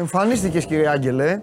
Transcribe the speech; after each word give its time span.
Εμφανίστηκες 0.00 0.64
κύριε 0.64 0.88
Άγγελε. 0.88 1.40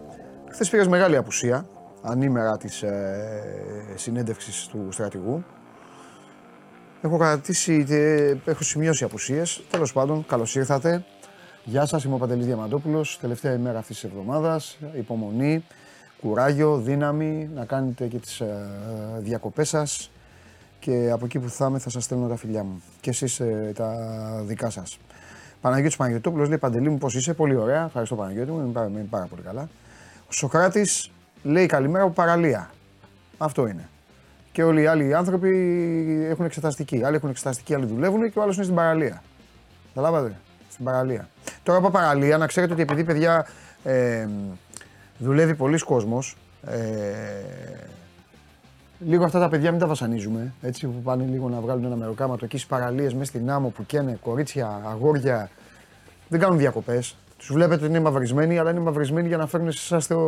Χθες 0.52 0.70
πήρε 0.70 0.88
μεγάλη 0.88 1.18
απουσία. 1.18 1.68
Ανήμερα 2.02 2.58
της 2.58 2.82
ε, 2.82 3.94
συνέντευξης 3.96 4.68
του 4.68 4.88
στρατηγού. 4.92 5.44
Έχω 7.02 7.18
κρατήσει, 7.18 7.86
ε, 7.90 8.36
έχω 8.46 8.64
σημειώσει 8.64 9.04
απουσίες. 9.04 9.62
Τέλος 9.70 9.94
πάντων, 9.94 10.26
καλώς 10.26 10.56
ήρθατε. 10.56 11.06
Γεια 11.64 11.86
σας, 11.86 12.04
είμαι 12.04 12.14
ο 12.14 12.18
Παντελής 12.18 12.46
Διαμαντόπουλος. 12.46 13.18
Τελευταία 13.22 13.54
ημέρα 13.54 13.80
αυτής 13.80 14.00
της 14.00 14.10
εβδομάδας. 14.10 14.78
Υπομονή, 14.98 15.66
κουράγιο, 16.22 16.78
δύναμη 16.78 17.50
να 17.54 17.66
κάνετε 17.66 18.08
και 18.08 18.18
τις 18.18 18.40
ε, 18.40 18.68
διακοπές 19.20 19.70
σας. 19.70 20.12
Και 20.80 21.10
από 21.12 21.26
εκεί 21.26 21.40
που 21.40 21.50
θα 21.50 21.66
είμαι 21.66 21.80
θα 21.80 21.90
σας 21.90 22.04
στέλνω 22.04 22.28
τα 22.28 22.36
φιλιά 22.36 22.64
μου. 22.64 22.82
Και 23.02 23.10
εσείς 23.10 23.40
ε, 23.40 23.72
τα 23.76 23.96
δικά 24.46 24.70
σας. 24.70 25.00
Παναγιώτης 25.62 25.96
Παναγιώτοπουλο 25.96 26.46
λέει 26.46 26.58
Παντελή 26.58 26.90
μου 26.90 26.98
πώς 26.98 27.16
είσαι, 27.16 27.34
πολύ 27.34 27.56
ωραία. 27.56 27.86
Ευχαριστώ 27.86 28.16
Παναγιώτη 28.16 28.52
μου, 28.52 28.60
είμαι, 28.60 28.88
είμαι 28.90 29.08
πάρα 29.10 29.26
πολύ 29.26 29.42
καλά. 29.42 29.70
Ο 30.28 30.32
Σοκράτης 30.32 31.12
λέει 31.44 31.66
καλημέρα 31.66 32.04
από 32.04 32.14
παραλία. 32.14 32.70
Αυτό 33.38 33.68
είναι. 33.68 33.90
Και 34.52 34.64
όλοι 34.64 34.82
οι 34.82 34.86
άλλοι 34.86 35.16
άνθρωποι 35.16 35.50
έχουν 36.30 36.46
εξεταστική. 36.46 37.04
Άλλοι 37.04 37.16
έχουν 37.16 37.30
εξεταστική, 37.30 37.74
άλλοι 37.74 37.86
δουλεύουν 37.86 38.32
και 38.32 38.40
ο 38.40 38.42
άλλος 38.42 38.56
είναι 38.56 38.64
στην 38.64 38.76
παραλία. 38.76 39.24
Καταλάβατε. 39.94 40.36
Στην 40.72 40.86
παραλία. 40.86 41.30
Τώρα 41.64 41.78
από 41.78 41.90
παραλία, 41.90 42.38
να 42.38 42.48
ξέρετε 42.48 42.74
ότι 42.74 42.82
επειδή 42.82 43.04
παιδιά 43.04 43.48
ε, 43.84 44.28
δουλεύει 45.18 45.56
πολλοί 45.56 45.80
κόσμος. 45.80 46.38
Ε, 46.68 46.78
λίγο 49.00 49.24
αυτά 49.24 49.40
τα 49.40 49.50
παιδιά 49.50 49.72
μην 49.72 49.80
τα 49.80 49.88
βασανίζουμε. 49.88 50.54
Έτσι 50.62 50.88
που 50.88 51.02
πάνε 51.02 51.24
λίγο 51.24 51.50
να 51.50 51.60
βγάλουν 51.60 51.84
ένα 51.84 51.96
μεροκάματο 51.96 52.46
εκεί 52.46 52.58
στις 52.58 52.70
παραλίες 52.70 53.14
μέσα 53.14 53.26
στην 53.26 53.50
άμμο 53.52 53.70
που 53.70 53.86
καίνε 53.86 54.18
κορίτσια, 54.22 54.82
αγόρια. 54.86 55.50
Δεν 56.28 56.40
κάνουν 56.40 56.58
διακοπές. 56.58 57.16
Τους 57.38 57.52
βλέπετε 57.52 57.82
ότι 57.82 57.90
είναι 57.90 58.00
μαυρισμένοι, 58.00 58.58
αλλά 58.58 58.72
είναι 58.72 58.80
μαυρισμένοι 58.80 59.28
για 59.28 59.38
να 59.38 59.48
φέρνουν 59.48 59.72
σε 59.72 59.96
εσά 59.96 60.08
το. 60.16 60.20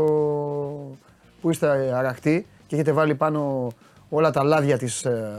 που 1.42 1.50
είστε 1.50 1.68
αραχτοί 1.96 2.48
και 2.68 2.76
έχετε 2.76 2.92
βάλει 2.92 3.16
πάνω 3.16 3.72
όλα 4.10 4.32
τα 4.32 4.44
λάδια 4.44 4.78
της, 4.78 5.06
ε, 5.06 5.32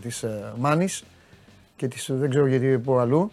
της 0.00 0.22
ε, 0.22 0.52
μάνης 0.58 1.04
και 1.76 1.88
της, 1.88 2.10
δεν 2.12 2.30
ξέρω 2.30 2.46
γιατί 2.46 2.78
πω 2.78 2.98
αλλού 2.98 3.30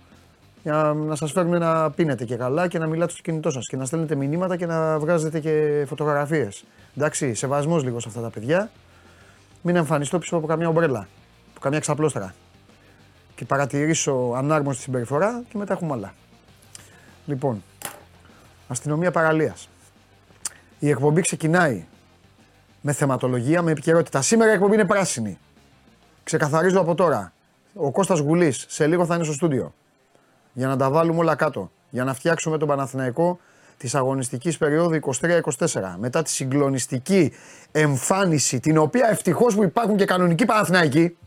για 0.64 0.74
να, 0.74 0.94
να 0.94 1.16
σας 1.16 1.32
φέρουν 1.32 1.60
να 1.60 1.92
πίνετε 1.92 2.26
και 2.26 2.36
καλά 2.36 2.68
και 2.68 2.80
να 2.80 2.88
μιλάτε 2.88 3.12
στο 3.12 3.22
κινητό 3.22 3.50
σας 3.50 3.68
και 3.68 3.78
να 3.78 3.86
στέλνετε 3.86 4.16
μηνύματα 4.16 4.56
και 4.58 4.66
να 4.66 5.00
βγάζετε 5.00 5.40
και 5.40 5.84
φωτογραφίες. 5.88 6.64
Εντάξει, 6.98 7.34
σεβασμός 7.34 7.84
λίγο 7.84 8.00
σε 8.00 8.08
αυτά 8.08 8.22
τα 8.22 8.30
παιδιά. 8.30 8.70
Μην 9.62 9.76
εμφανιστώ 9.76 10.20
πίσω 10.20 10.36
από 10.36 10.48
καμιά 10.48 10.68
ομπρέλα, 10.68 11.08
από 11.52 11.60
καμιά 11.60 11.80
ξαπλώστρα. 11.80 12.34
Και 13.36 13.46
παρατηρήσω 13.46 14.34
ανάρμοστη 14.36 14.82
συμπεριφορά 14.82 15.44
και 15.50 15.58
μετά 15.58 15.74
έχουμε 15.74 15.94
άλλα. 15.94 16.14
Λοιπόν, 17.26 17.64
αστυνομία 18.68 19.12
παραλίας. 19.12 19.70
Η 20.80 20.90
εκπομπή 20.90 21.22
ξεκινάει 21.22 21.86
με 22.82 22.94
θεματολογία, 22.94 23.62
με 23.62 23.72
επικαιρότητα. 23.72 24.22
Σήμερα 24.22 24.52
η 24.52 24.54
εκπομπή 24.54 24.74
είναι 24.74 24.86
πράσινη. 24.86 25.38
Ξεκαθαρίζω 26.24 26.80
από 26.80 26.96
τώρα. 26.96 27.34
Ο 27.74 27.92
Κώστας 27.92 28.20
Γουλής 28.20 28.66
σε 28.68 28.88
λίγο 28.88 29.06
θα 29.06 29.16
είναι 29.16 29.24
στο 29.24 29.34
στούντιο. 29.34 29.74
Για 30.54 30.68
να 30.68 30.78
τα 30.78 30.90
βάλουμε 30.90 31.20
όλα 31.20 31.36
κάτω. 31.36 31.72
Για 31.90 32.04
να 32.04 32.14
φτιάξουμε 32.14 32.58
τον 32.58 32.68
Παναθηναϊκό 32.68 33.40
της 33.80 33.96
αγωνιστικής 33.96 34.58
περίοδου 34.58 35.00
23-24. 35.22 35.96
Μετά 35.98 36.22
τη 36.22 36.30
συγκλονιστική 36.30 37.34
εμφάνιση, 37.72 38.60
την 38.60 38.78
οποία 38.78 39.08
ευτυχώς 39.10 39.56
που 39.56 39.64
υπάρχουν 39.64 39.98
και 39.98 40.06
κανονικοί 40.06 40.46
Παναθηναϊκοί. 40.46 41.18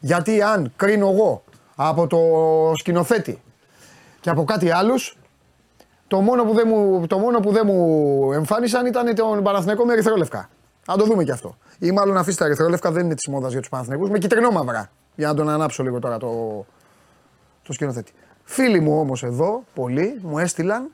Γιατί 0.00 0.42
αν 0.42 0.72
κρίνω 0.76 1.10
εγώ 1.10 1.44
από 1.74 2.06
το 2.06 2.18
σκηνοθέτη 2.76 3.42
και 4.20 4.30
από 4.30 4.44
κάτι 4.44 4.70
άλλους, 4.70 5.18
το 6.06 6.20
μόνο 6.20 6.44
που 6.44 6.54
δεν 6.54 6.68
μου, 6.68 7.06
το 7.06 7.18
μόνο 7.18 7.40
που 7.40 7.52
δεν 7.52 7.62
μου 7.66 8.32
εμφάνισαν 8.32 8.86
ήταν 8.86 9.14
τον 9.14 9.42
Παναθηναϊκό 9.42 9.84
με 9.84 9.92
ερυθρόλευκα. 9.92 10.48
Να 10.86 10.96
το 10.96 11.04
δούμε 11.04 11.24
κι 11.24 11.30
αυτό. 11.30 11.56
Ή 11.78 11.90
μάλλον 11.90 12.16
αφήστε 12.16 12.42
τα 12.42 12.46
ερυθρόλευκα, 12.48 12.90
δεν 12.90 13.04
είναι 13.04 13.14
της 13.14 13.28
μόδας 13.28 13.50
για 13.50 13.60
τους 13.60 13.68
Παναθηναϊκούς, 13.68 14.10
με 14.10 14.18
κυτρινό 14.18 14.50
μαύρα. 14.50 14.90
Για 15.14 15.28
να 15.28 15.34
τον 15.34 15.48
ανάψω 15.48 15.82
λίγο 15.82 15.98
τώρα 15.98 16.18
το, 16.18 16.64
το 17.62 17.72
σκηνοθέτη. 17.72 18.12
Φίλοι 18.44 18.80
μου 18.80 18.98
όμως 18.98 19.22
εδώ, 19.22 19.64
πολλοί, 19.74 20.20
μου 20.22 20.38
έστειλαν 20.38 20.90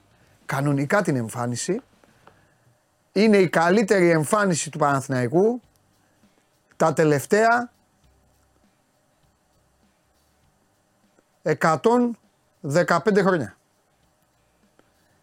κανονικά 0.46 1.02
την 1.02 1.16
εμφάνιση. 1.16 1.80
Είναι 3.12 3.36
η 3.36 3.48
καλύτερη 3.48 4.10
εμφάνιση 4.10 4.70
του 4.70 4.78
Παναθηναϊκού 4.78 5.60
τα 6.76 6.92
τελευταία 6.92 7.70
115 11.42 12.12
χρόνια. 13.18 13.56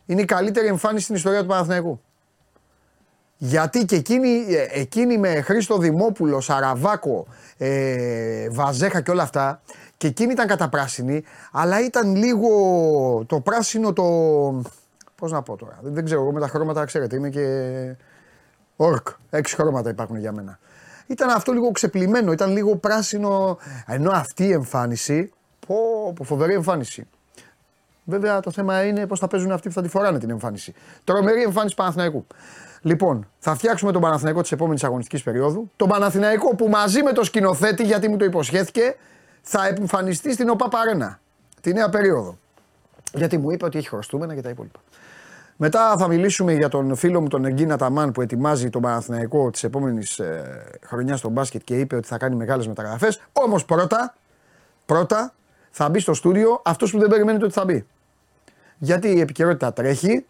Είναι 0.05 0.21
η 0.21 0.25
καλύτερη 0.25 0.67
εμφάνιση 0.67 1.03
στην 1.03 1.15
ιστορία 1.15 1.41
του 1.41 1.47
Παναθηναϊκού. 1.47 2.01
Γιατί 3.37 3.85
και 3.85 3.95
εκείνη, 3.95 4.45
ε, 4.49 4.67
εκείνη 4.79 5.17
με 5.17 5.41
Χρήστο 5.41 5.77
Δημόπουλο, 5.77 6.41
Σαραβάκο, 6.41 7.27
ε, 7.57 8.49
Βαζέχα 8.49 9.01
και 9.01 9.11
όλα 9.11 9.23
αυτά, 9.23 9.61
και 9.97 10.07
εκείνη 10.07 10.31
ήταν 10.31 10.47
καταπράσινη, 10.47 11.23
αλλά 11.51 11.83
ήταν 11.83 12.15
λίγο 12.15 12.49
το 13.27 13.39
πράσινο 13.39 13.93
το. 13.93 14.03
Πώς 15.23 15.31
να 15.31 15.41
πω 15.41 15.55
τώρα, 15.55 15.79
δεν 15.81 16.05
ξέρω, 16.05 16.21
εγώ 16.21 16.31
με 16.31 16.39
τα 16.39 16.47
χρώματα 16.47 16.85
ξέρετε, 16.85 17.15
είμαι 17.15 17.29
και. 17.29 17.95
Ορκ, 18.75 19.07
έξι 19.29 19.55
χρώματα 19.55 19.89
υπάρχουν 19.89 20.17
για 20.17 20.31
μένα. 20.31 20.59
Ήταν 21.07 21.29
αυτό 21.29 21.51
λίγο 21.51 21.71
ξεπλημένο, 21.71 22.31
ήταν 22.31 22.51
λίγο 22.51 22.75
πράσινο. 22.75 23.57
Ενώ 23.85 24.11
αυτή 24.11 24.43
η 24.45 24.51
εμφάνιση. 24.51 25.31
Πω, 25.67 25.75
πω 26.15 26.23
φοβερή 26.23 26.53
εμφάνιση. 26.53 27.07
Βέβαια 28.03 28.39
το 28.39 28.51
θέμα 28.51 28.83
είναι 28.83 29.07
πώς 29.07 29.19
θα 29.19 29.27
παίζουν 29.27 29.51
αυτοί 29.51 29.67
που 29.67 29.73
θα 29.73 29.81
τη 29.81 29.87
φοράνε 29.87 30.19
την 30.19 30.29
εμφάνιση. 30.29 30.73
Τρομερή 31.03 31.43
εμφάνιση 31.43 31.75
Παναθηναϊκού. 31.75 32.25
Λοιπόν, 32.81 33.27
θα 33.39 33.55
φτιάξουμε 33.55 33.91
τον 33.91 34.01
Παναθηναϊκό 34.01 34.41
της 34.41 34.51
επόμενης 34.51 34.83
αγωνιστικής 34.83 35.23
περίοδου. 35.23 35.71
Τον 35.75 35.89
Παναθηναϊκό 35.89 36.55
που 36.55 36.67
μαζί 36.67 37.03
με 37.03 37.11
το 37.11 37.23
σκηνοθέτη, 37.23 37.83
γιατί 37.83 38.07
μου 38.07 38.17
το 38.17 38.25
υποσχέθηκε, 38.25 38.95
θα 39.41 39.67
εμφανιστεί 39.67 40.33
στην 40.33 40.49
ΟΠΑ 40.49 40.67
Παρένα 40.67 41.19
τη 41.61 41.73
νέα 41.73 41.89
περίοδο. 41.89 42.37
Γιατί 43.13 43.37
μου 43.37 43.51
είπε 43.51 43.65
ότι 43.65 43.77
έχει 43.77 43.87
χρωστούμενα 43.87 44.35
και 44.35 44.41
τα 44.41 44.49
υπόλοιπα. 44.49 44.79
Μετά 45.65 45.95
θα 45.97 46.07
μιλήσουμε 46.07 46.53
για 46.53 46.69
τον 46.69 46.95
φίλο 46.95 47.21
μου 47.21 47.27
τον 47.27 47.45
Εγκίνα 47.45 47.77
Ταμάν 47.77 48.11
που 48.11 48.21
ετοιμάζει 48.21 48.69
τον 48.69 48.81
Παναθηναϊκό 48.81 49.49
της 49.49 49.63
επόμενης 49.63 50.19
ε, 50.19 50.63
χρονιάς 50.85 51.19
στο 51.19 51.29
μπάσκετ 51.29 51.61
και 51.63 51.79
είπε 51.79 51.95
ότι 51.95 52.07
θα 52.07 52.17
κάνει 52.17 52.35
μεγάλες 52.35 52.67
μεταγραφές. 52.67 53.21
Όμως 53.33 53.65
πρώτα, 53.65 54.15
πρώτα 54.85 55.33
θα 55.71 55.89
μπει 55.89 55.99
στο 55.99 56.13
στούδιο 56.13 56.61
αυτός 56.65 56.91
που 56.91 56.99
δεν 56.99 57.09
περιμένετε 57.09 57.45
ότι 57.45 57.53
θα 57.53 57.65
μπει. 57.65 57.85
Γιατί 58.77 59.07
η 59.07 59.19
επικαιρότητα 59.19 59.73
τρέχει, 59.73 60.25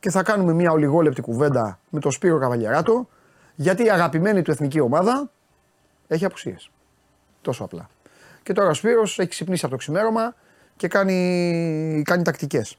και 0.00 0.10
θα 0.10 0.22
κάνουμε 0.22 0.52
μια 0.52 0.70
ολιγόλεπτη 0.70 1.20
κουβέντα 1.20 1.78
με 1.90 2.00
τον 2.00 2.10
Σπύρο 2.10 2.38
Καβαλιαράτο 2.38 3.08
γιατί 3.54 3.84
η 3.84 3.90
αγαπημένη 3.90 4.42
του 4.42 4.50
εθνική 4.50 4.80
ομάδα 4.80 5.30
έχει 6.06 6.24
απουσίες. 6.24 6.70
Τόσο 7.40 7.64
απλά. 7.64 7.88
Και 8.42 8.52
τώρα 8.52 8.68
ο 8.68 8.74
Σπύρος 8.74 9.18
έχει 9.18 9.28
ξυπνήσει 9.28 9.64
από 9.64 9.74
το 9.74 9.80
ξημέρωμα 9.80 10.34
και 10.76 10.88
κάνει, 10.88 12.02
κάνει 12.04 12.22
τακτικές. 12.22 12.78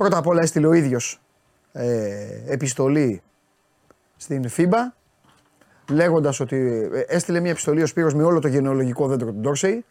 Πρώτα 0.00 0.18
απ' 0.18 0.26
όλα 0.26 0.42
έστειλε 0.42 0.66
ο 0.66 0.72
ίδιος 0.72 1.20
ε, 1.72 2.52
επιστολή 2.52 3.22
στην 4.16 4.48
FIBA 4.56 4.92
λέγοντας 5.90 6.40
ότι 6.40 6.88
ε, 6.92 7.00
έστειλε 7.00 7.40
μια 7.40 7.50
επιστολή 7.50 7.82
ο 7.82 7.86
Σπύρος 7.86 8.14
με 8.14 8.22
όλο 8.22 8.38
το 8.38 8.48
γενεολογικό 8.48 9.06
δέντρο 9.06 9.32
του 9.32 9.38
Ντόρσεϊ. 9.40 9.84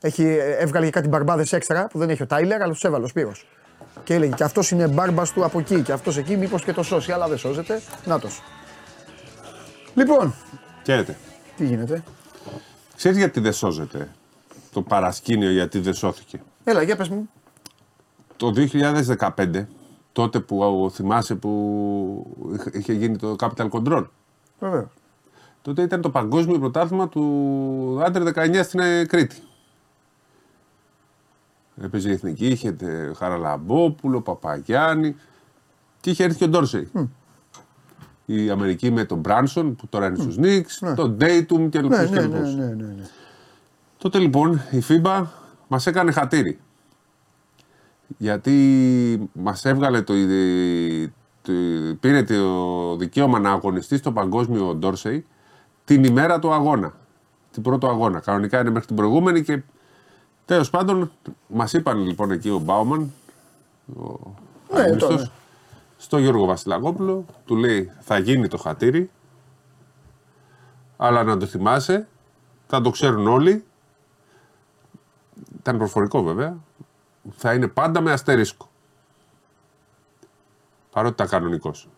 Έχει, 0.00 0.24
ε, 0.24 0.56
έβγαλε 0.56 0.84
και 0.84 0.90
κάτι 0.90 1.08
μπαρμπάδες 1.08 1.52
έξτρα 1.52 1.86
που 1.86 1.98
δεν 1.98 2.10
έχει 2.10 2.22
ο 2.22 2.26
Τάιλερ 2.26 2.62
αλλά 2.62 2.72
τους 2.72 2.84
έβαλε 2.84 3.04
ο 3.04 3.08
Σπύρος. 3.08 3.46
Και 4.04 4.14
έλεγε 4.14 4.34
και 4.34 4.44
αυτός 4.44 4.70
είναι 4.70 4.88
μπάρμπας 4.88 5.32
του 5.32 5.44
από 5.44 5.58
εκεί 5.58 5.82
και 5.82 5.92
αυτός 5.92 6.16
εκεί, 6.16 6.36
μήπως 6.36 6.64
και 6.64 6.72
το 6.72 6.82
σώσει, 6.82 7.12
αλλά 7.12 7.28
δεν 7.28 7.38
σώζεται. 7.38 7.80
Να 8.04 8.18
το. 8.18 8.28
Λοιπόν. 9.94 10.34
Χαίρετε. 10.84 11.16
Τι 11.56 11.64
γίνεται; 11.64 12.02
Ξέρεις 12.96 13.18
γιατί 13.18 13.40
δεν 13.40 13.52
σώζεται 13.52 14.08
το 14.72 14.82
παρασκήνιο 14.82 15.50
γιατί 15.50 15.78
δεν 15.78 15.94
σώθηκε; 15.94 16.40
Έλα, 16.64 16.82
για 16.82 16.96
πες 16.96 17.08
μου. 17.08 17.30
Το 18.36 18.52
2015, 19.36 19.64
τότε 20.12 20.40
που 20.40 20.90
θυμάσαι 20.92 21.34
που 21.34 22.36
είχε 22.72 22.92
γίνει 22.92 23.16
το 23.16 23.36
Capital 23.38 23.68
Control. 23.70 24.06
Βεβαίω. 24.58 24.90
Τότε 25.62 25.82
ήταν 25.82 26.00
το 26.00 26.10
παγκόσμιο 26.10 26.58
πρωτάθλημα 26.58 27.08
του 27.08 28.00
Άντερ 28.04 28.22
19 28.34 28.60
στην 28.62 28.80
Κρήτη. 29.08 29.36
Έπαιζε 31.82 32.08
η 32.08 32.12
εθνική, 32.12 32.46
είχε 32.46 32.76
Χαραλαμπόπουλο, 33.16 34.20
Παπαγιάννη 34.20 35.16
και 36.00 36.10
είχε 36.10 36.24
έρθει 36.24 36.38
και 36.38 36.44
ο 36.44 36.48
Ντόρσεϊ. 36.48 36.90
Η 38.26 38.50
Αμερική 38.50 38.90
με 38.90 39.04
τον 39.04 39.18
Μπράνσον 39.18 39.76
που 39.76 39.86
τώρα 39.86 40.06
είναι 40.06 40.16
στους 40.16 40.36
Νίξ, 40.36 40.80
ναι. 40.80 40.94
τον 40.94 41.16
Ντέιτουμ 41.16 41.68
και 41.68 41.80
λοιπού. 41.80 41.94
Ναι, 41.94 42.04
ναι, 42.04 42.26
ναι, 42.26 42.38
ναι, 42.38 42.66
ναι, 42.74 43.08
Τότε 43.98 44.18
λοιπόν 44.18 44.60
η 44.70 44.82
FIBA 44.88 45.24
μας 45.68 45.86
έκανε 45.86 46.12
χατήρι. 46.12 46.58
Γιατί 48.18 49.30
μας 49.32 49.64
έβγαλε 49.64 50.02
το, 50.02 50.14
το, 51.42 51.52
πήρε 52.00 52.22
το 52.22 52.96
δικαίωμα 52.96 53.38
να 53.38 53.50
αγωνιστεί 53.50 53.96
στο 53.96 54.12
παγκόσμιο 54.12 54.74
Ντόρσεϊ 54.74 55.26
την 55.84 56.04
ημέρα 56.04 56.38
του 56.38 56.52
αγώνα. 56.52 56.94
Την 57.50 57.62
πρώτο 57.62 57.88
αγώνα. 57.88 58.20
Κανονικά 58.20 58.60
είναι 58.60 58.70
μέχρι 58.70 58.86
την 58.86 58.96
προηγούμενη 58.96 59.42
και 59.42 59.62
Τέλος 60.46 60.70
πάντων, 60.70 61.10
μας 61.46 61.72
είπαν 61.72 61.98
λοιπόν 61.98 62.30
εκεί 62.30 62.48
ο 62.48 62.58
Μπάουμαν, 62.58 63.12
ο 63.96 64.34
άγνωστος, 64.72 65.08
το, 65.08 65.22
ναι. 65.22 65.28
στο 65.96 66.18
Γιώργο 66.18 66.44
Βασιλακόπουλο, 66.44 67.24
του 67.44 67.56
λέει 67.56 67.90
θα 68.00 68.18
γίνει 68.18 68.48
το 68.48 68.56
χατήρι, 68.56 69.10
αλλά 70.96 71.22
να 71.22 71.36
το 71.36 71.46
θυμάσαι, 71.46 72.08
θα 72.66 72.80
το 72.80 72.90
ξέρουν 72.90 73.26
όλοι, 73.26 73.64
ήταν 75.58 75.78
προφορικό 75.78 76.22
βέβαια, 76.22 76.56
θα 77.36 77.54
είναι 77.54 77.68
πάντα 77.68 78.00
με 78.00 78.12
αστερίσκο. 78.12 78.70
Παρότι 80.92 81.12
ήταν 81.14 81.28
κανονικός. 81.28 81.88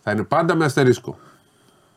Θα 0.00 0.10
είναι 0.10 0.22
πάντα 0.22 0.54
με 0.54 0.64
αστερίσκο. 0.64 1.18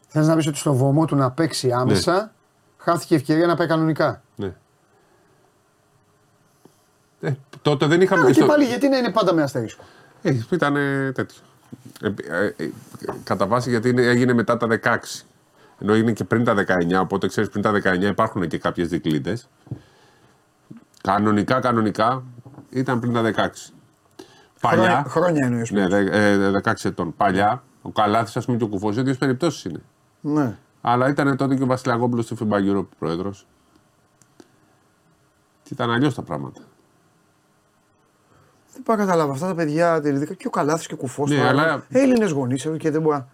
Θες 0.07 0.27
να 0.27 0.35
πεις 0.35 0.47
ότι 0.47 0.57
στο 0.57 0.73
βωμό 0.73 1.05
του 1.05 1.15
να 1.15 1.31
παίξει 1.31 1.71
άμεσα 1.71 2.33
χάθηκε 2.77 3.13
η 3.13 3.17
ευκαιρία 3.17 3.45
να 3.47 3.55
πάει 3.55 3.67
κανονικά. 3.67 4.21
Ναι. 4.35 4.53
Ε, 7.21 7.33
τότε 7.61 7.85
δεν 7.85 8.01
είχαμε. 8.01 8.21
Αλλά 8.21 8.29
και 8.31 8.35
στο- 8.39 8.45
πάλι 8.45 8.65
γιατί 8.65 8.87
να 8.89 8.97
είναι 8.97 9.11
πάντα 9.11 9.33
με 9.33 9.41
αστερίσκο; 9.41 9.83
Ε, 10.21 10.39
ήταν 10.51 10.73
τέτοιο. 11.13 11.41
Ε, 12.01 12.13
ε, 12.27 12.45
ε, 12.57 12.69
κατά 13.23 13.47
βάση 13.47 13.69
γιατί 13.69 13.89
είναι- 13.89 14.05
έγινε 14.05 14.33
μετά 14.33 14.57
τα 14.57 14.67
16. 14.67 15.25
Ενώ 15.79 15.93
έγινε 15.93 16.11
και 16.11 16.23
πριν 16.23 16.43
τα 16.43 16.53
19, 16.53 16.99
οπότε 17.01 17.27
ξέρεις 17.27 17.49
πριν 17.49 17.61
τα 17.63 17.71
19 17.71 18.07
υπάρχουν 18.07 18.47
και 18.47 18.57
κάποιες 18.57 18.87
δικλείδε. 18.87 19.37
Κανονικά, 21.05 21.59
κανονικά 21.59 22.23
ήταν 22.69 22.99
πριν 22.99 23.13
τα 23.13 23.21
16. 23.21 23.73
Παλιά. 24.61 24.83
Χρόνια, 24.83 25.03
χρόνια 25.07 25.45
εννοείς. 25.45 25.71
Ναι, 25.71 25.87
δε, 25.87 25.99
ε, 26.47 26.51
16 26.63 26.89
ετών. 26.89 27.15
Παλιά, 27.15 27.63
ο 27.81 27.91
Καλάθης, 27.91 28.37
ας 28.37 28.45
πούμε, 28.45 28.57
και 28.57 28.63
ο 28.63 28.67
Κουφός, 28.67 28.95
δύο 29.03 29.15
περιπτώσεις 29.19 29.63
είναι. 29.65 29.81
Ναι. 30.21 30.57
Αλλά 30.81 31.09
ήταν 31.09 31.37
τότε 31.37 31.55
και 31.55 31.63
ο 31.63 31.65
Βασιλαγόπουλο 31.65 32.21
στη 32.21 32.35
FIBA 32.39 32.53
Europe 32.75 32.87
πρόεδρος. 32.99 33.47
Και 35.63 35.69
ήταν 35.73 35.91
αλλιώς 35.91 36.13
τα 36.15 36.21
πράγματα. 36.21 36.61
Δεν 38.73 38.83
πάω 38.83 38.95
να 38.95 39.05
καταλάβω 39.05 39.31
αυτά 39.31 39.47
τα 39.47 39.55
παιδιά, 39.55 40.01
ειδικά 40.03 40.33
και 40.33 40.47
ο 40.47 40.49
Καλάθης 40.49 40.87
και 40.87 40.93
ο 40.93 40.97
Κουφός. 40.97 41.29
Ναι, 41.29 41.47
αλλά- 41.47 41.83
Έλληνες 41.89 42.31
γονείς 42.31 42.67
και 42.77 42.91
δεν 42.91 43.01
μπορεί. 43.01 43.15
να- 43.17 43.27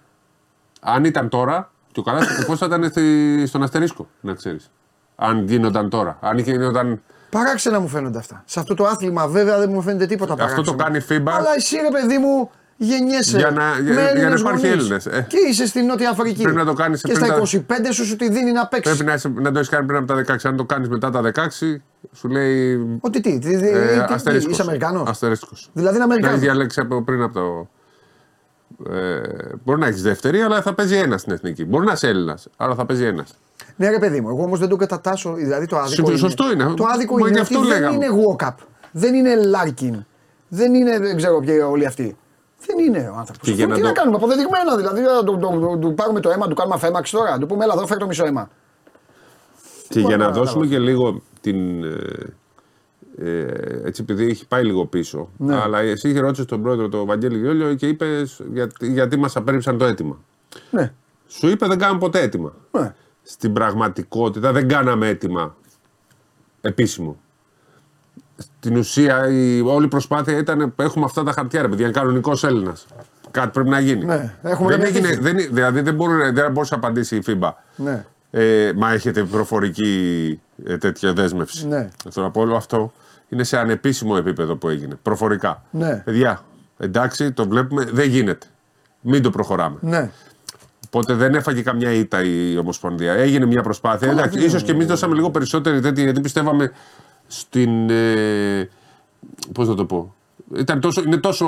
Αν 0.81 1.05
ήταν 1.05 1.29
τώρα, 1.29 1.71
και 1.91 1.99
ο 1.99 2.03
Καλάθης 2.03 2.31
ο 2.31 2.35
Κουφός 2.35 2.57
θα 2.59 2.65
ήταν 2.65 2.89
στη- 2.89 3.43
στον 3.47 3.63
αστερίσκο, 3.63 4.07
να 4.21 4.33
ξέρεις. 4.33 4.71
Αν 5.15 5.45
γίνονταν 5.47 5.89
τώρα. 5.89 6.17
Αν 6.21 6.37
γίνονταν. 6.37 7.01
Παράξενα 7.31 7.79
μου 7.79 7.87
φαίνονται 7.87 8.17
αυτά. 8.17 8.43
Σε 8.45 8.59
αυτό 8.59 8.73
το 8.73 8.85
άθλημα 8.85 9.27
βέβαια 9.27 9.57
δεν 9.59 9.69
μου 9.71 9.81
φαίνεται 9.81 10.05
τίποτα 10.05 10.33
Αυτό 10.33 10.45
παράξενο. 10.45 10.77
το 10.77 10.83
κάνει 10.83 10.97
η 10.97 11.03
FIBA. 11.09 11.31
Αλλά 11.37 11.53
εσύ 11.55 11.75
ρε 11.75 11.87
παιδί 11.91 12.17
μου 12.17 12.49
γεννιέσαι. 12.77 13.37
Για 13.37 13.51
να- 13.51 13.63
για- 13.73 13.81
με 13.83 13.91
για 13.91 14.03
να 14.03 14.09
Έλληνες 14.09 14.39
υπάρχει 14.39 14.67
γονείς. 14.67 14.79
Έλληνες, 14.81 15.05
ε. 15.05 15.25
Και 15.29 15.37
είσαι 15.49 15.65
στην 15.65 15.85
Νότια 15.85 16.09
Αφρική. 16.09 16.41
Πρέπει 16.43 16.57
να 16.57 16.65
το 16.65 16.73
κάνεις 16.73 17.01
Και 17.01 17.11
πριν 17.11 17.25
στα 17.25 17.33
τα- 17.33 17.39
25 17.39 17.91
σου 17.91 18.05
σου 18.05 18.15
τη 18.15 18.29
δίνει 18.29 18.51
να 18.51 18.67
παίξεις. 18.67 18.93
Πρέπει 18.95 19.09
να, 19.09 19.13
είσαι- 19.15 19.31
να 19.35 19.51
το 19.51 19.57
έχεις 19.57 19.69
κάνει 19.71 19.85
πριν 19.85 19.97
από 19.97 20.07
τα 20.07 20.15
16. 20.15 20.47
Αν 20.49 20.55
το 20.55 20.63
κάνεις 20.65 20.89
μετά 20.89 21.09
τα 21.09 21.21
16, 21.21 21.81
σου 22.13 22.27
λέει. 22.27 22.79
Ότι 23.01 23.21
τι, 23.21 23.39
τι, 23.39 23.57
τι, 23.57 23.67
Ε, 23.67 24.03
τι- 24.07 24.13
αστερίσκος. 24.13 24.51
είσαι 24.53 24.61
Αμερικανό. 24.61 25.03
Αστερίσκος. 25.07 25.69
Δηλαδή 25.73 25.95
είναι 25.95 26.05
Να 26.05 26.11
Αμερικανό. 26.11 26.33
έχει 26.35 26.43
διαλέξει 26.43 26.79
από 26.79 27.01
πριν 27.03 27.21
από 27.21 27.33
το. 27.33 27.67
Ε, 28.93 29.21
μπορεί 29.63 29.79
να 29.79 29.87
έχεις 29.87 30.01
δεύτερη, 30.01 30.41
αλλά 30.41 30.61
θα 30.61 30.73
παίζει 30.73 30.95
ένας 30.95 31.21
στην 31.21 31.33
εθνική. 31.33 31.65
Μπορεί 31.65 31.85
να 31.85 31.91
είσαι 31.91 32.07
Έλληνας, 32.07 32.47
αλλά 32.57 32.75
θα 32.75 32.85
παίζει 32.85 33.03
ένας. 33.05 33.33
Ναι, 33.75 33.89
ρε 33.89 33.99
παιδί 33.99 34.21
μου, 34.21 34.29
εγώ 34.29 34.43
όμως 34.43 34.59
δεν 34.59 34.69
το 34.69 34.75
κατατάσσω. 34.75 35.33
Δηλαδή 35.33 35.65
το 35.65 35.77
άδικο. 35.77 35.93
Σω- 35.95 36.07
είναι, 36.09 36.17
σωστό 36.17 36.51
είναι. 36.51 36.73
Το 36.77 36.85
άδικο 36.93 37.17
Μα 37.17 37.27
είναι 37.27 37.29
γι' 37.29 37.43
ότι 37.43 37.53
αυτό 37.55 37.59
δεν 37.67 37.79
λέγαμε. 37.81 37.95
είναι 37.95 38.07
walk-up. 38.21 38.53
Δεν 38.91 39.13
είναι 39.13 39.31
Larkin. 39.35 39.99
Δεν 40.47 40.73
είναι, 40.73 40.99
δεν 40.99 41.15
ξέρω 41.17 41.39
ποιοι 41.39 41.59
όλοι 41.69 41.85
αυτοί. 41.85 42.17
Δεν 42.65 42.79
είναι 42.85 43.11
ο 43.13 43.17
άνθρωπος. 43.17 43.47
Και 43.47 43.51
για 43.51 43.65
Τι 43.65 43.71
να 43.71 43.77
να, 43.77 43.87
το- 43.87 43.93
κάνουμε, 43.93 44.15
αποδεδειγμένα 44.17 44.75
δηλαδή. 44.75 45.01
να 45.01 45.23
Του, 45.23 45.37
του, 45.37 45.59
του, 45.59 45.77
του 45.81 45.93
πάρουμε 45.93 46.19
το 46.19 46.29
αίμα, 46.29 46.47
του 46.47 46.55
κάνουμε 46.55 46.75
αφέμαξη 46.75 47.11
τώρα. 47.13 47.37
Του 47.37 47.45
πούμε, 47.45 47.63
έλα 47.63 47.73
εδώ, 47.73 47.87
φέρ 47.87 47.97
το 47.97 48.07
μισό 48.07 48.25
αίμα. 48.25 48.49
Και 49.89 49.99
για 49.99 50.17
να 50.17 50.25
να 50.25 50.31
δώσουμε 50.31 50.65
και 50.67 50.79
λίγο 50.79 51.21
την. 51.41 51.83
Ε, 51.83 52.33
ε, 53.17 53.81
έτσι, 53.85 54.01
επειδή 54.01 54.25
έχει 54.29 54.47
πάει 54.47 54.63
λίγο 54.63 54.85
πίσω. 54.85 55.29
Ναι. 55.37 55.55
Αλλά 55.55 55.79
εσύ 55.79 56.19
ρώτησε 56.19 56.45
τον 56.45 56.61
πρόεδρο, 56.61 56.89
τον 56.89 57.05
Βαγγέλη 57.05 57.37
Γιώλιο, 57.39 57.73
και 57.73 57.87
είπες 57.87 58.41
γιατί, 58.53 58.87
γιατί 58.91 59.17
μας 59.17 59.35
απέρριψαν 59.35 59.77
το 59.77 59.85
αίτημα. 59.85 60.19
Ναι, 60.69 60.93
Σου 61.27 61.47
είπε 61.47 61.67
δεν 61.67 61.77
κάνουμε 61.79 61.99
ποτέ 61.99 62.19
αίτημα. 62.21 62.53
ναι. 62.71 62.93
Στην 63.23 63.53
πραγματικότητα 63.53 64.51
δεν 64.51 64.67
κάναμε 64.67 65.07
αίτημα 65.07 65.55
επίσημο. 66.61 67.19
Στην 68.37 68.77
ουσία 68.77 69.27
η 69.29 69.61
όλη 69.61 69.87
προσπάθεια 69.87 70.37
ήταν 70.37 70.73
έχουμε 70.75 71.05
αυτά 71.05 71.23
τα 71.23 71.31
χαρτιά, 71.31 71.61
ρε 71.61 71.67
παιδιά, 71.67 71.85
είναι 71.85 71.93
κανονικός 71.93 72.43
Έλληνας. 72.43 72.85
Κάτι 73.31 73.49
πρέπει 73.49 73.69
να 73.69 73.79
γίνει. 73.79 74.05
Ναι, 74.05 74.35
έχουμε 74.41 74.69
δεν 74.69 74.79
κάποια 74.79 74.87
έγινε, 74.87 75.07
τύχη. 75.07 75.21
δεν, 75.21 75.35
δηλαδή 75.53 75.81
δεν, 75.81 75.95
μπορεί, 75.95 76.31
δεν 76.31 76.51
μπορούσε 76.51 76.75
να 76.75 76.81
απαντήσει 76.81 77.15
η 77.15 77.23
FIBA. 77.27 77.51
Ναι. 77.75 78.05
Ε, 78.31 78.71
μα 78.75 78.91
έχετε 78.91 79.23
προφορική 79.23 80.39
ε, 80.65 80.77
τέτοια 80.77 81.13
δέσμευση. 81.13 81.67
Ναι. 81.67 81.89
Θέλω 82.09 82.25
να 82.25 82.31
πω 82.31 82.41
όλο 82.41 82.55
αυτό 82.55 82.91
είναι 83.31 83.43
σε 83.43 83.57
ανεπίσημο 83.57 84.15
επίπεδο 84.17 84.55
που 84.55 84.69
έγινε. 84.69 84.95
Προφορικά. 85.01 85.63
Ναι. 85.71 85.95
Παιδιά, 86.05 86.41
εντάξει, 86.77 87.31
το 87.31 87.47
βλέπουμε, 87.47 87.85
δεν 87.85 88.09
γίνεται. 88.09 88.45
Μην 89.01 89.21
το 89.21 89.29
προχωράμε. 89.29 89.77
ναι. 89.81 90.11
Οπότε 90.93 91.13
δεν 91.13 91.35
έφαγε 91.35 91.61
καμιά 91.61 91.91
ήττα 91.91 92.23
η 92.23 92.57
Ομοσπονδία. 92.57 93.13
Έγινε 93.13 93.45
μια 93.45 93.61
προσπάθεια. 93.61 94.09
Εντάξει, 94.09 94.39
ίσως 94.39 94.63
και 94.63 94.71
εμείς 94.71 94.85
δώσαμε 94.85 95.15
λίγο 95.15 95.31
περισσότερη 95.31 95.79
τέτοια 95.79 96.03
γιατί 96.03 96.21
πιστεύαμε 96.21 96.71
στην. 97.27 97.89
Ε, 97.89 98.69
Πώς 99.53 99.67
να 99.67 99.75
το 99.75 99.85
πω. 99.85 100.15
Ήταν 100.57 100.79
τόσο, 100.79 101.01
είναι 101.05 101.17
τόσο 101.17 101.47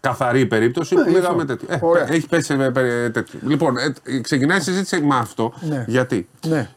καθαρή 0.00 0.40
η 0.40 0.46
περίπτωση 0.46 0.94
που 0.94 1.02
γι' 1.06 1.10
λέγαμε 1.10 1.42
αυτό. 1.42 1.56
τέτοιο. 1.56 1.68
Ε, 1.70 1.78
Ωραία. 1.82 2.12
έχει 2.12 2.28
πέσει 2.28 2.56
ε, 2.60 2.70
ε, 2.74 3.10
τέτοιο. 3.10 3.40
Λοιπόν, 3.46 3.74
ε, 3.76 4.20
ξεκινάει 4.20 4.58
η 4.58 4.60
συζήτηση 4.60 5.00
με 5.00 5.16
αυτό. 5.16 5.52
Ναι. 5.60 5.84
Γιατί; 5.88 6.28
Ναι, 6.46 6.68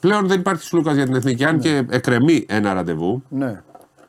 πλέον 0.00 0.26
δεν 0.26 0.40
υπάρχει 0.40 0.62
Σλούκας 0.62 0.94
για 0.94 1.04
την 1.04 1.14
εθνική. 1.14 1.44
Αν 1.44 1.58
και 1.58 1.82
εκκρεμεί 1.90 2.44
ένα 2.48 2.72
ραντεβού 2.72 3.22
ναι. 3.28 3.62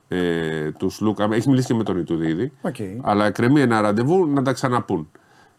ε, 0.07 0.71
του 0.71 0.89
Σλούκα, 0.89 1.27
έχει 1.31 1.49
μιλήσει 1.49 1.67
και 1.67 1.73
με 1.73 1.83
τον 1.83 1.97
Ιτούδη 1.99 2.27
ήδη. 2.27 2.51
Οκ. 2.61 2.75
Αλλά 3.01 3.25
εκκρεμεί 3.25 3.61
ένα 3.61 3.81
ραντεβού 3.81 4.25
να 4.27 4.41
τα 4.41 4.53
ξαναπούν. 4.53 5.09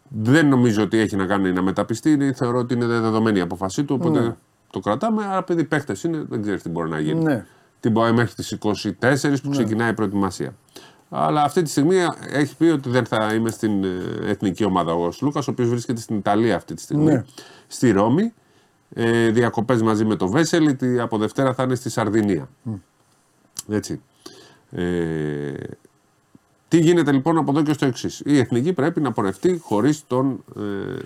Δεν 0.09 0.47
νομίζω 0.47 0.83
ότι 0.83 0.97
έχει 0.97 1.15
να 1.15 1.25
κάνει 1.25 1.51
να 1.51 1.61
μεταπειστεί. 1.61 2.33
Θεωρώ 2.35 2.57
ότι 2.59 2.73
είναι 2.73 2.85
δεδομένη 2.85 3.37
η 3.37 3.41
απόφασή 3.41 3.83
του. 3.83 3.97
Οπότε 4.01 4.37
το 4.71 4.79
κρατάμε. 4.79 5.23
Αλλά 5.25 5.37
επειδή 5.37 5.63
παίχτες 5.63 6.03
είναι, 6.03 6.25
δεν 6.29 6.41
ξέρεις 6.41 6.61
τι 6.61 6.69
μπορεί 6.69 6.89
να 6.89 6.99
γίνει. 6.99 7.23
Ναι. 7.23 7.45
Την 7.79 7.91
μπορεί 7.91 8.13
μέχρι 8.13 8.33
τις 8.35 8.57
24 8.59 9.35
που 9.43 9.49
ξεκινάει 9.49 9.89
η 9.89 9.93
προετοιμασία. 9.93 10.55
Αλλά 11.09 11.43
αυτή 11.43 11.61
τη 11.61 11.69
στιγμή 11.69 11.95
έχει 12.31 12.55
πει 12.57 12.65
ότι 12.65 12.89
δεν 12.89 13.05
θα 13.05 13.33
είμαι 13.33 13.49
στην 13.49 13.83
ε, 13.83 13.87
εθνική 14.25 14.63
ομάδα 14.63 14.93
ο 14.93 15.11
Σλούκα, 15.11 15.39
ο 15.39 15.43
οποίος 15.47 15.69
βρίσκεται 15.69 16.01
στην 16.01 16.15
Ιταλία 16.17 16.55
αυτή 16.55 16.73
τη 16.73 16.81
στιγμή. 16.81 17.03
Ναι. 17.11 17.23
Στη 17.67 17.91
Ρώμη. 17.91 18.33
Ε, 18.93 19.29
Διακοπές 19.29 19.81
μαζί 19.81 20.05
με 20.05 20.15
το 20.15 20.27
Βέσελ. 20.27 20.75
τη- 20.75 20.99
Από 20.99 21.17
Δευτέρα 21.17 21.53
θα 21.53 21.63
είναι 21.63 21.75
στη 21.75 21.89
Σαρδινία. 21.89 22.49
Έτσι. 23.69 24.01
Ε, 24.71 25.51
τι 26.67 26.79
γίνεται 26.79 27.11
λοιπόν 27.11 27.37
από 27.37 27.51
εδώ 27.51 27.61
και 27.63 27.73
στο 27.73 27.85
εξής. 27.85 28.21
Η 28.25 28.37
εθνική 28.39 28.73
πρέπει 28.73 29.01
να 29.01 29.11
πορευτεί 29.11 29.57
χωρίς 29.57 30.07
τον 30.07 30.43
ε, 30.57 30.61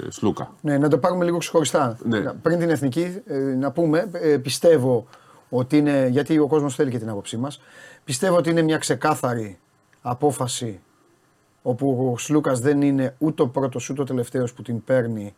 Σλούκα. 0.10 0.54
Ναι, 0.62 0.78
να 0.78 0.88
το 0.90 0.98
πάρουμε 0.98 1.26
λίγο 1.26 1.38
ξεχωριστά. 1.38 1.98
Ναι. 2.04 2.20
Να- 2.20 2.34
Πριν 2.34 2.60
την 2.60 2.70
εθνική, 2.70 3.22
ε, 3.26 3.38
να 3.38 3.72
πούμε, 3.72 4.10
ε, 4.14 4.38
πιστεύω 4.38 5.08
ότι 5.50 5.78
είναι. 5.78 6.08
Γιατί 6.12 6.38
ο 6.40 6.48
κόσμος 6.48 6.76
θέλει 6.76 6.92
και 6.92 7.00
την 7.00 7.10
άποψή 7.10 7.38
μας. 7.38 7.62
Πιστεύω 8.04 8.36
ότι 8.38 8.50
είναι 8.50 8.62
μια 8.62 8.78
ξεκάθαρη 8.78 9.60
απόφαση 10.02 10.80
όπου 11.62 12.12
ο 12.14 12.18
Σλούκας 12.18 12.60
δεν 12.60 12.82
είναι 12.82 13.16
ούτε 13.18 13.42
ο 13.42 13.48
πρώτος 13.48 13.90
ούτε 13.90 14.02
ο 14.02 14.06
τελευταίος 14.06 14.54
που 14.54 14.62
την 14.62 14.84
παίρνει 14.84 15.34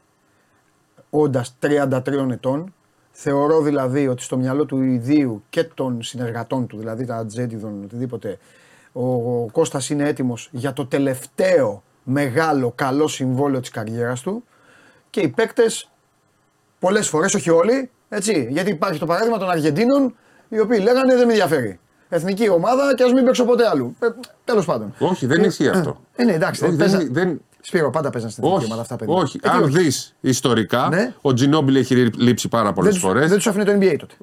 όντας 1.09 1.55
33 1.59 2.29
ετών. 2.31 2.73
Θεωρώ 3.11 3.61
δηλαδή 3.61 4.07
ότι 4.07 4.21
στο 4.23 4.37
μυαλό 4.37 4.65
του 4.65 4.81
ιδίου 4.81 5.43
και 5.49 5.63
των 5.63 6.01
συνεργατών 6.03 6.67
του, 6.67 6.77
δηλαδή 6.77 7.05
τα 7.05 7.25
Τζέντιδων, 7.25 7.83
οτιδήποτε, 7.83 8.37
ο, 8.93 9.05
ο 9.05 9.47
Κώστας 9.51 9.89
είναι 9.89 10.07
έτοιμος 10.07 10.49
για 10.51 10.73
το 10.73 10.85
τελευταίο 10.85 11.83
μεγάλο 12.03 12.71
καλό 12.75 13.07
συμβόλαιο 13.07 13.59
της 13.59 13.69
καριέρας 13.69 14.21
του 14.21 14.43
και 15.09 15.19
οι 15.19 15.27
παίκτες 15.27 15.89
πολλές 16.79 17.07
φορές, 17.09 17.33
όχι 17.33 17.49
όλοι, 17.49 17.89
έτσι, 18.09 18.47
γιατί 18.51 18.69
υπάρχει 18.71 18.99
το 18.99 19.05
παράδειγμα 19.05 19.37
των 19.37 19.49
Αργεντίνων 19.49 20.15
οι 20.49 20.59
οποίοι 20.59 20.79
λέγανε 20.83 21.15
δεν 21.15 21.25
με 21.25 21.31
ενδιαφέρει. 21.31 21.79
Εθνική 22.09 22.49
ομάδα 22.49 22.95
και 22.95 23.03
ας 23.03 23.13
μην 23.13 23.25
παίξω 23.25 23.45
ποτέ 23.45 23.67
άλλου. 23.67 23.95
Ε, 23.99 24.07
τέλος 24.45 24.65
πάντων. 24.65 24.93
Όχι, 24.99 25.25
δεν 25.25 25.43
ισχύει 25.43 25.67
αυτό. 25.67 25.99
Ε, 26.15 26.23
ναι, 26.23 26.31
εντάξει, 26.33 26.63
Όχι, 26.65 26.75
δεν, 26.75 26.89
δεν- 26.89 26.97
παίζα- 26.97 27.11
δεν- 27.13 27.41
Σπύρο, 27.61 27.89
πάντα 27.89 28.09
παίζαν 28.09 28.29
στην 28.29 28.43
εθνική 28.43 28.57
όχι, 28.61 28.67
ομάδα 28.71 28.81
αυτά 28.81 28.95
παιδιά. 28.95 29.13
όχι. 29.15 29.39
Ε, 29.43 29.49
τι 29.49 29.55
Αν 29.55 29.63
όχι. 29.63 29.77
δεις 29.77 30.15
ιστορικά, 30.21 30.87
Ναι. 30.89 31.13
ο 31.21 31.33
Τζινόμπιλ 31.33 31.75
έχει 31.75 31.95
λείψει 31.95 32.47
πάρα 32.47 32.73
πολλές 32.73 32.91
δεν, 32.93 33.01
τους, 33.01 33.09
φορές. 33.09 33.27
δεν 33.27 33.37
τους 33.37 33.47
άφηνε 33.47 33.63
το 33.63 33.71
NBA 33.71 33.95
τότε. 33.99 34.13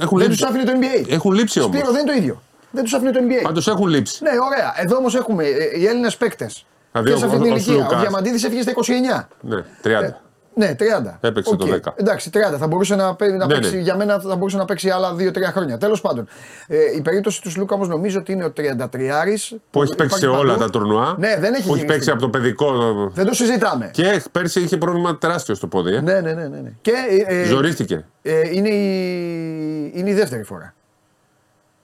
Έχουν 0.00 0.18
Δεν 0.18 0.28
λείψει. 0.28 0.42
τους 0.42 0.50
άφηνε 0.50 0.64
το 0.64 0.72
NBA. 0.80 1.06
Έχουν 1.12 1.32
λείψει 1.32 1.60
όμως. 1.60 1.76
Σπύρο, 1.76 1.92
δεν 1.92 2.00
είναι 2.02 2.10
το 2.12 2.16
ίδιο. 2.18 2.42
Δεν 2.70 2.82
τους 2.84 2.94
άφηνε 2.94 3.10
το 3.10 3.20
NBA. 3.28 3.42
Πάντως 3.42 3.68
έχουν 3.68 3.86
λείψει. 3.88 4.22
Ναι, 4.22 4.30
ωραία. 4.30 4.74
Εδώ 4.76 4.96
όμως 4.96 5.14
έχουμε 5.14 5.44
ε, 5.44 5.78
οι 5.78 5.86
Έλληνες 5.86 6.16
παίκτες. 6.16 6.66
Δηλαδή, 6.92 7.10
Και 7.10 7.16
σε 7.16 7.24
ο- 7.24 7.26
αυτή 7.28 7.40
την 7.40 7.50
ο 7.52 7.54
ηλικία. 7.54 7.74
Ο 7.74 7.78
Σλούκας. 7.78 8.00
Διαμαντίδης 8.00 8.44
έφυγε 8.44 8.62
στα 8.62 8.70
29. 8.70 9.28
Ναι, 9.40 9.64
30. 9.82 10.14
Ναι, 10.54 10.74
30. 10.78 11.18
Έπαιξε 11.20 11.56
το 11.56 11.64
Οκ. 11.64 11.70
10. 11.74 11.92
Εντάξει, 11.96 12.30
30. 12.30 12.56
Θα 12.58 12.66
μπορούσε 12.66 12.94
να, 12.94 13.14
παί- 13.14 13.30
να 13.36 13.46
Ναι, 13.46 13.54
παίξει, 13.54 13.74
ναι. 13.74 13.80
για 13.80 13.96
μένα 13.96 14.20
θα 14.20 14.36
μπορούσε 14.36 14.56
να 14.56 14.64
παίξει 14.64 14.90
άλλα 14.90 15.14
2-3 15.14 15.42
χρόνια. 15.52 15.78
Τέλος 15.78 16.00
πάντων. 16.00 16.28
Ε, 16.66 16.76
η 16.96 17.00
περίπτωση 17.00 17.42
του 17.42 17.50
Σλούκα 17.50 17.74
όμως 17.74 17.88
νομίζω 17.88 18.18
ότι 18.18 18.32
είναι 18.32 18.44
ο 18.44 18.52
33 18.56 19.58
Που 19.70 19.82
έχει 19.82 19.94
παίξει 19.94 20.18
σε 20.18 20.26
όλα 20.26 20.56
τα 20.56 20.70
τουρνουά. 20.70 21.14
Ναι, 21.18 21.36
δεν 21.40 21.54
έχει 21.54 21.62
Που 21.62 21.68
έχει 21.68 21.74
γίνει 21.74 21.84
παίξει 21.86 22.00
στην- 22.02 22.12
από 22.12 22.22
το 22.22 22.28
παιδικό. 22.28 22.72
Δεν 23.14 23.26
το 23.26 23.34
συζητάμε. 23.34 23.90
Και 23.92 24.22
πέρσι 24.32 24.60
είχε 24.60 24.76
πρόβλημα 24.76 25.18
τεράστιο 25.18 25.54
στο 25.54 25.66
πόδι. 25.66 25.94
Ε. 25.94 26.00
Ναι, 26.00 26.20
ναι, 26.20 26.32
ναι. 26.32 26.48
ναι, 26.48 26.58
ναι. 26.60 26.70
Και 26.80 26.92
ε, 27.28 27.40
ε, 27.40 27.44
Ζορίστηκε. 27.44 28.04
ε, 28.22 28.48
είναι, 28.52 28.68
η, 28.68 29.92
είναι 29.94 30.10
η 30.10 30.14
δεύτερη 30.14 30.42
φορά. 30.42 30.74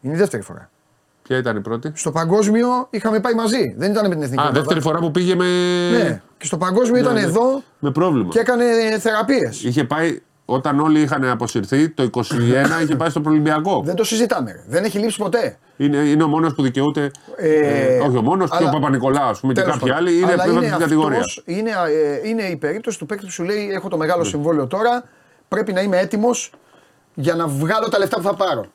Είναι 0.00 0.14
η 0.14 0.16
δεύτερη 0.16 0.42
φορά. 0.42 0.70
Ποια 1.28 1.36
ήταν 1.38 1.56
η 1.56 1.60
πρώτη; 1.60 1.92
Στο 1.94 2.10
παγκόσμιο 2.12 2.68
είχαμε 2.90 3.20
πάει 3.20 3.34
μαζί. 3.34 3.74
Δεν 3.78 3.90
ήταν 3.90 4.08
με 4.08 4.14
την 4.14 4.22
εθνική. 4.22 4.40
Α, 4.40 4.42
ομάδα. 4.44 4.58
δεύτερη 4.58 4.80
φορά 4.80 4.98
που 4.98 5.10
πήγε 5.10 5.34
με. 5.34 5.44
Ναι. 5.90 6.20
Και 6.38 6.46
στο 6.46 6.56
παγκόσμιο 6.56 7.00
ήταν 7.00 7.14
ναι. 7.14 7.20
εδώ 7.20 7.62
Με 7.78 7.90
πρόβλημα. 7.90 8.28
και 8.30 8.38
έκανε 8.38 8.64
θεραπείες. 8.98 9.62
Είχε 9.64 9.84
πάει 9.84 10.20
όταν 10.44 10.80
όλοι 10.80 11.00
είχαν 11.00 11.24
αποσυρθεί, 11.24 11.88
το 11.88 12.02
21 12.12 12.22
είχε 12.82 12.96
πάει 12.96 13.08
στο 13.10 13.20
Προολυμπιακό. 13.20 13.82
Δεν 13.84 13.94
το 13.94 14.04
συζητάμε. 14.04 14.52
ρε. 14.52 14.64
Δεν 14.68 14.84
έχει 14.84 14.98
λείψει 14.98 15.18
ποτέ. 15.18 15.58
Είναι, 15.76 15.96
είναι 15.96 16.22
ο 16.22 16.26
μόνος 16.28 16.54
που 16.54 16.62
δικαιούται. 16.62 17.10
Ε, 17.36 17.98
όχι 17.98 18.16
ο 18.16 18.22
μόνος, 18.22 18.50
και 18.50 18.56
αλλά- 18.56 18.68
ο 18.68 18.72
Παπα-Νικολάου, 18.72 19.28
ας 19.28 19.40
πούμε, 19.40 19.52
και 19.52 19.60
Τέλος 19.60 19.76
κάποιοι 19.78 19.90
πάντων. 19.92 20.06
άλλοι 20.06 20.18
είναι 20.18 20.32
Αλλά 20.32 20.42
πλέον 20.42 20.64
στην 20.64 20.78
κατηγορία. 20.78 21.18
αυτός- 21.18 21.42
είναι, 21.44 21.70
ε, 22.24 22.28
είναι 22.28 22.42
η 22.42 22.56
περίπτωση 22.56 22.98
του 22.98 23.06
παίκτη 23.06 23.24
που 23.24 23.30
σου 23.30 23.42
λέει: 23.44 23.70
Έχω 23.72 23.88
το 23.88 23.96
Ναι. 23.96 24.04
μεγάλο 24.06 24.24
συμβόλαιο 24.24 24.66
τώρα. 24.66 25.04
Πρέπει 25.48 25.72
να 25.72 25.80
είμαι 25.82 25.98
έτοιμος 25.98 26.52
για 27.14 27.34
να 27.34 27.46
βγάλω 27.46 27.88
τα 27.88 27.98
λεφτά 27.98 28.16
που 28.16 28.22
θα 28.22 28.34
πάρω. 28.34 28.66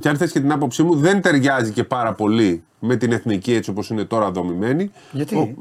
Και 0.00 0.08
αν 0.08 0.16
θες 0.16 0.32
και 0.32 0.40
την 0.40 0.52
άποψή 0.52 0.82
μου, 0.82 0.94
δεν 0.96 1.20
ταιριάζει 1.20 1.72
και 1.72 1.84
πάρα 1.84 2.12
πολύ 2.12 2.64
με 2.78 2.96
την 2.96 3.12
εθνική 3.12 3.52
έτσι 3.54 3.70
όπως 3.70 3.90
είναι 3.90 4.04
τώρα 4.04 4.30
δομημένη. 4.30 4.90
Γιατί; 5.12 5.36
Ο- 5.36 5.54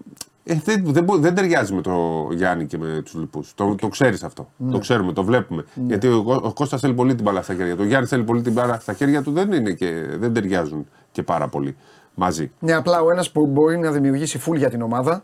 ε, 0.45 0.61
δεν, 0.63 0.83
δεν, 0.85 1.03
μπο- 1.03 1.17
δεν 1.17 1.35
ταιριάζει 1.35 1.73
με 1.73 1.81
το 1.81 2.27
Γιάννη 2.31 2.65
και 2.65 2.77
με 2.77 3.01
τους 3.05 3.13
λοιπούς. 3.13 3.53
Το, 3.55 3.75
το 3.75 3.87
ξέρεις 3.87 4.23
αυτό. 4.23 4.49
Ναι. 4.57 4.71
Το 4.71 4.77
ξέρουμε, 4.79 5.13
το 5.13 5.23
βλέπουμε. 5.23 5.65
Γιατί 5.75 6.07
ο, 6.07 6.23
Κώ- 6.23 6.45
ο 6.45 6.53
Κώστας 6.53 6.81
θέλει 6.81 6.93
πολύ 6.93 7.15
την 7.15 7.23
μπάλα 7.23 7.41
στα 7.41 7.53
χέρια 7.53 7.75
του. 7.75 7.81
Ο 7.83 7.85
Γιάννης 7.85 8.09
θέλει 8.09 8.23
πολύ 8.23 8.41
την 8.41 8.51
μπάλα 8.53 8.79
στα 8.79 8.93
χέρια 8.93 9.21
του. 9.21 9.31
Δεν, 9.31 9.51
είναι 9.51 9.71
και, 9.71 10.05
δεν 10.19 10.33
ταιριάζουν 10.33 10.87
και 11.11 11.23
πάρα 11.23 11.47
πολύ 11.47 11.75
μαζί. 12.13 12.51
Ναι, 12.59 12.73
απλά 12.73 13.01
ο 13.01 13.11
ένας 13.11 13.31
που 13.31 13.45
μπορεί 13.45 13.77
να 13.77 13.91
δημιουργήσει 13.91 14.37
φουλ 14.37 14.57
για 14.57 14.69
την 14.69 14.81
ομάδα, 14.81 15.23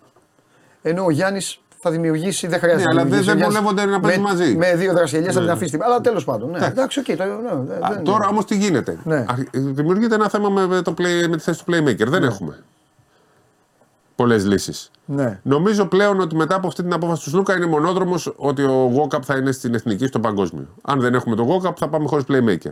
ενώ 0.81 1.05
ο 1.05 1.09
Γιάννης 1.11 1.61
θα 1.81 1.91
δημιουργήσει, 1.91 2.47
δεν 2.47 2.59
χρειάζεται. 2.59 2.87
Ναι, 2.87 2.93
να 2.93 3.01
αλλά 3.01 3.09
δεν- 3.09 3.19
δημιουργήσει. 3.19 3.37
δεν 3.37 3.47
Ο 3.47 3.49
Γιάννης 3.51 3.71
βολεύονται 3.71 3.91
να 3.91 3.99
παίζουν 3.99 4.23
με- 4.23 4.29
μαζί. 4.29 4.55
Με 4.55 4.75
δύο 4.75 4.93
δρασιελιέ 4.93 5.31
θα 5.31 5.39
την 5.39 5.49
αφήσει. 5.49 5.71
την- 5.71 5.83
Αλλά 5.83 6.01
τέλος 6.01 6.23
πάντων. 6.23 6.49
Ναι. 6.49 6.65
Εντάξει, 6.65 6.99
οκ. 6.99 7.05
το- 7.05 7.11
ναι, 7.13 7.73
δεν- 7.73 7.83
Α, 7.83 7.89
δεν- 7.93 8.03
τώρα 8.03 8.27
όμως 8.27 8.45
τι 8.45 8.55
γίνεται; 8.57 8.97
Ναι. 9.03 9.15
Α, 9.15 9.35
Δημιουργείται 9.51 10.15
ένα 10.15 10.29
θέμα 10.29 10.49
με, 10.49 10.67
με 10.67 10.81
το 10.81 10.93
play, 10.97 11.27
με 11.29 11.35
τη 11.37 11.43
θέση 11.43 11.65
του 11.65 11.71
playmaker. 11.73 12.07
Δεν 12.07 12.23
έχουμε 12.23 12.57
πολλές 14.15 14.45
λύσεις. 14.45 14.91
Ναι. 15.05 15.39
Νομίζω 15.43 15.85
πλέον 15.85 16.19
ότι 16.19 16.35
μετά 16.35 16.55
από 16.55 16.67
αυτή 16.67 16.81
την 16.83 16.93
απόφαση 16.93 17.23
του 17.23 17.29
Σλούκα 17.29 17.55
είναι 17.55 17.65
μονόδρομος 17.65 18.33
ότι 18.37 18.63
ο 18.63 18.89
Γόκαπ 18.93 19.21
θα 19.25 19.35
είναι 19.35 19.51
στην 19.51 19.73
εθνική 19.73 20.05
στο 20.07 20.19
παγκόσμιο. 20.19 20.67
Αν 20.81 20.99
δεν 20.99 21.13
έχουμε 21.13 21.35
τον 21.35 21.45
Γόκαπ 21.45 21.75
θα 21.79 21.87
πάμε 21.87 22.07
χωρίς 22.07 22.25
playmaker. 22.27 22.71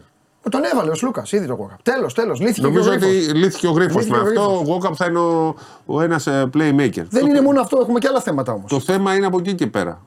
Τον 0.50 0.64
έβαλε 0.74 0.92
ο 0.92 0.96
Σλούκας, 0.96 1.32
ήδη 1.32 1.48
το 1.48 1.56
κόκαπ. 1.56 1.82
Τέλος, 1.84 2.14
τέλος. 2.14 2.40
Λύθηκε 2.40 2.62
Νομίζω 2.62 2.84
και 2.84 2.90
ο 2.90 3.08
ότι 3.08 3.08
Γρίφος. 3.18 3.34
λύθηκε 3.34 3.68
ο 3.68 3.72
γρίφο 3.72 3.98
Λύθηκε 3.98 4.16
με 4.16 4.18
ο 4.20 4.22
αυτό. 4.22 4.42
Γρίφος. 4.42 4.60
Ο 4.68 4.72
Γόκαπ 4.72 4.94
θα 4.98 5.06
είναι 5.06 5.20
ο, 5.20 5.56
ο 5.86 6.02
ένας 6.02 6.28
playmaker. 6.28 7.04
Δεν 7.10 7.22
το, 7.22 7.28
είναι 7.28 7.42
μόνο 7.42 7.62
αυτό, 7.62 7.78
έχουμε 7.82 8.00
και 8.00 8.08
άλλα 8.08 8.22
θέματα 8.22 8.52
όμως. 8.52 8.70
το 8.70 8.80
θέμα 8.80 9.16
είναι 9.16 9.26
από 9.26 9.38
εκεί 9.40 9.56
και 9.56 9.68
πέρα. 9.68 10.02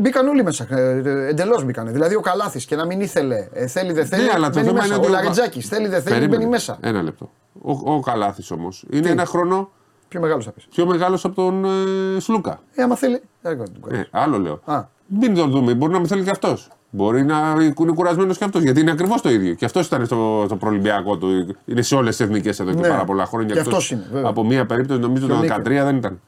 Μπήκαν 0.00 0.28
όλοι 0.28 0.42
μέσα. 0.44 0.66
Εντελώς 1.28 1.64
μπήκαν. 1.64 1.92
Δηλαδή 1.92 2.14
ο 2.14 2.20
Καλάθης 2.20 2.64
και 2.64 2.76
να 2.76 2.84
μην 2.86 3.00
ήθελε, 3.00 3.48
ε, 3.52 3.66
θέλει 3.66 3.92
δεν 3.92 4.06
θέλει. 4.06 4.22
Ναι, 4.22 4.30
αλλά 4.34 4.46
το 4.50 4.54
μπαίνει 4.54 4.66
θέμα 4.66 4.72
μέσα. 4.80 4.86
είναι 4.86 4.96
Ο 4.96 4.98
ότι 4.98 5.08
ο- 5.08 5.14
Λαριτζάκη 5.14 5.60
θέλει 5.60 5.88
δεν 5.88 6.02
θέλει, 6.02 6.14
Περίμενε. 6.14 6.36
μπαίνει 6.36 6.50
μέσα. 6.50 6.78
Ένα 6.80 7.02
λεπτό. 7.02 7.30
Ο, 7.62 7.92
ο 7.94 8.00
Καλάθης 8.00 8.50
όμως 8.50 8.84
είναι 8.90 9.08
ένα 9.08 9.24
χρόνο 9.24 9.70
Πιο 10.08 10.20
μεγάλος 10.20 10.44
θα 10.44 10.50
πεις. 10.50 10.66
πιο 10.70 10.86
μεγάλος 10.86 11.24
από 11.24 11.34
τον 11.34 11.64
ε, 11.64 12.20
Σλούκα. 12.20 12.60
Ε, 12.74 12.82
άμα 12.82 12.96
θέλει. 12.96 13.22
δεν 13.40 13.58
θα 13.58 13.62
τον 13.64 13.74
Ε, 13.90 13.92
κάνει. 13.94 14.04
άλλο 14.10 14.38
λέω. 14.38 14.60
Α. 14.64 14.84
Μην 15.20 15.34
τον 15.34 15.50
δούμε, 15.50 15.74
μπορεί 15.74 15.92
να 15.92 15.98
μην 15.98 16.08
θέλει 16.08 16.22
και 16.24 16.30
αυτός. 16.30 16.68
Μπορεί 16.90 17.24
να 17.24 17.56
είναι 17.60 17.92
κουρασμένος 17.94 18.38
και 18.38 18.44
αυτός, 18.44 18.62
γιατί 18.62 18.80
είναι 18.80 18.90
ακριβώς 18.90 19.20
το 19.20 19.30
ίδιο. 19.30 19.54
Και 19.54 19.64
αυτός 19.64 19.86
ήταν 19.86 20.06
στο, 20.06 20.42
στο 20.46 20.56
προλυμπιακό 20.56 21.16
του. 21.16 21.56
Είναι 21.64 21.82
σε 21.82 21.94
όλες 21.94 22.16
τις 22.16 22.26
εθνικές 22.26 22.60
εδώ 22.60 22.70
και 22.70 22.80
Ναι. 22.80 22.88
πάρα 22.88 23.04
πολλά 23.04 23.26
χρόνια. 23.26 23.54
Και 23.54 23.58
εκτός 23.58 23.72
αυτός 23.72 23.90
είναι, 23.90 24.06
βέβαια. 24.12 24.28
Από 24.30 24.44
μία 24.44 24.66
περίπτωση, 24.66 25.00
νομίζω 25.00 25.26
το 25.26 25.34
Και 25.40 25.52
ο 25.52 25.56
2013 25.56 25.62
δεν 25.84 25.96
ήταν. 25.96 26.20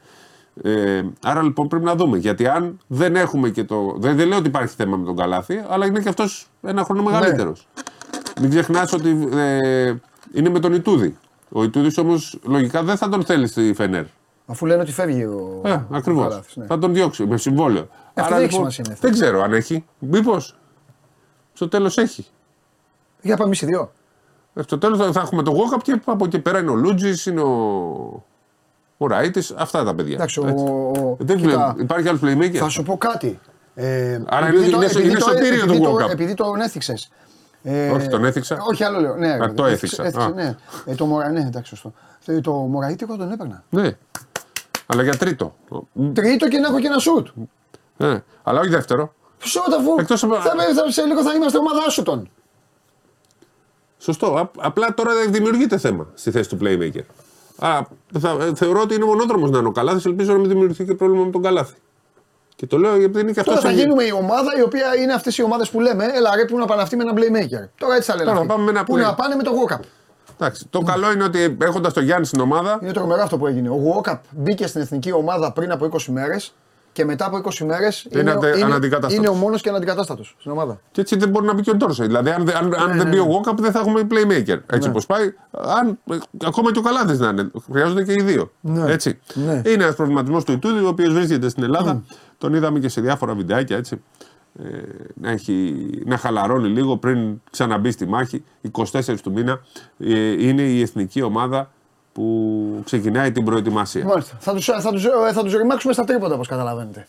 Ε, 0.63 1.03
άρα 1.23 1.43
λοιπόν 1.43 1.69
πρέπει 1.69 1.85
να 1.85 1.95
δούμε. 1.95 2.19
Γιατί 2.19 2.47
αν 2.47 2.79
δεν 2.87 3.17
έχουμε 3.17 3.49
και 3.49 3.65
το. 3.65 3.97
Δεν, 3.99 4.17
δεν 4.17 4.29
λέω 4.29 4.39
ότι 4.39 4.49
υπάρχει 4.49 4.75
θέμα 4.77 4.97
με 4.97 5.05
τον 5.05 5.17
Καλάθι, 5.17 5.65
αλλά 5.69 5.87
είναι 5.87 6.01
και 6.01 6.09
αυτός 6.09 6.47
ένα 6.63 6.85
χρόνο 6.85 7.03
μεγαλύτερος. 7.03 7.67
Ναι. 7.77 8.41
Μην 8.41 8.51
ξεχνάς 8.51 8.93
ότι 8.93 9.29
ε, 9.35 9.95
είναι 10.33 10.49
με 10.49 10.59
τον 10.59 10.73
Ιτούδη. 10.73 11.17
Ο 11.49 11.63
Ιτούδης 11.65 11.99
όμως 11.99 12.39
λογικά 12.43 12.83
δεν 12.83 12.97
θα 12.97 13.09
τον 13.09 13.25
θέλει 13.25 13.47
στη 13.47 13.73
Φενέρ. 13.75 14.05
Αφού 14.47 14.67
λένε 14.67 14.83
ότι 14.83 14.93
φεύγει 14.93 15.25
ο. 15.25 15.61
Ε, 15.65 15.73
ο 15.73 15.83
ακριβώς. 15.91 16.29
Καλάθης, 16.29 16.57
ναι. 16.57 16.67
Θα 16.67 16.79
τον 16.79 16.95
διώξει 16.95 17.27
με 17.27 17.37
συμβόλαιο. 17.37 17.89
Αυτό 18.15 18.35
δεν 18.35 18.43
έχει 18.45 18.53
σημασία, 18.53 18.85
είναι 18.87 18.97
δεν 19.01 19.13
ξέρω 19.13 19.43
αν 19.43 19.53
έχει. 19.53 19.85
Μήπως. 19.99 20.57
Στο 21.53 21.69
τέλος 21.69 21.99
έχει. 21.99 22.27
Για 23.23 23.37
πάμε 23.37 23.47
εμεί 23.49 23.57
οι 23.63 23.67
δύο. 23.67 23.93
Ε, 24.55 24.63
Στο 24.63 24.79
τέλος 24.79 24.99
θα, 24.99 25.13
θα 25.13 25.21
έχουμε 25.21 25.43
τον 25.43 25.55
Γόκαπ 25.55 25.83
και 25.83 26.01
από 26.05 26.25
εκεί 26.25 26.39
πέρα 26.39 26.59
είναι 26.59 26.71
ο 26.71 26.75
Λούτζης, 26.75 27.27
είναι 27.27 27.41
ο. 27.41 28.25
Ο 28.97 29.07
Ράιτης, 29.07 29.51
αυτά 29.57 29.85
τα 29.85 29.95
παιδιά. 29.95 30.15
Εντάξει, 30.15 30.41
ο- 30.41 30.47
Έτσι. 30.47 30.65
ο- 30.65 31.17
Δεν 31.21 31.37
κοίτα, 31.37 31.49
βλέπω. 31.49 31.75
Υπάρχει 31.79 32.09
άλλος 32.09 32.21
playmaker; 32.25 32.57
Θα 32.57 32.69
σου 32.69 32.83
πω 32.83 32.97
κάτι. 32.97 33.41
Ε, 33.75 34.21
Άρα 34.29 34.47
επειδή 34.47 34.63
είναι- 34.63 34.73
το- 34.73 34.77
είναι- 34.77 34.87
επειδή 34.91 35.09
είναι 35.09 35.19
το- 35.19 35.25
σωτήριο 35.29 35.63
επειδή 35.63 35.79
του 35.79 35.85
το- 35.85 35.97
Walkup. 36.05 36.11
Επειδή 36.11 36.35
τον 36.35 36.61
έθιξες. 36.61 37.11
Ε, 37.63 37.91
Όχι, 37.91 38.09
τον 38.09 38.25
έθιξα. 38.25 38.59
Όχι, 38.71 38.85
άλλο 38.85 39.01
λέω. 39.01 39.15
Ναι, 39.17 39.33
Α, 39.33 39.53
το 39.55 39.65
έθιξε- 39.65 39.99
έθιξα. 40.01 40.27
Α. 40.27 40.31
ναι. 40.33 40.57
Ε, 40.85 40.95
το, 40.95 41.07
Μωρα- 41.07 41.31
ναι, 41.31 41.41
εντάξει, 41.41 41.69
σωστό. 41.77 41.93
Το, 42.25 42.41
το 42.41 42.53
Μωραήτη 42.53 43.05
εγώ 43.09 43.17
τον 43.17 43.33
έπαιρνα. 43.33 43.65
Ναι. 43.71 43.97
Αλλά 44.93 45.03
για 45.03 45.17
τρίτο. 45.17 45.55
Τρίτο 46.13 46.49
και 46.49 46.59
να 46.59 46.69
έχω 46.69 46.79
και 46.81 46.87
ένα 46.87 46.99
σουτ. 46.99 47.27
Ναι. 47.97 48.23
Αλλά 48.43 48.61
όχι 48.61 48.69
δεύτερο. 48.69 49.15
Σουτ 49.39 49.75
αφού. 49.79 49.95
Εκτός 49.99 50.23
από- 50.23 50.35
θα, 50.35 50.51
θα, 50.75 50.91
σε 50.91 51.03
λίγο 51.05 51.23
θα 51.23 51.33
είμαστε 51.35 51.59
ομάδα 51.59 51.91
σουτων. 51.91 52.31
Σωστό. 53.99 54.27
Α- 54.37 54.51
απλά 54.59 54.95
τώρα 54.95 55.13
δημιουργείται 55.29 55.79
θέμα 55.79 56.07
στη 56.15 56.31
θέση 56.31 56.49
του 56.49 56.59
playmaker. 56.63 57.03
Α, 57.59 57.81
θα, 58.21 58.37
ε, 58.41 58.55
θεωρώ 58.55 58.81
ότι 58.81 58.95
είναι 58.95 59.05
μονόδρομος 59.05 59.51
να 59.51 59.59
είναι 59.59 59.69
ο 59.69 59.73
Καλάθι. 59.73 60.09
Ελπίζω 60.09 60.33
να 60.33 60.39
μην 60.39 60.49
δημιουργηθεί 60.49 60.85
και 60.85 60.95
πρόβλημα 60.95 61.25
με 61.25 61.31
τον 61.31 61.43
Καλάθι. 61.43 61.75
Και 62.57 62.67
το 62.67 62.79
λέω 62.79 62.97
γιατί 62.99 63.21
είναι 63.21 63.33
και 63.33 63.41
αυτός. 63.41 63.55
Τώρα 63.55 63.67
θα 63.69 63.73
γίνουμε 63.81 64.05
η 64.05 64.13
ομάδα 64.13 64.59
η 64.59 64.63
οποία 64.63 64.97
είναι 64.97 65.13
αυτές 65.13 65.39
οι 65.39 65.43
ομάδες 65.43 65.71
που 65.71 65.81
λέμε. 65.81 66.05
Έλα 66.05 66.37
ρε 66.37 66.45
που 66.45 66.59
να 66.59 66.65
πάνε 66.67 66.83
αυτοί 66.83 66.97
με 66.97 67.03
ένα 67.03 67.13
playmaker. 67.17 67.69
Τώρα 67.79 67.95
έτσι 67.95 68.11
θα 68.11 68.17
λένε. 68.17 68.25
Τώρα 68.29 68.37
αυτοί. 68.41 68.53
πάμε 68.53 68.65
με 68.65 68.71
ένα 68.71 68.85
που 68.85 68.95
play. 68.95 69.01
να 69.01 69.15
πάνε 69.15 69.35
με 69.35 69.43
το 69.43 69.51
Walkup. 69.53 69.81
Εντάξει, 70.43 70.67
το 70.71 70.81
καλό 70.81 71.13
είναι 71.13 71.25
ότι 71.25 71.57
έχοντας 71.63 71.93
τον 71.93 72.05
Γιάννη 72.05 72.27
στην 72.27 72.41
ομάδα. 72.41 72.79
Είναι 72.83 72.93
τρομερό 72.93 73.23
αυτό 73.23 73.39
που 73.39 73.47
έγινε. 73.47 73.69
Ο 73.69 73.79
Walkup 74.05 74.19
μπήκε 74.31 74.67
στην 74.67 74.81
εθνική 74.81 75.13
ομάδα 75.13 75.53
πριν 75.53 75.71
από 75.73 75.89
20 75.93 75.99
μέρες 76.07 76.55
και 76.93 77.05
μετά 77.05 77.27
από 77.27 77.37
20 77.37 77.65
μέρες 77.65 78.07
είναι, 78.11 78.31
ατε- 78.31 78.55
είναι, 78.57 78.65
αναντικατάστατος. 78.65 79.17
είναι 79.17 79.29
ο 79.29 79.35
μόνος 79.35 79.61
και 79.61 79.69
αναντικατάστατος 79.69 80.35
στην 80.39 80.51
ομάδα. 80.51 80.81
Και 80.93 81.01
έτσι 81.01 81.17
δεν 81.17 81.29
μπορεί 81.29 81.47
να 81.47 81.55
μπει 81.55 81.63
και 81.63 81.71
ο 81.71 81.75
Ντόρσεϊ. 81.75 82.07
Δηλαδή, 82.07 82.31
αν, 82.31 82.45
δεν- 82.45 82.57
αν, 82.57 82.75
αν 82.75 82.89
Ναι, 82.89 82.95
δεν 82.97 82.97
ναι, 82.97 83.11
μπει 83.11 83.19
ο 83.19 83.25
ναι. 83.27 83.41
Walkup, 83.45 83.55
δεν 83.59 83.73
θα 83.73 83.79
έχουμε 83.79 84.07
playmaker. 84.11 84.59
Έτσι 84.73 84.89
όπως 84.89 85.07
πάει. 85.07 85.35
Αν, 85.51 85.99
ε, 86.11 86.17
ακόμα 86.47 86.73
και 86.73 86.79
ο 86.79 86.83
Καλάθι 86.83 87.17
να 87.17 87.29
είναι. 87.29 87.51
Χρειάζονται 87.73 88.05
και 88.05 88.13
οι 88.13 88.23
δύο. 88.23 88.51
Ναι. 88.61 88.93
Έτσι. 88.93 89.19
Ναι. 89.35 89.53
Είναι 89.67 89.83
ένας 89.83 89.95
προβληματισμός 89.95 90.45
του 90.45 90.53
Ιτούδη, 90.53 90.85
ο 90.85 90.89
οποίος 90.89 91.13
βρίσκεται 91.15 91.49
στην 91.49 91.63
Ελλάδα. 91.63 92.03
Τον 92.39 92.55
είδαμε 92.55 92.79
και 92.79 92.89
σε 92.89 93.01
διάφορα 93.01 93.35
βιντεάκια 93.35 93.77
έτσι. 93.77 94.03
Ε, 94.59 94.69
να, 95.15 95.31
έχει, 95.31 95.75
να 96.07 96.17
χαλαρώνει 96.17 96.69
λίγο 96.69 96.97
πριν 96.97 97.41
ξαναμπεί 97.51 97.91
στη 97.91 98.07
μάχη. 98.07 98.45
24 98.73 99.15
του 99.23 99.33
μήνα 99.33 99.61
ε, 99.99 100.47
είναι 100.47 100.63
η 100.63 100.81
εθνική 100.81 101.23
ομάδα 101.23 101.71
που 102.13 102.81
ξεκινάει 102.85 103.33
την 103.33 103.45
προετοιμασία. 103.45 104.05
Μάλιστα. 104.05 104.37
Θα 104.41 104.55
τους 104.55 104.65
θα 104.65 104.91
τους, 104.93 105.05
ε, 105.05 105.11
θα 105.33 105.43
τους 105.43 105.55
ρημάξουμε 105.55 105.93
στα 105.93 106.05
τρίποντα 106.05 106.35
όπως 106.35 106.49
καταλαβαίνετε. 106.49 107.07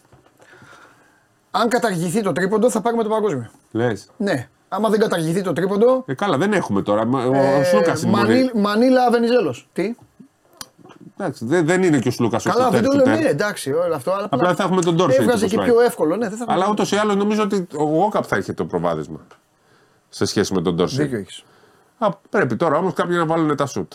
Αν 1.52 1.70
καταργηθεί 1.70 2.22
το 2.22 2.32
τρίποντο 2.32 2.70
θα 2.70 2.82
πάρουμε 2.82 3.04
το 3.04 3.10
παγκόσμιο. 3.10 3.50
Λες. 3.72 4.08
Ναι. 4.18 4.48
Άμα 4.70 4.90
δεν 4.90 5.00
καταργηθεί 5.00 5.42
το 5.42 5.54
τρίποντο. 5.54 6.04
Ε, 6.08 6.14
καλά, 6.14 6.38
δεν 6.38 6.54
έχουμε 6.54 6.82
τώρα. 6.82 7.06
Μα- 7.06 7.24
Ο, 7.26 7.34
ε, 7.34 7.60
ο 7.60 7.64
Σλούκας 7.64 8.02
είναι 8.04 8.12
Μανίλ- 8.12 8.54
μόνη. 8.54 8.66
Μανίλα 8.68 9.10
Βενιζέλος. 9.12 9.68
Τι; 9.74 9.96
Εντάξει, 11.18 11.46
δεν, 11.46 11.66
δεν 11.66 11.84
είναι 11.84 12.00
και 12.00 12.08
ο 12.08 12.12
Σλούκας 12.12 12.46
ο 12.46 12.50
Καλά, 12.50 12.70
δεν 12.70 12.84
το 12.84 12.92
σουτέρ, 12.92 13.06
λέω. 13.06 13.16
σουτέρ. 13.16 13.24
Ναι, 13.24 13.30
εντάξει, 13.30 13.72
όλο 13.72 13.96
αυτό. 13.96 14.12
Αλλά 14.12 14.28
Απλά 14.32 14.56
θα 14.56 14.64
έχουμε 14.64 14.82
τον 14.82 14.96
Ντόρσεϊ, 14.96 15.18
Έβγαζε 15.20 15.38
όπως 15.46 15.50
και 15.52 15.58
πάει. 15.58 15.66
πιο 15.72 15.82
εύκολο. 15.82 16.16
Ναι, 16.16 16.30
δεν 16.30 16.38
θα 16.38 16.46
Αλλά 16.48 16.68
ούτως 16.70 16.92
ή 16.92 16.96
άλλως 16.96 17.16
νομίζω 17.16 17.44
ότι 17.44 17.68
ο 17.76 17.84
Γόκαπ 17.84 18.24
θα 18.28 18.38
είχε 18.38 18.54
το 18.54 18.66
προβάδισμα 18.66 19.20
σε 20.10 20.26
σχέση 20.26 20.54
με 20.54 20.62
τον 20.62 20.76
Ντόρσεϊ. 20.76 21.06
Δίκιο 21.06 21.20
έχεις. 21.20 21.44
Α, 21.98 22.10
πρέπει 22.30 22.56
τώρα 22.56 22.78
όμως 22.78 22.94
κάποιοι 22.94 23.16
να 23.20 23.26
βάλουν 23.26 23.56
τα 23.56 23.66
σουτ. 23.66 23.94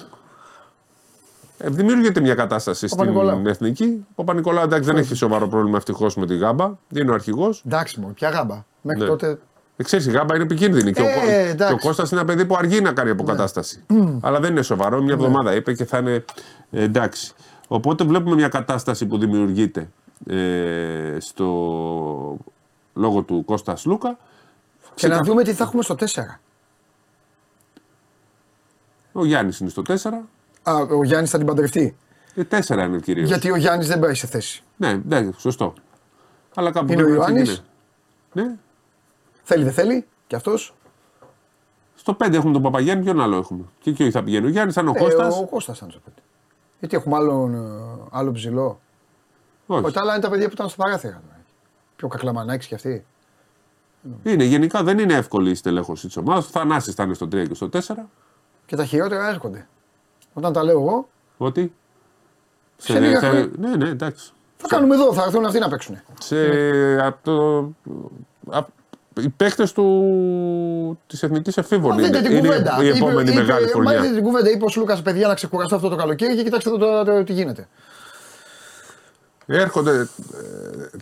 Ε, 1.58 1.68
δημιουργείται 1.68 2.20
μια 2.20 2.34
κατάσταση 2.34 2.86
στην 2.86 2.98
Παπα-Νικολάου. 2.98 3.42
εθνική. 3.46 4.06
Ο 4.10 4.24
Παπα-Νικολάου 4.24 4.64
εντάξει 4.64 4.88
δεν 4.90 4.96
έχει 4.98 5.14
σοβαρό 5.14 5.48
πρόβλημα 5.48 5.76
ευτυχώς 5.76 6.16
με 6.16 6.26
τη 6.26 6.36
γάμπα. 6.36 6.70
Είναι 6.94 7.10
ο 7.10 7.14
αρχηγός. 7.14 7.62
Εντάξει, 7.66 8.00
μου, 8.00 8.12
πια 8.14 8.28
γάμπα. 8.28 8.64
Μέχρι 8.82 9.02
Ναι. 9.02 9.08
τότε. 9.08 9.38
Ε, 9.76 9.82
ξέρεις, 9.82 10.06
η 10.06 10.10
γάμπα 10.10 10.34
είναι 10.34 10.44
επικίνδυνη. 10.44 10.92
και, 10.92 11.00
ο, 11.02 11.04
Ε, 11.08 11.12
Κω- 11.14 11.22
εντάξει. 11.28 11.56
Ναι. 11.58 11.66
και 11.66 11.72
ο 11.72 11.78
Κώστας 11.78 12.10
είναι 12.10 12.20
ένα 12.20 12.28
παιδί 12.28 12.44
που 12.46 12.56
αργεί 12.56 12.80
να 12.80 12.92
κάνει 12.92 13.10
αποκατάσταση. 13.10 13.84
Αλλά 14.20 14.40
δεν 14.40 14.50
είναι 14.50 14.62
σοβαρό. 14.62 15.02
Μια 15.02 15.12
εβδομάδα 15.14 15.54
είπε 15.54 15.72
και 15.72 15.84
θα 15.84 15.98
είναι 15.98 16.24
ε, 16.70 16.82
εντάξει. 16.82 17.32
Οπότε 17.68 18.04
βλέπουμε 18.04 18.34
μια 18.34 18.48
κατάσταση 18.48 19.06
που 19.06 19.18
δημιουργείται 19.18 19.90
ε, 20.26 21.16
στο 21.20 22.38
λόγω 22.94 23.22
του 23.22 23.44
Κώστας 23.44 23.84
Λούκα. 23.84 24.18
Και 24.94 25.08
να 25.08 25.22
δούμε 25.22 25.42
τι 25.42 25.52
θα 25.52 25.64
έχουμε 25.64 25.82
στο 25.82 25.94
4. 25.98 26.04
Ο 29.12 29.24
Γιάννης 29.24 29.58
είναι 29.58 29.70
στο 29.70 29.82
4. 29.88 29.92
Α, 30.62 30.74
ο 30.76 31.04
Γιάννης 31.04 31.30
θα 31.30 31.38
την 31.38 31.46
παντρευτεί. 31.46 31.96
Ε, 32.34 32.42
4 32.50 32.68
είναι 32.86 32.98
κυρίω. 33.00 33.24
Γιατί 33.24 33.50
ο 33.50 33.56
Γιάννης 33.56 33.86
δεν 33.88 33.98
πάει 34.00 34.14
σε 34.14 34.26
θέση. 34.26 34.62
Ναι, 34.76 35.00
ναι, 35.04 35.30
σωστό. 35.36 35.72
Αλλά 36.54 36.70
κάπου 36.70 36.92
Είναι 36.92 37.02
ο 37.02 37.04
πρέπει 37.04 37.18
να 37.18 37.24
Ιωάννης; 37.24 37.48
ξεκινήσει. 38.32 38.50
Ναι. 38.50 38.56
Θέλει, 39.42 39.64
δεν 39.64 39.72
θέλει; 39.72 40.06
Και 40.26 40.36
αυτός; 40.36 40.74
Στο 41.94 42.16
5 42.24 42.32
έχουμε 42.32 42.52
τον 42.52 42.62
Παπαγιάννη, 42.62 43.04
ποιον 43.04 43.20
άλλο 43.20 43.36
έχουμε; 43.36 43.64
Και 43.80 43.90
εκεί 43.90 44.10
θα 44.10 44.22
πηγαίνει 44.22 44.46
ο 44.46 44.48
Γιάννης, 44.48 44.74
θα 44.74 44.80
είναι 44.80 44.90
ο 44.90 44.92
Ε, 44.96 44.98
Κώστας. 44.98 45.38
ο 45.40 45.46
Κώστας 45.46 45.76
ήταν 45.76 45.90
στο 45.90 46.00
5. 46.06 46.22
Γιατί 46.78 46.96
έχουμε 46.96 47.16
άλλον, 47.16 47.54
ε, 47.54 48.06
άλλο 48.10 48.32
ψηλό. 48.32 48.80
Όχι. 49.66 49.84
Όχι, 49.84 49.94
τα 49.94 50.00
άλλα 50.00 50.12
είναι 50.12 50.22
τα 50.22 50.30
παιδιά 50.30 50.46
που 50.46 50.52
ήταν 50.52 50.68
στο 50.68 50.82
παράθυρα. 50.82 51.22
Πιο 51.96 52.08
κακλαμανάκι 52.08 52.66
κι 52.66 52.74
αυτοί. 52.74 53.04
Είναι 54.22 54.44
γενικά 54.44 54.82
δεν 54.82 54.98
είναι 54.98 55.14
εύκολη 55.14 55.50
η 55.50 55.54
στελέχωση 55.54 56.06
της 56.06 56.16
ομάδας. 56.16 56.46
Ο 56.46 56.48
Θανάσης 56.50 56.94
θα 56.94 57.02
είναι 57.02 57.14
στο 57.14 57.26
3 57.26 57.46
και 57.48 57.54
στο 57.54 57.68
4. 57.68 58.08
Και 58.66 58.76
τα 58.76 58.84
χειρότερα 58.84 59.28
έρχονται. 59.28 59.68
Όταν 60.32 60.52
τα 60.52 60.64
λέω 60.64 60.80
εγώ, 60.80 61.08
Ότι; 61.36 61.72
Σε 62.76 63.00
λίγα 63.00 63.18
χρόνια. 63.18 63.50
ναι, 63.58 63.76
ναι, 63.76 63.88
εντάξει. 63.88 64.32
θα 64.56 64.68
κάνουμε 64.68 64.94
εδώ, 64.94 65.12
θα 65.12 65.22
έρθουν 65.22 65.44
αυτοί 65.44 65.58
να 65.58 65.68
παίξουν. 65.68 65.98
Σε, 66.20 66.36
από 67.06 67.18
το, 67.22 67.58
απ- 68.50 68.68
οι 68.68 68.77
παίκτες 69.36 69.72
του 69.72 70.98
της 71.06 71.22
Εθνικής 71.22 71.56
Εφήβων 71.56 71.90
Μα 71.90 71.96
δείτε 72.02 72.18
είναι, 72.18 72.28
την 72.28 72.36
είναι 72.36 72.48
κουβέντα. 72.48 72.76
η 72.82 72.86
Είπε- 72.86 72.96
επόμενη 72.96 73.30
είπε- 73.30 73.40
μεγάλη 73.40 73.64
μα 73.64 73.70
χρονιά. 73.70 74.00
δείτε 74.00 74.14
την 74.14 74.22
κουβέντα. 74.22 74.50
Είπε 74.50 74.64
ο 74.64 74.68
Λούκας, 74.76 75.02
παιδιά, 75.02 75.26
να 75.28 75.34
ξεκουραστώ 75.34 75.74
αυτό 75.76 75.88
το 75.88 75.96
καλοκαίρι 75.96 76.36
και 76.36 76.42
κοιτάξτε 76.42 76.68
εδώ 76.70 76.78
τώρα 76.78 77.04
τώρα 77.04 77.24
τι 77.24 77.32
γίνεται. 77.32 77.68
Έρχονται 79.46 79.90
ε, 80.00 80.06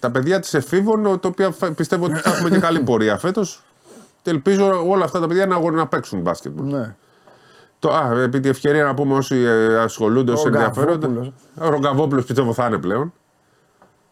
τα 0.00 0.10
παιδιά 0.10 0.40
της 0.40 0.54
Εφήβων, 0.54 1.02
τα 1.20 1.28
οποία 1.28 1.50
φα- 1.50 1.72
πιστεύω 1.72 2.04
ότι 2.04 2.14
θα 2.14 2.30
έχουμε 2.34 2.50
και 2.50 2.58
καλή 2.58 2.80
πορεία 2.80 3.18
φέτος. 3.18 3.62
Και 4.22 4.30
ελπίζω 4.30 4.88
όλα 4.88 5.04
αυτά 5.04 5.20
τα 5.20 5.26
παιδιά 5.26 5.46
να, 5.46 5.54
αγω- 5.54 5.70
να 5.70 5.86
παίξουν 5.86 6.20
μπάσκετ. 6.20 6.52
Ναι. 6.60 6.94
Το, 7.78 7.92
α, 7.94 8.20
επί 8.22 8.40
τη 8.40 8.48
ευκαιρία 8.48 8.84
να 8.84 8.94
πούμε 8.94 9.14
όσοι 9.14 9.36
ε, 9.36 9.78
ασχολούνται, 9.78 10.32
όσοι 10.32 10.46
ενδιαφέρονται. 10.46 11.06
Ρογκαβόπουλος. 11.06 11.32
Ο 11.60 11.68
Ρογκαβόπουλος 11.68 12.24
πιστεύω 12.24 12.52
θα 12.52 12.66
είναι 12.66 12.78
πλέον. 12.78 13.12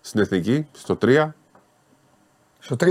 Στην 0.00 0.20
εθνική, 0.20 0.66
στο 0.72 0.98
3, 1.02 1.28
Στο 2.58 2.76
3. 2.80 2.86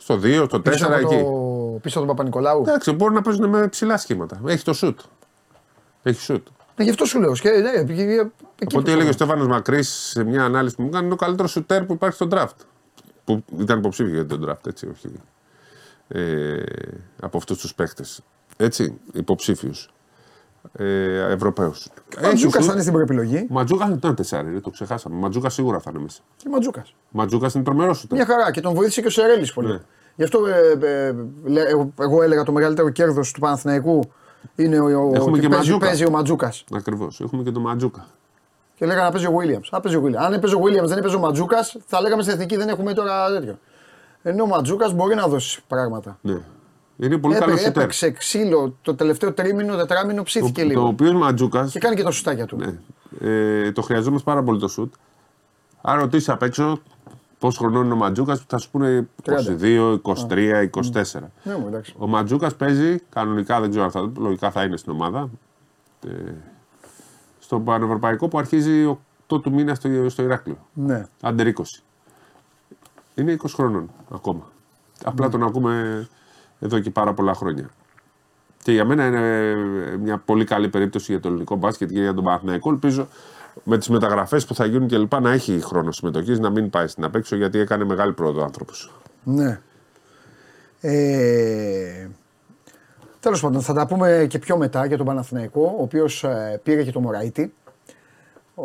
Στο 0.00 0.14
2, 0.22 0.44
στο 0.46 0.58
4 0.58 0.62
Πίσω 0.62 0.86
από, 0.86 0.94
εκεί. 0.94 1.06
το... 1.22 1.78
πίσω 1.82 1.98
από 1.98 2.06
τον 2.06 2.16
Παπα-Νικολάου. 2.16 2.60
Εντάξει, 2.66 2.92
μπορούν 2.92 3.14
να 3.14 3.22
παίζουν 3.22 3.48
με 3.48 3.68
ψηλά 3.68 3.96
σχήματα. 3.96 4.40
Έχει 4.46 4.64
το 4.64 4.72
σουτ. 4.72 5.00
Έχει 6.02 6.20
σουτ. 6.20 6.46
Ναι, 6.76 6.84
γι' 6.84 6.90
αυτό 6.90 7.04
σου 7.04 7.20
λέω. 7.20 7.32
Και, 7.32 7.50
ναι, 7.50 7.70
εκεί- 7.70 8.00
εκεί 8.00 8.18
Από 8.20 8.78
ό,τι 8.78 8.84
που- 8.84 8.90
έλεγε 8.90 9.08
ο 9.08 9.12
Στέφανος 9.12 9.46
Μακρύς 9.46 9.88
σε 9.88 10.24
μια 10.24 10.44
ανάλυση 10.44 10.74
που 10.76 10.82
μου 10.82 10.88
έκανε, 10.88 11.04
είναι 11.04 11.12
ο 11.14 11.16
καλύτερος 11.16 11.50
σουτέρ 11.50 11.84
που 11.84 11.92
υπάρχει 11.92 12.14
στο 12.14 12.28
draft. 12.30 12.54
Που 13.24 13.44
ήταν 13.58 13.78
υποψήφιο 13.78 14.12
για 14.14 14.26
τον 14.26 14.46
draft, 14.48 14.66
έτσι, 14.66 14.88
όχι. 14.88 15.10
Ε, 16.08 16.62
από 17.20 17.36
αυτούς 17.36 17.58
τους 17.58 17.74
παίχτε. 17.74 18.04
Έτσι, 18.56 18.98
υποψήφιου. 19.12 19.72
Ε, 20.72 21.32
Ευρωπαίου. 21.32 21.72
Ο 22.22 22.26
Ματζούκας 22.26 22.64
θα 22.66 22.72
είναι 22.72 22.80
στην 22.80 22.92
προεπιλογή. 22.92 23.46
Ματζούκας 23.48 23.88
δεν 23.88 23.96
ήταν 23.96 24.14
τεσσάρι, 24.14 24.52
ρε, 24.52 24.60
το 24.60 24.70
ξεχάσαμε. 24.70 25.16
Ματζούκας 25.16 25.54
σίγουρα 25.54 25.78
θα 25.80 25.90
είναι 25.94 26.02
μέσα. 26.02 26.20
Και 26.36 26.48
Ματζούκας. 26.48 26.94
Ματζούκας 27.10 27.54
είναι 27.54 27.64
τρομερός 27.64 27.98
σου 27.98 28.06
Μια 28.10 28.24
χαρά 28.26 28.50
και 28.50 28.60
τον 28.60 28.74
βοήθησε 28.74 29.00
και 29.00 29.06
ο 29.06 29.10
Σερέλης 29.10 29.52
πολύ. 29.52 29.68
Ναι. 29.72 29.78
Γι' 30.16 30.22
αυτό 30.22 30.40
ε, 30.46 30.86
ε, 30.86 31.14
λέ- 31.44 31.68
εγώ- 31.68 31.92
εγώ 32.00 32.22
έλεγα 32.22 32.42
το 32.42 32.52
μεγαλύτερο 32.52 32.90
κέρδος 32.90 33.32
του 33.32 33.40
Παναθηναϊκού 33.40 34.00
είναι 34.56 34.78
ο, 34.80 34.84
ο, 34.84 34.88
Έχουμε 34.88 35.30
ότι 35.30 35.40
και 35.40 35.48
παίζει, 35.48 35.48
Ματζούκα. 35.48 35.86
παίζει 35.86 36.04
ο 36.06 36.10
Ματζούκας. 36.10 36.64
Ακριβώς. 36.74 37.20
Έχουμε 37.20 37.42
και 37.42 37.50
τον 37.50 37.62
Ματζούκα. 37.62 38.06
Και 38.74 38.86
λέγανε 38.86 39.04
να 39.04 39.10
παίζει 39.10 39.26
ο 39.26 39.34
Williams. 39.40 39.68
Α, 39.70 39.80
παίζει 39.80 39.98
ο 39.98 40.02
Williams. 40.06 40.14
Αν 40.24 40.32
έπαιζε 40.32 40.54
ο 40.54 40.60
Williams, 40.62 40.86
δεν 40.86 40.98
έπαιζε 40.98 41.16
ο 41.16 41.18
Ματζούκας, 41.18 41.76
θα 41.86 42.00
λέγαμε 42.00 42.22
στην 42.22 42.34
εθνική 42.34 42.56
δεν 42.56 42.68
έχουμε 42.68 42.92
τώρα 42.92 43.28
τέτοιο. 43.32 43.58
Ενώ 44.22 44.42
ο 44.42 44.46
Ματζούκας 44.46 44.92
μπορεί 44.92 45.14
να 45.14 45.26
δώσει 45.28 45.62
πράγματα. 45.68 46.18
Ναι. 46.20 46.38
Είναι 47.02 47.18
πολύ 47.18 47.34
καλό 47.34 47.52
Έπαι, 47.52 47.60
σουτέρ. 47.60 47.82
έπαιξε 47.82 48.10
ξύλο 48.10 48.76
το 48.82 48.94
τελευταίο 48.94 49.32
τρίμηνο, 49.32 49.76
τετράμινο, 49.76 50.22
ψήθηκε 50.22 50.60
Το, 50.62 50.66
λίγο. 50.68 50.80
το 50.80 50.86
οποίος 50.86 51.12
Ματζούκα. 51.12 51.66
Και 51.66 51.78
κάνει 51.78 51.96
και 51.96 52.02
τα 52.02 52.10
σουτάκια 52.10 52.46
του. 52.46 52.56
Ναι. 52.56 52.78
Ε, 53.20 53.72
το 53.72 53.82
χρειαζόμαστε 53.82 54.30
πάρα 54.30 54.42
πολύ 54.42 54.58
το 54.58 54.68
σουτ. 54.68 54.94
Αν 55.80 55.98
ρωτήσεις 55.98 56.28
απ' 56.28 56.42
έξω 56.42 56.80
πόσο 57.38 57.58
χρονών 57.58 57.84
είναι 57.84 57.92
ο 57.92 57.96
Ματζούκας, 57.96 58.44
θα 58.46 58.58
σου 58.58 58.70
πούνε 58.70 59.08
22, 59.60 60.00
23, 60.02 60.68
24. 60.70 61.30
Ναι, 61.42 61.56
μου, 61.56 61.66
εντάξει. 61.66 61.94
Ο 61.98 62.06
Ματζούκας 62.06 62.54
παίζει 62.54 62.98
κανονικά, 63.10 63.60
δεν 63.60 63.70
ξέρω 63.70 63.84
αν 63.84 63.90
θα, 63.90 64.12
λογικά 64.16 64.50
θα 64.50 64.62
είναι 64.62 64.76
στην 64.76 64.92
ομάδα. 64.92 65.30
Ε, 66.06 66.32
στο 67.38 67.60
Πανευρωπαϊκό 67.60 68.28
που 68.28 68.38
αρχίζει 68.38 68.98
8 69.28 69.42
του 69.42 69.52
μήνα 69.52 69.74
στο, 69.74 70.08
στο 70.08 70.22
Ηράκλειο. 70.22 70.58
Ναι. 70.72 71.06
Άντερ 71.20 71.46
20. 71.46 71.50
Είναι 73.14 73.36
20 73.42 73.46
χρονών 73.54 73.90
ακόμα. 74.14 74.50
Απλά 75.04 75.28
τον 75.28 75.42
ακούμε 75.42 76.08
εδώ 76.60 76.78
και 76.78 76.90
πάρα 76.90 77.14
πολλά 77.14 77.34
χρόνια. 77.34 77.70
Και 78.62 78.72
για 78.72 78.84
μένα 78.84 79.06
είναι 79.06 79.54
μια 79.96 80.18
πολύ 80.18 80.44
καλή 80.44 80.68
περίπτωση 80.68 81.12
για 81.12 81.20
το 81.20 81.28
ελληνικό 81.28 81.56
μπάσκετ 81.56 81.90
και 81.90 82.00
για 82.00 82.14
τον 82.14 82.24
Παναθηναϊκό. 82.24 82.70
Ελπίζω 82.70 83.08
με 83.64 83.78
τις 83.78 83.88
μεταγραφές 83.88 84.46
που 84.46 84.54
θα 84.54 84.64
γίνουν 84.64 84.88
και 84.88 84.98
λοιπά 84.98 85.20
να 85.20 85.30
έχει 85.30 85.60
χρόνο 85.62 85.92
συμμετοχής, 85.92 86.38
να 86.38 86.50
μην 86.50 86.70
πάει 86.70 86.86
στην 86.86 87.04
απέξω 87.04 87.36
γιατί 87.36 87.58
έκανε 87.58 87.84
μεγάλη 87.84 88.12
πρόοδο 88.12 88.40
ο 88.40 88.44
άνθρωπος. 88.44 88.92
Ναι. 89.24 89.60
Ε, 90.80 92.08
Τέλος 93.20 93.40
πάντων, 93.40 93.62
θα 93.62 93.72
τα 93.72 93.86
πούμε 93.86 94.26
και 94.28 94.38
πιο 94.38 94.56
μετά 94.56 94.86
για 94.86 94.96
τον 94.96 95.06
Παναθηναϊκό, 95.06 95.74
ο 95.78 95.82
οποίος 95.82 96.24
πήρε 96.62 96.82
και 96.82 96.92
το 96.92 97.00
Μωραήτη. 97.00 97.52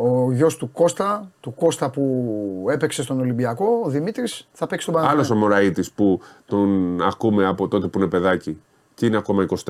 Ο 0.03 0.31
γιος 0.31 0.57
του 0.57 0.71
Κώστα, 0.71 1.31
του 1.39 1.53
Κώστα 1.53 1.89
που 1.89 2.65
έπαιξε 2.71 3.03
στον 3.03 3.19
Ολυμπιακό, 3.19 3.81
ο 3.85 3.89
Δημήτρης, 3.89 4.47
θα 4.53 4.67
παίξει 4.67 4.89
στον 4.89 4.97
Άλλος 5.01 5.09
Παναθηναϊκό. 5.11 5.35
ο 5.45 5.47
Μωραήτης 5.47 5.91
που 5.91 6.21
τον 6.45 7.01
ακούμε 7.01 7.45
από 7.45 7.67
τότε 7.67 7.87
που 7.87 7.99
είναι 7.99 8.07
παιδάκι 8.07 8.61
και 8.93 9.05
είναι 9.05 9.17
ακόμα 9.17 9.45
24. 9.49 9.65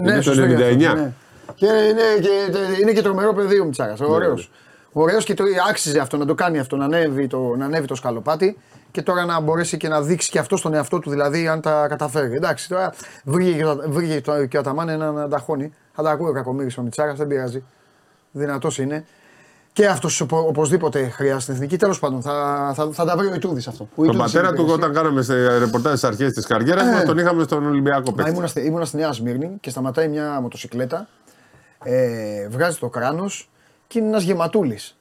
είναι 0.00 0.14
το 0.16 0.22
σωστό 0.22 0.42
99. 0.42 0.76
και 0.76 0.86
αυτό, 0.86 1.00
ναι. 1.02 1.12
Και 1.54 1.66
είναι, 1.66 2.02
και, 2.20 2.28
είναι 2.82 2.92
και 2.92 3.02
τρομερό 3.02 3.32
παιδί 3.34 3.60
ο 3.60 3.64
Μιτσάρα. 3.64 3.94
Ωραίος. 4.08 4.50
ναι. 4.92 5.00
Ωραίος 5.02 5.24
και 5.24 5.34
το, 5.34 5.44
άξιζε 5.70 5.98
αυτό 5.98 6.16
να 6.16 6.24
το 6.26 6.34
κάνει 6.34 6.58
αυτό, 6.58 6.76
να 6.76 6.84
ανέβει 6.84 7.26
το, 7.26 7.54
να 7.56 7.64
ανέβει 7.64 7.86
το 7.86 7.94
σκαλοπάτι 7.94 8.56
και 8.90 9.02
τώρα 9.02 9.24
να 9.24 9.40
μπορέσει 9.40 9.76
και 9.76 9.88
να 9.88 10.02
δείξει 10.02 10.30
και 10.30 10.38
αυτό 10.38 10.56
στον 10.56 10.74
εαυτό 10.74 10.98
του, 10.98 11.10
δηλαδή 11.10 11.48
αν 11.48 11.60
τα 11.60 11.88
καταφέρει. 11.88 12.34
Εντάξει, 12.34 12.68
τώρα 12.68 12.92
βρήκε, 13.24 13.52
και 13.56 13.64
ο- 13.66 13.82
βρήκε 13.86 14.20
το- 14.20 14.46
και 14.46 14.56
ο 14.56 14.60
Αταμάν 14.60 14.88
έναν 14.88 15.18
ανταχώνει. 15.18 15.72
Θα 15.92 16.02
τα 16.02 16.10
ακούει 16.10 16.28
ο 16.28 16.32
Κακομίρη 16.32 16.74
ο 16.78 16.82
Μιτσάρα, 16.82 17.14
δεν 17.14 17.26
πειράζει. 17.26 17.64
Δυνατός 18.32 18.78
είναι. 18.78 19.06
Και 19.76 19.86
αυτός 19.86 20.20
οπωσδήποτε 20.20 21.08
χρειάζεται 21.08 21.40
στην 21.40 21.54
εθνική. 21.54 21.76
Τέλος 21.76 21.98
πάντων, 21.98 22.22
θα, 22.22 22.72
θα, 22.74 22.88
θα 22.92 23.04
τα 23.04 23.16
βρει 23.16 23.26
ο 23.26 23.34
Ιτούδης 23.34 23.68
αυτό. 23.68 23.82
Ο 23.94 24.04
Τον 24.04 24.04
Ιτούδης 24.04 24.22
πατέρα 24.32 24.48
είναι 24.48 24.56
του, 24.56 24.62
υπηρεσία. 24.62 24.84
όταν 24.86 25.02
κάναμε 25.02 25.22
σε 25.22 25.58
ρεπορτάζ 25.58 25.90
στις 25.98 26.04
αρχές 26.04 26.32
της 26.32 26.46
καριέρας 26.46 26.84
μας, 26.86 27.04
τον 27.04 27.18
είχαμε 27.18 27.42
στον 27.42 27.66
Ολυμπιακό 27.66 28.10
Μα 28.10 28.16
παίκτη. 28.16 28.30
ήμουνα, 28.30 28.46
στη, 28.46 28.60
ήμουνα 28.60 28.84
στη 28.84 28.96
Νέα 28.96 29.12
Σμύρνη 29.12 29.56
και 29.60 29.70
σταματάει 29.70 30.08
μια 30.08 30.40
μοτοσυκλέτα. 30.40 31.08
Ε, 31.82 32.48
βγάζει 32.48 32.78
το 32.78 32.88
κράνος 32.88 33.50
και 33.86 33.98
είναι 33.98 34.08
ένας 34.08 34.22
γεματούλης. 34.22 34.96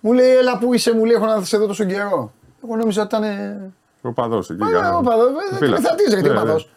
Μου 0.00 0.12
λέει, 0.12 0.36
Έλα 0.36 0.58
που 0.58 0.74
είσαι, 0.74 0.94
μου 0.94 1.04
λέει, 1.04 1.14
έχω 1.14 1.26
να 1.26 1.42
σε 1.44 1.56
δω 1.56 1.66
τόσο 1.66 1.84
καιρό. 1.84 2.32
Εγώ 2.64 2.76
νόμιζα 2.76 3.02
ότι 3.02 3.16
ήταν. 3.16 3.22
ε, 3.30 3.72
Ο 4.02 4.12
παδός 4.12 4.50
εκεί. 4.50 4.60
Μα, 4.62 4.70
καλά. 4.70 4.96
ο 4.96 5.02
παδός, 5.02 5.28
ε, 5.52 5.56
Φίλα. 5.56 5.76
τι 5.76 5.82
θα 5.82 5.94
δεις, 5.94 6.14
ρε, 6.14 6.20
τι 6.20 6.28
Ναι, 6.28 6.28
ναι. 6.34 6.34
παδός. 6.40 6.70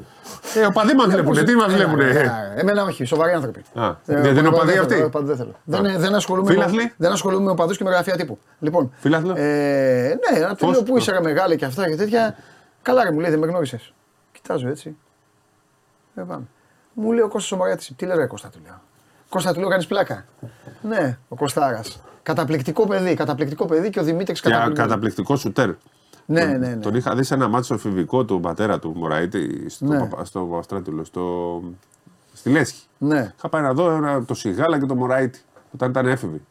Ε, 0.55 0.65
ο 0.65 0.71
παδί 0.71 0.93
μας 0.93 1.07
βλέπουνε, 1.07 1.43
τι 1.43 1.55
μας 1.55 1.71
Ε, 1.73 1.75
βλέπουνε. 1.75 2.03
ε, 2.03 2.19
ε, 2.19 2.59
Εμένα 2.59 2.83
όχι, 2.83 3.05
σοβαροί 3.05 3.33
άνθρωποι. 3.33 3.63
Α, 3.73 3.85
Ε, 4.05 4.21
γιατί 4.21 4.39
είναι 4.39 4.47
ο 4.47 4.51
οπαδοί 4.53 4.71
δεν 4.71 4.79
αυτοί; 4.81 4.93
θέλω, 4.93 5.05
οπαδοί 5.05 5.25
Δεν, 5.25 5.35
θέλω. 5.37 5.53
δεν, 5.63 5.85
ε, 5.85 5.97
δεν, 5.97 6.15
ασχολούμαι 6.15 6.51
Φίλαθλοι; 6.51 6.83
με, 6.83 6.93
δεν 6.97 7.11
ασχολούμαι 7.11 7.43
με 7.43 7.51
οπαδούς 7.51 7.77
και 7.77 7.83
με 7.83 7.89
γραφεία 7.89 8.15
τύπου. 8.15 8.39
Λοιπόν, 8.59 8.91
Φίλαθλο; 8.95 9.33
ε, 9.37 10.17
ναι, 10.31 10.39
να 10.39 10.49
του 10.55 10.65
Πώς; 10.65 10.71
λέω 10.71 10.83
που 10.83 10.97
είσαι 10.97 11.11
ρε 11.11 11.21
μεγάλη 11.21 11.55
και 11.55 11.65
αυτά 11.65 11.89
και 11.89 11.95
τέτοια. 11.95 12.35
Καλά 12.81 13.03
ρε 13.03 13.11
μου 13.11 13.19
λέει, 13.19 13.29
δεν 13.29 13.39
με 13.39 13.45
γνώρισες. 13.47 13.93
Κοιτάζω 14.31 14.67
έτσι. 14.67 14.95
Ε, 16.15 16.21
πάμε. 16.21 16.43
Μου 16.93 17.11
λέει 17.11 17.21
ο 17.23 17.27
Κώστας 17.27 17.51
ο 17.51 17.57
Μαράτης, 17.57 17.91
τι 17.95 18.05
λες 18.05 18.15
ρε 18.17 18.25
Κώστα 18.25 18.49
του 18.49 18.59
λέω. 18.65 18.81
Κώστα 19.29 19.53
του 19.53 19.59
λέω 19.59 19.69
κάνεις 19.69 19.87
πλάκα. 19.87 20.25
ναι, 20.81 21.17
ο 21.27 21.35
Κωστάρας. 21.35 22.01
Καταπληκτικό 22.23 22.87
παιδί, 22.87 23.13
καταπληκτικό 23.13 23.65
παιδί 23.65 23.89
και 23.89 23.99
ο 23.99 24.03
Δημήτρης 24.03 24.41
Και 24.41 24.49
καταπληκτικό. 24.49 24.87
καταπληκτικό 24.87 25.35
σουτέρ. 25.35 25.69
Ναι, 26.25 26.39
Τον- 26.41 26.49
ναι, 26.49 26.57
ναι. 26.67 26.75
Τον 26.75 26.95
είχα 26.95 27.15
δει 27.15 27.23
σε 27.23 27.33
ένα 27.33 27.47
μάτσο 27.47 27.73
εφηβικό 27.73 28.25
του 28.25 28.39
πατέρα 28.39 28.79
του 28.79 28.93
Μωραήτη 28.95 29.69
στο, 29.69 29.85
Ναι. 29.85 29.99
Παπα- 29.99 30.25
στο 30.25 30.39
Παπαστράτουλο, 30.39 31.03
στο, 31.03 31.61
στη 32.33 32.49
Λέσχη. 32.49 32.81
Ναι. 32.97 33.33
Είχα 33.37 33.49
πάει 33.49 33.61
να 33.61 33.73
δω 33.73 33.91
ένα, 33.91 34.25
το 34.25 34.33
Σιγάλα 34.33 34.79
και 34.79 34.85
το 34.85 34.95
Μωραήτη 34.95 35.39
όταν 35.73 35.89
ήταν 35.89 36.07
έφηβοι. 36.07 36.41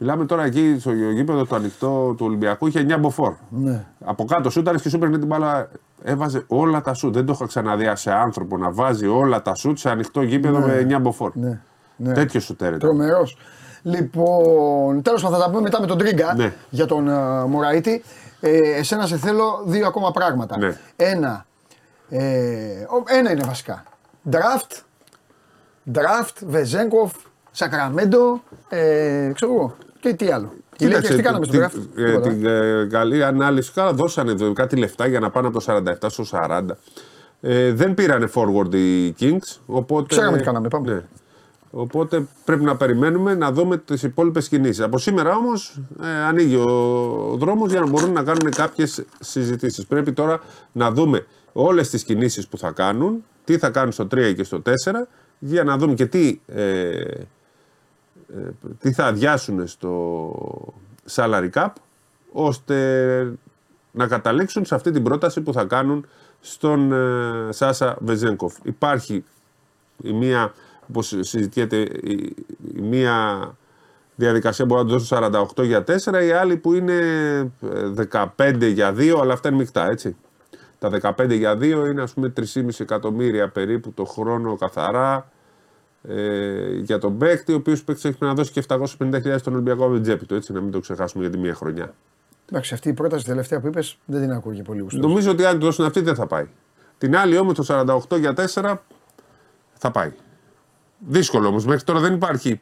Μιλάμε 0.00 0.24
τώρα 0.26 0.44
εκεί 0.44 0.76
στο 0.80 0.92
γήπεδο 0.92 1.44
το 1.46 1.54
ανοιχτό 1.56 2.14
του 2.16 2.26
Ολυμπιακού 2.26 2.66
είχε 2.66 2.80
9 2.80 2.98
μποφόρ. 2.98 3.32
Ναι. 3.50 3.84
Από 4.04 4.24
κάτω 4.24 4.50
σούταρε 4.50 4.78
και 4.78 4.88
σου 4.88 4.98
παίρνει 4.98 5.18
την 5.18 5.26
μπάλα. 5.26 5.68
Έβαζε 6.02 6.44
όλα 6.46 6.80
τα 6.80 6.94
σουτ. 6.94 7.14
Δεν 7.14 7.26
το 7.26 7.32
είχα 7.32 7.46
ξαναδεί 7.46 7.90
σε 7.94 8.12
άνθρωπο 8.12 8.56
να 8.56 8.72
βάζει 8.72 9.06
όλα 9.06 9.42
τα 9.42 9.54
σουτ 9.54 9.78
σε 9.78 9.90
ανοιχτό 9.90 10.22
γήπεδο 10.22 10.58
με 10.58 10.86
9 10.96 11.00
μποφόρ. 11.00 11.30
Ναι. 11.34 11.60
ναι. 11.96 12.12
Τέτοιος 12.12 12.44
σουτέρ 12.44 12.68
ήταν. 12.68 12.78
Τρομερός. 12.78 13.36
Λοιπόν, 13.82 15.02
τέλος 15.02 15.22
πάντων 15.22 15.38
θα 15.38 15.44
τα 15.44 15.50
πούμε 15.50 15.62
μετά 15.62 15.80
με 15.80 15.86
τον 15.86 15.98
Τρίγκα 15.98 16.34
Ναι. 16.36 16.52
για 16.70 16.86
τον 16.86 17.06
uh, 17.08 17.46
Μωραήτη. 17.48 18.02
Ε, 18.40 18.58
εσένα 18.58 19.06
σε 19.06 19.16
θέλω 19.16 19.62
δύο 19.66 19.86
ακόμα 19.86 20.10
πράγματα. 20.10 20.58
Ναι. 20.58 20.76
Ένα, 20.96 21.46
ε, 22.08 22.20
ο- 22.88 23.02
ένα 23.06 23.30
είναι 23.32 23.42
βασικά. 23.46 23.82
Draft, 24.30 24.76
draft, 25.92 26.32
Βεζέγκοφ, 26.46 27.12
Σακραμέντο, 27.50 28.42
ε, 28.68 29.30
ξέρω 29.34 29.52
εγώ. 29.52 29.76
Και 30.00 30.14
τι 30.14 30.30
άλλο. 30.30 30.52
Οι 30.78 30.86
Lakers 30.86 31.04
τι 31.16 31.22
κάναμε 31.22 31.44
στο 31.44 31.52
την, 31.54 31.64
draft. 31.64 31.98
ε, 31.98 32.04
Τίποτα. 32.04 32.28
την 32.28 32.46
ε, 32.46 32.86
καλή 32.90 33.24
ανάλυση. 33.24 33.72
Καλά, 33.72 33.92
δώσανε 33.92 34.30
εδώ 34.30 34.52
κάτι 34.52 34.76
λεφτά 34.76 35.06
για 35.06 35.20
να 35.20 35.30
πάνε 35.30 35.46
από 35.46 35.58
το 35.58 35.64
47 36.00 36.08
στο 36.10 36.24
40. 36.30 36.60
Ε, 37.40 37.72
δεν 37.72 37.94
πήρανε 37.94 38.28
forward 38.34 38.74
οι 38.74 39.14
Kings. 39.20 39.56
Οπότε, 39.66 40.06
Ξέραμε 40.08 40.36
τι 40.38 40.42
κάναμε, 40.44 40.68
πάμε. 40.68 41.04
Ναι. 41.70 41.80
Οπότε 41.80 42.26
πρέπει 42.44 42.64
να 42.64 42.76
περιμένουμε 42.76 43.34
να 43.34 43.52
δούμε 43.52 43.76
τις 43.76 44.02
υπόλοιπες 44.02 44.48
κινήσεις. 44.48 44.80
Από 44.84 44.98
σήμερα 44.98 45.36
όμως 45.36 45.80
ε, 46.02 46.08
ανοίγει 46.08 46.56
ο, 46.56 46.70
ο 47.32 47.36
δρόμος 47.36 47.70
για 47.70 47.80
να 47.80 47.86
μπορούν 47.86 48.12
να 48.12 48.22
κάνουν 48.22 48.50
κάποιες 48.50 49.04
συζητήσεις. 49.20 49.86
Πρέπει 49.86 50.12
τώρα 50.12 50.40
να 50.72 50.90
δούμε 50.90 51.26
όλες 51.52 51.90
τις 51.90 52.04
κινήσεις 52.04 52.48
που 52.48 52.58
θα 52.58 52.70
κάνουν, 52.70 53.24
τι 53.44 53.58
θα 53.58 53.70
κάνουν 53.70 53.92
στο 53.92 54.04
3 54.04 54.34
και 54.36 54.42
στο 54.42 54.62
4, 54.64 54.70
για 55.38 55.64
να 55.64 55.78
δούμε 55.78 55.94
και 55.94 56.06
τι, 56.06 56.40
ε, 56.46 57.00
ε, 57.00 57.24
τι 58.78 58.92
θα 58.92 59.06
αδειάσουν 59.06 59.66
στο 59.66 60.34
salary 61.10 61.50
cap, 61.52 61.68
ώστε 62.32 63.32
να 63.90 64.06
καταλήξουν 64.06 64.64
σε 64.64 64.74
αυτή 64.74 64.90
την 64.90 65.02
πρόταση 65.02 65.40
που 65.40 65.52
θα 65.52 65.64
κάνουν 65.64 66.06
στον 66.40 66.92
ε, 66.92 67.52
Σάσα 67.52 67.96
Βεζένκοφ. 68.00 68.54
Υπάρχει 68.62 69.24
η 70.02 70.12
μία 70.12 70.52
Όπως 70.88 71.16
συζητιέται, 71.20 71.76
η, 72.02 72.34
η 72.74 72.80
μία 72.80 73.56
διαδικασία 74.14 74.64
μπορεί 74.64 74.82
να 74.84 74.88
δώσουν 74.88 75.18
48 75.56 75.64
για 75.64 75.84
4, 75.86 76.24
η 76.26 76.30
άλλη 76.30 76.56
που 76.56 76.72
είναι 76.72 77.00
15 78.10 78.26
ε, 78.36 78.66
για 78.66 78.94
2, 78.96 79.18
αλλά 79.20 79.32
αυτά 79.32 79.48
είναι 79.48 79.56
μεικτά, 79.56 79.90
έτσι. 79.90 80.16
Τα 80.78 81.14
15 81.18 81.30
για 81.30 81.52
2 81.52 81.62
είναι 81.62 82.02
ας 82.02 82.12
πούμε 82.12 82.32
3,5 82.54 82.68
εκατομμύρια 82.78 83.48
περίπου 83.48 83.92
το 83.92 84.04
χρόνο 84.04 84.56
καθαρά 84.56 85.30
ε, 86.02 86.72
για 86.72 86.98
τον 86.98 87.18
παίκτη, 87.18 87.52
ο 87.52 87.56
οποίος 87.56 87.84
παίκτης 87.84 88.04
έχει 88.04 88.16
να 88.20 88.34
δώσει 88.34 88.52
και 88.52 88.64
750.000 88.68 89.34
στον 89.38 89.52
Ολυμπιακό 89.52 89.88
με 89.88 90.00
τσέπη 90.00 90.26
του, 90.26 90.34
έτσι 90.34 90.52
να 90.52 90.60
μην 90.60 90.70
το 90.70 90.80
ξεχάσουμε 90.80 91.22
για 91.22 91.32
τη 91.32 91.38
μία 91.38 91.54
χρονιά. 91.54 91.94
Εντάξει, 92.50 92.74
αυτή 92.74 92.88
η 92.88 92.92
πρόταση 92.92 93.24
τελευταία 93.24 93.60
που 93.60 93.66
είπες 93.66 93.98
δεν 94.04 94.20
την 94.20 94.32
ακούγε 94.32 94.62
πολύ 94.62 94.80
γουστός. 94.80 95.02
Νομίζω 95.02 95.30
ότι 95.30 95.44
αν 95.44 95.58
του 95.58 95.64
δώσουν 95.64 95.84
αυτή 95.84 96.00
δεν 96.00 96.14
θα 96.14 96.26
πάει. 96.26 96.46
Την 96.98 97.16
άλλη 97.16 97.38
όμως 97.38 97.54
το 97.54 97.64
48 98.10 98.18
για 98.18 98.34
4 98.36 98.76
θα 99.72 99.90
πάει. 99.90 100.12
Δύσκολο 100.98 101.48
όμως. 101.48 101.64
Μέχρι 101.64 101.84
τώρα 101.84 102.00
δεν 102.00 102.14
υπάρχει. 102.14 102.60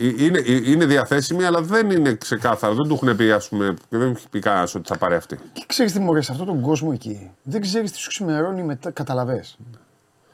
Ε, 0.00 0.24
είναι, 0.24 0.38
ε, 0.38 0.70
είναι 0.70 0.84
διαθέσιμη, 0.84 1.44
αλλά 1.44 1.60
δεν 1.60 1.90
είναι 1.90 2.14
ξεκάθαρο. 2.14 2.74
Δεν 2.74 2.88
του 2.88 2.94
έχουν 2.94 3.16
πει, 3.16 3.30
ας 3.30 3.48
πούμε, 3.48 3.74
δεν 3.88 4.00
έχει 4.10 4.28
πει 4.30 4.38
κανένας 4.38 4.74
ότι 4.74 4.88
θα 4.88 4.96
πάρει 4.96 5.14
αυτή. 5.14 5.38
Και 5.52 5.64
ξέρεις 5.66 5.92
τι 5.92 5.98
μου 5.98 6.22
σε 6.22 6.32
αυτόν 6.32 6.46
τον 6.46 6.60
κόσμο 6.60 6.90
εκεί. 6.94 7.30
Δεν 7.42 7.60
ξέρεις 7.60 7.92
τι 7.92 7.98
σου 7.98 8.08
ξημερώνει 8.08 8.62
μετά. 8.62 8.90
Καταλαβέ. 8.90 9.44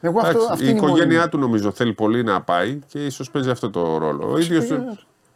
Εγώ 0.01 0.19
αυτό, 0.19 0.47
αυτή 0.51 0.65
η 0.65 0.69
οικογένειά 0.69 1.29
του 1.29 1.37
νομίζω 1.37 1.71
θέλει 1.71 1.93
πολύ 1.93 2.23
να 2.23 2.41
πάει 2.41 2.79
και 2.87 3.05
ίσως 3.05 3.31
παίζει 3.31 3.49
αυτό 3.49 3.69
το 3.69 3.97
ρόλο. 3.97 4.31
Ο 4.31 4.37
ίδιος. 4.37 4.67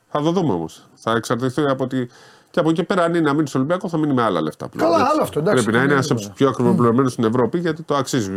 Θα 0.10 0.21
το 0.21 0.32
δούμε 0.32 0.54
όμως. 0.54 0.84
Θα 0.93 1.12
εξαρτηθεί 1.12 1.62
από 1.62 1.88
τη. 1.88 2.06
Και 2.52 2.60
από 2.60 2.69
εκεί 2.69 2.84
πέρα, 2.84 3.04
αν 3.04 3.13
είναι 3.13 3.28
να 3.28 3.34
μείνει 3.34 3.47
στο 3.47 3.58
Ολυμπιακό, 3.58 3.89
θα 3.89 3.97
μείνει 3.97 4.13
με 4.13 4.21
άλλα 4.21 4.41
λεφτά. 4.41 4.69
Καλά, 4.78 4.95
άλλο 4.95 5.21
αυτό. 5.21 5.39
Εντάξει, 5.39 5.63
Πρέπει 5.63 5.78
να 5.78 5.84
είναι 5.84 5.93
ένας 5.93 6.12
από 6.12 6.19
τους 6.19 6.30
πιο 6.30 6.49
ακριβοπληρωμένου 6.49 7.10
στην 7.10 7.23
Ευρώπη 7.23 7.60
γιατί 7.60 7.84
το 7.84 7.95
αξίζει. 7.95 8.36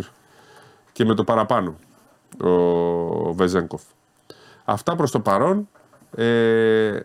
Και 0.92 1.04
με 1.04 1.14
το 1.14 1.24
παραπάνω 1.24 1.76
ο 2.44 3.32
Βεζέγκοφ. 3.32 3.82
Αυτά 4.64 4.96
προς 4.96 5.10
το 5.10 5.20
παρόν. 5.20 5.68
Ε, 6.16 7.00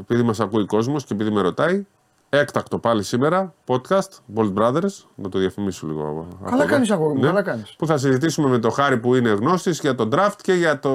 επειδή 0.00 0.22
μας 0.22 0.40
ακούει 0.40 0.62
ο 0.62 0.66
κόσμος 0.66 1.04
και 1.04 1.14
επειδή 1.14 1.30
με 1.30 1.40
ρωτάει, 1.40 1.86
Έκτακτο 2.28 2.78
πάλι 2.78 3.02
σήμερα, 3.02 3.54
podcast, 3.66 4.10
Bold 4.34 4.54
Brothers, 4.54 5.04
να 5.14 5.28
το 5.28 5.38
διαφημίσω 5.38 5.86
λίγο. 5.86 6.28
Καλά 6.44 6.66
κάνεις 6.66 6.90
αγόρι 6.90 7.20
ναι, 7.20 7.26
καλά 7.26 7.42
κάνεις. 7.42 7.74
Που 7.78 7.86
θα 7.86 7.96
συζητήσουμε 7.98 8.48
με 8.48 8.58
τον 8.58 8.70
Χάρη 8.70 8.98
που 8.98 9.14
είναι 9.14 9.30
γνώστης 9.30 9.80
για 9.80 9.94
τον 9.94 10.10
draft 10.14 10.36
και 10.42 10.52
για, 10.52 10.78
το, 10.78 10.90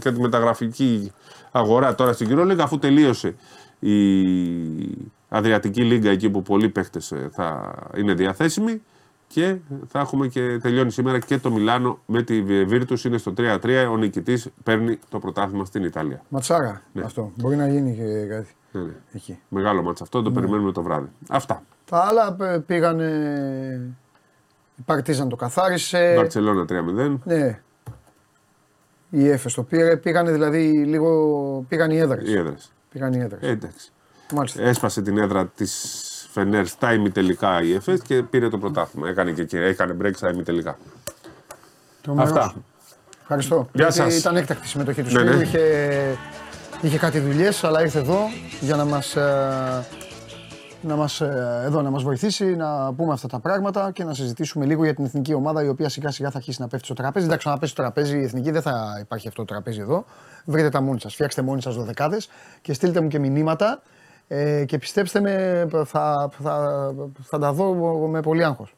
και 0.00 0.12
τη 0.12 0.20
μεταγραφική 0.20 1.12
αγορά 1.50 1.94
τώρα 1.94 2.12
στην 2.12 2.28
League, 2.30 2.58
αφού 2.60 2.78
τελείωσε 2.78 3.34
η 3.78 3.92
Αδριατική 5.28 5.82
Λίγκα 5.82 6.10
εκεί 6.10 6.30
που 6.30 6.42
πολλοί 6.42 6.68
παίχτες 6.68 7.12
ε, 7.12 7.28
θα 7.32 7.74
είναι 7.96 8.14
διαθέσιμοι 8.14 8.82
και 9.28 9.56
θα 9.88 9.98
έχουμε 10.00 10.28
και 10.28 10.58
τελειώνει 10.62 10.90
σήμερα 10.90 11.18
και 11.18 11.38
το 11.38 11.50
Μιλάνο 11.50 11.98
με 12.06 12.22
τη 12.22 12.44
Virtus 12.48 13.04
είναι 13.04 13.18
στο 13.18 13.32
3-3. 13.36 13.88
Ο 13.90 13.96
νικητής 13.96 14.48
παίρνει 14.62 14.98
το 15.08 15.18
πρωτάθλημα 15.18 15.64
στην 15.64 15.84
Ιταλία. 15.84 16.22
Ματσάρα 16.28 16.82
ναι. 16.92 17.02
αυτό. 17.02 17.32
Μπορεί 17.34 17.56
να 17.56 17.68
γίνει 17.68 17.94
και 17.94 18.26
κάτι. 18.26 18.54
Ναι, 18.72 18.80
ναι. 18.82 18.92
Εκεί. 19.12 19.38
Μεγάλο 19.48 19.82
μάτσα 19.82 20.02
αυτό, 20.02 20.22
το 20.22 20.28
ναι. 20.28 20.34
περιμένουμε 20.34 20.72
το 20.72 20.82
βράδυ. 20.82 21.08
Αυτά. 21.28 21.62
Τα 21.84 21.98
άλλα 21.98 22.36
πήγαν. 22.66 23.00
Η 24.76 24.82
Παρτίζαν 24.84 25.28
το 25.28 25.36
καθάρισε. 25.36 26.14
Μπαρσελόνα 26.16 26.64
3-0. 26.68 27.18
Ναι. 27.24 27.60
Η 29.10 29.28
Έφε 29.28 29.50
το 29.54 29.62
πήρε. 29.62 29.96
Πήγαν 29.96 30.26
δηλαδή 30.26 30.84
λίγο. 30.84 31.64
Πήγαν 31.68 31.90
οι 31.90 31.98
έδρες. 31.98 32.28
Οι 32.28 32.36
έδρες. 32.36 32.72
Πήγαν 32.90 33.12
οι 33.12 33.18
έδρες. 33.18 33.40
Ε, 33.42 33.48
εντάξει. 33.48 33.92
Μάλιστα. 34.34 34.62
Έσπασε 34.62 35.02
την 35.02 35.18
έδρα 35.18 35.46
της 35.46 36.17
Φενέρ 36.32 36.66
στα 36.66 36.92
ημιτελικά 36.92 37.62
η 37.62 37.74
Έφε 37.74 37.98
και 37.98 38.22
πήρε 38.22 38.48
το 38.48 38.58
πρωτάθλημα. 38.58 39.08
Έκανε, 39.08 39.32
και, 39.32 39.58
έκανε 39.58 39.96
break 40.02 40.14
στα 40.14 40.30
ημιτελικά. 40.30 40.78
Αυτά. 42.16 42.54
Ευχαριστώ. 43.20 43.68
Γεια 43.72 43.90
σας. 43.90 44.18
Ήταν 44.18 44.36
έκτακτη 44.36 44.68
συμμετοχή 44.68 45.02
του 45.02 45.12
ναι, 45.12 45.22
ναι. 45.22 45.42
Είχε 45.42 46.16
Είχε 46.80 46.98
κάτι 46.98 47.18
δουλειές, 47.20 47.64
αλλά 47.64 47.82
ήρθε 47.82 47.98
εδώ 47.98 48.18
για 48.60 48.76
να 48.76 48.84
μας, 48.84 49.16
ε, 49.16 49.84
να 50.80 50.96
μας, 50.96 51.20
ε, 51.20 51.62
εδώ, 51.64 51.82
να 51.82 51.90
μας 51.90 52.02
βοηθήσει 52.02 52.44
να 52.44 52.92
πούμε 52.94 53.12
αυτά 53.12 53.28
τα 53.28 53.38
πράγματα 53.38 53.90
και 53.90 54.04
να 54.04 54.14
συζητήσουμε 54.14 54.64
λίγο 54.64 54.84
για 54.84 54.94
την 54.94 55.04
εθνική 55.04 55.34
ομάδα 55.34 55.64
η 55.64 55.68
οποία 55.68 55.88
σιγά 55.88 56.10
σιγά 56.10 56.30
θα 56.30 56.36
αρχίσει 56.36 56.60
να 56.60 56.68
πέφτει 56.68 56.84
στο 56.84 56.94
τραπέζι. 56.94 57.26
Εντάξει, 57.26 57.48
να 57.48 57.58
πέσει 57.58 57.72
στο 57.72 57.82
τραπέζι 57.82 58.18
η 58.18 58.22
εθνική 58.22 58.50
δεν 58.50 58.62
θα 58.62 58.98
υπάρχει 59.00 59.28
αυτό 59.28 59.44
το 59.44 59.52
τραπέζι 59.52 59.80
εδώ. 59.80 60.04
Βρείτε 60.44 60.68
τα 60.68 60.80
μόνοι 60.80 61.00
σας, 61.00 61.14
φτιάξτε 61.14 61.42
μόνοι 61.42 61.62
σας 61.62 61.74
δωδεκάδες 61.74 62.28
και 62.62 62.72
στείλτε 62.72 63.00
μου 63.00 63.08
και 63.08 63.18
μηνύματα 63.18 63.82
ε, 64.28 64.64
και 64.64 64.78
πιστέψτε 64.78 65.20
με, 65.20 65.68
θα, 65.84 66.30
θα, 66.32 66.94
θα 67.22 67.38
τα 67.38 67.52
δω 67.52 67.74
με 68.08 68.20
πολύ 68.20 68.44
άγχος. 68.44 68.74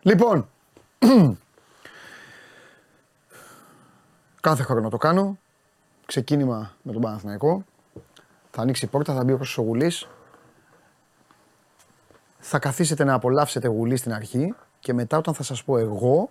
Λοιπόν, 0.00 0.48
κάθε 4.40 4.62
χρόνο 4.62 4.88
το 4.88 4.96
κάνω 4.96 5.38
ξεκίνημα 6.06 6.74
με 6.82 6.92
τον 6.92 7.00
Παναθηναϊκό. 7.00 7.64
Θα 8.50 8.62
ανοίξει 8.62 8.84
η 8.84 8.88
πόρτα, 8.88 9.14
θα 9.14 9.24
μπει 9.24 9.32
ο 9.32 9.38
Κώστας 9.38 9.64
Γουλής. 9.64 10.08
Θα 12.38 12.58
καθίσετε 12.58 13.04
να 13.04 13.14
απολαύσετε 13.14 13.68
γουλή 13.68 13.96
στην 13.96 14.12
αρχή 14.12 14.54
και 14.80 14.92
μετά 14.92 15.18
όταν 15.18 15.34
θα 15.34 15.42
σας 15.42 15.64
πω 15.64 15.78
εγώ 15.78 16.28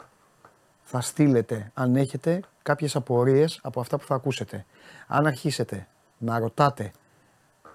θα 0.84 1.02
στείλετε 1.02 1.72
αν 1.74 1.96
έχετε 1.96 2.40
κάποιες 2.62 2.96
απορίες 2.96 3.60
από 3.64 3.80
αυτά 3.80 3.98
που 3.98 4.06
θα 4.06 4.16
ακούσετε. 4.16 4.66
Αν 5.08 5.28
αρχίσετε 5.28 5.88
να 6.18 6.40
ρωτάτε 6.40 6.92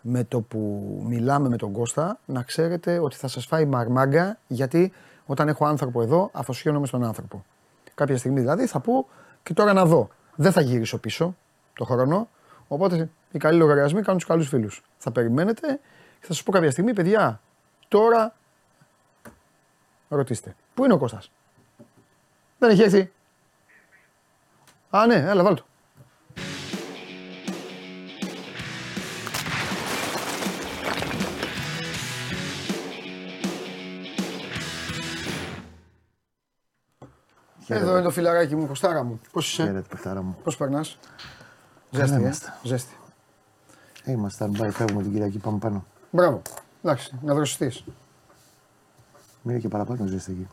με 0.02 0.24
το 0.24 0.40
που 0.40 1.02
μιλάμε 1.06 1.48
με 1.48 1.56
τον 1.56 1.72
Κώστα, 1.72 2.18
να 2.24 2.42
ξέρετε 2.42 2.98
ότι 2.98 3.16
θα 3.16 3.28
σας 3.28 3.46
φάει 3.46 3.64
μαρμάγκα 3.64 4.38
γιατί 4.46 4.92
όταν 5.26 5.48
έχω 5.48 5.66
άνθρωπο 5.66 6.02
εδώ 6.02 6.30
αφοσιώνομαι 6.32 6.86
στον 6.86 7.04
άνθρωπο. 7.04 7.44
Κάποια 7.94 8.18
στιγμή 8.18 8.40
δηλαδή 8.40 8.66
θα 8.66 8.80
πω 8.80 9.08
και 9.42 9.54
τώρα 9.54 9.72
να 9.72 9.84
δω. 9.84 10.08
Δεν 10.34 10.52
θα 10.52 10.60
γυρίσω 10.60 10.98
πίσω, 10.98 11.36
το 11.74 11.84
χρόνο. 11.84 12.28
Οπότε 12.68 13.10
οι 13.30 13.38
καλοί 13.38 13.58
λογαριασμοί 13.58 14.02
κάνουν 14.02 14.18
τους 14.18 14.28
καλούς 14.28 14.48
φίλους. 14.48 14.82
Θα 14.98 15.10
περιμένετε 15.10 15.80
και 16.20 16.26
θα 16.26 16.32
σας 16.32 16.42
πω 16.42 16.52
κάποια 16.52 16.70
στιγμή, 16.70 16.92
παιδιά, 16.92 17.40
τώρα 17.88 18.34
ρωτήστε. 20.08 20.56
Πού 20.74 20.84
είναι 20.84 20.94
ο 20.94 20.98
Κώστας; 20.98 21.30
Δεν 22.58 22.70
έχει 22.70 22.82
έρθει. 22.82 23.12
Α, 24.90 25.06
ναι, 25.06 25.14
έλα, 25.14 25.42
βάλ' 25.42 25.58
Εδώ 37.68 37.92
είναι 37.92 38.02
το 38.02 38.10
φιλαράκι 38.10 38.56
μου, 38.56 38.66
Κωστάρα 38.66 39.02
μου. 39.02 39.20
Πώς 39.32 39.50
είσαι; 39.50 39.62
Χαίρετε, 39.62 40.14
μου. 40.20 40.36
Πώς 40.44 40.56
περνάς; 40.56 40.98
Ζέστη, 41.90 42.24
ε. 42.24 42.32
Ζέστη. 42.62 42.96
Ε, 44.04 44.12
είμαστε 44.12 44.48
stand 44.50 44.70
φεύγουμε 44.70 45.02
την 45.02 45.12
Κυριακή, 45.12 45.38
πάμε 45.38 45.58
πάνω. 45.58 45.84
Μπράβο. 46.10 46.42
Εντάξει, 46.82 47.18
να 47.22 47.34
δροσιστείς. 47.34 47.84
Μείνει 49.42 49.60
και 49.60 49.68
παραπάνω 49.68 50.06
ζέστη 50.06 50.32
εκεί. 50.32 50.46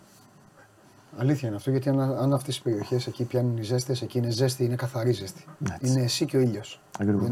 Αλήθεια 1.17 1.47
είναι 1.47 1.57
αυτό, 1.57 1.71
γιατί 1.71 1.89
αν, 1.89 1.99
αν 1.99 2.33
αυτές 2.33 2.55
τι 2.55 2.61
περιοχές 2.63 3.07
εκεί 3.07 3.23
πιάνουν 3.23 3.57
οι 3.57 3.63
ζέστες, 3.63 4.01
εκεί 4.01 4.17
είναι 4.17 4.29
ζέστη, 4.29 4.63
είναι 4.63 4.75
καθαρή 4.75 5.11
ζέστη. 5.11 5.45
Έτσι. 5.73 5.91
Είναι 5.91 6.03
εσύ 6.03 6.25
και 6.25 6.37
ο 6.37 6.39
ήλιος. 6.39 6.81
Ακριβώς. 6.99 7.29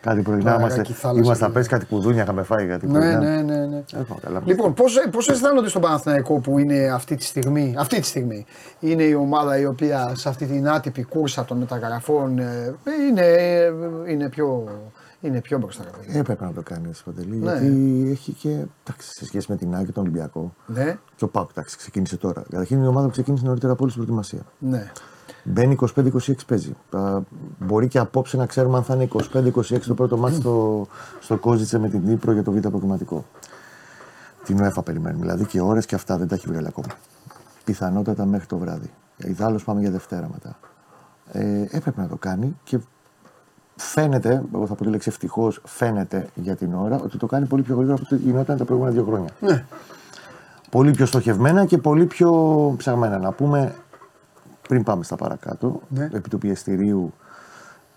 Κάτι 0.00 0.22
πρωινά 0.22 0.54
είμαστε. 0.54 0.84
Είμαστε 1.16 1.44
απέσαι, 1.44 1.68
κάτι 1.68 1.86
κουδούνια 1.86 2.22
είχαμε 2.22 2.42
φάει. 2.42 2.66
Κάτι 2.66 2.86
ναι, 2.86 3.16
ναι, 3.16 3.42
ναι. 3.42 3.66
ναι. 3.66 3.82
λοιπόν, 4.44 4.74
πώς 5.10 5.28
αισθάνονται 5.28 5.68
στον 5.68 5.82
Παναθηναϊκό 5.82 6.38
που 6.38 6.58
είναι 6.58 6.90
αυτή 6.92 7.16
τη 7.16 7.24
στιγμή, 7.24 7.74
αυτή 7.78 8.00
τη 8.00 8.06
στιγμή; 8.06 8.46
Είναι 8.80 9.02
η 9.02 9.14
ομάδα 9.14 9.58
η 9.58 9.66
οποία 9.66 10.12
σε 10.14 10.28
αυτή 10.28 10.46
την 10.46 10.68
άτυπη 10.68 11.02
κούρσα 11.02 11.44
των 11.44 11.58
μεταγραφών 11.58 12.38
ε, 12.38 12.74
είναι, 13.08 13.36
είναι 14.06 14.28
πιο 14.28 14.68
είναι 15.26 15.40
πιο 15.40 15.58
μπροστά. 15.58 15.84
Ε, 16.06 16.18
Έπρεπε 16.18 16.44
να 16.44 16.52
το 16.52 16.62
κάνεις 16.62 17.00
ο 17.00 17.04
Παντελή. 17.04 17.36
Ναι. 17.36 17.52
Γιατί 17.52 18.10
έχει 18.10 18.32
και. 18.32 18.48
Εντάξει, 18.48 19.12
σε 19.12 19.24
σχέση 19.24 19.46
με 19.50 19.56
την 19.56 19.74
Άκη 19.74 19.92
τον 19.92 20.02
Ολυμπιακό. 20.02 20.54
Ναι. 20.66 20.98
Και 21.16 21.24
ο 21.24 21.28
Πάουκ 21.28 21.50
ξεκίνησε 21.76 22.16
τώρα. 22.16 22.42
Καταρχήν 22.50 22.76
είναι 22.76 22.86
η 22.86 22.88
ομάδα 22.88 23.06
που 23.06 23.12
ξεκίνησε 23.12 23.44
νωρίτερα 23.44 23.72
από 23.72 23.82
όλη 23.82 23.92
την 23.92 24.02
προετοιμασία. 24.02 24.40
Ναι. 24.58 24.90
Μπαίνει 25.44 25.76
25-26 25.94 26.34
παίζει. 26.46 26.74
μπορεί 27.58 27.88
και 27.88 27.98
απόψε 27.98 28.36
να 28.36 28.46
ξέρουμε 28.46 28.76
αν 28.76 28.82
θα 28.82 28.94
είναι 28.94 29.08
25-26 29.32 29.78
το 29.86 29.94
πρώτο 29.94 30.16
μάτι 30.16 30.34
στο, 30.34 30.86
στο 31.20 31.38
Κόζιτσε 31.38 31.78
με 31.78 31.88
την 31.88 32.00
Νύπρο 32.04 32.32
για 32.32 32.42
το 32.42 32.52
β' 32.52 32.58
προγραμματικό. 32.68 33.24
Την 34.44 34.60
ΟΕΦΑ 34.60 34.82
περιμένουμε. 34.82 35.20
Δηλαδή 35.20 35.44
και 35.44 35.60
ώρες 35.60 35.86
και 35.86 35.94
αυτά 35.94 36.18
δεν 36.18 36.28
τα 36.28 36.34
έχει 36.34 36.46
βγάλει 36.48 36.66
ακόμα. 36.66 36.86
Πιθανότατα 37.64 38.24
μέχρι 38.24 38.46
το 38.46 38.58
βράδυ. 38.58 38.90
Ιδάλως 39.16 39.64
πάμε 39.64 39.80
για 39.80 39.90
Δευτέρα 39.90 40.28
μετά. 40.32 40.58
Ε, 41.32 41.66
έπρεπε 41.70 42.00
να 42.00 42.08
το 42.08 42.16
κάνει 42.16 42.56
και 42.64 42.78
φαίνεται, 43.76 44.42
εγώ 44.54 44.66
θα 44.66 44.74
πω 44.74 44.84
τη 44.84 44.90
λέξη 44.90 45.08
ευτυχώς, 45.08 45.60
φαίνεται 45.64 46.28
για 46.34 46.56
την 46.56 46.74
ώρα 46.74 47.00
ότι 47.00 47.18
το 47.18 47.26
κάνει 47.26 47.46
πολύ 47.46 47.62
πιο 47.62 47.74
γρήγορα 47.74 47.94
από 47.94 48.04
ό,τι 48.10 48.22
γινόταν 48.22 48.56
τα 48.56 48.64
προηγούμενα 48.64 48.94
δύο 48.94 49.04
χρόνια. 49.04 49.28
Ναι. 49.40 49.64
Πολύ 50.70 50.90
πιο 50.90 51.06
στοχευμένα 51.06 51.64
και 51.64 51.78
πολύ 51.78 52.06
πιο 52.06 52.30
ψαγμένα. 52.76 53.18
Να 53.18 53.32
πούμε, 53.32 53.74
πριν 54.68 54.82
πάμε 54.82 55.04
στα 55.04 55.16
παρακάτω, 55.16 55.80
ναι. 55.88 56.08
επί 56.12 56.28
του 56.28 56.38
πιεστηρίου, 56.38 57.12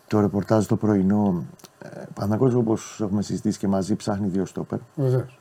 το 0.08 0.20
ρεπορτάζ 0.20 0.66
το 0.66 0.76
πρωινό, 0.76 1.44
ε, 1.80 1.88
Παναγός 2.14 2.54
όπως 2.54 3.00
έχουμε 3.02 3.22
συζητήσει 3.22 3.60
και 3.60 3.68
μαζί 3.68 3.96
ψάχνει 3.96 4.28
δύο 4.28 4.46
στόπερ. 4.46 4.80
Βεβαίως. 4.96 5.40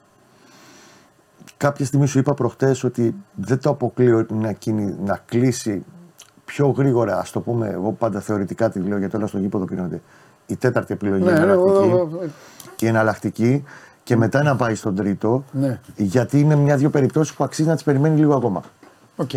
Κάποια 1.57 1.85
στιγμή 1.87 2.07
σου 2.07 2.19
είπα 2.19 2.35
προχτές 2.35 2.85
ότι 2.85 3.15
δεν 3.35 3.61
το 3.61 3.71
αποκλείω 3.71 4.27
να, 4.31 4.57
να 5.05 5.21
κλείσει 5.27 5.85
πιο 6.45 6.69
γρήγορα, 6.69 7.19
ας 7.19 7.31
το 7.31 7.41
πούμε, 7.41 7.69
εγώ 7.69 7.93
πάντα 7.93 8.21
θεωρητικά 8.21 8.71
τη 8.71 8.79
λέω 8.79 8.99
γιατί 8.99 9.17
όλα 9.17 9.27
στο 9.27 9.39
γήπεδο 9.39 9.65
κρίνονται. 9.65 10.01
Η 10.47 10.57
τέταρτη 10.57 10.93
επιλογή 10.93 11.23
Ναι, 11.25 11.31
είναι 11.31 11.39
ναι, 11.39 11.45
εναλλακτική. 11.53 11.93
ο- 11.93 12.09
ο- 12.23 12.29
η 12.81 12.87
εναλλακτική 12.87 13.65
και 14.03 14.17
μετά 14.17 14.43
να 14.43 14.57
πάει 14.57 14.75
στον 14.75 14.95
τρίτο. 14.95 15.45
Ναι. 15.53 15.81
Γιατί 15.97 16.41
είναι 16.41 16.55
μια-δύο 16.57 16.91
περιπτώσεις 16.91 17.35
που 17.35 17.45
αξίζει 17.45 17.69
να 17.69 17.75
τις 17.75 17.85
περιμένει 17.85 18.19
λίγο 18.19 18.35
ακόμα. 18.35 18.63
Οκ. 19.17 19.31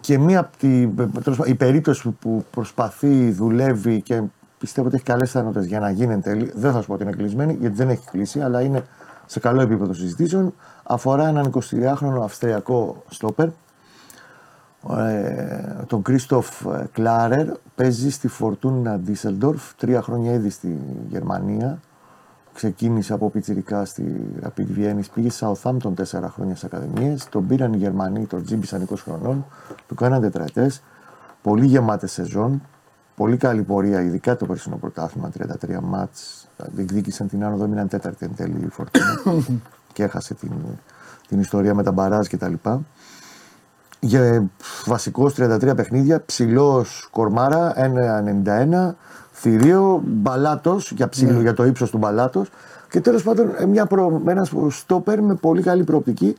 Και 0.00 0.18
μία 0.18 0.40
από 0.40 0.56
τη, 0.58 0.86
τέλος 1.22 1.38
πάντων, 1.38 1.52
η 1.52 1.54
περίπτωση 1.54 2.02
που- 2.02 2.14
που 2.20 2.44
προσπαθεί, 2.50 3.30
δουλεύει 3.30 4.00
και 4.02 4.22
πιστεύω 4.58 4.86
ότι 4.86 4.96
έχει 4.96 5.04
καλές 5.04 5.30
πιθανότητες 5.30 5.66
για 5.66 5.80
να 5.80 5.90
γίνει 5.90 6.12
εν 6.12 6.22
τέλει, 6.22 6.52
δεν 6.54 6.72
θα 6.72 6.80
σου 6.80 6.86
πω 6.86 6.92
ότι 6.94 7.02
είναι 7.02 7.12
κλεισμένη, 7.12 7.56
γιατί 7.60 7.76
δεν 7.76 7.88
έχει 7.88 8.02
κλείσει, 8.10 8.40
αλλά 8.40 8.60
είναι 8.60 8.84
σε 9.26 9.40
καλό 9.40 9.60
επίπεδο 9.60 9.92
συζητήσεων. 9.92 10.54
Αφορά 10.82 11.28
έναν 11.28 11.44
23χρονο 11.44 12.22
Αυστριακό 12.24 13.02
στόπερ, 13.08 13.48
ε, 14.88 15.84
τον 15.86 16.02
Κρίστοφ 16.02 16.48
Κλάρερ. 16.92 17.46
Παίζει 17.74 18.10
στη 18.10 18.28
Φορτούνα 18.28 18.98
Ντίσελντορφ, 18.98 19.74
τρία 19.74 20.02
χρόνια 20.02 20.32
ήδη 20.32 20.50
στη 20.50 20.78
Γερμανία. 21.08 21.80
Ξεκίνησε 22.54 23.12
από 23.12 23.30
πιτσιρικά 23.30 23.84
στη 23.84 24.34
Rapid 24.42 24.66
Βιέννη, 24.66 25.02
πήγε 25.14 25.30
σε 25.30 25.46
Southampton 25.46 25.92
τέσσερα 25.94 26.30
χρόνια 26.30 26.56
στις 26.56 26.72
Ακαδημίες. 26.72 27.28
Τον 27.28 27.46
πήραν 27.46 27.72
οι 27.72 27.76
Γερμανοί, 27.76 28.26
τον 28.26 28.44
τζίμπησαν 28.44 28.86
20 28.90 28.94
χρονών, 28.96 29.46
του 29.86 29.94
κάναν 29.94 30.20
τετραετές. 30.20 30.82
Πολύ 31.42 31.66
γεμάτε 31.66 32.06
σεζόν, 32.06 32.62
πολύ 33.16 33.36
καλή 33.36 33.62
πορεία, 33.62 34.00
ειδικά 34.00 34.36
το 34.36 34.46
περσινό 34.46 34.76
πρωτάθλημα, 34.76 35.30
33 35.60 35.80
μάτς. 35.82 36.48
Διεκδίκησαν 36.56 37.28
την 37.28 37.44
άνοδο, 37.44 37.64
έμειναν 37.64 37.88
τέταρτη 37.88 38.24
εν 38.24 38.34
τέλει 38.36 38.64
η 38.64 38.68
Φορτούνα 38.68 39.20
και 39.92 40.02
έχασε 40.02 40.34
την, 40.34 40.52
την 41.28 41.40
ιστορία 41.40 41.74
με 41.74 41.82
τα 41.82 41.92
μπαράζ 41.92 42.26
κτλ. 42.26 42.54
Για 44.00 44.44
βασικό 44.86 45.30
33 45.36 45.72
παιχνίδια, 45.76 46.22
ψηλός 46.26 47.08
κορμάρα, 47.10 47.72
1,91, 47.76 48.94
θηρίο, 49.32 50.02
μπαλάτος 50.06 50.92
για 50.92 51.08
ψηλό, 51.08 51.40
για 51.40 51.54
το 51.54 51.64
ύψος 51.64 51.90
του 51.90 51.98
μπαλάτος. 51.98 52.48
Και 52.90 53.00
τέλος 53.00 53.22
πάντων 53.22 53.50
ε, 53.58 53.66
μια 53.66 53.86
προ, 53.86 54.22
ένας 54.26 54.52
στόπερ 54.70 55.22
με 55.22 55.34
πολύ 55.34 55.62
καλή 55.62 55.84
προοπτική. 55.84 56.36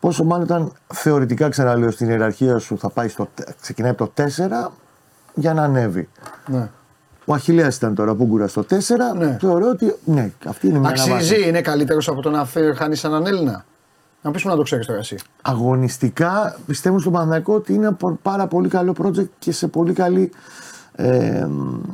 Πόσο 0.00 0.24
μάλλον 0.24 0.44
όταν 0.44 0.72
θεωρητικά 0.94 1.48
ξαναλέω 1.48 1.90
στην 1.90 2.08
ιεραρχία 2.08 2.58
σου 2.58 2.78
θα 2.78 2.88
πάει 2.90 3.08
στο, 3.08 3.28
τε- 3.34 3.48
ξεκινάει 3.60 3.90
από 3.90 4.10
το 4.14 4.24
4 4.66 4.70
για 5.34 5.54
να 5.54 5.62
ανέβει. 5.62 6.08
Ναι. 6.46 6.68
Ο 7.24 7.34
Αχιλέας 7.34 7.76
ήταν 7.76 7.94
τώρα 7.94 8.14
που 8.14 8.24
γκούρα 8.24 8.48
στο 8.48 8.64
4. 8.70 8.76
Ναι. 9.18 9.36
Θεωρώ 9.40 9.68
ότι 9.68 9.94
ναι, 10.04 10.30
αυτή 10.46 10.66
είναι 10.68 10.78
μια 10.78 10.88
αναβάθμιση. 10.88 11.32
Αξίζει, 11.32 11.48
είναι 11.48 11.60
καλύτερος 11.60 12.08
από 12.08 12.20
το 12.22 12.30
να 12.30 12.46
χάνεις 12.76 13.04
έναν 13.04 13.26
Έλληνα. 13.26 13.64
Να 14.24 14.30
πεις 14.30 14.44
μου 14.44 14.50
να 14.50 14.56
το 14.56 14.62
ξέρεις 14.62 14.86
τώρα 14.86 14.98
εσύ. 14.98 15.16
αγωνιστικά 15.42 16.56
πιστεύω 16.66 16.98
στον 16.98 17.12
Παναθηναϊκό 17.12 17.54
ότι 17.54 17.74
είναι 17.74 17.90
πο- 17.92 18.18
πάρα 18.22 18.46
πολύ 18.46 18.68
καλό 18.68 18.94
project 19.02 19.28
και 19.38 19.52
σε 19.52 19.68
πολύ 19.68 19.92
καλή 19.92 20.30
ε, 20.96 21.46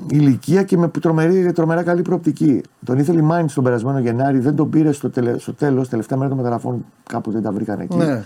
ηλικία 0.08 0.62
και 0.62 0.76
με 0.76 0.88
τρομερή, 0.88 1.52
τρομερά 1.52 1.82
καλή 1.82 2.02
προοπτική. 2.02 2.62
Τον 2.84 2.98
ήθελε 2.98 3.18
η 3.18 3.22
Μάιν 3.22 3.46
τον 3.54 3.64
περασμένο 3.64 3.98
Γενάρη, 3.98 4.38
δεν 4.38 4.54
τον 4.56 4.70
πήρε 4.70 4.92
στο, 4.92 5.10
τελε, 5.10 5.38
στο 5.38 5.54
τέλος, 5.54 5.88
τελευταία 5.88 6.18
μέρα 6.18 6.28
των 6.30 6.38
μεταγραφών, 6.38 6.84
κάπου 7.08 7.30
δεν 7.30 7.42
τα 7.42 7.52
βρήκαν 7.52 7.80
εκεί. 7.80 7.96
Ναι. 7.96 8.22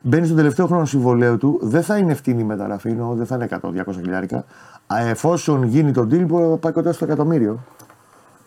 Μπαίνει 0.00 0.24
στον 0.24 0.36
τελευταίο 0.36 0.66
χρόνο 0.66 0.84
συμβολέου 0.84 1.36
του, 1.38 1.58
δεν 1.62 1.82
θα 1.82 1.96
είναι 1.98 2.12
ευθύνη 2.12 2.40
η 2.40 2.44
μεταγραφή, 2.44 2.88
ενώ 2.88 3.14
δεν 3.14 3.26
θα 3.26 3.34
είναι 3.34 3.48
100-200 3.86 3.92
χιλιάρικα. 3.92 4.44
Α, 4.86 4.98
Εφόσον 5.08 5.62
γίνει 5.62 5.92
τον 5.92 6.08
deal, 6.10 6.24
μπορεί 6.26 6.44
να 6.46 6.56
πάει 6.56 6.72
κοντά 6.72 6.92
στο 6.92 7.04
εκατομμύριο 7.04 7.64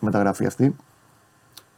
η 0.01 0.05
μεταγραφή 0.05 0.45
αυτή. 0.45 0.75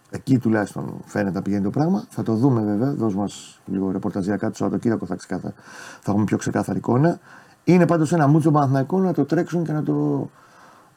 Εκεί 0.10 0.38
τουλάχιστον 0.38 1.02
φαίνεται 1.06 1.36
να 1.36 1.42
πηγαίνει 1.42 1.64
το 1.64 1.70
πράγμα. 1.70 2.06
Θα 2.10 2.24
το 2.24 2.34
δούμε 2.34 2.62
βέβαια. 2.62 2.94
Δώσ' 2.94 3.16
μας 3.16 3.60
λίγο 3.66 3.92
ρεπορταζιακά 3.92 4.50
το 4.50 4.56
Σαββατοκύριακο 4.56 5.06
θα, 5.06 5.16
ξεκάθα, 5.16 5.54
θα 6.02 6.12
έχουμε 6.12 6.24
πιο 6.24 6.38
ξεκάθαρη 6.38 6.78
εικόνα. 6.78 7.20
Είναι 7.64 7.86
πάντως 7.86 8.14
ένα 8.14 8.28
μούτσο 8.28 8.52
Παναθηναϊκό 8.52 9.00
να 9.00 9.14
το 9.14 9.26
τρέξουν 9.26 9.64
και 9.64 9.72
να 9.72 9.84
το, 9.84 10.30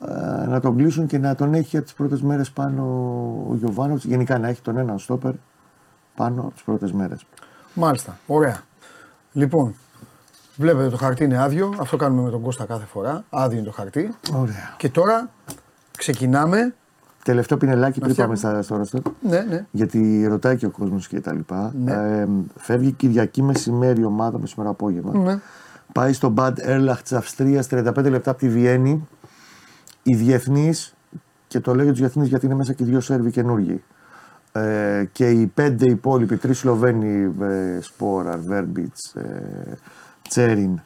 ε, 0.07 0.46
να 0.46 0.61
τον 0.61 0.77
κλείσουν 0.77 1.07
και 1.07 1.18
να 1.18 1.35
τον 1.35 1.55
έχει 1.55 1.77
από 1.77 1.85
τις 1.85 1.94
πρώτες 1.94 2.23
μέρες 2.23 2.51
πάνω 2.51 2.83
ο 3.51 3.55
Γιωβάνοβιτς. 3.55 4.05
Γενικά 4.05 4.38
να 4.38 4.49
έχει 4.49 4.61
τον 4.62 4.77
έναν 4.77 4.99
στόπερ 4.99 5.33
πάνω 6.16 6.40
από 6.40 6.51
τις 6.51 6.62
πρώτες 6.62 6.92
μέρες. 6.92 7.27
Μάλιστα. 7.75 8.18
Ωραία. 8.27 8.61
Λοιπόν, 9.33 9.75
βλέπετε 10.57 10.88
το 10.88 10.96
χαρτί 10.96 11.25
είναι 11.25 11.42
άδειο. 11.42 11.75
Αυτό 11.81 11.96
κάνουμε 11.96 12.23
με 12.23 12.31
τον 12.31 12.42
Κώστα 12.42 12.64
κάθε 12.64 12.85
φορά. 12.85 13.25
Άδειο 13.31 13.59
είναι 13.59 13.66
το 13.66 13.73
χαρτί. 13.73 14.14
Ωραία. 14.35 14.75
Και 14.77 14.88
τώρα 14.88 15.31
ξεκινάμε. 15.96 16.75
Τελευταίο 17.24 17.59
πινελάκι 17.59 18.00
πριν 18.00 18.14
πάμε 18.14 18.37
φτιάχνουμε. 18.37 18.62
στα, 18.62 18.83
στο 18.83 18.98
roster. 18.98 19.12
Ναι, 19.20 19.40
ναι. 19.48 19.66
Γιατί 19.70 20.26
ρωτάει 20.28 20.56
και 20.56 20.66
ο 20.66 20.70
κόσμος 20.70 21.09
και 21.09 21.20
τα 21.20 21.33
λοιπά. 21.33 21.72
Ναι. 21.85 21.92
Ε, 21.92 22.26
φεύγει 22.56 22.92
Κυριακή 22.92 23.42
μεσημέρι 23.42 24.00
η 24.00 24.04
ομάδα, 24.04 24.38
μεσημέρι 24.38 24.70
απόγευμα. 24.70 25.18
ναι. 25.18 25.38
Πάει 25.92 26.12
στο 26.12 26.35
Bad 26.37 26.52
Erlach 26.66 26.98
τη 27.04 27.16
Αυστρία 27.16 27.64
35 27.70 28.11
λεπτά 28.11 28.30
από 28.30 28.40
τη 28.40 28.48
Βιέννη. 28.48 29.09
Οι 30.02 30.14
διεθνείς, 30.14 30.94
και 31.46 31.61
το 31.61 31.74
λέω 31.74 31.83
για 31.83 31.92
τους 31.92 32.00
διεθνείς 32.00 32.28
γιατί 32.28 32.46
είναι 32.46 32.54
μέσα 32.54 32.72
και 32.72 32.85
δύο 32.85 33.00
Σέρβοι 33.00 33.30
καινούργοι. 33.30 33.83
Ε, 34.52 35.04
και 35.12 35.30
οι 35.30 35.46
πέντε 35.46 35.90
υπόλοιποι, 35.90 36.37
τρεις 36.37 36.59
Σλοβαίνοι, 36.59 37.35
ε, 37.40 37.80
Σπόραρ, 37.80 38.38
Βέρμπιτς, 38.38 39.14
ε, 39.14 39.76
Τσέριν, 40.28 40.80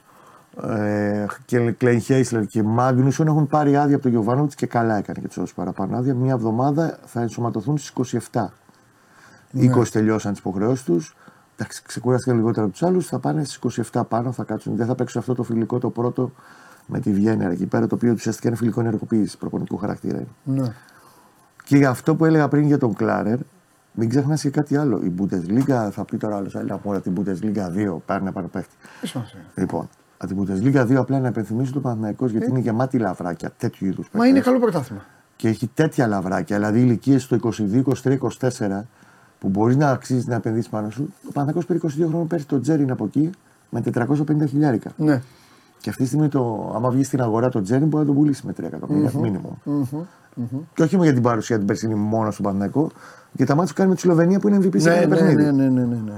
ε, 0.62 1.26
και 1.44 1.70
Κλέιν 1.70 2.00
Χέισλερ 2.00 2.46
και 2.46 2.62
Μάγνουσον 2.62 3.26
έχουν 3.26 3.46
πάρει 3.46 3.76
άδεια 3.76 3.94
από 3.94 4.02
τον 4.02 4.12
Γιωβάνοβιτς 4.12 4.54
και 4.54 4.66
καλά 4.66 4.96
έκανε 4.96 5.18
και 5.20 5.26
τους 5.26 5.36
έδωσε 5.36 5.52
παραπάνω 5.56 5.96
άδεια. 5.96 6.14
Μια 6.14 6.32
εβδομάδα 6.32 6.98
θα 7.04 7.20
ενσωματωθούν 7.20 7.78
στις 7.78 8.20
27. 8.32 8.44
20 9.54 9.88
τελειώσαν 9.92 10.30
τις 10.30 10.40
υποχρεώσεις 10.40 10.84
τους. 10.84 11.16
Εντάξει, 11.56 11.82
ξεκουράστηκαν 11.86 12.36
λιγότερο 12.36 12.64
από 12.64 12.72
τους 12.72 12.82
άλλους. 12.82 13.06
Θα 13.06 13.18
πάνε 13.18 13.44
στις 13.44 13.86
27 13.92 14.02
πάνω, 14.08 14.32
θα 14.32 14.44
κάτσουν. 14.44 14.76
Δεν 14.76 14.86
θα 14.86 14.94
παίξουν 14.94 15.20
αυτό 15.20 15.34
το 15.34 15.42
φιλικό 15.42 15.78
το 15.78 15.90
πρώτο 15.90 16.30
με 16.86 17.00
τη 17.00 17.12
Βιέννη 17.12 17.44
εκεί 17.44 17.66
πέρα, 17.66 17.86
το 17.86 17.94
οποίο 17.94 18.12
ουσιαστικά 18.12 18.48
είναι 18.48 18.56
φιλικό 18.56 18.80
ενεργοποίηση 18.80 19.38
προπονητικού 19.38 19.76
χαρακτήρα. 19.76 20.16
είναι. 20.16 20.60
ναι. 20.60 20.74
Και 21.64 21.76
για 21.76 21.90
αυτό 21.90 22.14
που 22.14 22.24
έλεγα 22.24 22.48
πριν 22.48 22.66
για 22.66 22.78
τον 22.78 22.94
Κλάρερ, 22.94 23.38
μην 23.92 24.08
ξεχνάς 24.08 24.40
και 24.40 24.50
κάτι 24.50 24.76
άλλο. 24.76 25.00
Η 25.02 25.12
Bundesliga, 25.18 25.88
θα 25.90 26.04
πει 26.04 26.16
τώρα 26.16 26.36
άλλος, 26.36 26.56
αλλά 26.56 26.74
από 26.74 27.00
την 27.00 27.12
Bundesliga 27.16 27.94
2 27.94 27.96
πάρει 28.06 28.24
να 28.24 28.32
πάρει 28.32 28.46
παίχτη. 28.46 28.74
Τι 29.00 29.06
σημασία. 29.06 29.38
Λοιπόν, 29.54 29.88
από 30.24 30.44
την 30.44 30.72
Bundesliga 30.74 30.86
2 30.90 30.94
απλά 30.94 31.20
να 31.20 31.28
υπενθυμίσω 31.28 31.72
τον 31.72 31.82
Παναθηναϊκός 31.82 32.30
γιατί 32.30 32.50
είναι 32.50 32.58
γεμάτη 32.58 32.98
λαβράκια 32.98 33.50
τέτοιου 33.56 33.86
είδους 33.86 34.08
Μα 34.12 34.26
είναι 34.26 34.40
καλό 34.40 34.58
πρωτάθλημα. 34.58 35.02
και 35.36 35.48
έχει 35.48 35.70
τέτοια 35.74 36.06
λαβράκια, 36.06 36.56
δηλαδή 36.56 36.80
ηλικίες 36.80 37.22
στο 37.22 37.36
22, 37.42 37.82
23, 38.02 38.16
24, 38.40 38.82
που 39.38 39.48
μπορείς 39.48 39.76
να 39.76 39.90
αξίζεις 39.90 40.26
να 40.26 40.34
επενδύσεις 40.34 40.70
πάνω 40.70 40.90
σου. 40.90 41.12
Ο 41.28 41.32
Παναθηναϊκός 41.32 41.66
πήρε 41.66 41.78
22 42.04 42.08
χρόνια 42.08 42.26
πέρσι 42.26 42.46
το 42.46 42.60
Τζέριν 42.60 42.90
από 42.90 43.04
εκεί 43.04 43.30
με 43.70 43.82
450 43.94 44.46
χιλιάρικα. 44.48 44.90
Ναι. 44.96 45.22
Και 45.80 45.90
αυτή 45.90 46.02
τη 46.02 46.08
στιγμή, 46.08 46.28
το, 46.28 46.72
άμα 46.76 46.90
βγεις 46.90 47.06
στην 47.06 47.20
αγορά 47.22 47.48
το 47.48 47.60
Τζέριν, 47.62 47.86
μπορεί 47.88 48.02
να 48.06 48.12
τον 48.12 48.18
πουλήσεις 48.20 48.42
με 48.42 48.52
3 48.60 48.62
εκατομμύρια 48.62 49.10
minimum. 49.14 49.72
Και 50.74 50.82
όχι 50.82 50.92
μόνο 50.94 51.04
για 51.04 51.12
την 51.14 51.22
παρουσία 51.22 51.56
την 51.58 51.66
περσινή 51.66 51.94
μόνος 51.94 52.32
στον 52.32 52.44
Παναθηναϊκό, 52.44 52.90
για 53.32 53.46
τα 53.46 53.54
μάτια 53.54 53.72
που 53.72 53.78
κάνει 53.78 53.88
με 53.88 53.94
τη 53.94 54.00
Σλοβενία 54.00 54.38
που 54.40 54.48
είναι 54.48 54.56
MVP 54.56 54.80
σε 54.80 54.88
Ναι, 54.88 54.94
κάθε 54.94 55.06
ναι, 55.06 55.14
παιχνίδι. 55.16 55.42
ναι, 55.44 55.50
ναι, 55.52 55.68
ναι, 55.68 55.84
ναι, 55.84 55.96
ναι. 56.04 56.12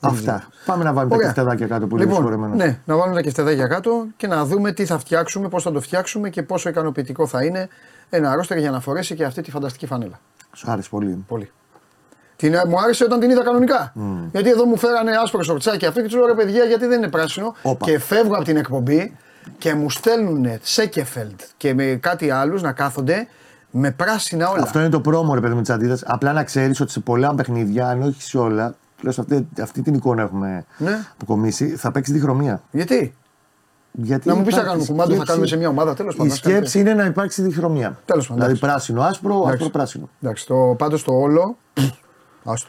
Αυτά. 0.00 0.48
Πάμε 0.66 0.84
να 0.84 0.92
βάλουμε 0.92 1.10
τα 1.10 1.16
Ωραία. 1.16 1.26
κεφτεδάκια 1.26 1.66
κάτω 1.66 1.86
που 1.86 1.96
λέει 1.96 2.06
λοιπόν, 2.06 2.22
συγχωρεμένος. 2.22 2.56
ναι, 2.56 2.78
να 2.84 2.96
βάλουμε 2.96 3.14
τα 3.14 3.22
κεφτεδάκια 3.22 3.66
κάτω 3.66 4.06
και 4.16 4.26
να 4.26 4.44
δούμε 4.44 4.72
τι 4.72 4.84
θα 4.86 4.98
φτιάξουμε, 4.98 5.48
πώς 5.48 5.62
θα 5.62 5.72
το 5.72 5.80
φτιάξουμε 5.80 6.30
και 6.30 6.42
πόσο 6.42 6.68
ικανοποιητικό 6.68 7.26
θα 7.26 7.44
είναι 7.44 7.68
ένα 8.10 8.34
ρόστερ 8.34 8.58
για 8.58 8.70
να 8.70 8.80
φορέσει 8.80 9.14
και 9.14 9.24
αυτή 9.24 9.42
τη 9.42 9.50
φανταστική 9.50 9.86
φανέλα. 9.86 10.20
Σου 10.52 10.70
άρεσε 10.70 10.88
πολύ. 10.88 11.24
Πολύ. 11.28 11.50
Την, 12.36 12.54
μου 12.68 12.80
άρεσε 12.80 13.04
όταν 13.04 13.20
την 13.20 13.30
είδα 13.30 13.42
κανονικά. 13.42 13.92
Γιατί 14.32 14.48
εδώ 14.50 14.64
μου 14.64 14.76
φέρανε 14.76 15.10
άσπρο 15.22 15.42
σορτσάκι 15.42 15.86
αυτό 15.86 16.02
και 16.02 16.08
του 16.08 16.16
λέω 16.16 16.26
ρε 16.26 16.34
παιδιά, 16.34 16.64
γιατί 16.64 16.86
δεν 16.86 16.98
είναι 16.98 17.08
πράσινο; 17.10 17.54
Όπα. 17.62 17.84
Και 17.86 17.98
φεύγω 17.98 18.34
από 18.34 18.44
την 18.44 18.56
εκπομπή 18.56 19.16
και 19.58 19.74
μου 19.74 19.90
στέλνουν 19.90 20.46
Σέκεφελντ 20.62 21.40
και 21.56 21.74
με 21.74 21.98
κάτι 22.02 22.30
άλλους 22.30 22.62
να 22.62 22.72
κάθονται 22.72 23.26
με 23.70 23.90
πράσινα 23.90 24.48
όλα. 24.48 24.62
Αυτό 24.62 24.78
είναι 24.78 24.88
το 24.88 25.00
πρόμο, 25.00 25.34
ρε 25.34 25.40
παιδί 25.40 25.54
μου, 25.54 25.60
της 25.60 25.70
αντίθεση. 25.70 26.04
Απλά 26.06 26.32
να 26.32 26.44
ξέρεις 26.44 26.80
ότι 26.80 26.90
σε 26.90 27.00
πολλά 27.00 27.34
παιχνίδια, 27.34 27.88
αν 27.88 28.02
όχι 28.02 28.22
σε 28.22 28.38
όλα, 28.38 28.74
τουλάχιστον 29.00 29.24
αυτή, 29.30 29.62
αυτή 29.62 29.82
την 29.82 29.94
εικόνα 29.94 30.22
έχουμε 30.22 30.64
Ναι. 30.78 30.98
αποκομίσει, 31.12 31.68
θα 31.76 31.90
παίξει 31.90 32.12
διχρωμία. 32.12 32.62
Γιατί; 32.70 33.14
Γιατί 33.92 34.28
Να 34.28 34.34
μου 34.34 34.42
πεις 34.44 34.54
θα 34.54 34.60
υπάρχει 34.60 34.66
κάνουμε 34.68 34.86
κουμάντο, 34.86 35.02
θα 35.08 35.14
σκέψη- 35.14 35.28
κάνουμε 35.28 35.46
σε 35.46 35.56
μια 35.56 35.68
ομάδα. 35.68 35.94
Τέλος 35.94 36.14
πάντων. 36.16 36.28
Η 36.30 36.32
ας 36.32 36.40
κάνουμε. 36.40 36.60
σκέψη 36.60 36.80
είναι 36.80 36.94
να 37.02 37.04
υπάρξει 37.08 37.42
διχρωμία. 37.42 37.98
Τέλος 38.04 38.26
πάντων, 38.28 38.42
Δηλαδή 38.42 38.58
εντάξει. 38.58 38.60
πράσινο, 38.60 39.02
άσπρο, 39.02 39.34
άσπρο, 39.34 39.48
Εντάξει. 39.48 39.70
πράσινο. 39.70 40.08
Εντάξει, 40.22 40.46
το, 40.46 40.74
πάντως 40.78 41.02
το 41.04 41.12
όλο. 41.12 41.56
Άστο. 42.44 42.68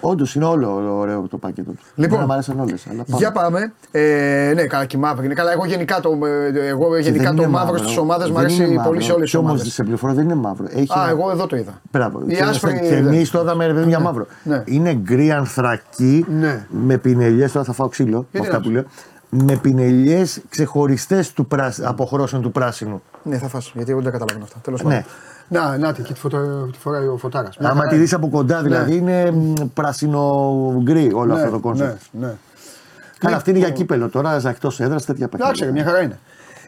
Όντως 0.00 0.34
είναι 0.34 0.44
όλο 0.44 0.96
ωραίο 0.98 1.26
το 1.30 1.36
πακέτο 1.36 1.70
του. 1.70 1.78
Λοιπόν, 1.94 2.08
Εμένα 2.12 2.26
μου 2.26 2.32
άρεσαν 2.32 2.60
όλες. 2.60 2.86
Για 3.06 3.32
πάμε. 3.32 3.72
Ε, 3.90 4.52
ναι, 4.54 4.66
καλά, 4.66 4.84
και 4.84 4.96
η 4.96 5.00
μαύρη 5.00 5.24
είναι. 5.24 5.34
Καλά, 5.34 5.52
εγώ 5.52 5.64
γενικά 5.66 6.00
το, 6.00 6.18
ε, 6.54 6.66
εγώ 6.68 6.98
γενικά 6.98 7.34
το 7.34 7.48
μαύρος 7.48 7.80
στι 7.80 7.98
ομάδε 7.98 8.28
μου 8.30 8.38
αρέσει 8.38 8.80
πολύ 8.84 9.02
σε 9.02 9.12
όλες 9.12 9.30
τις 9.30 9.34
Όμως 9.38 9.50
ομάδες. 9.50 9.72
σε 9.72 9.82
πληροφορία 9.82 10.14
δεν 10.14 10.24
είναι 10.24 10.34
μαύρο. 10.34 10.66
Έχει 10.70 10.92
Α, 10.98 11.00
ένα- 11.02 11.08
εγώ 11.10 11.30
εδώ 11.30 11.46
το 11.46 11.56
είδα. 11.56 11.80
Μπράβο. 11.92 12.22
Η 12.26 12.34
Και 12.34 12.42
άσπρη. 12.42 12.80
Και 12.80 12.94
εμείς 12.94 13.30
το 13.30 13.40
είδαμε 13.40 13.66
ρε 13.66 13.72
παιδί 13.72 13.82
μου, 13.82 13.88
για 13.88 13.98
Ναι. 13.98 14.04
μαύρο. 14.04 14.26
Ναι. 14.42 14.62
Είναι 14.66 14.94
γκρι 14.94 15.30
ανθρακή 15.30 16.24
Ναι. 16.40 16.66
με 16.70 16.96
πινελιές. 16.96 17.52
Τώρα 17.52 17.64
θα 17.64 17.72
φάω 17.72 17.88
ξύλο 17.88 18.18
με 18.18 18.26
Γιατί 18.30 18.46
αυτά 18.46 18.58
να 18.58 18.64
που 18.64 18.70
λέω. 18.70 18.84
Με 19.32 19.56
πινελιές 19.56 20.40
ξεχωριστές 20.48 21.32
του 21.32 21.46
πράσι, 21.46 21.82
αποχρώσεων 21.84 22.42
του 22.42 22.52
πράσινου. 22.52 23.02
Ναι, 23.22 23.38
θα 23.38 23.48
φάσω, 23.48 23.72
γιατί 23.74 23.90
εγώ 23.90 24.00
δεν 24.00 24.12
τα 24.12 24.18
καταλαβαίνω 24.18 24.44
αυτά. 24.48 24.58
Τέλος 24.62 24.82
Ναι. 24.82 24.88
πάντων. 24.88 25.04
Να, 25.52 25.78
να 25.78 25.92
τη, 25.92 26.02
και 26.02 26.12
τη, 26.12 26.18
φωτο, 26.18 26.68
τη 26.72 26.78
φοράει 26.78 27.06
ο 27.06 27.16
φωτάρας. 27.16 27.56
Άμα 27.60 27.86
τη 27.86 27.96
δεις 27.96 28.12
από 28.12 28.28
κοντά 28.28 28.62
δηλαδή 28.62 28.96
είναι 28.96 29.32
πράσινο 29.74 30.80
γκρι 30.82 31.12
όλο 31.14 31.34
αυτό 31.34 31.50
το 31.50 31.58
κόνσεπτ. 31.58 32.00
Ναι, 32.12 32.26
ναι. 32.26 32.32
Καλά, 33.18 33.36
αυτή 33.36 33.50
είναι 33.50 33.58
για 33.58 33.70
κύπελο 33.70 34.08
τώρα, 34.08 34.40
εκτός 34.48 34.80
έδρας, 34.80 35.04
τέτοια 35.04 35.28
Εντάξει, 35.34 35.50
παιχνίδια. 35.60 35.82
μια 35.82 35.92
χαρά 35.92 36.02
είναι. 36.04 36.18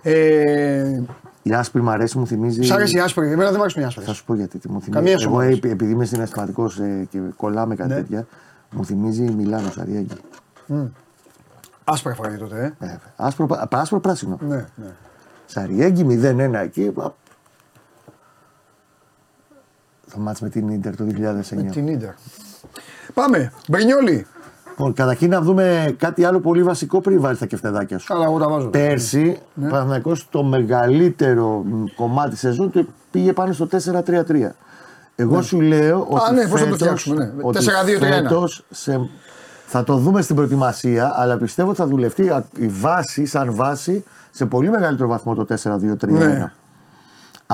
Ε, 0.03 1.01
Η 1.43 1.53
άσπρη 1.53 1.83
μου 1.83 1.91
αρέσει, 1.91 2.19
μου 2.19 2.27
θυμίζει. 2.27 2.63
Σ' 2.63 2.71
αρέσει 2.71 2.97
η 2.97 3.01
άσπρη, 3.01 3.27
εμένα 3.27 3.45
δεν 3.45 3.55
μου 3.57 3.61
αρέσουν 3.61 3.83
οι 3.83 3.85
άσπρες. 3.85 4.07
Θα 4.07 4.13
σου 4.13 4.25
πω 4.25 4.35
γιατί. 4.35 4.59
Τι 4.59 4.69
μου 4.69 4.81
θυμίζει. 4.81 4.91
Καμία 5.03 5.19
σου 5.19 5.29
Εγώ, 5.29 5.37
μ' 5.37 5.41
αρέσει. 5.41 5.57
επει- 5.57 5.71
επειδή 5.73 5.93
είμαι 5.93 6.05
συναισθηματικό 6.05 6.65
ε, 6.65 7.05
και 7.11 7.19
κολλάμε 7.37 7.75
κάτι 7.75 7.89
Ναι. 7.89 7.95
τέτοια, 7.95 8.27
μου 8.71 8.85
θυμίζει 8.85 9.25
η 9.25 9.31
Μιλάνο 9.31 9.71
Σαριέγγι. 9.71 10.17
Άσπρα 11.85 12.15
φοράγε 12.15 12.37
τότε, 12.37 12.75
ε. 12.81 12.87
Ε, 12.87 12.97
άσπρο, 13.17 13.47
πα- 13.47 13.69
άσπρο 13.71 14.01
πράσινο. 14.01 14.39
Ναι, 14.49 14.57
ναι. 14.75 14.87
Σαριέγγι 15.47 16.05
0-1 16.05 16.59
εκεί. 16.63 16.93
Α, 20.13 20.15
Το 20.15 20.19
μάτς 20.21 20.41
με 20.41 20.49
την 20.49 20.69
Ίντερ 20.69 20.97
το 20.97 21.05
2009. 21.05 21.71
Την 21.73 21.99
ντερ. 21.99 22.09
Πάμε. 23.15 23.53
Μπρινιόλι. 23.69 24.27
Λοιπόν, 24.69 24.93
καταρχήν 24.93 25.31
να 25.31 25.41
δούμε 25.41 25.95
κάτι 25.99 26.25
άλλο 26.25 26.41
πολύ 26.41 26.63
βασικό 26.63 27.01
πριν 27.01 27.21
βάλεις 27.21 27.39
τα 27.39 27.47
κεφτεδάκια 27.47 27.99
σου. 27.99 28.07
Καλά, 28.07 28.25
εγώ 28.25 28.39
τα 28.39 28.49
βάζω. 28.49 28.69
Πέρσι, 28.69 29.39
Ναι. 29.55 29.67
ο 29.67 29.71
Παναθηναϊκός 29.71 30.29
το 30.31 30.43
μεγαλύτερο 30.43 31.63
μ, 31.65 31.85
κομμάτι 31.97 32.31
της 32.31 32.39
σεζόν 32.39 32.71
το 32.71 32.87
πήγε 33.11 33.33
πάνω 33.33 33.53
στο 33.53 33.67
4-3-3. 33.67 34.55
Εγώ 35.17 35.43
σου 35.43 35.61
λέω 35.61 36.07
ότι 36.11 36.35
ναι, 36.35 36.41
πώς 36.41 36.49
θα 36.49 36.57
το 36.57 36.63
φέτος, 36.63 36.77
φτιάξουμε, 36.79 37.25
ναι. 37.37 37.43
ότι 37.43 37.59
4-2-3-1. 37.65 37.99
φέτος 37.99 38.65
σε- 38.71 39.09
θα 39.67 39.85
το 39.85 39.97
δούμε 39.97 40.23
στην 40.23 40.37
προετοιμασία, 40.37 41.13
αλλά 41.17 41.37
πιστεύω 41.37 41.69
ότι 41.69 41.79
θα 41.79 41.87
δουλευτεί 41.87 42.29
α- 42.29 42.45
η 42.59 42.67
βάση, 42.67 43.27
σαν 43.27 43.55
βάση, 43.55 44.05
σε 44.31 44.47
πολύ 44.47 44.71
μεγαλύτερο 44.71 45.09
βαθμό 45.09 45.35
το 45.35 45.45
4-2-3-1. 45.45 46.09
Ναι. 46.09 46.53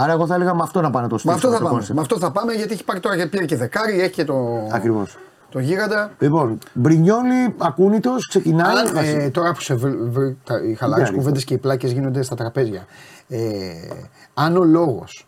Άρα 0.03 0.13
εγώ 0.13 0.27
θα 0.27 0.35
έλεγα 0.35 0.55
με 0.55 0.63
αυτό 0.63 0.81
να 0.81 0.91
πάνε 0.91 1.03
να 1.03 1.09
το 1.09 1.15
Με 1.25 1.33
στήσουμε. 1.33 1.55
αυτό 1.55 1.65
θα 1.65 1.71
πάμε. 1.71 1.87
Με 1.93 2.01
αυτό 2.01 2.19
θα 2.19 2.31
πάμε 2.31 2.53
γιατί 2.53 2.73
έχει 2.73 2.85
πάρει 2.85 3.01
τώρα 3.01 3.17
και 3.17 3.27
πήρε 3.27 3.45
και 3.45 3.57
δεκάρι, 3.57 4.01
έχει 4.01 4.13
και 4.13 4.25
το, 4.25 4.69
Ακριβώς. 4.73 5.19
το 5.51 5.59
γίγαντα. 5.59 6.11
Λοιπόν, 6.19 6.59
Μπρινιόλι, 6.73 7.55
ακούνητος, 7.59 8.29
ξεκινάει. 8.29 8.77
Αν, 8.77 8.95
βασι- 8.95 9.19
ε, 9.19 9.31
τώρα 9.31 9.53
που 9.53 9.61
σε 9.61 9.75
βρ, 9.75 9.91
βρ, 10.09 10.31
τα, 10.45 10.61
οι 10.65 10.75
χαλαρές 10.75 11.11
Ναι, 11.11 11.17
κουβέντες 11.17 11.45
και 11.45 11.55
οι 11.55 11.59
πλάκες 11.59 11.91
γίνονται 11.93 12.23
στα 12.23 12.35
τραπέζια. 12.35 12.87
Ε, 13.29 13.39
αν 14.35 14.57
ο 14.57 14.65
λόγος 14.65 15.27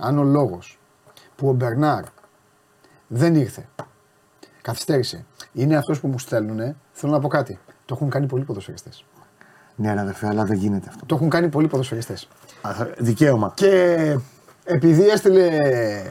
αν 0.00 0.18
ο 0.18 0.22
λόγος 0.24 0.78
που 1.36 1.48
ο 1.48 1.52
Μπερνάρ 1.52 2.02
δεν 3.06 3.34
ήρθε, 3.34 3.68
καθυστέρησε, 4.62 5.24
είναι 5.52 5.76
αυτός 5.76 6.00
που 6.00 6.08
μου 6.08 6.18
στέλνουν, 6.18 6.76
θέλω 6.92 7.12
να 7.12 7.18
πω 7.20 7.28
κάτι. 7.28 7.58
Το 7.84 7.94
έχουν 7.94 8.10
κάνει 8.10 8.26
πολλοί 8.26 8.44
ποδοσφαιριστές. 8.44 9.04
Ναι, 9.76 9.94
ρε 9.94 10.00
αδερφέ, 10.00 10.26
αλλά 10.26 10.44
δεν 10.44 10.56
γίνεται 10.56 10.86
αυτό. 10.88 11.06
Το 11.06 11.14
έχουν 11.14 11.28
κάνει 11.28 11.48
πολλοί 11.48 11.66
ποδοσφαιριστές. 11.68 12.28
Α, 12.62 12.70
Δικαίωμα. 12.98 13.52
Και 13.54 13.96
επειδή 14.64 15.08
έστειλε 15.08 15.48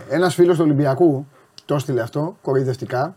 ένας 0.09 0.33
φίλος 0.33 0.57
του 0.57 0.63
Ολυμπιακού, 0.63 1.27
το 1.65 1.75
έστειλε 1.75 2.01
αυτό, 2.01 2.37
κοροϊδευτικά. 2.41 3.15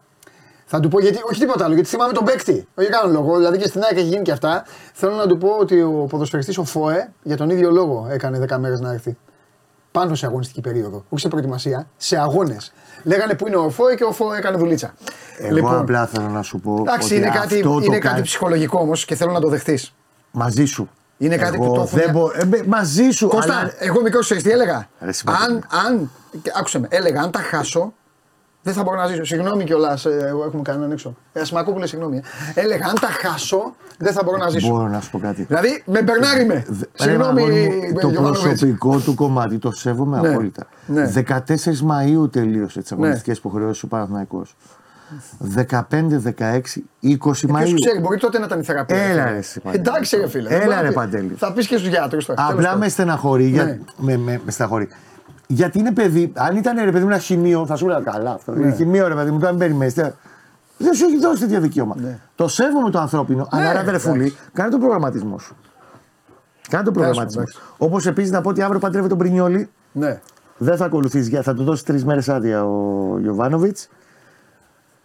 Θα 0.71 0.81
του 0.81 0.89
πω 0.89 1.01
γιατί, 1.01 1.19
όχι 1.31 1.41
τίποτα 1.41 1.65
άλλο, 1.65 1.75
γιατί 1.75 1.89
θυμάμαι 1.89 2.13
τον 2.13 2.25
παίκτη. 2.25 2.67
Όχι 2.75 2.89
κάνω 2.89 3.13
λόγο, 3.13 3.37
δηλαδή 3.37 3.59
και 3.59 3.69
στην 3.69 3.83
ΑΕΚ 3.83 3.97
έχει 3.99 4.07
γίνει 4.07 4.23
και 4.23 4.33
αυτά. 4.33 4.65
Θέλω 4.93 5.15
να 5.15 5.27
του 5.27 5.39
πω 5.39 5.49
ότι 5.61 5.83
ο 5.83 6.07
ποδοσφαιριστής 6.09 6.59
ο 6.59 6.65
Φόε 6.65 7.09
για 7.23 7.37
τον 7.37 7.51
ίδιο 7.51 7.71
λόγο 7.71 8.07
έκανε 8.11 8.47
10 8.51 8.57
μέρες 8.59 8.81
να 8.81 8.93
έρθει. 8.93 9.17
Πάνω 9.93 10.15
σε 10.15 10.27
αγωνιστική 10.27 10.61
περίοδο. 10.61 11.05
Όχι 11.09 11.21
σε 11.23 11.29
προετοιμασία, 11.29 11.89
σε 11.97 12.17
αγώνες. 12.19 12.73
Λέγανε 13.05 13.35
που 13.35 13.47
είναι 13.47 13.57
ο 13.57 13.71
Φόε 13.71 13.95
και 13.95 14.05
ο 14.05 14.13
Φόε 14.13 14.39
έκανε 14.39 14.57
δουλίτσα. 14.57 14.95
Εγώ 15.39 15.69
απλά 15.79 16.07
θέλω 16.07 16.29
να 16.29 16.43
σου 16.43 16.61
πω. 16.61 16.71
Λοιπόν. 16.71 16.87
εντάξει, 16.89 17.15
ότι 17.15 17.23
είναι 17.23 17.31
κάτι, 17.31 17.55
αυτό 17.55 17.73
το 17.75 17.81
είναι 17.85 17.99
κάτι 17.99 18.07
κάνει- 18.09 18.23
ψυχολογικό 18.23 18.79
όμως 18.81 19.05
και 19.05 19.15
θέλω 19.15 19.33
να 19.33 19.41
το 19.41 19.49
δεχθεί. 19.49 19.79
Μαζί 20.31 20.65
σου. 20.65 20.91
Είναι 21.19 21.37
κάτι 21.37 21.55
Εγώ 21.55 21.65
που 21.67 21.75
το 21.75 21.81
έχουν- 21.81 21.99
δεν 21.99 22.11
μπο- 22.11 22.31
ε, 22.35 22.45
μπε- 22.45 22.67
μαζί 22.67 23.11
σου. 23.11 23.29
Κώστα, 23.29 23.55
αλλά- 23.59 23.73
εγώ 23.79 24.03
μικρός 24.03 24.25
ξέρεις 24.25 24.43
τι 24.43 24.51
έλεγα; 24.51 24.89
Ρε, 25.01 25.13
συμπαθητή. 25.13 25.53
αν, 25.53 25.67
αν, 25.87 26.11
και 26.43 26.51
άκουσε 26.59 26.79
με, 26.79 26.87
έλεγα 26.91 27.21
αν 27.21 27.31
τα 27.31 27.39
χάσω, 27.39 27.93
δεν 28.63 28.75
θα 28.75 28.83
μπορώ 28.83 28.97
να 28.97 29.07
ζήσω. 29.07 29.25
Συγγνώμη 29.25 29.65
κιόλας, 29.65 30.07
έχουμε 30.47 30.63
κανέναν 30.63 30.93
έξω. 30.93 31.15
Ε, 31.33 31.41
Ασμακόπουλε, 31.41 31.87
συγγνώμη. 31.87 32.17
ε. 32.55 32.61
Έλεγα 32.61 32.87
αν 32.87 32.95
τα 33.01 33.07
χάσω, 33.07 33.75
δεν 33.99 34.13
θα 34.13 34.23
μπορώ 34.25 34.37
να 34.37 34.49
ζήσω. 34.49 34.69
Μπορώ 34.69 34.89
να 34.89 35.01
σου 35.01 35.11
πω 35.11 35.19
κάτι. 35.19 35.43
Δηλαδή, 35.43 35.83
με 35.87 36.03
μπερνάρι 36.03 36.45
με. 36.45 36.65
Δε- 36.69 36.85
Συγγνώμη, 36.95 37.43
ρε, 37.43 37.49
αγόρι 37.49 37.91
μου, 37.95 38.01
Το 38.01 38.09
Γιωβάνοβιτς. 38.09 38.43
προσωπικό 38.43 38.99
του 38.99 39.15
κομμάτι 39.15 39.59
το 39.59 39.71
σέβομαι 39.71 40.21
Ναι, 40.21 40.29
απόλυτα. 40.29 40.67
ναι. 40.87 41.07
14 41.07 41.81
Μαΐου 41.83 42.33
τελείωσε 42.33 42.81
τις 42.81 42.93
αγωνιστικές 42.93 43.39
υποχρεώσεις 43.39 43.83
ο 43.83 43.87
Παναθηναϊκός. 43.87 44.57
15, 45.57 46.21
16, 46.23 46.83
20 47.01 47.19
Ποιος 47.19 47.43
Μαΐου. 47.43 47.75
ξέρει, 47.81 48.01
μπορεί 48.01 48.19
τότε 48.19 48.39
να 48.39 48.45
ήταν 48.45 48.61
η 48.61 48.63
θεραπεία. 48.63 48.97
Έλα, 48.97 49.11
φίλε. 49.23 49.31
ρε, 49.31 49.37
εσύ, 49.37 49.61
Παντέλη. 49.61 49.83
Εντάξει, 49.89 50.17
ρε 50.17 50.29
φίλε. 50.29 50.49
Έλα, 50.49 50.59
Μπορεί 50.65 50.75
να 50.75 50.81
ρε, 50.83 50.89
πει- 50.89 50.95
Παντέλη. 50.95 51.35
Θα 51.39 51.53
πεις 51.53 51.67
και 51.67 51.77
στους 51.77 51.89
γιατρούς 51.89 52.25
τώρα. 52.27 52.39
τέλος 52.41 52.53
Απλά 52.55 52.65
πάντων. 52.67 52.81
με 52.81 52.89
στεναχωρεί. 52.89 53.45
Για... 53.47 53.65
Ναι. 53.65 53.79
Με, 53.97 54.17
με, 54.17 54.41
με 54.45 54.51
στεναχωρεί. 54.51 54.89
Γιατί 55.47 55.79
είναι 55.79 55.93
παιδί, 55.93 56.33
αν 56.37 56.57
ήταν 56.57 56.77
ρε 56.85 56.91
παιδί 56.93 57.05
μου 57.05 57.11
ένα 57.11 57.19
χημείο, 57.19 57.67
θα 57.67 57.77
σου 57.77 57.85
έλεγα 57.85 58.01
καλά 58.11 58.31
αυτό. 58.33 58.53
Ναι. 58.53 58.61
Είναι 58.67 58.75
χημείο 58.75 59.09
ρε 59.09 59.15
παιδί 59.15 59.31
μου, 59.31 59.39
το 59.39 59.47
αν 59.47 59.57
περιμένεις. 59.57 59.95
Δεν 60.81 60.95
σου 60.95 61.05
έχει 61.05 61.19
δώσει 61.19 61.41
τέτοιο 61.41 61.61
δικαίωμα. 61.61 61.95
Ναι. 61.99 62.19
Το 62.35 62.49
σέβομαι 62.49 62.91
το 62.91 62.99
ανθρώπινο, 62.99 63.49
αλλά 63.51 63.73
ρε 63.73 63.79
αδερφούλη, 63.79 64.37
κάνε 64.53 64.71
τον 64.71 64.81
προγραμματισμό 64.81 65.39
σου. 65.39 65.57
Κάνε 66.69 66.85
τον 66.85 66.93
προγραμματισμό. 66.93 67.41
εντάξει. 67.43 67.61
Όπως 67.79 68.07
επίσης 68.07 68.31
να 68.31 68.41
πω 68.41 68.49
ότι 68.49 68.63
αύριο 68.63 68.81
παντρεύει 68.81 69.09
τον 69.09 69.19
Πρινιόλη, 69.19 69.69
Ναι. 69.93 70.21
δεν 70.57 70.77
θα 70.77 70.85
ακολουθήσει, 70.85 71.41
θα 71.43 71.55
του 71.55 71.65
δώσεις 71.65 71.85
τρεις 71.85 72.05
μέρες 72.05 72.29
άδεια 72.29 72.65
ο 72.65 73.17
Γιωβάνοβιτς. 73.21 73.89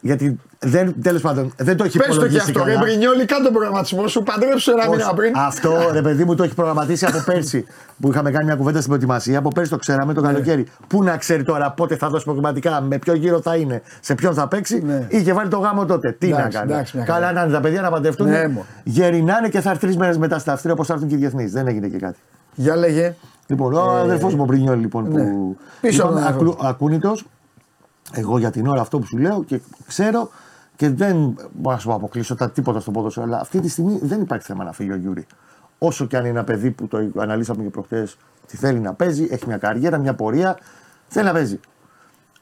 Γιατί 0.05 0.39
δεν, 0.59 0.95
τέλος 1.01 1.21
πάντων, 1.21 1.53
δεν 1.57 1.77
το 1.77 1.83
έχει 1.83 1.97
Πες 1.97 2.07
το 2.07 2.11
και 2.11 2.17
υπολογίσει 2.17 2.49
αυτό, 2.51 2.63
ρε 2.63 2.71
καλά. 2.73 2.83
Μπρινιόλι, 2.85 3.25
κάνε 3.25 3.43
τον 3.43 3.53
προγραμματισμό 3.53 4.07
σου. 4.07 4.23
Παντρέψου 4.23 4.71
ένα 4.71 4.81
Όχι. 4.81 4.89
μήνα 4.89 5.13
πριν. 5.13 5.33
Αυτό 5.35 5.71
ρε 5.91 6.01
παιδί 6.01 6.23
μου 6.25 6.35
το 6.35 6.43
έχει 6.43 6.53
προγραμματίσει 6.53 7.05
από 7.05 7.23
πέρσι 7.25 7.65
που 7.99 8.09
είχαμε 8.09 8.31
κάνει 8.31 8.45
μια 8.45 8.55
κουβέντα 8.55 8.77
στην 8.77 8.87
προετοιμασία. 8.89 9.37
Από 9.37 9.49
πέρσι 9.49 9.69
το 9.69 9.77
ξέραμε 9.77 10.13
το 10.13 10.21
Ναι. 10.21 10.27
καλοκαίρι. 10.27 10.65
Πού 10.87 11.03
να 11.03 11.17
ξέρει 11.17 11.43
τώρα 11.43 11.71
πότε 11.71 11.95
θα 11.95 12.09
δώσει 12.09 12.23
προγραμματικά, 12.23 12.81
με 12.81 12.97
ποιο 12.97 13.13
γύρο 13.13 13.41
θα 13.41 13.55
είναι, 13.55 13.81
σε 13.99 14.15
ποιον 14.15 14.33
θα 14.33 14.47
παίξει. 14.47 14.81
Ναι. 14.85 15.07
Είχε 15.09 15.33
βάλει 15.33 15.49
το 15.49 15.57
γάμο 15.57 15.85
τότε. 15.85 16.11
Τι 16.11 16.27
Εντάξει, 16.27 16.45
να 16.45 16.49
κάνει. 16.59 16.71
εντάξει, 16.71 16.97
μια 16.97 17.05
χαρά. 17.05 17.19
Καλά 17.19 17.31
να 17.33 17.41
είναι 17.43 17.53
τα 17.53 17.59
παιδιά 17.59 17.81
να 17.81 17.89
παντρευτούν. 17.89 18.29
Ναι, 18.29 18.47
μωρέ. 18.47 18.67
γερινάνε 18.83 19.49
και 19.49 19.61
θα 19.61 19.69
έρθει 19.69 19.81
τρεις 19.81 19.97
μέρες 19.97 20.17
μετά 20.17 20.39
στα 20.39 20.51
Αυστρία 20.53 20.73
όπως 20.73 20.87
θα 20.87 20.93
έρθουν 20.93 21.07
και 21.07 21.15
οι 21.15 21.17
διεθνείς. 21.17 21.51
Δεν 21.51 21.67
έγινε 21.67 21.87
και 21.87 21.97
κάτι. 21.97 22.17
Για 22.55 22.75
λέγε. 22.75 23.15
Λοιπόν, 23.47 23.73
ο 23.73 23.81
αδερφός 23.81 24.33
μου 24.35 24.41
ο 24.41 24.45
Μπρινιόλ 24.45 24.79
λοιπόν 24.79 25.03
ναι. 25.11 25.23
που. 25.23 25.57
Πίσω 25.81 26.01
είπαμε, 26.03 26.19
από 26.19 26.27
τον 26.29 26.35
ακλου- 26.35 26.57
ακούνητος. 26.65 27.25
Εγώ 28.11 28.37
για 28.37 28.51
την 28.51 28.67
ώρα 28.67 28.81
αυτό 28.81 28.99
που 28.99 29.05
σου 29.05 29.17
λέω 29.17 29.43
και 29.43 29.59
ξέρω 29.87 30.29
και 30.75 30.89
δεν 30.89 31.35
μπορώ 31.51 31.75
να 31.75 31.77
σου 31.77 31.87
πω 31.87 31.93
αποκλείσω 31.93 32.35
τα 32.35 32.49
τίποτα 32.51 32.79
στο 32.79 32.91
ποδόσφαιρο, 32.91 33.25
αλλά 33.25 33.39
αυτή 33.39 33.59
τη 33.59 33.69
στιγμή 33.69 33.99
δεν 34.01 34.21
υπάρχει 34.21 34.45
θέμα 34.45 34.63
να 34.63 34.71
φύγει 34.71 34.91
ο 34.91 34.95
Γιούρι. 34.95 35.25
Όσο 35.77 36.05
και 36.05 36.17
αν 36.17 36.21
είναι 36.21 36.29
ένα 36.29 36.43
παιδί 36.43 36.71
που 36.71 36.87
το 36.87 37.11
αναλύσαμε 37.17 37.63
και 37.63 37.69
προχθές, 37.69 38.07
τι 38.47 38.57
θέλει 38.57 38.79
να 38.79 38.93
παίζει, 38.93 39.27
έχει 39.29 39.47
μια 39.47 39.57
καριέρα, 39.57 39.97
μια 39.97 40.13
πορεία, 40.13 40.57
θέλει 41.07 41.25
να 41.25 41.33
παίζει. 41.33 41.59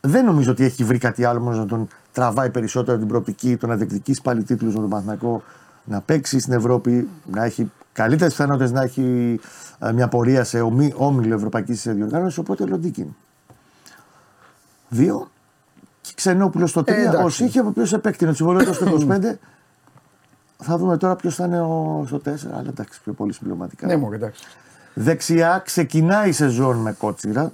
Δεν 0.02 0.26
νομίζω 0.26 0.52
ότι 0.52 0.64
έχει 0.64 0.84
βρει 0.84 0.98
κάτι 0.98 1.24
άλλο 1.24 1.40
μόνος 1.40 1.58
να 1.58 1.66
τον 1.66 1.88
τραβάει 2.12 2.50
περισσότερο 2.50 2.98
την 2.98 3.08
προοπτική, 3.08 3.58
το 3.58 3.68
να 3.68 3.76
διεκδικήσει 3.76 4.22
πάλι 4.22 4.44
τίτλους 4.44 4.74
με 4.74 4.80
τον 4.80 4.90
Παναθηναϊκό, 4.90 5.44
να 5.84 6.02
παίξει 6.02 6.40
στην 6.40 6.54
Ευρώπη, 6.54 7.10
να 7.32 7.44
έχει 7.44 7.72
καλύτερες 7.94 8.34
πιθανότητες 8.34 8.72
να 8.72 8.82
έχει 8.82 9.40
ε, 9.80 9.92
μια 9.92 10.08
πορεία 10.08 10.44
σε 10.44 10.62
ομί, 10.62 10.94
όμιλο 10.96 11.36
Ευρωπαϊκής 11.36 11.88
Διοργάνωσης. 11.88 12.38
Οπότε 12.38 12.66
Λοντίκιν. 12.66 13.08
Δύο. 14.90 15.30
Και 16.02 16.12
Ξενόπουλος 16.16 16.70
στο 16.70 16.82
3. 16.82 16.88
Ε, 16.88 17.02
εντάξει. 17.02 17.24
ο 17.24 17.30
Σίχη, 17.30 17.60
ο 17.60 17.68
οποίος 17.68 17.94
επέκτηνε 17.94 18.30
το 18.30 18.36
συμβόλαιο 18.36 18.66
του 18.66 18.74
στο 18.74 18.86
25. 19.08 19.36
θα 20.58 20.78
δούμε 20.78 20.98
τώρα 20.98 21.16
ποιος 21.16 21.36
θα 21.36 21.46
είναι 21.46 21.62
ο, 21.62 22.04
στο 22.08 22.22
4. 22.26 22.30
Αλλά 22.52 22.70
εντάξει, 22.70 23.02
πιο 23.04 23.14
πολύ 23.14 23.34
συμπληρωματικά. 23.34 23.88
Ναι, 23.88 23.96
μου 23.96 24.14
εντάξει. 24.14 24.44
Δεξιά 24.94 25.62
ξεκινάει 25.66 26.30
η 26.30 26.32
σεζόν 26.32 26.78
με 26.78 26.92
κότσιρα, 26.92 27.52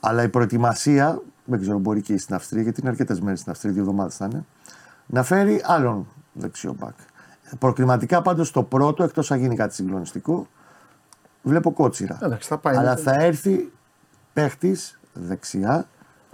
αλλά 0.00 0.22
η 0.22 0.28
προετοιμασία, 0.28 1.22
δεν 1.44 1.60
ξέρω, 1.60 1.78
μπορεί 1.78 2.00
και 2.00 2.18
στην 2.18 2.34
Αυστρία, 2.34 2.62
γιατί 2.62 2.80
είναι 2.80 2.90
αρκετές 2.90 3.20
μέρες 3.20 3.38
στην 3.38 3.52
Αυστρία, 3.52 3.72
δύο 3.72 3.82
εβδομάδες 3.82 4.16
θα 4.16 4.28
είναι, 4.32 4.44
να 5.06 5.22
φέρει 5.22 5.62
άλλον 5.64 6.06
δεξιό 6.32 6.74
μπακ. 6.78 6.94
Προκριματικά 7.58 8.22
πάντως 8.22 8.50
το 8.50 8.62
πρώτο, 8.62 9.04
εκτός 9.04 9.30
αν 9.30 9.38
γίνει 9.38 9.56
κάτι 9.56 9.74
συγκλονιστικό, 9.74 10.48
βλέπω 11.42 11.72
κότσιρα. 11.72 12.18
Εντάξει, 12.22 12.48
θα 12.48 12.58
πάει. 12.58 12.76
αλλά 12.76 12.94
ναι. 12.94 13.00
θα 13.00 13.14
έρθει 13.18 13.72
παίχτης 14.32 14.98
δεξιά 15.12 15.86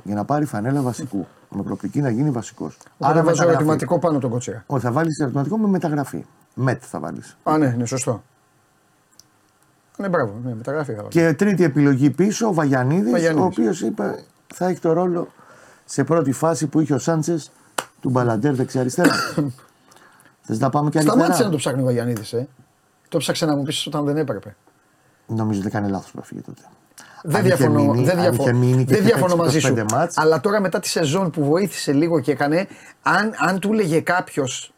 για 0.05 0.15
να 0.15 0.25
πάρει 0.25 0.45
φανέλα 0.45 0.81
βασικού. 0.81 1.27
Με 1.57 1.63
προοπτική 1.63 2.01
να 2.01 2.11
γίνει 2.11 2.31
βασικός. 2.31 2.77
Άρα 2.99 3.23
βάζω 3.23 3.49
ερωτηματικό 3.49 3.99
πάνω 3.99 4.19
τον 4.19 4.31
κοτσέρα. 4.31 4.65
Όχι, 4.67 4.83
θα 4.83 4.93
βάλεις 4.93 5.19
ερωτηματικό 5.19 5.59
με 5.59 5.69
μεταγραφή. 5.69 6.25
Μετ 6.55 6.83
θα 6.87 6.99
βάλεις. 7.01 7.37
Α, 7.43 7.59
ναι, 7.59 7.75
ναι, 7.79 7.87
σωστό. 7.87 8.23
Ναι, 9.97 10.09
μπράβο, 10.09 10.33
ναι, 10.45 10.55
μεταγράφει 10.55 10.91
θα 10.91 10.97
βάλω. 10.97 11.09
Και 11.09 11.33
τρίτη 11.33 11.65
επιλογή 11.65 12.11
πίσω, 12.11 12.49
ο 12.49 12.53
Βαγιανίδης, 12.53 13.09
ο 13.09 13.11
Βαγιανίδης. 13.11 13.45
οποίος 13.45 13.81
είπε 13.81 14.25
θα 14.55 14.67
έχει 14.67 14.81
το 14.81 14.93
ρόλο 14.93 15.29
σε 15.85 16.05
πρώτη 16.05 16.33
φάση 16.33 16.67
που 16.67 16.81
είχε 16.81 16.95
ο 16.95 16.99
Σάντσες 16.99 17.51
του 18.01 18.11
Μπαλαντέρ 18.11 18.55
δεξιά-αριστερά. 18.55 19.15
Θες 20.47 20.59
να 20.59 20.71
πάμε 20.71 20.91
και 20.91 20.99
αριστερά. 20.99 21.21
Σταμάτησε 21.21 21.45
να 21.45 21.51
το 21.51 21.57
ψάχνει 21.57 21.81
ο 21.81 21.85
Βαγιανίδης, 21.85 22.33
ε. 22.33 22.49
Το 23.09 23.19
ψάξε 23.19 23.47
να 23.47 23.57
μου 23.57 23.63
πεις 23.63 23.87
όταν 23.87 24.05
δεν 24.05 24.17
έπρεπε. 24.17 24.57
Νομίζω 25.27 25.59
ότι 25.59 25.69
έκανε 25.69 25.89
λάθος 25.89 26.11
που 26.11 26.19
έφυγε 26.23 26.41
τότε. 26.41 26.63
Δεν 27.27 27.37
Αν 27.41 27.47
είχε 27.47 27.55
διαφωνώ, 27.57 27.81
μείνει- 27.93 28.05
δεν 28.07 28.17
αν 28.17 28.21
διαφωνώ, 28.23 28.43
είχε 28.43 28.53
μείνει 28.53 28.85
και 28.85 28.95
δεν 28.95 29.03
είχε 29.05 29.13
διαφωνώ 29.15 29.27
παίξει 29.43 29.57
μαζί 29.57 29.59
σου. 29.61 29.75
25 29.75 29.85
μάτς, 29.93 30.19
Αλλά 30.19 30.41
τώρα 30.41 30.61
μετά 30.61 30.81
τη 30.81 30.89
σεζόν 30.89 31.31
που 31.31 31.45
βοήθησε 31.45 31.93
λίγο 31.93 32.21
και 32.21 32.33
έκανε, 32.33 32.67
αν, 33.03 33.33
αν 33.39 33.59
του 33.59 33.73
έλεγε 33.73 34.01
κάποιος. 34.01 34.73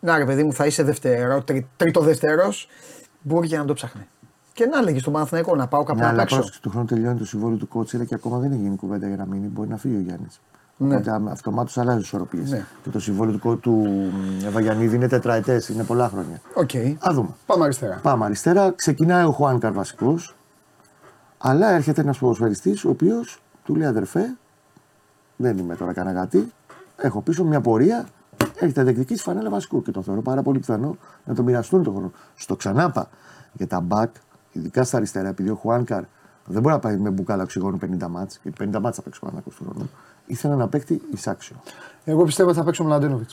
Να 0.00 0.18
ρε 0.18 0.24
παιδί 0.24 0.42
μου, 0.44 0.52
θα 0.52 0.66
είσαι 0.66 0.82
δευτερό, 0.82 1.42
τρί, 1.42 1.68
τρίτο 1.76 2.00
δευτερός, 2.00 2.68
μπορεί 3.22 3.48
και 3.48 3.56
να 3.56 3.64
το 3.64 3.72
ψάχνει. 3.74 4.06
Και 4.52 4.66
να 4.66 4.78
έλεγε 4.78 4.98
στον 4.98 5.12
Παναθηναϊκό 5.12 5.56
να 5.56 5.66
πάω 5.66 5.82
κάπου 5.82 5.98
Ναι, 5.98 6.04
να 6.04 6.08
αλλά 6.10 6.18
παίξω. 6.18 6.36
πρόσεξε 6.36 6.60
του 6.60 6.70
χρόνου 6.70 6.86
τελειώνει 6.86 7.18
το 7.18 7.24
συμβόλαιο 7.26 7.56
του 7.58 7.68
Κότσιρα 7.68 8.04
και 8.04 8.14
ακόμα 8.14 8.38
δεν 8.38 8.52
έχει 8.52 8.60
γίνει 8.60 8.76
κουβέντα 8.76 9.06
για 9.06 9.16
να 9.16 9.26
μείνει. 9.26 9.46
Μπορεί 9.46 9.68
να 9.68 9.76
φύγει 9.76 9.96
ο 9.96 10.00
Γιάννης. 10.00 10.40
Ναι. 10.76 10.96
Οπότε 10.96 11.20
αυτομάτως 11.30 11.78
αλλάζει 11.78 12.00
ισορροπίες. 12.00 12.50
Ναι. 12.50 12.64
Και 12.82 12.90
το 12.90 13.00
συμβόλαιο 13.00 13.36
του, 13.38 13.58
του 13.58 13.86
ε, 14.46 14.50
Βαγιανίδη 14.50 14.96
είναι 14.96 15.08
τετραετές, 15.08 15.68
είναι 15.68 15.82
πολλά 15.82 16.08
χρόνια. 16.08 16.40
Οκ. 16.54 16.70
Ας 17.08 17.12
δούμε. 17.14 17.28
Πάμε 17.46 17.64
αριστερά. 17.64 17.98
Πάμε 18.02 18.24
αριστερά. 18.24 18.70
Ξεκινάει 18.76 19.24
ο 19.24 19.30
Χουάνκαρ 19.30 19.72
βασικό. 19.72 20.18
Αλλά 21.38 21.70
έρχεται 21.70 22.00
ένας 22.00 22.18
ποδοσφαιριστής 22.18 22.84
ο 22.84 22.88
οποίος 22.88 23.42
του 23.64 23.74
λέει 23.74 23.86
αδερφέ, 23.86 24.36
δεν 25.36 25.58
είμαι 25.58 25.76
τώρα 25.76 25.92
κανένα 25.92 26.20
γατί. 26.20 26.52
Έχω 26.96 27.20
πίσω 27.20 27.44
μια 27.44 27.60
πορεία. 27.60 28.06
Έχετε 28.54 28.82
διεκδικήσει 28.82 29.22
φανέλα 29.22 29.50
βασικού 29.50 29.82
και 29.82 29.90
το 29.90 30.02
θεωρώ 30.02 30.22
πάρα 30.22 30.42
πολύ 30.42 30.58
πιθανό 30.58 30.96
να 31.24 31.34
το 31.34 31.42
μοιραστούν 31.42 31.82
το 31.82 31.90
χρόνο. 31.90 32.12
Στο 32.34 32.56
ξανάπα 32.56 33.08
για 33.52 33.66
τα 33.66 33.80
μπακ, 33.80 34.14
ειδικά 34.52 34.84
στα 34.84 34.96
αριστερά, 34.96 35.28
επειδή 35.28 35.50
ο 35.50 35.54
Χουάνκαρ 35.54 36.02
δεν 36.46 36.62
μπορεί 36.62 36.74
να 36.74 36.80
πάει 36.80 36.96
με 36.96 37.10
μπουκάλα 37.10 37.42
οξυγόνου 37.42 37.78
50 38.00 38.06
μάτς, 38.08 38.40
γιατί 38.42 38.70
50 38.74 38.80
μάτς 38.80 38.96
θα 38.96 39.02
παίξει 39.02 39.20
πάνω 39.20 39.40
του 39.40 39.52
χρόνου. 39.58 39.90
Ήθελα 40.26 40.56
να 40.56 40.68
παίξει 40.68 41.00
εισάξιο. 41.12 41.56
Εγώ 42.04 42.24
πιστεύω 42.24 42.48
ότι 42.48 42.58
θα 42.58 42.64
παίξω 42.64 42.84
με 42.84 42.90
Λαντένοβιτ. 42.90 43.30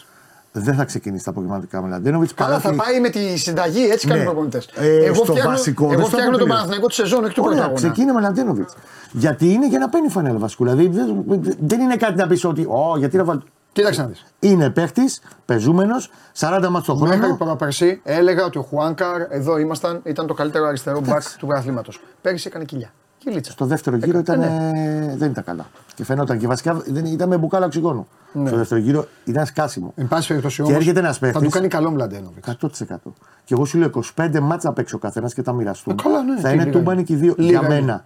Δεν 0.58 0.76
θα 0.76 0.86
ξεκινήσει 0.86 1.24
τα 1.24 1.30
απογευματικά 1.30 1.82
με 1.82 1.90
Λαντένοβιτ. 1.90 2.30
Καλά, 2.36 2.60
θα 2.60 2.74
πάει 2.76 3.00
με 3.00 3.10
τη 3.10 3.38
συνταγή, 3.38 3.90
έτσι 3.90 4.08
κάνουν 4.08 4.22
οι 4.22 4.26
Ναι. 4.26 4.30
προπονητές. 4.32 4.70
Ε, 4.76 5.06
εγώ 5.06 5.14
στο 5.16 5.26
φτιάχνω, 5.26 5.52
βασικό, 5.52 5.84
δεν 5.88 5.92
εγώ 5.92 6.02
στο 6.02 6.10
φτιάχνω 6.10 6.26
τον 6.32 6.34
αποπλήρω. 6.36 6.54
Παναθηναϊκό 6.56 6.88
τη 6.88 6.94
σεζόν, 6.94 7.24
όχι 7.24 7.34
του 7.34 7.42
πρώτου 7.42 7.50
Ωραία, 7.56 7.64
αγώνα. 7.64 7.80
ξεκίνησε 7.80 8.14
με 8.14 8.22
Λαντένοβιτ. 8.22 8.70
Γιατί 9.12 9.52
είναι 9.54 9.68
για 9.68 9.80
να 9.80 9.90
παίρνει 9.90 10.10
φανέλα 10.10 10.38
βασικού. 10.38 10.64
Δηλαδή 10.64 10.88
δεν, 10.88 11.24
δεν 11.60 11.80
είναι 11.80 11.96
κάτι 11.96 12.16
να 12.16 12.28
πεις 12.28 12.46
ότι. 12.46 12.66
Ω, 12.70 12.96
γιατί 12.98 13.18
να 13.18 13.24
βάλω. 13.24 13.44
Κοίταξε 13.72 14.02
να 14.02 14.08
δεις. 14.08 14.26
Είναι 14.40 14.70
παίχτης, 14.70 15.22
πεζούμενος, 15.46 16.12
40 16.40 16.68
μάτς 16.70 16.86
το 16.86 16.96
Μέχρι 16.96 17.18
χρόνο. 17.20 17.36
προπερσί 17.36 18.02
έλεγα 18.04 18.46
ότι 18.46 18.58
ο 18.58 18.62
Χουάνκαρ, 18.62 19.22
εδώ 19.30 19.58
ήμασταν, 19.58 20.02
ήταν 20.04 20.28
το 20.28 20.34
καλύτερο 20.34 20.68
αριστερό 20.68 21.00
μπακ 21.06 21.22
του 21.38 21.46
πρωταθλήματο. 21.48 21.92
Πέρυσι 22.22 22.48
έκανε 22.48 22.66
κοιλιά. 22.66 22.90
Κυλίτσα. 23.26 23.52
Στο 23.52 23.66
δεύτερο 23.66 23.96
γύρο 23.98 24.20
ήταν, 24.20 24.40
ναι. 24.40 25.16
δεν 25.18 25.30
ήταν 25.32 25.44
καλά. 25.44 25.66
Και 25.96 26.04
φαινόταν 26.04 26.38
και 26.38 26.48
βασικά 26.48 26.74
δεν, 26.88 27.06
ήταν 27.06 27.30
με 27.30 27.38
μπουκάλα 27.38 27.66
οξυγόνου. 27.66 28.08
Στο 28.46 28.56
δεύτερο 28.58 28.82
γύρο 28.82 29.08
ήταν 29.26 29.46
σκάσιμο. 29.46 29.94
Εν 29.96 30.08
πάση 30.08 30.28
περιπτώσει 30.28 30.56
Και 30.56 30.62
όμως, 30.62 30.76
έρχεται 30.76 31.00
ένας 31.00 31.18
Θα 31.18 31.26
παίχτης. 31.26 31.42
του 31.44 31.50
κάνει 31.50 31.68
καλό 31.68 31.92
Μλαντένοβιτς. 31.92 32.48
100%. 32.48 32.96
Και 33.44 33.54
εγώ 33.54 33.66
σου 33.66 33.78
λέω 33.78 33.90
25 34.16 34.40
μάτσα 34.40 34.68
να 34.68 34.74
παίξει 34.74 34.96
ο 34.96 34.98
καθένας 34.98 35.34
και 35.34 35.42
τα 35.42 35.54
μοιραστούν. 35.54 35.94
Ε, 35.94 36.02
καλά, 36.04 36.24
ναι, 36.24 36.40
θα 36.40 36.48
τι 36.48 36.54
είναι 36.54 36.64
λίγα 36.64 36.78
τούμπανοι 36.78 36.98
είναι. 36.98 37.08
και 37.08 37.14
οι 37.14 37.16
δύο. 37.16 37.34
Λίγα 37.38 37.50
για 37.50 37.60
είναι. 37.60 37.68
μένα. 37.82 38.06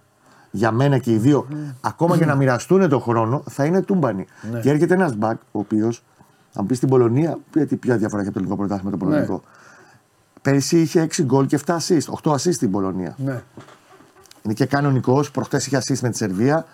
Για 0.50 0.70
μένα 0.70 0.98
και 0.98 1.12
οι 1.12 1.16
δύο. 1.16 1.46
Ακόμα 1.80 2.16
και 2.18 2.24
να 2.24 2.34
μοιραστούν 2.34 2.88
τον 2.88 3.00
χρόνο, 3.00 3.42
θα 3.50 3.64
είναι 3.64 3.82
τούμπανοι. 3.82 4.26
Ναι. 4.52 4.60
Και 4.60 4.70
έρχεται 4.70 4.94
ένας 4.94 5.14
μπακ, 5.16 5.36
ο 5.52 5.58
οποίος, 5.58 6.02
αν 6.54 6.66
πεις 6.66 6.76
στην 6.76 6.88
Πολωνία, 6.88 7.38
γιατί 7.54 7.76
ποια 7.76 7.96
διαφορά 7.96 8.20
έχει 8.20 8.28
από 8.30 8.38
το 8.38 8.44
ελληνικό 8.44 8.66
πρωτάθλημα 8.66 8.90
με 8.90 8.96
το 8.96 9.04
Ναι. 9.04 9.10
πολωνικό. 9.10 9.42
Πέρυσι 10.42 10.80
είχε 10.80 11.00
6 11.00 11.22
γκολ 11.22 11.46
και 11.46 11.58
7 11.66 11.76
assist. 11.76 12.04
8 12.22 12.32
assist 12.32 12.52
στην 12.52 12.70
Πολωνία. 12.70 13.14
Ναι. 13.18 13.42
Είναι 14.42 14.54
και 14.54 14.66
κανονικός. 14.66 15.30
Προχτές 15.30 15.66
είχε 15.66 15.76
assist 15.78 15.98
με 16.00 16.08
τη 16.10 16.16
Σερβία. 16.16 16.64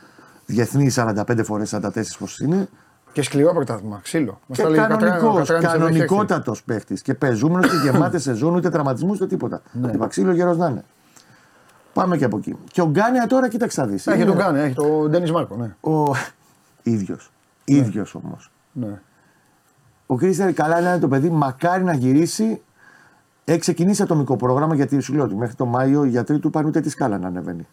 Διεθνή 0.47 0.91
45 0.91 1.45
φορές, 1.45 1.69
44 1.75 2.17
πώ 2.19 2.27
είναι. 2.45 2.69
Και 3.13 3.23
σκληρό 3.23 3.53
πρωτάθλημα. 3.55 4.01
Ξύλο. 4.03 4.41
Μας 4.47 4.57
Και 4.59 4.63
τα 4.65 4.69
λέει 4.71 4.79
ο 4.79 4.83
Κατρά- 4.83 4.99
ο 4.99 5.01
κανονικό, 5.17 5.37
Κατράνης 5.39 5.65
εδώ 5.65 5.87
έχει 5.87 5.97
έρθει. 5.97 6.09
κανονικότατο 6.09 6.55
παίχτης. 6.65 7.03
Και 7.03 7.15
πεζούμενος 7.15 7.71
και 7.71 7.77
γεμάτες 7.77 8.23
σεζόν, 8.23 8.55
ούτε 8.55 8.71
τραυματισμούς 8.71 9.17
ούτε 9.17 9.27
τίποτα. 9.27 9.63
Ναι. 9.73 9.93
Ναι. 9.93 10.07
Ξύλο 10.07 10.33
γερό 10.33 10.55
να 10.55 10.67
είναι. 10.69 10.85
Πάμε 11.93 12.17
και 12.17 12.25
από 12.25 12.37
εκεί. 12.37 12.57
Και 12.73 12.81
ο 12.81 12.87
Γκάνια 12.87 13.27
τώρα, 13.27 13.49
κοίταξε 13.49 13.81
να 13.81 13.87
δεις. 13.87 14.07
Έχει 14.07 14.25
τον 14.25 14.37
κάνει, 14.37 14.59
έχει 14.61 14.75
τον 14.75 15.11
Ντένις 15.11 15.31
Μάρκο. 15.33 15.57
Ναι. 15.57 15.93
Ο 15.93 16.15
ίδιος. 16.83 17.31
ίδιος 17.65 18.15
όμως. 18.15 18.51
ναι. 18.73 19.01
Ο 20.07 20.17
Κρίστιαν 20.17 20.55
καλά 20.55 20.79
είναι 20.81 20.99
το 20.99 21.09
παιδί, 21.09 21.31
μακάρι 21.31 21.85
να 21.85 21.95
γυρίσει. 21.95 22.63
Έχει 23.49 23.59
ξεκινήσει 23.59 24.03
ατομικό 24.03 24.37
πρόγραμμα 24.37 24.75
γιατί 24.75 25.01
σου 25.01 25.15
λέω 25.15 25.25
ότι 25.25 25.35
μέχρι 25.35 25.55
το 25.55 25.67
Μάιο 25.67 26.05
οι 26.05 26.09
γιατροί 26.09 26.39
του 26.39 26.51
πάνε 26.51 26.69
ούτε 26.69 26.81
τη 26.81 26.89
σκάλα 26.89 27.19
να 27.19 27.27
ανεβαίνει. 27.27 27.67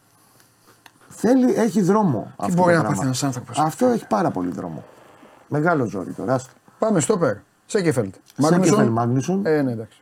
Θέλει, 1.09 1.53
έχει 1.53 1.81
δρόμο. 1.81 2.33
αυτό 2.37 2.55
μπορεί 2.61 2.71
το 2.71 2.77
να 2.77 2.83
πράγμα. 2.83 2.89
πάθει 2.89 3.05
ένας 3.05 3.23
άνθρωπος; 3.23 3.59
Αυτό 3.59 3.85
έχει 3.85 4.07
πάρα 4.07 4.31
πολύ 4.31 4.49
δρόμο. 4.51 4.83
Μεγάλο 5.47 5.85
ζόρι 5.85 6.11
τώρα. 6.11 6.33
άστο. 6.33 6.51
Πάμε 6.79 6.99
στο 6.99 7.17
περ. 7.17 7.35
Σέκεφελτ. 7.65 8.15
Σέκεφελ 8.37 8.89
Μάγνουσον; 8.89 9.45
Ε, 9.45 9.61
ναι, 9.61 9.71
εντάξει. 9.71 10.01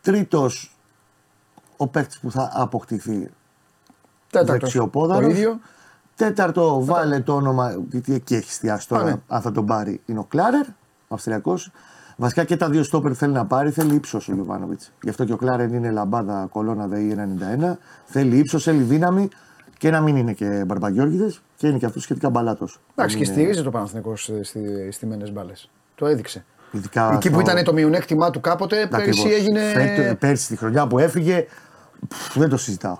Τρίτος, 0.00 0.76
ο 1.76 1.86
παίκτης 1.86 2.18
που 2.18 2.30
θα 2.30 2.50
αποκτηθεί 2.54 3.30
Τέταρτος. 4.30 4.58
δεξιοπόδαρος. 4.60 5.24
Το 5.24 5.30
ίδιο. 5.30 5.58
Τέταρτο, 6.16 6.84
βάλε 6.84 7.20
το 7.20 7.34
όνομα, 7.34 7.76
γιατί 7.90 8.14
εκεί 8.14 8.34
έχει 8.34 8.48
εστιάσει 8.48 8.88
τώρα, 8.88 9.02
Α, 9.02 9.04
ναι. 9.04 9.14
αν 9.28 9.40
θα 9.40 9.52
τον 9.52 9.66
πάρει, 9.66 10.00
είναι 10.06 10.18
ο 10.18 10.24
Κλάρερ, 10.24 10.66
Αυστριακός. 11.08 11.70
Βασικά 12.16 12.44
και 12.44 12.56
τα 12.56 12.68
δύο 12.68 12.82
στόπερ 12.82 13.16
θέλει 13.16 13.32
να 13.32 13.46
πάρει, 13.46 13.70
θέλει 13.70 13.94
ύψος 13.94 14.28
ο 14.28 14.34
Ιωβάνοβιτ. 14.36 14.80
Γι' 15.02 15.08
αυτό 15.08 15.24
και 15.24 15.32
ο 15.32 15.36
Κλάρερ 15.36 15.72
είναι 15.72 15.90
λαμπάδα 15.90 16.46
κολόνα 16.52 16.86
ΔΕΗ 16.86 17.16
91. 17.70 17.76
Θέλει 18.04 18.36
ύψος, 18.38 18.62
θέλει 18.62 18.82
δύναμη 18.82 19.28
και 19.78 19.90
να 19.90 20.00
μην 20.00 20.16
είναι 20.16 20.32
και 20.32 20.64
μπαρμπαγιόργιδε 20.66 21.34
και 21.56 21.66
είναι 21.66 21.78
και 21.78 21.86
αυτός 21.86 22.02
σχετικά 22.02 22.30
μπαλάτος. 22.30 22.80
Εντάξει, 22.94 23.16
και 23.16 23.24
στηρίζει 23.24 23.62
το 23.62 23.70
Παναθηνικό 23.70 24.16
στι 24.16 24.90
στιμένε 24.92 25.30
μπάλες. 25.30 25.70
Το 25.94 26.06
έδειξε. 26.06 26.44
Ειδικά 26.70 27.10
Εκεί 27.14 27.30
που 27.30 27.40
στο- 27.40 27.50
ήταν 27.50 27.64
το 27.64 27.72
μειονέκτημά 27.72 28.30
του 28.30 28.40
κάποτε, 28.40 28.86
πέρυσι 28.90 29.10
Ακριβώς. 29.20 29.38
έγινε. 29.38 29.60
Φέτο- 29.60 30.14
πέρσι 30.16 30.46
τη 30.48 30.56
χρονιά 30.56 30.86
που 30.86 30.98
έφυγε, 30.98 31.46
πφ, 32.08 32.38
δεν 32.38 32.48
το 32.48 32.56
συζητάω. 32.56 32.98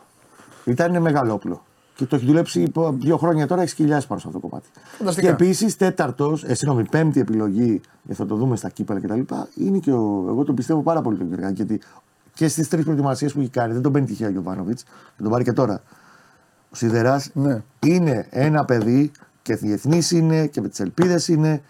Ήταν 0.65 1.01
μεγαλόπλο. 1.03 1.66
Και 1.97 2.05
το 2.07 2.17
έχει 2.17 2.27
δουλέψει 2.27 2.61
υπό 2.61 2.97
δύο 3.01 3.17
χρόνια 3.17 3.47
τώρα, 3.47 3.61
έχει 3.63 3.71
σκυλιάσει 3.71 4.07
πάνω 4.07 4.21
σε 4.21 4.27
αυτό 4.27 4.41
το 4.41 4.47
κομμάτι. 4.49 4.69
Φανταστικά. 4.99 5.27
Και 5.27 5.33
επίσης 5.33 5.77
τέταρτος, 5.77 6.45
ε, 6.45 6.55
συγγνώμη, 6.55 6.89
πέμπτη 6.89 7.21
επιλογή, 7.21 7.81
και 8.09 8.15
θα 8.15 8.27
το 8.27 8.37
δούμε 8.37 8.57
στα 8.57 8.69
κύπελα 8.69 9.01
κτλ. 9.01 9.21
Είναι 9.55 9.79
και 9.79 9.93
ο, 9.93 10.25
εγώ 10.29 10.45
τον 10.45 10.55
πιστεύω 10.55 10.83
πάρα 10.83 11.03
πολύ 11.03 11.17
τον 11.17 11.27
Γιωργάκη. 11.27 11.55
Γιατί 11.55 11.81
και 12.35 12.49
στις 12.49 12.69
τρεις 12.69 12.85
προετοιμασίες 12.85 13.33
που 13.33 13.41
έχει 13.41 13.49
κάνει, 13.49 13.73
δεν 13.73 13.83
τον 13.83 13.93
παίρνει 13.93 14.07
τυχαία 14.07 14.29
ο 14.29 14.31
Γιωβάνοβιτς, 14.31 14.83
θα 15.17 15.23
τον 15.23 15.31
πάρει 15.31 15.45
και 15.45 15.53
τώρα. 15.53 15.83
Ο 16.71 16.75
Σιδεράς 16.77 17.31
Ναι. 17.35 17.63
είναι 17.85 18.27
ένα 18.31 18.65
παιδί 18.65 19.11
και 19.43 19.55
διεθνής 19.55 20.11
είναι 20.11 20.47
και 20.47 20.61
με 20.61 20.69
τις 20.69 20.81
ελπίδες 20.81 21.29
είναι. 21.29 21.63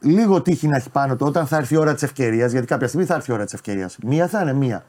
Λίγο 0.00 0.42
τύχη 0.42 0.68
να 0.68 0.76
έχει 0.76 0.90
πάνω 0.90 1.16
του 1.16 1.26
όταν 1.26 1.46
θα 1.46 1.56
έρθει 1.56 1.74
η 1.74 1.76
ώρα 1.76 1.94
της 1.94 2.02
ευκαιρίας, 2.02 2.52
γιατί 2.52 2.66
κάποια 2.66 2.88
στιγμή 2.88 3.06
θα 3.06 3.14
έρθει 3.14 3.30
η 3.30 3.34
ώρα 3.34 3.44
της 3.44 3.52
ευκαιρίας. 3.54 3.96
Μία 4.04 4.28
θα 4.28 4.40
είναι 4.42 4.52
μία. 4.52 4.84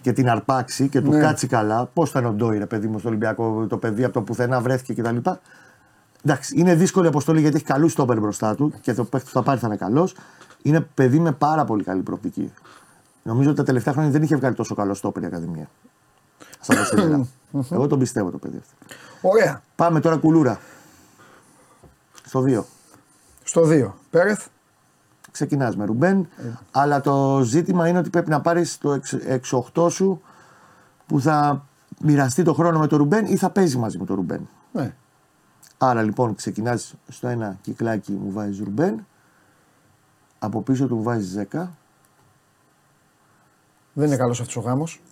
Και 0.00 0.12
την 0.12 0.28
αρπάξει 0.28 0.88
και 0.88 1.00
του 1.00 1.10
Ναι. 1.10 1.20
κάτσει 1.20 1.46
καλά. 1.46 1.86
Πώς 1.86 2.10
ήταν 2.10 2.26
ο 2.26 2.32
Ντόι, 2.32 2.58
ρε 2.58 2.66
παιδί 2.66 2.86
μου, 2.86 2.98
στο 2.98 3.08
Ολυμπιακό, 3.08 3.66
το 3.68 3.76
παιδί 3.76 4.04
από 4.04 4.12
το 4.12 4.22
πουθενά 4.22 4.60
βρέθηκε 4.60 4.94
κτλ. 4.94 5.16
Εντάξει, 6.24 6.54
είναι 6.58 6.74
δύσκολη 6.74 7.06
αποστολή 7.06 7.40
γιατί 7.40 7.56
έχει 7.56 7.64
καλούς 7.64 7.92
στόπερ 7.92 8.20
μπροστά 8.20 8.54
του 8.54 8.72
και 8.80 8.94
το 8.94 9.04
παίχτη 9.04 9.26
που 9.26 9.32
θα 9.32 9.42
πάρει 9.42 9.58
θα 9.58 9.66
είναι 9.66 9.76
καλός. 9.76 10.14
Είναι 10.62 10.80
παιδί 10.80 11.18
με 11.18 11.32
πάρα 11.32 11.64
πολύ 11.64 11.84
καλή 11.84 12.02
προοπτική. 12.02 12.52
Νομίζω 13.22 13.48
ότι 13.48 13.58
τα 13.58 13.64
τελευταία 13.64 13.92
χρόνια 13.92 14.10
δεν 14.10 14.22
είχε 14.22 14.36
βγάλει 14.36 14.54
τόσο 14.54 14.74
καλό 14.74 14.94
στόπερ 14.94 15.22
η 15.22 15.26
Ακαδημία. 15.26 15.68
Σαν 16.60 16.76
το 16.76 16.84
Σιδερά. 16.84 17.26
Εγώ 17.70 17.86
τον 17.86 17.98
πιστεύω 17.98 18.30
το 18.30 18.38
παιδί 18.38 18.56
αυτό. 18.56 18.94
Ωραία. 19.28 19.62
Πάμε 19.76 20.00
τώρα 20.00 20.16
κουλούρα. 20.16 20.58
Στο 22.24 22.44
2. 22.46 22.62
Στο 23.42 23.62
2. 23.64 23.90
Πέρεθ. 24.10 24.46
Ξεκινάς 25.32 25.76
με 25.76 25.84
Ρουμπέν. 25.84 26.28
Αλλά 26.70 27.00
το 27.00 27.40
ζήτημα 27.44 27.88
είναι 27.88 27.98
ότι 27.98 28.10
πρέπει 28.10 28.30
να 28.30 28.40
πάρεις 28.40 28.78
το 28.78 29.00
6-8 29.74 29.90
σου 29.90 30.22
που 31.06 31.20
θα 31.20 31.64
μοιραστεί 32.00 32.42
το 32.42 32.52
χρόνο 32.54 32.78
με 32.78 32.86
το 32.86 32.96
Ρουμπέν 32.96 33.24
ή 33.26 33.36
θα 33.36 33.50
παίζει 33.50 33.78
μαζί 33.78 33.98
με 33.98 34.04
το 34.04 34.14
Ρουμπέν. 34.14 34.48
Ναι. 34.72 34.94
Άρα 35.78 36.02
λοιπόν 36.02 36.34
ξεκινάς 36.34 36.94
στο 37.08 37.28
ένα 37.28 37.56
κυκλάκι 37.60 38.12
μου 38.12 38.32
βάζεις 38.32 38.58
Ρουμπέν. 38.58 39.06
Από 40.38 40.62
πίσω 40.62 40.86
του 40.86 41.02
βάζεις 41.02 41.46
10. 41.52 41.68
Δεν 43.92 44.06
είναι 44.06 44.16
καλός 44.16 44.40
αυτός 44.40 44.56
ο 44.56 44.60
γάμος. 44.60 45.02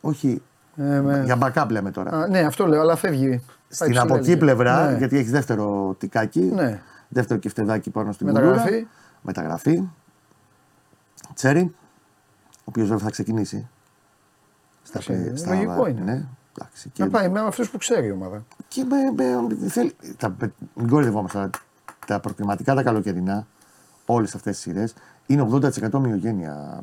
Όχι. 0.00 0.42
Ε, 0.76 1.00
με... 1.00 1.22
Για 1.24 1.38
backup 1.40 1.66
λέμε 1.70 1.90
τώρα. 1.90 2.10
Α, 2.10 2.26
ναι, 2.28 2.38
αυτό 2.40 2.66
λέω, 2.66 2.80
αλλά 2.80 2.96
φεύγει. 2.96 3.28
Πάει 3.28 3.38
Στην 3.68 3.86
ψηλά, 3.86 4.02
από 4.02 4.14
εκεί 4.16 4.26
λέει. 4.26 4.36
πλευρά, 4.36 4.90
Ναι. 4.90 4.96
γιατί 4.98 5.16
έχεις 5.18 5.30
δεύτερο 5.30 5.94
τικάκι. 5.98 6.40
Ναι. 6.40 6.80
Δεύτερο 7.08 7.40
κεφτεδάκι 7.40 7.90
πάνω 7.90 8.12
στην 8.12 8.26
Μεταγραφή. 8.26 8.68
κουλούρα. 8.68 8.86
Μεταγραφή. 9.22 9.82
Τσέρι, 11.34 11.74
ο 12.58 12.64
οποίος 12.64 12.88
βέβαια 12.88 13.04
θα 13.04 13.10
ξεκινήσει. 13.10 13.68
Στα, 14.82 15.00
Εντάξει, 15.12 15.46
λογικό 15.48 15.86
είναι. 15.86 16.00
Ναι, 16.00 16.24
εντάξει, 16.56 16.88
και, 16.88 17.04
Να 17.04 17.10
πάει 17.10 17.28
με 17.28 17.40
αυτούς 17.40 17.70
που 17.70 17.78
ξέρει 17.78 18.06
η 18.06 18.10
ομάδα. 18.10 18.44
και 18.68 18.84
με, 18.84 18.96
με, 19.16 19.68
θέλει, 19.68 19.96
τα, 20.16 20.36
μην 20.74 20.88
κορυδευόμαστε, 20.88 21.38
αλλά 21.38 21.50
τα 22.06 22.20
προκριματικά 22.20 22.74
τα 22.74 22.82
καλοκαιρινά, 22.82 23.46
όλες 24.06 24.34
αυτές 24.34 24.52
τις 24.54 24.62
σειρές, 24.62 24.94
είναι 25.26 25.48
80% 25.52 25.90
μειογένεια. 25.98 26.80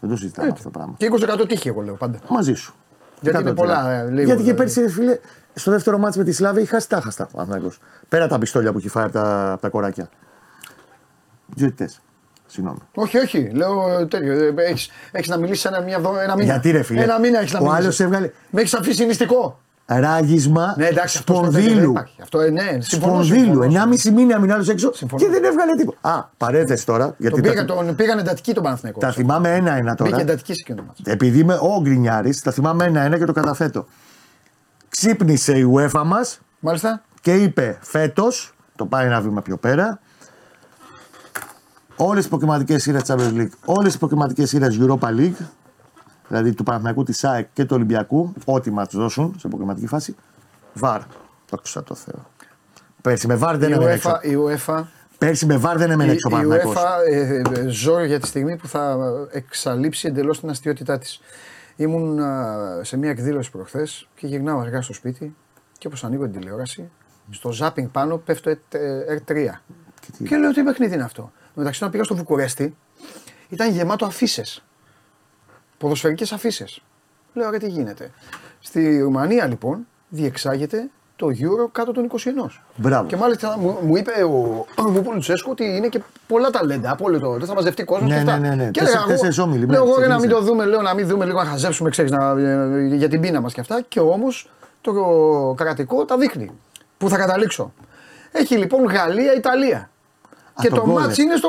Δεν 0.00 0.10
το 0.10 0.16
συζητάμε 0.16 0.48
αυτό 0.48 0.62
το 0.62 0.70
πράγμα. 0.70 0.94
Και 0.96 1.10
20% 1.12 1.48
τύχη, 1.48 1.68
εγώ 1.68 1.80
λέω 1.80 1.94
πάντα. 1.94 2.18
Μαζί 2.28 2.54
σου. 2.54 2.74
Γιατί 3.20 3.40
είναι 3.40 3.50
100%. 3.50 3.54
πολλά, 3.54 3.90
ε, 3.90 4.02
λίγο, 4.02 4.14
Γιατί 4.14 4.26
και 4.26 4.34
δηλαδή. 4.36 4.54
πέρσι, 4.54 4.80
ρε 4.80 4.88
φίλε, 4.88 5.18
στο 5.54 5.70
δεύτερο 5.70 5.98
μάτς 5.98 6.16
με 6.16 6.24
τη 6.24 6.32
Σλάβη 6.32 6.62
είχα 6.62 6.80
τα 6.88 7.00
χαστά 7.00 7.24
ο 7.24 7.36
Παναθηναϊκός. 7.36 7.80
Πέρα 8.08 8.28
τα 8.28 8.38
πιστόλια 8.38 8.72
που 8.72 8.78
έχει 8.78 8.88
φάει 8.88 9.04
από 9.04 9.12
τα, 9.12 9.52
από 9.52 9.60
τα 9.60 9.68
κοράκια. 9.68 10.08
Διαιτητές. 11.54 12.00
Συγγνώμη. 12.46 12.78
Όχι, 12.94 13.18
όχι. 13.18 13.50
Λέω 13.54 13.98
ε, 13.98 14.06
τέτοιο. 14.06 14.54
Έχεις 15.12 15.28
να 15.28 15.36
μιλήσεις 15.36 15.64
ένα, 15.64 15.80
μια, 15.80 15.96
εβδο- 15.96 16.18
ένα 16.18 16.34
μήνα. 16.36 16.44
Γιατί 16.52 16.70
ρε 16.70 16.82
φίλε; 16.82 17.02
Ένα 17.02 17.18
μήνα 17.20 17.38
έχεις 17.40 17.52
να 17.52 17.58
Ο 17.58 17.62
μιλήσεις. 17.62 17.82
άλλος 17.84 18.00
έβγαλε 18.00 18.30
Με 18.50 18.60
έχεις 18.60 18.74
αφήσει 18.74 19.04
νηστικό. 19.06 19.60
ράγισμα 19.86 20.74
Ναι, 20.76 20.86
εντάξει, 20.86 21.18
αυτό 21.18 21.32
στο 21.34 21.42
τέτοιο 21.42 21.52
δεν 21.52 21.62
σπονδύλου. 21.62 21.90
υπάρχει. 21.90 22.14
Αυτό, 22.22 22.40
ε, 22.40 22.50
ναι, 22.50 22.62
συμφωνώ, 22.78 23.12
Σπονδύλου. 23.22 23.44
συμφωνώ. 23.62 23.62
1,5 23.62 24.10
μήνα 24.10 24.38
μήνα 24.38 24.54
άλλος 24.54 24.68
έξω 24.68 24.90
Συμφωνώ. 24.94 25.22
και 25.24 25.28
δεν 25.30 25.44
έβγαλε 25.44 25.74
τίποτα. 25.74 25.98
Α, 26.14 26.24
παρέθεση 26.36 26.86
τώρα. 26.86 27.14
Γιατί 27.18 27.34
Τον, 27.34 27.44
τα, 27.44 27.50
πήγα, 27.50 27.64
τον 27.64 27.94
πήγαν 27.96 28.18
εντατική 28.18 28.52
τον 28.54 28.62
Παναθηναϊκό. 28.62 29.00
τα 29.00 29.12
θυμάμαι 29.12 29.54
ένα-ένα 29.54 29.90
Μπήκε 29.98 30.10
τώρα. 30.10 30.20
εντατική 30.22 30.52
σε 30.54 30.60
εκείνο 30.62 30.76
το 30.76 30.84
μάτς. 30.86 31.00
Επειδή 31.04 31.38
είμαι 31.38 31.54
ο 31.54 31.80
Γκρινιάρης, 31.80 32.40
τα 32.42 32.50
θυμάμαι 32.50 32.84
ένα-ένα 32.84 33.18
και 33.18 33.24
το 33.24 33.32
καταθέτω. 33.32 33.86
ξύπνησε 34.88 35.58
η 35.58 35.70
UEFA 35.76 36.02
μας 36.06 36.40
Μάλιστα. 36.60 37.02
και 37.20 37.34
είπε 37.34 37.78
φέτος, 37.80 38.54
το 38.76 38.86
πάει 38.86 39.06
ένα 39.06 39.20
βήμα 39.20 39.42
πιο 39.42 39.56
πέρα, 39.56 40.00
όλες 41.98 42.18
τις 42.20 42.28
προκριματικές 42.28 42.82
σειρές 42.82 43.02
Champions 43.06 43.32
League, 43.34 43.50
όλες 43.64 43.86
τις 43.88 43.98
προκριματικές 43.98 44.48
σειρές 44.48 44.78
Europa 44.80 45.08
League, 45.08 45.46
δηλαδή 46.28 46.54
του 46.54 46.62
Παναθηναϊκού, 46.62 47.02
της 47.02 47.24
ΑΕΚ 47.24 47.46
και 47.52 47.64
του 47.64 47.74
Ολυμπιακού, 47.76 48.32
ό,τι 48.44 48.70
μας 48.70 48.88
δώσουν 48.90 49.34
σε 49.38 49.48
προκριματική 49.48 49.86
φάση, 49.86 50.16
βαρ. 50.72 51.00
Δόξα 51.50 51.82
τω 51.82 51.94
Θεώ. 51.94 52.26
Πέρσι 53.02 53.26
με 53.26 53.34
βαρ 53.34 53.56
δεν 53.56 53.70
Η 53.70 53.72
έμενε 53.72 53.92
έξω. 53.92 54.10
UEFA, 54.22 54.24
η 54.24 54.34
UEFA, 54.66 54.82
Πέρσι 55.18 55.46
με 55.46 55.56
βαρ 55.56 55.76
δεν 55.78 55.90
έμενε 55.90 56.10
η, 56.10 56.14
έξω 56.14 56.28
ο 56.28 56.30
η 56.30 56.34
Παναθηναϊκός. 56.34 56.74
UEFA 56.82 57.12
ε, 57.12 57.42
ε, 57.60 57.68
ζω 57.68 58.04
για 58.04 58.20
τη 58.20 58.26
στιγμή 58.26 58.56
που 58.56 58.68
θα 58.68 58.96
εξαλείψει 59.30 60.08
εντελώς 60.08 60.40
την 60.40 60.50
αστείωτητά 60.50 60.98
της. 60.98 61.20
Ήμουν 61.76 62.18
α, 62.20 62.80
σε 62.82 62.96
μια 62.96 63.10
εκδήλωση 63.10 63.50
προχθές 63.50 64.08
και 64.14 64.26
γυρνάω 64.26 64.58
αργά 64.60 64.82
στο 64.82 64.92
σπίτι 64.92 65.36
και 65.78 65.86
όπως 65.86 66.04
ανοίγω 66.04 66.22
την 66.28 66.40
τηλεόραση, 66.40 66.90
στο 67.30 67.52
ζάπινγκ 67.52 67.88
πάνω 67.88 68.16
πέφτω 68.16 68.50
ε, 68.50 68.56
R3. 69.10 69.34
Και 70.00 70.12
τι- 70.18 70.24
Και 70.24 70.36
λέω 70.36 70.50
τι 70.52 70.62
παιχνίδι 70.62 70.94
είναι 70.94 71.02
αυτό; 71.04 71.32
Μεταξύ 71.58 71.78
όταν 71.80 71.90
πήγα 71.92 72.04
στο 72.04 72.14
Βουκουρέστι, 72.16 72.76
ήταν 73.48 73.70
γεμάτο 73.70 74.04
αφήσει. 74.06 74.62
Ποδοσφαιρικές 75.78 76.32
αφήσει. 76.32 76.82
Λέω 77.32 77.50
ρε 77.50 77.58
τι 77.58 77.68
γίνεται. 77.68 78.10
Στη 78.60 79.00
Ρουμανία 79.00 79.46
λοιπόν 79.46 79.86
διεξάγεται 80.08 80.88
το 81.16 81.26
Euro 81.26 81.68
κάτω 81.72 81.92
των 81.92 82.10
21. 82.10 82.16
Μπράβο. 82.76 83.06
Και 83.08 83.16
μάλιστα 83.16 83.58
μου, 83.58 83.78
μου 83.82 83.96
είπε 83.96 84.10
ο, 84.22 84.28
μου 84.90 84.96
είπε 84.98 85.08
ο 85.08 85.12
Λουτσέσκου 85.12 85.50
ότι 85.50 85.64
είναι 85.64 85.88
και 85.88 86.00
πολλά 86.26 86.50
ταλέντα 86.50 86.90
από 86.90 87.04
όλο 87.04 87.18
το. 87.18 87.32
Δεν 87.32 87.46
θα 87.46 87.54
μαζευτεί 87.54 87.84
κόσμος 87.84 88.08
Ναι, 88.10 88.14
και 88.14 88.20
αυτά. 88.20 88.38
ναι, 88.38 88.48
ναι, 88.48 88.54
ναι. 88.54 88.64
Και 88.70 88.80
Τέσσερι- 88.80 88.88
έλεγα 88.88 88.98
εγώ, 89.00 89.08
τέσσερις 89.08 89.38
όμιλοι, 89.38 89.66
Λέω 89.66 89.84
ναι, 89.84 89.90
εγώ 89.90 90.00
ρε, 90.00 90.06
να 90.06 90.18
μην 90.18 90.28
ξεκίνησε. 90.28 90.46
το 90.46 90.52
δούμε, 90.52 90.64
λέω 90.64 90.82
να 90.82 90.94
μην 90.94 91.06
δούμε 91.06 91.24
λίγο 91.24 91.42
να 91.42 91.48
χαζέψουμε, 91.48 91.90
ξέρεις, 91.90 92.10
για 92.96 93.08
την 93.08 93.20
πείνα 93.20 93.40
μας 93.40 93.52
και 93.54 93.60
αυτά. 93.60 93.80
Και 93.88 94.00
όμως 94.00 94.50
το 94.80 94.92
κρατικό 95.56 96.04
τα 96.04 96.16
δείχνει. 96.18 96.50
Πού 96.98 97.08
θα 97.08 97.16
καταλήξω. 97.16 97.72
Έχει 98.32 98.56
λοιπόν 98.56 98.84
Γαλλία-Ιταλία. 98.84 99.90
Και 100.62 100.68
το 100.68 100.76
το 100.76 100.82
γκολ, 100.82 101.02
μάτς 101.02 101.18
ε. 101.18 101.22
είναι 101.22 101.36
στο 101.36 101.48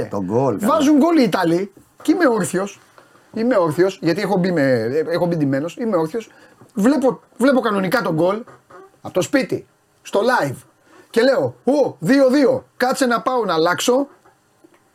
85. 0.00 0.06
Το 0.10 0.22
γκολ, 0.24 0.58
καλά. 0.58 0.72
Βάζουν 0.74 0.96
γκολ 0.96 1.18
οι 1.18 1.22
Ιταλοί 1.22 1.72
και 2.02 2.12
είμαι 2.12 2.28
όρθιος. 2.28 2.80
Είμαι 3.34 3.56
όρθιος, 3.56 3.98
γιατί 4.02 4.20
έχω 4.20 4.36
μπει, 4.36 4.52
με, 4.52 4.62
έχω 5.08 5.26
μπει 5.26 5.36
ντυμένος, 5.36 5.76
Είμαι 5.76 5.96
όρθιος. 5.96 6.30
Βλέπω, 6.74 7.20
βλέπω 7.36 7.60
κανονικά 7.60 8.02
τον 8.02 8.14
γκολ 8.14 8.42
από 9.02 9.14
το 9.14 9.20
σπίτι, 9.22 9.66
στο 10.02 10.20
live. 10.20 10.56
Και 11.10 11.22
λέω, 11.22 11.54
Ω, 11.64 11.96
2-2. 12.06 12.62
Κάτσε 12.76 13.06
να 13.06 13.20
πάω 13.20 13.44
να 13.44 13.54
αλλάξω. 13.54 14.08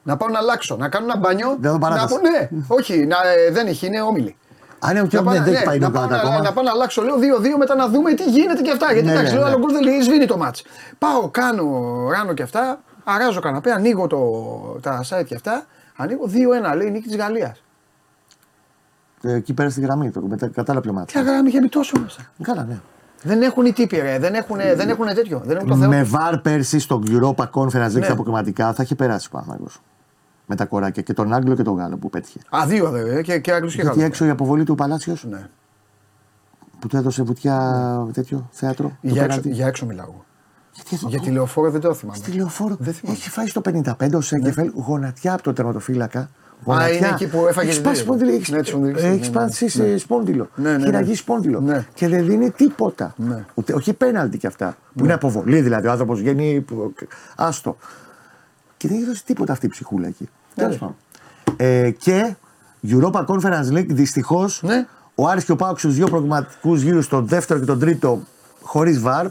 Να 0.04 0.18
πάω 0.18 0.30
να 0.30 0.38
αλλάξω, 0.40 0.76
να 0.76 0.90
κάνω 0.90 1.06
ένα 1.06 1.18
μπάνιο. 1.18 1.48
Δεν 1.50 1.62
το 1.62 1.72
να 1.72 1.80
παράτασε. 1.80 2.16
πω, 2.16 2.22
ναι, 2.22 2.50
όχι, 2.68 3.06
να, 3.06 3.16
ε, 3.28 3.52
δεν 3.52 3.68
έχει, 3.68 3.86
είναι 3.86 4.02
όμιλοι. 4.02 4.38
Αν 4.80 4.96
είναι 4.98 5.08
Να 5.12 5.20
ο 5.20 5.24
πάω, 5.24 5.34
δεν 5.34 5.44
ναι, 5.44 5.50
έχει 5.50 5.64
πάει 5.64 5.80
να, 5.80 5.86
το 5.86 5.92
πάω 5.92 6.08
κάτω 6.08 6.16
να, 6.16 6.22
ακόμα. 6.30 6.42
να 6.44 6.54
πάω 6.54 6.64
να 6.64 6.72
αλλάξω, 6.72 7.02
λέω 7.02 7.16
2-2 7.16 7.20
μετά 7.58 7.76
να 7.76 7.88
δούμε 7.88 8.14
τι 8.14 8.24
γίνεται 8.24 8.62
και 8.62 8.72
αυτά. 8.72 8.94
Γιατί 8.94 9.08
Ναι, 9.08 9.12
εντάξει, 9.12 9.34
ναι, 9.34 9.40
λέω, 9.40 9.48
ναι. 9.48 9.54
άλλο 9.54 9.62
γκολ 9.62 9.72
δεν 9.74 9.84
λέει, 9.84 10.02
σβήνει 10.02 10.26
το 10.26 10.38
μάτς. 10.38 10.64
Πάω, 10.98 11.30
κάνω, 11.30 11.66
ράνω 12.12 12.34
και 12.34 12.44
αυτά, 12.44 12.82
αράζω 13.04 13.40
καναπέ, 13.40 13.72
ανοίγω 13.72 14.08
το, 14.08 14.20
τα 14.82 15.04
site 15.10 15.26
και 15.26 15.36
αυτά, 15.36 15.66
ανοίγω 15.96 16.26
2-1, 16.74 16.76
λέει 16.78 16.92
νίκη 16.92 17.08
της 17.08 17.16
Γαλλίας. 17.18 17.64
Ε, 19.22 19.34
Εκεί 19.34 19.54
πέρα 19.54 19.70
στη 19.70 19.82
γραμμή, 19.82 20.12
το 20.12 20.22
μετά 20.22 20.48
κατάλαβα 20.48 20.84
ποιο 20.84 20.94
μάτι. 20.94 21.14
Τι 21.14 21.20
αγράμμι 21.20 21.48
είχε 21.50 21.60
μπει 21.60 21.70
τόσο 21.70 22.00
μέσα. 22.00 22.32
Καλά, 22.42 22.64
ναι. 22.64 22.80
Δεν 23.24 23.42
έχουν 23.42 23.66
οι 23.66 23.74
τύποι, 23.74 24.00
ρε. 24.00 24.20
Δεν 24.20 24.34
έχουν, 24.34 24.58
δεν 24.76 24.90
έχουν 24.90 25.06
τέτοιο. 25.08 25.42
Δεν 25.46 25.58
έχουν 25.58 25.70
το 25.70 25.76
Θεό. 25.76 25.90
Με 25.90 26.04
βαρ 26.04 26.38
πέρσι 26.38 26.80
στο 26.80 27.02
Europa 27.06 27.50
Conference 27.52 27.86
League 27.88 27.92
Ναι. 27.94 28.04
στα 28.04 28.12
αποκριματικά 28.14 28.74
θα 28.74 28.84
είχε 28.84 28.96
περάσει 28.96 29.30
ο 29.32 29.38
Παναγός. 29.38 29.82
Με 30.46 30.56
τα 30.56 30.66
κοράκια 30.66 31.02
και 31.02 31.14
τον 31.14 31.34
Άγγλο 31.34 31.56
και 31.56 31.64
τον 31.64 31.76
Γάλλο 31.78 31.98
που 31.98 32.10
πέτυχε. 32.10 32.40
Α, 32.50 32.66
δύο 32.68 32.90
δε, 32.90 33.22
και, 33.22 33.40
και 33.40 33.52
Άγγλους 33.54 33.76
και 33.76 33.82
Γιατί 33.82 33.98
Γάλλους. 33.98 34.12
έξω 34.12 34.26
η 34.26 34.30
αποβολή 34.30 34.64
του 34.64 34.76
Παλάτσιος; 34.76 35.24
Ναι. 35.30 35.50
που 36.80 36.88
του 36.88 36.98
έδωσε 36.98 37.24
βουτιά 37.24 38.08
τέτοιο 38.14 38.48
θέατρο. 38.52 38.88
το 38.88 38.96
Για, 39.02 39.12
έξω, 39.24 39.28
πέναλτι. 39.28 39.50
για 39.50 39.68
έξω 39.68 39.86
μιλάω. 39.86 40.14
Εγώ. 40.76 40.82
Γιατί 40.90 40.96
εδώ 40.96 41.08
Για 41.10 41.20
τηλεοφόρο 41.20 41.72
δεν 41.72 41.82
το 41.82 41.94
θυμάμαι. 41.94 42.18
Στη 42.18 42.32
λεωφόρο 42.32 42.76
Δεν 42.80 42.94
θυμάμαι. 42.94 43.18
έχει 43.18 43.30
φάει 43.30 43.48
στο 43.48 43.62
55 43.62 44.14
ο 44.16 44.22
Σέγκεφελ 44.22 44.72
γονατιά 44.76 45.34
από 45.34 45.44
τον 45.44 45.54
τερματοφύλακα. 45.54 46.30
Γονατιά. 46.66 46.98
είναι 46.98 47.08
εκεί 47.08 47.28
που 47.28 47.38
έφαγες 47.48 47.58
Έχεις 47.58 47.76
την 47.76 47.84
σπάσει 47.84 47.94
τρίτη. 47.96 48.04
σπόνδυλο. 48.04 48.32
Έχει 48.32 48.52
Ναι, 48.52 48.62
τη 48.62 48.68
σπονδυλική, 48.68 49.02
ναι, 49.08 49.14
ναι. 49.16 49.24
σπάσει 49.24 49.68
σε 49.70 49.98
σπόνδυλο. 49.98 50.50
Ναι, 50.56 50.70
ναι, 50.72 50.78
ναι. 50.78 50.86
Χειραγή 50.86 51.16
σπόνδυλο. 51.16 51.60
Ναι. 51.60 51.86
Και 51.94 52.08
δεν 52.08 52.26
δίνει 52.26 52.50
τίποτα. 52.52 53.14
Ναι. 53.18 53.46
Ούτε, 53.54 53.74
όχι 53.74 53.94
πέναλτι 53.94 54.38
κι 54.38 54.48
αυτά. 54.48 54.78
Που 54.98 55.04
είναι 55.04 55.14
αποβολή 55.14 55.62
δηλαδή. 55.62 55.88
Ο 55.88 55.92
άνθρωπος 55.92 56.20
βγαίνει. 56.20 56.62
που- 56.62 56.94
Άστο. 57.36 57.78
Και 58.78 58.88
δεν 58.88 58.98
έχει 58.98 59.06
δώσει 59.06 59.26
τίποτα 59.26 59.52
αυτή 59.54 59.66
η 59.66 59.70
ψυχούλα 59.70 60.08
εκεί. 60.08 60.30
Ναι, 60.56 60.64
Τέλος 60.64 60.78
πάντων. 60.78 60.96
Ε, 61.58 61.90
και 61.90 62.36
Europa 62.88 63.26
Conference 63.26 63.72
League 63.72 63.88
δυστυχώς 63.90 64.62
Ναι. 64.64 64.88
ο 65.16 65.28
Άρης 65.28 65.44
και 65.44 65.52
ο 65.52 65.56
Πάουξ 65.56 65.80
στου 65.82 65.90
δύο 65.92 66.08
προγραμματικού 66.08 66.76
γύρους, 66.76 67.06
στον 67.06 67.28
δεύτερο 67.28 67.60
και 67.60 67.66
τον 67.66 67.80
τρίτο, 67.80 68.20
χωρίς 68.62 69.00
βαρ. 69.00 69.28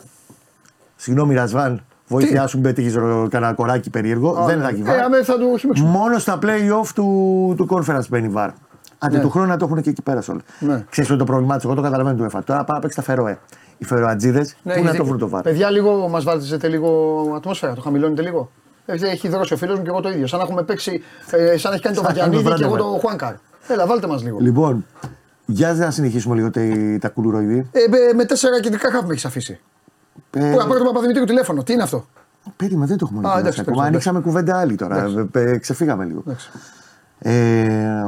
Συγγνώμη, 0.96 1.34
Ρασβάν, 1.34 1.82
βοήθειά 2.06 2.46
σου, 2.46 2.60
πέτυχε 2.60 2.98
κανένα 3.30 3.52
κοράκι 3.52 3.90
περίεργο. 3.90 4.44
δεν 4.46 4.60
θα 4.60 4.68
έχει 4.68 4.82
βαρ. 4.82 4.96
Ε, 4.98 5.00
αμέ 5.02 5.22
θα 5.22 5.38
του 5.38 5.56
χυμίξουμε. 5.58 5.88
Μόνο 5.88 6.18
στα 6.18 6.38
play-off 6.42 6.86
του, 6.94 7.54
του 7.56 7.66
conference 7.70 8.08
μπαίνει 8.08 8.28
βαρ. 8.28 8.50
Αντί 8.98 9.16
Ναι. 9.16 9.22
του 9.22 9.30
χρόνου 9.30 9.46
να 9.48 9.56
το 9.56 9.64
έχουν 9.64 9.82
και 9.82 9.90
εκεί 9.90 10.02
πέρα 10.02 10.20
σε 10.20 10.30
όλα. 10.30 10.40
Ναι. 10.58 10.84
Ξέρεις 10.90 11.10
ότι 11.10 11.18
το 11.18 11.24
πρόβλημά 11.24 11.54
τους, 11.54 11.64
εγώ 11.64 11.74
το 11.74 11.82
καταλαβαίνω 11.82 12.16
του 12.16 12.24
ΕΦΑ. 12.24 12.42
Τώρα 12.44 12.64
πάρα 12.64 12.80
παίξει 12.80 12.96
τα 12.96 13.02
Φερόε. 13.02 13.38
Οι 13.78 13.84
Φεροατζίδες, 13.84 14.56
Ναι, 14.62 14.72
πού 14.74 14.82
να 14.82 14.84
έχεις 14.84 14.84
το 14.86 14.90
δίκιο. 14.90 15.04
βρουν 15.04 15.18
το 15.18 15.28
βαρ. 15.28 15.42
Παιδιά, 15.42 15.70
λίγο 15.70 16.08
μας 16.08 16.24
βάλετε 16.24 16.68
λίγο 16.68 17.22
ατμόσφαιρα, 17.36 17.74
το 17.74 17.80
χαμηλώνετε 17.80 18.22
λίγο. 18.22 18.50
Έχει, 18.86 19.04
έχει 19.04 19.28
δρώσει 19.28 19.52
ο 19.52 19.56
φίλος 19.56 19.76
μου 19.78 19.82
και 19.84 19.90
εγώ 19.90 20.00
το 20.00 20.08
ίδιο. 20.08 20.26
Σαν 20.26 20.38
να 20.38 20.44
έχουμε 20.44 20.62
παίξει, 20.62 21.02
ε, 21.30 21.56
σαν 21.56 21.70
να 21.70 21.74
έχει 21.76 21.82
κάνει 21.82 21.96
το 21.96 22.02
Σαν 22.02 22.14
να 22.14 22.20
κάνουμε 22.20 22.42
Βαγιανίδη 22.42 22.54
και 22.54 22.64
εγώ 22.64 22.74
βράδυ, 22.74 22.92
το 22.92 22.98
Χουάνκαρ. 23.06 23.34
Έλα, 23.68 23.86
βάλτε 23.86 24.06
μας 24.06 24.22
λίγο. 24.22 24.38
Λοιπόν, 24.40 24.86
για 25.46 25.72
να 25.72 25.90
συνεχίσουμε 25.90 26.34
λίγο 26.34 26.50
τα, 26.50 26.60
τα 27.00 27.08
κουλουροειδή. 27.08 27.68
Ε, 27.72 27.78
με, 27.90 27.98
με 28.16 28.24
τέσσερα 28.24 28.60
κεντρικά 28.60 28.90
χάφ 28.90 29.02
με 29.04 29.10
έχεις 29.12 29.24
αφήσει. 29.24 29.60
Ε, 30.30 30.50
Πού 30.50 30.56
να 30.56 30.66
πάρω 30.66 30.76
τον 30.78 30.86
Παπαδημητρίου 30.86 31.24
τηλέφωνο, 31.24 31.62
τι 31.62 31.72
είναι 31.72 31.82
αυτό; 31.82 32.06
Περίμενε, 32.56 32.86
δεν 32.86 32.96
το 32.98 33.04
έχουμε 33.10 33.18
ολοκληρώσει 33.28 33.60
εντάξει, 33.60 33.60
ακόμα. 33.60 33.86
εντάξει, 33.86 34.08
Ανοίξαμε 34.08 34.20
κουβέντα 34.20 34.58
άλλη 34.60 34.74
τώρα. 34.74 34.96
Εντάξει. 34.98 35.28
Ε, 35.32 35.50
ε, 35.50 35.58
ξεφύγαμε 35.58 36.04
λίγο. 36.04 36.22
Εντάξει. 36.26 36.50
Ε, 37.18 38.06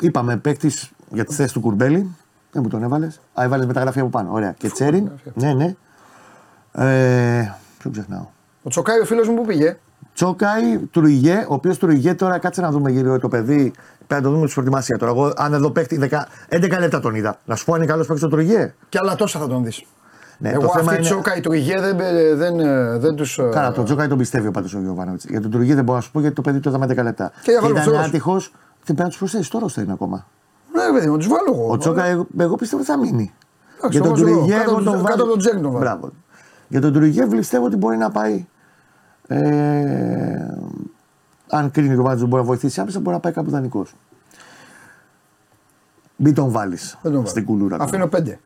είπαμε 0.00 0.36
παίκτης 0.36 0.90
για 1.10 1.24
τη 1.24 1.34
θέση 1.34 1.52
του 1.52 1.60
Κουρμπέλη. 1.60 2.16
Δεν 2.52 2.62
μου 2.62 2.68
τον 2.68 2.82
έβαλες. 2.82 3.20
Α, 3.40 3.42
έβαλες 3.44 3.66
μεταγραφή 3.66 4.00
από 4.00 4.08
πάνω. 4.08 4.32
Ωραία. 4.32 4.52
Και 4.58 4.68
Τσέριν. 4.70 5.02
μεταγραφή. 5.02 5.30
Ναι, 5.34 5.52
ναι. 5.64 5.74
Ε, 6.72 7.54
ποιο 7.78 7.90
ξεχνάω; 7.90 8.26
Ο 8.62 8.68
Τσοκάη, 8.68 9.00
ο 9.00 9.04
φίλος 9.04 9.28
μου 9.28 9.34
που 9.34 9.44
πήγε. 9.44 9.78
Τσόκαη, 10.14 10.78
Τουριγέ, 10.78 11.46
ο 11.48 11.54
οποίος 11.54 11.78
Τουριγέ 11.78 12.14
τώρα 12.14 12.38
κάτσε 12.38 12.60
να 12.60 12.70
δούμε 12.70 12.90
γύρω 12.90 13.18
το 13.18 13.28
παιδί. 13.28 13.72
Πρέπει 14.06 14.22
να 14.22 14.28
το 14.28 14.34
δούμε 14.34 14.44
στη 14.46 14.54
προετοιμασία 14.54 14.96
τώρα. 14.98 15.12
Εγώ, 15.12 15.32
αν 15.36 15.52
εδώ 15.52 15.70
παίχτη 15.70 15.98
10, 16.10 16.18
11 16.48 16.78
λεπτά 16.78 17.00
τον 17.00 17.14
είδα. 17.14 17.38
Να 17.44 17.54
σου 17.56 17.64
πω 17.64 17.72
αν 17.74 17.78
είναι 17.82 17.90
καλός 17.90 18.06
παίκτης 18.06 18.24
ο 18.24 18.28
Τουριγέ. 18.28 18.74
Και 18.88 18.98
άλλα 19.00 19.14
τόσα 19.14 19.38
θα 19.38 19.46
τον 19.48 19.64
δεις. 19.64 19.84
Ναι, 20.40 20.48
Εγώ 20.50 20.60
το 20.62 20.68
θέμα 20.68 20.80
αυτή 20.90 20.94
είναι. 20.94 21.04
Τσόκα, 21.04 21.36
η 21.36 21.40
Τουριγέ 21.40 21.80
δεν, 21.80 21.96
δεν, 21.96 22.36
δεν, 22.38 22.56
δεν 23.00 23.14
τους. 23.14 23.36
Καλά, 23.52 23.72
τον 23.72 23.84
Τσόκαη 23.84 24.08
τον 24.08 24.18
πιστεύει 24.18 24.46
ο 24.46 24.50
πάντω 24.50 24.68
ο 24.76 24.80
Γιωβάνοβιτς. 24.80 25.24
Για 25.24 25.40
τον 25.40 25.50
Τουριγέ 25.50 25.74
δεν 25.74 25.84
μπορώ 25.84 25.96
να 25.98 26.02
σου 26.04 26.10
πω 26.10 26.20
γιατί 26.20 26.34
το 26.34 26.42
παιδί 26.42 26.60
του 26.60 26.68
είδαμε 26.68 26.86
10 26.86 27.02
λεπτά. 27.02 27.30
Και 27.42 27.50
για 27.50 27.60
ήταν 27.60 27.72
Βαλμουθρός. 27.74 28.06
άτυχος. 28.06 28.50
Δεν 28.50 28.56
πρέπει 28.84 29.00
να 29.02 29.08
τους 29.08 29.18
προσθέσεις 29.18 29.48
τώρα 29.48 29.64
ώστε 29.64 29.80
είναι 29.80 29.92
ακόμα. 29.92 30.26
Ναι, 30.72 30.82
παιδί, 30.98 31.06
να 31.10 31.16
τους 31.18 31.28
βάλω 31.28 31.44
εγώ. 31.52 31.70
Ο 31.72 31.76
Τσόκα, 31.78 32.04
εγώ, 32.04 32.26
εγώ 32.38 32.56
πιστεύω 32.56 32.82
ότι 32.82 32.90
θα 32.90 32.98
μείνει. 32.98 33.32
Εντάξει, 33.78 33.98
Για 33.98 34.06
τον 34.08 34.16
το 34.16 34.20
βάζω 34.20 34.28
εγώ. 34.28 34.38
Τουριγέ, 34.40 34.56
Κάτω 34.58 34.70
εγώ 34.70 34.78
από 34.78 34.84
τον 34.84 34.92
το- 34.92 34.98
βάζω. 35.00 35.04
κάτω 35.10 35.22
από 35.22 35.30
τον 35.30 35.38
Τζέρν 35.38 35.62
τον 35.62 35.70
βάζω. 35.72 35.84
Μπράβο. 35.84 36.10
Για 36.68 36.80
τον 36.80 36.92
Τουριγέ 36.92 37.26
πιστεύω 37.26 37.64
ότι 37.64 37.76
μπορεί 37.76 37.96
να 37.96 38.10
πάει. 38.10 38.46
Ε, 39.26 39.38
αν 41.50 41.70
κρίνει 41.70 41.94
και 41.94 42.00
ο 42.00 42.02
Βάτζο 42.02 42.26
μπορεί 42.26 42.42
να 42.42 42.48
βοηθήσει 42.48 42.80
άμεσα, 42.80 43.00
μπορεί 43.00 43.14
να 43.14 43.20
πάει 43.20 43.32
κάπου 43.32 43.50
δανεικός. 43.50 43.94
Μην 46.16 46.34
τον 46.34 46.50
βάλεις 46.50 46.90
Δεν 46.92 47.02
τον 47.02 47.12
βάλω. 47.12 47.26
στην 47.26 47.44
κουλούρα. 47.44 47.74
ακόμα. 47.74 47.90
Αφήνω 47.90 48.06
πέντε. 48.06 48.38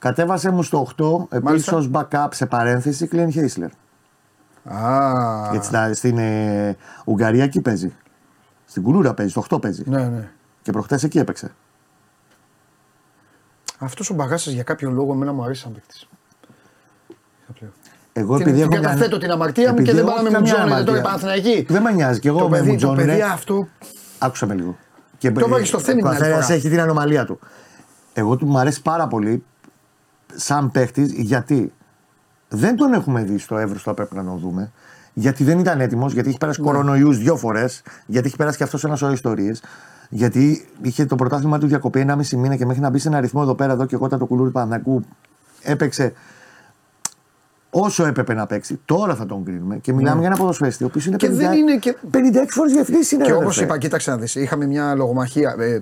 Κατέβασε 0.00 0.50
μου 0.50 0.62
στο 0.62 0.78
8 0.96 1.26
επίσης 1.30 1.42
Μάλιστα. 1.42 1.76
ως 1.76 1.90
backup 1.92 2.28
σε 2.30 2.46
παρένθεση 2.46 3.06
Κλέν 3.06 3.30
Χέισλερ. 3.30 3.70
Α, 4.64 5.48
Γιατί 5.50 5.66
στα- 5.66 5.94
στην 5.94 6.18
ε, 6.18 6.76
Ουγγαρία 7.04 7.44
εκεί 7.44 7.60
παίζει. 7.60 7.92
Στην 8.64 8.82
κουλούρα 8.82 9.14
παίζει, 9.14 9.30
στο 9.32 9.40
8 9.50 9.60
παίζει. 9.60 9.82
ναι, 9.86 10.08
ναι. 10.08 10.30
Και 10.62 10.72
προχτές 10.72 11.02
εκεί 11.04 11.18
έπαιξε. 11.18 11.52
Αυτός 13.78 14.10
ο 14.10 14.14
μπαγάσας 14.14 14.52
για 14.52 14.62
κάποιο 14.62 14.90
λόγο 14.90 15.12
εμένα 15.12 15.32
μου 15.32 15.44
αρέσει 15.44 15.60
σαν 15.60 15.72
παίκτης. 15.72 16.08
Εγώ 18.12 18.36
Την, 18.36 18.46
επειδή 18.46 18.62
την 18.62 18.72
έχω 18.72 18.82
καταθέτω 18.82 19.18
την 19.18 19.30
αμαρτία 19.30 19.64
μου 19.68 19.74
επειδή 19.74 19.88
και 19.88 19.94
δεν 19.94 20.04
έχω 20.06 20.14
πάμε 20.16 20.30
με 20.30 20.34
καμιά 20.34 20.52
μουτζόνε 20.52 20.70
τώρα 20.70 20.80
οι 20.80 20.82
αμαρτία. 20.82 21.02
Παναθηναϊκοί. 21.02 21.66
Δεν 21.68 21.82
με 21.82 21.92
νοιάζει. 21.92 22.20
Και 22.20 22.28
εγώ 22.28 22.38
Το 22.38 22.48
με 22.48 22.56
παιδί, 22.56 22.66
το 22.66 22.72
μουτζόνε. 22.72 23.04
παιδί 23.04 23.22
αυτό. 23.22 23.68
Άκουσα 24.18 24.46
με 24.46 24.54
λίγο. 24.54 24.76
Και 25.18 25.30
Το 25.30 25.40
έβαλε 25.44 25.64
στο 25.64 25.78
Θέμη 25.78 25.98
Ο 25.98 26.02
την 26.02 26.08
άλλη 26.10 26.18
καθένα 26.18 26.40
φορά. 26.42 26.54
έχει 26.54 26.68
την 26.68 26.80
ανομαλία 26.80 27.24
του. 27.24 27.38
Εγώ 28.12 28.36
του 28.36 28.46
μου 28.46 28.58
αρέσει 28.58 28.82
πάρα 28.82 29.06
πολύ 29.06 29.44
σαν 30.36 30.70
παίχτης 30.70 31.12
γιατί 31.12 31.72
δεν 32.48 32.76
τον 32.76 32.92
έχουμε 32.92 33.22
δει 33.22 33.38
στο 33.38 33.58
Εύρωστο, 33.58 33.94
πρέπει 33.94 34.14
να 34.14 34.24
τον 34.24 34.38
δούμε. 34.38 34.72
Γιατί 35.12 35.44
δεν 35.44 35.58
ήταν 35.58 35.80
έτοιμος, 35.80 36.12
γιατί 36.12 36.28
έχει 36.28 36.38
περάσει 36.38 36.60
Ναι. 36.60 36.66
κορονοϊούς 36.66 37.18
δύο 37.18 37.36
φορές, 37.36 37.82
γιατί 38.06 38.26
έχει 38.26 38.36
περάσει 38.36 38.56
και 38.56 38.62
αυτός 38.62 38.84
ένας 38.84 38.98
σωρό 38.98 39.12
ιστορίες. 39.12 39.62
Γιατί 40.10 40.68
είχε 40.82 41.04
το 41.04 41.16
πρωτάθλημα 41.16 41.58
του 41.58 41.66
διακοπή 41.66 42.00
1,5 42.00 42.36
μήνα 42.36 42.56
και 42.56 42.66
μέχρι 42.66 42.82
να 42.82 42.90
μπει 42.90 42.98
σε 42.98 43.08
ένα 43.08 43.20
ρυθμό 43.20 43.40
εδώ 43.44 43.54
πέρα, 43.54 43.72
εδώ 43.72 43.86
και 43.86 43.94
εγώ 43.94 44.06
ήταν 44.06 44.18
το 44.18 44.26
κουλούρι 44.26 44.50
Παναγού, 44.50 45.02
έπαιξε 45.62 46.12
όσο 47.70 48.04
έπρεπε 48.06 48.34
να 48.34 48.46
παίξει. 48.46 48.80
Τώρα 48.84 49.14
θα 49.14 49.26
τον 49.26 49.44
κρίνουμε 49.44 49.76
και 49.76 49.92
μιλάμε 49.92 50.18
για 50.18 50.28
ένα 50.28 50.36
ποδοσφαίριστη, 50.36 50.84
ο 50.84 50.86
οποίος 50.86 51.06
είναι, 51.06 51.16
Ναι. 51.20 51.28
Και 51.28 51.34
50 51.34 51.36
δεν 51.38 51.52
είναι 51.58 51.76
και- 51.76 51.96
56 52.10 52.54
φορές 52.54 52.72
διευθυντής 52.72 53.10
είναι. 53.12 53.22
Και 53.24 53.30
ρε 53.30 53.34
όπως 53.36 53.46
αδερφέ. 53.56 53.64
είπα, 53.64 53.78
κοίταξε 53.78 54.10
να 54.10 54.16
δεις, 54.16 54.34
είχαμε 54.34 54.66
μια 54.66 54.94
λογομαχία. 54.94 55.54
Ε, 55.58 55.64
ε, 55.70 55.80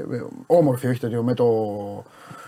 ε, 0.00 0.22
όμορφη, 0.46 0.86
όχι 0.86 1.00
τέτοιο, 1.00 1.22
με 1.22 1.34
το, 1.34 1.44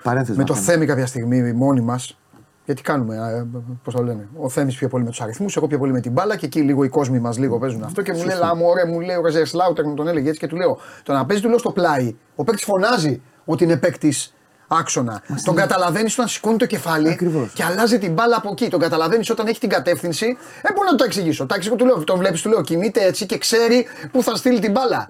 Παρένθεση. 0.05 0.39
με 0.39 0.45
το 0.45 0.53
να 0.53 0.59
κάνω. 0.59 0.71
Θέμη 0.71 0.87
κάποια 0.87 1.07
στιγμή 1.07 1.53
μόνοι 1.53 1.81
μας. 1.81 2.19
Γιατί 2.65 2.83
κάνουμε, 2.83 3.47
πώς 3.85 3.95
το 3.95 4.03
λένε. 4.03 4.29
Ο 4.37 4.49
Θέμης 4.49 4.77
πιο 4.77 4.89
πολύ 4.89 5.05
με 5.05 5.11
τους 5.11 5.21
αριθμούς, 5.21 5.57
εγώ 5.57 5.67
πιο 5.67 5.79
πολύ 5.79 5.93
με 5.93 6.01
την 6.01 6.13
μπάλα 6.13 6.37
και 6.37 6.47
εκεί 6.47 6.61
λίγο 6.61 6.85
οι 6.85 6.89
κόσμοι 6.89 7.19
μας 7.19 7.39
λίγο 7.39 7.59
παίζουν 7.59 7.83
αυτό. 7.83 8.03
Και 8.03 8.13
μου 8.13 8.25
λέει, 8.25 8.37
Λάμο, 8.39 8.69
ωραία, 8.69 8.87
μου 8.87 9.01
λέει 9.01 9.17
ο 9.17 9.23
Ρεζέρ 9.23 9.47
Σλάουτερ, 9.47 9.87
μου 9.87 9.95
τον 9.95 10.09
έλεγε 10.09 10.29
έτσι 10.29 10.41
και 10.41 10.47
του 10.47 10.57
λέω, 10.57 10.79
το 11.03 11.13
να 11.13 11.27
παίζει 11.27 11.43
του 11.43 11.49
λέω 11.49 11.59
στο 11.59 11.71
πλάι. 11.71 12.17
Ο 12.35 12.45
παίκτης 12.45 12.65
φωνάζει 12.65 13.23
ότι 13.45 13.65
είναι 13.65 13.77
παίκτης 13.77 14.35
άξονα. 14.69 15.23
Τον 15.45 15.55
καταλαβαίνεις 15.55 16.13
όταν 16.13 16.29
σηκώνει 16.29 16.57
το 16.57 16.67
κεφάλι 16.67 17.11
Ακριβώς. 17.11 17.53
και 17.55 17.65
αλλάζει 17.65 17.99
την 17.99 18.13
μπάλα 18.13 18.37
από 18.37 18.49
εκεί. 18.53 18.69
Τον 18.69 18.81
καταλαβαίνεις 18.81 19.31
όταν 19.31 19.47
έχει 19.47 19.61
την 19.61 19.69
κατεύθυνση. 19.69 20.37
Ε, 20.63 20.73
μπορώ 20.75 20.91
να 20.91 20.97
το 20.97 21.05
εξηγήσω. 21.05 21.47
Τα 21.47 21.55
εξηγώ, 21.55 21.77
του 21.77 21.85
λέω, 21.85 22.05
τον 22.05 22.19
βλέπεις, 22.19 22.43
του 22.43 22.49
λέω, 22.49 22.63
κινείται 22.63 23.05
έτσι 23.05 23.27
και 23.27 23.39
ξέρει 23.39 23.87
πού 24.13 24.23
θα 24.23 24.37
στείλει 24.37 24.59
την 24.59 24.71
μπάλα. 24.71 25.09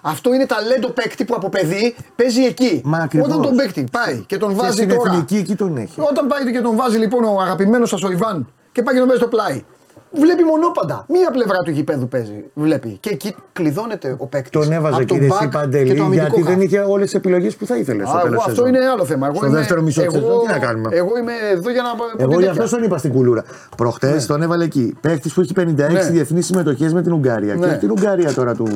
Αυτό 0.00 0.34
είναι 0.34 0.46
ταλέντο 0.46 0.88
παίκτη 0.88 1.24
που 1.24 1.34
από 1.36 1.48
παιδί 1.48 1.96
παίζει 2.16 2.44
εκεί. 2.44 2.80
Μα 2.84 2.98
ακριβώς. 2.98 3.28
Όταν 3.28 3.42
τον 3.42 3.56
παίκτη 3.56 3.84
πάει 3.92 4.24
και 4.26 4.36
τον 4.36 4.48
Και 4.48 4.54
βάζει 4.54 4.72
στην 4.72 4.88
τώρα. 4.88 5.10
εθνική 5.10 5.36
εκεί 5.36 5.54
τον 5.54 5.76
έχει. 5.76 6.00
Όταν 6.00 6.26
πάει 6.26 6.52
και 6.52 6.60
τον 6.60 6.76
βάζει 6.76 6.98
λοιπόν 6.98 7.24
ο 7.24 7.40
αγαπημένος 7.40 7.88
σας 7.88 8.02
ο 8.02 8.10
Ιβάν 8.10 8.52
και 8.72 8.82
πάει 8.82 8.94
και 8.94 9.00
τον 9.00 9.08
παίζει 9.08 9.22
στο 9.22 9.30
πλάι. 9.36 9.64
Βλέπει 10.12 10.44
μονόπαντα. 10.44 11.04
Μία 11.08 11.30
πλευρά 11.30 11.56
του 11.64 11.70
γηπέδου 11.70 12.08
παίζει. 12.08 12.44
Βλέπει. 12.54 12.96
Και 13.00 13.10
εκεί 13.10 13.34
κλειδώνεται 13.52 14.14
ο 14.18 14.26
παίκτης. 14.26 14.50
Τον 14.50 14.72
έβαζε 14.72 15.04
κύριε 15.04 15.28
εσύ 15.28 15.48
Παντελή 15.48 16.08
γιατί 16.12 16.42
δεν 16.42 16.60
είχε 16.60 16.78
όλες 16.80 17.04
τις 17.04 17.14
επιλογές 17.14 17.56
που 17.56 17.66
θα 17.66 17.76
ήθελε. 17.76 18.04
στο 18.06 18.16
Α, 18.16 18.20
τέλος 18.20 18.32
εγώ, 18.32 18.40
αυτό 18.42 18.54
σεζόν. 18.54 18.68
είναι 18.68 18.78
άλλο 18.92 19.04
θέμα. 19.04 19.26
Εγώ 19.26 19.36
Στο 19.36 19.46
είμαι, 19.46 19.56
δεύτερο 19.56 19.82
μισό 19.82 20.02
εγώ, 20.02 20.10
της 20.12 20.20
σεζόν, 20.20 20.38
τι 20.40 20.46
να 20.52 20.58
κάνουμε; 20.58 20.88
Εγώ 20.92 21.18
είμαι 21.18 21.32
εδώ 21.52 21.70
για 21.70 21.82
να. 21.82 21.94
πω 21.94 22.04
Εγώ 22.16 22.30
την 22.30 22.38
γι' 22.40 22.46
τέτοια. 22.46 22.62
αυτό 22.62 22.76
τον 22.76 22.84
είπα 22.84 22.98
στην 22.98 23.12
κουλούρα. 23.12 23.44
Προχτές 23.76 24.26
τον 24.26 24.42
έβαλε 24.42 24.64
εκεί. 24.64 24.96
Παίχτης 25.00 25.34
που 25.34 25.40
έχει 25.40 25.52
56 25.52 25.92
Ναι. 25.92 26.02
διεθνείς 26.10 26.46
συμμετοχές 26.46 26.92
με 26.92 27.02
την 27.02 27.12
Ουγγαρία. 27.12 27.54
Ναι. 27.54 27.66
Και 27.68 27.74
την 27.74 27.90
Ουγγαρία 27.90 28.32
τώρα 28.34 28.54
του. 28.54 28.68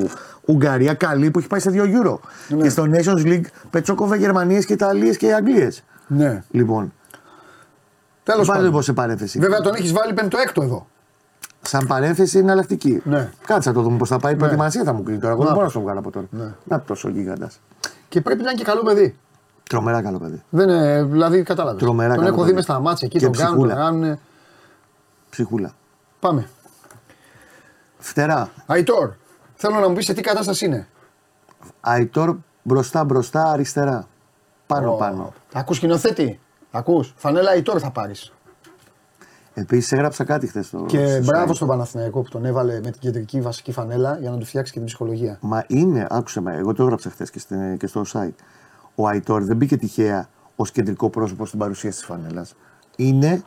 Ουγγαρία 0.45 0.95
καλή 0.95 1.31
που 1.31 1.39
έχει 1.39 1.49
πάει 1.49 1.61
σε 1.61 1.71
δύο 1.71 1.85
Euro. 1.85 2.19
Ναι. 2.49 2.63
Και 2.63 2.69
στο 2.69 2.85
Nations 2.93 3.27
League 3.27 3.45
πετσόκοβε 3.71 4.17
Γερμανίες 4.17 4.65
και 4.65 4.73
Ιταλίες 4.73 5.17
και 5.17 5.35
Αγγλίες. 5.35 5.85
Ναι. 6.07 6.43
Λοιπόν, 6.51 6.93
Τέλος 8.23 8.39
βάλε 8.41 8.51
πάντων. 8.53 8.65
λοιπόν 8.65 8.83
σε 8.83 8.93
παρένθεση. 8.93 9.39
Βέβαια 9.39 9.61
τον 9.61 9.75
έχεις 9.75 9.93
βάλει 9.93 10.13
πέμπτο-έκτο 10.13 10.63
εδώ. 10.63 10.87
Σαν 11.67 11.87
παρένθεση 11.87 12.39
είναι 12.39 12.47
εναλλακτική. 12.47 13.01
Ναι. 13.05 13.31
Κάτσε 13.47 13.69
να 13.69 13.75
το 13.75 13.83
δούμε 13.83 13.97
πώς 13.97 14.09
θα 14.09 14.19
πάει. 14.19 14.33
Η 14.33 14.37
προετοιμασία 14.37 14.85
θα 14.85 14.93
μου 14.93 15.03
κρίνει 15.03 15.19
τώρα. 15.19 15.33
Εγώ 15.33 15.41
Να. 15.43 15.47
δεν 15.49 15.55
μπορώ 15.55 15.67
να 15.67 15.73
το 15.73 15.81
βγάλω 15.81 15.99
από 15.99 16.11
τώρα. 16.11 16.27
Ναι. 16.31 16.55
Να 16.65 16.81
τόσο 16.81 17.09
γίγαντα. 17.09 17.51
Και 18.09 18.21
πρέπει 18.21 18.43
να 18.43 18.51
είναι 18.51 18.59
και 18.59 18.65
καλό 18.65 18.83
παιδί. 18.83 19.17
Τρομερά 19.69 20.03
καλό 20.03 20.19
παιδί. 20.19 20.43
Δεν 20.51 20.69
είναι, 20.69 21.03
δηλαδή 21.03 21.43
κατάλαβες. 21.43 21.83
Τρομερά 21.83 22.15
Τον 22.15 22.25
καλό 22.25 22.29
έχω 22.29 22.37
δει 22.37 22.43
παιδί. 22.45 22.55
μες 22.55 22.65
στα 22.65 22.81
μάτια 22.81 23.07
εκεί, 23.07 23.19
Και 23.19 23.25
τον 23.25 23.33
κάνουν, 23.33 23.57
τον 23.59 23.67
ψυχούλα. 23.69 23.85
κάνουν. 23.85 24.19
Ψυχούλα. 25.31 25.71
Πάμε. 26.21 26.49
Φτερά. 27.99 28.49
Αϊτόρ, 28.67 29.11
θέλω 29.55 29.79
να 29.79 29.89
μου 29.89 29.95
πεις 29.95 30.05
σε 30.05 30.13
τι 30.15 30.21
κατάσταση 30.21 30.65
είναι. 30.65 30.87
Αϊτόρ 31.81 32.37
μπροστά 32.63 33.05
μπροστά 33.05 33.51
αριστερά. 33.51 34.07
Πάνω 34.67 34.93
πάνω. 34.93 35.33
Ακούς 35.53 35.77
σκηνοθέτη. 35.77 36.41
Ακούς. 36.71 37.15
Φανέλα 37.17 37.51
Αϊτόρ 37.51 37.79
θα 37.81 37.91
πάρεις. 37.91 38.33
Επίσης 39.55 39.93
έγραψα 39.93 40.25
κάτι 40.25 40.47
χθες 40.47 40.67
στο. 40.67 40.85
Και 40.89 41.07
στο 41.07 41.25
μπράβο 41.25 41.51
site. 41.53 41.55
στον 41.55 41.69
Παναθηναϊκό 41.69 42.23
που 42.23 42.29
τον 42.29 42.45
έβαλε 42.45 42.73
με 42.73 42.91
την 42.91 43.01
κεντρική 43.01 43.41
βασική 43.41 43.73
φανέλα 43.73 44.19
για 44.21 44.31
να 44.31 44.37
του 44.39 44.45
φτιάξει 44.45 44.73
και 44.73 44.79
την 44.79 44.87
ψυχολογία. 44.87 45.39
Μα 45.41 45.65
είναι, 45.69 46.07
άκουσε 46.11 46.41
με, 46.41 46.55
εγώ 46.57 46.73
το 46.73 46.83
έγραψα 46.83 47.11
χθες 47.11 47.31
και, 47.31 47.39
στην- 47.39 47.77
και 47.77 47.87
στο 47.87 48.03
site. 48.13 48.35
Ο 48.95 49.09
Αϊτόρ 49.09 49.43
δεν 49.45 49.57
μπήκε 49.57 49.77
τυχαία 49.77 50.29
ως 50.57 50.71
κεντρικό 50.71 51.11
πρόσωπο 51.11 51.47
στην 51.47 51.59
παρουσίαση 51.59 51.97
της 51.97 52.07
φανέλας. 52.07 52.55
Είναι 52.97 53.43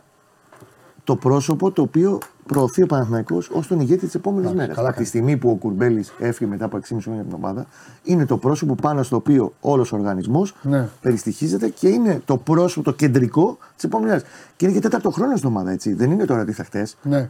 το 1.03 1.15
πρόσωπο 1.15 1.71
το 1.71 1.81
οποίο 1.81 2.19
προωθεί 2.47 2.81
ο 2.83 2.85
Παναθηναϊκός 2.85 3.49
ως 3.49 3.67
τον 3.67 3.79
ηγέτη 3.79 4.05
της 4.05 4.15
επόμενης 4.15 4.43
Εντάξει, 4.43 4.59
μέρας. 4.61 4.75
καλά 4.75 4.87
Από 4.87 4.97
τη 4.97 5.03
κάνει. 5.03 5.23
στιγμή 5.23 5.37
που 5.37 5.49
ο 5.49 5.55
Κουρμπέλης 5.55 6.13
έφυγε 6.19 6.49
μετά 6.49 6.65
από 6.65 6.77
6,5 6.77 6.97
χρόνια 7.03 7.21
από 7.21 7.29
την 7.35 7.43
ομάδα, 7.43 7.65
είναι 8.03 8.25
το 8.25 8.37
πρόσωπο 8.37 8.75
πάνω 8.75 9.03
στο 9.03 9.15
οποίο 9.15 9.53
όλος 9.59 9.91
ο 9.91 9.95
οργανισμός 9.95 10.55
Ναι. 10.61 10.89
περιστοιχίζεται 11.01 11.67
και 11.69 11.87
είναι 11.87 12.21
το 12.25 12.37
πρόσωπο, 12.37 12.85
το 12.91 12.93
κεντρικό 12.97 13.57
της 13.75 13.83
επόμενης 13.83 14.11
μέρας. 14.13 14.27
Και 14.55 14.65
είναι 14.65 14.73
και 14.73 14.81
τέταρτο 14.81 15.09
χρόνο 15.11 15.35
στην 15.35 15.49
ομάδα, 15.49 15.71
έτσι. 15.71 15.93
Δεν 15.93 16.11
είναι 16.11 16.25
τώρα 16.25 16.45
τι 16.45 16.51
θα 16.51 16.63
χτες. 16.63 16.97
Ναι. 17.03 17.29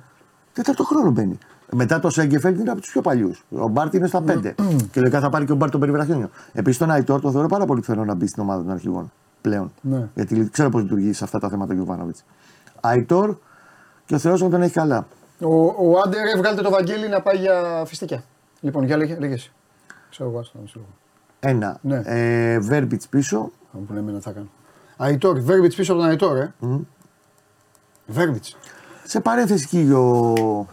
Τέταρτο 0.54 0.84
χρόνο 0.84 1.10
μπαίνει. 1.12 1.38
Μετά 1.76 2.00
το 2.00 2.10
Σέγκεφελτ 2.10 2.60
είναι 2.60 2.70
από 2.72 2.82
τους 2.82 2.92
πιο 2.92 3.02
παλιούς. 3.02 3.44
Ο 3.50 3.68
Μπάρτ 3.68 3.94
είναι 3.94 4.08
στα 4.08 4.22
5. 4.22 4.54
και 4.92 5.00
λογικά 5.00 5.20
θα 5.20 5.30
πάρει 5.30 5.46
και 5.46 5.52
ο 5.52 5.56
Μπάρτ 5.56 5.72
τον 5.72 5.80
περιβραχιόνιο. 5.80 6.30
Επίσης 6.54 6.78
τον 6.80 6.92
Αϊτόρ 6.92 7.22
τον 7.22 7.32
θεωρώ 7.32 7.48
πάρα 7.48 7.66
πολύ 7.66 7.80
πιθανό 7.80 8.06
να 8.06 8.14
μπει 8.16 8.28
στην 8.28 8.44
ομάδα 8.44 8.62
των 8.64 8.72
αρχηγών 8.72 9.12
πλέον. 9.42 9.72
Ναι. 9.82 10.08
Γιατί 10.16 10.50
ξέρω 10.52 10.70
πώς 10.70 10.82
λειτουργεί 10.82 11.14
σε 11.14 11.24
αυτά 11.24 11.40
τα 11.40 11.50
θέματα 11.50 11.72
ο 11.74 11.76
Γιωβάνοβιτς. 11.76 12.24
Αϊτόρ 12.82 13.38
και 14.08 14.16
ο 14.16 14.18
Θεός 14.18 14.42
να 14.42 14.50
τον 14.50 14.62
έχει 14.62 14.74
καλά. 14.74 15.08
Ο, 15.40 15.66
ο 15.66 16.00
Άντερ 16.06 16.38
βγάλτε 16.38 16.62
το 16.62 16.70
Βαγγέλη 16.70 17.08
να 17.10 17.22
πάει 17.22 17.38
για 17.38 17.84
φιστίκια. 17.86 18.24
Λοιπόν, 18.60 18.84
για 18.84 18.98
λέγε, 18.98 19.18
λέγε 19.20 19.34
εσύ. 19.34 19.52
Ξέρω 20.10 20.30
εγώ, 20.30 20.40
άστο, 20.40 20.60
μισό 20.62 20.80
λόγο. 20.80 20.90
Ένα. 21.40 21.80
Ναι. 21.82 22.02
Ε, 22.06 22.60
Βέρμπιτ 22.60 23.02
πίσω. 23.10 23.52
Αυτό 23.66 23.78
που 23.88 23.94
λέμε 23.94 24.12
να 24.12 24.20
θα 24.20 24.32
κάνω. 24.32 24.48
Αϊτόρ, 24.98 25.40
Βέρμπιτ 25.40 25.74
πίσω 25.76 25.92
από 25.92 26.02
τον 26.02 26.10
Αϊτόρ, 26.10 26.38
ε. 26.38 26.54
Βέρμπιτ. 28.06 28.44
Σε 29.04 29.20
παρένθεση 29.20 29.64
εκεί 29.64 29.92
ο. 29.92 30.68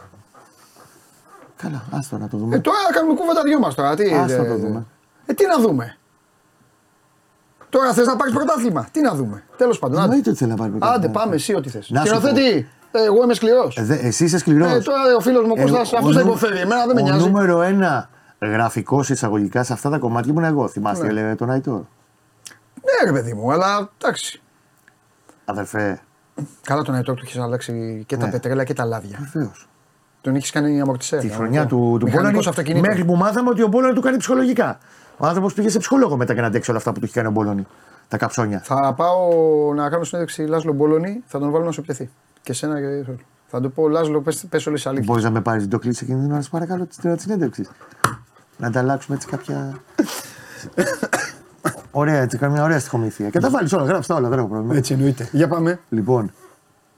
Καλά, 1.56 1.84
άστο 1.90 2.18
να 2.18 2.28
το 2.28 2.36
δούμε. 2.36 2.56
Ε, 2.56 2.58
τώρα 2.58 2.76
κάνουμε 2.92 3.14
κούβα 3.14 3.34
τα 3.34 3.42
δυο 3.42 3.58
μας 3.58 3.74
τώρα. 3.74 3.94
Τι, 3.94 4.14
Άστα 4.14 4.42
ε, 4.42 4.48
το 4.48 4.56
δούμε. 4.56 4.86
Ε, 5.26 5.32
τι 5.32 5.46
να 5.46 5.60
δούμε. 5.60 5.96
Τώρα 7.68 7.92
θες 7.92 8.06
να 8.06 8.16
πάρεις 8.16 8.34
πρωτάθλημα. 8.34 8.88
Τι 8.92 9.00
να 9.00 9.14
δούμε. 9.14 9.44
Τέλος 9.56 9.78
πάντων. 9.78 9.96
άντε. 9.96 10.04
Εννοείται 10.04 10.30
ότι 10.30 10.38
θέλει 10.38 10.50
να 10.50 10.56
πάρει 10.56 10.70
πρωτάθλημα. 10.70 11.04
Άντε, 11.04 11.18
πάμε 11.18 11.34
εσύ 11.34 11.54
ό,τι 11.54 11.68
θες. 11.68 11.90
Να 11.90 12.00
σου 12.00 12.06
Σκηνοθέτη, 12.06 12.46
ε, 12.46 12.66
εγώ 12.98 13.22
είμαι 13.22 13.34
σκληρός. 13.34 13.76
Ε, 13.76 13.82
δε- 13.82 13.94
εσύ 13.98 14.24
είσαι 14.24 14.38
σκληρός. 14.38 14.72
Ε, 14.72 14.78
τώρα 14.80 15.00
ο 15.16 15.20
φίλος 15.20 15.44
μου 15.46 15.52
ο 15.58 15.60
Κώστας, 15.60 15.92
αυτός 15.92 16.14
θα 16.14 16.20
υποφέρει. 16.20 16.58
Εμένα 16.58 16.86
δεν 16.86 16.94
με 16.94 17.00
ο 17.00 17.04
νοιάζει. 17.04 17.24
νούμερο 17.26 17.62
ένα 17.62 18.08
γραφικός 18.40 19.08
εισαγωγικά 19.10 19.62
σε 19.62 19.72
αυτά 19.72 19.90
τα 19.90 19.98
κομμάτια 19.98 20.32
ήμουν 20.32 20.44
εγώ. 20.44 20.68
Θυμάστε, 20.68 21.04
Ναι. 21.04 21.10
έλεγε 21.10 21.34
τον 21.34 21.50
Αϊτόρ. 21.50 21.80
Ναι, 21.80 23.10
ρε 23.10 23.12
παιδί 23.12 23.32
μου, 23.34 23.52
αλλά 23.52 23.90
εντάξει. 24.02 24.42
Αδερφέ, 25.44 26.00
Καλά 26.62 26.82
τον 26.82 26.94
Αϊτόρ 26.94 27.14
του 27.16 27.22
έχεις 27.24 27.38
αλλάξει 27.38 28.04
και 28.06 28.16
τα 28.16 28.24
Ναι. 28.24 28.30
πετρέλα 28.30 28.64
και 28.64 28.72
τα 28.74 28.84
λάδια. 28.84 29.18
βεβαίως. 29.32 29.68
Τον 30.20 30.34
έχεις 30.34 30.50
κάνει 30.50 30.80
αμορτισέρ. 30.80 31.20
Τη 31.20 31.28
χρονιά 31.28 31.66
του, 31.66 31.96
του 32.00 32.08
Μπόλωνη, 32.10 32.38
αυτοκινήτων. 32.38 32.88
μέχρι 32.88 33.04
που 33.04 33.14
μάθαμε 33.16 33.48
ότι 33.50 33.62
ο 33.62 33.66
Μπόλωνη 33.66 33.94
του 33.94 34.00
κάνει 34.00 34.16
ψυχολογικά. 34.16 34.78
Ο 35.16 35.26
άνθρωπος 35.26 35.54
πήγε 35.54 35.68
σε 35.68 35.78
ψυχολόγο 35.78 36.16
μετά 36.16 36.34
και 36.34 36.40
να 36.40 36.46
αντέξει 36.46 36.70
όλα 36.70 36.78
αυτά 36.78 36.92
που 36.92 36.98
του 36.98 37.04
έχει 37.04 37.14
κάνει 37.14 37.26
ο 37.28 37.30
Μπόλωνη. 37.30 37.66
Τα 38.08 38.16
καψόνια. 38.16 38.60
Θα 38.64 38.94
πάω 38.96 39.28
να 39.74 39.88
κάνω 39.90 40.04
συνέντευξη 40.04 40.42
Λάσλο 40.42 40.72
Μπόλωνη, 40.72 41.22
θα 41.26 41.38
τον 41.38 41.50
βάλω 41.50 41.64
να 41.64 41.70
σου 41.72 41.82
πιεθεί. 41.82 42.10
Και 42.44 42.52
εσένα 42.52 42.80
και 42.80 43.04
Θα 43.46 43.60
του 43.60 43.72
πω 43.72 43.88
Λάσλο, 43.88 44.20
πες, 44.20 44.44
πες 44.48 44.66
όλες 44.66 44.80
τις 44.80 44.88
αλήθειες. 44.90 45.08
Μπορείς 45.08 45.24
να 45.24 45.30
με 45.30 45.40
πάρεις 45.40 45.68
το 45.68 45.78
κλείσει 45.78 46.04
εκείνη 46.04 46.20
την 46.20 46.32
ώρα, 46.32 46.40
σε 46.40 46.50
παρακαλώ, 46.50 46.86
την 46.86 47.00
ώρα 47.04 47.16
τη 47.16 47.22
συνέντευξης. 47.22 47.70
Να 48.56 48.66
ανταλλάξουμε 48.66 49.16
έτσι 49.16 49.28
κάποια. 49.28 49.80
ωραία, 51.90 52.20
έτσι, 52.20 52.38
καμιά 52.38 52.62
ωραία 52.62 52.78
στοιχομηθεία. 52.78 53.30
Και 53.30 53.38
τα 53.38 53.50
βάλεις 53.50 53.72
όλα, 53.72 53.84
γράψει 53.84 54.08
τα 54.08 54.14
όλα, 54.14 54.28
δεν 54.28 54.38
έχω 54.38 54.48
πρόβλημα. 54.48 54.76
Έτσι 54.76 54.92
εννοείται. 54.92 55.28
Για 55.32 55.48
πάμε. 55.48 55.80
Λοιπόν, 55.88 56.32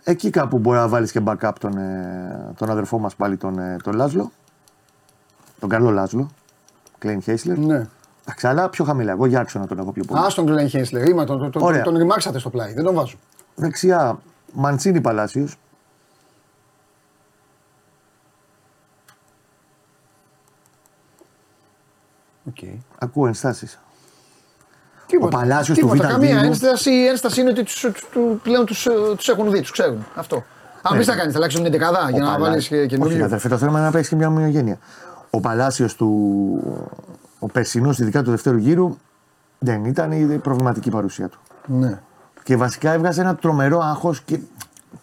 εκεί 0.05 0.31
κάπου 0.31 0.59
μπορεί 0.59 0.79
να 0.79 0.89
βάλεις 0.89 1.13
και 1.13 1.21
backup 1.25 1.53
τον, 1.61 1.77
ε, 1.77 2.53
τον 2.57 2.71
αδερφό 2.71 2.99
μας 2.99 3.15
πάλι, 3.15 3.37
τον, 3.37 3.59
ε, 3.59 3.77
τον 3.83 3.95
Λάζλο. 3.95 4.31
Τον 5.61 5.69
καλό 5.69 5.91
Λάζλο. 5.91 6.31
Κλέιν 6.99 7.23
Χέισλερ. 7.23 7.59
Ναι. 7.59 7.87
Εντάξει, 8.25 8.47
αλλά 8.47 8.69
πιο 8.69 8.85
χαμηλά. 8.85 9.13
Εγώ 9.13 9.27
για 9.27 9.41
άξονα 9.41 9.67
τον 9.67 9.79
έχω 9.79 9.93
πιο 9.93 10.05
πολύ. 10.05 10.21
Α 10.21 10.27
τον 10.35 10.45
Γκλέν 10.45 10.69
Χένσλερ. 10.69 11.05
Ρήμα, 11.05 11.25
τον, 11.25 11.39
τον, 11.39 11.51
τον, 11.51 11.63
Ωραία. 11.63 11.83
τον 11.83 11.97
ρημάξατε 11.97 12.39
στο 12.39 12.51
πλάι. 12.51 12.73
Δεν 12.73 12.85
τον 12.85 12.95
βάζω. 12.95 13.17
Δεξιά, 13.55 14.19
Μαντσίνη 14.53 15.01
Παλάσιος. 15.01 15.57
Okay. 22.53 22.77
Ακούω 22.99 23.27
ενστάσεις. 23.27 23.79
Τίποτα. 25.07 25.37
Ο 25.37 25.41
Παλάσιος 25.41 25.79
του 25.79 25.87
Τίποτα, 25.89 26.09
Β' 26.09 26.11
Καμία 26.13 26.29
Δήμου. 26.35 26.45
ένσταση. 26.45 26.91
Η 26.91 27.07
ένσταση 27.07 27.41
είναι 27.41 27.51
ότι 27.51 27.63
τους, 27.63 27.81
τους, 27.81 28.05
του- 28.11 28.41
πλέον 28.43 28.67
τους 28.67 28.87
τους 29.17 29.29
έχουν 29.29 29.51
δει, 29.51 29.61
τους 29.61 29.71
ξέρουν. 29.71 30.07
Αυτό. 30.15 30.45
Αν 30.83 30.97
πεις 30.97 31.07
θα 31.07 31.15
κάνεις, 31.17 31.33
θα 31.33 31.39
αλλάξεις 31.39 31.61
την 31.61 31.71
δεκαδά 31.71 32.11
για 32.11 32.23
να 32.23 32.39
βάλεις 32.39 32.71
Όχι, 32.71 32.87
καινούριο. 32.87 33.25
αδερφέ, 33.25 33.49
το 33.49 33.59
θέμα 33.59 33.71
είναι 33.73 33.81
να 33.87 33.91
παίξεις 33.91 34.09
και 34.09 34.17
μια 34.17 34.29
ομοιογένεια. 34.29 34.79
Ο 35.31 35.41
Παλάσιος 35.41 35.95
του. 35.97 36.09
Ο 37.39 37.47
περσινός, 37.47 37.99
ειδικά 37.99 38.23
του 38.23 38.31
δεύτερου 38.31 38.57
γύρου, 38.57 38.97
δεν 39.59 39.85
ήταν 39.85 40.13
η 40.13 40.39
προβληματική 40.39 40.91
παρουσία 40.91 41.29
του. 41.29 41.39
Ναι. 41.67 42.01
Και 42.47 42.57
βασικά 42.57 42.93
έβγαζε 42.93 43.21
ένα 43.21 43.35
τρομερό 43.35 43.79
άγχος 43.81 44.21
και 44.21 44.39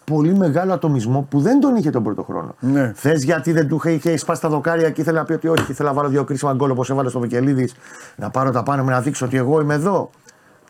πολύ 0.04 0.34
μεγάλο 0.36 0.72
ατομισμό 0.72 1.26
που 1.30 1.40
δεν 1.40 1.60
τον 1.60 1.76
είχε 1.76 1.90
τον 1.90 2.02
πρώτο 2.02 2.22
χρόνο. 2.22 2.54
Ναι. 2.60 2.92
Θες 2.94 3.22
γιατί 3.24 3.52
δεν 3.52 3.68
του 3.68 3.74
είχε, 3.84 3.90
είχε 3.90 4.16
σπάσει 4.16 4.40
τα 4.40 4.48
δοκάρια 4.48 4.90
και 4.90 5.00
ήθελε 5.00 5.18
να 5.18 5.24
πει 5.24 5.32
ότι 5.32 5.48
όχι, 5.48 5.70
ήθελα 5.70 5.88
να 5.88 5.94
βάλω 5.94 6.08
δύο 6.08 6.24
κρίσιμα 6.24 6.52
γκολ 6.52 6.70
όπως 6.70 6.90
έβαλε 6.90 7.08
στο 7.08 7.20
Βικελίδης, 7.20 7.74
να 8.16 8.30
πάρω 8.30 8.50
τα 8.50 8.62
πάνω 8.62 8.82
μου 8.82 8.90
να 8.90 9.00
δείξω 9.00 9.26
ότι 9.26 9.36
εγώ 9.36 9.60
είμαι 9.60 9.74
εδώ. 9.74 10.10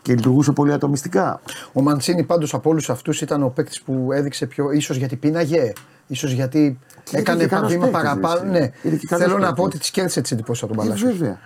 Και 0.02 0.14
λειτουργούσε 0.14 0.52
πολύ 0.52 0.72
ατομιστικά. 0.72 1.40
Ο 1.72 1.82
Μαντσίνη 1.82 2.22
πάντως 2.22 2.54
από 2.54 2.70
όλους 2.70 2.90
αυτούς 2.90 3.20
ήταν 3.20 3.42
ο 3.42 3.48
παίκτης 3.48 3.82
που 3.82 4.08
έδειξε 4.12 4.46
πιο. 4.46 4.70
ίσως 4.70 4.96
γιατί 4.96 5.16
πίναγε, 5.16 5.72
ίσως 6.06 6.30
γιατί 6.32 6.78
Και 7.04 7.16
έκανε 7.18 7.36
είναι 7.38 7.48
και 7.48 7.54
καλός 7.54 7.70
βήμα 7.72 7.86
παίκτης, 7.86 8.02
παραπάνω. 8.02 8.34
έτσι. 8.36 8.50
Ναι. 8.50 8.70
Είναι 8.82 8.96
και 8.96 9.06
καλός 9.06 9.24
Θέλω 9.24 9.38
να 9.38 9.40
παίκτης. 9.40 9.56
πω 9.58 9.62
ότι 9.64 9.78
τη 9.78 9.90
κέρδισε 9.90 10.20
τι 10.20 10.28
εντυπώσει 10.34 10.64
από 10.64 10.74
τον 10.74 10.84
Ε, 10.84 10.86
Παλάσιος. 10.88 11.12
βέβαια. 11.18 11.38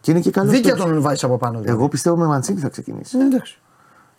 Και 0.00 0.10
είναι 0.10 0.20
και 0.20 0.30
καλός. 0.30 0.50
Δίκαια 0.52 0.74
τον 0.74 1.00
βάζεις 1.00 1.24
από 1.24 1.36
πάνω. 1.36 1.58
δηλαδή. 1.60 1.78
Εγώ 1.78 1.88
πιστεύω 1.88 2.16
με 2.16 2.26
Μαντσίνη 2.26 2.60
θα 2.60 2.68
ξεκινήσει. 2.68 3.16
Ναι, 3.16 3.24
εντάξει. 3.24 3.58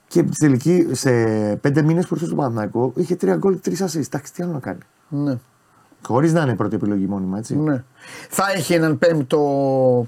Και 0.07 0.19
στην 0.19 0.33
τελική, 0.39 0.87
σε 0.91 1.11
πέντε 1.55 1.81
μήνες 1.81 2.07
προ 2.07 2.17
το 2.17 2.35
Παναθηναϊκό, 2.35 2.91
είχε 2.95 3.15
τρία 3.15 3.35
γκολ, 3.35 3.59
τρεις 3.61 3.81
ασεί. 3.81 3.99
Εντάξει, 3.99 4.33
τι 4.33 4.43
άλλο 4.43 4.51
να 4.51 4.59
κάνει. 4.59 4.79
Ναι. 5.09 5.37
Χωρίς 6.05 6.33
να 6.33 6.41
είναι 6.41 6.55
πρώτη 6.55 6.75
επιλογή 6.75 7.05
μόνιμα, 7.05 7.37
έτσι. 7.37 7.55
ναι. 7.57 7.83
Θα 8.29 8.43
έχει 8.55 8.73
έναν 8.73 8.97
πέμπτο 8.97 10.07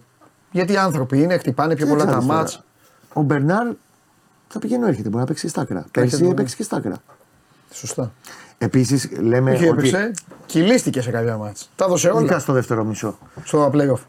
Γιατί 0.51 0.73
οι 0.73 0.77
άνθρωποι 0.77 1.21
είναι, 1.21 1.37
χτυπάνε 1.37 1.75
πιο 1.75 1.87
πολλά 1.87 1.99
τα 2.05 2.09
Κοίταξε 2.09 2.27
τώρα. 2.27 2.39
μάτς. 2.39 2.63
Ο 3.13 3.21
Μπερνάρ 3.21 3.67
θα 4.47 4.59
πηγαίνει 4.59 4.87
έρχεται, 4.87 5.07
μπορεί 5.09 5.21
να 5.21 5.25
παίξει 5.27 5.43
και 5.43 5.49
στα 5.49 5.61
άκρα. 5.61 5.85
Πέρσι 5.91 6.13
Έρχεται, 6.15 6.31
έπαιξες 6.31 6.55
και 6.55 6.63
στα 6.63 6.77
άκρα. 6.77 6.95
Σωστά. 7.71 8.11
Επίσης 8.57 9.09
λέμε 9.19 9.51
Όχι, 9.51 9.67
ότι. 9.69 9.87
έπαιξε, 9.87 10.11
κυλίστηκε 10.45 11.01
σε 11.01 11.11
κάποια 11.11 11.37
μάτς. 11.37 11.69
Τα 11.75 11.85
έδωσε 11.85 12.09
όλα 12.09 12.19
Ειδικά 12.19 12.39
στο 12.39 12.53
δεύτερο 12.53 12.83
μισό. 12.83 13.17
στο 13.43 13.71
playoff. 13.73 13.99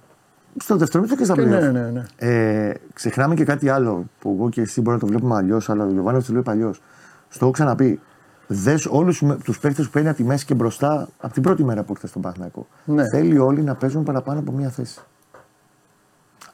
Στο 0.63 0.77
δεύτερο 0.77 1.03
μισό 1.03 1.17
και 1.17 1.25
στα 1.25 1.35
Και 1.35 1.41
playoff. 1.43 1.47
ναι, 1.49 1.61
ναι, 1.71 1.91
ναι. 1.91 2.03
Ε, 2.17 2.73
ξεχνάμε 2.93 3.35
και 3.35 3.45
κάτι 3.45 3.69
άλλο 3.69 4.05
που 4.19 4.35
εγώ 4.39 4.49
και 4.49 4.61
εσύ 4.61 4.81
μπορεί 4.81 4.95
να 4.97 5.01
το 5.03 5.07
βλέπουμε 5.07 5.35
αλλιώς, 5.37 5.71
αλλά 5.71 5.85
ο 5.85 5.91
Γιωβάνος 5.91 6.27
το 6.27 6.33
βλέπει 6.33 6.51
αλλιώς. 6.51 6.83
Στο 7.29 7.45
έχω 7.45 7.53
ξαναπεί. 7.55 8.01
Δες 8.47 8.87
όλους 8.87 9.23
τους 9.45 9.59
παίχτε 9.59 9.83
που 9.83 9.89
παίρνει 9.91 10.09
από 10.09 10.17
τη 10.17 10.25
μέση 10.25 10.45
και 10.45 10.55
μπροστά 10.55 11.09
από 11.21 11.33
την 11.33 11.43
πρώτη 11.43 11.65
μέρα 11.65 11.83
που 11.83 11.93
ήρθες 11.93 12.11
στον 12.11 12.23
Παναθηναϊκό. 12.23 12.67
Ναι. 12.85 13.09
Θέλει 13.09 13.39
όλοι 13.39 13.63
να 13.63 13.75
παίζουν 13.75 14.03
παραπάνω 14.05 14.41
από 14.41 14.53
μία 14.53 14.69
θέση. 14.71 15.01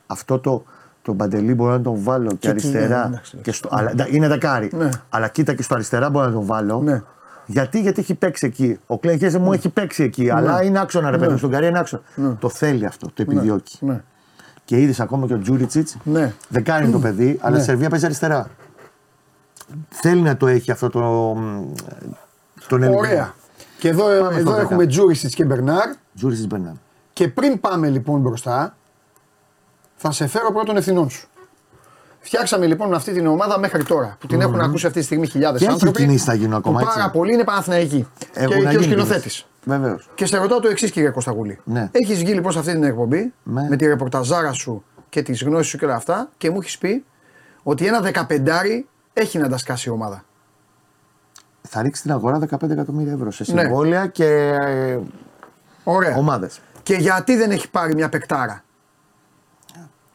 Αυτό 0.06 0.38
το, 0.38 0.64
το 1.02 1.12
μπαντελή 1.12 1.54
μπορώ 1.54 1.72
να 1.72 1.80
τον 1.80 1.94
βάλω 2.02 2.28
και, 2.28 2.36
Και 2.36 2.48
εκεί, 2.48 2.66
αριστερά. 2.66 3.00
ναι, 3.02 3.06
εντάξει. 3.06 3.36
και 3.42 3.52
στο, 3.52 3.68
αλλά, 3.72 3.94
ντα- 3.94 4.08
είναι 4.08 4.28
δεκάρι. 4.28 4.70
Ναι. 4.74 4.88
Αλλά 5.08 5.28
κοίτα 5.28 5.54
και 5.54 5.62
στο 5.62 5.74
αριστερά 5.74 6.10
μπορώ 6.10 6.26
να 6.26 6.32
τον 6.32 6.44
βάλω. 6.44 6.80
Ναι. 7.46 7.60
Γιατί, 7.60 7.80
γιατί 7.80 8.00
έχει 8.00 8.14
παίξει 8.14 8.46
εκεί. 8.46 8.78
Ο 8.86 8.98
Κλέγκεζε 8.98 9.38
μου 9.38 9.52
έχει 9.52 9.68
παίξει 9.68 10.02
εκεί. 10.02 10.30
Αλλά 10.30 10.62
είναι 10.64 10.80
άξονα, 10.80 11.10
ρε 11.10 11.18
παιδί 11.18 11.30
μου. 11.32 11.38
Στον 11.38 11.50
Καρία 11.50 11.68
είναι 11.68 11.78
άξονα. 11.78 12.02
Το 12.40 12.48
θέλει 12.48 12.86
αυτό, 12.86 13.06
το 13.06 13.22
επιδιώκει. 13.22 13.78
Ναι. 13.84 14.02
Και 14.64 14.80
είδες 14.80 15.00
ακόμα 15.00 15.26
και 15.26 15.34
ο 15.34 15.38
Τζούριτσιτς. 15.38 15.96
Ναι. 16.04 16.32
Δεν 16.48 16.64
κάνει 16.64 16.90
το 16.92 16.98
παιδί, 16.98 17.38
αλλά 17.40 17.56
Ναι. 17.56 17.62
η 17.62 17.64
Σερβία 17.64 17.90
παίζει 17.90 18.04
αριστερά. 18.04 18.50
Θέλει 19.88 20.20
να 20.20 20.36
το 20.36 20.46
έχει 20.46 20.70
αυτό 20.70 20.88
το. 20.90 21.00
μ, 21.36 21.72
Τον 22.68 22.82
ελληνικό. 22.82 23.06
Ωραία. 23.06 23.34
Και 23.78 23.88
εδώ, 23.88 24.04
Πάμε 24.04 24.18
στο 24.30 24.38
εδώ 24.38 24.50
δέκα. 24.50 24.62
έχουμε 24.62 24.86
Τζούρισιτ 24.86 25.34
και 25.34 25.44
Μπερνάρ. 25.44 25.88
Τζούριτσιτς 26.16 26.48
Μπερνάν. 26.48 26.80
Και 27.12 27.28
πριν 27.28 27.60
πάμε 27.60 27.88
λοιπόν 27.88 28.20
μπροστά, 28.20 28.76
θα 29.96 30.10
σε 30.10 30.26
φέρω 30.26 30.52
πρώτων 30.52 30.76
ευθυνών 30.76 31.10
σου. 31.10 31.28
Φτιάξαμε 32.26 32.66
λοιπόν 32.66 32.94
αυτή 32.94 33.12
την 33.12 33.26
ομάδα 33.26 33.58
μέχρι 33.58 33.82
τώρα 33.84 34.16
που 34.20 34.26
την 34.26 34.40
έχουν 34.40 34.60
ακούσει 34.60 34.86
αυτή 34.86 34.98
τη 34.98 35.04
στιγμή 35.04 35.26
χιλιάδες 35.26 35.58
Και 35.60 35.64
έχει 35.66 35.72
άνθρωποι. 35.74 35.98
κινήσεις 36.02 36.24
θα 36.24 36.34
γίνουν 36.34 36.54
ακόμα, 36.54 36.78
που 36.78 36.84
έτσι; 36.84 36.98
Πάρα 36.98 37.10
πολλοί 37.10 37.32
είναι 37.32 37.44
Παναθηναϊκοί. 37.44 38.08
Έχουν 38.34 38.56
Και, 38.56 38.62
να 38.62 38.70
και 38.70 38.76
ο 38.76 38.80
γίνει 38.80 38.92
σκηνοθέτης. 38.92 39.46
Βεβαίως. 39.64 40.08
Και 40.14 40.26
σε 40.26 40.36
ρωτάω 40.38 40.60
το 40.60 40.68
εξής, 40.68 40.90
κύριε 40.90 41.10
Κωνσταγούλη. 41.10 41.60
Ναι. 41.64 41.88
Έχεις 41.92 42.18
βγει 42.18 42.32
λοιπόν 42.32 42.52
σε 42.52 42.58
αυτή 42.58 42.72
την 42.72 42.82
εκπομπή 42.82 43.32
Ναι. 43.42 43.66
με 43.68 43.76
τη 43.76 43.86
ρεπορταζάρα 43.86 44.52
σου 44.52 44.84
και 45.08 45.22
τις 45.22 45.42
γνώσεις 45.42 45.66
σου 45.70 45.78
και 45.78 45.84
όλα 45.84 45.94
αυτά 45.94 46.28
και 46.36 46.50
μου 46.50 46.58
έχεις 46.60 46.78
πει 46.78 47.04
ότι 47.62 47.86
ένα 47.86 48.00
δεκαπεντάρι 48.00 48.88
έχει 49.12 49.38
να 49.38 49.48
τα 49.48 49.56
σκάσει 49.58 49.88
η 49.88 49.92
ομάδα. 49.92 50.24
Θα 51.62 51.82
ρίξει 51.82 52.02
την 52.02 52.10
αγορά 52.12 52.38
15 52.38 52.70
εκατομμύρια 52.70 53.12
ευρώ 53.12 53.30
σε 53.30 53.52
Ναι. 53.52 53.60
συμβόλαια 53.60 54.06
και 54.06 54.26
ε, 54.60 54.98
Ωραία. 55.84 56.16
ομάδες. 56.16 56.60
Και 56.82 56.94
γιατί 56.94 57.36
δεν 57.36 57.50
έχει 57.50 57.70
πάρει 57.70 57.94
μια 57.94 58.08
πεκτάρα. 58.08 58.64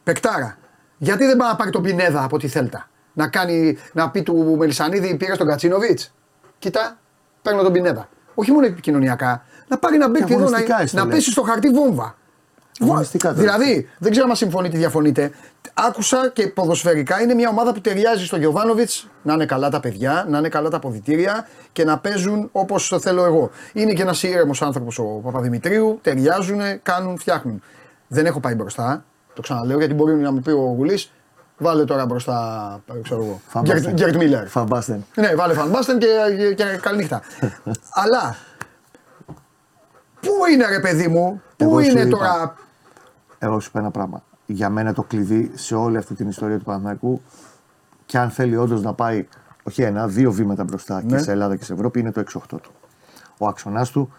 Πεκτάρα. 0.02 0.56
Γιατί 1.02 1.24
δεν 1.26 1.36
πάει 1.36 1.48
να 1.48 1.56
πάρει 1.56 1.70
τον 1.70 1.82
Πινέδα 1.82 2.24
από 2.24 2.38
τη 2.38 2.48
Θέλτα; 2.48 2.88
Να, 3.12 3.28
κάνει, 3.28 3.78
να 3.92 4.10
πει 4.10 4.22
του 4.22 4.56
Μελισανίδη 4.58 5.16
πήρε 5.16 5.36
τον 5.36 5.46
Κατσίνοβιτς. 5.46 6.14
Κοίτα, 6.58 6.98
παίρνω 7.42 7.62
τον 7.62 7.72
Πινέδα. 7.72 8.08
Όχι 8.34 8.52
μόνο 8.52 8.66
επικοινωνιακά. 8.66 9.44
Να 9.68 9.78
πάρει 9.78 9.94
ένα 9.94 10.08
μπέκ 10.08 10.22
εδώ 10.22 10.38
να, 10.38 10.44
αγωνιστικά 10.44 10.82
είσαι, 10.82 10.96
να 10.96 11.02
το 11.02 11.08
πέσει 11.08 11.30
στο 11.30 11.42
χαρτί 11.42 11.68
βόμβα. 11.68 12.16
Αγωνιστικά 12.80 13.28
τώρα. 13.28 13.40
Δηλαδή, 13.40 13.88
δεν 13.98 14.10
ξέρω 14.10 14.26
αν 14.28 14.36
συμφωνείτε 14.36 14.76
ή 14.76 14.78
διαφωνείτε. 14.78 15.30
Άκουσα 15.74 16.30
και 16.32 16.48
ποδοσφαιρικά 16.48 17.22
είναι 17.22 17.34
μια 17.34 17.48
ομάδα 17.48 17.72
που 17.72 17.80
ταιριάζει 17.80 18.24
στο 18.24 18.36
Γιωβάνοβιτς 18.36 19.08
να 19.22 19.32
είναι 19.32 19.46
καλά 19.46 19.70
τα 19.70 19.80
παιδιά, 19.80 20.26
να 20.28 20.38
είναι 20.38 20.48
καλά 20.48 20.68
τα 20.68 20.76
αποδητήρια 20.76 21.48
και 21.72 21.84
να 21.84 21.98
παίζουν 21.98 22.48
όπως 22.52 22.88
το 22.88 23.00
θέλω 23.00 23.24
εγώ. 23.24 23.50
Είναι 23.72 23.92
και 23.92 24.02
ένας 24.02 24.22
ήρεμος 24.22 24.62
άνθρωπος 24.62 24.98
ο 24.98 25.04
Παπαδημητρίου, 25.04 25.98
ταιριάζουν, 26.02 26.60
κάνουν, 26.82 27.18
φτιάχνουν. 27.18 27.62
Δεν 28.08 28.26
έχω 28.26 28.40
πάει 28.40 28.54
μπροστά, 28.54 29.04
το 29.34 29.42
ξαναλέω 29.42 29.78
γιατί 29.78 29.94
μπορεί 29.94 30.14
να 30.14 30.32
μου 30.32 30.40
πει 30.40 30.50
ο 30.50 30.74
Γουλής, 30.76 31.12
βάλε 31.58 31.84
τώρα 31.84 32.06
μπροστά, 32.06 32.80
ξέρω 33.02 33.22
εγώ. 33.24 33.40
Φαμπάστεν. 33.48 33.92
Γκέρτ 33.94 34.16
Μίλλερ. 34.16 34.46
Φαμπάστεν. 34.48 35.04
Ναι, 35.14 35.34
βάλε 35.34 35.54
Φαν 35.54 35.70
Μπάστεν 35.70 35.98
και, 35.98 36.06
και, 36.36 36.54
και 36.54 36.64
καληνύχτα. 36.82 37.22
Αλλά 38.02 38.36
πού 40.20 40.30
είναι 40.52 40.66
ρε 40.68 40.80
παιδί 40.80 41.08
μου, 41.08 41.42
πού 41.56 41.64
Εγώ 41.64 41.82
σου 41.82 41.90
είναι 41.90 42.00
είπα. 42.00 42.18
τώρα. 42.18 42.54
Εγώ 43.38 43.60
σου 43.60 43.70
πω 43.70 43.78
ένα 43.78 43.90
πράγμα. 43.90 44.22
Για 44.46 44.70
μένα 44.70 44.92
το 44.92 45.02
κλειδί 45.02 45.50
σε 45.54 45.74
όλη 45.74 45.96
αυτή 45.96 46.14
την 46.14 46.28
ιστορία 46.28 46.58
του 46.58 46.64
Παναθηναϊκού 46.64 47.20
και 48.06 48.18
αν 48.18 48.30
θέλει 48.30 48.56
όντως 48.56 48.82
να 48.82 48.92
πάει 48.92 49.28
όχι 49.62 49.82
ένα, 49.82 50.06
δύο 50.08 50.32
βήματα 50.32 50.64
μπροστά 50.64 51.02
Ναι. 51.02 51.16
και 51.16 51.22
σε 51.22 51.30
Ελλάδα 51.30 51.56
και 51.56 51.64
σε 51.64 51.72
Ευρώπη 51.72 52.00
είναι 52.00 52.12
το 52.12 52.20
6-8 52.20 52.40
του. 52.48 52.72
Ο 53.38 53.46
άξονα 53.46 53.86
του, 53.86 54.12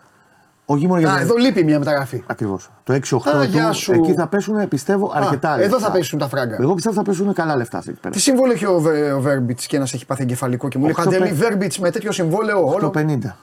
όχι 0.66 0.88
μόνο 0.88 1.00
για 1.00 1.10
Α, 1.10 1.14
τον- 1.14 1.22
εδώ 1.22 1.36
λείπει 1.36 1.64
μια 1.64 1.80
μεταγραφή. 1.80 2.24
Ακριβώς. 2.28 2.70
Το 2.84 2.94
6-8 2.94 3.30
Α, 3.30 3.42
του, 3.42 3.44
γεια 3.44 3.72
σου. 3.72 3.92
εκεί 3.94 4.14
θα 4.14 4.28
πέσουν 4.28 4.68
πιστεύω 4.68 5.12
αρκετά 5.16 5.50
Α, 5.52 5.58
λεφτά. 5.58 5.76
εδώ 5.76 5.80
θα 5.86 5.92
πέσουν 5.92 6.20
τα 6.20 6.28
φράγκα. 6.28 6.58
Εγώ 6.60 6.74
πιστεύω 6.74 6.96
θα 6.96 7.02
πέσουν 7.02 7.34
καλά 7.34 7.56
λεφτά 7.56 7.78
αυτή 7.78 7.90
εκεί 7.90 8.00
πέρα. 8.00 8.14
Τι 8.14 8.20
συμβόλαιο 8.20 8.54
έχει 8.54 8.66
ο, 8.66 8.80
Βε- 8.80 9.14
ο 9.14 9.20
Βέρμπιτς 9.22 9.68
και 9.68 9.76
ένας 9.76 9.94
έχει 9.94 10.06
πάθει 10.06 10.22
εγκεφαλικό 10.22 10.68
και 10.68 10.78
μου 10.78 10.84
λέει 10.84 10.94
Οκτώ 10.98 11.10
Παντελή 11.10 11.24
πέ- 11.30 11.38
Βέρμπιτς 11.38 11.80
με 11.80 11.92
τέτοιο 11.92 12.12
συμβόλαιο 12.12 12.66
όλο. 12.68 12.92
8-50. 12.96 13.36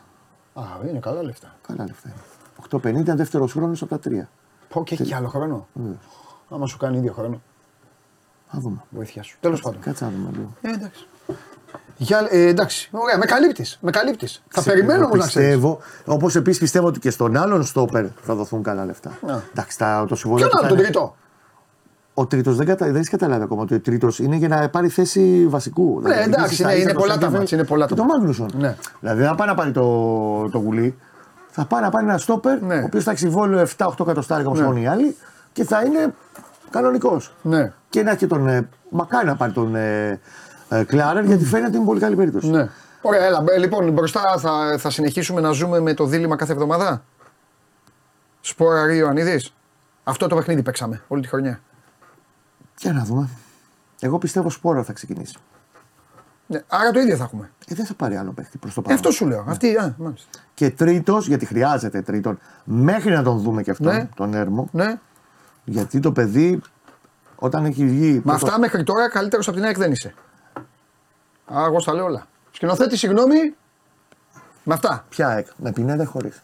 Α, 0.55 0.63
είναι 0.89 0.99
καλά 0.99 1.23
λεφτά. 1.23 1.55
Καλά 1.67 1.85
λεφτά 1.87 2.09
είναι. 2.09 3.01
8-50 3.13 3.17
δεύτερος 3.17 3.53
χρόνος 3.53 3.83
από 3.83 3.91
τα 3.91 3.99
τρία. 3.99 4.29
Πω 4.69 4.85
και 4.85 4.95
έχει 4.95 5.03
και 5.03 5.15
άλλο 5.15 5.29
χρόνο. 5.29 5.67
Βεβαίως. 5.73 5.97
Άμα 6.51 6.67
σου 6.67 6.77
κάνει 6.77 6.97
ίδιο 6.99 7.13
χρόνο. 7.13 7.41
Θα 8.53 8.59
δούμε. 8.61 8.77
Βοήθειά 8.91 9.23
σου. 9.23 9.37
Τέλος 9.41 9.61
πάντων. 9.61 9.81
Κάτσε 9.81 10.05
να 10.05 10.11
δούμε 10.11 10.29
λίγο. 10.33 10.53
Ε, 10.61 10.69
εντάξει. 10.73 11.07
Για, 12.03 12.27
ε, 12.31 12.47
εντάξει, 12.47 12.89
ωραία, 12.93 13.19
με 13.19 13.25
καλύπτεις. 13.25 13.79
Με 13.81 13.91
καλύπτεις. 13.91 14.43
Θα 14.49 14.63
περιμένω 14.63 15.05
όμω 15.05 15.15
να 15.15 15.27
ξέρεις. 15.27 15.49
Πιστεύω, 15.49 15.79
όπως 16.05 16.37
επίσης 16.37 16.61
πιστεύω 16.61 16.87
ότι 16.87 16.99
και 16.99 17.11
στον 17.11 17.37
άλλον 17.37 17.65
στόπερ 17.65 18.05
θα 18.23 18.35
δοθούν 18.35 18.63
καλά 18.63 18.85
λεφτά. 18.85 19.19
Ναι. 19.27 19.37
Εντάξει, 19.51 19.79
τα, 19.79 20.05
το 20.09 20.15
συμβόλαιο. 20.17 20.49
Ποιον 20.49 20.61
του 20.61 20.67
άλλο, 20.67 20.69
θα 20.69 20.75
τον 20.75 20.85
είναι- 20.85 20.93
τρίτο; 20.93 21.17
Ο 22.15 22.27
τρίτος 22.27 22.57
δεν, 22.57 22.67
κατα... 22.67 22.87
δεν 22.87 22.95
έχεις 22.97 23.11
καταλάβει 23.11 23.43
ακόμα 23.43 23.63
ότι 23.63 23.75
ο 23.75 23.81
τρίτος 23.81 24.19
είναι 24.19 24.37
για 24.37 24.49
να 24.49 24.69
πάρει 24.69 24.89
θέση 24.89 25.47
βασικού. 25.49 26.01
Ναι, 26.01 26.15
εντάξει, 26.15 26.35
επίσης 26.39 26.59
είναι- 26.59 26.69
θα 26.69 26.75
είσαι 26.75 26.83
είναι 26.83 26.93
πολλά 26.93 27.07
τα 27.07 27.13
Κωνσταντίνο 27.13 27.39
μάτς, 27.39 27.53
είναι 27.53 27.65
πολλά 27.65 27.87
και 27.87 27.95
τα 27.95 28.01
το 28.01 28.05
μάτς. 28.07 28.19
Μάγνουσον. 28.19 28.51
Ναι. 28.55 28.77
Δηλαδή 29.01 29.19
δεν 29.21 29.29
θα 29.29 29.35
πάει 29.35 29.49
να 29.49 29.55
πάρει 29.55 29.71
το, 29.71 29.83
το 30.51 30.59
γουλί. 30.59 30.99
Θα 31.51 31.65
πάει 31.65 31.81
να 31.83 31.91
πάρει 31.91 32.05
ένα 32.07 32.19
στόπερ 32.19 32.63
Ναι. 32.63 32.75
ο 32.79 32.85
οποίος 32.85 33.05
θα 33.05 33.11
έχει 33.11 33.21
συμβόλαιο 33.21 33.67
7-8 33.77 33.93
εκατοστάρικα 34.01 34.49
όπως 34.49 34.61
Ναι. 34.61 34.67
έχουν 34.67 34.83
οι 34.83 34.87
άλλοι 34.89 35.17
και 35.53 35.65
θα 35.65 35.83
είναι 35.85 36.15
κανονικός. 36.71 37.33
Ναι. 37.43 37.73
Και 37.89 38.03
να 38.03 38.11
έχει 38.11 38.19
και 38.19 38.27
τον. 38.27 38.49
ε, 38.49 38.69
Μακάρι 38.91 39.27
να 39.27 39.37
πάρει 39.37 39.53
τον 39.53 39.75
ε, 40.71 40.79
ε, 40.79 40.85
Κλάρερ 40.85 41.25
γιατί 41.25 41.45
φαίνεται 41.45 41.69
ότι 41.69 41.77
είναι 41.77 41.87
πολύ 41.87 42.01
καλή 42.01 42.17
περίπτωση. 42.17 42.49
Ναι. 42.51 42.69
Ωραία, 43.03 43.25
έλα. 43.25 43.45
ε, 43.49 43.59
Λοιπόν, 43.59 43.91
μπροστά 43.93 44.39
θα, 44.39 44.77
θα 44.79 44.91
συνεχίσουμε 44.91 45.41
να 45.41 45.51
ζούμε 45.51 45.81
με 45.81 45.95
το 45.95 46.05
δίλημα 46.07 46.37
κάθε 46.37 46.53
εβδομάδα. 46.53 47.05
Σπόρα 48.41 48.87
Ρίο 48.87 49.09
Ανίδη. 49.09 49.41
Αυτό 50.05 50.27
το 50.27 50.37
παιχνίδι 50.37 50.63
παίξαμε 50.63 51.03
όλη 51.09 51.23
τη 51.23 51.29
χρονιά. 51.29 51.61
Για 52.79 52.93
να 52.93 53.05
δούμε. 53.05 53.29
Εγώ 54.01 54.19
πιστεύω 54.19 54.51
σπόρα 54.51 54.83
θα 54.83 54.93
ξεκινήσει. 54.93 55.35
Ναι, 56.47 56.61
άρα 56.69 56.91
το 56.91 57.01
ίδιο 57.01 57.17
θα 57.17 57.25
έχουμε. 57.25 57.51
Ε, 57.69 57.75
δεν 57.75 57.87
θα 57.87 57.95
πάρει 57.95 58.17
άλλο 58.17 58.33
παίχτη 58.33 58.59
προς 58.59 58.75
το 58.75 58.81
Ε, 58.81 58.83
παρόν. 58.83 58.99
αυτό 58.99 59.11
σου 59.11 59.27
λέω. 59.27 59.45
Αυτή, 59.49 59.77
α, 59.77 59.95
μάλιστα. 59.99 60.29
Και 60.55 60.71
τρίτος, 60.71 61.27
γιατί 61.27 61.47
χρειάζεται 61.47 62.03
τρίτον, 62.03 62.39
μέχρι 62.65 63.13
να 63.13 63.23
τον 63.23 63.39
δούμε 63.39 63.63
και 63.63 63.71
αυτόν, 63.71 63.95
Ναι. 63.95 64.09
τον 64.15 64.35
Έρμο, 64.35 64.69
Ναι. 64.73 64.99
γιατί 65.65 66.01
το 66.01 66.13
παιδί 66.13 66.61
όταν 67.37 67.65
έχει 67.65 67.87
βγει. 67.87 68.13
Με 68.13 68.21
πρώτο- 68.21 68.47
αυτά 68.47 68.59
μέχρι 68.59 68.83
τώρα 68.83 69.09
καλύτερος 69.11 69.49
από 69.49 69.57
την 69.57 69.67
ΑΕΚ 69.67 69.77
δεν 69.79 69.93
είσαι. 69.93 70.15
Α, 71.59 71.65
εγώ 71.67 71.81
στα 71.81 71.95
λέω 71.95 72.05
όλα. 72.05 72.27
Σκηνοθέτη, 72.51 72.97
συγγνώμη. 72.97 73.55
Με 74.65 74.75
αυτά. 74.75 75.05
Ποια 75.09 75.31
εκ, 75.31 75.47
με 75.57 75.73
πινέδα 75.73 76.05
χωρίς. 76.05 76.43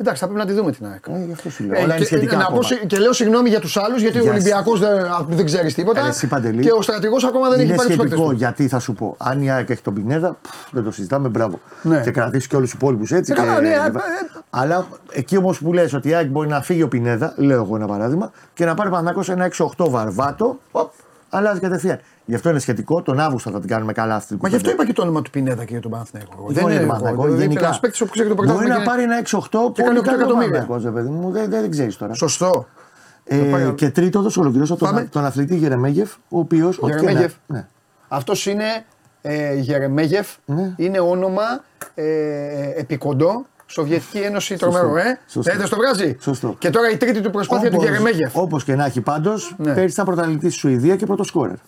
Εντάξει, 0.00 0.20
θα 0.20 0.28
πρέπει 0.28 0.46
να 0.46 0.52
τη 0.52 0.58
δούμε 0.60 0.72
την 0.72 0.86
ΑΕΚ. 0.86 1.04
Ε, 1.08 1.24
γι' 1.24 1.32
αυτό 1.32 1.50
σου 1.50 1.64
λέω. 1.64 1.74
Ε, 1.74 1.82
Όλα 1.82 1.84
είναι 1.84 1.96
και, 1.96 2.04
σχετικά. 2.04 2.36
να 2.36 2.42
πω, 2.42 2.46
ακόμα. 2.46 2.62
συ- 2.62 2.86
και 2.86 2.98
λέω 2.98 3.12
συγγνώμη 3.12 3.48
για 3.48 3.60
τους 3.60 3.76
άλλους 3.76 4.02
γιατί 4.02 4.18
ο 4.18 4.22
Για 4.22 4.32
Ολυμπιακός 4.32 4.80
δεν, 4.80 5.04
α, 5.04 5.24
δεν 5.28 5.44
ξέρεις 5.44 5.74
τίποτα. 5.74 6.00
Ε, 6.04 6.08
εσύ, 6.08 6.26
Παντελή. 6.26 6.62
και 6.62 6.70
ο 6.72 6.82
στρατηγός 6.82 7.24
ακόμα 7.24 7.48
δεν 7.48 7.60
είναι 7.60 7.68
έχει 7.68 7.76
πάρει 7.76 7.88
τους 7.88 7.96
παίκτες 7.96 8.12
σχετικό 8.12 8.30
του. 8.32 8.36
γιατί 8.36 8.68
θα 8.68 8.78
σου 8.78 8.92
πω. 8.92 9.14
Αν 9.18 9.42
η 9.42 9.50
ΑΕΚ 9.50 9.70
έχει 9.70 9.82
τον 9.82 9.94
Πινέδα, 9.94 10.36
πφ, 10.42 10.50
δεν 10.70 10.84
το 10.84 10.90
συζητάμε, 10.90 11.28
μπράβο. 11.28 11.60
Ναι. 11.82 12.00
Και 12.00 12.10
κρατήσεις 12.10 12.48
και 12.48 12.56
όλους 12.56 12.70
τους 12.70 12.78
υπόλοιπους 12.80 13.12
έτσι. 13.12 13.32
Ε, 13.32 13.34
και... 13.34 13.40
καλά, 13.40 13.60
ναι, 13.60 13.68
ε, 13.68 13.72
ε, 13.72 13.90
Αλλά 14.50 14.86
εκεί 15.12 15.36
όμως 15.36 15.58
που 15.58 15.72
λες 15.72 15.92
ότι 15.94 16.08
η 16.08 16.14
ΑΕΚ 16.14 16.26
μπορεί 16.30 16.48
να 16.48 16.62
φύγει 16.62 16.82
ο 16.82 16.88
Πινέδα, 16.88 17.34
λέω 17.36 17.62
εγώ 17.62 17.76
ένα 17.76 17.86
παράδειγμα, 17.86 18.30
και 18.54 18.64
να 18.64 18.74
πάρει 18.74 18.90
Παναγό 18.90 19.22
ένα 19.28 19.50
6-8 19.56 19.88
βαρβάτο, 19.90 20.58
οπ, 20.70 20.90
αλλάζει 21.28 21.60
κατευθείαν. 21.60 22.00
Γι' 22.28 22.34
αυτό 22.34 22.48
είναι 22.50 22.58
σχετικό. 22.58 23.02
Τον 23.02 23.20
Αύγουστο 23.20 23.50
θα 23.50 23.58
την 23.60 23.68
κάνουμε 23.68 23.92
καλά 23.92 24.14
αυτή 24.14 24.28
την 24.28 24.38
Μα 24.42 24.48
γι' 24.48 24.54
αυτό 24.54 24.68
κουβέντα. 24.68 24.82
είπα 24.82 24.92
και 24.92 25.00
το 25.00 25.08
όνομα 25.08 25.22
του 25.22 25.30
Πινέδα 25.30 25.64
και 25.64 25.72
για 25.72 25.80
τον 25.80 25.90
Παναθηναϊκό. 25.90 26.44
Όχι 26.48 26.60
μόνο 26.60 26.70
για 26.72 26.78
τον 26.80 26.88
Παναθηναϊκό, 26.88 27.34
γενικά. 27.34 27.64
Ένας 27.64 27.80
παίκτης 27.80 27.98
που 28.00 28.08
ξέρει 28.08 28.28
το 28.28 28.34
Μπορεί 28.34 28.46
πρωτάθλημα. 28.46 28.74
να 28.76 28.80
και- 28.80 28.88
πάρει 28.90 29.02
ένα 29.02 29.16
6-8 29.18 29.72
και 29.72 29.82
κάνει 29.82 29.88
πολύ 29.88 29.98
οκτώ 29.98 30.10
καλό 30.10 30.22
εκατομμύρια. 30.22 30.50
Παναθηναϊκός, 30.66 30.82
ρε 30.84 30.90
παιδί 30.90 31.08
μου, 31.08 31.30
δεν, 31.30 31.50
δεν, 31.50 31.60
δεν 31.60 31.70
ξέρεις 31.70 31.96
τώρα. 31.96 32.14
Σωστό. 32.14 32.66
Ε, 33.24 33.36
πάει- 33.36 33.72
και 33.74 33.90
τρίτος, 33.90 34.22
θα 34.24 34.28
σου 34.30 34.40
ολοκληρώσω 34.40 34.76
Πάμε. 34.76 35.00
τον, 35.00 35.08
τον 35.10 35.24
αθλητή 35.24 35.56
Γερεμέγεφ, 35.56 36.12
ο 36.28 36.38
οποίο. 36.38 36.72
Γερεμέγεφ. 36.82 37.32
Ναι. 37.46 37.66
Αυτός 38.08 38.46
είναι 38.46 38.64
ε, 39.22 39.54
Γερεμέγεφ. 39.54 40.28
Ναι. 40.44 40.72
Είναι 40.76 41.00
όνομα 41.00 41.42
ε, 41.94 42.04
επικοντό. 42.76 43.46
Σοβιετική 43.70 44.18
Ένωση 44.18 44.56
τρομερό, 44.56 44.96
ε. 44.96 45.18
Σωστό. 45.26 45.52
Ναι, 45.52 45.58
δεν 45.58 45.66
στο 45.66 45.76
βγάζει. 45.76 46.16
Σωστό. 46.20 46.54
Και 46.58 46.70
τώρα 46.70 46.90
η 46.90 46.96
τρίτη 46.96 47.20
του 47.20 47.30
προσπάθεια 47.30 47.70
του 47.70 47.82
Γερεμέγεφ. 47.82 48.36
Όπως 48.36 48.64
και 48.64 48.74
να 48.74 48.84
έχει 48.84 49.00
πάντως, 49.00 49.54
Ναι. 49.58 49.74
πέρυσι 49.74 49.92
ήταν 49.92 50.04
πρωταθλητής 50.04 50.50
στη 50.52 50.60
Σουηδίας 50.60 50.96
και 50.96 51.06
πρώτο 51.06 51.24
σκόρερ. 51.24 51.50
Με 51.52 51.58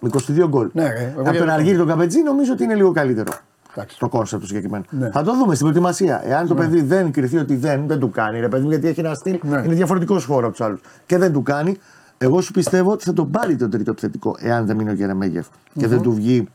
22 0.00 0.46
γκολ. 0.48 0.68
Ναι, 0.72 0.82
ρε, 0.82 1.10
εγώ 1.12 1.20
Από 1.20 1.30
για 1.30 1.38
τον 1.38 1.46
το- 1.48 1.52
Αργύρη 1.52 1.76
τον 1.76 1.86
Καμπετσή 1.86 2.22
νομίζω 2.22 2.52
ότι 2.52 2.64
είναι 2.64 2.74
λίγο 2.74 2.92
καλύτερο. 2.92 3.32
Εντάξει. 3.76 3.98
Το 3.98 4.08
κόνσεπτ 4.08 4.42
του 4.42 4.48
συγκεκριμένο. 4.48 4.84
Ναι. 4.90 5.10
Θα 5.10 5.22
το 5.22 5.32
δούμε 5.36 5.54
στην 5.54 5.66
προετοιμασία. 5.66 6.22
Εάν 6.24 6.46
το 6.46 6.54
παιδί 6.54 6.82
δεν 6.82 7.10
κριθεί 7.12 7.36
ότι 7.38 7.56
δεν, 7.56 7.86
δεν 7.86 7.98
του 7.98 8.10
κάνει, 8.10 8.40
ρε 8.40 8.48
παιδί 8.48 8.62
μου, 8.62 8.68
γιατί 8.70 8.88
έχει 8.88 9.00
ένα 9.00 9.14
στυλ, 9.14 9.38
Ναι. 9.42 9.62
είναι 9.64 9.74
διαφορετικός 9.74 10.24
χώρος 10.24 10.42
από 10.48 10.56
τους 10.56 10.66
άλλους 10.66 10.80
και 11.06 11.18
δεν 11.18 11.32
του 11.32 11.42
κάνει, 11.42 11.76
Εγώ 12.18 12.40
σου 12.40 12.52
πιστεύω 12.52 12.90
ότι 12.92 13.04
θα 13.04 13.12
τον 13.12 13.30
πάρει 13.30 13.56
τον 13.56 13.70
τρίτο 13.70 13.90
επιθετικό, 13.90 14.36
εάν 14.38 14.66
δεν 14.66 14.76
μείνει 14.76 14.90
ο 14.90 14.92
γερεμεγεφ 14.92 15.46
και 15.78 15.86
δεν 15.86 16.00
του 16.00 16.12
βγει. 16.14 16.48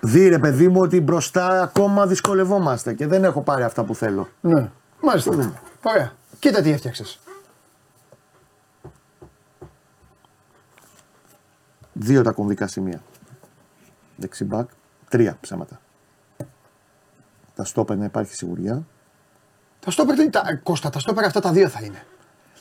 Δει 0.00 0.28
ρε 0.28 0.38
παιδί 0.38 0.68
μου 0.68 0.80
ότι 0.80 1.00
μπροστά 1.00 1.62
ακόμα 1.62 2.06
δυσκολευόμαστε 2.06 2.92
και 2.92 3.06
δεν 3.06 3.24
έχω 3.24 3.40
πάρει 3.40 3.62
αυτά 3.62 3.84
που 3.84 3.94
θέλω. 3.94 4.28
Ναι. 4.40 4.68
Μάλιστα. 5.02 5.30
Ωραία. 5.82 6.12
Κοίτα 6.38 6.62
τι 6.62 6.70
έφτιαξες. 6.70 7.18
Δύο 12.02 12.22
τα 12.22 12.30
κομβικά 12.32 12.66
σημεία. 12.66 13.02
Δεξιμπάκ, 14.16 14.68
τρία 15.08 15.36
ψέματα. 15.40 15.80
Τα 17.54 17.64
στόπερ 17.64 17.96
να 17.96 18.04
υπάρχει 18.04 18.34
σιγουριά. 18.34 18.82
Τα 19.80 19.90
στόπερ, 19.90 20.16
τι- 20.16 20.30
τα, 20.30 20.54
Κώστα, 20.62 20.90
τα 20.90 20.98
στόπερ 20.98 21.24
αυτά 21.24 21.40
τα 21.40 21.52
δύο 21.52 21.68
θα 21.68 21.80
είναι. 21.84 22.02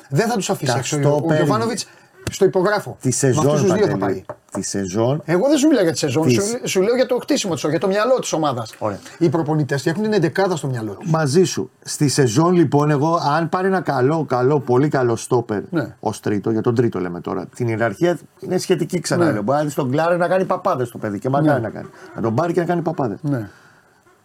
Δεν 0.10 0.28
θα 0.28 0.36
τους 0.36 0.50
αφήσει 0.50 0.72
Τα 0.72 0.78
έξω. 0.78 0.98
Ο 0.98 1.02
στόπερ- 1.02 1.36
Γιωβάνοβιτς 1.38 1.88
στο 2.32 2.46
υπογράφω. 2.46 2.98
Τη 3.02 3.08
Με 3.08 3.14
σεζόν 3.14 3.46
αυτούς 3.46 3.62
τους 3.62 3.74
δύο 3.74 3.86
θα 3.88 3.98
Παντελή. 3.98 4.24
πάει. 4.28 4.36
Τη 4.52 4.62
σεζόν 4.62 5.22
Εγώ 5.26 5.48
δεν 5.48 5.58
σου 5.58 5.68
μιλάω 5.68 5.84
για 5.84 5.92
τη 5.92 5.98
σεζόν, 5.98 6.24
Της. 6.28 6.34
σου, 6.44 6.60
σου 6.70 6.82
λέω 6.82 6.96
για 6.96 7.06
το 7.06 7.18
χτίσιμο 7.22 7.54
της, 7.54 7.64
για 7.70 7.80
το 7.80 7.88
μυαλό 7.88 8.20
της 8.20 8.34
ομάδας. 8.34 8.74
Ωραία. 8.80 9.00
Οι 9.18 9.30
προπονητές 9.30 9.86
έχουν 9.86 10.04
την 10.04 10.14
εντεκάδα 10.14 10.56
στο 10.56 10.68
μυαλό 10.68 10.92
τους. 10.94 11.10
Μαζί 11.12 11.44
σου. 11.44 11.70
Στη 11.82 12.08
σεζόν 12.08 12.54
λοιπόν, 12.54 12.90
εγώ 12.90 13.20
αν 13.38 13.50
πάρει 13.50 13.68
ένα 13.68 13.82
καλό, 13.82 14.26
καλό, 14.26 14.60
πολύ 14.60 14.88
καλό 14.88 15.16
στόπερ 15.16 15.62
Ναι. 15.70 15.96
ως 16.00 16.20
τρίτο, 16.20 16.52
για 16.52 16.62
τον 16.62 16.76
τρίτο 16.76 17.00
λέμε 17.00 17.22
τώρα. 17.22 17.46
Την 17.56 17.68
ιεραρχία 17.68 18.18
είναι 18.40 18.58
σχετική 18.58 19.00
ξανά. 19.00 19.26
Ναι. 19.26 19.32
λέω. 19.32 19.42
Μπορεί 19.42 19.58
να 19.58 19.64
δεις 19.64 19.74
τον 19.74 19.92
Κλάρε 19.92 20.18
να 20.18 20.28
κάνει 20.28 20.46
παπάδες 20.46 20.90
το 20.90 20.98
παιδί 20.98 21.20
και 21.20 21.30
μακάρι 21.30 21.62
Ναι. 21.62 21.68
να 21.68 21.70
κάνει. 21.74 21.88
Να 22.16 22.22
τον 22.22 22.36
πάρει 22.36 22.54
και 22.54 22.60
να 22.60 22.66
κάνει 22.66 22.82
παπάδες. 22.82 23.18
Ναι. 23.22 23.50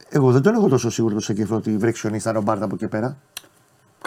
Εγώ 0.08 0.30
δεν 0.30 0.42
τον 0.42 0.54
έχω 0.54 0.68
τόσο 0.68 0.90
σίγουρο 0.90 1.14
το 1.14 1.20
Σένκεφελντ 1.20 1.56
ότι 1.56 1.76
βρέξει 1.76 2.00
χιονίσει 2.00 2.28
να 2.30 2.36
τον 2.36 2.44
πάρει 2.44 2.62
από 2.62 2.74
εκεί 2.74 2.86
πέρα. 2.88 3.16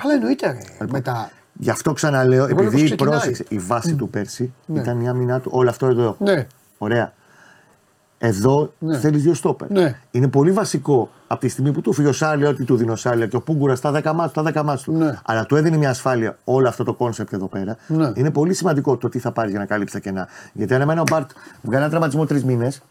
Καλά, 0.02 0.14
εννοείται. 0.14 0.48
Ρε. 0.80 0.86
Με 0.92 1.02
τα... 1.02 1.30
Γι' 1.60 1.70
αυτό 1.70 1.94
ξαναλέω, 1.94 2.38
Εγώ 2.46 2.46
λέω 2.48 2.56
πως 2.56 2.66
επειδή 2.66 2.84
ξεκινάει. 2.84 3.12
πρόσεξε, 3.18 3.46
η 3.50 3.58
βάση 3.58 3.96
του 3.96 4.10
πέρσι 4.10 4.54
Ναι. 4.66 4.80
ήταν 4.80 5.02
η 5.02 5.10
άμυνά 5.10 5.40
του, 5.40 5.50
όλο 5.54 5.70
αυτό 5.70 5.86
εδώ. 5.88 6.16
Ναι. 6.20 6.48
Ωραία. 6.78 7.14
Εδώ 8.20 8.74
Ναι. 8.80 8.98
θέλεις 8.98 9.24
δύο 9.24 9.34
στόπερ. 9.34 9.70
Ναι. 9.72 10.00
Είναι 10.12 10.28
πολύ 10.28 10.52
βασικό 10.52 11.10
από 11.28 11.40
τη 11.40 11.48
στιγμή 11.48 11.72
που 11.72 11.82
του 11.82 11.94
φύγει 11.94 12.08
ο 12.08 12.12
Σάρλια, 12.14 12.50
ότι 12.50 12.64
του 12.64 12.76
δίνει 12.76 12.92
ο 12.92 12.96
Σάρλια 12.96 13.26
και 13.28 13.36
ο 13.36 13.42
Πούγκουρα 13.42 13.76
στα 13.76 13.92
10 13.92 14.14
μάτς, 14.14 14.32
στα 14.32 14.44
10 14.44 14.64
μάτς 14.64 14.82
του. 14.84 14.92
Ναι. 14.92 15.20
Αλλά 15.26 15.46
του 15.46 15.56
έδινε 15.56 15.78
μια 15.78 15.90
ασφάλεια 15.90 16.38
όλο 16.44 16.68
αυτό 16.68 16.84
το 16.84 16.94
κόνσεπτ 16.94 17.34
εδώ 17.34 17.48
πέρα. 17.48 17.78
Ναι. 17.88 18.12
Είναι 18.16 18.32
πολύ 18.32 18.54
σημαντικό 18.54 18.98
το 18.98 19.10
τι 19.10 19.20
θα 19.20 19.32
πάρει 19.32 19.50
για 19.50 19.60
να 19.60 19.66
καλύψει 19.66 19.94
τα 19.94 20.00
κενά. 20.00 20.28
Γιατί 20.54 20.74
αν 20.74 20.82
εμένα 20.82 21.02
ο 21.02 21.04
Μπαρτ 21.12 21.30
βγάλει 21.62 21.82
ένα 21.82 21.90
τραυματισμό 21.90 22.26
τρεις 22.26 22.44
μήνες, 22.44 22.82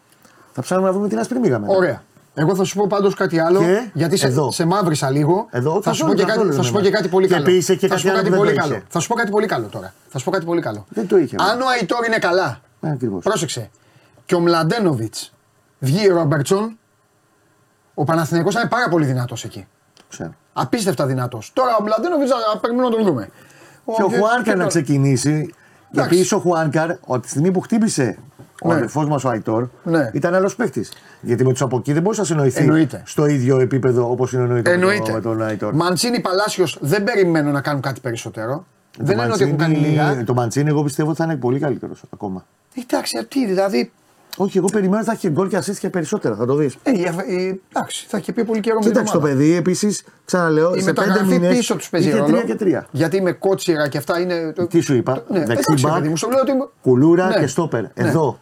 θα 0.53 0.63
ψάχνουμε 0.63 0.89
να 0.89 0.95
βρούμε 0.95 1.09
την 1.09 1.19
άσπρη 1.19 1.39
μίγα 1.39 1.59
μετά. 1.59 1.75
Ωραία. 1.75 2.03
Εγώ 2.39 2.55
θα 2.55 2.65
σου 2.65 2.77
πω 2.77 2.87
πάντως 2.87 3.15
κάτι 3.15 3.39
άλλο. 3.39 3.59
Και 3.61 3.91
γιατί 3.93 4.17
σε, 4.17 4.27
εδώ. 4.27 4.51
σε 4.51 4.65
μαύρισα 4.65 5.11
λίγο. 5.11 5.47
Εδώ, 5.51 5.73
θα, 5.73 5.81
καθόλου, 5.91 5.95
σου 5.97 6.05
πω 6.07 6.15
και 6.15 6.23
κάτι, 6.23 6.33
καθόλου 6.33 6.53
θα 6.55 6.63
σου 6.63 6.73
πω 6.73 6.79
δεν 6.79 6.87
και 6.87 6.91
κάτι 6.97 7.09
πολύ 7.09 7.27
Και 7.27 7.33
καλό. 7.35 7.45
επίσης 7.49 7.77
και 7.79 7.87
θα 7.87 7.95
κάτι 7.95 8.01
σου 8.01 8.07
πω 8.07 8.13
άλλο 8.13 8.19
κάτι 8.23 8.29
που 8.31 8.35
δεν 8.37 8.45
πολύ 8.45 8.55
το 8.57 8.61
καλό. 8.63 8.75
είχε. 8.75 8.85
Θα 8.89 9.01
σου 9.01 9.09
πω 9.09 9.15
κάτι 9.15 9.31
πολύ 9.31 9.47
καλό 9.47 9.67
τώρα. 9.67 9.95
Θα 10.09 10.19
σου 10.19 10.25
πω 10.25 10.31
κάτι 10.31 10.45
πολύ 10.45 10.61
καλό. 10.61 10.87
Δεν 10.89 11.07
το 11.09 11.19
είχε. 11.19 11.37
Αν 11.39 11.61
ο 11.61 11.65
Αϊτόρ 11.69 12.07
είναι 12.07 12.19
καλά, 12.19 12.61
Ε, 12.81 12.91
ακριβώς. 12.91 13.23
πρόσεξε, 13.25 13.71
και 14.27 14.35
ο 14.35 14.41
Μλαντένοβιτς 14.41 15.33
βγει 15.79 16.11
ο 16.11 16.15
Ρόμπερτσον, 16.15 16.79
ο 17.95 18.05
Παναθηναϊκός 18.05 18.55
θα 18.55 18.61
είναι 18.61 18.69
πάρα 18.69 18.89
πολύ 18.89 19.05
δυνατός 19.07 19.45
εκεί. 19.45 19.67
Ξέρω. 20.09 20.35
Απίστευτα 20.53 21.07
δυνατός. 21.07 21.51
Τώρα 21.55 21.77
ο 21.77 21.83
Μλαντένοβιτς 21.83 22.31
θα 22.31 22.59
περιμένουμε 22.59 22.91
να 22.97 23.03
τον 23.03 23.07
δούμε. 23.13 23.29
Και 23.97 24.03
ο 24.03 24.09
και- 24.09 24.17
Χουάνκαρ 24.19 24.43
και 24.43 24.55
να 24.55 24.63
το- 24.63 24.69
ξεκινήσει. 24.69 25.31
Γιατί 25.31 25.55
Εντάξει. 25.93 26.19
είσαι 26.19 26.35
ο 26.35 26.39
Χουάνκαρ, 26.39 26.91
από 26.91 27.19
τη 27.21 27.29
στιγμή 27.29 27.51
που 27.51 27.61
χτύπησε 27.61 28.19
ο 28.63 28.69
Ναι. 28.69 28.75
αδερφό 28.75 29.07
μας 29.07 29.25
ο 29.25 29.29
Αϊτόρ, 29.29 29.69
Ναι. 29.83 30.11
ήταν 30.13 30.35
άλλος 30.35 30.57
παίχτη. 30.57 30.85
Γιατί 31.21 31.45
με 31.45 31.51
τους 31.53 31.63
από 31.63 31.77
εκεί 31.77 31.93
δεν 31.93 32.03
μπορούσε 32.03 32.21
να 32.21 32.27
συνοηθεί 32.27 32.61
Εννοείται. 32.63 33.03
στο 33.07 33.27
ίδιο 33.27 33.61
επίπεδο 33.61 34.11
όπως 34.11 34.29
συνοηείται 34.31 34.71
με, 34.71 34.75
Εννοείται. 34.75 35.03
τον- 35.03 35.15
με 35.15 35.21
τον 35.21 35.43
Αϊτόρ. 35.43 35.75
Μαντσίνη 35.75 36.21
Παλάσιος 36.21 36.79
δεν 36.81 37.05
περιμένω 37.05 37.51
να 37.51 37.61
κάνουν 37.61 37.81
κάτι 37.83 38.01
περισσότερο. 38.01 38.67
Το 38.99 39.05
δεν 39.05 39.19
είναι 39.19 39.33
ότι 39.33 39.43
έχουν 39.43 39.57
κάνει 39.57 39.73
Μαντσίνι- 39.75 40.09
λίγα. 40.11 40.25
Το 40.25 40.35
Μαντσίνη, 40.35 40.69
εγώ 40.69 40.83
πιστεύω 40.83 41.09
ότι 41.09 41.19
θα 41.19 41.25
είναι 41.25 41.37
πολύ 41.37 41.59
καλύτερος 41.59 42.03
ακόμα. 42.15 42.45
Εντάξει, 42.87 43.25
τι 43.29 43.47
δηλαδή. 43.47 43.93
Όχι, 44.37 44.59
εγώ 44.59 44.67
περιμένω 44.73 44.97
ότι 44.97 45.07
θα 45.07 45.13
έχει 45.13 45.29
γκολ 45.31 45.49
και 45.49 45.59
assist 45.59 45.77
και 45.79 45.91
περισσότερα, 45.91 46.35
θα 46.35 46.47
το 46.47 46.55
δεις. 46.55 46.77
Ε, 46.83 46.91
η- 46.91 47.01
η- 47.27 47.63
εντάξει, 47.73 48.07
θα 48.09 48.17
έχει 48.17 48.33
πει 48.33 48.45
πολύ 48.45 48.61
καιρό 48.61 48.75
με 48.77 48.81
την 48.83 48.91
Κοίταξε 48.93 49.13
το 49.13 49.19
ομάδα. 49.19 49.35
παιδί, 49.35 49.55
επίσης, 49.55 50.05
ξαναλέω, 50.25 50.75
Η 50.75 50.81
σε 50.81 50.93
πέντε 50.93 51.01
μεταγραφή 51.07 51.39
μήνες. 51.39 51.57
πίσω 51.57 51.77
τους 51.77 51.89
παίζει 51.89 52.09
είχε 52.09 52.17
ρόλο. 52.19 52.31
τρία 52.33 52.43
και 52.43 52.55
τρία. 52.55 52.87
Γιατί 52.91 53.23
με 53.23 53.33
κότσιρα 53.33 53.89
και 53.89 53.99
αυτά 53.99 54.21
είναι. 54.21 54.53
Τι 54.69 54.81
σου 54.81 54.95
είπα, 54.95 55.13
Ναι, 55.29 55.39
δεξί 55.39 55.53
εντάξει, 55.53 55.87
μπακ, 55.87 55.95
παιδί 55.95 56.09
μου, 56.09 56.17
σου 56.17 56.31
λέω 56.31 56.41
ότι. 56.41 56.53
Κουλούρα 56.83 57.27
Ναι. 57.29 57.39
και 57.39 57.47
στόπερ. 57.47 57.83
Ναι. 57.83 57.89
Εδώ. 57.95 58.39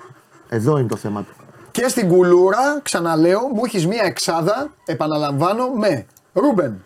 Εδώ 0.49 0.79
είναι 0.79 0.89
το 0.89 0.97
θέμα 0.97 1.21
του. 1.23 1.35
Και 1.71 1.89
στην 1.89 2.09
κουλούρα, 2.09 2.81
ξαναλέω, 2.83 3.41
μου 3.55 3.63
έχεις 3.65 3.87
μία 3.87 4.03
εξάδα, 4.05 4.71
επαναλαμβάνω, 4.87 5.69
με 5.69 6.07
Ρούμπεν, 6.33 6.85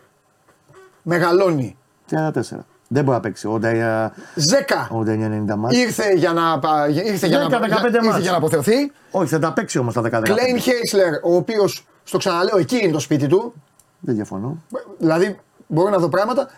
Μεγαλώνει, 1.03 1.77
34. 2.11 2.67
Δεν 2.89 3.05
μπορεί 3.05 3.17
να 3.17 3.23
παίξει. 3.23 3.49
89 3.63 4.11
Ζέκα. 4.35 4.89
90 4.91 5.57
μάτια. 5.57 5.81
Ήρθε 5.81 6.13
για 6.15 6.33
να, 6.33 6.59
πα- 6.59 6.89
ήρθε 6.89 7.27
για 7.27 7.39
να, 7.39 7.45
10-15 7.47 7.67
για- 7.67 7.81
ήρθε 7.87 8.03
μάτς. 8.03 8.21
για 8.23 8.31
να 8.31 8.37
αποθεωθεί. 8.37 8.93
Όχι, 9.11 9.29
θα 9.29 9.39
τα 9.39 9.53
παίξει 9.53 9.79
όμως 9.79 9.95
τα 9.95 10.01
10 10.01 10.21
Κλέιν 10.23 10.59
Χέισλερ, 10.59 11.15
ο 11.15 11.35
οποίος, 11.35 11.87
στο 12.05 12.19
ξαναλέω, 12.19 12.59
εκεί 12.59 12.77
είναι 12.83 12.93
το 12.93 12.99
σπίτι 12.99 13.27
του. 13.27 13.55
Δεν 14.01 14.15
διαφωνώ. 14.15 14.63
Δηλαδή, 14.99 15.39
μπορώ 15.67 15.91
να 15.91 15.99
δω 15.99 16.09
πράγματα. 16.09 16.49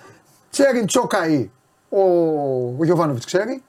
Τσέριν 0.51 0.87
Τσόκαη, 0.87 1.51
ο, 1.89 2.01
ο 2.79 2.85
Γιωβάνοβιτς 2.85 3.27
ξέρει. 3.27 3.63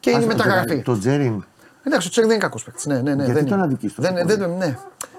Και 0.00 0.10
είναι 0.10 0.18
Άσε, 0.18 0.26
μεταγραφή. 0.26 0.82
Το 0.82 0.98
Τζέριν. 0.98 1.44
Εντάξει, 1.82 2.06
ο 2.06 2.10
Τσέριν 2.10 2.28
δεν 2.28 2.38
είναι 2.38 2.46
κακός 2.46 2.64
παίκτης. 2.64 2.86
Ναι, 2.86 2.94
ναι, 2.94 3.14
ναι, 3.14 3.24
Γιατί 3.24 3.32
δεν 3.32 3.44
τον 3.48 3.56
είναι. 3.56 3.66
αδικείς 3.66 3.94
τόσο 3.94 4.12
δεν, 4.12 4.22
πολύ; 4.26 4.36
δεν, 4.38 4.50
ναι, 4.56 4.76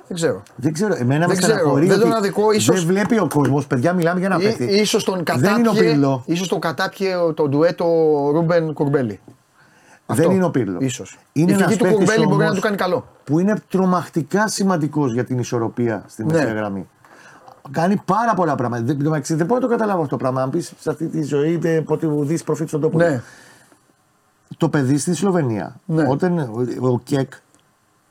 δεν 0.07 0.15
ξέρω. 0.17 0.43
Δεν 0.55 0.73
ξέρω, 0.73 0.93
εμένα 0.95 1.19
με 1.19 1.25
Δεν 1.33 1.37
ξέρω, 1.37 1.53
στεναχωρεί. 1.53 1.87
δεν 1.87 1.99
τον 1.99 2.07
ότι 2.09 2.17
αδικώ, 2.17 2.51
ίσως- 2.51 2.75
Δεν 2.85 2.87
βλέπει 2.87 3.19
ο 3.19 3.27
κόσμος, 3.33 3.67
παιδιά, 3.67 3.93
μιλάμε 3.93 4.19
για 4.19 4.27
ένα 4.27 4.37
Ή, 4.39 4.43
παίκτη. 4.43 4.63
ίσως 4.63 5.03
τον 5.03 5.23
Δεν 5.25 5.37
είναι 5.37 5.51
ο 5.67 5.71
κατάπιε, 5.71 5.91
Πύρλο. 5.91 6.23
ίσως 6.25 6.47
τον 6.47 6.59
κατάπιε 6.59 7.15
το 7.33 7.47
ντουέτο 7.47 7.85
Ρούμπεν 8.33 8.73
Κουρμπέλη. 8.73 9.19
Δεν 10.05 10.31
είναι 10.31 10.45
ο 10.45 10.49
Πύρλο. 10.51 10.77
Ίσως. 10.81 11.19
Είναι 11.33 11.51
Η 11.51 11.53
ένας 11.53 11.65
φυγή 11.65 11.77
του 11.77 11.83
παίκτης 11.83 12.05
Κουρμπέλη 12.05 12.25
μπορεί 12.25 12.37
να 12.37 12.43
όμως 12.43 12.55
του 12.55 12.61
κάνει 12.61 12.75
καλό. 12.75 13.07
Που 13.23 13.39
είναι 13.39 13.53
τρομακτικά 13.69 14.47
σημαντικός 14.47 15.13
για 15.13 15.23
την 15.23 15.39
ισορροπία 15.39 16.03
στη 16.07 16.25
Ναι. 16.25 16.33
μεσαία 16.33 16.53
γραμμή. 16.53 16.87
Κάνει 17.71 18.01
πάρα 18.05 18.33
πολλά 18.33 18.55
πράγματα. 18.55 18.83
Δεν, 18.83 18.97
δεν, 18.99 19.21
δεν 19.25 19.45
μπορώ 19.45 19.59
να 19.59 19.67
το 19.67 19.71
καταλάβω 19.71 19.97
αυτό 20.01 20.09
το 20.09 20.17
πράγμα. 20.17 20.41
Αν 20.41 20.49
πεις 20.49 20.73
σε 20.79 20.89
αυτή 20.89 21.07
τη 21.07 21.23
ζωή, 21.23 21.57
ποτέ 21.57 22.07
ουδείς 22.11 22.43
προφήτης 22.43 22.69
στον 22.69 22.81
τόπο. 22.81 22.97
Ναι. 22.97 23.21
Το 24.57 24.69
παιδί 24.69 24.97
στη 24.97 25.13
Σλοβενία, 25.15 25.75
Ναι. 25.85 26.05
όταν 26.09 26.37
ο, 26.39 26.87
ο 26.87 26.99
Κεκ 27.03 27.31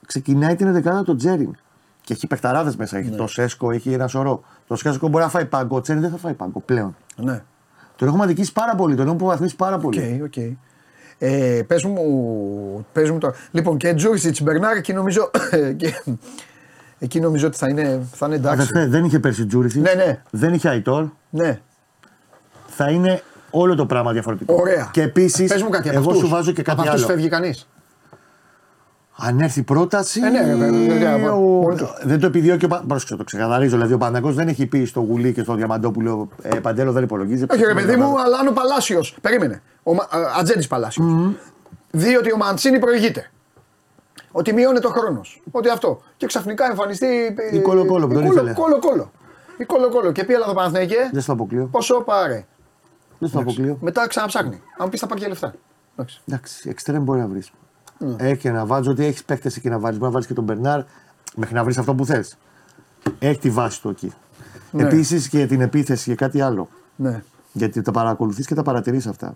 ξεκινάει 0.06 0.54
την 0.56 0.66
11 0.66 1.02
του 1.04 1.16
Τσέριν 1.16 1.56
και 2.04 2.12
έχει 2.12 2.26
παιχταράδες 2.26 2.76
μέσα. 2.76 2.96
Έχει 2.96 3.10
Ναι. 3.10 3.16
το 3.16 3.26
Σέσκο, 3.26 3.70
έχει 3.70 3.92
ένα 3.92 4.06
σωρό. 4.06 4.42
Το 4.66 4.76
Σέσκο 4.76 5.08
μπορεί 5.08 5.24
να 5.24 5.30
φάει 5.30 5.44
πάγκο. 5.44 5.76
Ο 5.76 5.80
Τσέριν 5.80 6.02
δεν 6.02 6.10
θα 6.10 6.16
φάει 6.16 6.32
πάγκο 6.32 6.60
πλέον. 6.60 6.96
Ναι. 7.16 7.42
Τον 7.96 8.08
έχουμε 8.08 8.22
αδικήσει 8.24 8.52
πάρα 8.52 8.74
πολύ, 8.74 8.94
τον 8.94 9.04
έχουμε 9.04 9.16
υποβαθμίσει 9.20 9.56
πάρα 9.56 9.74
Οκ, 9.76 9.80
πολύ. 9.80 10.22
οκ. 10.24 10.36
Ε, 11.18 11.62
πες, 11.66 11.84
μου, 11.84 12.86
πες 12.92 13.10
μου 13.10 13.18
τώρα. 13.18 13.34
Λοιπόν, 13.50 13.76
και 13.76 13.94
Τζούρισιτς 13.94 14.36
Μπερνάρ 14.42 14.76
εκεί 14.76 14.92
νομίζω, 14.92 15.30
και, 15.76 15.94
εκεί 16.98 17.20
νομίζω 17.20 17.46
ότι 17.46 17.56
θα 17.56 17.68
είναι, 17.68 18.00
θα 18.12 18.26
είναι 18.26 18.34
εντάξει. 18.34 18.60
Αδερφέ, 18.70 18.86
δεν 18.90 19.04
είχε 19.04 19.18
πέρσι 19.18 19.46
Τζούρισι. 19.46 19.80
Ναι, 19.80 19.92
ναι. 19.92 20.22
Δεν 20.30 20.54
είχε 20.54 20.68
Αϊτόρ. 20.68 21.08
Ναι. 21.30 21.60
Θα 22.66 22.90
είναι 22.90 23.22
όλο 23.50 23.74
το 23.74 23.86
πράγμα 23.86 24.12
διαφορετικό. 24.12 24.54
Ωραία. 24.54 24.88
Και 24.92 25.02
επίσης, 25.02 25.52
Πες 25.52 25.62
μου 25.62 25.68
κάτι 25.68 25.88
από 25.88 25.98
εγώ 25.98 26.10
αυτούς. 26.10 26.22
σου 26.24 26.28
βάζω 26.28 26.52
και 26.52 26.62
κάτι 26.62 26.80
από 26.80 26.88
αυτούς 26.88 27.04
άλλο. 27.04 27.12
φεύγει 27.12 27.28
κανείς. 27.28 27.68
Αν 29.16 29.40
έρθει 29.40 29.62
πρόταση. 29.62 30.20
Ε, 30.24 30.28
ναι, 30.28 30.40
ρε, 30.44 30.54
βέβαια, 30.54 31.10
βέβαια, 31.10 31.32
ο- 31.32 31.38
μόνοι 31.40 31.76
τους. 31.76 31.88
Δεν 32.02 32.20
το 32.20 32.26
επιδιώκει 32.26 32.64
ο 32.64 32.68
Πα- 32.68 32.84
Πρόσεξε, 32.88 33.16
το 33.16 33.24
ξεκαθαρίζω. 33.24 33.76
Δηλαδή, 33.76 33.92
ο 33.92 33.98
Παναγό 33.98 34.32
δεν 34.32 34.48
έχει 34.48 34.66
πει 34.66 34.84
στο 34.84 35.00
Γουλή 35.00 35.32
και 35.32 35.42
στο 35.42 35.54
Διαμαντόπουλο 35.54 36.28
ε, 36.42 36.58
Παντέλο 36.58 36.92
δεν 36.92 37.02
υπολογίζει. 37.02 37.44
Όχι, 37.50 37.64
ρε 37.64 37.74
παιδί 37.74 37.96
μου, 37.96 38.20
αλλά 38.20 38.38
αν 38.38 38.46
ο 38.46 38.52
Παλάσιο. 38.52 39.00
Περίμενε. 39.20 39.62
Ο 39.82 39.94
Μα- 39.94 40.02
α, 40.02 40.34
Ατζέντης 40.38 40.66
Παλάσιος. 40.66 41.06
Δει 41.90 42.16
ότι 42.16 42.32
ο 42.32 42.36
Μαντσίνη 42.36 42.78
προηγείται. 42.78 43.30
Ότι 44.32 44.52
μειώνεται 44.52 44.86
ο 44.86 44.90
χρόνος. 44.90 45.42
Ότι 45.50 45.68
αυτό. 45.68 46.00
Και 46.16 46.26
ξαφνικά 46.26 46.66
εμφανιστεί. 46.66 47.06
ε, 47.52 47.56
Η 47.56 47.60
Κολοκόλο 47.60 48.06
που 48.06 48.12
η 48.12 48.14
τον 48.14 48.22
Κολο- 48.24 48.34
ήθελε. 48.34 48.52
Κολοκόλο. 48.52 49.10
Η 49.58 49.64
Κολοκόλο. 49.64 50.12
Και 50.12 50.24
πει 50.24 50.32
έλα 50.34 50.44
εδώ 50.44 50.54
Παναθηναϊκέ. 50.54 51.08
Δεν 51.12 51.20
στο 51.22 51.32
αποκλείω. 51.32 51.68
Πόσο 51.70 52.00
πάρε. 52.00 52.46
Δεν 53.18 53.28
στο 53.28 53.38
αποκλείω. 53.38 53.78
Μετά 53.80 54.06
ξαναψάχνει. 54.08 54.60
Αν 54.78 54.88
πεις 54.88 55.00
θα 55.00 55.06
πάρει 55.06 55.20
και 55.20 55.28
λεφτά. 55.28 55.54
Εντάξει. 55.96 56.20
Εντάξει, 56.28 56.68
εξτρέμ 56.68 57.02
μπορεί 57.02 57.20
να 57.20 57.26
βρεις. 57.26 57.50
Ναι. 57.98 58.14
Έχει 58.18 58.50
να 58.50 58.66
βάλει 58.66 58.88
ότι 58.88 59.04
έχεις 59.04 59.24
παίχτε 59.24 59.50
εκεί 59.56 59.68
να 59.68 59.78
βάλει. 59.78 59.94
Μπορεί 59.98 60.06
να 60.06 60.14
βάλει 60.14 60.26
και 60.26 60.34
τον 60.34 60.44
Μπερνάρ 60.44 60.82
μέχρι 61.36 61.54
να 61.54 61.64
βρεις 61.64 61.78
αυτό 61.78 61.94
που 61.94 62.06
θες. 62.06 62.36
Έχει 63.18 63.38
τη 63.38 63.50
βάση 63.50 63.80
του 63.82 63.88
εκεί. 63.88 64.12
Ναι. 64.70 64.82
Επίσης 64.82 65.28
και 65.28 65.46
την 65.46 65.60
επίθεση 65.60 66.04
και 66.10 66.14
κάτι 66.14 66.40
άλλο. 66.40 66.68
Ναι. 66.96 67.22
Γιατί 67.52 67.82
τα 67.82 67.90
παρακολουθείς 67.90 68.46
και 68.46 68.54
τα 68.54 68.62
παρατηρείς 68.62 69.06
αυτά. 69.06 69.34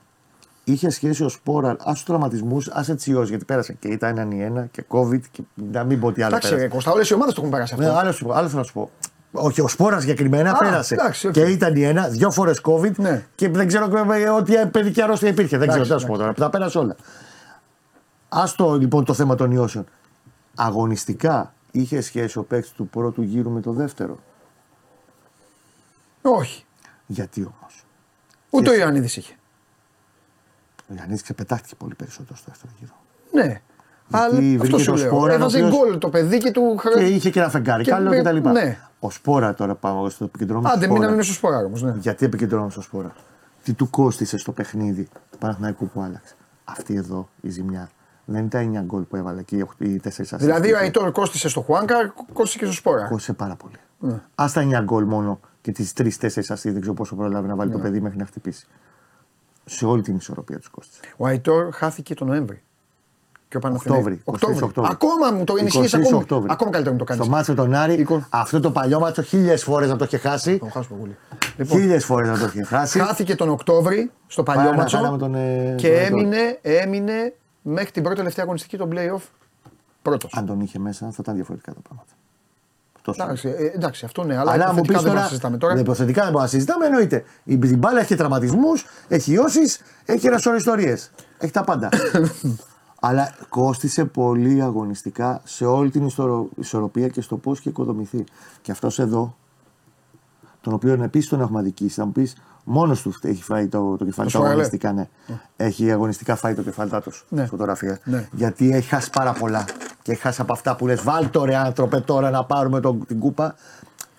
Είχε 0.65 0.91
σχέση 0.91 1.25
ο 1.25 1.29
Σπόραρ, 1.29 1.73
άσ' 1.73 1.93
τους 1.93 2.03
τραυματισμούς, 2.05 2.69
άσε 2.69 2.89
τις 2.89 2.99
ιώσεις, 2.99 3.23
γιατί 3.23 3.45
πέρασε 3.45 3.73
και 3.73 3.89
ήταν 3.89 4.11
έναν 4.19 4.31
ή 4.31 4.43
ένα 4.43 4.67
και 4.71 4.85
COVID 4.89 5.21
και 5.31 5.43
να 5.73 5.85
μην 5.85 6.01
πω 6.01 6.13
τι 6.13 6.23
άλλο 6.23 6.31
Εντάξει, 6.31 6.49
πέρασε. 6.49 6.67
ρε, 6.67 6.75
Κώστα, 6.75 6.93
όλες 6.93 7.11
οι 7.11 7.15
ομάδες 7.15 7.35
το 7.35 7.41
έχουν 7.41 7.53
περάσει 7.53 7.75
αυτό. 7.75 7.87
Ναι, 7.87 7.93
άλλο, 7.99 8.13
σου- 8.13 8.33
άλλο 8.35 8.47
θέλω 8.49 8.61
να 8.61 8.67
σου 8.67 8.73
πω. 8.73 8.91
Όχι, 9.33 9.61
ο 9.61 9.69
Σπόραρ 9.69 10.01
συγκεκριμένα 10.01 10.51
Α, 10.51 10.57
πέρασε. 10.59 10.95
εντάξει, 10.95 11.27
οκ. 11.27 11.33
Και 11.33 11.41
ήταν 11.41 11.75
η 11.77 11.83
ένα, 11.83 12.09
δύο 12.09 12.31
φορές 12.31 12.61
COVID 12.65 12.93
Ναι. 12.97 13.25
και 13.35 13.49
δεν 13.49 13.67
ξέρω 13.67 14.13
ε, 14.13 14.29
ό,τι 14.29 14.53
παιδική 14.71 15.03
αρρώστια 15.03 15.29
υπήρχε. 15.29 15.59
Δεν 15.59 15.69
ξέρω 15.69 15.83
τι 15.85 15.91
να 15.91 15.99
σου 15.99 16.07
πω 16.07 16.17
τώρα. 16.17 16.33
Τα 16.33 16.51
πέρασε 16.51 16.79
όλα. 16.79 16.97
Άστο 18.29 18.75
λοιπόν 18.79 19.05
το 19.05 19.15
θέμα 19.15 19.35
των 19.35 19.51
ιώσεων. 19.51 19.85
Αγωνιστικά 20.55 21.53
είχε 21.71 22.01
σχέση 22.01 22.39
ο 22.39 22.43
παίκτης 22.43 22.71
του 22.73 22.89
πρώτου 22.89 23.23
γύρου 23.23 23.51
με 23.51 23.61
το 23.61 23.73
δεύτερο; 23.73 24.19
Όχι. 26.23 26.65
Γιατί 27.07 27.41
όμως; 27.41 27.85
Ούτε 28.51 28.71
ο 28.71 28.75
Ιωαννίδης 28.75 29.17
είχε. 29.17 29.35
Ο 30.91 30.95
Γιάννη 30.95 31.17
ξεπετάχτηκε 31.17 31.75
πολύ 31.75 31.95
περισσότερο 31.95 32.37
στο 32.37 32.45
δεύτερο 32.51 32.73
γύρο. 32.81 32.93
Ναι. 33.33 33.61
Αλλά 34.11 34.35
βρήκε 34.37 34.63
αυτό 34.63 34.79
σου 34.79 34.85
το 34.91 34.95
λέω. 34.97 35.07
Σπόρα, 35.07 35.33
Έβαζε 35.33 35.63
ο 35.63 35.67
οποίος- 35.67 35.83
γκολ 35.83 35.99
το 35.99 36.09
παιδί 36.09 36.39
και 36.39 36.51
του 36.51 36.81
Και 36.95 37.05
είχε 37.05 37.31
και 37.31 37.39
ένα 37.41 37.49
φεγγάρι 37.51 37.83
Και 37.85 37.91
καλό 37.91 38.09
με- 38.11 38.19
κτλ. 38.23 38.49
ναι. 38.49 38.79
Ο 39.01 39.11
Σπόρα 39.11 39.55
τώρα 39.55 39.75
πάμε 39.75 40.11
στο 40.11 40.25
επικεντρώμενο. 40.25 40.69
Άντε, 40.69 40.77
στο 40.79 40.87
μην 40.87 40.91
Σπόρα. 40.91 41.05
μείνουμε 41.07 41.23
στο 41.23 41.33
σπορά 41.33 41.59
όμως. 41.59 41.83
Ναι. 41.83 41.95
Γιατί 41.99 42.25
επικεντρώνομαι 42.25 42.71
στο 42.71 42.81
Σπόρα. 42.81 43.13
Τι 43.63 43.73
του 43.73 43.91
κόστησε 43.91 44.39
στο 44.39 44.53
παιχνίδι 44.53 45.09
του 45.31 45.39
Παναθηναϊκού 45.39 45.89
που 45.89 46.01
άλλαξε. 46.01 46.35
Αυτή 46.65 46.95
εδώ 46.95 47.29
η 47.41 47.49
ζημιά. 47.51 47.91
Δεν 48.31 48.45
ήταν 48.45 48.73
οι 48.75 48.79
9 48.79 48.83
γκολ 48.85 49.03
που 49.03 49.17
έβαλε 49.17 49.43
και 49.43 49.57
οι 49.57 50.01
4 50.05 50.09
assist. 50.09 50.37
Δηλαδή 50.39 50.73
ο 50.73 50.79
Αϊτόρ 50.79 51.11
κόστησε 51.13 51.49
στο 51.49 51.61
Χουάνκα, 51.61 51.95
κόστησε 52.33 52.59
και 52.59 52.65
στο 52.65 52.75
σπορά. 52.75 53.07
Κόστησε 53.09 53.33
πάρα 53.33 53.57
πολύ. 53.57 54.15
Α 54.35 54.45
τα 54.53 54.63
9 54.81 54.83
γκολ 54.85 55.05
μόνο 55.05 55.41
και 55.61 55.73
τις 55.73 55.93
3-4 55.97 56.03
assist 56.55 56.61
δεν 56.63 56.81
ξέρω 56.81 56.95
πόσο 56.95 57.15
προλάβει 57.17 57.49
να 57.49 57.55
βάλει 57.57 57.71
Ναι. 57.71 57.77
το 57.77 57.83
παιδί 57.83 58.01
μέχρι 58.01 58.19
να 58.19 58.25
χτυπήσει. 58.27 58.67
Σε 59.65 59.85
όλη 59.87 60.03
την 60.03 60.17
ισορροπία 60.17 60.59
τους 60.59 60.69
κόστησε. 60.69 61.01
Ο 61.17 61.27
Αϊτόρ 61.27 61.69
χάθηκε 61.73 62.15
τον 62.15 62.27
Νοέμβρη. 62.27 62.63
Και 63.49 63.57
ο 63.57 63.61
Παναθηναϊκός. 63.61 64.21
Οκτώβρη. 64.25 64.59
23 64.61 64.63
Οκτώβρη. 64.67 64.91
Ακόμα 64.93 65.31
μου 65.37 65.45
το 65.45 65.55
ενισχύει 65.59 65.79
23 65.85 65.95
ακόμα. 66.01 66.17
Οκτώβρη. 66.19 66.49
Ακόμα 66.53 66.71
καλύτερα 66.71 66.93
μου 66.95 66.99
το 67.01 67.05
κάνεις. 67.05 67.25
Στο 67.25 67.33
μάτσο 67.33 67.55
τον 67.55 67.75
Άρη, 67.75 67.93
Εικο- 67.93 68.27
αυτό 68.31 68.61
το 68.61 68.71
παλιό 68.71 69.01
μάτσο 69.01 69.23
χίλιες 69.23 69.63
φορές 69.63 69.89
να 69.89 69.97
το 69.97 70.05
είχε 70.05 70.17
χάσει. 70.19 70.59
Το 70.59 70.67
χάσουμε 70.73 70.99
πολύ. 70.99 71.17
Λοιπόν, 71.57 71.79
Χίλιες 71.81 72.05
φορές 72.05 72.29
να 72.29 72.39
το 72.39 72.45
είχε 72.45 72.63
χάσει. 72.65 72.99
χάθηκε 72.99 73.35
τον 73.35 73.49
Οκτώβρη 73.49 74.11
στο 74.27 74.43
Πάει 74.43 74.57
παλιό 74.57 74.71
να 74.71 74.77
μάτσο 74.77 74.97
κάναμε 74.97 75.19
τον, 75.19 75.35
ε, 75.35 75.75
και 75.77 75.89
τον 75.89 75.97
Αϊτόρ. 75.99 76.19
έμεινε, 76.21 76.59
έμεινε 76.63 77.33
μέχρι 77.69 77.91
την 77.91 78.03
πρώτη 78.03 78.17
τελευταία 78.19 78.45
αγωνιστική 78.45 78.77
των 78.77 78.91
playoff 78.93 79.21
πρώτος. 80.03 80.33
Αν 80.37 80.47
τον 80.47 80.61
είχε 80.61 80.79
μέσα 80.79 81.07
θα 81.11 81.17
ήταν 81.21 81.35
διαφορετικά 81.35 81.73
τα 81.75 81.81
πράγματα. 81.81 82.13
Αυτό 82.97 83.13
σου 83.13 83.19
λέω. 83.19 83.27
Εντάξει, 83.29 83.49
ε, 83.49 83.77
εντάξει, 83.77 84.05
αυτό 84.05 84.25
ναι, 84.25 84.37
αλλά, 84.37 84.53
Αλλά 84.53 84.65
αν 84.67 84.75
μου 84.75 84.81
πεις 84.83 84.91
υποθετικά 84.91 85.01
δεν 85.03 85.09
τώρα. 85.11 85.21
μας 85.21 85.29
συζητάμε 85.29 85.57
τώρα. 85.59 85.75
Ναι, 85.75 85.81
υποθετικά 85.81 86.23
δεν 86.23 86.31
μπορούμε 86.33 86.43
να 86.51 86.57
συζητάμε, 86.57 86.87
εννοείται. 86.87 87.25
Η 87.45 87.59
η 87.63 87.77
μπάλα 87.77 88.01
έχει 88.01 88.15
τραυματισμούς, 88.15 88.87
έχει 89.09 89.33
ιώσεις, 89.33 89.81
έχει 90.05 90.27
ένα 90.27 90.39
σωρό 90.39 90.57
ιστορίες. 90.57 91.11
Έχει 91.39 91.53
τα 91.53 91.65
πάντα. 91.65 91.89
Αλλά 93.01 93.35
κόστησε 93.49 94.05
πολύ 94.05 94.63
αγωνιστικά 94.63 95.41
σε 95.45 95.65
όλη 95.65 95.91
την 95.91 96.07
ιστορο- 96.07 96.49
ισορροπία 96.57 97.09
και 97.09 97.21
στο 97.21 97.37
πώς 97.37 97.59
είχε 97.59 97.69
οικοδομηθεί. 97.69 98.25
Και 98.63 98.73
αυτός 98.73 98.99
εδώ, 98.99 99.37
τον 100.61 100.73
οποίο 100.73 101.03
επίσης 101.03 101.29
τον 101.31 101.41
έχουμε 101.41 101.59
αδικήσει, 101.59 101.95
θα 101.95 102.05
μου 102.05 102.13
πεις 102.13 102.37
μόνος 102.71 103.03
του 103.03 103.13
έχει 103.23 103.43
φάει 103.43 103.67
το, 103.69 103.97
το 103.97 104.05
κεφάλι 104.05 104.15
Το 104.15 104.23
του 104.25 104.31
Σουαρέλε. 104.31 104.53
αγωνιστικά. 104.53 104.93
Ναι. 104.93 105.09
Έχει 105.57 105.91
αγωνιστικά 105.93 106.37
φάει 106.37 106.55
το 106.55 106.63
κεφάλι 106.63 106.91
του 106.91 107.13
Ναι. 107.29 107.47
φωτογραφία. 107.47 107.99
Ναι. 108.05 108.29
Γιατί 108.33 108.73
έχει 108.73 108.89
χάσει 108.89 109.11
πάρα 109.11 109.33
πολλά. 109.33 109.65
Και 110.03 110.13
έχει 110.13 110.21
χάσει 110.21 110.41
από 110.41 110.53
αυτά 110.53 110.77
που 110.77 110.87
λες: 110.87 111.03
Βάλ 111.03 111.31
το 111.31 111.45
ρε 111.45 111.57
άνθρωπε 111.57 112.01
τώρα 112.01 112.31
να 112.31 112.45
πάρουμε 112.45 112.81
τον- 112.81 113.07
την 113.07 113.19
κούπα. 113.19 113.55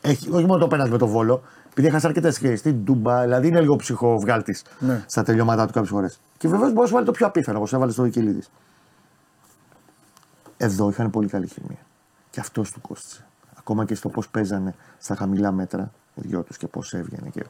Έχει, 0.02 0.30
όχι 0.32 0.46
μόνο 0.46 0.60
το 0.60 0.68
πέναλτι 0.68 0.92
με 0.92 0.98
το 0.98 1.08
βόλο, 1.08 1.42
επειδή 1.70 1.88
έχασε 1.88 2.08
αρκετές 2.08 2.34
ευκαιρίε. 2.36 2.56
Στην 2.56 2.76
Ντούμπα, 2.84 3.22
δηλαδή 3.22 3.48
είναι 3.48 3.62
λίγο 3.62 3.76
ψυχοβγάλτη 3.76 4.56
Ναι. 4.80 5.04
στα 5.08 5.24
τελειώματά 5.24 5.66
του 5.66 5.74
κάποιες 5.74 5.92
φορές. 5.92 6.20
Και 6.38 6.48
βεβαίως 6.48 6.74
μπορεί 6.74 6.88
να 6.88 6.94
βάλει 6.94 7.06
το 7.06 7.12
πιο 7.12 7.28
απίθανο, 7.28 7.58
όπως 7.58 7.74
έβαλε 7.74 7.92
στο 7.92 8.04
Βικελίδης. 8.04 8.50
Εδώ 10.58 10.90
είχαν 10.90 11.10
πολύ 11.10 11.28
καλή 11.28 11.48
χημεία. 11.48 11.78
Και 12.30 12.40
αυτός 12.40 12.72
του 12.72 12.82
κόστησε. 12.82 13.26
Ακόμα 13.58 13.86
και 13.86 13.96
στο 13.96 14.10
πώς 14.10 14.30
παίζανε 14.30 14.76
στα 14.98 15.16
χαμηλά 15.16 15.52
μέτρα 15.52 15.92
οι 16.16 16.22
δυο 16.28 16.42
τους 16.42 16.58
και 16.58 16.68
πώς 16.68 16.94
έβγαινε. 16.94 17.30
Και... 17.30 17.44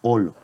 Όλο. 0.00 0.34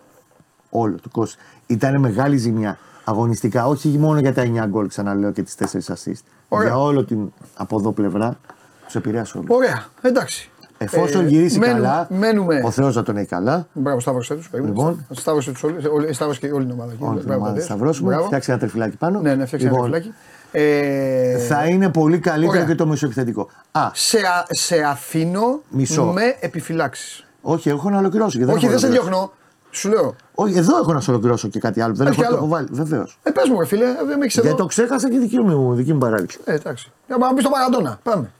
Όλο 0.70 0.94
του 0.94 1.10
κόστησε. 1.10 1.44
Ήταν 1.66 2.00
μεγάλη 2.00 2.36
ζημιά 2.36 2.78
αγωνιστικά, 3.04 3.66
όχι 3.66 3.88
μόνο 3.88 4.18
για 4.18 4.34
τα 4.34 4.42
9 4.42 4.66
γκολ, 4.68 4.88
ξαναλέω 4.88 5.30
και 5.30 5.42
τις 5.42 5.54
4 5.54 5.92
assist. 5.94 6.22
Ωραία. 6.48 6.66
Για 6.68 6.78
όλο 6.78 7.04
την 7.04 7.32
από 7.56 7.78
εδώ 7.78 7.92
πλευρά 7.92 8.36
τους 8.84 8.94
επηρέασε 8.94 9.38
όλο. 9.38 9.46
Ωραία, 9.50 9.84
εντάξει. 10.00 10.48
Εφόσον 10.78 11.24
Ε, 11.24 11.28
γυρίσει 11.28 11.58
μένουμε- 11.58 11.80
καλά, 11.82 12.06
Μένουμε. 12.10 12.60
ο 12.64 12.70
Θεός 12.70 12.94
να 12.96 13.02
τον 13.02 13.16
έχει 13.16 13.26
καλά. 13.28 13.66
Μπράβο, 13.72 14.00
σταύρωσέ 14.00 14.34
του. 14.34 14.42
Λοιπόν. 14.64 15.06
Σταύρωσέ 15.10 15.52
του 15.52 15.74
όλοι. 15.92 16.12
Σταύρωσε 16.12 16.40
και 16.40 16.52
όλη 16.52 16.64
την 16.64 16.72
ομάδα. 16.74 16.92
εκεί. 16.92 17.02
Όλη 17.04 17.16
την 17.16 17.24
Μπράβο, 17.24 17.38
ομάδα 17.40 17.52
παιδες. 17.54 17.68
σταυρώσουμε, 17.68 18.08
Μπράβο. 18.08 18.26
φτιάξει 18.26 18.50
ένα 18.50 18.60
τρεφιλάκι 18.60 18.96
πάνω. 18.96 19.20
Ναι, 19.20 19.34
ναι, 19.34 19.46
φτιάξει 19.46 19.66
Λοιπόν, 19.66 19.78
ένα 19.86 19.86
φυλάκι. 19.96 20.12
Ε, 20.52 21.38
Θα 21.38 21.64
είναι 21.68 21.88
πολύ 21.88 22.18
καλύτερο 22.18 22.52
Ωραία. 22.52 22.64
και 22.64 22.74
το 22.74 22.86
μισοεπιθετικό. 22.86 23.48
Α, 23.72 23.90
σε, 23.92 24.18
α- 24.18 24.46
σε 24.48 24.76
αφήνω 24.82 25.60
Μισό. 25.68 26.04
με 26.04 26.22
επιφυλάξεις. 26.40 27.24
όχι, 27.42 27.68
έχω 27.68 27.90
να 27.90 27.98
ολοκληρώσω. 27.98 28.38
Και 28.38 28.44
δεν 28.44 28.54
Όχι, 28.54 28.64
έχω 28.64 28.72
δεν 28.72 28.80
σε 28.82 28.86
ολοκληρώσει. 28.86 29.10
διώχνω. 29.18 29.32
Σου 29.74 29.88
λέω. 29.88 30.14
Όχι, 30.34 30.56
εδώ 30.58 30.76
έχω 30.78 30.92
να 30.92 31.00
σε 31.00 31.10
ολοκληρώσω 31.10 31.48
και 31.48 31.58
κάτι 31.58 31.80
άλλο. 31.80 31.94
Δεν 31.94 32.06
Έχει 32.06 32.20
έχω 32.20 32.30
το 32.30 32.36
άλλο. 32.36 32.44
έχω 32.44 32.54
βάλει. 32.54 32.68
Βεβαίως. 32.70 33.18
Ε, 33.22 33.30
πες 33.30 33.48
μου, 33.48 33.60
ρε 33.60 33.66
φίλε, 33.66 33.84
ε, 33.84 34.04
δεν 34.06 34.18
με 34.18 34.24
έχει 34.24 34.40
Δεν 34.40 34.46
εδώ. 34.46 34.56
το 34.56 34.66
ξέχασα 34.66 35.10
και 35.10 35.18
δική 35.18 35.38
μου, 35.38 35.74
δική 35.74 35.92
μου 35.92 35.98
παράληψη. 35.98 36.38
Ε, 36.44 36.54
εντάξει. 36.54 36.92
Για 37.06 37.16
να 37.16 37.32
μπεις 37.32 37.42
στο 37.42 37.50
Μαραντόνα. 37.50 37.98
Πάμε. 38.02 38.30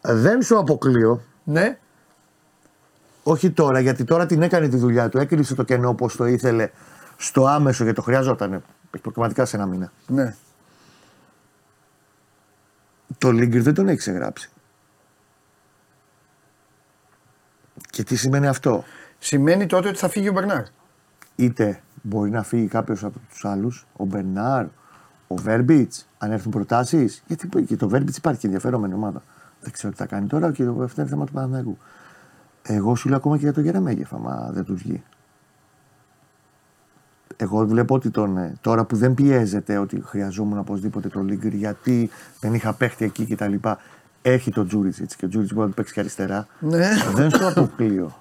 Δεν 0.00 0.42
σου 0.42 0.58
αποκλείω, 0.58 1.20
Ναι. 1.44 1.78
όχι 3.22 3.50
τώρα, 3.50 3.80
γιατί 3.80 4.04
τώρα 4.04 4.26
την 4.26 4.42
έκανε 4.42 4.68
τη 4.68 4.76
δουλειά 4.76 5.08
του. 5.08 5.18
Έκλεισε 5.18 5.54
το 5.54 5.62
κενό 5.62 5.88
όπως 5.88 6.16
το 6.16 6.24
ήθελε 6.26 6.70
στο 7.16 7.46
άμεσο 7.46 7.82
γιατί 7.82 7.98
το 7.98 8.04
χρειαζόταν. 8.04 8.52
Έχει 8.52 9.02
προκριματικά 9.02 9.44
σε 9.44 9.56
ένα 9.56 9.66
μήνα. 9.66 9.92
ναι. 10.06 10.34
Το 13.18 13.30
Λίγκρ 13.32 13.58
δεν 13.60 13.74
τον 13.74 13.88
έχει 13.88 13.98
ξεγράψει. 13.98 14.50
Και 17.90 18.02
τι 18.04 18.16
σημαίνει 18.16 18.46
αυτό; 18.46 18.84
Σημαίνει 19.24 19.66
τότε 19.66 19.88
ότι 19.88 19.98
θα 19.98 20.08
φύγει 20.08 20.28
ο 20.28 20.32
Μπερνάρ. 20.32 20.64
Είτε 21.36 21.82
μπορεί 22.02 22.30
να 22.30 22.42
φύγει 22.42 22.66
κάποιος 22.66 23.04
από 23.04 23.18
τους 23.30 23.44
άλλους, 23.44 23.86
ο 23.96 24.04
Μπερνάρ, 24.04 24.64
ο 25.26 25.34
Βέρμπιτς, 25.34 26.08
αν 26.18 26.32
έρθουν 26.32 26.50
προτάσεις. 26.50 27.22
Γιατί 27.26 27.48
και 27.64 27.76
το 27.76 27.88
Βέρμπιτς 27.88 28.16
υπάρχει 28.16 28.40
και 28.40 28.46
ενδιαφερόμενη 28.46 28.94
ομάδα. 28.94 29.22
Δεν 29.60 29.72
ξέρω 29.72 29.92
τι 29.92 29.98
θα 29.98 30.06
κάνει 30.06 30.26
τώρα 30.26 30.52
και 30.52 30.62
αυτό 30.82 31.00
είναι 31.00 31.10
θέμα 31.10 31.24
του 31.24 31.32
Παναθηναϊκού. 31.32 31.78
Εγώ 32.62 32.94
σου 32.94 33.08
λέω 33.08 33.16
ακόμα 33.16 33.36
και 33.36 33.42
για 33.42 33.52
τον 33.52 33.62
Γερεμέγεφ, 33.64 34.14
άμα 34.14 34.50
δεν 34.52 34.64
τους 34.64 34.82
βγει. 34.82 35.02
Εγώ 37.36 37.66
βλέπω 37.66 37.94
ότι 37.94 38.10
τον, 38.10 38.36
ε, 38.36 38.54
τώρα 38.60 38.84
που 38.84 38.96
δεν 38.96 39.14
πιέζεται 39.14 39.76
ότι 39.78 40.02
χρειαζόμουν 40.04 40.58
οπωσδήποτε 40.58 41.08
το 41.08 41.20
Λίγκρ 41.20 41.54
γιατί 41.54 42.10
δεν 42.40 42.54
είχα 42.54 42.72
παίχτη 42.72 43.04
εκεί 43.04 43.26
κτλ. 43.26 43.54
Έχει 44.22 44.50
τον 44.50 44.66
Τζούριτσιτς 44.66 45.16
και 45.16 45.24
ο 45.24 45.28
Τζούριτσιτς 45.28 45.58
μπορεί 45.58 45.68
να 45.68 45.74
του 45.74 45.80
παίξει 45.80 45.94
και 45.94 46.00
αριστερά. 46.00 46.46
Ναι. 46.60 46.88
Δεν 47.14 47.30
σου 47.30 47.46
αποκλείω. 47.46 48.20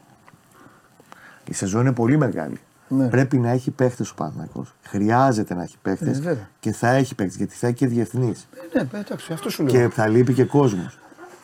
Η 1.52 1.54
σεζόν 1.54 1.82
είναι 1.82 1.92
πολύ 1.94 2.18
μεγάλη. 2.18 2.60
Ναι. 2.88 3.08
Πρέπει 3.08 3.38
να 3.38 3.50
έχει 3.50 3.72
παίχτες 3.72 4.10
ο 4.10 4.14
Παναθηναϊκός. 4.16 4.74
Χρειάζεται 4.84 5.54
να 5.54 5.64
έχει 5.64 5.76
παίχτες 5.82 6.18
Ε, 6.18 6.22
βέβαια. 6.22 6.50
και 6.60 6.72
θα 6.72 6.90
έχει 6.90 7.16
παίχτες 7.16 7.38
γιατί 7.38 7.56
θα 7.56 7.68
έχει 7.68 7.76
και 7.76 7.88
διεθνείς. 7.88 8.48
Ε, 8.74 8.84
ναι, 8.84 9.00
εντάξει, 9.00 9.34
αυτό 9.34 9.50
σου 9.50 9.64
λέω. 9.64 9.72
Και 9.72 9.90
θα 9.94 10.08
λείπει 10.08 10.34
και 10.34 10.44
κόσμος. 10.44 10.98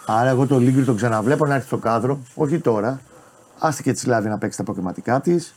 Άρα, 0.06 0.30
εγώ 0.30 0.48
το 0.48 0.60
Λίγκρι 0.60 0.84
τον 0.84 0.96
ξαναβλέπω 0.96 1.46
να 1.46 1.54
έρθει 1.56 1.68
στο 1.68 1.78
κάδρο, 1.78 2.20
όχι 2.36 2.60
τώρα. 2.60 3.00
Άστε 3.60 3.82
και 3.82 3.92
τη 3.94 4.00
Σλάβη 4.00 4.30
να 4.30 4.38
παίξει 4.38 4.58
τα 4.58 4.64
προκριματικά 4.64 5.22
της. 5.22 5.54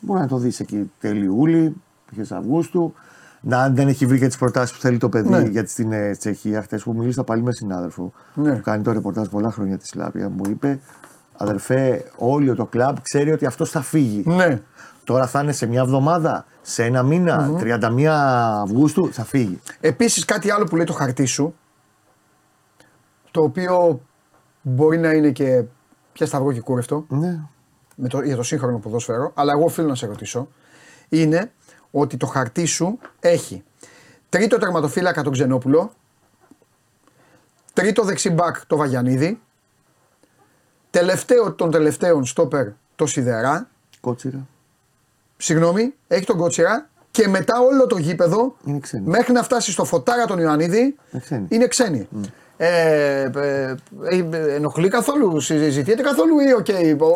Μπορεί 0.00 0.20
να 0.20 0.26
το 0.26 0.36
δεις 0.36 0.60
εκεί 0.60 0.90
τέλη 1.00 1.24
Ιούλη, 1.24 1.74
αρχές 2.10 2.32
Αυγούστου. 2.32 2.94
Να 3.40 3.58
αν 3.62 3.74
δεν 3.74 3.88
έχει 3.88 4.06
βρει 4.06 4.18
και 4.18 4.26
τις 4.26 4.36
προτάσεις 4.36 4.74
που 4.76 4.80
θέλει 4.80 4.98
το 4.98 5.08
παιδί, 5.08 5.28
Ναι. 5.28 5.40
γιατί 5.40 5.70
στην 5.70 5.92
ε, 5.92 6.10
Τσεχία, 6.16 6.62
χθες 6.62 6.82
που 6.82 6.94
μίλησα 6.94 7.24
πάλι 7.24 7.42
με 7.42 7.52
συνάδελφο 7.52 8.12
Ναι. 8.34 8.52
που 8.54 8.60
κάνει 8.62 8.82
το 8.82 8.92
ρεπορτάζ 8.92 9.26
πολλά 9.28 9.50
χρόνια 9.50 9.78
της 9.78 9.88
Σλάβια, 9.88 10.28
μου 10.28 10.42
είπε 10.50 10.78
Αδερφέ, 11.36 12.04
όλο 12.16 12.54
το 12.54 12.66
κλαμπ 12.66 12.96
ξέρει 13.02 13.32
ότι 13.32 13.46
αυτός 13.46 13.70
θα 13.70 13.80
φύγει. 13.82 14.22
Ναι. 14.26 14.60
Τώρα 15.04 15.26
θα 15.26 15.40
είναι 15.40 15.52
σε 15.52 15.66
μια 15.66 15.80
εβδομάδα, 15.80 16.44
σε 16.62 16.84
ένα 16.84 17.02
μήνα, 17.02 17.50
31 17.60 18.04
Αυγούστου, 18.62 19.12
θα 19.12 19.24
φύγει. 19.24 19.60
Επίσης 19.80 20.24
κάτι 20.24 20.50
άλλο 20.50 20.64
που 20.64 20.76
λέει 20.76 20.84
το 20.84 20.92
χαρτί 20.92 21.24
σου, 21.24 21.54
το 23.30 23.42
οποίο 23.42 24.00
μπορεί 24.62 24.98
να 24.98 25.12
είναι 25.12 25.30
και 25.30 25.62
πια 26.12 26.26
σταυρό 26.26 26.52
και 26.52 26.60
κούρευτο 26.60 27.04
Ναι. 27.08 27.40
με 27.96 28.08
το, 28.08 28.22
για 28.22 28.36
το 28.36 28.42
σύγχρονο 28.42 28.78
ποδόσφαιρο, 28.78 29.32
αλλά 29.34 29.52
εγώ 29.52 29.64
οφείλω 29.64 29.88
να 29.88 29.94
σε 29.94 30.06
ρωτήσω, 30.06 30.48
είναι 31.08 31.52
ότι 31.90 32.16
το 32.16 32.26
χαρτί 32.26 32.64
σου 32.64 32.98
έχει 33.20 33.62
τρίτο 34.28 34.58
τερματοφύλακα 34.58 35.22
τον 35.22 35.32
Ξενόπουλο, 35.32 35.92
τρίτο 37.72 38.02
δεξιμπάκ 38.02 38.66
το 38.66 38.76
Βαγιανίδη, 38.76 39.40
τελευταίο 40.92 41.52
των 41.52 41.70
τελευταίων 41.70 42.24
στόπερ 42.24 42.66
το 42.96 43.06
Σιδερά, 43.06 43.68
Κότσιρα. 44.00 44.46
συγγνώμη, 45.36 45.94
έχει 46.08 46.24
τον 46.24 46.36
Κότσιρα 46.36 46.88
και 47.10 47.28
μετά 47.28 47.54
όλο 47.60 47.86
το 47.86 47.96
γήπεδο 47.98 48.56
Είναι 48.64 48.78
ξένοι. 48.78 49.02
μέχρι 49.08 49.32
να 49.32 49.42
φτάσει 49.42 49.72
στο 49.72 49.84
φωτάρα 49.84 50.24
τον 50.24 50.38
Ιωαννίδη 50.38 50.78
Είναι 50.80 51.20
ξένοι. 51.22 51.46
είναι 51.48 51.66
ξένοι. 51.66 52.08
Ε, 52.56 53.22
ε, 53.34 53.74
ε, 54.10 54.54
ενοχλεί 54.54 54.88
καθόλου, 54.88 55.40
συζητιέται 55.40 56.02
καθόλου 56.02 56.38
ή 56.40 56.52
οκ, 56.52 56.66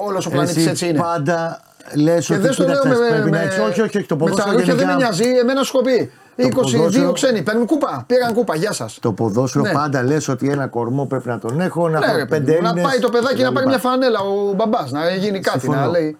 όλος 0.06 0.26
ο 0.26 0.30
πλανήτης 0.30 0.56
Εσύ 0.56 0.68
έτσι 0.68 0.88
είναι; 0.88 0.98
πάντα 0.98 1.62
λες 1.94 2.26
Και 2.26 2.32
ότι 2.32 2.42
δεν 2.42 2.52
στο 2.52 2.64
λέω 2.64 2.80
κοίταξε, 2.80 3.02
με, 3.02 3.08
πρέπει 3.08 3.30
με, 3.30 3.36
να 3.36 3.42
έχεις- 3.42 3.58
Όχι, 3.58 3.80
όχι, 3.80 3.96
όχι. 3.98 4.06
Το 4.06 4.16
με 4.16 4.20
τα 4.24 4.30
ποδόσφαιρο 4.30 4.56
ρούχια 4.56 4.74
δεν 4.74 4.86
με 4.86 4.92
γενικά- 4.92 5.08
νοιάζει. 5.08 5.38
Εμένα 5.38 5.62
σου 5.62 5.76
έχω 5.76 5.84
πει. 5.84 6.12
22 6.45 6.51
ποδόσφαιρο- 6.55 7.12
ξένοι 7.14 7.43
παίρνουν 7.43 7.66
κούπα. 7.66 8.05
Πήραν 8.07 8.34
κούπα. 8.34 8.57
Γεια 8.57 8.72
σας. 8.72 8.99
Το 9.01 9.12
ποδόσφαιρο 9.12 9.64
Ναι. 9.64 9.72
πάντα 9.72 10.03
λες 10.03 10.28
ότι 10.28 10.49
ένα 10.51 10.66
κορμό 10.66 11.07
πρέπει 11.07 11.28
να 11.28 11.39
τον 11.39 11.61
έχω, 11.61 11.89
να 11.89 11.99
Ναι, 11.99 12.07
έχω 12.07 12.16
ρε, 12.16 12.26
πέντε 12.26 12.45
παιδί 12.45 12.57
μου, 12.57 12.62
να 12.62 12.68
Έλληνες 12.68 12.91
πάει 12.91 12.99
το 12.99 13.09
παιδάκι 13.09 13.43
να 13.43 13.49
κτλ. 13.49 13.55
πάρει 13.55 13.66
μια 13.66 13.78
φανέλα 13.78 14.20
ο 14.20 14.53
μπαμπάς, 14.53 14.91
να 14.93 15.09
γίνει 15.14 15.41
κάτι. 15.41 15.59
Συμφωνώ. 15.61 15.80
Να 15.80 15.87
λέει. 15.87 16.16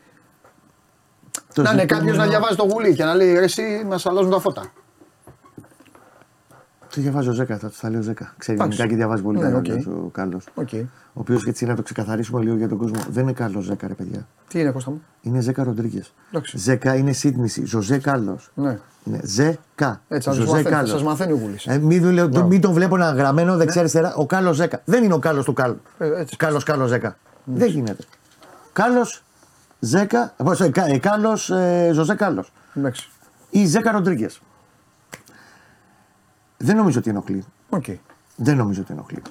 Το 1.55 1.63
Να 1.63 1.71
είναι 1.71 1.81
ζητούμενο- 1.81 1.87
κάποιος 2.07 2.17
να 2.17 2.27
διαβάζει 2.31 2.57
το 2.57 2.65
γουλί 2.73 2.95
και 2.95 3.05
να 3.05 3.15
λέει 3.15 3.33
ρε, 3.33 3.45
εσύ 3.45 3.63
μα 3.89 3.99
αλλάζουν 4.05 4.31
τα 4.31 4.39
φώτα. 4.41 4.63
Το 6.95 7.03
διαβάζει 7.03 7.29
ο 7.29 7.33
Ζέκα, 7.33 7.59
θα 7.59 7.71
τα 7.81 7.91
λέει 7.91 7.99
ο 7.99 8.03
Ζέκα. 8.03 8.35
Ξέρει 8.39 8.57
Εντάξει. 8.59 8.81
ελληνικά 8.81 8.87
και 8.89 8.95
διαβάζει 8.97 9.23
πολύ 9.23 9.39
Ναι, 9.39 9.45
καλά 9.45 9.57
οκ. 9.59 10.05
ο 10.05 10.09
Κάρλος. 10.13 10.47
Οκ. 10.55 10.69
Ο 10.73 11.21
οποίος 11.21 11.45
και 11.45 11.51
έτσι 11.51 11.65
να 11.67 11.75
το 11.75 11.83
ξεκαθαρίσουμε 11.83 12.43
λίγο 12.43 12.57
για 12.57 12.69
τον 12.69 12.79
κόσμο. 12.79 12.97
Δεν 13.11 13.23
είναι 13.23 13.33
Κάρλος 13.33 13.65
Ζέκα, 13.65 13.87
ρε 13.89 13.95
παιδιά. 13.95 14.27
Τι 14.49 14.61
είναι 14.61 14.71
Κώστα 14.71 14.91
μου; 14.91 15.03
Είναι 15.21 15.41
Ζέκα 15.41 15.65
Ροντρίγκες. 15.65 16.13
Εντάξει. 16.31 16.59
Ζέκα 16.59 16.95
είναι 16.95 17.13
σύντμηση. 17.13 17.65
Ζωζέ 17.65 17.99
Κάρλος. 17.99 18.51
Ναι. 18.55 18.79
Είναι 19.07 19.21
Ζέκα. 19.25 20.01
Έτσι, 20.09 20.29
σας 20.29 20.35
Ζωζέ 20.37 20.51
μαθαίνει, 20.51 20.71
Κάρλος. 20.75 20.91
σας 20.91 21.03
μαθαίνει 21.03 21.33
ο 21.33 21.37
Γουλής. 21.37 21.67
Ε, 21.67 21.79
μην, 21.79 22.03
του 22.03 22.11
λέω- 22.11 22.45
μην 22.47 22.61
τον 22.61 22.73
βλέπω 22.73 22.97
να 22.97 23.11
γραμμένο 23.11 23.57
δεξιά-αριστερά. 23.57 24.15
Ο 24.15 24.27
Κάρλος 24.27 24.57
Ζέκα. 24.57 24.81
Δεν 24.85 25.05
είναι 25.05 25.15
ο 25.15 25.19
Κάρλος 25.19 25.45
του 25.45 25.53
Κάρλου. 25.53 25.81
Ε, 25.99 26.21
έτσι. 26.21 26.37
Κάρλος 26.37 26.65
Κάρλος 26.65 26.89
Ζέκα. 26.89 27.17
Δεν 27.45 27.69
γίνεται. 27.69 28.03
Κάρλος 28.73 29.23
Ζέκα. 29.79 30.35
Πώς, 30.45 30.61
ε, 30.61 30.69
Κα- 30.71 30.87
ε, 30.87 30.99
Κάρλος 30.99 31.51
ε, 31.51 31.91
Ζωζέ 31.93 32.15
Κάρλος. 32.15 32.53
Εντάξει. 32.75 33.09
Ή 33.51 33.67
Ζέκα 33.67 33.93
Ροντρίγκες. 33.93 34.41
Δεν 36.57 36.77
νομίζω 36.77 36.99
ότι 36.99 37.11
ενοχλεί. 37.11 37.45
Οκ. 37.69 37.85
Δεν 38.37 38.57
νομίζω 38.57 38.81
ότι 38.81 38.93
ενοχλεί. 38.93 39.23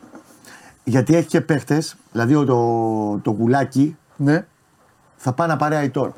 Γιατί 0.84 1.15
έχει 1.15 1.28
και 1.28 1.41
παίχτες, 1.41 1.95
δηλαδή 2.11 2.36
ο- 2.36 2.45
το, 2.45 3.19
το 3.23 3.32
γουλάκι 3.32 3.97
Ναι. 4.15 4.45
θα 5.15 5.34
πάει 5.34 5.47
να 5.47 5.55
πάρει 5.57 5.76
Αϊτόρ. 5.76 6.11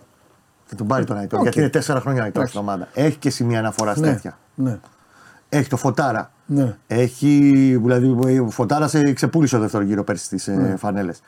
Θα 0.70 0.76
τον 0.76 0.88
πάρει 0.88 1.04
τον 1.06 1.18
Αϊτόρ. 1.18 1.38
Οκ. 1.40 1.44
Γιατί 1.44 1.60
είναι 1.60 1.70
τέσσερα 1.70 2.00
χρόνια 2.00 2.24
Αϊτόρ 2.24 2.42
Εντάξει. 2.44 2.58
στην 2.58 2.68
ομάδα. 2.70 2.88
Έχει 2.94 3.18
και 3.18 3.30
σημεία 3.30 3.60
αναφοράς 3.60 3.98
Ναι. 3.98 4.08
τέτοια. 4.12 4.38
Ναι. 4.56 4.78
Έχει 5.50 5.70
το 5.70 5.78
Φωτάρα. 5.78 6.32
Ναι. 6.46 6.76
Έχει. 6.88 7.30
Δηλαδή, 7.84 8.40
ο 8.40 8.50
Φωτάρα 8.50 8.88
σε 8.88 9.14
ξεπούλησε 9.14 9.56
ο 9.56 9.60
δεύτερο 9.60 9.84
γύρο 9.84 10.04
πέρσι 10.04 10.26
στις 10.26 10.48
ε, 10.48 10.76
φανέλες. 10.78 11.22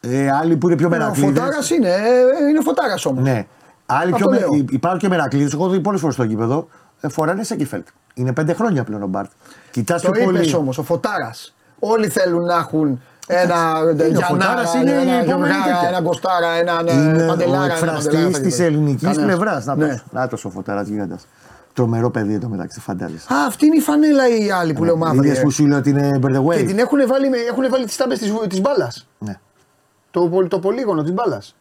Ε, 0.00 0.30
άλλοι 0.30 0.56
που 0.56 0.66
είναι 0.66 0.76
πιο 0.76 0.86
Ο 0.86 0.90
μερακλείδε. 0.90 1.26
Φωτάρας 1.40 1.70
είναι, 1.70 1.88
ε, 1.88 2.48
είναι 2.50 2.60
φωτάρας 2.62 3.06
όμως. 3.06 3.22
Ναι. 3.22 3.46
Άλλοι 3.86 4.12
Αυτό 4.12 4.16
πιο 4.28 4.30
με... 4.30 4.38
λέω. 4.38 4.64
Υπάρχουν 4.70 5.00
και 5.00 5.08
μερακλείδες. 5.08 5.52
Εγώ 5.52 5.68
δει 5.68 5.80
πολλές 5.80 6.00
φορές 6.00 6.14
στο 6.14 6.24
γήπεδο. 6.24 6.68
Ε, 7.00 7.08
φοράνε 7.08 7.42
Σέκεφελτ. 7.42 7.86
Είναι 8.14 8.32
πέντε 8.32 8.52
χρόνια 8.52 8.84
πλέον 8.84 9.02
ο 9.02 9.06
Μπαρτ. 9.06 9.30
Κοιτάς 9.70 10.02
Το 10.02 10.10
πιο 10.10 10.24
πολύ. 10.24 10.36
είπες 10.38 10.54
όμως, 10.54 10.78
ο 10.78 10.82
Φωτάρας. 10.82 11.54
Όλοι 11.78 12.08
θέλουν 12.08 12.44
να 12.44 12.54
έχουν 12.54 13.00
ένα 13.26 13.80
ο 13.80 13.92
Γιαννάρα, 13.92 14.26
Φωτάρας 14.26 14.74
είναι 14.74 14.90
η 14.90 14.94
ένα 14.94 15.12
επόμενη 15.12 15.24
Γιωργάρα, 15.24 15.62
τέτοια. 15.64 15.88
ένα 15.88 16.02
Κοστάρα, 16.02 16.50
ένα 16.52 16.72
Είναι 16.92 17.22
ο 17.22 17.26
Παντελάρα. 17.26 17.64
ένα 17.64 17.72
εκφραστής 17.72 18.04
Παντελάρα, 18.06 18.40
της 18.40 18.58
ελληνικής 18.60 19.02
Κανένας. 19.08 19.24
πλευράς. 19.26 19.64
Να 19.64 19.76
Ναι. 19.76 19.88
το. 19.88 20.02
Να 20.10 20.28
το 20.28 20.36
ο 20.44 20.50
Φωτάρας 20.50 20.88
γίγαντας. 20.88 21.26
Τρομερό 21.72 22.10
παιδί 22.10 22.34
εδώ 22.34 22.48
μεταξύ, 22.48 22.80
φαντάζεσαι. 22.80 23.32
Α, 23.34 23.36
αυτή 23.46 23.66
είναι 23.66 23.76
η 23.76 23.80
φανέλα 23.80 24.28
η 24.28 24.50
άλλη 24.50 24.72
που 24.72 24.84
λέω 24.84 24.96
μαύρη. 24.96 25.26
Είδες 25.26 25.38
ε. 25.38 25.42
που 25.42 25.50
σου 25.50 25.66
λέω 25.66 25.78
ότι 25.78 25.90
είναι 25.90 26.18
by 26.22 26.26
the 26.26 26.44
way. 26.44 26.56
Και 26.56 26.62
την 26.64 26.78
έχουν 26.78 26.98
βάλει, 27.06 27.28
με- 27.28 27.36
έχουν 27.50 27.70
βάλει 27.70 27.84
τις 27.84 27.96
τάμπες 27.96 28.18
της, 28.18 28.32
της 28.48 28.60
μπάλας. 28.60 29.06
Ναι. 29.18 29.38
Το, 30.10 30.20
πολ- 30.28 30.48
το 30.48 30.58
πολύγωνο 30.58 31.02
της 31.02 31.12
μπάλας. 31.12 31.56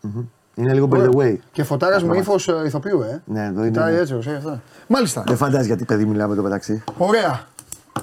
Είναι 0.56 0.74
λίγο 0.74 0.88
by 0.92 0.98
the 0.98 1.16
way. 1.16 1.36
Και 1.52 1.64
φωτάρας 1.64 2.04
με 2.04 2.18
ύφος 2.18 2.48
ε, 2.48 2.54
ηθοποιού, 2.66 3.02
ε. 3.02 3.22
Ναι, 3.26 3.44
εδώ 3.46 3.60
είναι. 3.60 3.70
Κοιτάει 3.70 3.96
έτσι, 3.96 4.14
ως 4.14 4.28
αυτά. 4.28 4.62
Μάλιστα. 4.88 5.24
Δεν 5.28 5.38
φαντάζεσαι 5.38 5.68
γιατί 5.68 5.86
παιδί 5.86 6.06
μιλάμε 6.06 6.34
εδώ 6.34 6.42
μεταξύ. 6.42 6.84
Ωραία. 6.98 7.40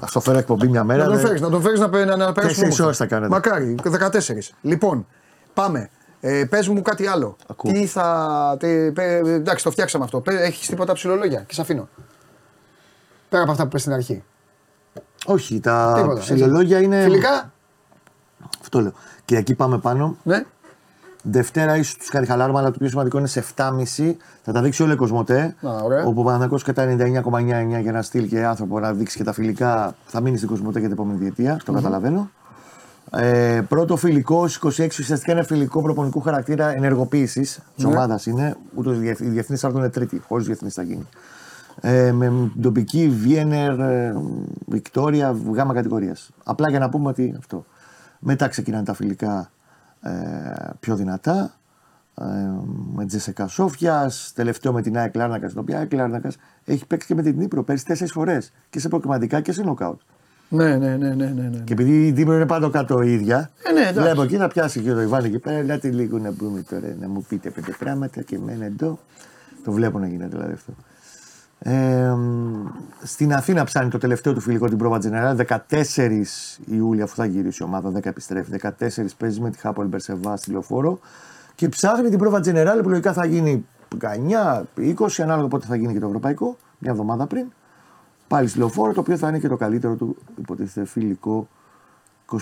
Α 0.00 0.06
το 0.12 0.20
φέρω 0.20 0.38
εκπομπή 0.38 0.68
μια 0.68 0.84
μέρα. 0.84 1.02
Να 1.02 1.08
τον 1.08 1.16
δεν- 1.16 1.26
φέρεις, 1.26 1.40
να 1.40 1.50
τον 1.50 1.62
φέρεις 1.62 1.80
να, 1.80 1.88
πε- 1.90 2.06
να, 2.06 2.16
να 2.16 2.32
περάσουμε. 2.32 2.42
Τέσσερις 2.42 2.62
όμορφα. 2.80 2.84
ώρες 2.84 2.96
θα 2.96 3.06
κάνετε. 3.06 3.32
Μακάρι, 3.32 3.74
14. 3.82 4.52
Λοιπόν, 4.62 5.06
πάμε. 5.54 5.90
Ε, 6.20 6.44
πες 6.44 6.68
μου 6.68 6.82
κάτι 6.82 7.06
άλλο. 7.06 7.36
Ακούω. 7.46 7.72
Τι 7.72 7.86
θα. 7.86 8.56
Τι, 8.58 8.92
πε- 8.92 9.26
εντάξει, 9.26 9.64
το 9.64 9.70
φτιάξαμε 9.70 10.04
αυτό. 10.04 10.20
Πε- 10.20 10.40
Έχεις 10.40 10.66
τίποτα 10.66 10.92
ψηλολόγια 10.92 11.40
και 11.40 11.54
σε 11.54 11.60
αφήνω. 11.60 11.88
Πέρα 13.28 13.42
από 13.42 13.50
αυτά 13.52 13.62
που 13.62 13.68
πες 13.68 13.80
στην 13.80 13.92
αρχή. 13.92 14.22
Όχι, 15.26 15.60
τα 15.60 15.92
Τίποτα, 15.96 16.20
ψηλολόγια 16.20 16.76
έτσι. 16.76 16.86
είναι. 16.88 17.02
Φιλικά; 17.02 17.52
Αυτό 18.60 18.80
λέω. 18.80 18.92
Κυριακή 19.24 19.54
πάμε 19.54 19.78
πάνω. 19.78 20.16
Ναι. 20.22 20.44
Δευτέρα 21.22 21.76
ίσως 21.76 21.96
τους 21.96 22.08
κάνει 22.08 22.26
χαλάρωμα, 22.26 22.58
αλλά 22.58 22.70
το 22.70 22.78
πιο 22.78 22.88
σημαντικό 22.88 23.18
είναι 23.18 23.26
σε 23.26 23.44
7.30. 23.56 24.14
Θα 24.42 24.52
τα 24.52 24.62
δείξει 24.62 24.82
όλο 24.82 24.92
η 24.92 24.96
Κοσμοτέ. 24.96 25.54
Α, 25.66 25.70
ωραία. 25.84 26.04
Όπου 26.04 26.20
ο 26.20 26.24
Παναγιώ 26.24 26.58
και 26.58 26.72
τα 26.72 26.96
99,99 26.98 27.80
για 27.82 27.92
να 27.92 28.02
στείλει 28.02 28.26
και 28.28 28.44
άνθρωπο 28.44 28.80
να 28.80 28.92
δείξει 28.92 29.16
και 29.16 29.24
τα 29.24 29.32
φιλικά 29.32 29.94
θα 30.04 30.20
μείνει 30.20 30.36
στην 30.36 30.48
Κοσμοτέ 30.48 30.78
για 30.78 30.88
την 30.88 30.96
επόμενη 30.98 31.18
διετία. 31.18 31.60
Το 31.64 31.72
καταλαβαίνω. 31.72 32.30
Ε, 33.16 33.60
πρώτο 33.68 33.96
φιλικό 33.96 34.48
στι 34.48 34.66
26 34.66 34.86
ουσιαστικά 34.98 35.32
είναι 35.32 35.42
φιλικό 35.42 35.82
προπονικού 35.82 36.20
χαρακτήρα 36.20 36.74
ενεργοποίησης 36.76 37.60
της 37.74 37.84
Ναι. 37.84 37.90
ομάδας. 37.90 38.26
Είναι. 38.26 38.56
Ούτως 38.74 38.96
η 38.96 39.14
διεθνής 39.28 39.60
θα 39.60 39.70
είναι 39.74 39.88
τρίτη. 39.88 40.22
Χωρίς 40.28 40.46
διεθνής 40.46 40.74
θα 40.74 40.82
γίνει. 40.82 41.06
Ε, 41.80 42.12
με 42.12 42.50
τοπική 42.62 43.08
Βιένερ, 43.08 43.80
ε, 43.80 44.14
Βικτόρια, 44.66 45.36
γάμα 45.52 45.74
κατηγορίας. 45.74 46.30
Απλά 46.44 46.70
για 46.70 46.78
να 46.78 46.88
πούμε 46.88 47.08
ότι 47.08 47.34
αυτό. 47.38 47.64
Μετά 48.18 48.48
ξεκινάνε 48.48 48.84
τα 48.84 48.94
φιλικά 48.94 49.38
ε, 49.38 49.51
πιο 50.80 50.96
δυνατά. 50.96 51.54
Ε, 52.20 52.24
με 52.94 53.06
Τζεσεκά 53.06 53.46
Σόφιας, 53.46 54.32
τελευταίο 54.34 54.72
με 54.72 54.82
την 54.82 54.98
ΑΕΚ 54.98 55.14
Λάρνακας, 55.14 55.50
την 55.50 55.60
οποία 55.60 55.78
ΑΕΚ 55.78 55.92
Λάρνακας 55.92 56.36
έχει 56.64 56.86
παίξει 56.86 57.06
και 57.06 57.14
με 57.14 57.22
την 57.22 57.36
Νύπρο 57.38 57.62
πέρσι 57.64 57.84
τέσσερις 57.84 58.12
φορές 58.12 58.52
και 58.70 58.80
σε 58.80 58.88
προκριματικά 58.88 59.40
και 59.40 59.52
σε 59.52 59.62
νοκάουτ. 59.62 60.00
Ναι, 60.48 60.76
ναι, 60.76 60.96
ναι, 60.96 61.14
ναι, 61.14 61.26
ναι, 61.26 61.48
ναι. 61.48 61.58
Και 61.64 61.72
επειδή 61.72 62.06
η 62.06 62.12
Νύπρο 62.12 62.34
είναι 62.34 62.46
πάνω 62.46 62.70
κάτω 62.70 63.02
η 63.02 63.12
ίδια, 63.12 63.50
Ε, 63.68 63.72
ναι, 63.72 63.80
εντάξει. 63.80 64.00
βλέπω 64.00 64.22
εκεί 64.22 64.36
να 64.36 64.48
πιάσει 64.48 64.80
και 64.80 64.92
το 64.92 65.00
Ιβάνι 65.00 65.26
εκεί 65.26 65.38
πέρα. 65.38 65.56
Ελάτε 65.56 65.90
λίγο 65.90 66.18
να 66.18 66.30
μπούμε 66.30 66.62
τώρα 66.62 66.96
να 67.00 67.08
μου 67.08 67.24
πείτε 67.28 67.50
πέντε 67.50 67.72
πράγματα 67.78 68.22
και 68.22 68.36
εμένα 68.36 68.64
εδώ. 68.64 68.98
Το 69.64 69.72
βλέπω 69.72 69.98
να 69.98 70.06
γίνεται 70.06 70.36
δηλαδή 70.36 70.52
αυτό. 70.52 70.72
Ε, 71.64 72.10
μ, 72.10 72.66
στην 73.02 73.32
Αθήνα 73.32 73.64
ψάνει 73.64 73.90
το 73.90 73.98
τελευταίο 73.98 74.32
του 74.32 74.40
φιλικό 74.40 74.68
την 74.68 74.78
πρόβα 74.78 74.98
Τζενεράλ 74.98 75.38
14 75.68 76.22
Ιούλια, 76.64 77.04
αφού 77.04 77.14
θα 77.14 77.24
γυρίσει 77.24 77.62
η 77.62 77.66
ομάδα, 77.66 77.90
10 77.98 78.04
επιστρέφει. 78.04 78.50
14 78.62 78.68
παίζει 79.18 79.40
με 79.40 79.50
τη 79.50 79.58
Χάπολ 79.58 79.86
Μπερσεβά 79.86 80.36
στη 80.36 80.50
λεωφόρο 80.50 80.98
και 81.54 81.68
ψάχνει 81.68 82.08
την 82.08 82.18
πρόβα 82.18 82.40
Τζενεράλ 82.40 82.80
που 82.80 82.88
λογικά 82.88 83.12
θα 83.12 83.26
γίνει 83.26 83.66
19, 84.00 84.62
20, 84.76 85.06
ανάλογα 85.18 85.48
πότε 85.48 85.66
θα 85.66 85.76
γίνει 85.76 85.92
και 85.92 85.98
το 85.98 86.06
ευρωπαϊκό, 86.06 86.56
μια 86.78 86.90
εβδομάδα 86.90 87.26
πριν. 87.26 87.46
Πάλι 88.28 88.48
στη 88.48 88.58
λεωφόρο, 88.58 88.92
το 88.92 89.00
οποίο 89.00 89.16
θα 89.16 89.28
είναι 89.28 89.38
και 89.38 89.48
το 89.48 89.56
καλύτερο 89.56 89.94
του 89.94 90.16
υποτίθεται 90.38 90.86
φιλικό 90.86 91.48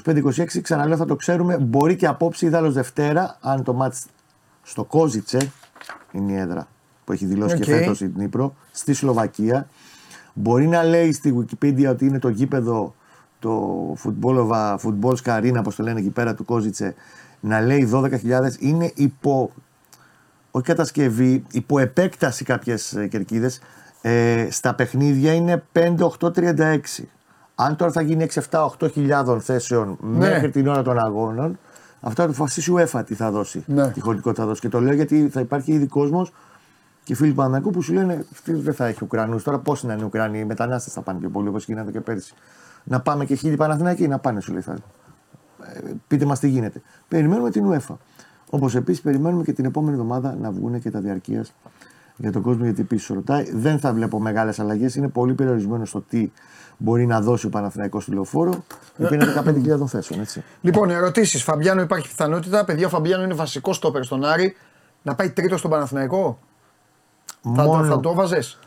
25-26. 0.05 0.61
Ξαναλέω, 0.63 0.97
θα 0.97 1.05
το 1.05 1.17
ξέρουμε. 1.17 1.59
Μπορεί 1.59 1.97
και 1.97 2.07
απόψε 2.07 2.47
ή 2.47 2.49
δάλλως 2.49 2.75
Δευτέρα, 2.75 3.37
αν 3.41 3.63
το 3.63 3.73
μάτς 3.73 4.07
στο 4.63 4.85
Κόσιτσε 4.85 5.53
είναι 6.13 6.33
η 6.33 6.37
έδρα 6.37 6.67
που 7.11 7.17
έχει 7.17 7.27
δηλώσει 7.27 7.55
Οκ. 7.55 7.63
και 7.63 7.73
φέτος 7.73 8.01
η 8.01 8.07
Ντνίπρο, 8.07 8.55
στη 8.71 8.95
Σλοβακία. 8.95 9.69
Μπορεί 10.35 10.67
να 10.67 10.83
λέει 10.83 11.13
στη 11.13 11.35
Wikipedia 11.39 11.87
ότι 11.89 12.07
είναι 12.07 12.19
το 12.19 12.29
γήπεδο 12.29 12.95
το 13.39 13.97
Football, 14.05 14.77
football 14.77 15.15
Arena, 15.25 15.57
όπως 15.59 15.77
το 15.77 15.83
λένε 15.83 16.01
εκεί 16.01 16.11
πέρα 16.11 16.35
του 16.35 16.45
Κόσιτσε, 16.45 16.95
να 17.41 17.61
λέει 17.61 17.91
12.000. 17.93 18.11
Είναι 18.59 18.91
υπό, 18.95 19.51
όχι 20.51 20.65
κατασκευή, 20.65 21.45
υπό 21.51 21.79
επέκταση 21.79 22.45
κάποιες 22.45 22.97
κερκίδες. 23.11 23.61
Ε, 24.03 24.47
στα 24.51 24.75
παιχνίδια 24.75 25.33
είναι 25.33 25.65
5-8-36. 25.73 26.79
Αν 27.55 27.77
τώρα 27.77 27.93
θα 27.93 28.01
γίνει 28.03 28.27
6-7-8 28.51 28.67
χιλιάδων 28.93 29.41
θέσεων 29.41 29.99
Ναι. 30.01 30.19
μέχρι 30.19 30.51
την 30.51 30.69
ώρα 30.69 30.83
των 30.83 30.99
αγώνων, 30.99 31.59
αυτό 32.01 32.23
θα 32.23 32.29
το 32.29 32.35
αποφασίσει 32.35 32.71
η 32.71 32.75
UEFA 32.79 33.03
τι 33.07 33.15
θα 33.15 33.31
δώσει. 33.31 33.65
Ναι. 33.67 33.89
Τι 33.91 34.01
χωρητικότητα 34.01 34.43
θα 34.43 34.49
δώσει. 34.49 34.61
Και 34.61 34.69
το 34.69 34.81
λέω 34.81 34.95
γιατί 34.95 35.29
θα 35.33 35.41
υπάρχει 35.41 35.73
ήδη 35.73 35.87
κόσμος 35.87 36.33
και 37.11 37.17
φίλοι 37.17 37.31
του 37.31 37.37
Παναγικού 37.37 37.71
που 37.71 37.83
σου 37.83 37.93
λένε 37.93 38.25
αυτή 38.33 38.53
δεν 38.53 38.75
θα 38.75 38.87
έχει 38.87 38.99
Ουκρανούς. 39.03 39.43
Τώρα 39.43 39.59
πώς 39.59 39.83
να 39.83 39.93
είναι 39.93 40.05
Ουκρανοί, 40.05 40.39
οι 40.39 40.45
μετανάστες 40.45 40.93
θα 40.93 41.01
πάνε 41.01 41.19
πιο 41.19 41.29
πολύ 41.29 41.49
όπως 41.49 41.65
γίνανε 41.65 41.91
και 41.91 42.01
πέρσι. 42.01 42.35
Να 42.85 43.01
πάμε 43.01 43.25
και 43.25 43.35
χίλιοι 43.35 43.57
Παναθηναϊκοί 43.57 44.09
να 44.09 44.19
πάνε, 44.19 44.41
σου 44.41 44.53
λέει. 44.53 44.61
Θα... 44.61 44.73
Ε, 45.63 45.81
πείτε 46.09 46.25
μας 46.25 46.39
τι 46.39 46.49
γίνεται. 46.49 46.83
Περιμένουμε 47.09 47.51
την 47.51 47.71
UEFA. 47.71 47.95
Όπως 48.51 48.75
επίσης 48.75 49.03
περιμένουμε 49.03 49.43
και 49.43 49.53
την 49.53 49.65
επόμενη 49.65 49.93
εβδομάδα 49.93 50.37
να 50.41 50.51
βγουν 50.51 50.81
και 50.81 50.91
τα 50.91 51.01
διαρκείας 51.01 51.55
για 52.17 52.33
τον 52.33 52.43
κόσμο 52.43 52.65
γιατί 52.65 52.83
πίσω 52.83 53.15
ρωτάει. 53.15 53.51
Δεν 53.53 53.79
θα 53.79 53.93
βλέπω 53.93 54.21
μεγάλες 54.21 54.59
αλλαγές. 54.61 54.95
Είναι 54.95 55.09
πολύ 55.09 55.35
περιορισμένο 55.35 55.85
στο 55.85 56.01
τι 56.01 56.33
μπορεί 56.77 57.07
να 57.07 57.21
δώσει 57.21 57.47
ο 57.47 57.49
Παναθηναϊκός 57.49 58.03
στη 58.03 58.13
λεωφόρο. 58.13 58.65
Η 58.97 59.05
οποία 59.05 59.17
είναι 59.17 59.77
15.000 59.81 59.87
θέσεων. 59.87 60.21
Έτσι. 60.21 60.43
Λοιπόν, 60.61 60.91
ερωτήσεις. 60.91 61.43
Φαμπιάνο, 61.43 61.81
υπάρχει 61.81 62.09
πιθανότητα. 62.09 62.65
Παιδιά, 62.65 62.87
ο 62.87 62.91
Φαμπιάνο 62.91 63.23
είναι 63.23 63.35
βασικό 63.35 63.73
στόπερ 63.73 64.05
στον 64.05 64.25
Άρη. 64.25 64.57
Να 65.03 65.15
πάει 65.15 65.31
τρίτο 65.31 65.57
στον 65.57 65.71
Παναθηναϊκό; 65.71 66.39
Θα, 67.57 67.65
το, 67.65 67.85
θα 67.85 68.01
το 68.01 68.15
βάζες. 68.15 68.59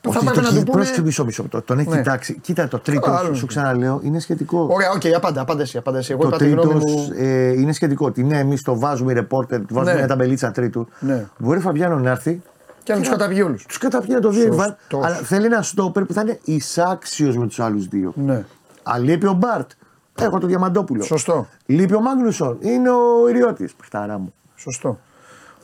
Θα 0.00 0.08
Όχι, 0.10 0.18
πρέπει 0.18 0.34
το 0.34 0.40
να 0.40 0.46
χει- 0.48 0.58
του 0.58 0.64
πούνε. 0.64 0.76
πρόσεξε 0.76 1.02
μισό, 1.02 1.24
μισό. 1.24 1.42
Το- 1.48 1.62
Τον 1.62 1.78
έχει 1.78 1.88
Ναι. 1.88 1.96
κοιτάξει. 1.96 2.38
Κοίτα 2.40 2.68
το 2.68 2.78
τρίτο, 2.78 3.10
Άλλο 3.10 3.18
σου, 3.18 3.26
είναι. 3.26 3.36
σου 3.36 3.46
ξαναλέω, 3.46 4.00
είναι 4.02 4.18
σχετικό. 4.18 4.66
Ωραία, 4.70 4.90
οκ, 4.90 5.02
απάντα, 5.16 5.40
απάντα 5.40 5.62
εσύ, 5.62 5.78
απάντα 5.78 5.98
εσύ. 5.98 6.12
Εγώ 6.12 6.20
Το 6.22 6.28
είπα 6.28 6.36
τη 6.36 6.44
τρίτος 6.44 6.64
γνώμη 6.64 6.84
μου. 6.90 7.08
ε, 7.16 7.48
είναι 7.52 7.72
σχετικό. 7.72 8.06
Ότι 8.06 8.22
ναι, 8.24 8.38
εμείς 8.38 8.62
το 8.62 8.78
βάζουμε 8.78 9.12
οι 9.12 9.14
ρεπόρτερ, 9.14 9.58
του 9.60 9.74
βάζουμε 9.74 9.92
Ναι. 9.92 9.98
μια 9.98 10.06
ταμπελίτσα 10.06 10.50
τρίτου. 10.50 10.88
Ναι. 11.00 11.26
Μπορεί 11.38 11.58
ο 11.58 11.60
Φαμπιάνο 11.60 11.98
να 11.98 12.10
έρθει. 12.10 12.42
Και 12.82 12.92
να 12.92 12.98
τους 12.98 13.08
καταπιεί 13.08 13.42
όλους. 13.42 13.56
Τους 13.68 13.78
καταπιεί 13.78 14.10
να 14.14 14.20
το 14.20 14.28
δει 14.30 14.40
ο 14.40 14.46
Ιβάν, 14.46 14.76
Σωστός. 14.80 15.04
αλλά 15.06 15.14
θέλει 15.16 15.46
ένα 15.46 15.62
στόπερ 15.62 16.04
που 16.04 16.12
θα 16.12 16.20
είναι 16.20 16.40
εισάξιος 16.44 17.36
με 17.36 17.46
τους 17.46 17.60
άλλους 17.60 17.86
δύο. 17.88 18.12
Ναι. 18.16 18.44
Αν 18.82 19.02
λείπει 19.02 19.26
ο 19.26 19.32
Μπαρτ, 19.32 19.70
έχω 20.18 20.38
το 20.38 20.46
Διαμαντόπουλο. 20.46 21.02
Σωστό. 21.02 21.46
Λείπει 21.66 21.94
ο 21.94 22.00
Μάγνουσον, 22.00 22.56
είναι 22.60 22.90
ο 22.90 23.28
Ιριώτης. 23.28 23.74
Παχταρά 23.74 24.18
μου. 24.18 24.32
Σωστό. 24.56 24.98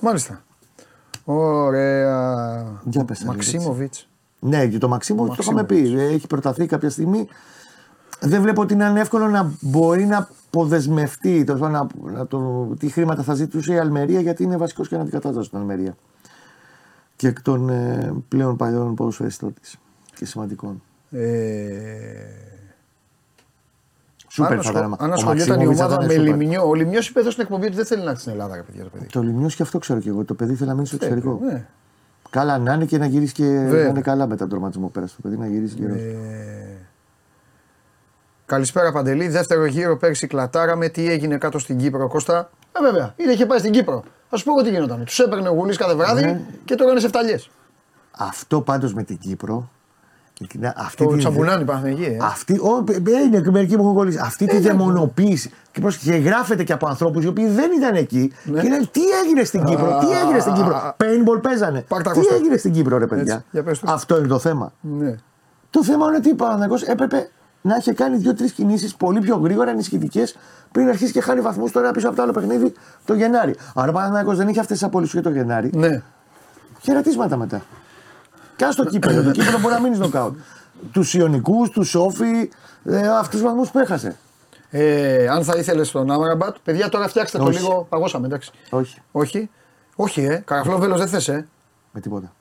Μάλιστα. 0.00 0.40
Ωραία. 1.30 2.80
Για 2.84 3.04
πες, 3.04 3.24
Αλέξη. 3.24 3.56
Μαξίμοβιτς. 3.56 4.08
Ναι, 4.40 4.66
και 4.66 4.78
το 4.78 4.88
Μαξίμο 4.88 5.26
το 5.26 5.36
είχαμε 5.38 5.60
Μαξίμοβιτς. 5.60 5.94
πει. 5.94 6.14
Έχει 6.14 6.26
προταθεί 6.26 6.66
κάποια 6.66 6.90
στιγμή. 6.90 7.28
Δεν 8.20 8.42
βλέπω 8.42 8.62
ότι 8.62 8.74
να 8.74 8.88
είναι 8.88 9.00
εύκολο 9.00 9.28
να 9.28 9.52
μπορεί 9.60 10.06
να 10.06 10.28
αποδεσμευτεί 10.50 11.44
τέλος 11.44 11.60
πάντων, 11.60 11.88
να, 12.02 12.12
να 12.12 12.26
το, 12.26 12.64
τι 12.78 12.88
χρήματα 12.88 13.22
θα 13.22 13.34
ζητούσε 13.34 13.72
η 13.72 13.78
Αλμερία 13.78 14.20
γιατί 14.20 14.42
είναι 14.42 14.56
βασικός 14.56 14.88
και 14.88 14.94
αναντικατάστατο 14.94 15.44
στην 15.44 15.58
Αλμερία. 15.58 15.96
Και 17.16 17.28
εκ 17.28 17.42
των 17.42 17.68
ε, 17.68 18.12
πλέον 18.28 18.56
παλιών 18.56 18.94
ποδοσφαιριστών 18.94 19.54
της 19.60 19.76
και 20.14 20.24
σημαντικών. 20.24 20.82
Ε, 21.10 21.20
Σούπερ 24.44 24.52
αν, 24.56 24.62
θα 24.62 24.68
ασχο- 24.70 24.78
ήταν. 24.86 24.96
αν 25.00 25.10
Ο 25.10 25.12
ασχολιόταν 25.12 25.60
η 25.60 25.64
Μαξίμοβιτς 25.66 25.78
θα 25.78 25.84
ομάδα 25.84 26.04
ήταν 26.04 26.06
με 26.06 26.12
σούπερ. 26.12 26.30
Λιμινιό. 26.38 26.68
Ο 26.68 26.74
Λιμινιό 26.74 27.00
είπε 27.08 27.20
εδώ 27.20 27.30
στην 27.30 27.42
εκπομπή 27.42 27.66
ότι 27.66 27.74
δεν 27.76 27.84
θέλει 27.86 28.02
να 28.02 28.10
έρθει 28.10 28.20
στην 28.20 28.32
Ελλάδα, 28.32 28.54
ρε 28.56 28.62
παιδιά 28.62 28.82
το 28.84 28.88
παιδί. 28.92 29.06
Το 29.06 29.22
Λιμιός 29.22 29.54
και 29.54 29.62
αυτό 29.62 29.78
ξέρω 29.78 29.98
και 30.00 30.08
εγώ. 30.08 30.24
Το 30.24 30.34
παιδί 30.34 30.54
θέλει 30.54 30.68
να 30.68 30.74
μείνει 30.74 30.86
στο 30.86 30.96
εξωτερικό. 30.96 31.40
Ναι. 31.42 31.66
Καλά 32.30 32.58
να 32.58 32.72
είναι 32.72 32.84
και 32.84 32.98
να 32.98 33.06
γυρίσεις 33.06 33.32
και 33.32 33.42
Βέβαια. 33.44 33.82
να 33.82 33.88
είναι 33.88 34.00
καλά 34.00 34.26
μετά 34.26 34.36
τον 34.40 34.48
τραυματισμό 34.48 34.88
πέρασε 34.88 35.14
το 35.16 35.20
παιδί 35.22 35.36
να 35.40 35.46
γυρίσεις 35.46 35.76
γύρω. 35.76 35.94
Ε, 35.94 36.76
Καλησπέρα 38.46 38.92
Παντελή. 38.92 39.28
Δεύτερο 39.28 39.64
γύρο 39.64 39.96
πέρσι 39.96 40.26
κλατάραμε. 40.26 40.88
Τι 40.88 41.10
έγινε 41.10 41.38
κάτω 41.38 41.58
στην 41.58 41.78
Κύπρο, 41.78 42.08
Κώστα; 42.08 42.50
Ε, 42.72 42.80
βέβαια, 42.82 43.12
είδε 43.16 43.32
είχε 43.32 43.46
πάει 43.46 43.58
στην 43.58 43.72
Κύπρο. 43.72 44.04
Α 44.30 44.36
σου 44.36 44.44
πω 44.44 44.52
εγώ 44.52 44.62
τι 44.62 44.70
γινόταν. 44.70 45.04
Τους 45.04 45.18
έπαιρνε 45.18 45.48
ο 45.48 45.52
Γουλής 45.52 45.76
κάθε 45.76 45.94
βράδυ 45.94 46.22
Ναι. 46.24 46.40
και 46.64 46.74
το 46.74 46.84
έκανε 46.84 47.00
σε 47.00 47.08
φταλιές. 47.08 47.50
Αυτό 48.18 48.60
πάντως 48.60 48.94
με 48.94 49.02
την 49.02 49.18
Κύπρο. 49.18 49.70
Ειλικρινά, 50.38 50.74
Αυτή 50.76 51.04
Το 51.04 51.10
τη- 51.10 51.18
τσαμπουνάνι 51.18 51.64
Παναθηναϊκή. 51.64 52.02
Ε. 52.04 52.16
Αυτή, 52.20 52.52
ο, 52.58 52.84
ε, 52.92 53.20
είναι 53.26 53.40
και 53.40 53.50
μερικοί 53.50 53.76
που 53.76 53.82
έχουν 53.82 53.94
κολλήσει. 53.94 54.18
Αυτή 54.22 54.46
τη 54.46 54.58
δαιμονοποίηση. 54.58 55.50
Και, 55.72 55.80
πρόσεχε, 55.80 56.10
και 56.10 56.16
γράφεται 56.16 56.64
και 56.64 56.72
από 56.72 56.86
ανθρώπους 56.86 57.24
οι 57.24 57.26
οποίοι 57.26 57.46
δεν 57.48 57.70
ήταν 57.76 57.94
εκεί. 57.94 58.32
Ναι. 58.44 58.60
Και 58.60 58.68
λένε 58.68 58.84
τι 58.90 59.00
έγινε 59.24 59.44
στην 59.44 59.64
Κύπρο, 59.64 59.98
τι 60.00 60.06
έγινε 60.24 60.38
στην 60.40 60.52
Κύπρο; 60.52 60.94
Paintball 60.96 61.42
παίζανε. 61.42 61.84
Πάρ' 61.88 62.02
τα 62.02 62.10
Τι 62.10 62.18
Κώστα. 62.18 62.34
έγινε 62.34 62.56
στην 62.56 62.72
Κύπρο, 62.72 62.98
ρε 62.98 63.06
παιδιά; 63.06 63.34
Έτσι, 63.34 63.46
για 63.50 63.62
πες 63.62 63.78
του. 63.78 63.90
Αυτό 63.90 64.18
είναι 64.18 64.26
το 64.26 64.38
θέμα. 64.38 64.72
Ναι. 64.80 65.14
Το 65.70 65.84
θέμα 65.84 66.06
είναι 66.06 66.16
ότι 66.16 66.30
ο 66.30 66.34
Παναθηναϊκός 66.34 66.82
έπρεπε 66.82 67.28
να 67.62 67.76
είχε 67.76 67.92
κάνει 67.92 68.16
δύο-τρεις 68.16 68.52
κινήσεις 68.52 68.94
πολύ 68.94 69.20
πιο 69.20 69.36
γρήγορα 69.36 69.70
ενισχυτικές 69.70 70.36
πριν 70.72 70.88
αρχίσει 70.88 71.12
και 71.12 71.20
χάνει 71.20 71.40
βαθμούς 71.40 71.72
τώρα 71.72 71.90
πίσω 71.90 72.06
από 72.06 72.16
το 72.16 72.22
άλλο 72.22 72.32
παιχνίδι 72.32 72.72
το 73.04 73.14
Γενάρη. 73.14 73.54
Άρα 73.74 73.88
ο 73.90 73.92
Παναθηναϊκός 73.92 74.36
δεν 74.36 74.48
είχε 74.48 74.60
αυτές 74.60 74.78
τις 74.78 74.86
απολύσει 74.86 75.16
και 75.16 75.22
το 75.22 75.30
Γενάρη. 75.30 75.70
ναι. 75.74 76.02
Χαιρετίσματα 76.82 77.36
μετά. 77.36 77.60
Και 78.58 78.70
στο 78.70 78.84
κύπελο. 78.84 79.22
το 79.22 79.30
κύπελο 79.30 79.58
μπορεί 79.58 79.74
να 79.74 79.80
μείνει 79.80 79.96
νοκάουτ. 79.98 80.36
Τους 80.92 81.14
Ιωνικούς, 81.14 81.70
τους 81.70 81.88
Σόφι, 81.88 82.50
ε, 82.84 83.08
αυτούς 83.08 83.40
του 83.40 83.46
βαθμούς 83.46 83.70
που 83.70 83.78
έχασε. 83.78 84.16
Ε, 84.70 85.28
αν 85.28 85.44
θα 85.44 85.56
ήθελες 85.56 85.90
τον 85.90 86.10
Άμραμπατ, 86.10 86.56
παιδιά 86.64 86.88
τώρα 86.88 87.08
φτιάξτε 87.08 87.38
το 87.38 87.44
Όχι. 87.44 87.58
λίγο. 87.58 87.86
Παγώσαμε, 87.88 88.26
εντάξει. 88.26 88.50
Όχι. 88.70 89.02
Όχι. 89.12 89.50
Όχι, 89.96 90.22
ε. 90.24 90.36
Καραφλό 90.36 90.78
βέλο 90.78 90.96
δεν 90.96 91.08
θες, 91.08 91.28
ε. 91.28 91.48
Με 91.92 92.00
τίποτα. 92.00 92.32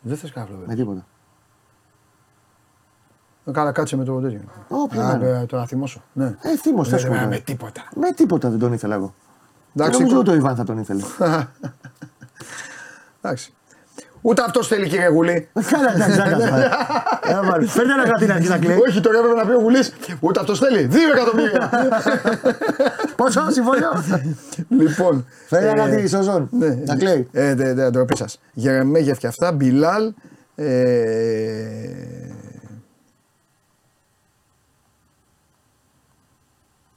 Δεν 0.00 0.16
θες 0.16 0.32
καραφλό 0.32 0.56
Με 0.56 0.64
βέλο. 0.64 0.76
τίποτα. 0.78 1.06
Καλά, 3.52 3.72
κάτσε 3.72 3.96
με 3.96 4.04
το 4.04 4.20
τέτοιο. 4.20 4.40
Ω, 4.68 4.86
ποιο 4.88 5.00
Α, 5.00 5.04
να 5.06 5.12
είναι. 5.26 5.38
ε, 5.38 5.46
Το 5.46 5.56
να 5.56 5.66
θυμώσω. 5.66 6.02
Ναι. 6.12 6.34
Ε, 6.40 6.56
θύμω, 6.56 6.82
Δεν 6.84 6.98
θε 6.98 7.08
με- 7.08 7.26
με 7.26 7.38
τίποτα. 7.38 7.82
Με 7.94 8.12
τίποτα 8.12 8.50
δεν 8.50 8.58
τον 8.58 8.72
ήθελα 8.72 8.94
εγώ. 8.94 9.14
Εντάξει, 9.74 9.92
Δεν 9.98 10.00
νομίζω 10.00 10.14
κο- 10.14 10.20
ούτε 10.20 10.30
ο 10.30 10.34
Ιβάν 10.34 10.56
θα 10.56 10.64
τον 10.64 10.78
ήθελε. 10.78 11.02
Εντάξει. 13.22 13.52
Ούτε 14.22 14.42
αυτός 14.42 14.66
θέλει, 14.68 14.88
κύριε 14.88 15.08
Γουλή. 15.08 15.48
Καλά, 15.70 15.94
εντάξει, 15.94 16.12
εντάξει. 16.12 16.46
Έλα, 17.24 17.42
βάλε. 17.42 17.66
Φέρτε 17.66 17.92
ένα 17.92 18.04
γραφτή 18.04 18.26
να 18.26 18.34
αρχίσει 18.34 18.50
να 18.50 18.58
κλαίει. 18.58 18.76
Όχι, 18.88 19.00
τώρα 19.00 19.18
έπρεπε 19.18 19.34
να 19.36 19.46
πει 19.46 19.52
ο 19.52 19.58
Γουλής. 19.60 19.92
Ούτε 20.20 20.40
αυτός 20.40 20.58
θέλει. 20.58 20.82
Δύο 20.82 21.10
εκατομμύρια. 21.10 21.70
Πόσο 23.16 23.50
συμφωνώ. 23.50 24.04
λοιπόν. 24.68 25.26
Φέρτε 25.46 25.68
ένα 25.68 25.82
ε, 25.82 25.86
γραφτή, 25.88 26.08
Σοζόν. 26.08 26.48
Ναι, 26.50 26.68
Να 26.86 26.96
κλαίει. 26.96 27.28
Ε, 27.32 27.54
δεν 27.54 27.74
δε, 27.74 27.90
ντροπή 27.90 28.16
σας. 28.16 28.40
Γερεμέγεφ 28.52 29.18
και 29.18 29.26
αυτά. 29.26 29.52
Μπιλάλ. 29.52 30.12
Ε, 30.54 30.66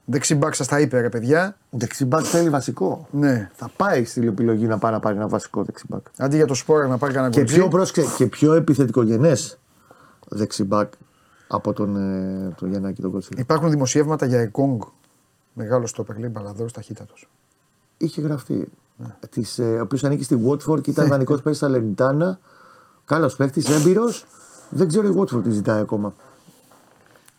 Δεξιμπάκ 0.06 0.56
σας 0.56 0.68
τα 0.68 0.80
είπε, 0.80 1.00
ρε 1.02 1.10
παιδιά. 1.10 1.56
Δεξιμπάκ 1.76 2.24
θέλει 2.28 2.50
βασικό. 2.50 3.08
Ναι. 3.12 3.50
Θα 3.54 3.70
πάει 3.78 4.06
στην 4.06 4.28
επιλογή 4.28 4.66
να 4.66 4.78
πάει 4.78 4.92
να 4.92 5.00
πάρει 5.00 5.16
ένα 5.16 5.28
βασικό 5.28 5.64
δεξιμπάκ. 5.64 6.06
Αντί 6.18 6.36
για 6.36 6.46
το 6.46 6.54
σπόρα 6.54 6.88
να 6.88 6.98
πάρει 6.98 7.14
κανένα 7.14 7.34
Και 7.34 7.40
κοτσί. 7.40 7.56
πιο, 7.56 7.68
πρόσεξε, 7.68 8.16
και 8.16 8.26
πιο 8.28 8.54
επιθετικογενές 8.54 9.60
δεξιμπάκ 10.28 10.94
από 11.48 11.74
τον, 11.74 11.96
ε, 11.96 12.54
τον 12.58 12.70
Γιαννάκη 12.70 13.02
τον 13.02 13.12
Κοτσίλη. 13.12 13.42
Υπάρχουν 13.42 13.70
δημοσιεύματα 13.70 14.26
για 14.26 14.40
Εκόνγκ. 14.40 14.82
Μεγάλο 15.54 15.88
στόπερ, 15.88 16.18
λέει 16.18 16.30
μπαλαδόρο 16.34 16.70
ταχύτατος. 16.72 17.30
Είχε 17.98 18.22
γραφτεί. 18.22 18.68
Ναι. 18.98 19.16
Της, 19.30 19.60
ε, 19.60 19.64
ο 19.64 19.82
οποίος 19.82 20.04
ανήκει 20.04 20.24
στη 20.24 20.40
Watford 20.48 20.82
και 20.82 20.90
ήταν 20.90 21.08
δανεικός 21.14 21.42
πέρσι 21.42 21.58
στα 21.58 21.68
Λενιτάνα. 21.70 22.40
Καλός 23.06 23.36
παίχτη, 23.36 23.64
έμπειρος. 23.74 24.26
Δεν 24.70 24.88
ξέρω 24.88 25.08
η 25.08 25.14
Watford 25.18 25.44
τι 25.44 25.50
ζητάει 25.52 25.80
ακόμα. 25.82 26.14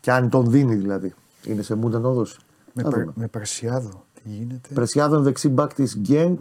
Και 0.01 0.13
αν 0.13 0.29
τον 0.31 0.51
δίνει 0.51 0.75
δηλαδή. 0.75 1.15
Είναι 1.45 1.63
σε 1.63 1.75
μούντα 1.75 1.97
να 1.97 2.03
τον 2.03 2.13
δώσει. 2.15 2.37
Με, 2.73 2.83
Θα 2.83 2.89
περ, 2.89 2.99
δούμε. 3.01 3.13
με 3.17 3.27
Περσιάδο. 3.27 4.05
Τι 4.25 4.31
γίνεται. 4.31 4.69
Πρεσιάδων 4.75 5.23
δεξί 5.23 5.49
μπακ 5.49 5.75
της 5.75 5.97
Γκένκ. 5.99 6.41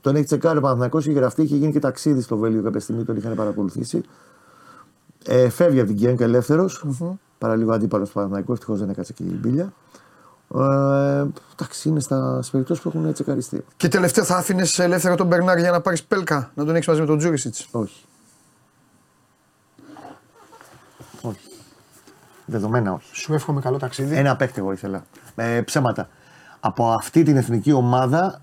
Τον 0.00 0.16
έχει 0.16 0.24
τσεκάρει 0.24 0.58
ο 0.58 0.60
Παναθηναϊκός, 0.60 1.06
είχε 1.06 1.18
γραφτεί, 1.18 1.42
είχε 1.42 1.56
γίνει 1.56 1.72
και 1.72 1.78
ταξίδι 1.78 2.20
στο 2.20 2.36
Βέλγιο 2.36 2.62
κάποια 2.62 2.80
στιγμή, 2.80 3.04
τον 3.04 3.16
είχαν 3.16 3.34
παρακολουθήσει. 3.34 4.02
Ε, 5.24 5.48
φεύγει 5.48 5.78
από 5.78 5.88
την 5.88 5.96
Γκένκ 5.96 6.20
ελεύθερος, 6.20 6.84
Παραλίγο 7.38 7.72
αντίπαλος 7.72 8.08
του 8.08 8.14
Παναθηναϊκού, 8.14 8.52
ευτυχώς 8.52 8.78
δεν 8.78 8.88
έκατσε 8.88 9.12
και 9.12 9.22
η 9.22 9.38
μπίλια. 9.40 9.72
Ε, 10.54 11.24
εντάξει, 11.52 11.88
είναι 11.88 12.00
στα 12.00 12.36
στις 12.36 12.50
περιπτώσεις 12.50 12.82
που 12.82 12.92
έχουν 12.94 13.12
τσεκαριστεί. 13.12 13.64
Και 13.76 13.88
τελευταία 13.88 14.24
θα 14.24 14.36
άφηνες 14.36 14.78
ελεύθερο 14.78 15.14
τον 15.14 15.26
Μπερνάρ 15.26 15.58
για 15.58 15.70
να 15.70 15.80
πάρεις 15.80 16.02
πέλκα. 16.02 16.50
Να 16.54 16.64
τον 16.64 16.74
έχεις 16.74 16.86
μαζί 16.86 17.00
με 17.00 17.06
τον 17.06 17.18
Τζούρισιτς; 17.18 17.68
Όχι. 17.70 18.04
Όχι. 21.22 21.48
Δεδομένα 22.46 22.92
όχι. 22.92 23.16
Σου 23.16 23.34
εύχομαι 23.34 23.60
καλό 23.60 23.78
ταξίδι. 23.78 24.16
Ένα 24.16 24.36
παίκτη 24.36 24.60
εγώ 24.60 24.72
ήθελα. 24.72 25.04
Ε, 25.34 25.60
ψέματα. 25.60 26.08
Από 26.66 26.88
αυτή 26.90 27.22
την 27.22 27.36
εθνική 27.36 27.72
ομάδα, 27.72 28.40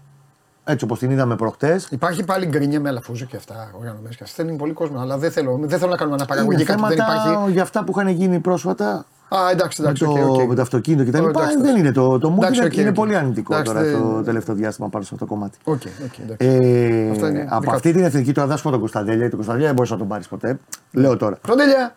έτσι 0.64 0.86
όπως 0.86 1.00
την 1.00 1.12
είδαμε 1.12 1.36
προχτές, 1.36 1.88
Υπάρχει 1.92 2.24
πάλι 2.24 2.46
γκρίνια 2.46 2.80
με 2.80 2.90
Αλαφούζο 2.90 3.26
και 3.26 3.36
αυτά, 3.36 3.72
οργανωμένοι 3.78 4.10
και 4.18 4.24
αυτά. 4.24 4.44
Θέλει 4.44 4.56
πολύ 4.58 4.74
κόσμο, 4.74 5.00
αλλά 5.00 5.18
δεν 5.18 5.32
θέλω, 5.32 5.60
δεν 5.64 5.80
θέλω 5.80 5.92
να 5.92 5.98
κάνουμε 5.98 6.16
είναι 6.16 6.26
αναπαραγωγή 6.30 6.64
κάτι 6.64 6.82
που 6.82 6.88
δεν 6.88 6.98
θέματα 6.98 7.30
υπάρχει. 7.32 7.52
για 7.52 7.62
αυτά 7.62 7.84
που 7.84 7.92
είχαν 7.96 8.08
γίνει 8.08 8.40
πρόσφατα 8.40 9.06
Α, 9.30 9.38
εντάξει, 9.52 9.82
με 9.82 9.88
εντάξει. 9.88 10.04
το, 10.06 10.12
OK, 10.12 10.40
OK. 10.40 10.48
με 10.48 10.56
το 10.56 10.62
αυτοκίνητο 10.62 11.12
κτλ. 11.12 11.24
Ω, 11.26 11.30
εντάξει, 11.30 11.62
δεν 11.62 11.76
είναι 11.78 11.92
το, 11.92 12.20
το 12.20 12.34
mood 12.34 12.38
Εντάξει, 12.38 12.60
είναι, 12.60 12.66
οκ, 12.70 12.78
είναι 12.78 12.90
οκ. 12.90 12.96
πολύ 12.96 13.16
αρνητικό 13.16 13.54
Εντάξει, 13.54 13.74
τώρα 13.74 13.86
δεν- 13.86 14.02
το 14.02 14.24
τελευταίο 14.24 14.56
διάστημα 14.56 14.90
πάνω 14.90 15.04
σε 15.04 15.10
αυτό 15.14 15.26
το 15.26 15.32
κομμάτι. 15.34 15.58
OK, 15.64 15.82
OK, 16.06 16.18
εντάξει. 16.18 16.48
Ε, 16.48 17.10
Αυτά 17.12 17.28
είναι 17.30 17.48
από 17.50 17.60
δικά 17.62 17.74
αυτή 17.74 17.90
του. 17.92 17.96
την 17.98 18.06
εθνική 18.06 18.32
τώρα 18.32 18.48
θα 18.48 18.58
σου 18.58 18.64
πω 18.64 18.70
τον 18.70 18.80
Κωνσταντέλια, 18.80 19.14
γιατί 19.16 19.30
τον 19.30 19.38
Κωνσταντέλια 19.38 19.68
δεν 19.68 19.76
μπορούσε 19.76 19.94
να 19.94 20.00
τον 20.00 20.08
πάρεις 20.08 20.28
ποτέ. 20.28 20.60
Λέω 20.92 21.18
τώρα. 21.18 21.38
Φροντέλια! 21.46 21.96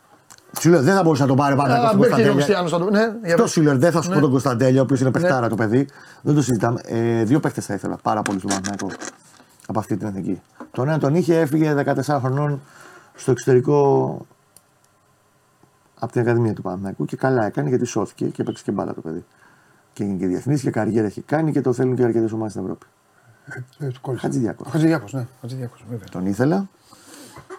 Σου 0.61 0.71
λέω 0.71 0.83
δεν 0.83 0.95
θα 0.95 1.03
μπορούσε 1.03 1.23
να 1.23 1.29
τον 1.29 1.37
πάρει 1.37 1.57
πάντα 1.57 1.75
Α, 1.87 1.91
τον 1.91 1.99
Μπέκ 1.99 2.15
και 2.15 2.29
ο 2.29 2.33
Κωνσταντέλια. 2.33 2.33
Χριστιανός 2.33 2.71
θα 2.71 2.79
το. 2.79 2.91
Ναι, 2.91 3.01
για 3.01 3.31
Αυτό 3.35 3.43
πες. 3.43 3.51
σου 3.51 3.63
λέω, 3.63 3.79
δεν 3.79 3.93
θα 3.93 4.03
σου 4.03 4.09
Ναι. 4.09 4.15
πω 4.15 4.21
τον 4.21 4.31
Κωνσταντέλια, 4.31 4.81
ο 4.81 4.85
οποίος 4.85 5.01
είναι 5.01 5.11
παιχτάρα 5.11 5.49
το 5.49 5.55
παιδί. 5.55 5.89
Δεν 6.23 6.35
το 6.35 6.43
συζητάμε. 6.43 6.81
Ε, 6.85 7.25
δύο 7.25 7.41
παίχτες 7.41 7.67
θα 7.67 7.75
ήθελα 7.75 7.97
πάρα 8.03 8.23
πολύ 8.23 8.39
στον 8.39 8.51
Παναθηναϊκό 8.51 8.89
από 9.67 9.79
αυτή 9.79 9.97
την 9.97 10.07
εθνική. 10.07 10.41
Τον 10.71 10.89
ένα 10.89 10.99
τον 10.99 11.15
είχε, 11.15 11.41
έφυγε 11.41 11.75
14 11.75 12.19
χρονών 12.21 12.61
στο 13.15 13.31
εξωτερικό 13.31 14.27
από 15.99 16.13
την 16.13 16.21
Ακαδημία 16.21 16.53
του 16.53 16.63
Παναθηναϊκού 16.63 17.05
και 17.05 17.17
καλά 17.17 17.45
έκανε 17.47 17.69
γιατί 17.69 17.85
σώθηκε 17.85 18.25
και 18.25 18.43
έπαιξε 18.43 18.63
και 18.65 18.73
μπάλα 18.73 18.95
το 18.95 19.01
παιδί. 19.01 19.25
Και 19.93 20.03
έγινε 20.03 20.19
και 20.19 20.27
διεθνής 20.27 20.63
και 20.63 20.71
καριέρα 20.71 21.07
έχει 21.07 21.21
κάνει 21.21 21.53
και 21.53 21.61
το 21.61 21.73
θέλουν 21.73 21.97
και 21.97 22.03
αρκετές 22.05 22.33
ομάδες 22.33 22.53
στην 22.53 22.65
Ευρώπη. 22.65 22.87
Ε, 23.79 23.87
του 23.87 24.01
κόλλησε. 24.01 24.23
Χατζηδιάκος. 24.27 24.67
Χατζηδιάκος, 24.71 25.13
ναι. 25.13 25.27
Χατζηδιάκος, 25.41 25.85
βέβαια. 25.91 26.07
Τον 26.11 26.27
ήθελα 26.27 26.69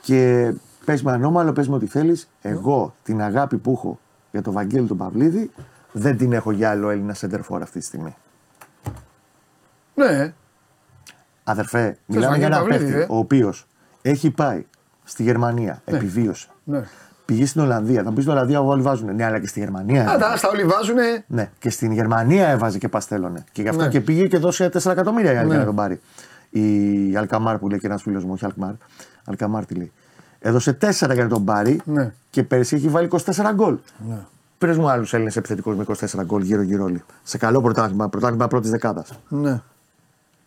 και 0.01 0.53
πες 0.85 1.03
με 1.03 1.11
ανώμαλο, 1.11 1.51
πες 1.53 1.67
με 1.67 1.75
ό,τι 1.75 1.85
θέλεις. 1.85 2.29
Εγώ 2.41 2.95
την 3.03 3.21
αγάπη 3.21 3.57
που 3.57 3.71
έχω 3.71 3.99
για 4.31 4.41
τον 4.41 4.53
Βαγγέλη 4.53 4.87
τον 4.87 4.97
Παυλίδη 4.97 5.51
δεν 5.91 6.17
την 6.17 6.33
έχω 6.33 6.51
για 6.51 6.69
άλλο 6.69 6.89
Έλληνα 6.89 7.13
σεντερφόρ 7.13 7.61
αυτή 7.61 7.79
τη 7.79 7.85
στιγμή. 7.85 8.15
Ναι, 9.95 10.33
Αδερφέ, 11.43 11.97
μιλάμε 12.05 12.27
Βαγγέλη 12.27 12.47
για 12.47 12.47
ένα 12.47 12.57
Παυλίδη, 12.67 12.83
παίχτη 12.91 12.99
ε; 13.01 13.05
ο 13.09 13.17
οποίος 13.17 13.67
έχει 14.01 14.29
πάει 14.31 14.65
στη 15.03 15.23
Γερμανία, 15.23 15.81
επιβίωσε. 15.85 16.47
ναι. 16.63 16.83
Πήγε 17.25 17.45
στην 17.45 17.61
Ολλανδία. 17.61 18.03
Θα 18.03 18.09
μου 18.09 18.15
πεις 18.15 18.23
στην 18.23 18.35
Ολλανδία 18.35 18.59
όλοι 18.61 18.81
βάζουν. 18.81 19.15
Ναι, 19.15 19.25
αλλά 19.25 19.39
και 19.39 19.47
στη 19.47 19.59
Γερμανία. 19.59 20.09
Α, 20.09 20.17
τα, 20.17 20.37
στα 20.37 20.49
όλοι 20.49 20.63
βάζουνε. 20.63 21.23
Ναι, 21.27 21.49
και 21.59 21.69
στην 21.69 21.91
Γερμανία 21.91 22.47
έβαζε 22.47 22.77
και 22.77 22.89
παστέλωνε. 22.89 23.43
Και 23.51 23.61
γι' 23.61 23.67
αυτό 23.67 23.81
Ναι. 23.83 23.89
και 23.89 24.01
πήγε 24.01 24.27
και 24.27 24.37
δώσε 24.37 24.69
4 24.73 24.91
εκατομμύρια 24.91 25.31
η 25.33 25.35
άλλη 25.37 25.45
Ναι. 25.47 25.49
για 25.49 25.59
να 25.59 25.65
τον 25.65 25.75
πάρει. 25.75 26.01
Η 26.49 27.15
Αλκαμάρ 27.17 27.57
που 27.57 27.69
λέει 27.69 27.79
και 27.79 27.87
ένας 27.87 28.01
φίλος 28.01 28.23
μου, 28.23 28.31
όχι 28.33 28.45
Αλκμάρ. 28.45 28.71
Αλκαμάρ 29.25 29.65
τι 29.65 29.73
λέει. 29.75 29.91
Έδωσε 30.47 30.77
4 30.81 30.91
για 30.91 31.23
να 31.23 31.27
τον 31.27 31.45
πάρει 31.45 31.81
Ναι. 31.85 32.13
και 32.29 32.43
πέρσι 32.43 32.75
έχει 32.75 32.87
βάλει 32.89 33.07
24 33.11 33.51
γκολ. 33.53 33.77
Ναι. 34.07 34.17
Πε 34.57 34.73
μου 34.75 34.89
άλλους 34.89 35.13
Έλληνες 35.13 35.35
επιθετικούς 35.35 35.75
με 35.75 35.85
24 35.87 36.23
γκολ 36.25 36.41
γύρω-γύρω 36.41 36.83
όλοι. 36.83 37.03
Σε 37.23 37.37
καλό 37.37 37.61
πρωτάθλημα, 37.61 38.09
πρωτάθλημα 38.09 38.47
πρώτης 38.47 38.69
δεκάδας. 38.69 39.19
Ναι. 39.29 39.61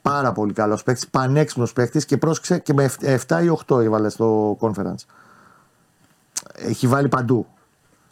Πάρα 0.03 0.33
πολύ 0.33 0.53
καλός 0.53 0.83
παίκτης, 0.83 1.09
πανέξυπνος 1.09 1.73
παίκτης 1.73 2.05
και 2.05 2.17
πρόσεξε 2.17 2.59
και 2.59 2.73
με 2.73 2.91
7 3.01 3.43
ή 3.43 3.49
8 3.67 3.81
έβαλε 3.83 4.09
στο 4.09 4.57
conference. 4.61 5.05
Έχει 6.55 6.87
βάλει 6.87 7.09
παντού. 7.09 7.47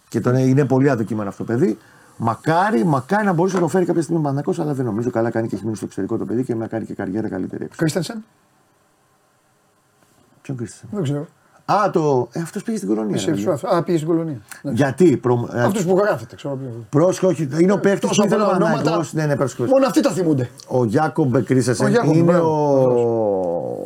Και 0.09 0.21
τον, 0.21 0.35
είναι 0.37 0.65
πολύ 0.65 0.91
αδοκίμενο 0.91 1.29
αυτό 1.29 1.45
το 1.45 1.53
παιδί. 1.53 1.79
Μακάρι, 2.17 2.85
μακάρι 2.85 3.25
να 3.25 3.33
μπορούσε 3.33 3.55
να 3.55 3.61
το 3.61 3.69
φέρει 3.69 3.85
κάποια 3.85 4.03
στιγμή 4.03 4.19
ο 4.21 4.23
Παναθηναϊκός, 4.23 4.65
αλλά 4.65 4.75
δεν 4.75 4.85
νομίζω. 4.85 5.11
Καλά 5.11 5.31
κάνει 5.31 5.49
και 5.49 5.55
έχει 5.55 5.65
μείνει 5.65 5.77
στο 5.77 5.85
εξωτερικό 5.85 6.17
το 6.17 6.25
παιδί 6.25 6.45
και 6.45 6.55
να 6.55 6.67
κάνει 6.67 6.85
και 6.85 6.95
καριέρα 6.95 7.29
καλύτερη. 7.29 7.65
έξω. 7.65 7.77
Κρίστενσεν; 7.79 8.25
Ποιον 10.43 10.57
Κρίστησεν. 10.57 10.89
Δεν 10.93 11.03
ξέρω. 11.03 11.27
Α, 11.73 11.91
το. 11.91 12.29
Ε, 12.33 12.41
αυτός 12.41 12.63
πήγε 12.63 12.77
στην 12.77 12.89
κολονία. 12.89 13.15
Εσύ, 13.15 13.27
ρε, 13.27 13.33
εσύ, 13.33 13.41
παιδιά. 13.45 13.55
αυτό. 13.55 13.69
Α, 13.77 13.83
πήγε 13.83 13.97
στην 13.99 14.09
κολονία. 14.11 14.41
Ναι. 14.63 14.71
Γιατί. 14.73 15.17
Προ... 15.17 15.49
ε, 15.53 15.63
Αυτού 15.63 15.85
που 15.85 15.99
γράφετε, 15.99 16.37
ξέρω 16.37 16.55
ποιος. 16.57 16.73
Πρόσεχε, 16.91 17.27
όχι. 17.27 17.49
Είναι 17.59 17.73
ο 17.73 17.79
παίκτης 17.79 18.01
που 18.01 18.07
Τόσα 18.09 18.25
ήθελε 18.25 18.43
ο 18.43 18.45
πολλά 18.45 18.57
ονόματα. 18.57 18.77
Παναθηναϊκός. 18.77 19.13
Ναι, 19.13 19.27
ναι, 19.27 19.37
πρόσεχε. 19.37 19.63
Μόνο 19.63 19.87
αυτοί 19.87 20.01
τα 20.01 20.11
θυμούνται. 20.11 20.51
Ο 20.69 20.85
Γιάκομπ 20.85 21.37
Κρίσεσεν 21.37 21.87
Ο 21.87 21.89
Γιάκομπ, 21.89 22.15
είναι 22.15 22.23
μπράβο, 22.33 22.49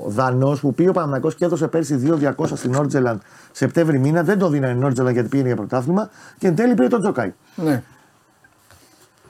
ο 0.07 0.11
Δανός 0.11 0.61
που 0.61 0.75
πήγε 0.75 0.89
ο 0.89 0.93
Παναγιακό 0.93 1.31
και 1.31 1.45
έδωσε 1.45 1.67
πέρσι 1.67 2.19
2-200 2.37 2.47
στην 2.55 2.71
Νόρτζελαντ 2.71 3.21
Σεπτέμβρη 3.53 3.99
μήνα. 3.99 4.23
Δεν 4.23 4.39
το 4.39 4.49
δίνανε 4.49 4.73
η 4.73 4.77
Νόρτζελαντ 4.77 5.13
γιατί 5.13 5.29
πήγαινε 5.29 5.49
για 5.49 5.57
πρωτάθλημα 5.57 6.11
και 6.39 6.47
εν 6.47 6.55
τέλει 6.55 6.75
πήρε 6.75 6.89
τον 6.89 7.01
Τζόκαη. 7.01 7.33
Ναι. 7.55 7.83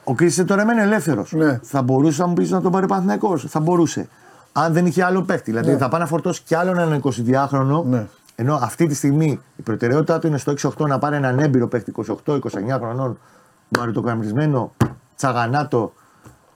Ο 0.03 0.13
Κρίστη 0.13 0.43
τώρα 0.43 0.65
μένει 0.65 0.81
ελεύθερος. 0.81 1.31
Ναι. 1.33 1.59
Θα 1.63 1.81
μπορούσε 1.81 2.21
να 2.21 2.27
μου 2.27 2.33
πεις 2.33 2.51
να 2.51 2.61
τον 2.61 2.71
πάρει 2.71 2.85
ο 2.85 2.87
Παναθηναϊκός; 2.87 3.45
Θα 3.49 3.59
μπορούσε. 3.59 4.07
Αν 4.51 4.73
δεν 4.73 4.85
είχε 4.85 5.03
άλλο 5.03 5.21
παίκτη. 5.21 5.51
Δηλαδή 5.51 5.71
Ναι. 5.71 5.77
θα 5.77 5.87
πάει 5.89 5.99
να 5.99 6.07
φορτώσει 6.07 6.41
κι 6.45 6.55
άλλον 6.55 6.77
έναν 6.79 7.01
22χρονο. 7.03 7.83
Ναι. 8.41 8.49
Ενώ 8.49 8.59
αυτή 8.61 8.87
τη 8.87 8.93
στιγμή 8.93 9.39
η 9.55 9.61
προτεραιότητά 9.61 10.19
του 10.19 10.27
είναι 10.27 10.37
στο 10.37 10.53
6-8 10.57 10.87
να 10.87 10.99
πάρει 10.99 11.15
έναν 11.15 11.39
έμπειρο 11.39 11.67
παίκτη 11.67 11.93
28-29 12.25 12.39
χρονών, 12.79 13.19
μαριτοκαμισμένο, 13.77 14.75
τσαγανάτο, 15.15 15.93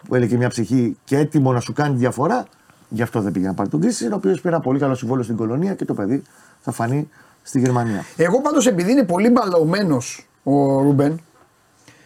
που 0.08 0.16
έλεγε 0.16 0.38
μια 0.38 0.50
ψυχή 0.50 0.98
και 1.04 1.18
έτοιμο 1.18 1.54
να 1.54 1.60
σου 1.60 1.74
κάνει 1.74 1.94
τη 1.94 2.00
διαφορά. 2.00 2.46
Γι' 2.90 3.02
αυτό 3.02 3.22
δεν 3.22 3.32
πήγε 3.32 3.48
να 3.48 3.54
πάρει 3.54 3.70
τον 3.70 3.82
Κρίστη, 3.82 4.06
ο 4.06 4.16
οποίος 4.16 4.42
πήρε 4.42 4.56
ένα 4.56 4.64
πολύ 4.64 4.80
καλό 4.80 4.96
συμβόλαιο 4.96 5.24
στην 5.24 5.36
κολονία 5.36 5.74
και 5.74 5.86
το 5.86 5.94
παιδί 5.94 6.24
θα 6.60 6.72
φανεί 6.72 7.10
στη 7.42 7.60
Γερμανία. 7.60 8.04
Εγώ 8.18 8.42
πάντως 8.42 8.68
επειδή 8.68 8.92
είναι 8.92 9.04
πολύ 9.04 9.30
μπαλωμένος 9.30 10.28
ο 10.44 10.82
Ρούμπεν 10.82 11.20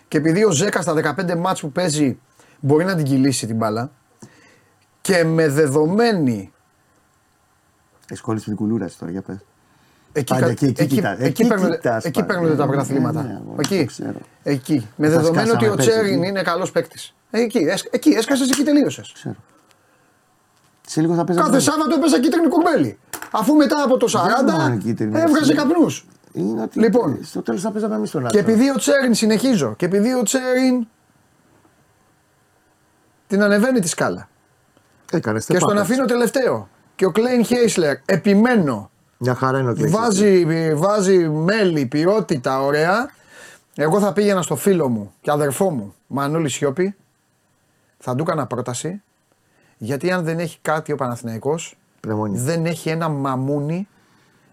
και 0.07 0.17
επειδή 0.17 0.43
ο 0.43 0.51
Ζέκα 0.51 0.81
στα 0.81 1.15
15 1.17 1.37
μάτς 1.37 1.61
που 1.61 1.71
παίζει 1.71 2.19
μπορεί 2.59 2.85
να 2.85 2.95
την 2.95 3.05
κυλήσει 3.05 3.47
την 3.47 3.55
μπάλα 3.55 3.91
και 5.01 5.23
με 5.23 5.47
δεδομένη. 5.47 6.51
Έχει 8.07 8.21
κολλήσει 8.21 8.45
την 8.45 8.55
κουλούρα 8.55 8.87
σου 8.87 8.97
τώρα, 8.99 9.11
για 9.11 9.21
πες. 9.21 9.45
Εκεί, 10.11 10.33
Πάντα 10.33 10.45
κα- 10.45 10.51
εκεί, 10.51 10.65
εκεί 10.65 10.81
εκεί, 10.81 10.95
κοιτάς. 10.95 11.13
εκεί, 11.19 11.23
Εκεί 11.27 11.47
παίρνονται, 11.47 11.75
κοιτάς 11.75 12.03
εκεί 12.03 12.19
πάντα. 12.19 12.33
παίρνονται 12.33 12.55
τα 12.55 12.65
Ναι, 12.65 12.71
πρωταθλήματα. 12.71 13.21
ναι, 13.21 13.27
ναι, 13.27 13.33
εγώ 13.33 13.53
το 13.55 13.61
εκεί. 13.73 13.85
ξέρω. 13.85 14.13
εκεί. 14.43 14.87
Με 14.95 15.07
Θα 15.07 15.13
δεδομένο 15.13 15.45
σκάσαμε 15.45 15.53
ότι 15.53 15.67
ο 15.67 15.75
πέρσι 15.75 15.89
Τσέριν 15.89 16.17
εκεί. 16.19 16.27
είναι 16.27 16.41
καλός 16.41 16.71
παίκτης. 16.71 17.13
Εκεί, 17.31 17.57
έσ- 17.57 17.87
εκεί 17.91 18.09
έσκασες 18.09 18.49
εκεί 18.49 18.63
τελείωσες. 18.63 19.11
Ξέρω. 19.13 19.35
Σε 20.87 21.01
λίγο 21.01 21.13
θα 21.15 21.23
παίζει. 21.23 21.41
Κάθε 21.41 21.59
Σάββατο 21.59 21.95
έπαιζα 21.95 22.19
κίτρινη 22.19 22.47
κουρμπέλη. 22.47 22.97
Αφού 23.31 23.55
μετά 23.55 23.83
από 23.83 23.97
το 23.97 24.07
40 24.07 24.51
μόνο 24.51 24.77
κίτρινη, 24.77 25.19
έβγαζε 25.19 25.37
έτσι. 25.51 25.53
καπνούς. 25.53 26.05
Είναι 26.33 26.61
ότι 26.61 26.79
Λοιπόν. 26.79 27.19
στο 27.23 27.41
τέλος 27.41 27.61
θα 27.61 27.71
παίζαμε 27.71 27.95
εμείς 27.95 28.11
τον 28.11 28.21
Και 28.27 28.37
άντρα. 28.39 28.51
επειδή 28.51 28.69
ο 28.69 28.75
Τσέριν, 28.75 29.13
συνεχίζω, 29.13 29.73
και 29.75 29.85
επειδή 29.85 30.13
ο 30.13 30.23
Τσέριν 30.23 30.87
την 33.27 33.41
ανεβαίνει 33.43 33.79
τη 33.79 33.87
σκάλα. 33.87 34.29
Έκανες 35.11 35.45
Και 35.45 35.59
στον 35.59 35.77
αφήνω 35.77 36.05
τελευταίο. 36.05 36.69
Και 36.95 37.05
ο 37.05 37.11
Κλέιν 37.11 37.45
Χέισλερ, 37.45 37.95
επιμένω, 38.05 38.91
Μια 39.21 39.35
χαρά 39.35 39.59
είναι 39.59 39.69
ο 39.69 39.73
Κλέης. 39.73 39.91
βάζει, 39.91 40.45
βάζει 40.75 41.29
μέλη, 41.29 41.85
ποιότητα, 41.85 42.61
ωραία. 42.61 43.09
Εγώ 43.75 43.99
θα 43.99 44.13
πήγαινα 44.13 44.41
στο 44.41 44.55
φίλο 44.55 44.89
μου 44.89 45.13
και 45.21 45.31
αδερφό 45.31 45.69
μου, 45.69 45.93
Μανώλη 46.07 46.49
Σιώπη, 46.49 46.95
θα 47.97 48.15
του 48.15 48.21
έκανα 48.21 48.45
πρόταση, 48.45 49.01
γιατί 49.77 50.11
αν 50.11 50.23
δεν 50.23 50.39
έχει 50.39 50.57
κάτι 50.61 50.91
ο 50.91 50.95
Παναθηναϊκός, 50.95 51.77
Πνευμόνια. 51.99 52.41
δεν 52.41 52.65
έχει 52.65 52.89
ένα 52.89 53.09
μαμούνι 53.09 53.87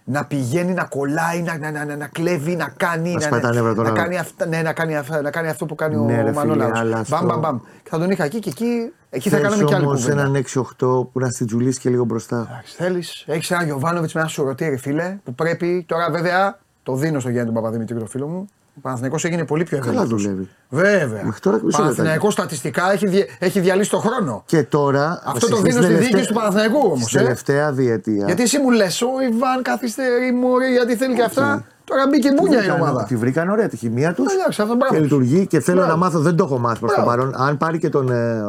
να 0.08 0.24
πηγαίνει, 0.24 0.72
να 0.72 0.84
κολλάει, 0.84 1.42
να, 1.42 1.58
να, 1.58 1.70
να, 1.70 1.84
να, 1.84 1.96
να 1.96 2.06
κλέβει, 2.06 2.56
να 2.56 2.72
κάνει. 2.76 3.08
Να 3.08 3.14
να, 3.14 3.20
σπάει 3.20 3.40
τα 3.40 3.48
να, 3.48 3.54
νεύρα 3.54 3.74
των 3.74 3.84
να, 3.84 3.90
άλλων. 3.90 4.02
κάνει 4.02 4.18
αυτά, 4.18 4.46
ναι, 4.46 4.62
να, 4.62 4.72
κάνει, 4.72 4.96
αυτά- 4.96 5.22
να 5.22 5.30
κάνει 5.30 5.48
αυτό 5.48 5.66
που 5.66 5.74
κάνει 5.74 5.96
Ναι, 5.96 6.14
ρε 6.14 6.20
ο 6.20 6.24
φίλε, 6.26 6.32
Μανώλας. 6.32 6.70
αλλά 6.80 6.94
Μπαμ, 6.94 7.04
στο- 7.04 7.26
μπαμ, 7.26 7.40
μπαμ. 7.40 7.58
Και 7.82 7.88
θα 7.90 7.98
τον 7.98 8.10
είχα 8.10 8.24
εκεί 8.24 8.38
και 8.38 8.48
εκεί, 8.48 8.92
εκεί 9.10 9.28
θα 9.28 9.36
Θες 9.36 9.44
κάναμε 9.44 9.64
κι 9.64 9.74
άλλη 9.74 9.84
όμως 9.86 10.00
κουβέντα. 10.00 10.20
έναν 10.20 10.34
6-8 10.34 11.08
που 11.12 11.20
να 11.20 11.28
στην 11.30 11.46
τζουλήσει 11.46 11.80
και 11.80 11.90
λίγο 11.90 12.04
μπροστά. 12.04 12.62
Θέλεις, 12.76 13.24
έχεις 13.26 13.50
ένα 13.50 13.64
Γιωβάνοβιτς 13.64 14.12
με 14.14 14.20
ένα 14.20 14.28
σουρωτήρι, 14.28 14.76
φίλε, 14.76 15.18
που 15.24 15.34
πρέπει 15.34 15.84
τώρα 15.88 16.10
βέβαια 16.10 16.58
το 16.82 16.94
δίνω 16.94 17.20
στο 17.20 17.28
Γιάννη 17.30 17.52
τον 17.52 17.62
Παπαδημητρίου, 17.62 17.98
το 17.98 18.06
φίλο 18.06 18.26
μου. 18.28 18.46
Ο 18.76 18.80
Παναθηναϊκός 18.80 19.24
έγινε 19.24 19.44
πολύ 19.44 19.64
πιο 19.64 19.78
Καλά 19.78 19.90
ευέλικτος. 19.92 20.22
δουλεύει. 20.22 20.48
Βέβαια. 20.68 21.24
Μέχρι 21.24 21.40
τώρα 21.40 21.60
μισό 21.64 21.78
Ο 21.78 21.82
Παναθηναϊκός 21.82 22.32
στατιστικά 22.32 22.92
έχει, 22.92 23.06
δια- 23.08 23.26
έχει 23.38 23.60
διαλύσει 23.60 23.90
το 23.90 23.98
χρόνο. 23.98 24.42
Και 24.46 24.62
τώρα. 24.62 25.22
Αυτό 25.24 25.48
το 25.48 25.56
στην 25.56 25.62
δίνω 25.64 25.70
στη 25.74 25.80
τελευταία- 25.80 26.08
διοίκηση 26.08 26.28
του 26.28 26.34
Παναθηναϊκού 26.34 26.78
όμως, 26.84 27.02
Στην 27.08 27.18
ε. 27.18 27.22
τελευταία 27.22 27.72
διετία. 27.72 28.24
Γιατί 28.26 28.42
εσύ 28.42 28.58
μου 28.58 28.70
λες, 28.70 29.02
ο 29.02 29.06
Ιβάν 29.32 29.62
καθυστερεί, 29.62 30.32
μωρή, 30.32 30.66
γιατί 30.72 30.96
θέλει 30.96 31.14
και 31.14 31.22
αυτά. 31.22 31.64
Τώρα 31.84 32.06
μπήκε 32.10 32.32
μπούνια 32.32 32.58
η 32.58 32.60
βρήκαν- 32.60 32.80
ομάδα. 32.80 33.04
Τη 33.04 33.16
βρήκαν 33.16 33.48
ωραία 33.48 33.68
τη 33.68 33.76
χημεία 33.76 34.14
τους. 34.14 34.32
Εντάξει, 34.32 34.62
αυτό 34.62 34.74
μπράβο 34.74 34.94
Και 34.94 35.00
τους. 35.00 35.10
λειτουργεί 35.10 35.46
και 35.46 35.60
θέλω 35.60 35.76
Μπράβο. 35.76 35.92
να 35.92 35.98
μάθω, 35.98 36.18
δεν 36.18 36.36
το 36.36 36.44
έχω 36.44 36.58
μάθει 36.58 36.78
προς 36.80 36.92
το 36.94 37.02
Μπράβο. 37.02 37.16
παρόν. 37.16 37.34
Αν 37.48 37.56
πάρει 37.56 37.78
και 37.78 37.88
τον 37.88 38.10
ε, 38.10 38.40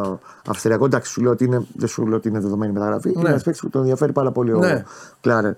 Αυστριακό, 0.47 0.85
εντάξει, 0.85 1.11
σου 1.11 1.21
λέω 1.21 1.31
ότι 1.31 1.43
είναι, 1.43 1.61
δεν 1.75 1.87
σου 1.87 2.05
λέω 2.07 2.17
ότι 2.17 2.27
είναι 2.27 2.39
δεδομένη 2.39 2.71
μεταγραφή. 2.73 3.11
Είναι 3.15 3.29
ένας 3.29 3.43
παίκτης 3.43 3.61
που 3.61 3.69
τον 3.69 3.81
ενδιαφέρει 3.81 4.11
πάρα 4.11 4.31
πολύ 4.31 4.53
ο 4.53 4.57
Ναι. 4.59 4.83
Κλάρερ. 5.21 5.53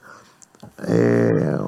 Ε, 0.76 1.60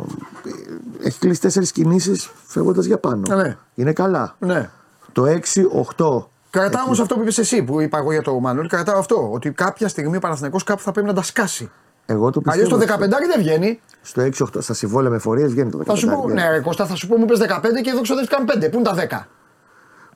έχει 1.04 1.20
κλείσει 1.20 1.42
τέσσερις 1.42 1.72
κινήσεις 1.72 2.30
φεύγοντας 2.46 2.86
για 2.86 2.98
πάνω. 2.98 3.36
Ναι. 3.36 3.58
Είναι 3.76 3.94
καλά. 3.94 4.36
Ναι. 4.40 4.70
Το 5.12 5.24
6-8. 5.26 6.26
Κρατάω 6.50 6.84
όμως 6.86 7.00
αυτό 7.00 7.16
που 7.16 7.22
είπες 7.22 7.38
εσύ, 7.38 7.64
που 7.64 7.82
είπα 7.82 7.98
εγώ 7.98 8.12
για 8.12 8.22
το 8.22 8.40
Μανώλη, 8.40 8.68
κρατάω 8.68 9.00
αυτό. 9.00 9.30
Ότι 9.32 9.52
κάποια 9.52 9.88
στιγμή 9.88 10.16
ο 10.18 10.20
Παναθηναϊκός 10.20 10.64
κάπου 10.64 10.82
θα 10.82 10.92
πρέπει 10.92 11.08
να 11.08 11.14
τα 11.14 11.24
σκάσει. 11.24 11.72
Εγώ 12.06 12.30
το 12.30 12.42
Αλλιώς 12.46 12.70
πιστεύω. 12.70 12.98
το 12.98 13.06
15 13.06 13.10
δεν 13.10 13.38
βγαίνει. 13.38 13.80
Στο 14.02 14.22
6-8. 14.22 14.62
Στα 14.62 14.74
συμβόλαια 14.74 15.12
με 15.12 15.18
φορείε 15.18 15.46
βγαίνει 15.46 15.70
το 15.70 15.78
15. 15.78 15.84
Θα 15.86 15.96
σου 15.96 16.08
πω, 16.08 16.22
βγαίνει. 16.22 16.34
ναι, 16.42 16.50
ρε, 16.50 16.60
Κώστα, 16.60 16.86
θα 16.86 16.96
σου 16.96 17.08
πω, 17.08 17.18
μου 17.18 17.26
πες 17.26 17.40
15 17.40 17.46
και 17.84 17.90
εδώ 17.90 18.02
ξοδεύτηκαν 18.02 18.46
5. 18.46 18.70
Πού 18.72 18.78
είναι 18.78 18.84
τα 18.84 19.28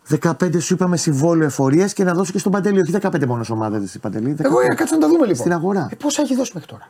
10. 0.10 0.32
15 0.48 0.62
σου 0.62 0.74
είπαμε 0.74 0.98
συμβόλαιο 0.98 1.48
εφορίας 1.48 1.94
και 1.94 2.04
να 2.04 2.14
δώσω 2.14 2.32
και 2.32 2.38
στον 2.40 2.52
Παντελή. 2.52 2.82
Όχι 2.82 2.92
15 3.02 3.26
μόνος 3.26 3.50
ομάδε, 3.50 3.78
εσύ 3.78 4.00
Παντελή. 4.00 4.36
Εγώ 4.40 4.58
15. 4.58 4.72
ε, 4.72 4.76
κάτσε 4.76 4.94
να 4.94 5.00
τα 5.02 5.08
δούμε 5.08 5.20
λοιπόν. 5.20 5.36
Στην 5.36 5.54
αγορά. 5.54 5.88
Ε, 5.92 5.96
πόσα 5.96 6.22
έχει 6.22 6.36
δώσει 6.36 6.52
μέχρι 6.54 6.70
τώρα; 6.70 6.88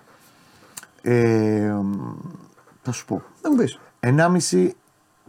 Ε, 1.07 1.71
μ, 1.83 1.93
θα 2.81 2.91
σου 2.91 3.05
πω. 3.05 3.21
Δεν 3.41 3.51
μου 3.55 3.63
πεις. 3.63 3.79
1,5 3.99 4.69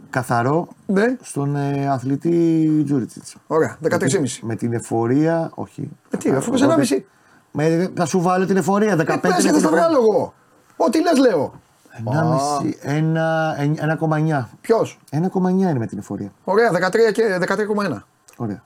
καθαρό 0.09 0.67
Ναι, 0.85 1.15
στον 1.21 1.55
ε, 1.55 1.87
αθλητή 1.87 2.81
Τζούριτσιτς. 2.85 3.35
ωραία, 3.47 3.77
13,5. 3.83 4.39
Με 4.41 4.55
την 4.55 4.73
εφορία, 4.73 5.51
όχι. 5.55 5.89
Ε, 6.09 6.17
τι, 6.17 6.29
αφού 6.29 6.51
πες 6.51 6.61
1,5. 6.61 7.03
Με, 7.51 7.91
θα 7.95 8.05
σου 8.05 8.21
βάλω 8.21 8.45
την 8.45 8.57
εφορία 8.57 8.95
15. 8.95 8.99
Ε, 8.99 9.17
πες 9.21 9.43
και 9.43 9.51
θα 9.51 9.59
στα 9.59 9.69
βγάλω 9.69 9.97
εγώ. 9.97 10.33
Ό,τι 10.77 11.01
λες 11.01 11.17
λέω. 11.19 11.53
1,5, 11.91 12.73
ένα- 12.81 13.55
εν- 13.57 13.77
1,9. 13.79 14.49
Ποιος; 14.61 14.99
1,9 15.11 15.49
είναι 15.49 15.73
με 15.79 15.85
την 15.87 15.97
εφορία. 15.97 16.31
Ωραία, 16.43 16.71
13 16.71 17.11
και 17.13 17.37
13,1. 17.39 17.97
Ωραία. 18.37 18.63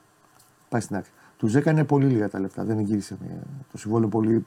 Πάει 0.70 0.82
στην 0.82 0.96
άκρη. 0.96 1.10
Του 1.38 1.58
έκανε 1.58 1.84
πολύ 1.84 2.06
λίγα 2.06 2.30
τα 2.30 2.40
λεφτά. 2.40 2.64
Δεν 2.64 2.78
εγγύρισε. 2.78 3.18
ε, 3.30 3.34
Το 3.72 3.78
συμβόλαιο 3.78 4.08
πολύ 4.10 4.46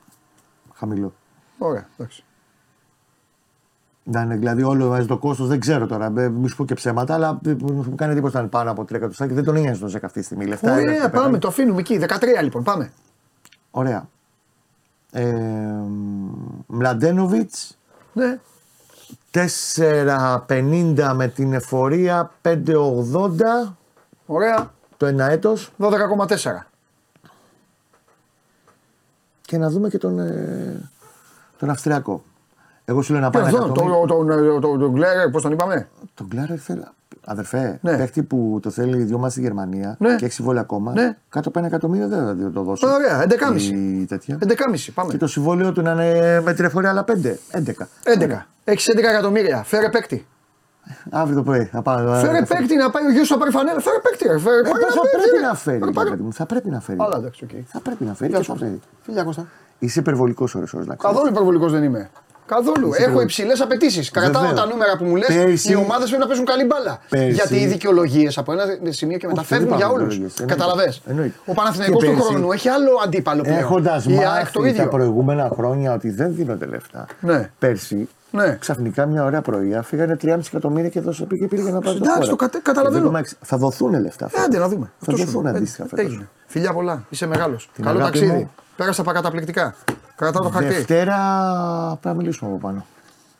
χαμηλό. 0.74 1.14
Ωραία, 1.58 1.88
εντάξει. 1.96 2.24
Να 4.06 4.20
είναι 4.20 4.36
δηλαδή 4.36 4.62
όλο 4.62 4.88
μαζί 4.88 5.06
το 5.06 5.18
κόστος, 5.18 5.48
δεν 5.48 5.60
ξέρω 5.60 5.86
τώρα. 5.86 6.12
ε, 6.16 6.28
Μη 6.28 6.48
σου 6.48 6.56
πω 6.56 6.64
και 6.64 6.74
ψέματα, 6.74 7.14
αλλά 7.14 7.40
ε, 7.46 7.54
μου 7.62 7.94
κάνει 7.94 8.12
εντύπωση 8.12 8.34
να 8.34 8.40
είναι 8.40 8.48
πάνω 8.48 8.70
από 8.70 8.82
3 8.82 8.90
εκατοστάκια. 8.94 9.34
Δεν 9.34 9.44
τον 9.44 9.54
νοιάζει 9.60 9.80
τον 9.80 9.88
Ζέκα 9.88 10.06
αυτή 10.06 10.18
τη 10.18 10.24
στιγμή. 10.24 10.46
Λεφτά, 10.46 10.72
Ωραία, 10.72 10.84
λεφτά, 10.84 11.00
πάμε, 11.10 11.10
πεθάνει. 11.20 11.38
το 11.38 11.48
αφήνουμε 11.48 11.80
εκεί. 11.80 11.98
13 12.08 12.42
λοιπόν, 12.42 12.62
πάμε. 12.62 12.92
Ωραία. 13.70 14.08
Ε, 15.12 15.34
Μλαντένοβιτς, 16.66 17.78
Ναι, 18.12 18.38
4,50 19.30 21.12
με 21.14 21.28
την 21.28 21.52
εφορία, 21.52 22.30
5,80 22.42 23.74
ωραία. 24.26 24.72
το 24.96 25.06
ένα 25.06 25.30
έτος 25.30 25.70
12,4. 25.78 26.66
και 29.40 29.58
να 29.58 29.70
δούμε 29.70 29.88
και 29.88 29.98
τον, 29.98 30.18
ε, 30.18 30.90
τον 31.58 31.70
Αυστριακό. 31.70 32.24
Εγώ 32.84 33.02
σου 33.02 33.12
λέω 33.12 33.20
να 33.22 33.30
Και 33.30 33.38
πάει 33.38 33.46
αυτόν, 33.46 33.72
τον 33.72 34.06
το, 34.06 34.24
το, 34.24 34.58
το, 34.60 34.78
το 34.78 34.90
Γκλέρ, 34.90 35.30
πώς 35.30 35.42
τον 35.42 35.52
είπαμε; 35.52 35.88
Τον 36.14 36.28
Κλάρερ 36.28 36.56
θέλει. 36.62 36.82
Αδερφέ, 37.26 37.78
Ναι. 37.82 37.96
παίχτη 37.96 38.22
που 38.22 38.58
το 38.62 38.70
θέλει 38.70 39.02
δύο 39.02 39.18
μάτς 39.18 39.32
στη 39.32 39.42
Γερμανία 39.42 39.96
Ναι. 39.98 40.14
και 40.16 40.24
έχει 40.24 40.34
συμβόλαιο 40.34 40.62
ακόμα, 40.62 40.92
Ναι. 40.92 41.16
κάτω 41.28 41.48
από 41.48 41.58
ένα 41.58 41.68
εκατομμύριο 41.68 42.08
δεν 42.08 42.18
θα 42.26 42.50
το 42.52 42.62
δώσει. 42.62 42.86
Ωραία, 42.86 43.22
11,5. 43.22 43.74
Η 43.74 44.04
τέτοια. 44.08 44.38
11,5 44.40 44.92
πάμε. 44.94 45.10
Και 45.10 45.16
το 45.18 45.26
συμβόλαιο 45.26 45.72
του 45.72 45.82
να 45.82 45.90
είναι 45.92 46.40
με 46.40 46.54
την 46.54 46.64
εφορία 46.64 46.90
άλλα 46.90 47.04
5, 47.04 47.38
11. 47.50 47.88
11. 48.04 48.46
Έχεις 48.64 48.88
11 48.88 48.98
εκατομμύρια. 49.10 49.62
Φέρε 49.62 49.88
παίκτη. 49.88 50.26
Αύριο 51.10 51.36
το 51.36 51.42
πρωί 51.42 51.64
θα 51.64 51.82
πάω. 51.82 52.14
Φέρε 52.20 52.44
θα- 52.44 52.56
παίκτη 52.56 52.76
να 52.76 52.90
πάει 52.90 53.06
ο 53.06 53.10
γιος 53.10 53.26
σου 53.26 53.32
να 53.32 53.38
πάρει 53.38 53.50
φανέλα. 53.50 53.80
Φέρε 53.80 53.98
παίκτη. 54.02 54.28
ρε. 54.28 54.38
Φέρε, 54.38 54.56
Ε, 54.58 54.62
πάρε 54.62 54.72
θα 54.84 54.86
ένα 54.92 55.00
παίκτη, 55.02 55.16
πρέπει 55.16 55.38
ρε. 55.40 55.46
να 55.46 55.54
φέρει. 55.54 55.78
Πάρε, 55.78 55.92
πάρε. 55.92 56.10
παιδί 56.10 56.22
μου, 56.22 56.32
Θα 56.32 56.46
πρέπει 56.46 56.70
να 56.70 56.80
φέρει. 56.80 56.98
Αλλά 57.00 57.16
εντάξει, 57.16 57.44
οκ. 57.44 57.50
Θα 57.66 57.80
πρέπει 57.80 58.04
να 58.04 58.14
φέρει 58.14 58.30
Γεια 58.30 58.38
και 58.38 58.44
σου, 58.44 58.52
θα 58.52 58.58
φέρει. 58.58 58.80
Φιλιά 59.02 59.22
Κώστα. 59.22 59.46
Είσαι 59.78 59.98
υπερβολικός 60.00 60.54
ώρες 60.54 60.74
ώρες 60.74 60.86
να 60.86 60.94
ξέρεις. 60.94 61.14
Καθόλου 61.16 61.32
υπερβολικός 61.34 61.72
δεν 61.72 61.82
είμαι. 61.82 62.10
Καθόλου. 62.46 62.90
Έχω 62.96 63.20
υψηλές 63.20 63.60
απαιτήσεις. 63.60 64.10
Κρατάω 64.10 64.42
Βεβαίως. 64.42 64.60
τα 64.60 64.66
νούμερα 64.66 64.96
που 64.96 65.04
μου 65.04 65.16
λες. 65.16 65.26
Πέρυσι- 65.26 65.70
Οι 65.70 65.74
ομάδες 65.74 66.06
πρέπει 66.06 66.22
να 66.22 66.26
παίζουν 66.28 66.44
καλή 66.44 66.64
μπάλα. 66.64 66.98
Πέρυσι- 67.08 67.34
Γιατί 67.34 67.56
οι 67.56 67.66
δικαιολογίες 67.66 68.38
από 68.38 68.52
ένα 68.52 68.64
σημείο 68.88 69.18
και 69.18 69.26
μετά 69.26 69.40
Όχι, 69.40 69.48
δεν 69.48 69.58
φεύγουν 69.58 69.76
για 69.76 69.86
υπάρχουν 69.86 70.00
όλους. 70.02 70.14
δικαιολογίες. 70.18 70.40
Εννοείται. 70.40 70.62
Κατάλαβες. 70.64 70.94
Εννοείται. 71.06 71.34
Ο 71.46 71.52
Παναθηναϊκός 71.54 72.02
Και 72.02 72.06
του 72.08 72.12
πέρυσι- 72.14 72.30
χρόνου 72.30 72.52
έχει 72.52 72.68
άλλο 72.68 72.90
αντίπαλο 73.04 73.42
πλέον. 73.42 73.58
Έχοντας 73.58 74.04
Η 74.04 74.12
ΑΕΚ 74.12 74.22
το 74.24 74.60
μάθει 74.60 74.60
τα 74.60 74.68
ίδιο. 74.68 74.88
προηγούμενα 74.88 75.50
χρόνια 75.54 75.92
ότι 75.92 76.10
δεν 76.10 76.34
δίνονται 76.34 76.66
λεφτά. 76.66 77.06
Ναι. 77.20 77.50
Πέρσι, 77.58 78.08
Ναι. 78.30 78.56
ξαφνικά 78.60 79.06
μια 79.06 79.24
ωραία 79.24 79.40
πρωία 79.40 79.82
φύγανε 79.82 80.16
3,5 80.16 80.46
εκατομμύρια 80.50 80.88
και 80.88 81.00
δώσε 81.00 81.24
πήγε 81.24 81.46
πήρε 81.46 81.62
για 81.62 81.70
να 81.72 81.80
πάρει 81.80 81.98
το 81.98 82.02
Εντάξει, 82.04 82.14
χώρα. 82.20 82.30
το 82.30 82.36
κατε- 82.36 82.62
καταλαβαίνω. 82.62 83.06
Και 83.06 83.12
δεν 83.12 83.22
το- 83.22 83.36
Θα 83.42 83.56
δοθούν 83.56 84.00
λεφτά. 84.00 84.28
Ε, 84.32 84.42
Άντε 84.42 84.58
να 84.58 84.68
δούμε. 84.68 84.84
Θα 84.84 84.92
Αυτό 85.00 85.16
σου 85.16 85.24
δοθούν 85.24 85.42
λέω. 85.42 85.54
αντίστοιχα 85.56 85.84
Ε, 85.84 85.86
φέτος. 85.88 86.04
Έγινε. 86.04 86.28
Φιλιά 86.46 86.72
πολλά. 86.72 87.04
Είσαι 87.08 87.26
μεγάλος. 87.26 87.70
Την 87.74 87.84
Καλό 87.84 87.98
αγάπη 87.98 88.18
ταξίδι. 88.18 88.36
μου. 88.38 88.50
Πέρασα 88.76 89.02
τα 89.02 89.12
καταπληκτικά. 89.12 89.74
Κρατάω 90.16 90.42
το 90.42 90.48
χαρτί. 90.48 90.68
Δευτέρα 90.74 91.16
πρέπει 92.00 92.06
να 92.16 92.22
μιλήσουμε 92.22 92.50
από 92.50 92.60
πάνω. 92.60 92.86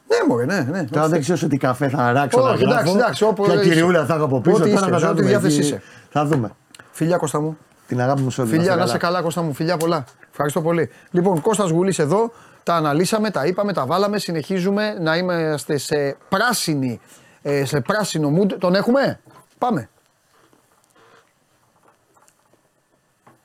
Ναι, 0.08 0.16
μωρέ, 0.28 0.44
ναι, 0.44 0.60
ναι. 0.60 0.84
Τώρα 0.84 1.08
δεν 1.08 1.20
ξέρω 1.20 1.38
σε 1.38 1.48
τι 1.48 1.56
καφέ 1.56 1.88
θα 1.88 1.98
αράξω 2.02 2.38
Όχι, 2.40 2.48
να 2.48 2.54
γράφω. 2.54 2.70
εντάξει, 2.70 2.92
εντάξει, 2.96 3.24
όπου 3.24 3.42
Ποια 3.44 3.54
είσαι. 3.54 3.68
κυριούλα 3.68 4.04
θα 4.06 4.14
έχω 4.14 4.24
από 4.24 4.40
πίσω. 4.40 4.56
Ό,τι 4.56 4.70
τώρα 4.72 4.80
είσαι, 4.80 4.90
να 4.90 4.98
σε 4.98 5.04
τα 5.04 5.10
ό,τι 5.10 5.18
δούμε. 5.20 5.30
διάθεση 5.30 5.56
Εκεί 5.58 5.66
είσαι. 5.66 5.82
Θα 6.10 6.24
δούμε. 6.24 6.50
Φιλιά 6.90 7.16
Κώστα 7.16 7.40
μου. 7.40 7.58
Την 7.86 8.00
αγάπη 8.00 8.20
μου 8.20 8.30
σε 8.30 8.40
όλους. 8.40 8.52
Φιλιά, 8.52 8.68
να 8.70 8.74
είστε 8.74 8.84
είσαι 8.88 8.96
καλά, 8.98 9.22
Κώστα 9.22 9.42
μου. 9.42 9.54
Φιλιά 9.54 9.76
πολλά. 9.76 10.04
Ευχαριστώ 10.30 10.62
πολύ. 10.62 10.90
Λοιπόν, 11.10 11.40
Κώστας 11.40 11.70
Γουλής 11.70 11.98
εδώ. 11.98 12.32
Τα 12.62 12.74
αναλύσαμε, 12.74 13.30
τα 13.30 13.46
είπαμε, 13.46 13.72
τα 13.72 13.86
βάλαμε. 13.86 14.18
Συνεχίζουμε 14.18 14.96
να 15.00 15.16
είμαστε 15.16 15.76
σε 15.76 16.16
πράσινη, 16.28 17.00
ε, 17.42 17.64
σε 17.64 17.80
πράσινο 17.80 18.32
mood. 18.38 18.52
Τον 18.58 18.74
έχουμε; 18.74 19.20
Πάμε. 19.58 19.88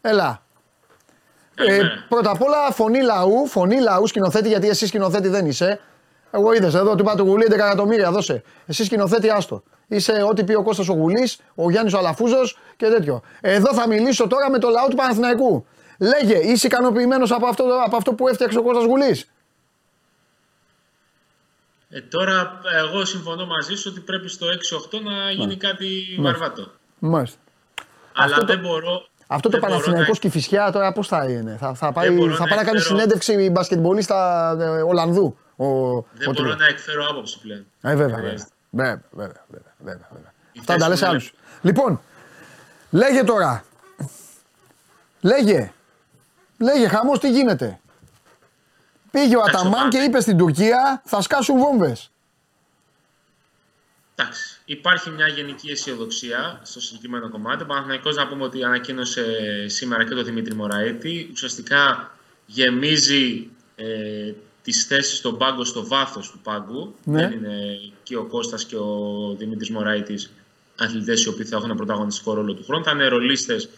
Έλα. 0.01 0.41
Ε, 1.67 1.81
πρώτα 2.09 2.31
απ' 2.31 2.41
όλα 2.41 2.71
φωνή 2.71 3.01
λαού, 3.01 3.47
φωνή 3.47 3.79
λαού 3.79 4.07
σκηνοθέτη, 4.07 4.47
γιατί 4.47 4.69
εσύ 4.69 4.87
σκηνοθέτη 4.87 5.27
δεν 5.27 5.45
είσαι. 5.45 5.79
Εγώ 6.31 6.53
είδες 6.53 6.73
εδώ, 6.73 6.95
του 6.95 7.01
είπα 7.03 7.15
του 7.15 7.23
Γουλή 7.23 7.45
11 7.49 7.53
εκατομμύρια, 7.53 8.11
δώσε. 8.11 8.43
Εσύ 8.65 8.83
σκηνοθέτη, 8.83 9.29
άστο. 9.29 9.63
Είσαι 9.87 10.23
ό,τι 10.29 10.43
πει 10.43 10.53
ο 10.53 10.63
Κώστας 10.63 10.89
ο 10.89 10.93
Γουλής, 10.93 11.39
ο 11.55 11.69
Γιάννης 11.69 11.93
ο 11.93 11.97
Αλαφούζος 11.97 12.57
και 12.77 12.87
τέτοιο. 12.87 13.21
Εδώ 13.41 13.73
θα 13.73 13.87
μιλήσω 13.87 14.27
τώρα 14.27 14.49
με 14.49 14.59
το 14.59 14.69
λαό 14.69 14.87
του 14.87 14.95
Παναθηναϊκού. 14.95 15.65
Λέγε, 15.99 16.37
είσαι 16.37 16.67
ικανοποιημένος 16.67 17.31
από 17.31 17.47
αυτό, 17.47 17.63
από 17.85 17.95
αυτό 17.95 18.13
που 18.13 18.27
έφτιαξε 18.27 18.57
ο 18.57 18.63
Κώστας 18.63 18.83
Γουλής; 18.85 19.29
Ε, 21.89 22.01
τώρα, 22.01 22.59
εγώ 22.83 23.05
συμφωνώ 23.05 23.45
μαζί 23.45 23.75
σου 23.75 23.89
ότι 23.91 23.99
πρέπει 23.99 24.29
στο 24.29 24.47
6-8 24.47 24.99
να 25.01 25.31
γίνει 25.31 25.55
κάτι 25.57 26.17
βαρβάτο. 26.19 26.71
Μάλιστα. 26.99 27.37
Αλλά 28.13 28.35
Αυτό 28.35 28.45
το- 28.45 28.53
δεν 28.53 28.59
μπορώ. 28.59 29.07
Αυτό 29.31 29.49
το 29.49 29.57
δεν 29.59 29.59
μπορώ 29.59 29.71
Παναθηναϊκός 29.81 30.15
να- 30.15 30.21
και 30.21 30.27
η 30.27 30.29
Φυσιά 30.29 30.71
τώρα 30.71 30.91
πώς 30.91 31.07
θα 31.07 31.25
είναι; 31.29 31.57
Θα, 31.59 31.73
θα 31.73 31.91
πάει, 31.91 32.07
Δεν 32.07 32.15
μπορώ 32.17 32.33
θα 32.35 32.39
να 32.43 32.47
πάει 32.47 32.57
να 32.57 32.63
κάνει 32.63 32.77
εκφέρω- 32.77 32.97
συνέντευξη 32.99 33.49
μπασκετμπολίστα 33.49 34.49
ε, 34.61 34.63
Ολλανδού. 34.81 35.37
Ο, 35.55 35.65
Δεν 35.65 36.01
ο 36.01 36.03
μπορώ 36.25 36.33
Τουρ. 36.33 36.55
να 36.57 36.65
εκφέρω 36.67 37.07
άποψη 37.09 37.39
πλέον. 37.39 37.59
Ε, 37.59 37.65
βέβαια, 37.81 37.95
Δεν 37.95 38.07
βέβαια. 38.15 38.19
χρειάζεται. 38.29 38.49
Βέβαια, 38.69 39.01
βέβαια, 39.11 39.45
βέβαια, 39.47 39.73
βέβαια, 39.79 40.07
βέβαια. 40.11 40.31
Η 40.51 40.59
Αυτά 40.59 40.75
τα 40.75 40.87
θέση 40.87 40.89
λες 40.89 40.99
μου 40.99 41.05
είναι- 41.05 41.09
άλλους. 41.15 41.33
Λοιπόν, 41.61 42.01
λέγε 42.89 43.23
τώρα. 43.23 43.63
Λέγε. 45.21 45.71
Λέγε, 46.57 46.87
χαμός 46.87 47.19
τι 47.19 47.29
γίνεται; 47.31 47.79
Πήγε 49.11 49.35
ο 49.35 49.39
Εντάξει, 49.39 49.55
Αταμάν 49.55 49.85
ο 49.85 49.89
και 49.89 49.97
Πάκης. 49.97 50.07
είπε 50.09 50.19
στην 50.21 50.37
Τουρκία 50.37 51.01
θα 51.05 51.21
σκάσουν 51.21 51.57
βόμβες. 51.59 52.11
Εντάξει. 54.15 54.58
Υπάρχει 54.71 55.09
μια 55.09 55.27
γενική 55.27 55.71
αισιοδοξία 55.71 56.61
στο 56.63 56.81
συγκεκριμένο 56.81 57.29
κομμάτι. 57.29 57.63
Ο 57.63 57.65
Παναθηναϊκός 57.65 58.15
να 58.15 58.27
πούμε 58.27 58.43
ότι 58.43 58.63
ανακοίνωσε 58.63 59.23
σήμερα 59.67 60.03
και 60.03 60.15
τον 60.15 60.25
Δημήτρη 60.25 60.55
Μωραήτη. 60.55 61.29
Ουσιαστικά 61.31 62.11
γεμίζει 62.45 63.49
ε, 63.75 64.33
τις 64.61 64.85
θέσεις 64.85 65.17
στον 65.17 65.37
πάγκο 65.37 65.63
στο 65.63 65.87
βάθος 65.87 66.31
του 66.31 66.39
πάγκου. 66.43 66.95
Ναι. 67.03 67.21
Δεν 67.21 67.31
είναι 67.31 67.79
και 68.03 68.17
ο 68.17 68.25
Κώστας 68.25 68.65
και 68.65 68.75
ο 68.75 69.35
Δημήτρης 69.37 69.69
Μωραήτης 69.69 70.31
αθλητές 70.77 71.23
οι 71.23 71.29
οποίοι 71.29 71.45
θα 71.45 71.57
έχουν 71.57 71.75
πρωταγωνιστικό 71.75 72.33
ρόλο 72.33 72.53
του 72.53 72.63
χρόνου. 72.63 72.83
Θα 72.83 72.91
είναι 72.91 73.07
ρολίστες 73.07 73.69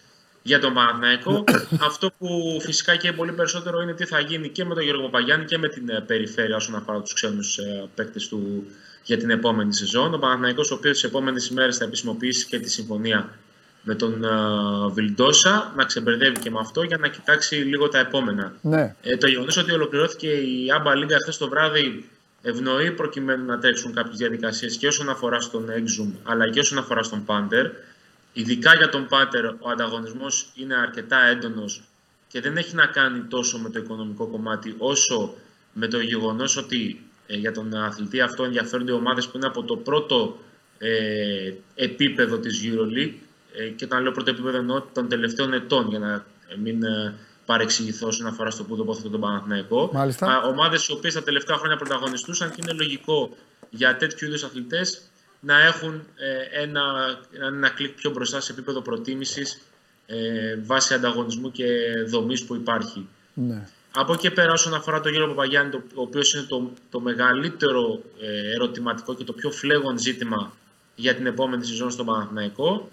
για 0.41 0.59
τον 0.59 0.73
Παναθηναϊκό. 0.73 1.43
Αυτό 1.89 2.11
που 2.17 2.57
φυσικά 2.61 2.95
και 2.95 3.11
πολύ 3.11 3.31
περισσότερο 3.31 3.81
είναι 3.81 3.93
τι 3.93 4.05
θα 4.05 4.19
γίνει 4.19 4.49
και 4.49 4.65
με 4.65 4.73
τον 4.73 4.83
Γιώργο 4.83 5.09
Παγιάννη 5.09 5.45
και 5.45 5.57
με 5.57 5.67
την 5.67 5.89
ε, 5.89 5.99
περιφέρεια 5.99 6.55
όσον 6.55 6.75
αφορά 6.75 7.01
τους 7.01 7.13
ξένους 7.13 7.57
ε, 7.57 7.89
παίκτες 7.95 8.27
του 8.27 8.65
για 9.03 9.17
την 9.17 9.29
επόμενη 9.29 9.73
σεζόν. 9.73 10.13
Ο 10.13 10.17
Παναθηναϊκός 10.17 10.71
ο 10.71 10.75
οποίος 10.75 10.93
τις 10.93 11.03
επόμενες 11.03 11.47
ημέρες 11.47 11.77
θα 11.77 11.83
επισημοποιήσει 11.83 12.45
και 12.45 12.59
τη 12.59 12.69
συμφωνία 12.69 13.29
με 13.81 13.95
τον 13.95 14.23
ε, 14.23 14.27
Βιλντόσα, 14.93 15.73
να 15.75 15.83
ξεμπερδεύει 15.83 16.39
και 16.39 16.51
με 16.51 16.59
αυτό 16.59 16.83
για 16.83 16.97
να 16.97 17.07
κοιτάξει 17.07 17.55
λίγο 17.55 17.89
τα 17.89 17.99
επόμενα. 17.99 18.53
Ναι. 18.61 18.95
Ε, 19.01 19.17
το 19.17 19.27
γεγονός 19.27 19.57
ότι 19.57 19.71
ολοκληρώθηκε 19.71 20.27
η 20.27 20.71
Άμπα 20.75 20.95
Λίγκα 20.95 21.17
χθες 21.21 21.37
το 21.37 21.49
βράδυ 21.49 22.09
ευνοεί 22.41 22.91
προκειμένου 22.91 23.45
να 23.45 23.59
τρέξουν 23.59 23.93
κάποιες 23.93 24.17
διαδικασίες 24.17 24.77
και 24.77 24.87
όσον 24.87 25.09
αφορά 25.09 25.41
στον 25.41 25.65
Exum 25.69 26.11
αλλά 26.23 26.49
και 26.49 26.59
όσον 26.59 26.77
αφορά 26.77 27.03
στον 27.03 27.25
Πάντερ. 27.25 27.69
Ειδικά 28.33 28.75
για 28.75 28.89
τον 28.89 29.07
Πάντερ 29.07 29.45
ο 29.45 29.69
ανταγωνισμός 29.71 30.51
είναι 30.55 30.75
αρκετά 30.75 31.25
έντονος 31.25 31.83
και 32.27 32.41
δεν 32.41 32.57
έχει 32.57 32.75
να 32.75 32.85
κάνει 32.85 33.19
τόσο 33.19 33.57
με 33.57 33.69
το 33.69 33.79
οικονομικό 33.79 34.27
κομμάτι 34.27 34.75
όσο 34.77 35.33
με 35.73 35.87
το 35.87 35.99
γεγονός 35.99 36.57
ότι 36.57 37.03
ε, 37.31 37.37
για 37.37 37.51
τον 37.51 37.75
αθλητή 37.75 38.21
αυτό 38.21 38.43
ενδιαφέρονται 38.43 38.91
ομάδες 38.91 39.27
που 39.27 39.37
είναι 39.37 39.45
από 39.45 39.63
το 39.63 39.77
πρώτο 39.77 40.37
ε, 40.77 41.53
επίπεδο 41.75 42.37
της 42.37 42.61
EuroLeague 42.63 43.13
ε, 43.53 43.67
και 43.67 43.85
όταν 43.85 44.01
λέω 44.01 44.11
πρώτο 44.11 44.29
επίπεδο 44.29 44.57
εννοώ 44.57 44.81
των 44.93 45.07
τελευταίων 45.09 45.53
ετών 45.53 45.87
για 45.89 45.99
να 45.99 46.13
ε, 46.47 46.55
μην 46.63 46.83
ε, 46.83 47.13
παρεξηγηθώ 47.45 48.07
όσον 48.07 48.27
αφορά 48.27 48.49
στο 48.49 48.63
που 48.63 48.75
τοποθετώ 48.75 49.09
τον 49.09 49.19
Παναθηναϊκό. 49.19 49.89
Μάλιστα. 49.93 50.41
Ομάδες 50.41 50.87
οι 50.87 50.91
οποίες 50.91 51.13
τα 51.13 51.23
τελευταία 51.23 51.57
χρόνια 51.57 51.77
πρωταγωνιστούσαν 51.77 52.49
και 52.49 52.61
είναι 52.63 52.73
λογικό 52.73 53.37
για 53.69 53.97
τέτοιου 53.97 54.27
είδους 54.27 54.43
αθλητές 54.43 55.01
να 55.39 55.61
έχουν 55.61 56.07
ε, 56.15 56.61
ένα, 56.61 56.81
ένα 57.31 57.69
κλικ 57.69 57.91
πιο 57.91 58.11
μπροστά 58.11 58.39
σε 58.39 58.51
επίπεδο 58.51 58.81
προτίμησης 58.81 59.61
ε, 60.05 60.55
βάσει 60.63 60.93
ανταγωνισμού 60.93 61.51
και 61.51 61.65
δομής 62.07 62.43
που 62.45 62.55
υπάρχει. 62.55 63.07
ναι. 63.33 63.67
Από 63.93 64.13
εκεί 64.13 64.31
πέρα, 64.31 64.51
όσον 64.51 64.73
αφορά 64.73 64.99
τον 64.99 65.11
Γιώργο 65.11 65.33
Παπαγιάννη, 65.33 65.71
το, 65.71 65.81
ο 65.95 66.01
οποίος 66.01 66.33
είναι 66.33 66.43
το, 66.43 66.71
το 66.89 66.99
μεγαλύτερο 66.99 68.01
ε, 68.21 68.51
ερωτηματικό 68.53 69.15
και 69.15 69.23
το 69.23 69.33
πιο 69.33 69.51
φλέγον 69.51 69.97
ζήτημα 69.97 70.51
για 70.95 71.15
την 71.15 71.25
επόμενη 71.25 71.65
σεζόν 71.65 71.91
στον 71.91 72.05
Παναθηναϊκό, 72.05 72.89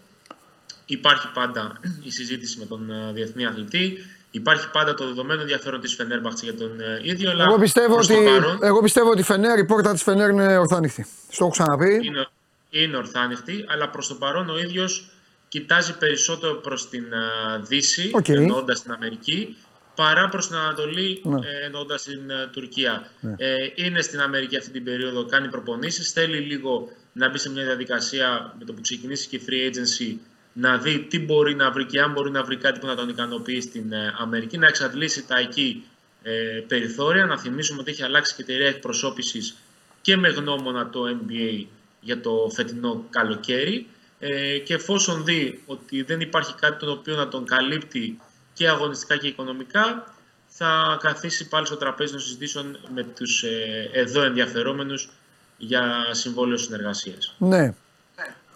υπάρχει 0.86 1.28
πάντα 1.34 1.80
η 2.02 2.10
συζήτηση 2.10 2.58
με 2.58 2.64
τον 2.64 2.90
ε, 2.90 3.12
διεθνή 3.12 3.46
αθλητή. 3.46 3.98
Υπάρχει 4.30 4.70
πάντα 4.70 4.94
το 4.94 5.06
δεδομένο 5.06 5.40
ενδιαφέρον 5.40 5.80
της 5.80 5.94
Φενέρμπαχτς 5.94 6.42
για 6.42 6.54
τον 6.54 6.80
ε, 6.80 7.00
ίδιο. 7.02 7.30
Αλλά 7.30 7.44
Εγώ 7.48 7.58
πιστεύω, 7.58 7.94
προς 7.94 8.06
το 8.06 8.14
ότι, 8.14 8.24
παρόν 8.24 8.58
εγώ 8.62 8.82
πιστεύω 8.82 9.10
ότι 9.10 9.20
η 9.20 9.22
Φενέρ, 9.22 9.58
η 9.58 9.64
πόρτα 9.64 9.92
της 9.92 10.02
Φενέρ 10.02 10.30
είναι 10.30 10.58
ορθάνοιχτη. 10.58 11.06
Στο 11.30 11.44
έχω 11.44 11.52
ξαναπεί. 11.52 12.00
είναι, 12.02 12.28
είναι 12.70 12.96
ορθάνοιχτη, 12.96 13.64
αλλά 13.68 13.88
προς 13.88 14.08
το 14.08 14.14
παρόν 14.14 14.50
ο 14.50 14.58
ίδιος 14.58 15.10
κοιτάζει 15.48 15.98
περισσότερο 15.98 16.54
προς 16.54 16.88
την 16.88 17.14
α, 17.14 17.58
Δύση, 17.58 18.10
Οκ. 18.14 18.28
εννοώντας 18.28 18.82
την 18.82 18.92
Αμερική, 18.92 19.56
παρά 19.98 20.28
προς 20.28 20.46
την 20.46 20.56
Ανατολή, 20.56 21.20
Ναι. 21.24 21.46
ε, 21.46 21.64
εννοώντας 21.64 22.02
την 22.02 22.32
α, 22.32 22.48
Τουρκία. 22.52 23.10
Ε, 23.36 23.54
είναι 23.74 24.00
στην 24.02 24.20
Αμερική 24.20 24.56
αυτή 24.56 24.70
την 24.70 24.84
περίοδο, 24.84 25.24
κάνει 25.24 25.48
προπονήσεις, 25.48 26.12
θέλει 26.12 26.38
λίγο 26.38 26.88
να 27.12 27.28
μπει 27.30 27.38
σε 27.38 27.50
μια 27.50 27.64
διαδικασία 27.64 28.54
με 28.58 28.64
το 28.64 28.72
που 28.72 28.80
ξεκινήσει 28.80 29.28
και 29.28 29.36
η 29.36 29.42
free 29.48 29.62
agency, 29.68 30.16
να 30.52 30.76
δει 30.78 30.98
τι 31.10 31.18
μπορεί 31.18 31.54
να 31.54 31.70
βρει 31.70 31.84
και 31.84 32.00
αν 32.00 32.12
μπορεί 32.12 32.30
να 32.30 32.42
βρει 32.42 32.56
κάτι 32.56 32.78
που 32.78 32.86
να 32.86 32.94
τον 32.94 33.08
ικανοποιεί 33.08 33.60
στην 33.60 33.92
ε, 33.92 34.14
Αμερική, 34.18 34.58
να 34.58 34.66
εξαντλήσει 34.66 35.26
τα 35.26 35.38
εκεί 35.38 35.84
ε, 36.22 36.32
περιθώρια. 36.68 37.24
Να 37.26 37.38
θυμίσουμε 37.38 37.80
ότι 37.80 37.90
έχει 37.90 38.02
αλλάξει 38.02 38.34
και 38.34 38.42
η 38.42 38.44
εταιρεία 38.48 38.68
εκπροσώπησης 38.68 39.56
και 40.00 40.16
με 40.16 40.28
γνώμονα 40.28 40.90
το 40.90 41.00
NBA 41.20 41.64
για 42.00 42.20
το 42.20 42.50
φετινό 42.54 43.04
καλοκαίρι. 43.10 43.86
Ε, 44.20 44.58
και 44.58 44.74
εφόσον 44.74 45.24
δει 45.24 45.62
ότι 45.66 46.02
δεν 46.02 46.20
υπάρχει 46.20 46.54
κάτι 46.54 46.86
το 46.86 46.90
οποίο 46.90 47.16
να 47.16 47.28
τον 47.28 47.44
καλύπτει 47.44 48.20
και 48.58 48.68
αγωνιστικά 48.68 49.16
και 49.16 49.26
οικονομικά, 49.26 50.04
θα 50.46 50.98
καθίσει 51.00 51.48
πάλι 51.48 51.66
στο 51.66 51.76
τραπέζι 51.76 52.12
των 52.12 52.20
συζητήσεων 52.20 52.78
με 52.94 53.02
τους 53.02 53.42
ε, 53.42 53.90
εδώ 53.92 54.22
ενδιαφερόμενους 54.22 55.10
για 55.56 55.82
συμβόλαιο 56.10 56.56
συνεργασίας. 56.56 57.34
Ναι. 57.38 57.74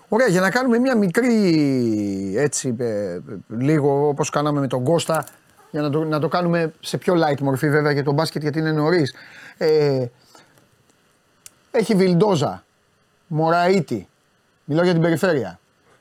Ωραία, 0.09 0.27
για 0.27 0.41
να 0.41 0.51
κάνουμε 0.51 0.79
μια 0.79 0.97
μικρή 0.97 2.35
έτσι, 2.37 2.77
ε, 2.79 2.85
ε, 2.85 3.21
λίγο 3.49 4.09
όπως 4.09 4.31
κάναμε 4.31 4.61
με 4.61 4.67
τον 4.67 4.85
Κώστα, 4.85 5.27
για 5.71 5.83
να 5.83 5.91
το, 5.91 6.05
να 6.05 6.21
το 6.21 6.29
κάνουμε 6.29 6.73
σε 6.81 6.99
πιο 6.99 7.15
light 7.15 7.41
μορφή 7.41 7.71
βέβαια 7.71 7.93
για 7.93 8.05
τον 8.05 8.15
μπάσκετ 8.15 8.43
γιατί 8.43 8.59
είναι 8.59 8.73
νωρίς. 8.73 9.15
Ε, 9.59 10.07
έχει 11.71 11.95
Βιλντόζα, 11.95 12.65
Μωραήτη, 13.27 14.09
μιλάω 14.65 14.85
για 14.85 14.93
την 14.93 15.03
περιφέρεια. 15.03 15.59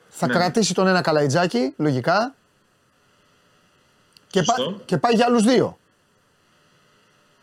Θα 0.08 0.26
Ναι. 0.26 0.32
κρατήσει 0.32 0.74
τον 0.74 0.86
ένα 0.86 1.00
καλαϊτζάκι, 1.00 1.74
λογικά, 1.76 2.34
και, 4.32 4.42
πά- 4.42 4.56
Σωστό. 4.56 4.80
και 4.84 4.96
πάει 4.98 5.14
για 5.14 5.26
άλλους 5.26 5.42
δύο. 5.42 5.78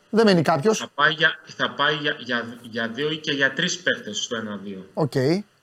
Δεν 0.10 0.26
μένει 0.26 0.42
κάποιος. 0.42 0.78
Θα 0.78 0.88
πάει, 0.96 1.14
για, 1.14 1.40
θα 1.46 1.70
πάει 1.72 1.96
για, 1.96 2.16
για, 2.20 2.58
για 2.62 2.88
δύο 2.88 3.10
ή 3.12 3.18
και 3.18 3.32
για 3.32 3.54
τρεις 3.54 3.80
παίχτες 3.80 4.18
στο 4.24 4.38
1-2. 4.38 4.84
Οκ. 4.94 5.12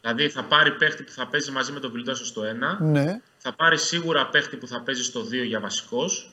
Δηλαδή 0.01 0.29
θα 0.29 0.45
πάρει 0.45 0.73
παίχτη 0.73 1.03
που 1.03 1.11
θα 1.11 1.27
παίζει 1.27 1.51
μαζί 1.51 1.73
με 1.73 1.81
τον 1.81 1.91
Βιλντόσα 1.91 2.25
στο 2.25 2.43
1, 2.43 2.79
Ναι. 2.81 3.21
θα 3.39 3.53
πάρει 3.55 3.79
σίγουρα 3.79 4.27
παίχτη 4.29 4.57
που 4.57 4.67
θα 4.67 4.81
παίζει 4.81 5.03
στο 5.03 5.21
2 5.23 5.45
για 5.47 5.61
βασικός 5.61 6.31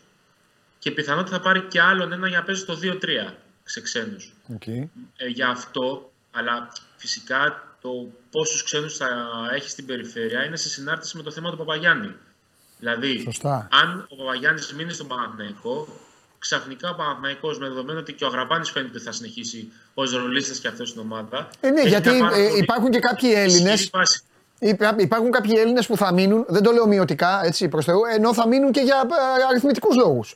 και 0.79 0.91
πιθανότητα 0.91 1.35
θα 1.35 1.41
πάρει 1.41 1.61
και 1.61 1.81
άλλον 1.81 2.11
ένα 2.11 2.27
για 2.27 2.37
να 2.37 2.43
παίζει 2.43 2.61
στο 2.61 2.77
2-3 2.81 3.33
σε 3.63 3.81
ξένους. 3.81 4.33
Οκ. 4.53 4.67
Ε, 4.67 4.87
για 5.27 5.47
αυτό, 5.47 6.11
αλλά 6.31 6.71
φυσικά 6.95 7.67
το 7.81 7.89
πόσους 8.31 8.63
ξένους 8.63 8.97
θα 8.97 9.07
έχει 9.53 9.69
στην 9.69 9.85
περιφέρεια 9.85 10.45
είναι 10.45 10.55
σε 10.57 10.69
συνάρτηση 10.69 11.17
με 11.17 11.23
το 11.23 11.31
θέμα 11.31 11.51
του 11.51 11.57
Παπαγιάννη. 11.57 12.15
Δηλαδή, 12.83 13.21
Σωστά. 13.23 13.67
αν 13.83 14.05
ο 14.09 14.15
Παπαγιάννης 14.15 14.73
μείνει 14.73 14.93
στον 14.93 15.07
Παναθηναϊκό, 15.07 15.87
ξαφνικά 16.39 16.89
ο 16.89 16.95
Παναθηναϊκός 16.95 17.57
με 17.59 17.67
δεδομένο 17.67 17.99
ότι 17.99 18.13
και 18.13 18.23
ο 18.23 18.27
Αγραπάνης 18.27 18.69
φαίνεται 18.71 18.95
ότι 18.95 19.03
θα 19.05 19.11
συνεχίσει 19.11 19.71
ως 19.93 20.11
ρολίστας 20.11 20.57
και 20.59 20.67
αυτός 20.67 20.89
στην 20.89 21.01
ομάδα. 21.01 21.49
Ε, 21.59 21.69
ναι, 21.69 21.79
έχει 21.79 21.89
γιατί 21.89 22.09
μια 22.09 22.19
πάρα 22.19 22.35
ε, 22.35 22.47
πολύ 22.47 22.59
υπάρχουν 22.59 22.89
και 22.89 22.99
κάποιοι 22.99 23.31
Έλληνες. 23.35 23.73
ισχυρή 23.73 23.89
βάση. 23.93 24.21
Υπάρχουν 24.97 25.31
κάποιοι 25.31 25.53
Έλληνες 25.57 25.85
που 25.87 25.97
θα 25.97 26.13
μείνουν, 26.13 26.45
δεν 26.47 26.63
το 26.63 26.71
λέω 26.71 26.87
μειωτικά, 26.87 27.41
έτσι 27.45 27.67
προς 27.67 27.85
Θεού, 27.85 27.99
ενώ 28.15 28.33
θα 28.33 28.47
μείνουν 28.47 28.71
και 28.71 28.81
για 28.81 29.07
αριθμητικούς 29.49 29.95
λόγους. 29.95 30.35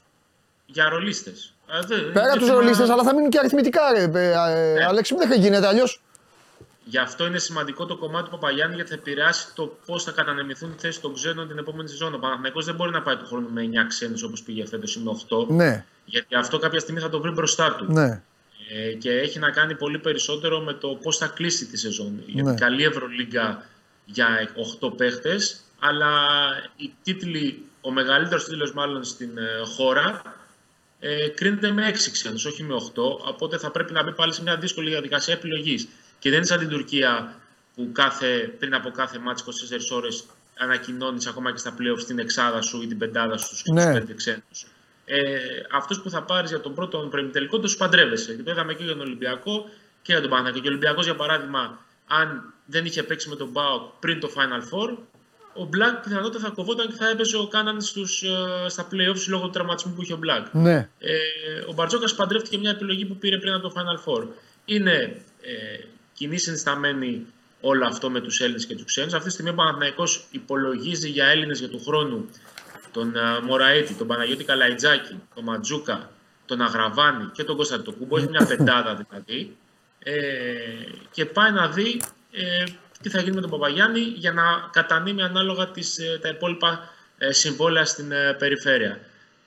Για 0.66 0.90
ρολίστες. 0.90 1.54
Ε, 1.72 1.86
δεν- 1.88 2.12
Πέρα 2.14 2.28
είναι 2.28 2.38
τους 2.38 2.48
θέμα- 2.48 2.60
ρολίστες, 2.60 2.90
αλλά 2.90 3.04
θα 3.04 3.14
μείνουν 3.16 3.30
και 3.30 3.38
αριθμητικά, 3.40 3.82
ρε, 3.94 4.04
ε, 4.14 4.32
ε, 4.80 4.86
Αλέξη 4.86 5.14
μου, 5.14 5.28
δεν 5.28 5.40
γίνεται 5.42 5.68
αλλιώς. 5.68 6.02
Γι' 6.90 6.98
αυτό 6.98 7.26
είναι 7.26 7.38
σημαντικό 7.38 7.86
το 7.86 7.98
κομμάτι 7.98 8.24
του 8.24 8.30
Παπαγιάννη 8.32 8.76
γιατί 8.76 8.90
θα 8.90 8.96
επηρεάσει 8.96 9.48
το 9.56 9.78
πώς 9.86 10.04
θα 10.04 10.12
κατανεμηθούν 10.12 10.70
οι 10.70 10.76
θέσεις 10.80 11.02
των 11.02 11.14
ξένων 11.14 11.48
την 11.48 11.58
επόμενη 11.58 11.90
σεζόν. 11.90 12.14
Ο 12.14 12.18
Παναθηναϊκός 12.18 12.66
δεν 12.66 12.76
μπορεί 12.76 12.92
να 12.92 13.02
πάει 13.02 13.16
του 13.16 13.26
χρόνου 13.26 13.50
με 13.52 13.62
9 13.62 13.88
ξένους 13.88 14.24
όπως 14.24 14.42
πήγε 14.44 14.68
φέτος 14.68 14.96
ή 14.96 15.00
με 15.00 15.12
8. 15.30 15.48
Ναι, 15.48 15.86
Γιατί 16.06 16.36
αυτό 16.36 16.58
κάποια 16.58 16.80
στιγμή 16.80 17.00
θα 17.00 17.10
το 17.10 17.22
βρει 17.22 17.32
μπροστά 17.32 17.76
του. 17.76 17.86
ναι. 17.94 18.22
Ε, 18.70 18.92
και 18.94 19.12
έχει 19.12 19.40
να 19.40 19.50
κάνει 19.50 19.76
πολύ 19.76 20.00
περισσότερο 20.00 20.60
με 20.60 20.74
το 20.74 20.88
πώς 20.88 21.18
θα 21.18 21.28
κλείσει 21.28 21.66
τη 21.66 21.78
σεζόν. 21.78 22.24
Γιατί 22.26 22.50
Ναι. 22.50 22.56
καλή 22.56 22.84
Ευρωλίγκα 22.84 23.66
για 24.06 24.50
8 24.82 24.90
παίχτες, 24.98 25.62
αλλά 25.80 26.10
οι 26.76 26.94
τίτλοι, 27.04 27.66
ο 27.82 27.92
μεγαλύτερος 27.92 28.44
τίτλος 28.44 28.74
μάλλον 28.74 29.04
στην 29.04 29.38
ε, 29.38 29.66
χώρα 29.76 30.22
ε, 31.00 31.28
κρίνεται 31.28 31.72
με 31.72 31.88
6 31.90 32.12
ξένους, 32.12 32.46
όχι 32.46 32.64
με 32.64 32.74
8. 32.74 33.02
Οπότε 33.28 33.58
θα 33.58 33.72
πρέπει 33.72 33.94
να 33.94 34.04
μπει 34.04 34.12
πάλι 34.12 34.34
σε 34.34 34.42
μια 34.42 34.56
δύσκολη 34.58 34.90
διαδικασία 34.90 35.34
επιλογής. 35.34 35.88
Και 36.20 36.30
δεν 36.30 36.38
είναι 36.38 36.48
σαν 36.48 36.60
την 36.60 36.70
Τουρκία 36.70 37.36
που 37.76 37.90
κάθε, 37.92 38.38
πριν 38.60 38.74
από 38.74 38.90
κάθε 38.92 39.20
μάτς 39.20 39.44
24 39.44 39.96
ώρες 39.96 40.26
ανακοινώνεις 40.58 41.28
ακόμα 41.28 41.52
και 41.52 41.58
στα 41.58 41.74
playoffs 41.80 42.04
την 42.08 42.20
εξάδα 42.20 42.62
σου 42.62 42.82
ή 42.82 42.88
την 42.88 42.98
πεντάδα 42.98 43.38
σου 43.38 43.46
στους 43.46 43.64
Ναι. 43.74 43.94
25 43.98 44.14
ξένους. 44.16 44.66
Ε, 45.06 45.22
Αυτού 45.72 46.02
που 46.02 46.10
θα 46.10 46.24
πάρεις 46.24 46.50
για 46.50 46.60
τον 46.60 46.74
πρώτο 46.74 46.98
προημιτελικό 47.12 47.60
του 47.60 47.78
παντρεύεσαι. 47.78 48.34
Και 48.36 48.44
το 48.44 48.52
είδαμε 48.52 48.74
και 48.74 48.84
για 48.84 48.92
τον 48.92 49.02
Ολυμπιακό 49.02 49.70
και 50.02 50.12
για 50.12 50.22
τον 50.22 50.30
Παναθηναϊκό. 50.30 50.60
Και 50.62 50.68
ο 50.68 50.72
Ολυμπιακός, 50.72 51.06
για 51.06 51.16
παράδειγμα, 51.16 51.86
αν 52.08 52.54
δεν 52.66 52.86
είχε 52.86 53.04
παίξει 53.04 53.30
με 53.30 53.36
τον 53.36 53.48
Μπάουκ 53.50 53.82
πριν 54.00 54.20
το 54.20 54.30
Final 54.36 54.62
Four, 54.62 54.98
ο 55.54 55.66
Μπλακ 55.66 55.96
πιθανότατα 56.04 56.40
θα 56.40 56.50
κοβόταν 56.50 56.88
και 56.88 56.94
θα 56.94 57.10
έπαιζε 57.10 57.38
ο 57.38 57.48
Κάναν 57.48 57.82
στους, 57.82 58.24
ε, 58.24 58.70
στα 58.70 58.88
playoffs 58.92 59.28
λόγω 59.28 59.44
του 59.44 59.50
τραυματισμού 59.50 59.94
που 59.94 60.02
είχε 60.02 60.14
ο 60.14 60.18
Μπλακ. 60.18 60.54
Ναι, 60.54 60.90
Ε, 61.00 61.14
ο 61.68 61.74
Μπαρτζόκα 61.74 62.16
παντρεύτηκε 62.16 62.58
μια 62.58 62.70
επιλογή 62.70 63.06
που 63.06 63.16
πήρε 63.16 63.38
πριν 63.38 63.54
από 63.54 63.70
το 63.70 63.74
Final 63.76 64.06
Four. 64.06 64.28
Είναι 64.66 65.22
ε, 65.42 65.84
κοινή 66.18 66.38
συνισταμένη 66.38 67.26
όλο 67.62 67.86
αυτό 67.86 68.10
με 68.10 68.20
τους 68.22 68.40
Έλληνες 68.40 68.66
και 68.66 68.76
τους 68.76 68.86
ξένους. 68.86 69.14
Αυτή 69.14 69.28
τη 69.28 69.34
στιγμή 69.34 69.50
ο 69.50 69.54
Παναθηναϊκός 69.54 70.28
υπολογίζει 70.32 71.10
για 71.10 71.26
Έλληνες 71.26 71.60
για 71.60 71.70
του 71.70 71.84
χρόνου 71.86 72.30
τον 72.92 73.14
uh, 73.16 73.42
Μωραήτη, 73.44 73.94
τον 73.94 74.08
Παναγιώτη 74.08 74.44
Καλαϊτζάκη, 74.44 75.20
τον 75.36 75.44
Ματζούκα, 75.44 76.12
τον 76.46 76.62
Αγραβάνη 76.62 77.30
και 77.34 77.44
τον 77.44 77.56
Κωνσταντοκούμπο. 77.56 78.18
Έχει 78.18 78.30
μια 78.30 78.46
πεντάδα 78.46 79.06
δηλαδή. 79.10 79.58
Ε, 80.00 80.14
και 81.12 81.26
πάει 81.26 81.52
να 81.52 81.68
δει 81.68 82.02
ε, 82.32 82.64
τι 83.02 83.10
θα 83.10 83.22
γίνει 83.22 83.36
με 83.36 83.42
τον 83.42 83.50
Παπαγιάννη 83.50 84.00
για 84.00 84.32
να 84.32 84.44
κατανείμει 84.72 85.22
ανάλογα 85.24 85.68
τις, 85.68 85.98
ε, 85.98 86.20
τα 86.22 86.30
υπόλοιπα 86.30 86.90
ε, 87.18 87.32
συμβόλαια 87.32 87.86
στην 87.86 88.12
ε, 88.12 88.34
περιφέρεια. 88.34 89.00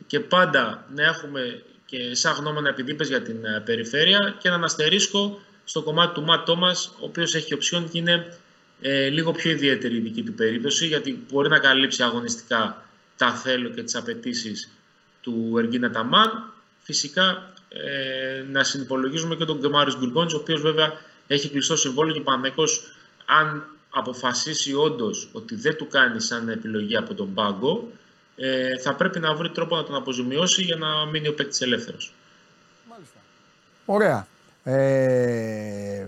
Και 0.06 0.20
πάντα 0.20 0.86
να 0.94 1.02
έχουμε 1.02 1.62
και 1.86 2.14
σαν 2.14 2.34
γνώμονα 2.34 2.68
επειδή 2.68 2.90
είπες 2.90 3.08
για 3.08 3.22
την 3.22 3.44
ε, 3.44 3.62
περιφέρεια 3.64 4.36
και 4.38 4.48
έναν 4.48 4.64
αστερίσκο 4.64 5.40
στο 5.70 5.82
κομμάτι 5.82 6.14
του 6.14 6.22
Ματ 6.22 6.46
Τόμας, 6.46 6.86
ο 6.86 7.04
οποίος 7.04 7.34
έχει 7.34 7.54
οψιόν 7.54 7.90
και 7.90 7.98
είναι 7.98 8.36
ε, 8.80 9.08
λίγο 9.08 9.32
πιο 9.32 9.50
ιδιαίτερη 9.50 9.96
η 9.96 10.00
δική 10.00 10.22
του 10.22 10.32
περίπτωση 10.32 10.86
γιατί 10.86 11.24
μπορεί 11.30 11.48
να 11.48 11.58
καλύψει 11.58 12.02
αγωνιστικά 12.02 12.84
τα 13.16 13.32
θέλω 13.32 13.68
και 13.68 13.82
τις 13.82 13.94
απαιτήσεις 13.94 14.70
του 15.20 15.54
Εργίνα 15.58 15.90
Ταμάν. 15.90 16.52
Φυσικά 16.82 17.52
ε, 17.68 18.44
να 18.50 18.64
συνυπολογίζουμε 18.64 19.36
και 19.36 19.44
τον 19.44 19.58
Γκεμάρης 19.58 19.96
Γκουργκόντς, 19.96 20.34
ο 20.34 20.36
οποίος 20.36 20.60
βέβαια 20.60 20.92
έχει 21.26 21.48
κλειστό 21.48 21.76
συμβόλαιο 21.76 22.14
και 22.14 22.20
ο 22.20 22.22
Παναθηναϊκός 22.22 22.82
αν 23.24 23.64
αποφασίσει 23.90 24.74
όντως 24.74 25.28
ότι 25.32 25.54
δεν 25.54 25.76
του 25.76 25.88
κάνει 25.88 26.20
σαν 26.20 26.48
επιλογή 26.48 26.96
από 26.96 27.14
τον 27.14 27.34
πάγκο, 27.34 27.88
ε, 28.36 28.78
θα 28.78 28.94
πρέπει 28.94 29.20
να 29.20 29.34
βρει 29.34 29.50
τρόπο 29.50 29.76
να 29.76 29.84
τον 29.84 29.94
αποζημιώσει 29.94 30.62
για 30.62 30.76
να 30.76 31.06
μείνει 31.06 31.28
ο 31.28 31.34
παίκτης 31.34 31.60
ελεύθερος. 31.60 32.12
ωραία. 33.84 34.29
Ε, 34.64 36.06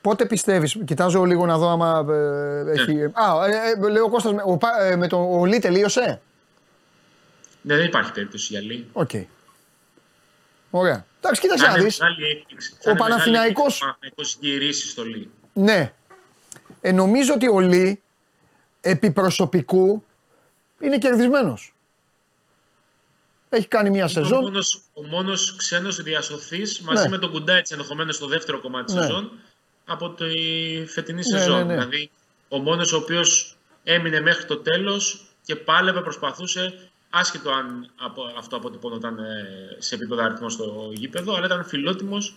πότε 0.00 0.26
πιστεύεις, 0.26 0.78
κοιτάζω 0.84 1.24
λίγο 1.24 1.46
να 1.46 1.58
δω 1.58 1.68
άμα 1.68 2.06
ε, 2.12 2.70
έχει... 2.70 3.02
Α, 3.04 3.46
ε, 3.46 3.70
ε, 3.84 3.88
λέει 3.90 4.02
ο 4.02 4.08
Κώστας, 4.08 4.32
με- 4.32 4.42
ο, 4.46 4.56
Πα- 4.56 4.82
ε, 4.84 4.96
με 4.96 5.06
τον 5.06 5.38
ο 5.40 5.44
Λι 5.44 5.58
τελείωσε; 5.58 6.20
Ναι, 7.62 7.76
δεν 7.76 7.86
υπάρχει 7.86 8.12
περίπτωση 8.12 8.46
για 8.52 8.60
Λί. 8.60 8.88
Οκ. 8.92 9.10
Ωραία. 10.70 11.06
Εντάξει, 11.18 11.40
κοίταξε 11.40 11.64
Θα 11.64 11.70
να 11.70 11.76
είναι 11.76 11.84
δεις. 11.86 11.98
μεγάλη 11.98 12.24
έκπληξη. 12.26 12.72
Ο 12.72 12.76
Θα 12.82 12.90
είναι 12.90 12.98
μεγάλη 13.00 13.10
Παναθηναϊκός- 13.12 13.56
έκπληξη 13.56 13.84
Ο 13.84 13.86
Παναθηναϊκός 13.86 14.36
γυρίσει 14.40 14.88
στο 14.88 15.02
Λι. 15.04 15.30
Ναι. 15.52 15.92
Ε, 16.80 16.92
νομίζω 16.92 17.34
ότι 17.34 17.48
ο 17.48 17.60
Λι 17.60 18.02
επί 18.80 19.10
προσωπικού 19.10 20.04
είναι 20.80 20.98
κερδισμένος. 20.98 21.74
Έχει 23.48 23.66
κάνει 23.68 23.90
μια 23.90 24.04
Ο 24.04 24.08
σεζόν. 24.08 24.40
μόνος, 24.42 24.80
ο 24.92 25.02
μόνος 25.06 25.56
ξένος 25.56 26.02
διασωθής 26.02 26.80
μαζί 26.80 27.02
Ναι. 27.02 27.08
με 27.08 27.18
τον 27.18 27.30
Κουντάιτς 27.30 27.70
ενδεχομένως 27.70 28.14
στο 28.16 28.26
δεύτερο 28.26 28.60
κομμάτι 28.60 28.84
της 28.84 28.94
Ναι. 28.94 29.00
σεζόν 29.00 29.30
από 29.84 30.10
τη 30.10 30.24
φετινή 30.86 31.22
Ναι, 31.32 31.38
σεζόν. 31.38 31.56
ναι, 31.56 31.62
ναι. 31.64 31.72
Δηλαδή 31.74 32.10
ο 32.48 32.58
μόνος 32.58 32.92
ο 32.92 32.96
οποίος 32.96 33.56
έμεινε 33.84 34.20
μέχρι 34.20 34.44
το 34.44 34.56
τέλος 34.56 35.26
και 35.44 35.56
πάλευε, 35.56 36.00
προσπαθούσε 36.00 36.78
άσχετο 37.10 37.50
αν 37.50 37.90
από, 37.96 38.22
αυτό 38.38 38.56
αποτυπώνονταν 38.56 39.18
ε, 39.18 39.76
σε 39.78 39.94
επίπεδο 39.94 40.22
αριθμός 40.24 40.52
στο 40.52 40.90
γήπεδο, 40.94 41.34
αλλά 41.34 41.46
ήταν 41.46 41.64
φιλότιμος 41.64 42.34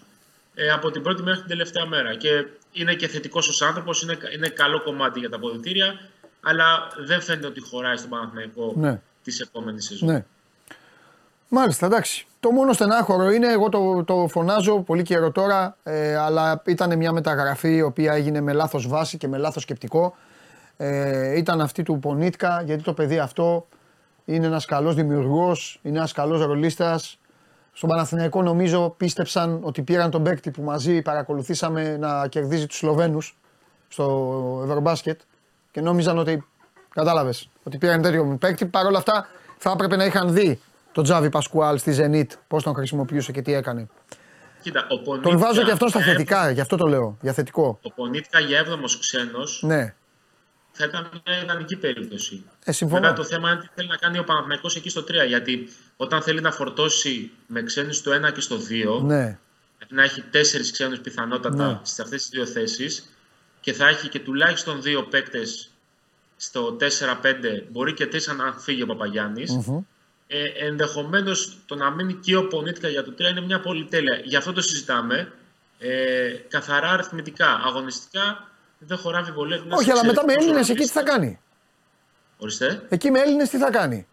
ε, 0.54 0.70
από 0.72 0.92
την 0.92 1.02
πρώτη 1.02 1.22
μέχρι 1.22 1.40
την 1.40 1.50
τελευταία 1.50 1.86
μέρα. 1.86 2.16
Και 2.16 2.46
είναι 2.72 2.96
και 2.96 3.08
θετικός 3.08 3.48
ως 3.48 3.62
άνθρωπος, 3.62 4.02
είναι, 4.02 4.18
είναι 4.34 4.48
καλό 4.50 4.82
κομμάτι 4.82 5.20
για 5.20 5.30
τα 5.30 5.36
αποδητήρια, 5.36 6.00
αλλά 6.42 6.88
δεν 6.98 7.22
φαίνεται 7.22 7.48
ότι 7.48 7.60
χωράει 7.62 7.98
στον 7.98 8.10
Παναθηναϊκό 8.10 8.74
Ναι. 8.78 9.02
της 9.24 9.40
επόμενης 9.40 9.86
σεζόν. 9.86 10.10
Ναι. 10.10 10.26
Μάλιστα, 11.54 11.86
εντάξει. 11.86 12.28
Το 12.40 12.52
μόνο 12.52 12.74
στενάχωρο 12.74 13.32
είναι, 13.32 13.48
εγώ 13.48 13.70
το, 13.70 14.04
το 14.04 14.28
φωνάζω 14.28 14.80
πολύ 14.80 15.04
καιρό 15.04 15.32
τώρα, 15.32 15.78
ε, 15.84 16.16
αλλά 16.16 16.62
ήταν 16.66 16.98
μια 16.98 17.12
μεταγραφή 17.12 17.76
η 17.76 17.82
οποία 17.82 18.14
έγινε 18.14 18.42
με 18.42 18.54
λάθος 18.54 18.88
βάση 18.88 19.18
και 19.18 19.28
με 19.28 19.38
λάθος 19.38 19.62
σκεπτικό. 19.64 20.16
Ε, 20.78 21.38
ήταν 21.38 21.62
αυτή 21.62 21.84
του 21.84 22.00
Πονίτκα, 22.00 22.62
γιατί 22.66 22.84
το 22.84 22.94
παιδί 22.94 23.20
αυτό 23.20 23.68
είναι 24.26 24.46
ένας 24.46 24.66
καλός 24.66 24.96
δημιουργός, 24.96 25.80
είναι 25.82 25.98
ένας 25.98 26.12
καλός 26.12 26.42
ρολίστας. 26.42 27.20
Στον 27.72 27.90
Παναθηναϊκό 27.90 28.42
νομίζω 28.42 28.90
πίστεψαν 28.98 29.60
ότι 29.62 29.82
πήραν 29.82 30.12
τον 30.12 30.24
παίκτη 30.24 30.52
που 30.52 30.62
μαζί 30.62 31.02
παρακολουθήσαμε 31.02 31.98
να 31.98 32.28
κερδίζει 32.28 32.66
τους 32.66 32.78
Σλοβαίνους 32.78 33.38
στο 33.88 34.62
Ευρωμπάσκετ 34.64 35.20
και 35.72 35.82
νόμιζαν 35.82 36.18
ότι, 36.18 36.46
κατάλαβες, 36.90 37.50
ότι 37.64 37.78
πήραν 37.78 38.02
τέτοιο 38.02 38.38
παίκτη. 38.40 38.66
Παρ' 38.66 38.86
όλα 38.86 38.98
αυτά 38.98 39.28
θα 39.58 39.72
έπρεπε 39.72 39.96
να 39.96 40.06
είχαν 40.06 40.34
δει 40.34 40.60
τον 40.92 41.04
Τζάβι 41.04 41.30
Πασκουάλ 41.30 41.78
στη 41.78 41.96
Zenit, 42.00 42.38
πώς 42.48 42.64
τον 42.64 42.74
χρησιμοποιούσε 42.74 43.32
και 43.32 43.42
τι 43.42 43.54
έκανε. 43.54 43.88
Κοίτα, 44.62 44.88
ο 44.90 44.96
Τον 44.96 45.04
Πονίτκα 45.04 45.38
βάζω 45.38 45.64
και 45.64 45.72
αυτόν 45.72 45.90
στα 45.90 46.00
για 46.02 46.12
θετικά, 46.12 46.50
γι' 46.52 46.62
αυτό 46.62 46.78
το 46.78 46.86
λέω, 46.88 47.18
για 47.22 47.34
θετικό. 47.34 47.80
Ο 47.82 47.92
Πονίτκα 47.92 48.40
για 48.40 48.58
έβδομος 48.60 49.00
ξένος 49.00 49.64
Ναι, 49.66 49.94
θα 50.72 50.86
ήταν 50.86 51.10
μια 51.26 51.42
ιδανική 51.44 51.76
περίπτωση. 51.76 52.44
ε, 52.66 52.72
συμφωνώ. 52.72 53.00
Βέβαια 53.02 53.16
το 53.16 53.24
θέμα 53.24 53.52
είναι 53.52 53.60
τι 53.62 53.68
θέλει 53.76 53.88
να 53.88 53.96
κάνει 53.96 54.20
ο 54.20 54.24
Παναθηναϊκός 54.24 54.76
εκεί 54.76 54.90
στο 54.90 55.02
3. 55.04 55.28
Γιατί 55.28 55.70
όταν 55.98 56.22
θέλει 56.22 56.42
να 56.42 56.52
φορτώσει 56.52 57.32
με 57.48 57.64
ξένους 57.64 57.98
στο 57.98 58.12
1 58.12 58.32
και 58.34 58.42
στο 58.42 58.58
2, 58.58 59.02
Ναι, 59.04 59.40
να 59.90 60.04
έχει 60.04 60.22
τέσσερις 60.22 60.72
ξένους 60.72 61.00
πιθανότατα 61.00 61.68
Ναι. 61.68 61.80
σε 61.82 62.02
αυτές 62.02 62.22
τις 62.22 62.30
δύο 62.30 62.46
θέσεις 62.46 63.14
και 63.62 63.74
θα 63.74 63.88
έχει 63.88 64.08
και 64.10 64.20
τουλάχιστον 64.20 64.82
δύο 64.82 65.04
παίκτες 65.04 65.72
στο 66.38 66.78
4-5, 66.80 67.66
μπορεί 67.72 67.94
και 67.94 68.08
τρει 68.08 68.20
αν 68.28 68.56
φύγει 68.60 68.82
ο 68.82 68.86
παπαγιαννης 68.86 69.58
Ε, 70.34 70.66
Ενδεχομένως 70.68 71.58
το 71.66 71.76
να 71.76 71.92
μείνει 71.92 72.14
και 72.14 72.36
ο 72.36 72.48
Πονίτικα 72.48 72.88
για 72.88 73.04
το 73.04 73.14
3 73.18 73.20
είναι 73.20 73.42
μια 73.42 73.60
πολυτέλεια. 73.60 74.22
Γι' 74.24 74.36
αυτό 74.36 74.54
το 74.54 74.62
συζητάμε. 74.62 75.32
Ε, 75.80 76.32
καθαρά 76.48 76.90
αριθμητικά, 76.90 77.62
αγωνιστικά 77.66 78.48
δεν 78.78 78.98
χωρά 78.98 79.18
αμφιβολία. 79.18 79.56
ότι 79.56 79.66
είναι 79.66 79.76
Όχι, 79.76 79.92
αλλά 79.92 80.06
μετά 80.06 80.26
με 80.26 80.34
εξαιρετικός 80.34 80.70
Έλληνες 80.70 80.70
εκεί 80.70 80.80
τι 80.84 80.88
θα 80.88 81.00
ρολίστας. 81.00 81.16
κάνει; 81.18 81.40
Ορίστε. 82.38 82.86
Εκεί 82.90 83.12
με 83.12 83.20
Έλληνες 83.20 83.50
τι 83.50 83.58
θα 83.58 83.70
κάνει; 83.70 84.08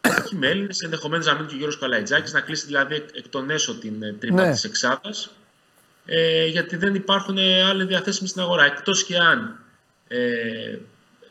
Εκεί 0.00 0.36
με 0.36 0.48
Έλληνες 0.48 0.80
ενδεχομένως 0.80 1.26
να 1.26 1.34
μείνει 1.34 1.46
και 1.46 1.54
ο 1.54 1.56
Γιώργος 1.56 1.78
Καλαϊτζάκης, 1.78 2.32
να 2.32 2.40
κλείσει 2.40 2.66
δηλαδή 2.66 2.94
εκ, 2.94 3.08
εκ 3.16 3.28
των 3.28 3.50
έσω 3.50 3.74
την 3.78 4.02
ε, 4.02 4.12
τρύπα 4.12 4.44
Ναι. 4.44 4.50
της 4.50 4.64
Εξάδας. 4.64 5.30
Ε, 6.06 6.46
γιατί 6.46 6.76
δεν 6.76 6.94
υπάρχουν 6.94 7.38
ε, 7.38 7.62
άλλοι 7.62 7.84
διαθέσιμοι 7.84 8.28
στην 8.28 8.40
αγορά. 8.42 8.64
Εκτός 8.64 9.04
και 9.04 9.16
αν 9.16 9.58
ε, 10.08 10.78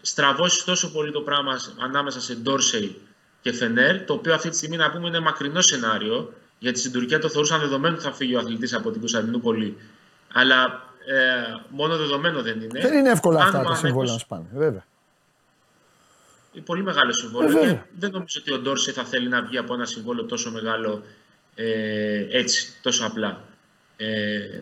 στραβώσεις 0.02 0.64
τόσο 0.64 0.92
πολύ 0.92 1.12
το 1.12 1.22
πράγμα 1.22 1.60
ανάμεσα 1.80 2.22
σε 2.22 2.36
Ντόρσεϊ 2.36 3.02
και 3.42 3.52
Φενέρ, 3.54 4.06
το 4.06 4.14
οποίο 4.14 4.34
αυτή 4.34 4.50
τη 4.50 4.56
στιγμή 4.56 4.78
να 4.78 4.92
πούμε 4.92 5.08
είναι 5.08 5.20
μακρινό 5.20 5.62
σενάριο, 5.62 6.34
γιατί 6.60 6.80
στην 6.80 6.92
Τουρκία 6.92 7.20
το 7.20 7.30
θεωρούσαν 7.30 7.60
δεδομένο 7.60 7.96
ότι 7.96 8.04
θα 8.04 8.14
φύγει 8.14 8.36
ο 8.36 8.40
αθλητής 8.40 8.74
από 8.74 8.92
την 8.92 9.00
Κωνσταντινούπολη. 9.00 9.78
Αλλά 10.34 10.84
ε, 11.06 11.16
μόνο 11.70 11.98
δεδομένο 11.98 12.42
δεν 12.42 12.62
είναι. 12.62 12.80
Δεν 12.80 12.94
είναι 12.94 13.10
εύκολα 13.10 13.40
Αν 13.40 13.46
αυτά 13.46 13.60
ο 13.60 13.64
τα 13.64 13.76
συμβόλαια 13.76 14.14
να 14.14 14.26
Παναθηναϊκός- 14.28 14.52
σπάνε. 14.52 14.66
Βέβαια. 14.66 14.86
είναι 16.54 16.64
πολύ 16.66 16.84
μεγάλο 16.84 17.14
συμβόλαιο. 17.14 17.50
Ε, 17.50 17.54
και 17.54 17.60
βέβαια. 17.60 17.86
δεν 17.98 18.12
νομίζω 18.12 18.40
ότι 18.42 18.54
ο 18.54 18.60
Ντόρσεϊ 18.60 18.94
θα 18.94 19.04
θέλει 19.04 19.28
να 19.30 19.42
βγει 19.42 19.58
από 19.58 19.74
ένα 19.74 19.86
συμβόλαιο 19.86 20.26
τόσο 20.26 20.52
μεγάλο 20.52 21.04
ε, 21.56 22.28
έτσι, 22.30 22.74
τόσο 22.82 23.06
απλά. 23.06 23.42
Ε, 23.98 24.60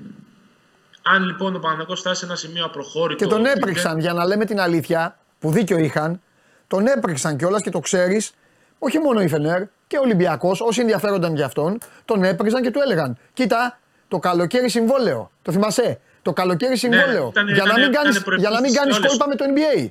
αν 1.01 1.23
λοιπόν 1.25 1.55
ο 1.55 1.59
Παναγιώτης 1.59 1.99
φτάσει 1.99 2.19
σε 2.19 2.25
ένα 2.25 2.35
σημείο 2.35 2.65
απροχώρητο. 2.65 3.23
Και 3.23 3.29
τον 3.29 3.41
ότι 3.41 3.49
έπρεξαν, 3.49 3.99
για 3.99 4.13
να 4.13 4.25
λέμε 4.25 4.45
την 4.45 4.59
αλήθεια, 4.59 5.17
που 5.39 5.51
δίκιο 5.51 5.77
είχαν, 5.77 6.21
τον 6.67 6.87
έπρεξαν 6.87 7.37
κιόλας 7.37 7.61
και 7.61 7.69
το 7.69 7.79
ξέρεις, 7.79 8.31
όχι 8.79 8.99
μόνο 8.99 9.21
η 9.21 9.27
Φενέρ 9.27 9.61
και 9.87 9.97
ο 9.97 10.01
Ολυμπιακός, 10.01 10.61
όσοι 10.61 10.81
ενδιαφέρονταν 10.81 11.35
για 11.35 11.45
αυτόν, 11.45 11.77
τον 12.05 12.23
έπρεξαν 12.23 12.61
και 12.61 12.71
του 12.71 12.79
έλεγαν: 12.81 13.17
Κοίτα, 13.33 13.79
το 14.07 14.19
καλοκαίρι 14.19 14.69
συμβόλαιο. 14.69 15.31
Το 15.41 15.51
θυμάσαι. 15.51 15.99
Το 16.21 16.33
καλοκαίρι 16.33 16.77
συμβόλαιο. 16.77 17.23
Ναι, 17.23 17.29
ήταν- 17.29 17.47
για, 17.47 17.63
να 17.63 17.69
ήταν- 17.69 17.81
μην 17.81 17.91
κάνεις, 17.91 18.17
ήταν 18.17 18.37
για 18.39 18.49
να 18.49 18.61
μην 18.61 18.73
προϋπόθεση 18.73 18.77
κάνεις 18.77 18.95
σε 18.95 18.99
όλες. 18.99 19.09
κόλπα 19.17 19.27
με 19.27 19.35
το 19.35 19.45
NBA. 19.47 19.89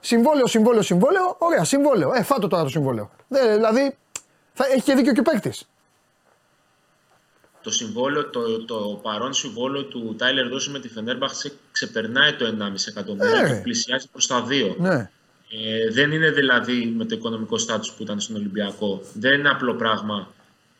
Συμβόλαιο, 0.00 0.46
συμβόλαιο, 0.46 0.82
συμβόλαιο. 0.82 1.36
Ωραία, 1.38 1.64
συμβόλαιο. 1.64 2.12
Ε, 2.14 2.22
φάτο 2.22 2.48
τώρα 2.48 2.62
το 2.62 2.68
συμβόλαιο. 2.68 3.10
Ε, 3.30 3.54
δηλαδή, 3.54 3.96
θα 4.52 4.66
έχει 4.72 4.82
και 4.82 4.94
δίκιο 4.94 5.12
και 5.12 5.20
ο 5.20 5.22
παίκτης. 5.22 5.68
Το, 7.62 7.70
συμβόλαιο, 7.70 8.30
το, 8.30 8.64
το 8.64 9.00
παρόν 9.02 9.32
συμβόλαιο 9.32 9.84
του 9.84 10.14
Τάιλερ 10.18 10.48
Δόση 10.48 10.70
με 10.70 10.78
τη 10.78 10.88
Φενέρμπαχτσε 10.88 11.52
ξεπερνάει 11.72 12.32
το 12.32 12.56
1,5 12.58 12.72
εκατομμύριο 12.88 13.36
Ε. 13.36 13.48
και 13.48 13.60
πλησιάζει 13.62 14.08
προς 14.08 14.26
τα 14.26 14.46
2. 14.48 14.74
Ναι. 14.78 15.10
Ε, 15.50 15.90
δεν 15.90 16.12
είναι 16.12 16.30
δηλαδή 16.30 16.94
με 16.96 17.04
το 17.04 17.14
οικονομικό 17.14 17.58
στάτους 17.58 17.92
που 17.92 18.02
ήταν 18.02 18.20
στον 18.20 18.36
Ολυμπιακό. 18.36 19.02
Δεν 19.14 19.38
είναι 19.38 19.48
απλό 19.48 19.74
πράγμα 19.74 20.32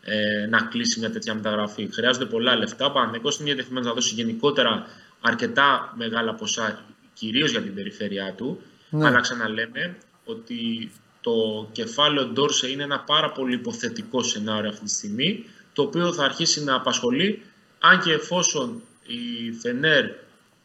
ε, 0.03 0.47
να 0.47 0.61
κλείσει 0.61 0.99
μια 0.99 1.11
τέτοια 1.11 1.35
μεταγραφή. 1.35 1.89
Χρειάζονται 1.93 2.25
πολλά 2.25 2.57
λεφτά. 2.57 2.87
Ο 2.87 2.91
Παναθηναϊκός 2.91 3.37
είναι 3.37 3.45
διατεθειμένος 3.45 3.87
να 3.89 3.95
δώσει 3.95 4.15
γενικότερα 4.15 4.87
αρκετά 5.21 5.93
μεγάλα 5.97 6.35
ποσά, 6.35 6.85
κυρίως 7.15 7.51
για 7.51 7.63
την 7.63 7.75
περιφέρειά 7.75 8.35
του. 8.37 8.63
Ναι. 8.91 9.07
Αλλά 9.07 9.21
ξαναλέμε 9.21 9.97
ότι 10.25 10.91
το 11.21 11.69
κεφάλαιο 11.73 12.27
Ντόρσε 12.27 12.69
είναι 12.69 12.83
ένα 12.83 13.01
πάρα 13.01 13.33
πολύ 13.33 13.55
υποθετικό 13.55 14.23
σενάριο 14.23 14.69
αυτή 14.69 14.85
τη 14.85 14.91
στιγμή, 14.91 15.45
το 15.73 15.83
οποίο 15.83 16.13
θα 16.13 16.25
αρχίσει 16.25 16.65
να 16.65 16.75
απασχολεί, 16.75 17.43
αν 17.81 18.01
και 18.01 18.13
εφόσον 18.13 18.83
η 19.07 19.53
Φενέρ 19.61 20.05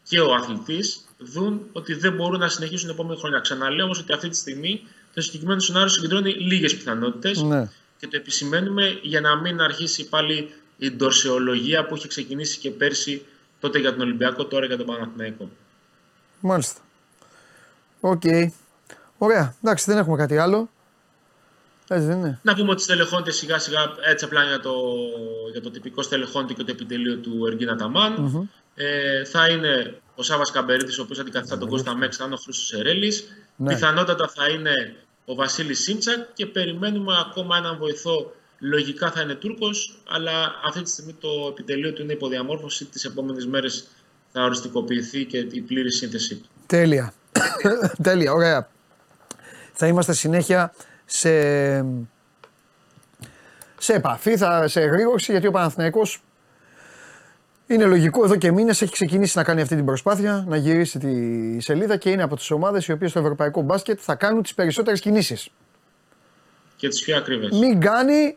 και 0.02 0.20
ο 0.20 0.34
αθλητής 0.34 1.04
δουν 1.18 1.60
ότι 1.72 1.94
δεν 1.94 2.12
μπορούν 2.14 2.40
να 2.40 2.48
συνεχίσουν 2.48 2.90
επόμενη 2.90 3.18
χρόνια. 3.18 3.38
Ξαναλέω 3.40 3.84
όμως 3.84 3.98
ότι 3.98 4.12
αυτή 4.12 4.28
τη 4.28 4.36
στιγμή 4.36 4.82
το 5.14 5.20
συγκεκριμένο 5.20 5.60
σενάριο 5.60 5.88
συγκεντρώνει 5.88 6.32
λίγες 6.32 6.76
πιθανότητες 6.76 7.42
Ναι. 7.42 7.68
και 7.98 8.06
το 8.06 8.16
επισημαίνουμε 8.16 8.98
για 9.02 9.20
να 9.20 9.36
μην 9.36 9.60
αρχίσει 9.60 10.08
πάλι 10.08 10.50
η 10.78 10.90
ντορσεϊολογία 10.90 11.86
που 11.86 11.96
είχε 11.96 12.08
ξεκινήσει 12.08 12.58
και 12.58 12.70
πέρσι 12.70 13.22
τότε 13.60 13.78
για 13.78 13.90
τον 13.92 14.00
Ολυμπιακό, 14.00 14.44
τώρα 14.44 14.66
για 14.66 14.76
τον 14.76 14.86
Παναθηναϊκό. 14.86 15.50
Μάλιστα. 16.40 16.80
Οκ. 18.00 18.22
Ωραία. 19.18 19.54
Εντάξει, 19.62 19.84
δεν 19.90 19.98
έχουμε 19.98 20.16
κάτι 20.16 20.36
άλλο. 20.38 20.70
Έτσι 21.88 22.06
δεν 22.06 22.18
είναι. 22.18 22.38
Να 22.42 22.54
πούμε 22.54 22.70
ότι 22.70 22.82
στελεχώνεται 22.82 23.30
σιγά 23.30 23.58
σιγά 23.58 23.94
έτσι 24.10 24.24
απλά 24.24 24.44
για 24.44 24.60
το, 24.60 24.72
για 25.52 25.60
το 25.60 25.70
τυπικό 25.70 26.02
στελεχώνεται 26.02 26.52
και 26.52 26.64
το 26.64 26.70
επιτελείο 26.70 27.16
του 27.16 27.46
Εργκίν 27.46 27.76
Αταμάν. 27.76 28.48
Ε, 28.74 29.24
θα 29.24 29.48
είναι 29.48 30.00
ο 30.14 30.22
Σάββας 30.22 30.44
Καμπερίδης, 30.52 30.98
ο 30.98 31.02
οποίος 31.02 31.18
αντικαθιστά 31.18 31.58
τον 31.58 31.68
Κώστα 31.68 31.96
Μέξ, 31.96 32.16
θα 32.16 32.24
είναι 32.24 32.34
ο 32.34 32.36
Χρήστος 32.36 32.72
Σερέλης. 32.72 33.12
Ναι. 33.56 33.74
Πιθανότατα 33.74 34.28
θα 34.28 34.48
είναι 34.48 34.96
ο 35.24 35.34
Βασίλης 35.34 35.82
Σίμτσακ 35.82 36.26
και 36.34 36.46
περιμένουμε 36.46 37.14
ακόμα 37.26 37.56
έναν 37.56 37.76
βοηθό. 37.78 38.32
Λογικά 38.58 39.10
θα 39.10 39.20
είναι 39.20 39.34
Τούρκος, 39.34 40.02
αλλά 40.08 40.32
αυτή 40.66 40.82
τη 40.82 40.90
στιγμή 40.90 41.12
το 41.12 41.28
επιτελείο 41.50 41.92
του 41.92 42.02
είναι 42.02 42.12
υποδιαμόρφωση. 42.12 42.84
Τις 42.84 43.04
επόμενες 43.04 43.46
μέρες 43.46 43.86
θα 44.32 44.42
οριστικοποιηθεί 44.42 45.24
και 45.24 45.38
η 45.38 45.60
πλήρη 45.60 45.92
σύνθεσή 45.92 46.34
του. 46.34 46.48
Τέλεια. 46.66 47.12
Τέλεια, 48.02 48.32
ωραία. 48.32 48.68
Θα 49.72 49.86
είμαστε 49.86 50.12
συνέχεια 50.12 50.72
σε, 51.10 51.30
σε 53.78 53.92
επαφή, 53.92 54.36
θα, 54.36 54.68
σε 54.68 54.80
εγρήγορση, 54.80 55.30
γιατί 55.32 55.46
ο 55.46 55.50
Παναθηναϊκός 55.50 56.22
είναι 57.66 57.84
λογικό 57.84 58.24
εδώ 58.24 58.36
και 58.36 58.52
μήνες 58.52 58.82
έχει 58.82 58.92
ξεκινήσει 58.92 59.36
να 59.36 59.44
κάνει 59.44 59.60
αυτή 59.60 59.76
την 59.76 59.84
προσπάθεια, 59.84 60.44
να 60.48 60.56
γυρίσει 60.56 60.98
τη 60.98 61.60
σελίδα 61.60 61.96
και 61.96 62.10
είναι 62.10 62.22
από 62.22 62.36
τις 62.36 62.50
ομάδες 62.50 62.86
οι 62.86 62.92
οποίες 62.92 63.10
στο 63.10 63.20
ευρωπαϊκό 63.20 63.60
μπάσκετ 63.62 63.98
θα 64.02 64.14
κάνουν 64.14 64.42
τις 64.42 64.54
περισσότερες 64.54 65.00
κινήσεις. 65.00 65.48
Και 66.76 66.88
τις 66.88 67.02
πιο 67.04 67.16
ακριβές. 67.16 67.58
Μην 67.58 67.80
κάνει 67.80 68.36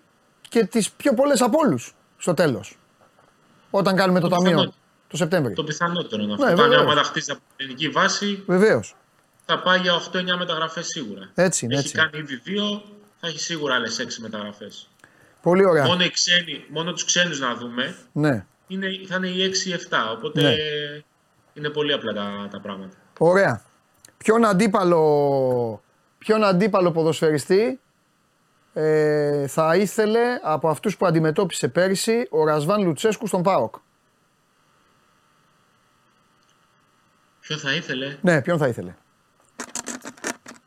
και 0.49 0.65
τις 0.65 0.91
πιο 0.91 1.14
πολλές 1.14 1.41
από 1.41 1.57
όλους 1.65 1.95
στο 2.18 2.34
τέλος. 2.34 2.77
Όταν 3.69 3.95
κάνουμε 3.95 4.19
το, 4.19 4.27
Το 4.27 4.35
ταμείο 4.35 4.52
πιθανό. 4.52 4.73
το 5.07 5.18
Σεπτέμβρη. 5.18 5.53
Το 5.53 5.64
πιθανότερο 5.64 6.23
είναι 6.23 6.26
Ναι, 6.26 6.34
αυτό. 6.34 6.45
Όταν 6.45 6.56
μια 6.56 6.64
βεβαίως. 6.68 6.81
ομάδα 6.84 7.03
χτίζει 7.03 7.31
από 7.31 7.39
την 7.39 7.56
ελληνική 7.57 7.89
βάση, 7.89 8.43
Βεβαίως. 8.48 8.95
Θα 9.52 9.60
πάει 9.61 9.80
για 9.80 9.94
8-9 10.11 10.38
μεταγραφές 10.38 10.86
σίγουρα. 10.88 11.30
Έτσι 11.36 11.65
είναι, 11.65 11.73
Έχει 11.73 11.84
έτσι. 11.84 11.98
κάνει 11.98 12.18
ήδη 12.18 12.36
δύο, 12.36 12.84
θα 13.19 13.28
έχει 13.28 13.40
σίγουρα 13.40 13.76
άλλες 13.76 13.99
6 13.99 14.22
μεταγραφές. 14.22 14.88
Πολύ 15.41 15.65
ωραία. 15.65 15.86
Μόνο, 15.86 16.03
οι 16.03 16.10
ξένοι, 16.10 16.65
μόνο 16.69 16.94
τους 16.94 17.03
ξένους 17.06 17.40
να 17.40 17.56
δούμε 17.56 17.95
Ναι. 18.11 18.45
είναι, 18.68 18.88
θα 19.07 19.15
είναι 19.15 19.28
οι 19.28 19.44
6-7. 19.44 20.11
Οπότε 20.11 20.41
Ναι. 20.41 20.53
είναι 21.53 21.69
πολύ 21.69 21.94
απλά 21.94 22.14
τα, 22.14 22.48
τα 22.52 22.60
πράγματα. 22.60 22.95
Ωραία. 23.18 23.61
Ποιον 24.18 24.45
αντίπαλο, 24.45 25.82
ποιον 26.18 26.44
αντίπαλο 26.44 26.91
ποδοσφαιριστή 26.91 27.80
ε, 28.73 29.48
θα 29.48 29.76
ήθελε 29.76 30.40
από 30.44 30.69
αυτούς 30.69 30.98
που 30.98 31.06
αντιμετώπισε 31.06 31.68
πέρυσι 31.68 32.28
ο 32.30 32.45
Ρασβάν 32.45 32.84
Λουτσέσκου 32.84 33.28
στον 33.28 33.44
ΠΑΟΚ; 33.44 33.76
Ποιο 37.40 37.57
θα 37.57 37.73
ήθελε, 37.73 38.18
Ναι, 38.22 38.41
ποιον 38.41 38.57
θα 38.57 38.68
ήθελε; 38.68 38.95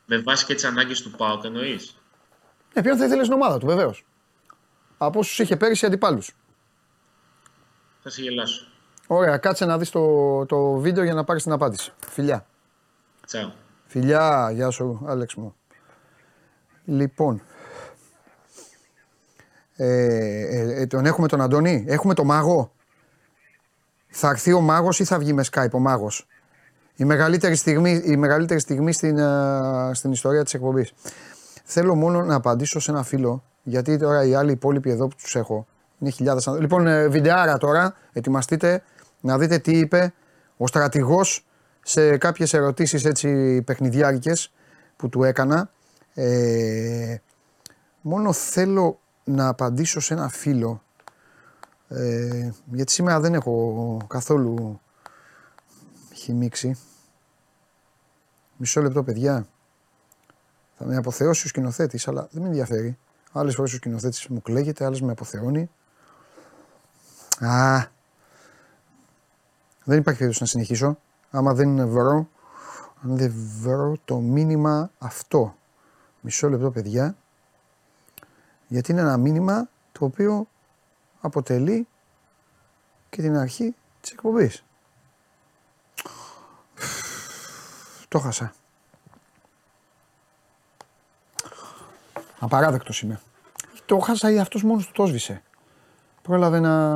Με 0.05 0.19
βάση 0.19 0.45
και 0.45 0.55
τις 0.55 0.65
ανάγκες 0.65 1.03
του 1.03 1.11
ΠΑΟΚ 1.11 1.45
εννοείς; 1.45 1.97
Ναι, 2.75 2.83
ποιον 2.83 2.97
θα 2.97 3.05
ήθελες 3.05 3.27
στην 3.27 3.39
ομάδα 3.41 3.59
του, 3.59 3.67
βεβαίως. 3.67 4.05
Από 4.99 5.19
όσους 5.19 5.39
είχε 5.39 5.57
πέρυσι 5.57 5.87
αντιπάλους. 5.87 6.37
Θα 8.03 8.11
σε 8.11 8.23
γελάσω. 8.23 8.67
Ωραία, 9.07 9.37
κάτσε 9.37 9.65
να 9.65 9.79
δεις 9.79 9.91
το, 9.91 10.47
το 10.47 10.73
βίντεο 10.73 11.05
για 11.05 11.15
να 11.15 11.25
πάρεις 11.25 11.43
την 11.43 11.53
απάντηση. 11.53 11.93
Φιλιά. 12.09 12.47
Τσάου. 13.27 13.53
Φιλιά, 13.87 14.51
γεια 14.51 14.71
σου, 14.71 15.03
Άλεξ 15.07 15.35
μου. 15.35 15.55
Λοιπόν. 16.85 17.43
Ε, 19.77 19.87
ε, 19.87 20.81
ε, 20.81 20.87
τον 20.87 21.07
έχουμε 21.07 21.29
τον 21.29 21.41
Αντώνη, 21.41 21.85
έχουμε 21.89 22.15
το 22.15 22.25
μάγο. 22.25 22.73
Θα 24.09 24.29
έρθει 24.29 24.53
ο 24.53 24.61
μάγος 24.61 25.01
ή 25.01 25.05
θα 25.05 25.19
βγει 25.19 25.33
με 25.33 25.45
Skype 25.51 25.71
ο 25.73 25.79
μάγος; 25.79 26.27
Η 26.97 27.05
μεγαλύτερη 27.05 27.55
στιγμή, 27.55 28.03
η 28.05 28.17
μεγαλύτερη 28.17 28.61
στιγμή 28.61 28.93
στην, 28.93 29.21
α, 29.21 29.91
στην 29.95 30.13
ιστορία 30.13 30.45
της 30.45 30.55
εκπομπής. 30.55 30.93
Θέλω 31.65 31.95
μόνο 31.95 32.23
να 32.23 32.35
απαντήσω 32.35 32.81
σε 32.81 32.91
ένα 32.91 33.03
φίλο, 33.03 33.43
γιατί 33.63 33.97
τώρα 33.99 34.25
οι 34.25 34.35
άλλοι 34.35 34.53
υπόλοιποι 34.53 34.91
εδώ 34.91 35.09
που 35.09 35.15
τους 35.23 35.37
έχω 35.37 35.67
είναι 35.99 36.11
χιλιάδες. 36.11 36.47
άνθρω- 36.47 36.63
Λοιπόν, 36.65 36.87
ε, 36.87 37.09
βιντεάρα 37.09 37.59
τώρα, 37.59 37.95
ετοιμαστείτε 38.13 38.83
να 39.21 39.39
δείτε 39.39 39.59
τι 39.59 39.79
είπε 39.79 40.13
ο 40.57 40.67
στρατηγός 40.67 41.47
σε 41.83 42.17
κάποιες 42.17 42.53
ερωτήσεις 42.55 43.05
έτσι 43.05 43.63
παιχνιδιάρικες 43.63 44.53
που 44.97 45.09
του 45.09 45.23
έκανα. 45.25 45.71
Ε, 46.15 47.17
μόνο 48.01 48.33
θέλω 48.33 48.99
να 49.25 49.49
απαντήσω 49.49 50.01
σε 50.01 50.15
ένα 50.15 50.29
φίλο, 50.29 50.83
ε, 51.89 52.51
γιατί 52.73 52.93
σήμερα 52.93 53.21
δεν 53.21 53.35
έχω 53.35 53.97
καθόλου 54.07 54.81
χυμίξει. 56.25 56.79
Μισό 58.57 58.83
λεπτό 58.83 59.03
παιδιά. 59.03 59.47
Θα 60.77 60.85
με 60.85 60.97
αποθεώσει 60.97 61.47
ο 61.47 61.49
σκηνοθέτης, 61.49 62.09
αλλά 62.09 62.29
δεν 62.31 62.43
με 62.43 62.49
ενδιαφέρει. 62.49 62.99
Άλλες 63.33 63.55
φορές 63.55 63.73
ο 63.73 63.77
σκηνοθέτης 63.77 64.27
μου 64.27 64.43
κλαίγεται, 64.43 64.85
άλλες 64.85 65.01
με 65.01 65.13
αποθεώνει. 65.13 65.71
Α. 67.39 67.87
Δεν 69.85 69.99
υπάρχει 69.99 70.19
περίπτωση 70.19 70.41
να 70.41 70.47
συνεχίσω. 70.47 70.99
Άμα 71.31 71.55
δεν 71.55 71.89
βρω, 71.89 72.29
αν 73.03 73.17
δεν 73.17 73.33
βρω 73.61 73.97
το 74.05 74.19
μήνυμα 74.19 74.91
αυτό. 74.99 75.57
Μισό 76.21 76.49
λεπτό, 76.49 76.71
παιδιά. 76.71 77.17
Γιατί 78.67 78.93
είναι 78.93 79.01
ένα 79.01 79.17
μήνυμα 79.17 79.69
το 79.93 80.05
οποίο 80.05 80.49
αποτελεί 81.21 81.89
και 83.11 83.23
την 83.23 83.37
αρχή 83.37 83.75
της 84.01 84.11
εκπομπής. 84.11 84.65
Το 88.15 88.21
χάσα. 88.21 88.53
Απαράδεκτος 92.39 93.03
είμαι. 93.03 93.21
Το 93.87 93.99
χάσα 93.99 94.31
ή 94.31 94.39
αυτός 94.39 94.63
μόνος 94.63 94.87
του 94.87 94.93
το 94.93 95.07
σβήσε. 95.07 95.43
Πρόλαβε 96.23 96.61
να... 96.61 96.95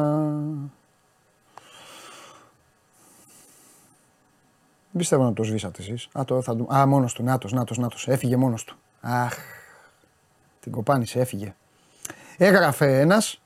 Δεν 4.91 4.97
πιστεύω 4.97 5.25
να 5.25 5.33
το 5.33 5.43
σβήσατε 5.43 5.83
εσείς. 5.83 6.09
Α, 6.19 6.25
το 6.25 6.43
θα... 6.43 6.57
του- 6.57 6.75
Α, 6.75 6.87
μόνος 6.87 7.13
του. 7.13 7.23
Νάτος, 7.23 7.53
νάτος, 7.53 7.79
νάτος. 7.79 8.09
Έφυγε 8.09 8.37
μόνος 8.37 8.65
του. 8.65 8.77
Αχ. 9.01 9.37
Την 10.61 10.73
κοπάνισε, 10.73 11.21
έφυγε. 11.21 11.55
Έγραφε 12.37 13.01
ένας. 13.01 13.41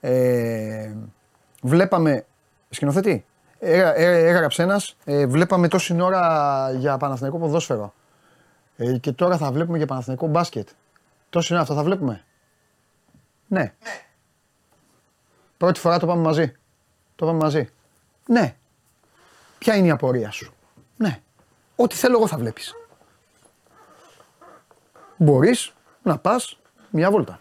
Ε, 0.00 0.94
βλέπαμε... 1.62 2.26
Σκηνοθετή. 2.70 3.24
Έγρα- 3.68 3.96
ε, 3.96 4.28
έγραψε 4.28 4.62
ένας. 4.62 4.96
Ε, 5.04 5.26
βλέπαμε 5.26 5.68
τόση 5.68 6.00
ώρα 6.00 6.70
για 6.72 6.96
Παναθηναϊκό 6.96 7.38
ποδόσφαιρο. 7.38 7.94
Ε, 8.76 8.98
και 8.98 9.12
τώρα 9.12 9.36
θα 9.36 9.52
βλέπουμε 9.52 9.76
για 9.76 9.86
Παναθηναϊκό 9.86 10.26
μπάσκετ. 10.26 10.68
Τόση 11.30 11.52
ώρα 11.52 11.62
αυτό 11.62 11.74
θα 11.74 11.82
βλέπουμε. 11.82 12.24
Ναι. 13.46 13.74
Πρώτη 15.56 15.80
φορά 15.80 15.98
το 15.98 16.06
πάμε 16.06 16.22
μαζί. 16.22 16.56
Το 17.16 17.26
πάμε 17.26 17.38
μαζί. 17.38 17.68
Ναι. 18.26 18.56
Ποια 19.58 19.76
είναι 19.76 19.86
η 19.86 19.90
απορία 19.90 20.30
σου; 20.30 20.54
Ναι. 20.96 21.20
Ό,τι 21.76 21.94
θέλω 21.94 22.16
εγώ 22.16 22.26
θα 22.26 22.36
βλέπεις. 22.36 22.74
Μπορείς 25.16 25.74
να 26.02 26.18
πας 26.18 26.58
μια 26.90 27.10
βόλτα. 27.10 27.40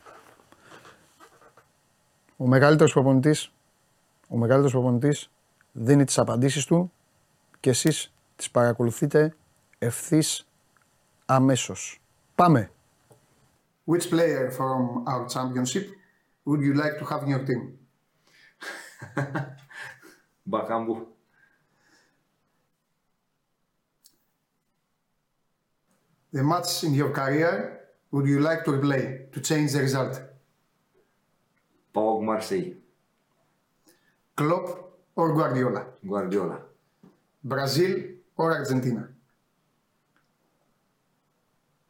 Ο 2.38 2.48
μεγαλύτερος 2.48 2.94
προπονητής, 2.94 3.46
ο 4.30 4.36
Ο 4.36 4.38
μεγαλύτερος 4.38 4.72
προπονητής 4.72 5.30
δίνει 5.78 6.04
τις 6.04 6.18
απαντήσεις 6.18 6.66
του 6.66 6.92
και 7.60 7.70
εσείς 7.70 8.14
τις 8.36 8.52
παρακολουθείτε 8.52 9.36
ευθύς 9.78 10.48
αμέσως. 11.26 12.02
Πάμε. 12.36 12.72
Which 13.86 14.10
player 14.10 14.52
from 14.52 15.04
our 15.06 15.28
championship 15.28 15.86
would 16.46 16.62
you 16.62 16.74
like 16.74 16.98
to 17.00 17.06
have 17.06 17.24
in 17.24 17.30
your 17.30 17.46
team? 17.46 17.62
Bakambu. 20.52 20.96
The 26.32 26.44
match 26.44 26.84
in 26.84 26.94
your 26.94 27.12
career 27.12 27.54
would 28.12 28.28
you 28.28 28.40
like 28.40 28.64
to 28.66 28.72
replay 28.72 29.32
to 29.34 29.40
change 29.40 29.72
the 29.74 29.82
result? 29.82 30.22
Pauk 31.94 32.22
Marseille. 32.24 32.74
Klopp 34.36 34.85
or 35.16 35.34
Guardiola? 35.34 35.86
Guardiola. 36.06 36.60
Brazil 37.44 38.04
or 38.36 38.54
Argentina? 38.54 39.08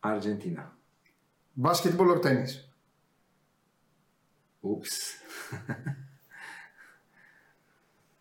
Argentina. 0.04 0.72
Basketball 1.56 2.12
or 2.12 2.20
tennis? 2.20 2.62
Oops. 4.64 5.18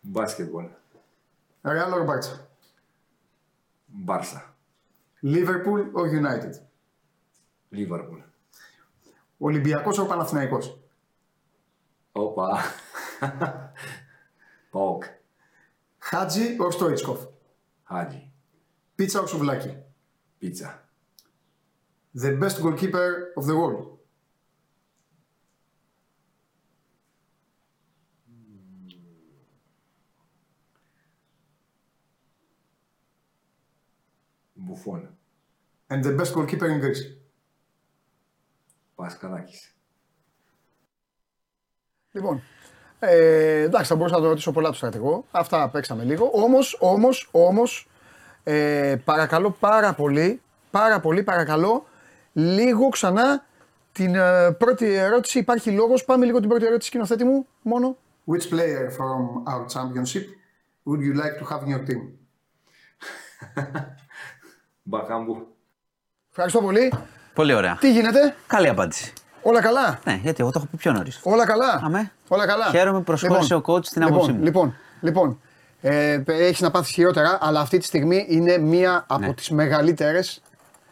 Basketball. 0.03 0.69
Real 1.63 1.93
or 1.93 2.03
Barca? 2.05 2.39
Barça. 3.91 4.41
Liverpool 5.21 5.89
or 5.93 6.07
United? 6.07 6.55
Liverpool. 7.71 8.23
Ολυμπιακός 9.37 9.97
or 9.97 10.07
Παναθηναϊκός? 10.07 10.77
Opa. 12.11 12.59
Pauk. 14.75 15.03
Χάτζι 15.97 16.57
or 16.59 16.71
Stoichkov? 16.71 17.27
Hadji. 17.89 18.31
Πίτσα 18.95 19.19
or 19.19 19.27
σουβλάκι? 19.27 19.83
Pizza. 20.41 20.69
The 22.13 22.31
best 22.41 22.61
goalkeeper 22.61 23.33
of 23.37 23.45
the 23.45 23.55
world? 23.55 23.97
Buffon. 34.55 35.07
And 35.89 36.03
the 36.03 36.13
best 36.19 36.33
goalkeeper 36.33 36.69
in 36.73 36.79
Greece? 36.79 37.03
Paskarakis. 38.97 39.61
Λοιπόν, 42.11 42.41
ε, 43.07 43.61
εντάξει, 43.61 43.87
θα 43.87 43.95
μπορούσα 43.95 44.15
να 44.15 44.21
το 44.21 44.27
ρωτήσω 44.27 44.51
πολλά 44.51 44.69
του 44.69 44.75
στρατηγό. 44.75 45.25
Αυτά 45.31 45.69
παίξαμε 45.69 46.03
λίγο. 46.03 46.29
Όμως, 46.33 46.77
όμως, 46.79 47.27
όμως, 47.31 47.87
ε, 48.43 48.95
παρακαλώ 49.05 49.55
πάρα 49.59 49.93
πολύ, 49.93 50.41
πάρα 50.71 50.99
πολύ, 50.99 51.23
παρακαλώ, 51.23 51.85
λίγο 52.33 52.89
ξανά 52.89 53.45
την 53.91 54.15
ε, 54.15 54.51
πρώτη 54.51 54.93
ερώτηση. 54.93 55.39
Υπάρχει 55.39 55.71
λόγος, 55.71 56.05
πάμε 56.05 56.25
λίγο 56.25 56.39
την 56.39 56.49
πρώτη 56.49 56.65
ερώτηση, 56.65 56.87
σκηνοθέτη 56.87 57.23
μου, 57.23 57.47
μόνο. 57.61 57.97
Which 58.27 58.49
player 58.49 58.89
from 58.97 59.43
our 59.53 59.65
championship 59.73 60.25
would 60.85 61.01
you 61.01 61.13
like 61.13 61.35
to 61.39 61.45
have 61.51 61.61
in 61.63 61.69
your 61.69 61.85
team? 61.89 62.01
Bakambu. 64.91 65.45
Ευχαριστώ 66.29 66.61
πολύ. 66.61 66.93
Πολύ 67.33 67.53
ωραία. 67.53 67.77
Τι 67.79 67.91
γίνεται, 67.91 68.35
Καλή 68.47 68.67
απάντηση. 68.69 69.13
Όλα 69.47 69.61
καλά; 69.61 69.99
Ναι, 70.03 70.19
γιατί 70.23 70.41
εγώ 70.41 70.51
το 70.51 70.59
έχω 70.59 70.67
πει 70.71 70.77
πιο 70.77 70.91
νωρίς. 70.91 71.19
Όλα 71.23 71.45
καλά; 71.45 71.81
Αμέ. 71.83 72.11
Όλα 72.27 72.45
καλά; 72.45 72.65
Χαίρομαι 72.65 72.97
που 72.97 73.03
προσχώρησε 73.03 73.55
ο 73.55 73.61
coach 73.65 73.85
στην 73.85 74.03
άποψή 74.03 74.31
λοιπόν, 74.31 74.37
μου. 74.37 74.43
Λοιπόν, 74.43 74.75
λοιπόν 75.01 75.39
ε, 75.81 76.21
έχεις 76.25 76.61
να 76.61 76.71
πάθεις 76.71 76.91
χειρότερα, 76.91 77.37
αλλά 77.41 77.59
αυτή 77.59 77.77
τη 77.77 77.85
στιγμή 77.85 78.25
είναι 78.29 78.57
μία 78.57 79.03
από 79.07 79.25
Ναι. 79.25 79.33
τις 79.33 79.49
μεγαλύτερες 79.49 80.41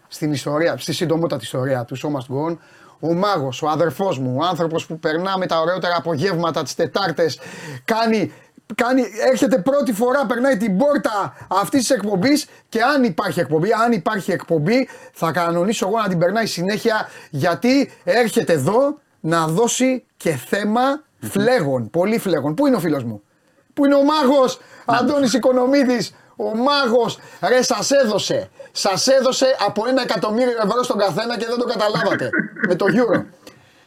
στην 0.07 0.31
ιστορία, 0.31 0.77
στη 0.77 0.93
συντομότατη 0.93 1.43
ιστορίας 1.43 1.85
του 1.85 1.97
Show 1.97 2.07
Must 2.07 2.35
Go 2.35 2.51
On. 2.51 2.57
Ο 2.99 3.13
μάγος, 3.13 3.61
ο 3.61 3.67
αδερφός 3.69 4.19
μου, 4.19 4.37
ο 4.39 4.45
άνθρωπος 4.45 4.85
που 4.85 4.99
περνάμε 4.99 5.45
τα 5.45 5.59
ωραιότερα 5.59 5.95
απογεύματα 5.97 6.63
τις 6.63 6.75
Τετάρτες, 6.75 7.39
κάνει, 7.85 8.33
κάνει, 8.75 9.03
έρχεται 9.31 9.57
πρώτη 9.57 9.93
φορά, 9.93 10.25
περνάει 10.25 10.57
την 10.57 10.77
πόρτα 10.77 11.35
αυτής 11.47 11.79
της 11.79 11.89
εκπομπής 11.89 12.45
και 12.69 12.81
αν 12.81 13.03
υπάρχει 13.03 13.39
εκπομπή, 13.39 13.69
αν 13.83 13.91
υπάρχει 13.91 14.31
εκπομπή, 14.31 14.89
θα 15.13 15.31
κανονίσω 15.31 15.87
εγώ 15.87 15.97
να 15.97 16.07
την 16.07 16.17
περνάει 16.17 16.45
συνέχεια 16.45 17.09
γιατί 17.29 17.91
έρχεται 18.03 18.53
εδώ 18.53 18.97
να 19.19 19.47
δώσει 19.47 20.05
και 20.17 20.31
θέμα 20.31 21.03
φλέγων, 21.19 21.89
πολύ 21.89 22.17
φλέγων. 22.17 22.53
Πού 22.53 22.67
είναι 22.67 22.75
ο 22.75 22.79
φίλος 22.79 23.03
μου, 23.03 23.21
Πού 23.73 23.85
είναι 23.85 23.95
ο 23.95 24.03
μάγος 24.03 24.59
Αντώνης 24.85 25.33
Οικονομίδης, 25.33 26.15
ο 26.35 26.55
μάγος. 26.55 27.19
Ρε, 27.47 27.61
σας 27.61 27.91
έδωσε. 27.91 28.49
Σας 28.71 29.07
έδωσε 29.07 29.55
από 29.65 29.83
ένα 29.87 30.01
εκατομμύριο 30.01 30.53
ευρώ 30.65 30.83
στον 30.83 30.97
καθένα 30.97 31.37
και 31.37 31.45
δεν 31.45 31.57
το 31.57 31.65
καταλάβατε. 31.65 32.29
με 32.67 32.75
το 32.75 32.85
Euro. 32.89 33.23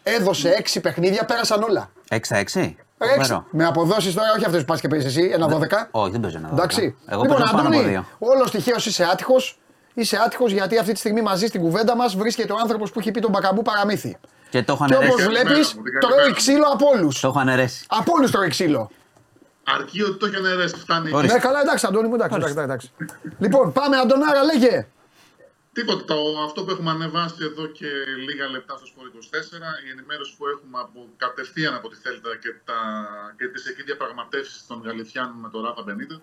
Έδωσε 0.03 0.49
έξι 0.49 0.81
παιχνίδια, 0.81 1.25
πέρασαν 1.25 1.63
όλα. 1.63 1.91
6 2.09 2.19
στα 2.23 2.37
6. 2.37 2.45
Ρε, 2.55 2.77
έξι. 2.99 3.43
Με 3.51 3.65
αποδόσεις 3.67 4.15
τώρα, 4.15 4.27
όχι 4.37 4.45
αυτές 4.45 4.61
που 4.61 4.67
πας 4.67 4.81
και 4.81 4.89
παίζει 4.89 5.07
εσύ, 5.07 5.31
ένα 5.33 5.47
12. 5.49 5.89
Όχι, 5.91 6.11
δεν 6.11 6.21
παίζω 6.21 6.37
ένα 6.39 6.49
12. 6.49 6.53
Εντάξει. 6.53 6.97
Εγώ 7.07 7.23
λοιπόν, 7.23 7.37
παίζω 7.39 7.53
πάνω 7.53 7.69
από 7.69 7.77
Αντώνη, 7.77 7.89
δύο. 7.91 8.05
όλο 8.19 8.45
τυχαίο 8.51 8.77
είσαι 8.77 9.05
άτυχος. 9.13 9.59
Είσαι 9.95 10.19
άτυχος 10.27 10.53
γιατί 10.53 10.79
αυτή 10.79 10.93
τη 10.93 10.99
στιγμή 10.99 11.23
μαζί 11.23 11.47
στην 11.47 11.61
κουβέντα 11.61 11.97
μας 11.97 12.17
βρίσκεται 12.17 12.53
ο 12.53 12.57
άνθρωπος 12.61 12.91
που 12.91 12.99
έχει 13.01 13.11
πει 13.11 13.21
τον 13.21 13.31
Μπακαμπού 13.31 13.63
παραμύθι. 13.63 14.17
Και 14.51 14.63
το 14.63 14.73
έχω 14.73 14.85
Και 14.87 14.95
όπως 14.95 15.05
αναιρέσει. 15.07 15.29
βλέπεις, 15.29 15.69
Καλημέρα 15.69 15.77
μου, 15.77 16.01
τρώει 16.01 16.11
καλημέρα. 16.11 16.35
ξύλο 16.37 16.65
από 16.73 16.87
όλους. 16.95 17.21
Το 17.21 17.29
έχω 17.29 17.39
αναιρέσει. 17.39 17.85
Από 17.89 18.13
όλους 18.17 18.31
τρώει 18.31 18.49
ξύλο. 18.49 18.91
Αρκεί 19.77 20.03
ότι 20.03 20.17
το 20.19 20.27
έχει 20.27 20.37
αναιρέσει, 20.37 20.75
φτάνει. 20.77 21.11
Ορίστε. 21.15 21.35
Ναι, 21.37 21.43
καλά, 21.43 21.61
εντάξει, 21.61 21.87
Αντώνη 21.89 22.09
μου, 22.09 22.15
εντάξει, 22.15 22.37
εντάξει, 22.37 22.59
εντάξει. 22.59 22.91
λοιπόν, 23.39 23.73
πάμε, 23.73 23.97
Αντωνάρα, 23.97 24.43
λέγε. 24.45 24.87
Τίποτα. 25.77 26.05
Το, 26.05 26.19
αυτό 26.47 26.65
που 26.65 26.71
έχουμε 26.71 26.91
ανεβάσει 26.91 27.45
εδώ 27.51 27.67
και 27.67 27.89
λίγα 28.27 28.47
λεπτά 28.49 28.77
στο 28.77 28.87
Sport 28.87 29.05
24, 29.07 29.11
η 29.87 29.91
ενημέρωση 29.95 30.33
που 30.37 30.47
έχουμε 30.47 30.79
από, 30.85 30.99
κατευθείαν 31.17 31.75
από 31.75 31.89
τη 31.89 31.97
Θέλτα 31.97 32.37
και, 32.43 32.51
τα, 32.65 32.79
και 33.39 33.47
τις 33.47 33.67
εκεί 33.67 33.83
διαπραγματεύσεις 33.83 34.67
των 34.67 34.83
Γαλιθιάνων 34.85 35.37
με 35.45 35.49
τον 35.53 35.63
Ράφα 35.65 35.83
Μπενίτεθ, 35.83 36.21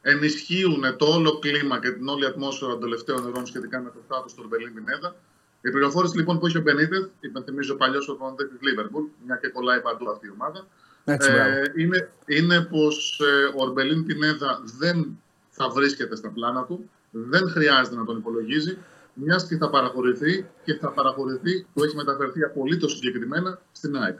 ενισχύουν 0.00 0.82
το 0.96 1.06
όλο 1.16 1.38
κλίμα 1.38 1.80
και 1.80 1.90
την 1.90 2.08
όλη 2.08 2.24
ατμόσφαιρα 2.26 2.70
των 2.70 2.80
τελευταίων 2.80 3.26
ωρών 3.26 3.46
σχετικά 3.46 3.80
με 3.80 3.90
το 3.90 4.00
στάτους 4.04 4.32
του 4.34 4.40
Ορμπελίν 4.42 4.74
Πινέδα. 4.74 5.16
Η 5.60 5.70
πληροφόρηση 5.70 6.16
λοιπόν 6.16 6.38
που 6.38 6.46
έχει 6.46 6.58
ο 6.58 6.60
Μπενίτεθ, 6.60 7.06
υπενθυμίζω 7.20 7.74
παλιός 7.74 8.08
προπονητής 8.08 8.48
της 8.48 8.60
Λίβερπουλ, 8.60 9.04
μια 9.26 9.36
και 9.36 9.48
κολλάει 9.48 9.80
παντού 9.80 10.10
αυτή 10.10 10.26
η 10.26 10.30
ομάδα, 10.30 10.66
Έτσι, 11.04 11.30
μπράβο. 11.30 11.50
ε, 11.50 11.72
είναι, 11.76 12.12
είναι 12.26 12.60
πως 12.60 13.20
ε, 13.20 13.44
ο 13.44 13.62
Ορμπελίν 13.66 14.04
Πινέδα 14.04 14.62
δεν 14.78 15.20
θα 15.50 15.68
βρίσκεται 15.68 16.16
στα 16.16 16.28
πλάνα 16.28 16.64
του, 16.64 16.90
δεν 17.10 17.48
χρειάζεται 17.48 17.96
να 17.96 18.04
τον 18.04 18.16
υπολογίζει, 18.16 18.78
μιας 19.14 19.46
και 19.46 19.56
θα 19.56 19.70
παραχωρηθεί 19.70 20.46
και 20.64 20.74
θα 20.74 20.92
παραχωρηθεί, 20.92 21.66
του 21.74 21.84
έχει 21.84 21.96
μεταφερθεί 21.96 22.42
απολύτως 22.42 22.92
συγκεκριμένα 22.92 23.60
στην 23.72 23.96
ΑΕΚ. 23.96 24.18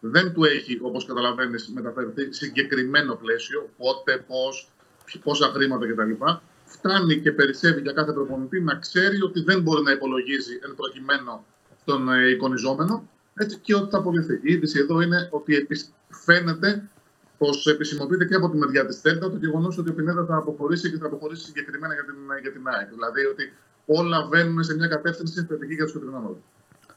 Δεν 0.00 0.32
του 0.32 0.44
έχει, 0.44 0.78
όπως 0.82 1.04
καταλαβαίνεις, 1.06 1.68
μεταφερθεί 1.68 2.32
συγκεκριμένο 2.32 3.14
πλαίσιο, 3.14 3.70
πότε, 3.76 4.24
πώς, 4.26 4.70
πόσα 5.22 5.46
χρήματα 5.46 5.86
κτλ. 5.86 6.24
Φτάνει 6.64 7.20
και 7.20 7.32
περισσεύει 7.32 7.80
για 7.80 7.92
κάθε 7.92 8.12
προπονητή 8.12 8.60
να 8.60 8.74
ξέρει 8.74 9.22
ότι 9.22 9.40
δεν 9.40 9.62
μπορεί 9.62 9.82
να 9.82 9.92
υπολογίζει 9.92 10.58
εν 10.62 10.74
προκειμένου 10.76 11.44
τον 11.84 12.08
ε, 12.08 12.28
εικονιζόμενο 12.28 13.08
έτσι, 13.34 13.58
και 13.58 13.74
ότι 13.74 13.90
θα 13.90 13.98
απολυθεί. 13.98 14.34
Η 14.42 14.52
είδηση 14.52 14.78
εδώ 14.78 15.00
είναι 15.00 15.28
ότι 15.30 15.56
επισ- 15.56 15.92
φαίνεται 16.08 16.90
πως 17.38 17.66
επισημοποιείται 17.66 18.24
και 18.24 18.34
από 18.34 18.50
τη 18.50 18.56
μεριά 18.56 18.86
της 18.86 19.00
Θέλτα 19.00 19.30
το 19.30 19.36
γεγονός 19.36 19.78
ότι 19.78 19.90
ο 19.90 19.94
Πινέδας 19.94 20.26
θα 20.26 20.36
αποχωρήσει 20.36 20.90
και 20.90 20.98
θα 20.98 21.06
αποχωρήσει 21.06 21.44
συγκεκριμένα 21.44 21.94
για 21.94 22.04
την, 22.04 22.14
για 22.42 22.52
την 22.52 22.62
ΑΕΚ. 22.68 22.88
Δηλαδή 22.88 23.24
ότι 23.24 23.52
όλα 23.86 24.26
βαίνουν 24.30 24.64
σε 24.64 24.74
μια 24.74 24.86
κατεύθυνση 24.86 25.44
θετική 25.48 25.74
για 25.74 25.84
τους 25.84 25.92
Κεντρινόμορφου. 25.92 26.42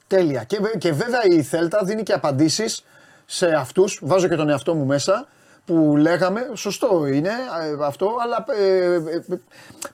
Τέλεια. 0.07 0.43
Και, 0.43 0.57
βε- 0.61 0.77
και 0.77 0.91
βέβαια 0.91 1.21
η 1.23 1.41
Θέλτα 1.41 1.83
δίνει 1.83 2.03
και 2.03 2.13
απαντήσεις 2.13 2.83
σε 3.25 3.47
αυτούς. 3.47 3.99
Βάζω 4.01 4.27
και 4.27 4.35
τον 4.35 4.49
εαυτό 4.49 4.73
μου 4.73 4.85
μέσα 4.85 5.27
που 5.65 5.95
λέγαμε. 5.97 6.49
Σωστό 6.53 7.05
είναι 7.05 7.29
ε, 7.29 7.85
αυτό, 7.85 8.15
αλλά 8.21 8.45
ε, 8.57 8.93
ε, 8.93 9.23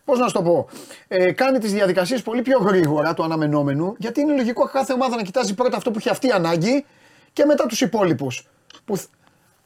πώς 0.05 0.19
να 0.19 0.27
σου 0.27 0.33
το 0.33 0.41
πω. 0.41 0.69
Ε, 1.07 1.31
κάνει 1.31 1.59
τις 1.59 1.71
διαδικασίες 1.71 2.21
πολύ 2.21 2.41
πιο 2.41 2.59
γρήγορα 2.59 3.13
του 3.13 3.23
αναμενόμενου. 3.23 3.95
Γιατί 3.97 4.21
είναι 4.21 4.35
λογικό 4.35 4.65
κάθε 4.65 4.93
ομάδα 4.93 5.15
να 5.15 5.21
κοιτάζει 5.21 5.53
πρώτα 5.53 5.77
αυτό 5.77 5.91
που 5.91 5.97
έχει 5.97 6.09
αυτή 6.09 6.31
ανάγκη 6.31 6.85
και 7.33 7.45
μετά 7.45 7.65
τους 7.65 7.81
υπόλοιπους. 7.81 8.47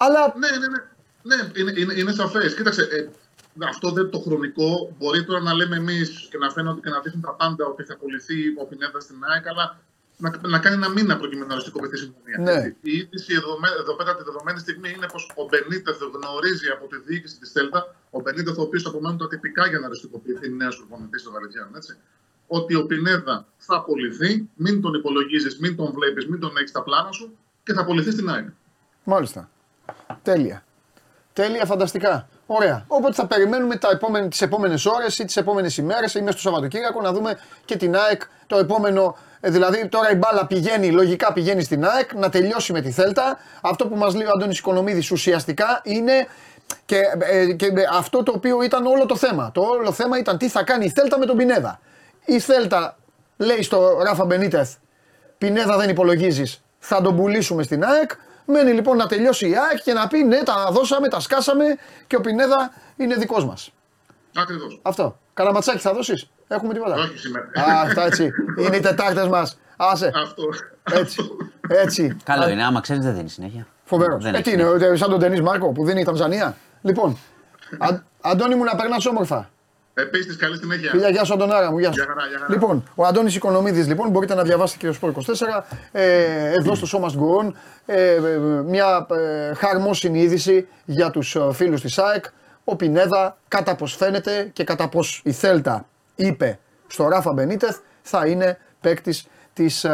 Αλλά 0.05 0.21
Ναι, 0.41 0.49
ναι, 0.61 0.67
ναι. 0.73 0.81
Ναι, 1.29 1.37
είναι, 1.59 1.73
είναι, 1.79 1.93
είναι 1.99 2.11
σαφές. 2.11 2.55
Κοίταξε, 2.55 2.83
ε, 2.91 2.99
αυτό 3.71 3.91
δεν 3.91 4.09
το 4.09 4.19
χρονικό. 4.19 4.95
Μπορεί 4.97 5.23
τώρα 5.25 5.39
να 5.39 5.53
λέμε 5.53 5.75
εμείς 5.75 6.27
και 6.31 6.37
να 6.37 6.49
φαίνονται 6.49 6.79
και 6.83 6.89
να 6.89 6.99
δείχνουν 6.99 7.21
τα 7.21 7.33
πάντα 7.33 7.65
ότι 7.65 7.83
θα 7.83 7.93
απολυθεί 7.93 8.37
ο 8.61 8.65
Πινέδα 8.65 8.99
στην 8.99 9.15
ΑΕΚ, 9.29 9.47
αλλά 9.47 9.65
να, 10.17 10.29
να 10.47 10.59
κάνει 10.59 10.75
ένα 10.75 10.89
μήνα 10.89 11.17
προκειμένου 11.17 11.47
να 11.47 11.53
οριστικοποιηθεί 11.53 11.95
η 11.95 11.97
συμφωνία. 12.05 12.37
Ναι. 12.39 12.51
Έτσι. 12.67 12.77
Η 12.81 12.97
είδηση 12.97 13.33
εδώ, 13.33 13.59
με- 13.59 13.75
εδώ 13.79 13.95
πέρα 13.95 14.15
τη 14.17 14.23
δεδομένη 14.23 14.59
στιγμή 14.59 14.89
είναι 14.95 15.07
πως 15.13 15.31
ο 15.35 15.43
Μπενίτεθ 15.49 15.99
γνωρίζει 16.15 16.67
από 16.75 16.87
τη 16.87 16.97
διοίκηση 17.07 17.37
της 17.39 17.51
Θέλτα, 17.51 17.95
ο 18.09 18.19
Μπενίτεθ 18.21 18.57
ο 18.57 18.61
οποίος 18.61 18.85
απομένουν 18.85 19.17
τα 19.17 19.27
τυπικά 19.27 19.67
για 19.67 19.79
να 19.79 19.85
οριστικοποιηθεί 19.85 20.49
νέος 20.49 20.75
προπονητής 20.77 21.23
των 21.23 21.33
Γαλλικιάνων, 21.33 21.75
έτσι. 21.75 21.97
Ότι 22.47 22.75
ο 22.75 22.85
Πινέδα 22.85 23.35
θα 23.57 23.75
απολυθεί, 23.75 24.49
μην 24.55 24.81
τον 24.81 24.93
υπολογίζεις, 24.93 25.57
μην 25.59 25.75
τον 25.75 25.91
βλέπεις, 25.91 26.27
μην 26.27 26.39
τον 26.39 26.57
έχεις 26.57 26.69
στα 26.69 26.81
πλάνα 26.83 27.11
σου 27.11 27.37
και 27.63 27.73
θα 27.73 27.81
απολυθεί 27.81 28.11
στην 28.11 28.29
ΑΕΚ. 28.29 28.47
μάλιστα. 29.03 29.49
Τέλεια. 30.23 30.63
Τέλεια, 31.33 31.65
φανταστικά. 31.65 32.27
Ωραία. 32.45 32.85
Οπότε 32.87 33.13
θα 33.13 33.27
περιμένουμε 33.27 33.75
τα 33.75 33.89
επόμενε, 33.91 34.27
τις 34.27 34.41
επόμενες 34.41 34.85
ώρες 34.85 35.19
ή 35.19 35.25
τις 35.25 35.37
επόμενες 35.37 35.77
ημέρες 35.77 36.13
ή 36.13 36.19
μέσα 36.19 36.31
στο 36.37 36.41
Σαββατοκύριακο 36.49 37.01
να 37.01 37.11
δούμε 37.11 37.37
και 37.65 37.77
την 37.77 37.95
ΑΕΚ 37.95 38.21
το 38.47 38.57
επόμενο. 38.57 39.17
ε, 39.39 39.49
Δηλαδή 39.49 39.87
τώρα 39.87 40.11
η 40.11 40.15
μπάλα 40.15 40.47
πηγαίνει, 40.47 40.91
λογικά 40.91 41.33
πηγαίνει 41.33 41.63
στην 41.63 41.85
ΑΕΚ 41.85 42.13
να 42.13 42.29
τελειώσει 42.29 42.73
με 42.73 42.81
τη 42.81 42.91
Θέλτα. 42.91 43.37
Αυτό 43.61 43.87
που 43.87 43.95
μας 43.95 44.13
λέει 44.15 44.25
ο 44.25 44.31
Αντώνης 44.35 44.59
Οικονομίδης 44.59 45.11
ουσιαστικά 45.11 45.81
είναι 45.83 46.27
και, 46.85 47.01
ε, 47.19 47.53
και 47.53 47.73
αυτό 47.93 48.23
το 48.23 48.31
οποίο 48.35 48.61
ήταν 48.61 48.85
όλο 48.85 49.05
το 49.05 49.15
θέμα. 49.15 49.51
Το 49.53 49.61
όλο 49.61 49.91
θέμα 49.91 50.17
ήταν 50.17 50.37
τι 50.37 50.49
θα 50.49 50.63
κάνει 50.63 50.85
η 50.85 50.89
Θέλτα 50.89 51.17
με 51.17 51.25
τον 51.25 51.37
Πινέδα. 51.37 51.79
Η 52.25 52.39
Θέλτα 52.39 52.97
λέει 53.37 53.61
στο 53.61 53.97
Ράφα 54.03 54.25
Μπενίτεθ 54.25 54.73
Πινέδα 55.37 55.77
δεν 55.77 55.89
υπολογίζεις. 55.89 56.63
Θα 56.79 57.01
τον 57.01 57.15
πουλήσουμε 57.15 57.63
στην 57.63 57.83
ΑΕΚ. 57.83 58.11
Μένει 58.51 58.71
λοιπόν 58.71 58.97
να 58.97 59.07
τελειώσει 59.07 59.49
η 59.49 59.55
ΑΕΚ 59.57 59.81
και 59.83 59.93
να 59.93 60.07
πει 60.07 60.23
ναι, 60.23 60.43
τα 60.43 60.69
δώσαμε, 60.71 61.07
τα 61.07 61.19
σκάσαμε 61.19 61.65
και 62.07 62.15
ο 62.15 62.21
Πινέδα 62.21 62.71
είναι 62.95 63.15
δικός 63.15 63.45
μας. 63.45 63.71
Ακριβώς. 64.35 64.79
Αυτό. 64.81 65.17
Καλαματσάκι 65.33 65.77
θα 65.77 65.93
δώσεις; 65.93 66.29
Έχουμε 66.47 66.73
τίποτα; 66.73 66.95
Όχι 66.95 67.17
σήμερα. 67.17 67.45
Α, 67.45 67.81
αυτά 67.81 68.05
έτσι. 68.05 68.31
Είναι 68.57 68.75
οι 68.75 68.79
Τετάρτες 68.79 69.27
μας. 69.27 69.59
Άσε. 69.77 70.11
Αυτό. 70.23 70.43
Έτσι. 70.91 71.21
Έτσι. 71.67 72.17
Καλό 72.23 72.49
είναι, 72.49 72.63
άμα 72.63 72.81
ξέρεις 72.81 73.03
δεν 73.03 73.15
δίνεις 73.15 73.33
συνέχεια. 73.33 73.67
Φοβερός. 73.83 74.23
Δεν 74.23 74.35
Ε, 74.35 74.41
τι 74.41 74.51
έχει 74.51 74.61
είναι, 74.61 74.85
ε, 74.85 74.95
σαν 74.95 75.09
τον 75.09 75.19
Τενή 75.19 75.41
Μάρκο 75.41 75.71
που 75.71 75.85
δίνει 75.85 76.01
η 76.01 76.03
Τανζανία. 76.03 76.55
Λοιπόν, 76.81 77.17
Α, 77.77 77.87
Αντώνη 78.21 78.55
μου 78.55 78.63
να 78.63 78.75
περνάς 78.75 79.05
όμορφα. 79.05 79.49
Επίση, 80.01 80.35
καλή 80.37 80.57
συνέχεια. 80.57 80.89
Φιλιά, 80.89 81.09
γεια 81.09 81.23
σου 81.23 81.33
Αντωνάρα 81.33 81.71
μου, 81.71 81.79
γεια 81.79 81.91
σου. 81.91 81.99
Γεια 81.99 82.05
χαρά, 82.07 82.27
γεια 82.27 82.37
χαρά. 82.39 82.53
Λοιπόν, 82.53 82.83
ο 82.95 83.05
Αντώνης 83.05 83.35
Οικονομίδης, 83.35 83.87
λοιπόν, 83.87 84.09
μπορείτε 84.09 84.33
να 84.35 84.43
διαβάσετε 84.43 84.87
και 84.87 84.93
στο 84.93 85.07
Sport 85.07 85.11
24, 85.11 85.63
ε, 85.91 86.51
εδώ 86.51 86.75
στο 86.75 86.87
Show 86.91 87.05
Must 87.05 87.15
Go 87.19 87.45
On, 87.45 87.51
ε, 87.85 88.13
ε, 88.13 88.37
μια 88.65 89.07
ε, 89.09 89.53
χαρμόσυνη 89.53 90.21
είδηση 90.21 90.67
για 90.85 91.09
τους 91.11 91.35
ε, 91.35 91.49
φίλους 91.51 91.81
της 91.81 91.97
ΑΕΚ. 91.97 92.25
Ο 92.63 92.75
Πινέδα, 92.75 93.37
κατά 93.47 93.75
πως 93.75 93.95
φαίνεται 93.95 94.49
και 94.53 94.63
κατά 94.63 94.89
πως 94.89 95.21
η 95.23 95.31
Θέλτα 95.31 95.85
είπε 96.15 96.59
στο 96.87 97.07
Ράφα 97.07 97.33
Μπενίτεθ, 97.33 97.77
θα 98.01 98.25
είναι 98.25 98.57
παίκτης 98.81 99.27
της 99.53 99.83
ε, 99.83 99.91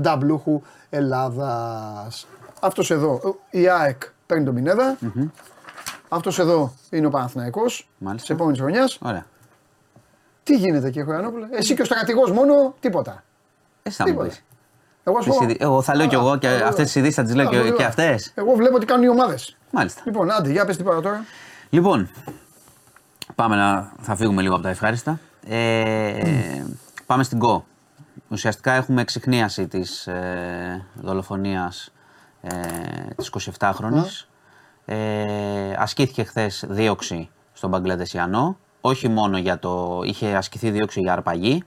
Νταμπλούχου 0.00 0.62
Ελλάδας. 0.90 2.26
Αυτός 2.60 2.90
εδώ, 2.90 3.20
ε, 3.50 3.58
η 3.60 3.68
ΑΕΚ 3.68 4.02
παίρνει 4.26 4.44
τον 4.44 4.54
πινεδα 4.54 4.96
Αυτός 6.14 6.38
εδώ 6.38 6.72
είναι 6.90 7.06
ο 7.06 7.10
Παναθηναϊκός 7.10 7.88
Μάλιστα. 7.98 8.26
της 8.26 8.36
επόμενης 8.36 8.60
χρονιάς. 8.60 8.98
Ωραία. 9.02 9.26
Τι 10.42 10.56
γίνεται 10.56 10.86
κύριε 10.90 11.04
Χωριανόπουλε, 11.04 11.46
εσύ 11.50 11.74
και 11.74 11.82
ο 11.82 11.84
στρατηγός 11.84 12.30
μόνο, 12.30 12.74
τίποτα. 12.80 13.24
Εσύ 13.82 13.96
θα 13.96 14.04
μου 14.04 14.10
Τίποτα. 14.10 14.28
πεις. 14.28 14.44
Εγώ, 15.04 15.18
ας 15.18 15.26
πω- 15.26 15.54
Εγώ 15.58 15.82
θα 15.82 15.94
λέω 15.96 16.06
κι 16.06 16.14
εγώ 16.14 16.36
και 16.38 16.48
Α, 16.48 16.68
αυτές 16.68 16.84
τις 16.84 16.94
ειδήσεις 16.94 17.14
θα 17.14 17.22
τις 17.22 17.34
λέω 17.34 17.46
Α, 17.46 17.50
και, 17.50 17.56
βέβαια. 17.56 17.72
και 17.72 17.84
αυτές. 17.84 18.32
Εγώ 18.34 18.54
βλέπω 18.54 18.78
τι 18.78 18.86
κάνουν 18.86 19.04
οι 19.04 19.08
ομάδες. 19.08 19.56
Μάλιστα. 19.70 20.02
Λοιπόν, 20.04 20.30
άντε, 20.30 20.50
για 20.50 20.64
πες 20.64 20.76
τίποτα 20.76 21.00
τώρα. 21.00 21.24
Λοιπόν, 21.70 22.10
πάμε 23.34 23.56
να 23.56 23.92
θα 24.00 24.16
φύγουμε 24.16 24.42
λίγο 24.42 24.54
από 24.54 24.62
τα 24.62 24.68
ευχάριστα. 24.68 25.20
Ε, 25.46 26.62
πάμε 27.06 27.22
στην 27.22 27.38
ΚΟ. 27.38 27.64
Ουσιαστικά 28.28 28.72
έχουμε 28.72 29.00
εξυχνίαση 29.00 29.66
της 29.68 30.06
ε, 30.06 30.86
δολοφονίας 30.94 31.92
ε, 32.42 32.50
της 33.16 33.30
27χρονης. 33.58 34.26
Ε, 34.84 35.72
ασκήθηκε 35.78 36.22
χθες 36.24 36.64
δίωξη 36.68 37.28
στον 37.52 37.70
Μπαγκλαντεσιανό. 37.70 38.56
Όχι 38.80 39.08
μόνο 39.08 39.38
για 39.38 39.58
το... 39.58 40.00
είχε 40.04 40.36
ασκηθεί 40.36 40.70
δίωξη 40.70 41.00
για 41.00 41.12
αρπαγή. 41.12 41.64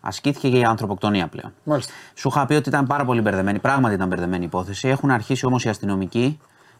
Ασκήθηκε 0.00 0.50
και 0.50 0.56
για 0.56 0.68
ανθρωποκτονία 0.68 1.28
πλέον. 1.28 1.52
Μάλιστα. 1.64 1.92
Σου 2.14 2.28
είχα 2.28 2.46
πει 2.46 2.54
ότι 2.54 2.68
ήταν 2.68 2.86
πάρα 2.86 3.04
πολύ 3.04 3.20
μπερδεμένη. 3.20 3.58
Πράγματι 3.58 3.94
ήταν 3.94 4.08
μπερδεμένη 4.08 4.42
η 4.42 4.46
υπόθεση. 4.46 4.88
Έχουν 4.88 5.10
αρχίσει 5.10 5.46
όμως 5.46 5.64
οι 5.64 5.68
αστυνομικοί 5.68 6.38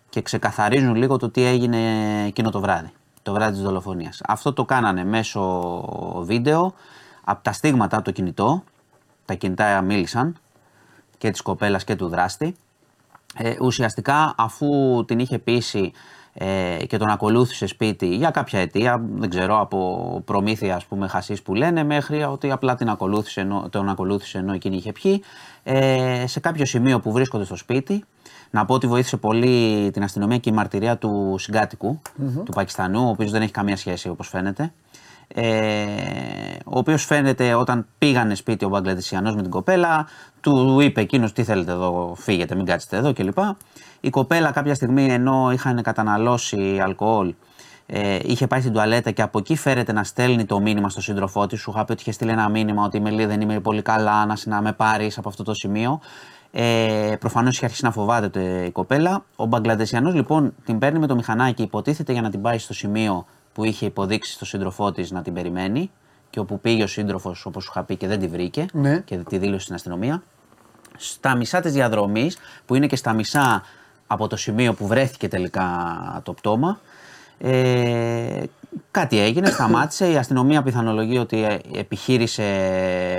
και 0.08 0.22
ξεκαθαρίζουν 0.22 0.94
λίγο 0.94 1.16
το 1.16 1.30
τι 1.30 1.44
έγινε 1.44 1.78
εκείνο 2.26 2.50
το 2.50 2.60
βράδυ. 2.60 2.92
Το 3.22 3.32
βράδυ 3.32 3.52
της 3.52 3.62
δολοφονίας. 3.62 4.20
Αυτό 4.26 4.52
το 4.52 4.64
κάνανε 4.64 5.04
μέσω 5.04 5.82
βίντεο 6.24 6.74
από 7.24 7.42
τα 7.42 7.52
στίγματα 7.52 7.96
από 7.96 8.04
το 8.04 8.10
κινητό. 8.10 8.64
Τα 9.24 9.34
κινητά 9.34 9.80
μίλησαν 9.80 10.36
και 11.18 11.30
της 11.30 11.40
κοπέλας 11.40 11.84
και 11.84 11.96
του 11.96 12.08
δράστη. 12.08 12.54
Ε, 13.36 13.54
ουσιαστικά 13.60 14.34
αφού 14.36 15.04
την 15.06 15.18
είχε 15.18 15.38
πείσει 15.38 15.92
ε, 16.32 16.76
και 16.86 16.96
τον 16.96 17.08
ακολούθησε 17.08 17.66
σπίτι 17.66 18.06
για 18.06 18.30
κάποια 18.30 18.60
αιτία, 18.60 19.04
δεν 19.14 19.30
ξέρω, 19.30 19.60
από 19.60 20.22
προμήθεια 20.24 20.76
ας 20.76 20.84
πούμε 20.84 21.08
χασίς 21.08 21.42
που 21.42 21.54
λένε 21.54 21.84
μέχρι 21.84 22.22
ότι 22.22 22.50
απλά 22.50 22.74
την 22.74 22.88
ακολούθησε 22.88 23.40
ενώ, 23.40 23.68
τον 23.70 23.88
ακολούθησε 23.88 24.38
ενώ 24.38 24.52
εκείνη 24.52 24.76
είχε 24.76 24.92
πιει, 24.92 25.22
ε, 25.62 26.24
σε 26.26 26.40
κάποιο 26.40 26.64
σημείο 26.64 27.00
που 27.00 27.12
βρίσκονται 27.12 27.44
στο 27.44 27.56
σπίτι, 27.56 28.04
να 28.50 28.64
πω 28.64 28.74
ότι 28.74 28.86
βοήθησε 28.86 29.16
πολύ 29.16 29.90
την 29.90 30.02
αστυνομία 30.02 30.38
και 30.38 30.50
η 30.50 30.52
μαρτυρία 30.52 30.96
του 30.96 31.36
συγκατοικου 31.38 32.00
του 32.44 32.52
Πακιστανού, 32.54 33.06
ο 33.06 33.08
οποίος 33.08 33.30
δεν 33.30 33.42
έχει 33.42 33.52
καμία 33.52 33.76
σχέση 33.76 34.08
όπως 34.08 34.28
φαίνεται. 34.28 34.72
Ε, 35.34 35.84
ο 36.64 36.78
οποίος 36.78 37.04
φαίνεται 37.04 37.54
όταν 37.54 37.86
πήγανε 37.98 38.34
σπίτι 38.34 38.64
ο 38.64 38.68
Μπαγκλαντισιανός 38.68 39.34
με 39.34 39.42
την 39.42 39.50
κοπέλα, 39.50 40.06
του 40.40 40.80
είπε 40.80 41.00
εκείνος 41.00 41.32
τι 41.32 41.44
θέλετε 41.44 41.72
εδώ, 41.72 42.14
φύγετε, 42.16 42.54
μην 42.54 42.64
κάτσετε 42.64 42.96
εδώ 42.96 43.12
κλπ. 43.12 43.38
Η 44.00 44.10
κοπέλα 44.10 44.50
κάποια 44.50 44.74
στιγμή 44.74 45.12
ενώ 45.12 45.50
είχαν 45.52 45.82
καταναλώσει 45.82 46.78
αλκοόλ, 46.82 47.34
ε, 47.86 48.18
είχε 48.22 48.46
πάει 48.46 48.60
στην 48.60 48.72
τουαλέτα 48.72 49.10
και 49.10 49.22
από 49.22 49.38
εκεί 49.38 49.56
φέρεται 49.56 49.92
να 49.92 50.04
στέλνει 50.04 50.44
το 50.44 50.60
μήνυμα 50.60 50.88
στο 50.88 51.00
σύντροφό 51.00 51.46
της. 51.46 51.60
Σου 51.60 51.70
είχα 51.70 51.84
πει 51.84 51.92
ότι 51.92 52.00
είχε 52.00 52.12
στείλει 52.12 52.30
ένα 52.30 52.48
μήνυμα 52.48 52.84
ότι 52.84 52.96
είμαι, 52.96 53.10
λέει, 53.10 53.26
δεν 53.26 53.40
είμαι 53.40 53.60
πολύ 53.60 53.82
καλά, 53.82 54.26
να, 54.26 54.36
να 54.44 54.60
με 54.60 54.72
πάρεις 54.72 55.18
από 55.18 55.28
αυτό 55.28 55.42
το 55.42 55.54
σημείο. 55.54 56.00
Ε, 56.52 57.14
Προφανώς 57.20 57.56
είχε 57.56 57.64
αρχίσει 57.64 57.84
να 57.84 57.90
φοβάται 57.90 58.40
ε, 58.40 58.64
η 58.64 58.70
κοπέλα. 58.70 59.24
Ο 59.36 59.46
Μπαγκλαντεσιανό 59.46 60.10
λοιπόν 60.10 60.54
την 60.64 60.78
παίρνει 60.78 60.98
με 60.98 61.06
το 61.06 61.14
μηχανάκι, 61.14 61.62
υποτίθεται 61.62 62.12
για 62.12 62.22
να 62.22 62.30
την 62.30 62.40
πάει 62.40 62.58
στο 62.58 62.74
σημείο 62.74 63.26
που 63.52 63.64
είχε 63.64 63.86
υποδείξει 63.86 64.32
στο 64.32 64.44
σύντροφό 64.44 64.92
της 64.92 65.10
να 65.10 65.22
την 65.22 65.34
περιμένει 65.34 65.90
και 66.30 66.40
όπου 66.40 66.60
πήγε 66.60 66.82
ο 66.82 66.86
σύντροφος, 66.86 67.46
όπως 67.46 67.64
σου 67.64 67.70
είχα 67.74 67.84
πει, 67.84 67.96
και 67.96 68.06
δεν 68.06 68.18
τη 68.20 68.26
βρήκε 68.28 68.66
Ναι. 68.72 68.98
και 68.98 69.16
τη 69.16 69.38
δήλωσε 69.38 69.62
στην 69.62 69.74
αστυνομία. 69.74 70.22
Στα 70.96 71.34
μισά 71.36 71.60
της 71.60 71.72
διαδρομής, 71.72 72.38
που 72.66 72.74
είναι 72.74 72.86
και 72.86 72.96
στα 72.96 73.12
μισά 73.12 73.62
από 74.06 74.26
το 74.28 74.36
σημείο 74.36 74.74
που 74.74 74.86
βρέθηκε 74.86 75.28
τελικά 75.28 75.66
το 76.24 76.32
πτώμα, 76.32 76.80
ε, 77.38 78.42
κάτι 78.90 79.20
έγινε, 79.20 79.50
σταμάτησε. 79.56 80.10
Η 80.10 80.16
αστυνομία 80.16 80.62
πιθανολογεί 80.62 81.18
ότι 81.18 81.44
ε, 81.44 81.58
επιχείρησε 81.74 82.44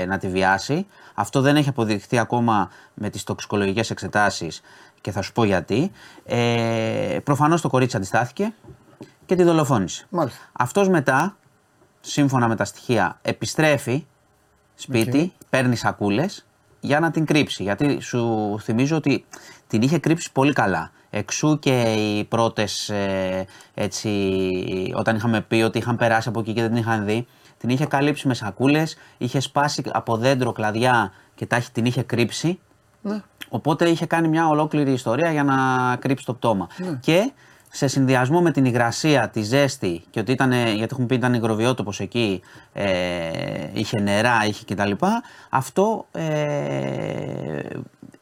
να 0.07 0.17
τη 0.17 0.27
βιάσει. 0.27 0.87
Αυτό 1.13 1.41
δεν 1.41 1.55
έχει 1.55 1.69
αποδειχθεί 1.69 2.17
ακόμα 2.17 2.69
με 2.93 3.09
τις 3.09 3.23
τοξικολογικές 3.23 3.89
εξετάσεις 3.89 4.61
και 5.01 5.11
θα 5.11 5.21
σου 5.21 5.31
πω 5.31 5.43
γιατί. 5.43 5.91
Ε, 6.25 7.17
προφανώς 7.23 7.61
το 7.61 7.69
κορίτσι 7.69 7.97
αντιστάθηκε 7.97 8.53
και 9.31 9.37
τη 9.37 9.43
δολοφόνησε. 9.43 10.05
Μάλιστα. 10.09 10.39
Αυτός 10.51 10.89
μετά, 10.89 11.37
σύμφωνα 12.01 12.47
με 12.47 12.55
τα 12.55 12.65
στοιχεία, 12.65 13.19
επιστρέφει 13.21 14.05
σπίτι, 14.75 15.33
παίρνει 15.49 15.75
σακούλες 15.75 16.45
για 16.79 16.99
να 16.99 17.11
την 17.11 17.25
κρύψει. 17.25 17.63
Γιατί 17.63 17.99
σου 18.01 18.55
θυμίζω 18.61 18.95
ότι 18.95 19.25
την 19.67 19.81
είχε 19.81 19.97
κρύψει 19.97 20.31
πολύ 20.31 20.53
καλά. 20.53 20.91
Εξού 21.09 21.59
και 21.59 21.81
οι 21.81 22.23
πρώτες, 22.23 22.89
ε, 22.89 23.45
έτσι, 23.73 24.11
όταν 24.95 25.15
είχαμε 25.15 25.41
πει 25.41 25.55
ότι 25.61 25.77
είχαν 25.77 25.95
περάσει 25.97 26.29
από 26.29 26.39
εκεί 26.39 26.53
και 26.53 26.61
δεν 26.61 26.69
την 26.69 26.79
είχαν 26.79 27.05
δει, 27.05 27.27
την 27.57 27.69
είχε 27.69 27.85
καλύψει 27.85 28.27
με 28.27 28.33
σακούλες, 28.33 28.97
είχε 29.17 29.39
σπάσει 29.39 29.83
από 29.91 30.17
δέντρο 30.17 30.51
κλαδιά 30.51 31.11
και 31.35 31.45
τα, 31.45 31.57
είχε- 31.57 31.71
την 31.71 31.85
είχε 31.85 32.01
κρύψει. 32.03 32.59
Οπότε 33.49 33.89
είχε 33.89 34.05
κάνει 34.05 34.27
μια 34.27 34.47
ολόκληρη 34.47 34.91
ιστορία 34.91 35.31
για 35.31 35.43
να 35.43 35.55
κρύψει 35.95 36.25
το 36.25 36.33
πτώμα. 36.33 36.67
Και 36.99 37.31
σε 37.73 37.87
συνδυασμό 37.87 38.41
με 38.41 38.51
την 38.51 38.65
υγρασία, 38.65 39.29
τη 39.29 39.41
ζέστη 39.41 40.03
και 40.09 40.19
ότι 40.19 40.31
ήταν, 40.31 40.51
γιατί 40.51 40.87
έχουμε 40.91 41.05
πει 41.05 41.15
ήταν 41.15 41.33
υγροβιότοπος 41.33 41.99
εκεί, 41.99 42.41
ε, 42.73 42.89
είχε 43.73 43.99
νερά, 43.99 44.45
είχε 44.47 44.65
κτλ. 44.73 44.91
Αυτό 45.49 46.05
ε, 46.11 47.59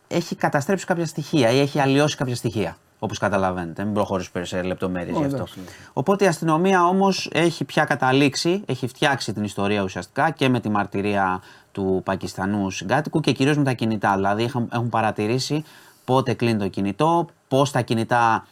έχει 0.08 0.36
καταστρέψει 0.36 0.86
κάποια 0.86 1.06
στοιχεία 1.06 1.50
ή 1.50 1.60
έχει 1.60 1.80
αλλοιώσει 1.80 2.16
κάποια 2.18 2.36
στοιχεία. 2.36 2.78
Όπως 3.02 3.18
καταλαβαίνετε, 3.18 3.84
μην 3.84 3.94
προχωρήσω 3.94 4.32
σε 4.42 4.62
λεπτομέρειες 4.62 5.18
γι' 5.18 5.24
αυτό. 5.24 5.36
εντάξει. 5.36 5.60
Οπότε 5.94 6.24
η 6.24 6.28
αστυνομία 6.28 6.86
όμως 6.86 7.30
έχει 7.34 7.64
πια 7.64 7.84
καταλήξει, 7.86 8.62
έχει 8.66 8.88
φτιάξει 8.88 9.34
την 9.34 9.44
ιστορία 9.44 9.82
ουσιαστικά 9.84 10.30
και 10.30 10.50
με 10.50 10.60
τη 10.60 10.70
μαρτυρία 10.70 11.42
του 11.72 12.02
Πακιστανού 12.06 12.70
συγκάτοικου 12.70 13.20
και 13.20 13.32
κυρίως 13.32 13.58
με 13.58 13.64
τα 13.64 13.74
κινητά. 13.74 14.16
Δηλαδή 14.16 14.44
είχαν- 14.44 14.70
έχουν 14.74 14.90
παρατηρήσει 14.90 15.64
πότε 16.06 16.34
κλείνει 16.34 16.60
το 16.60 16.68
κινητό, 16.68 17.28
πώς 17.48 17.72
τα 17.72 17.82
κινητά 17.82 18.48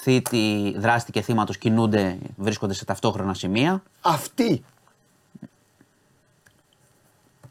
θήτη, 0.00 0.74
δράστη 0.78 1.12
και 1.12 1.20
θύματος 1.20 1.58
κινούνται, 1.58 2.18
βρίσκονται 2.36 2.74
σε 2.74 2.84
ταυτόχρονα 2.84 3.34
σημεία. 3.34 3.82
Αυτή 4.00 4.64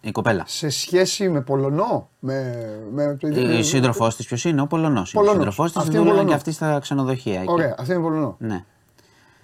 Η 0.02 0.12
κοπέλα. 0.12 0.44
σε 0.48 0.70
σχέση 0.70 1.30
με 1.30 1.42
Πολωνό. 1.42 2.10
Με, 2.20 2.56
με, 2.92 3.16
το 3.20 3.28
ίδιο- 3.28 3.52
Η 3.52 3.64
σύντροφός 3.64 4.16
της 4.16 4.26
ποιος 4.26 4.44
είναι, 4.46 4.62
ο 4.62 4.68
Πολωνός. 4.68 5.10
Η 5.10 5.14
Πολωνός. 5.14 5.36
σύντροφός 5.36 5.72
της 5.72 5.82
Αυτή 5.82 5.90
είναι 5.90 5.98
δούλευε 6.00 6.16
και 6.18 6.24
Πολωνό. 6.24 6.38
αυτή 6.38 6.52
στα 6.52 6.80
ξενοδοχεία. 6.80 7.40
εκεί. 7.42 7.52
Ωραία, 7.52 7.76
αυτή 7.80 7.94
είναι 7.94 8.02
Πολωνό. 8.02 8.36
Ναι. 8.40 8.66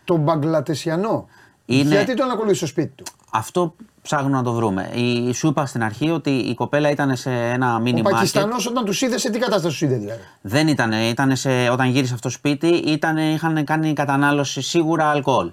Το 0.04 0.16
Μπαγκλατεσιανό. 0.18 1.28
Είναι- 1.66 1.90
Γιατί 1.96 2.14
τον 2.14 2.30
ακολούθησε 2.30 2.56
στο 2.58 2.68
σπίτι 2.68 2.94
του; 2.96 3.04
Αυτό 3.32 3.76
ψάχνουμε 4.02 4.38
να 4.38 4.44
το 4.44 4.54
βρούμε. 4.54 4.90
Η, 4.94 5.34
σου 5.34 5.48
είπα 5.48 5.66
στην 5.66 5.84
αρχή 5.84 6.10
ότι 6.10 6.30
η 6.30 6.54
κοπέλα 6.54 6.90
ήταν 6.90 7.16
σε 7.16 7.32
ένα 7.32 7.76
Ο 7.76 7.82
mini 7.86 8.00
market. 8.00 8.02
Πακιστανός 8.04 8.68
όταν 8.68 8.86
τους 8.86 9.02
είδε, 9.02 9.18
σε 9.18 9.30
τι 9.30 9.40
κατάσταση 9.40 9.68
τους 9.68 9.82
είδε 9.82 9.96
δηλαδή; 9.96 10.22
Δεν 10.42 10.68
ήταν, 10.68 10.92
ήταν 10.92 11.36
σε, 11.36 11.70
όταν 11.70 11.90
γύρισε 11.90 12.14
αυτό 12.14 12.28
το 12.28 12.34
σπίτι, 12.34 12.68
ήταν, 12.68 13.18
είχαν 13.18 13.64
κάνει 13.64 13.94
κατανάλωση 13.94 14.62
σίγουρα 14.62 15.10
αλκοόλ. 15.10 15.52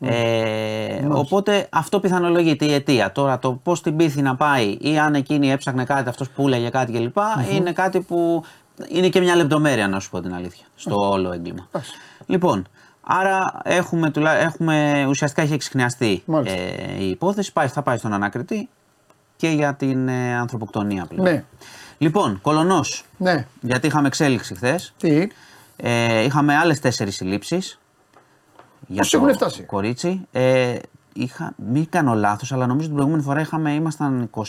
Ε, 0.00 1.06
οπότε 1.10 1.68
αυτό 1.70 2.00
πιθανολογείται 2.00 2.64
η 2.64 2.72
αιτία. 2.72 3.12
Τώρα 3.12 3.38
το 3.38 3.52
πώς 3.52 3.82
την 3.82 3.96
πείθει 3.96 4.22
να 4.22 4.36
πάει 4.36 4.76
ή 4.80 4.98
αν 4.98 5.14
εκείνη 5.14 5.50
έψαχνε 5.50 5.84
κάτι, 5.84 6.08
αυτός 6.08 6.30
που 6.30 6.46
έλεγε 6.46 6.68
κάτι 6.68 6.92
κλπ. 6.92 7.16
είναι 7.52 7.72
κάτι 7.72 8.00
που 8.00 8.44
είναι 8.88 9.08
και 9.08 9.20
μια 9.20 9.36
λεπτομέρεια 9.36 9.88
να 9.88 10.00
σου 10.00 10.10
πω 10.10 10.20
την 10.20 10.34
αλήθεια 10.34 10.64
στο 10.76 11.10
όλο 11.10 11.32
έγκλημα. 11.32 11.68
Λοιπόν, 12.26 12.66
άρα 13.10 13.60
έχουμε, 13.64 14.10
τουλά, 14.10 14.32
έχουμε 14.34 15.04
ουσιαστικά 15.08 15.42
έχει 15.42 15.52
εξιχνιαστεί 15.52 16.22
Μάλιστα. 16.26 16.58
ε, 16.58 16.96
η 17.02 17.10
υπόθεση, 17.10 17.52
πάει, 17.52 17.68
θα 17.68 17.82
πάει 17.82 17.96
στον 17.98 18.12
ανακριτή 18.12 18.68
και 19.36 19.48
για 19.48 19.74
την 19.74 20.08
ε, 20.08 20.34
ανθρωποκτονία 20.34 21.06
πλέον. 21.06 21.22
Ναι. 21.28 21.44
Λοιπόν, 21.98 22.38
Κολωνός, 22.42 23.04
Ναι. 23.16 23.46
γιατί 23.60 23.86
είχαμε 23.86 24.06
εξέλιξη 24.06 24.54
χθες. 24.54 24.94
Τι; 24.96 25.26
Ε, 25.76 26.22
είχαμε 26.22 26.56
άλλες 26.56 26.80
τέσσερις 26.80 27.16
συλλήψεις. 27.16 27.78
Για 28.86 28.96
Πόσοι 28.96 29.10
το 29.10 29.16
έχουν 29.18 29.34
φτάσει; 29.34 29.62
Κορίτσι. 29.62 30.26
Ε, 30.32 30.76
είχα, 31.12 31.52
μην 31.72 31.88
κάνω 31.88 32.14
λάθος, 32.14 32.52
αλλά 32.52 32.66
νομίζω 32.66 32.86
την 32.86 32.94
προηγούμενη 32.96 33.24
φορά 33.24 33.40
είχαμε, 33.40 33.72
ήμασταν 33.72 34.30
20, 34.30 34.42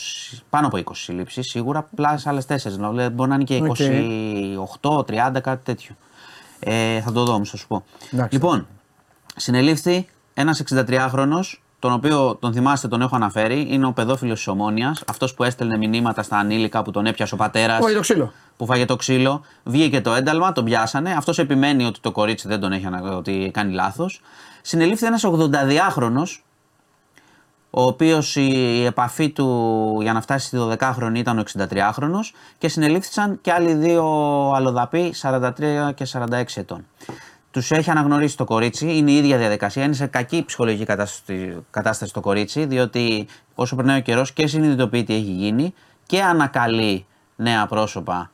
πάνω 0.49 0.67
από 0.67 0.77
20 0.77 0.81
συλλήψεις 0.91 1.47
σίγουρα. 1.49 1.87
Plus 1.95 2.27
άλλες 2.27 2.45
4. 2.45 2.55
Δηλαδή 2.77 3.09
μπορεί 3.13 3.29
να 3.29 3.35
είναι 3.35 3.43
και 3.43 3.61
Οκ. 3.63 3.77
28, 4.81 5.05
30, 5.05 5.41
κάτι 5.41 5.63
τέτοιο. 5.63 5.95
Ε, 6.59 7.01
θα 7.01 7.11
το 7.11 7.23
δω 7.23 7.33
όμω, 7.33 7.45
θα 7.45 7.57
σου 7.57 7.67
πω. 7.67 7.83
Εντάξει. 8.11 8.33
Λοιπόν, 8.33 8.67
συνελήφθη 9.35 10.07
ένας 10.33 10.63
63χρονο, 10.69 11.39
τον 11.79 11.93
οποίο 11.93 12.35
τον 12.35 12.53
θυμάστε, 12.53 12.87
τον 12.87 13.01
έχω 13.01 13.15
αναφέρει. 13.15 13.67
Είναι 13.69 13.85
ο 13.85 13.91
παιδόφιλος 13.91 14.37
της 14.37 14.47
Ομόνιας. 14.47 15.03
Αυτός 15.07 15.33
που 15.33 15.43
έστελνε 15.43 15.77
μηνύματα 15.77 16.23
στα 16.23 16.37
ανήλικα 16.37 16.81
που 16.83 16.91
τον 16.91 17.05
έπιασε 17.05 17.33
ο 17.33 17.37
πατέρας 17.37 17.79
Όχι 17.83 17.93
το 17.93 17.99
ξύλο. 17.99 18.31
που 18.57 18.65
φάγε 18.65 18.85
το 18.85 18.95
ξύλο. 18.95 19.41
Βγήκε 19.63 20.01
το 20.01 20.13
ένταλμα, 20.13 20.51
τον 20.51 20.63
πιάσανε. 20.65 21.11
Αυτός 21.11 21.39
επιμένει 21.39 21.85
ότι 21.85 21.99
το 21.99 22.11
κορίτσι 22.11 22.47
δεν 22.47 22.59
τον 22.59 22.71
έχει 22.71 22.85
ανα... 22.85 23.15
ότι 23.15 23.51
κάνει 23.53 23.73
λάθος. 23.73 24.21
Συνελήφθη 24.61 25.05
ένας 25.05 25.23
82χρονο, 25.25 26.23
ο 27.69 27.81
οποίος 27.81 28.35
η 28.35 28.83
επαφή 28.85 29.29
του 29.29 29.97
για 30.01 30.13
να 30.13 30.21
φτάσει 30.21 30.47
στη 30.47 30.57
12χρονη 30.59 31.15
ήταν 31.15 31.39
ο 31.39 31.43
63χρονο 31.53 32.19
και 32.57 32.67
συνελήφθησαν 32.67 33.39
και 33.41 33.51
άλλοι 33.51 33.73
δύο 33.73 34.03
αλλοδαποί 34.55 35.13
43 35.21 35.51
και 35.95 36.07
46 36.11 36.43
ετών. 36.55 36.85
Τους 37.51 37.71
έχει 37.71 37.89
αναγνωρίσει 37.89 38.37
το 38.37 38.43
κορίτσι, 38.43 38.97
είναι 38.97 39.11
η 39.11 39.15
ίδια 39.15 39.37
διαδικασία. 39.37 39.83
Είναι 39.83 39.93
σε 39.93 40.05
κακή 40.05 40.45
ψυχολογική 40.45 40.85
κατάσταση, 40.85 41.57
κατάσταση 41.71 42.13
το 42.13 42.19
κορίτσι, 42.19 42.65
διότι 42.65 43.27
όσο 43.55 43.75
περνάει 43.75 43.97
ο 43.97 44.01
καιρός 44.01 44.33
και 44.33 44.47
συνειδητοποιεί 44.47 45.03
τι 45.03 45.13
έχει 45.13 45.31
γίνει 45.31 45.73
και 46.05 46.21
ανακαλεί 46.21 47.05
νέα 47.35 47.67
πρόσωπα. 47.67 48.31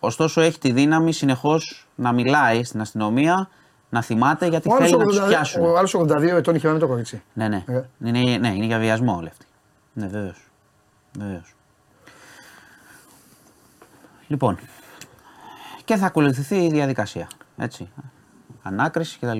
Ωστόσο, 0.00 0.40
έχει 0.40 0.58
τη 0.58 0.72
δύναμη 0.72 1.12
συνεχώς 1.12 1.86
να 1.94 2.12
μιλάει 2.12 2.64
στην 2.64 2.80
αστυνομία, 2.80 3.48
να 3.88 4.02
θυμάται 4.02 4.46
γιατί 4.46 4.70
Ο 4.70 4.74
άλλος 4.74 4.90
θέλει 4.90 5.00
να 5.00 5.06
τους 5.06 5.20
82 5.20 5.28
πιάσουν. 5.28 5.64
ο 5.64 5.76
άλλος 5.76 5.94
82 5.94 6.22
ετών 6.22 6.54
είχε 6.54 6.72
με 6.72 6.78
το 6.78 6.86
κορίτσι. 6.86 7.22
Ναι, 7.32 7.48
ναι. 7.48 7.64
Ε. 7.66 7.82
Είναι, 8.04 8.36
ναι, 8.36 8.48
είναι 8.48 8.64
για 8.64 8.78
βιασμό 8.78 9.16
όλοι 9.16 9.28
αυτοί. 9.28 9.46
Ναι, 9.92 10.06
βεβαίως. 10.06 10.48
Βεβαίως. 11.18 11.54
Λοιπόν, 14.26 14.58
και 15.84 15.96
θα 15.96 16.06
ακολουθηθεί 16.06 16.56
η 16.64 16.70
διαδικασία. 16.70 17.28
Έτσι. 17.56 17.88
Ανάκριση 18.62 19.18
κτλ. 19.20 19.38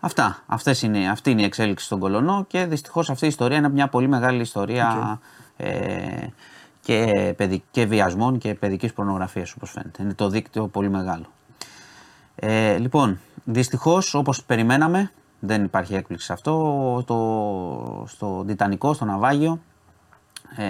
Αυτά. 0.00 0.42
Αυτές 0.46 0.82
είναι, 0.82 1.10
αυτή 1.10 1.30
είναι 1.30 1.42
η 1.42 1.44
εξέλιξη 1.44 1.84
στον 1.84 1.98
Κολονό 1.98 2.44
και 2.48 2.64
δυστυχώς 2.64 3.10
αυτή 3.10 3.24
η 3.24 3.28
ιστορία 3.28 3.56
είναι 3.56 3.68
μια 3.68 3.88
πολύ 3.88 4.08
μεγάλη 4.08 4.40
ιστορία 4.40 5.20
ε, 5.56 6.26
και, 6.80 7.34
παιδι, 7.36 7.62
και 7.70 7.84
βιασμών 7.84 8.38
και 8.38 8.54
παιδικής 8.54 8.92
πορνογραφίας 8.92 9.52
όπως 9.52 9.70
φαίνεται. 9.70 10.02
Είναι 10.02 10.14
το 10.14 10.28
δίκτυο 10.28 10.66
πολύ 10.66 10.88
μεγάλο. 10.90 11.26
Ε, 12.36 12.76
λοιπόν, 12.78 13.18
δυστυχώς 13.44 14.14
όπως 14.14 14.44
περιμέναμε, 14.44 15.10
δεν 15.40 15.64
υπάρχει 15.64 15.94
έκπληξη 15.94 16.26
σε 16.26 16.32
αυτό. 16.32 16.52
Το, 17.06 18.04
στο 18.06 18.44
Τιτανικό, 18.46 18.92
στο 18.92 19.04
ναυάγιο, 19.04 19.60
ε, 20.56 20.64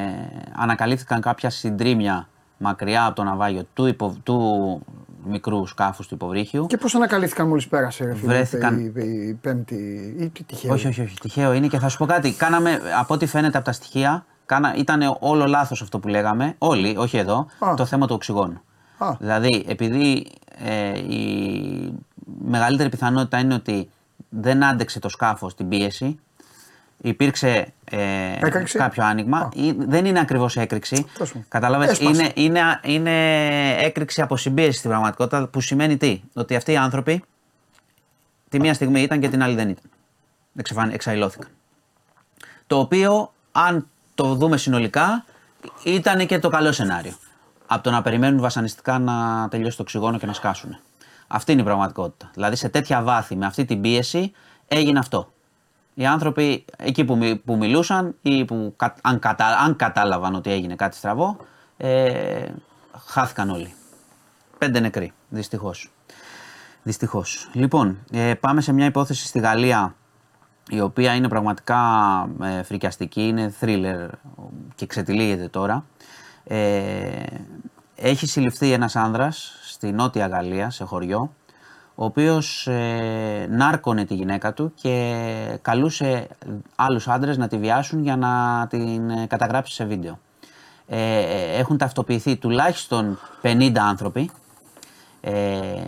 ανακαλύφθηκαν 0.56 1.20
κάποια 1.20 1.50
συντρίμια 1.50 2.28
μακριά 2.56 3.04
από 3.04 3.14
το 3.14 3.22
ναυάγιο 3.22 3.62
του, 3.74 3.86
υπο, 3.86 4.16
του 4.22 4.80
μικρού 5.26 5.66
σκάφους 5.66 6.06
του 6.08 6.14
υποβρύχιου. 6.14 6.66
Και 6.66 6.76
πώς 6.76 6.94
ανακαλύφθηκαν 6.94 7.48
μόλις 7.48 7.68
πέρασε, 7.68 8.04
ρε 8.04 8.14
φίλε, 8.14 8.32
Βρέθηκαν- 8.32 8.78
η, 8.78 8.92
η, 9.02 9.28
η 9.28 9.34
πέμπτη. 9.34 10.14
ή 10.18 10.28
τι 10.28 10.42
τυχαίο. 10.44 10.72
Όχι, 10.72 10.86
όχι, 10.86 11.00
όχι. 11.00 11.18
Τυχαίο 11.20 11.52
είναι 11.52 11.66
και 11.66 11.78
θα 11.78 11.88
σου 11.88 11.98
πω 11.98 12.06
κάτι. 12.06 12.32
Κάναμε, 12.32 12.80
από 12.98 13.14
ό,τι 13.14 13.26
φαίνεται 13.26 13.56
από 13.56 13.66
τα 13.66 13.72
στοιχεία, 13.72 14.24
κάνα, 14.46 14.74
ήταν 14.76 15.16
όλο 15.20 15.46
λάθος 15.46 15.82
αυτό 15.82 15.98
που 15.98 16.08
λέγαμε. 16.08 16.54
Όλοι, 16.58 16.96
όχι 16.98 17.16
εδώ, 17.16 17.46
Α. 17.58 17.74
το 17.76 17.84
θέμα 17.84 18.06
του 18.06 18.14
οξυγόνου. 18.14 18.60
Α. 18.98 19.12
Δηλαδή, 19.18 19.64
επειδή 19.68 20.26
ε, 20.58 20.98
η 20.98 21.94
μεγαλύτερη 22.44 22.88
πιθανότητα 22.88 23.38
είναι 23.38 23.54
ότι 23.54 23.88
δεν 24.28 24.64
άντεξε 24.64 24.98
το 24.98 25.08
σκάφος 25.08 25.54
την 25.54 25.68
πίεση, 25.68 26.18
υπήρξε 27.02 27.72
ε, 27.84 28.32
Έκρηξη; 28.40 28.78
κάποιο 28.78 29.04
άνοιγμα. 29.04 29.38
Α. 29.38 29.48
Ή- 29.54 29.72
δεν 29.78 30.04
είναι 30.04 30.20
ακριβώς 30.20 30.56
έκρηξη. 30.56 31.06
Τέλος 31.14 31.32
πάντων. 31.32 31.46
Κατάλαβε, 31.48 31.84
Έσπασε. 31.84 32.22
είναι, 32.22 32.30
είναι, 32.34 32.80
είναι 32.82 33.10
έκρηξη 33.84 34.22
από 34.22 34.36
συμπίεση 34.36 34.78
στην 34.78 34.90
πραγματικότητα 34.90 35.46
που 35.48 35.60
σημαίνει 35.60 35.96
τι, 35.96 36.20
ότι 36.32 36.56
αυτοί 36.56 36.72
οι 36.72 36.76
άνθρωποι 36.76 37.24
τη 38.48 38.60
μία 38.60 38.74
στιγμή 38.74 39.00
ήταν 39.02 39.20
και 39.20 39.28
την 39.28 39.42
άλλη 39.42 39.54
δεν 39.54 39.68
ήταν. 39.68 39.84
Εξαφαν, 40.56 40.90
εξαϊλώθηκαν. 40.90 41.48
Το 42.66 42.78
οποίο, 42.78 43.32
αν 43.52 43.88
το 44.14 44.34
δούμε 44.34 44.56
συνολικά, 44.56 45.24
ήταν 45.84 46.26
και 46.26 46.38
το 46.38 46.48
καλό 46.48 46.72
σενάριο. 46.72 47.12
Από 47.66 47.82
το 47.82 47.90
να 47.90 48.02
περιμένουν 48.02 48.40
βασανιστικά 48.40 48.98
να 48.98 49.48
τελειώσει 49.48 49.76
το 49.76 49.82
οξυγόνο 49.82 50.18
και 50.18 50.26
να 50.26 50.32
σκάσουν. 50.32 50.76
Αυτή 51.26 51.52
είναι 51.52 51.60
η 51.60 51.64
πραγματικότητα. 51.64 52.30
Δηλαδή, 52.34 52.56
σε 52.56 52.68
τέτοια 52.68 53.02
βάθη, 53.02 53.36
με 53.36 53.46
αυτή 53.46 53.64
την 53.64 53.80
πίεση, 53.80 54.32
έγινε 54.68 54.98
αυτό. 54.98 55.32
Οι 55.94 56.06
άνθρωποι 56.06 56.64
εκεί 56.76 57.04
που, 57.04 57.16
μι- 57.16 57.36
που 57.36 57.56
μιλούσαν 57.56 58.14
ή 58.22 58.44
που 58.44 58.74
κα- 58.76 58.94
αν, 59.02 59.18
κατα, 59.18 59.46
αν 59.46 59.76
κατάλαβαν 59.76 60.34
ότι 60.34 60.50
έγινε 60.50 60.74
κάτι 60.74 60.96
στραβό, 60.96 61.36
ε, 61.76 62.46
χάθηκαν 63.06 63.50
όλοι. 63.50 63.74
Πέντε 64.58 64.80
νεκροί, 64.80 65.12
δυστυχώς. 65.28 65.90
Δυστυχώς. 66.82 67.48
Λοιπόν, 67.52 67.98
ε, 68.12 68.34
πάμε 68.34 68.60
σε 68.60 68.72
μια 68.72 68.86
υπόθεση 68.86 69.26
στη 69.26 69.38
Γαλλία 69.38 69.94
η 70.70 70.80
οποία 70.80 71.14
είναι 71.14 71.28
πραγματικά 71.28 71.80
ε, 72.42 72.62
φρικιαστική, 72.62 73.26
είναι 73.28 73.54
thriller 73.60 74.08
και 74.74 74.86
ξετυλίγεται 74.86 75.48
τώρα. 75.48 75.84
Ε, 76.44 77.22
έχει 77.96 78.26
συλληφθεί 78.26 78.72
ένας 78.72 78.96
άνδρας 78.96 79.52
στη 79.62 79.92
Νότια 79.92 80.26
Γαλλία, 80.26 80.70
σε 80.70 80.84
χωριό, 80.84 81.32
ο 81.94 82.04
οποίος 82.04 82.66
ε, 82.66 83.46
νάρκωνε 83.50 84.04
τη 84.04 84.14
γυναίκα 84.14 84.52
του 84.52 84.72
και 84.74 85.58
καλούσε 85.62 86.28
άλλους 86.76 87.08
άντρες 87.08 87.36
να 87.36 87.48
τη 87.48 87.58
βιάσουν 87.58 88.02
για 88.02 88.16
να 88.16 88.66
την 88.70 89.10
ε, 89.10 89.26
καταγράψει 89.26 89.74
σε 89.74 89.84
βίντεο. 89.84 90.18
Ε, 90.86 91.18
ε, 91.18 91.58
έχουν 91.58 91.78
ταυτοποιηθεί 91.78 92.36
τουλάχιστον 92.36 93.18
50 93.42 93.72
άνθρωποι 93.76 94.30
ε, 95.20 95.32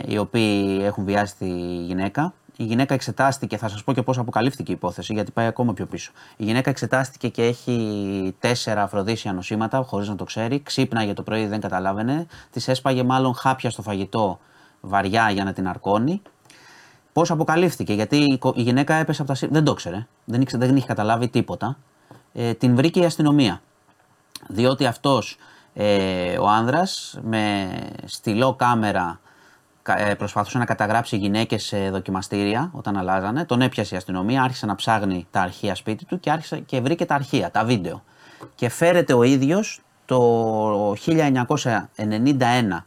οι 0.05 0.17
οποίοι 0.17 0.81
έχουν 0.83 1.05
βιάσει 1.05 1.35
τη 1.37 1.49
γυναίκα. 1.83 2.33
Η 2.57 2.63
γυναίκα 2.63 2.93
εξετάστηκε, 2.93 3.57
θα 3.57 3.67
σας 3.67 3.83
πω 3.83 3.93
και 3.93 4.01
πώς 4.01 4.17
αποκαλύφθηκε 4.17 4.71
η 4.71 4.73
υπόθεση, 4.73 5.13
γιατί 5.13 5.31
πάει 5.31 5.45
ακόμα 5.45 5.73
πιο 5.73 5.85
πίσω. 5.85 6.11
Η 6.37 6.43
γυναίκα 6.43 6.69
εξετάστηκε 6.69 7.27
και 7.27 7.43
έχει 7.43 8.35
τέσσερα 8.39 8.83
αφροδίσια 8.83 9.33
νοσήματα, 9.33 9.81
χωρίς 9.81 10.07
να 10.07 10.15
το 10.15 10.23
ξέρει. 10.23 10.59
Ξύπναγε 10.61 11.13
το 11.13 11.23
πρωί, 11.23 11.45
δεν 11.47 11.59
καταλάβαινε. 11.59 12.27
Τη 12.51 12.63
έσπαγε 12.67 13.03
μάλλον 13.03 13.35
χάπια 13.35 13.69
στο 13.69 13.81
φαγητό 13.81 14.39
βαριά 14.81 15.29
για 15.29 15.43
να 15.43 15.53
την 15.53 15.67
αρκώνει. 15.67 16.21
Πώς 17.13 17.31
αποκαλύφθηκε, 17.31 17.93
γιατί 17.93 18.17
η 18.17 18.37
κο- 18.37 18.53
η 18.55 18.61
γυναίκα 18.61 18.93
έπεσε 18.95 19.21
από 19.21 19.29
τα 19.31 19.37
σύννεφα. 19.37 19.59
Δεν 19.59 19.65
το 19.67 19.71
ήξερε, 19.71 20.07
δεν, 20.25 20.41
ήξερε, 20.41 20.65
δεν 20.65 20.75
είχε 20.75 20.87
καταλάβει 20.87 21.27
τίποτα. 21.27 21.77
Ε, 22.33 22.53
την 22.53 22.75
βρήκε 22.75 22.99
η 22.99 23.05
αστυνομία 23.05 23.61
διότι 24.47 24.85
αυτός 24.85 25.37
ε, 25.73 26.37
ο 26.37 26.47
άνδρας 26.47 27.19
με 27.21 27.69
στυλό 28.05 28.53
κάμερα 28.53 29.03
κα- 29.03 29.19
ε, 29.19 29.26
προσπαθούσε 30.17 30.57
να 30.57 30.65
καταγράψει 30.65 31.17
γυναίκες 31.17 31.63
σε 31.63 31.89
δοκιμαστήρια 31.89 32.69
όταν 32.73 32.97
αλλάζανε. 32.97 33.45
Τον 33.45 33.61
έπιασε 33.61 33.95
η 33.95 33.97
αστυνομία, 33.97 34.43
άρχισε 34.43 34.65
να 34.65 34.75
ψάχνει 34.75 35.27
τα 35.31 35.41
αρχεία 35.41 35.75
σπίτι 35.75 36.05
του 36.05 36.19
και, 36.19 36.31
άρχισε, 36.31 36.59
και 36.59 36.81
βρήκε 36.81 37.05
τα 37.05 37.15
αρχεία, 37.15 37.51
τα 37.51 37.65
βίντεο. 37.65 38.03
Και 38.55 38.69
φέρεται 38.69 39.13
ο 39.13 39.23
ίδιος 39.23 39.81
το 40.05 40.93
1991 40.93 42.85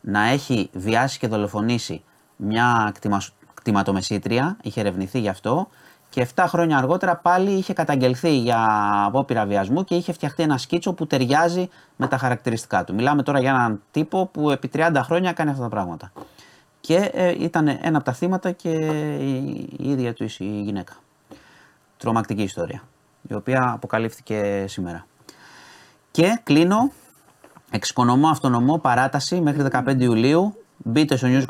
να 0.00 0.22
έχει 0.28 0.70
βιάσει 0.72 1.18
και 1.18 1.26
δολοφονήσει 1.26 2.02
μια 2.36 2.90
κτημα- 2.94 3.22
κτηματομεσήτρια, 3.54 4.56
είχε 4.62 4.80
ερευνηθεί 4.80 5.18
γι' 5.20 5.28
αυτό 5.28 5.68
και 6.12 6.26
7 6.34 6.44
χρόνια 6.48 6.78
αργότερα 6.78 7.16
πάλι 7.16 7.50
είχε 7.50 7.72
καταγγελθεί 7.72 8.36
για 8.38 8.58
απόπειρα 9.06 9.46
βιασμού 9.46 9.84
και 9.84 9.94
είχε 9.94 10.12
φτιαχτεί 10.12 10.42
ένα 10.42 10.58
σκίτσο 10.58 10.92
που 10.92 11.06
ταιριάζει 11.06 11.68
με 11.96 12.06
τα 12.06 12.18
χαρακτηριστικά 12.18 12.84
του. 12.84 12.94
Μιλάμε 12.94 13.22
τώρα 13.22 13.40
για 13.40 13.50
έναν 13.50 13.82
τύπο 13.90 14.26
που 14.26 14.50
επί 14.50 14.70
30 14.74 15.00
χρόνια 15.02 15.32
κάνει 15.32 15.50
αυτά 15.50 15.62
τα 15.62 15.68
πράγματα. 15.68 16.12
Και 16.82 17.10
ε, 17.12 17.44
ήταν 17.44 17.68
ένα 17.68 17.96
από 17.96 18.04
τα 18.04 18.12
θύματα 18.12 18.50
και 18.50 18.70
η, 19.20 19.68
η 19.78 19.90
ίδια 19.90 20.12
τους 20.12 20.38
η 20.38 20.44
γυναίκα. 20.44 20.92
Τρομακτική 21.96 22.42
ιστορία. 22.42 22.82
η 23.28 23.34
οποία 23.34 23.70
αποκαλύφθηκε 23.74 24.64
σήμερα. 24.68 25.06
Και 26.10 26.40
κλείνω, 26.42 26.90
εξοικονομώ 27.70 28.28
αυτονομώ 28.28 28.78
παράταση 28.78 29.40
μέχρι 29.40 29.66
15 29.70 29.96
Ιουλίου. 29.98 30.56
Μπείτε 30.76 31.16
στο 31.16 31.28
News 31.30 31.44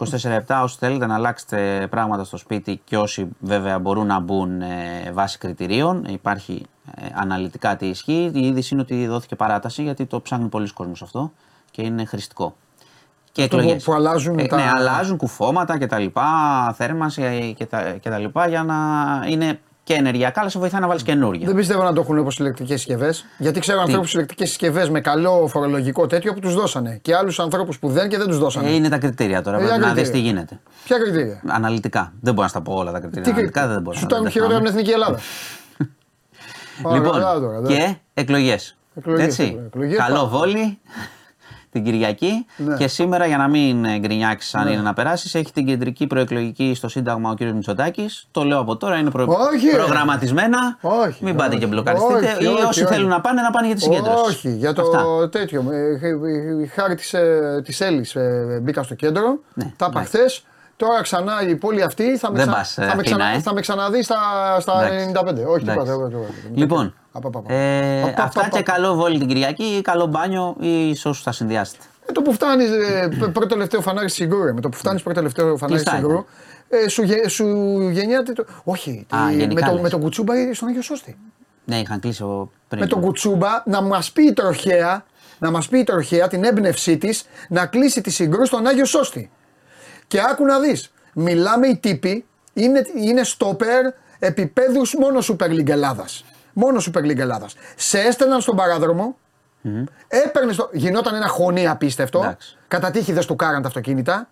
24-7 0.49 0.61
όσοι 0.63 0.77
θέλετε 0.79 1.07
να 1.07 1.15
αλλάξετε 1.15 1.87
πράγματα 1.91 2.25
στο 2.25 2.37
σπίτι 2.37 2.81
και 2.85 2.97
όσοι 2.99 3.29
βέβαια 3.41 3.79
μπορούν 3.79 4.07
να 4.07 4.21
μπουν 4.21 4.63
ε, 4.63 5.11
βάσει 5.13 5.39
κριτηρίων. 5.39 6.05
Υπάρχει 6.05 6.67
ε, 6.95 7.07
αναλυτικά 7.15 7.77
τι 7.77 7.87
ισχύει. 7.87 8.31
Η 8.35 8.47
είδηση 8.47 8.75
είναι 8.75 8.83
ότι 8.83 9.07
δόθηκε 9.07 9.37
παράταση 9.37 9.83
γιατί 9.83 10.07
το 10.07 10.21
ψάχνουν 10.21 10.49
πολλοί 10.49 10.73
κόσμος 10.73 11.03
αυτό 11.03 11.33
και 11.71 11.83
είναι 11.83 12.05
χρηστικό. 12.05 12.57
Και 13.33 13.43
Αυτό 13.43 13.57
που- 13.57 13.63
εκλογές. 13.63 13.85
που 13.85 13.93
αλλάζουν 13.93 14.39
ε, 14.39 14.47
τα- 14.47 14.57
Ναι, 14.57 14.71
αλλάζουν 14.75 15.17
κουφώματα 15.17 15.79
και 15.79 15.87
τα 15.87 15.99
λοιπά, 15.99 16.25
θέρμανση 16.77 17.55
και 17.57 17.67
τα, 17.67 17.83
και 17.83 18.09
τα 18.11 18.19
λοιπά 18.19 18.49
για 18.49 18.63
να 18.63 18.77
είναι 19.29 19.59
και 19.85 19.95
ενεργειακά, 19.95 20.41
αλλά 20.41 20.51
σε 20.51 20.59
βοηθάει 20.59 20.81
να 20.81 20.87
βάλεις 20.87 21.03
καινούργια. 21.03 21.47
Δεν 21.47 21.57
πιστεύω 21.57 21.83
να 21.83 21.93
το 21.93 22.01
έχουν 22.01 22.19
όπως 22.19 22.39
ηλεκτρικέ 22.39 22.77
συσκευές. 22.77 23.25
Γιατί 23.39 23.61
ξέρω 23.61 23.81
ανθρώπους 23.81 24.15
ηλεκτρικέ 24.15 24.45
συσκευές 24.47 24.91
με 24.91 25.01
καλό 25.01 25.47
φορολογικό 25.49 26.07
τέτοιο 26.07 26.33
που 26.35 26.41
τους 26.41 26.55
δώσανε. 26.55 26.99
Και 27.03 27.15
άλλους 27.17 27.41
ανθρώπους 27.41 27.79
που 27.79 27.89
δεν 27.89 28.09
και 28.09 28.19
δεν 28.19 28.27
τους 28.27 28.39
δώσανε. 28.39 28.69
Ε, 28.69 28.75
είναι 28.75 28.89
τα 28.89 28.99
κριτήρια 28.99 29.43
τώρα. 29.43 29.57
Ε, 29.57 29.61
Πρέπει 29.61 29.79
για 29.79 29.87
να 29.87 29.93
δεις 29.95 30.03
τι 30.03 30.11
κριτήρια. 30.11 30.31
γίνεται. 30.33 30.61
Ποια 30.85 30.99
κριτήρια; 30.99 31.43
Αναλυτικά. 31.47 32.13
Δεν 32.21 32.33
μπορώ 32.35 32.43
να 32.43 32.49
στα 32.49 32.61
πω 32.61 32.75
όλα 32.75 32.93
τα 32.93 32.99
κριτήρια. 33.01 33.23
Τι 33.23 33.31
Αναλυτικά 33.31 33.61
κριτήρια. 33.61 33.75
δεν 33.75 33.83
μπορώ 33.83 33.97
Σου 33.97 34.03
να 34.03 34.17
τα 34.17 34.23
τα 34.23 34.31
χειρότερα 34.31 34.59
από 34.59 34.67
την 34.67 34.75
Εθνική 34.77 34.93
Ελλάδα. 34.95 35.19
Πάρα 36.83 36.97
Λοιπόν, 36.97 37.13
καλά 37.13 37.41
τώρα, 37.41 37.61
δε. 37.61 37.69
και 37.75 37.95
εκλογές. 38.15 38.77
Εκλογές, 38.95 39.25
Έτσι. 39.27 39.61
εκλογές, 39.67 39.99
Καλό 39.99 40.15
πάμε. 40.17 40.29
βόλι 40.29 40.79
την 41.73 41.85
Κυριακή. 41.85 42.47
Ναι. 42.57 42.77
Και 42.77 42.89
σήμερα, 42.89 43.27
για 43.27 43.37
να 43.37 43.49
μην 43.49 43.87
γκρινιάξεις 43.99 44.55
αν 44.55 44.69
είναι 44.69 44.81
να 44.83 44.93
περάσεις, 44.93 45.35
έχει 45.35 45.53
την 45.53 45.67
κεντρική 45.67 46.07
προεκλογική 46.07 46.75
στο 46.75 46.89
Σύνταγμα 46.89 47.31
ο 47.31 47.35
κ. 47.35 47.41
Μητσοτάκης. 47.41 48.27
Το 48.31 48.45
λέω 48.45 48.59
από 48.59 48.77
τώρα, 48.77 48.97
είναι 48.97 49.11
προ... 49.11 49.27
Όχι, 49.55 49.67
ρε. 49.71 49.77
προγραμματισμένα. 49.77 50.79
Όχι, 50.81 51.25
Μην 51.25 51.37
πάτε 51.37 51.49
όχι. 51.51 51.59
και 51.59 51.67
μπλοκαριστείτε. 51.67 52.15
Όχι, 52.37 52.45
ή 52.45 52.47
όχι, 52.47 52.63
όσοι 52.65 52.83
όχι. 52.85 52.93
θέλουν 52.95 53.09
να 53.09 53.21
πάνε, 53.21 53.43
να 53.43 53.51
πάνε 53.51 53.67
για 53.67 53.77
τη 53.77 53.83
συγκέντρωση. 53.83 54.25
Όχι, 54.29 54.51
για 54.57 54.73
το 54.73 54.83
Αυτά. 54.83 55.29
τέτοιο. 55.29 55.65
ε, 55.73 56.07
ε, 56.07 56.09
ε, 56.63 56.67
Χάρη 56.67 56.95
της 56.95 57.15
της 57.65 57.81
Έλλης 57.81 58.15
ε, 58.15 58.59
μπήκα 58.63 58.83
στο 58.83 58.95
κέντρο. 58.95 59.39
Ναι, 59.55 59.65
τα 59.65 59.87
είπα 59.91 60.01
εντάξει. 60.01 60.17
χθες. 60.17 60.45
Τώρα 60.77 61.03
ξανά 61.03 61.33
η 61.49 61.57
πόλη 61.57 61.83
αυτή 61.83 62.17
θα 62.19 62.31
με, 62.31 62.37
Δεν 62.39 62.47
ξα- 62.47 62.57
πας, 62.57 62.79
ε, 62.79 62.81
θα 62.81 62.87
με, 62.87 62.89
Αθήνα, 62.91 63.03
ξανα- 63.03 63.27
ε. 63.35 63.41
θα 63.41 63.53
με 63.55 63.61
ξαναδείς 63.61 64.05
στα, 64.05 64.17
στα 64.61 64.87
Εντάξει. 64.87 65.13
95. 65.15 65.47
Όχι, 65.47 65.63
Εντάξει. 65.63 65.65
τίποτα. 65.67 65.85
τίποτα, 65.93 66.09
τίποτα. 66.09 66.29
Λοιπόν, 66.55 66.81
Απα, 66.81 66.87
απα, 66.87 66.91
απα. 66.91 67.02
Ε, 67.49 68.03
Απα, 68.03 68.23
αυτά 68.23 68.41
απα, 68.41 68.49
και 68.49 68.59
απα. 68.59 68.73
καλό 68.73 68.95
βόλι 68.95 69.19
την 69.19 69.27
Κυριακή 69.29 69.65
ή 69.65 69.81
καλό 69.83 70.07
μπάνιο 70.07 70.57
ή 70.61 70.95
σε 70.95 71.09
όσους 71.09 71.23
θα 71.23 71.33
συνδυάσετε. 71.33 71.85
Με 72.07 72.13
το 72.13 72.23
που 72.23 72.33
φτάνει 72.33 72.65
πρώτο 73.33 73.47
τελευταίο 73.47 73.81
φανάρι 73.81 74.11
συγκρού, 74.11 74.45
ρε, 74.45 74.53
με 74.53 74.61
το 74.61 74.69
που 74.69 74.77
φτάνει 74.77 75.01
πρώτο 75.01 75.19
τελευταίο 75.19 75.57
φανάρι 75.57 75.83
Κλειστά 75.83 76.01
συγκρού, 76.01 76.25
ε, 76.69 76.89
σου, 76.89 77.03
γε- 77.03 77.29
σου 77.29 77.47
γεννιέται 77.91 78.33
το. 78.33 78.45
Όχι, 78.65 79.07
Α, 79.15 79.19
τη- 79.29 79.35
γενικά 79.37 79.61
με, 79.61 79.67
το, 79.67 79.73
λες. 79.73 79.83
με 79.83 79.89
τον 79.89 80.01
Κουτσούμπα 80.01 80.35
στον 80.53 80.69
Άγιο 80.69 80.83
Σώστη. 80.83 81.17
Ναι, 81.65 81.79
είχαν 81.79 82.01
κλείσει 82.01 82.23
ο- 82.23 82.51
πριν. 82.69 82.81
Με 82.81 82.87
τον 82.89 83.01
Κουτσούμπα 83.01 83.49
να 83.67 83.81
μας 83.81 84.13
πει 84.13 84.23
η 84.23 84.33
τροχέα, 84.33 85.05
να 85.39 85.51
μας 85.51 85.69
πει 85.69 85.79
η 85.79 85.85
τροχέα 85.85 86.29
την 86.29 86.45
έμπνευσή 86.45 86.99
της 86.99 87.25
να 87.49 87.67
κλείσει 87.67 88.01
τη 88.01 88.11
συγκρού 88.11 88.47
στον 88.47 88.67
Άγιο 88.67 88.85
Σώστη. 88.85 89.31
Και 90.07 90.21
άκου 90.31 90.45
να 90.45 90.59
δεις. 90.61 90.93
Μιλάμε 91.15 91.67
οι 91.67 91.77
τύποι, 91.77 92.25
είναι, 92.53 92.87
είναι 92.97 93.25
στόπερ 93.25 93.85
επίπεδους 94.19 94.95
μόνο 94.99 95.19
Super 95.23 95.49
League 95.51 95.69
Ελλάδας. 95.69 96.25
Μόνο 96.53 96.81
Super 96.93 96.99
League 97.01 97.19
Ελλάδας. 97.19 97.55
Σε 97.77 97.99
έστελναν 97.99 98.41
στον 98.41 98.57
παράδρομο, 98.57 99.17
έπαιρνε 100.09 100.53
στο. 100.53 100.69
Γινόταν 100.73 101.15
ένα 101.15 101.29
χωνί 101.29 101.69
απίστευτο. 101.69 102.19
Εντάξει. 102.19 102.57
Κατά 102.69 102.91
τύχη 102.91 103.13
δεν 103.13 103.27
του 103.27 103.37
κάραν 103.37 103.63
τα 103.63 103.69
αυτοκίνητα. 103.69 104.29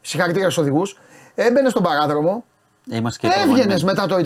Συγχαρητήρια 0.00 0.50
στους 0.50 0.62
οδηγούς. 0.62 0.98
Έμπαινε 1.34 1.68
στον 1.68 1.82
παράδρομο, 1.82 2.44
Είμαστε 2.90 3.26
και 3.26 3.32
Έβγαινες 3.40 3.82
προπονημένοι. 3.82 3.84
μετά 3.84 4.06
το 4.06 4.16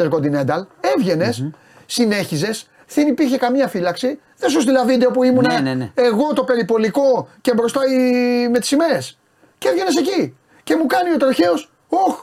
Intercontinental, 0.60 0.66
έβγαινες, 0.96 1.50
συνέχιζες, 1.86 2.66
δεν 2.94 3.06
υπήρχε 3.08 3.36
καμία 3.36 3.68
φύλαξη. 3.68 4.20
Δεν 4.36 4.50
σου 4.50 4.60
στείλα 4.60 4.84
βίντεο 4.84 5.10
που 5.10 5.22
ήμουν 5.22 5.44
Ναι, 5.46 5.58
ναι, 5.58 5.74
ναι. 5.74 5.90
εγώ 5.94 6.32
το 6.32 6.44
περιπολικό 6.44 7.28
και 7.40 7.54
μπροστά 7.54 7.80
η... 7.86 8.48
με 8.48 8.58
τις 8.58 8.68
σημαίες. 8.68 9.18
Και 9.58 9.68
έβγαινες 9.68 9.96
εκεί. 9.96 10.36
Και 10.62 10.76
μου 10.76 10.86
κάνει 10.86 11.12
ο 11.12 11.16
τροχαίος, 11.16 11.70
Όχ, 11.88 12.22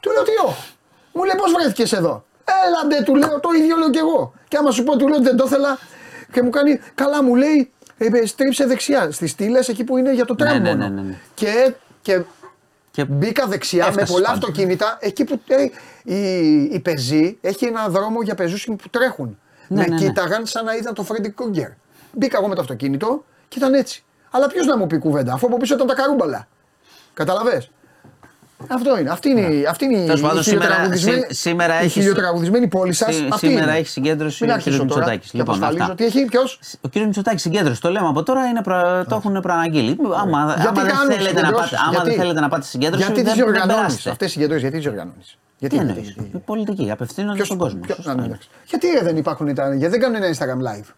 του 0.00 0.10
λέω 0.12 0.22
τι 0.22 0.30
όχ. 0.46 0.56
Μου 1.12 1.24
λέει 1.24 1.34
πώς 1.36 1.52
βρέθηκες 1.52 1.92
εδώ; 1.92 2.24
Έλαντε, 2.66 3.02
του 3.04 3.14
λέω, 3.14 3.40
το 3.40 3.48
ίδιο 3.58 3.76
λέω 3.76 3.90
κι 3.90 3.98
εγώ. 3.98 4.32
Και 4.48 4.56
άμα 4.56 4.70
σου 4.70 4.84
πω, 4.84 4.96
του 4.96 5.08
λέω 5.08 5.16
ότι 5.16 5.24
δεν 5.24 5.36
το 5.36 5.44
ήθελα. 5.46 5.78
Και 6.32 6.42
μου 6.42 6.50
κάνει, 6.50 6.80
καλά 6.94 7.22
μου 7.22 7.34
λέει, 7.34 7.70
ε, 7.98 8.26
στρίψε 8.26 8.66
δεξιά 8.66 9.10
στις 9.10 9.30
στήλες 9.30 9.68
εκεί 9.68 9.84
που 9.84 9.96
είναι 9.96 10.14
για 10.14 10.24
το 10.24 10.34
τραμ 10.34 10.62
ναι, 10.62 10.68
μόνο. 10.68 10.88
ναι, 10.88 10.94
ναι, 10.94 11.00
ναι. 11.08 11.14
Και, 11.34 11.74
και 12.02 12.22
Και 12.90 13.04
Μπήκα 13.04 13.46
δεξιά 13.46 13.82
με 13.82 13.88
Έφτασες 13.88 14.10
πολλά 14.10 14.26
πάντα. 14.26 14.38
αυτοκίνητα 14.38 14.98
εκεί 15.00 15.24
που 15.24 15.40
ε, 15.46 15.66
η, 16.14 16.62
η 16.62 16.80
πεζή 16.80 17.38
έχει 17.40 17.64
ένα 17.64 17.88
δρόμο 17.88 18.22
για 18.22 18.34
πεζούς 18.34 18.64
που 18.64 18.88
τρέχουν. 18.90 19.38
Ναι, 19.68 19.80
με 19.80 19.86
ναι, 19.86 19.94
ναι. 19.94 20.06
κοίταγαν 20.06 20.46
σαν 20.46 20.64
να 20.64 20.74
είδαν 20.74 20.94
το 20.94 21.02
Φρέντι 21.02 21.30
Κρούγκερ. 21.30 21.68
Μπήκα 22.12 22.38
εγώ 22.38 22.48
με 22.48 22.54
το 22.54 22.60
αυτοκίνητο 22.60 23.24
και 23.48 23.58
ήταν 23.58 23.74
έτσι. 23.74 24.04
Αλλά 24.30 24.46
ποιος 24.46 24.66
να 24.66 24.76
μου 24.76 24.86
πει 24.86 24.98
κουβέντα, 24.98 25.32
αφού 25.32 25.46
από 25.46 25.56
πίσω 25.56 25.74
ήταν 25.74 25.86
τα 25.86 25.94
καρούμπαλα. 25.94 26.48
Καταλαβες; 27.14 27.70
Αυτό 28.68 28.98
είναι. 28.98 29.10
Αυτή 29.10 29.28
είναι, 29.28 29.40
η- 29.40 29.66
αυτή 29.66 29.84
είναι 29.84 29.96
η- 29.98 30.04
Τέλος 30.04 30.20
πάντων, 30.20 30.38
η 30.40 30.42
σήμερα- 30.42 30.64
χιλιοτραγουδισμένη- 30.66 31.20
σή- 31.28 31.34
σήμερα 31.34 31.74
η 31.74 31.78
έχεις- 31.78 31.92
χιλιοτραγουδισμένη 31.92 32.68
πόλη 32.68 32.92
σας. 32.92 33.14
Σή- 33.14 33.28
Αυτή 33.32 33.46
σήμερα 33.46 33.64
είναι. 33.70 33.78
έχεις 33.78 33.90
συγκέντρωση 33.92 34.42
Μην 34.44 34.50
ο 34.50 34.54
αρχίσω 34.54 34.70
κύριος 34.76 34.88
τώρα 34.92 35.00
Μητσοτάκης. 35.00 35.30
και 35.30 35.38
Λοιπόν, 35.38 35.54
απασφαλίζω. 35.54 35.82
αυτά. 35.84 35.94
Τι 35.94 36.04
έχει, 36.04 36.24
ποιος. 36.24 36.60
Ο 36.80 36.88
κύριος 36.88 37.06
Μητσοτάκης 37.06 37.42
συγκέντρωση, 37.42 37.80
το 37.80 37.90
λέμε 37.90 38.06
από 38.08 38.22
τώρα, 38.22 38.44
είναι 38.46 38.62
προ... 38.62 39.04
το 39.08 39.14
έχουν 39.14 39.40
προαναγγείλει. 39.40 39.96
Άμα, 40.20 40.44
Γιατί 40.56 40.66
άμα, 40.68 40.82
δεν 40.82 40.92
κάνουν 40.92 41.12
θέλετε 41.12 41.32
να 41.32 41.38
συγκεντρώσεις, 41.40 41.70
πάτε, 41.70 41.82
άμα 41.82 41.90
γιατί; 41.90 42.08
δεν 42.08 42.18
θέλετε 42.18 42.40
να 42.40 42.48
πάτε 42.48 42.64
συγκέντρωση, 42.64 43.04
Γιατί 43.04 43.22
δεν, 43.22 43.32
τις 43.32 43.40
δεν 43.42 43.48
οργανώνει. 43.52 43.74
περάσετε. 43.78 44.10
Αυτές 44.10 44.28
οι 44.28 44.30
συγκεντρώσεις, 44.30 44.62
γιατί 44.62 44.76
τις 44.78 44.86
οργανώνει. 44.86 45.20
Τι 45.20 45.36
Γιατί, 45.58 45.76
εννοείς, 45.76 46.10
γιατί, 46.10 46.30
η 46.34 46.38
πολιτική, 46.38 46.90
απευθύνονται 46.90 47.34
Ποιος- 47.34 47.46
στον 47.46 47.58
κόσμο. 47.58 47.80
ποιο- 47.80 47.94
σωστά 47.94 48.10
α, 48.10 48.14
ναι, 48.14 48.20
είναι. 48.22 48.30
εντάξει. 48.30 48.48
Γιατί 48.66 48.86
ρε, 48.90 49.02
δεν 49.02 49.16
υπάρχουν 49.16 49.54
τα. 49.54 49.74
Γιατί 49.74 49.90
δεν 49.98 50.00
κάνουν 50.00 50.22
ένα 50.22 50.34
Instagram 50.34 50.60
live; 50.80 50.88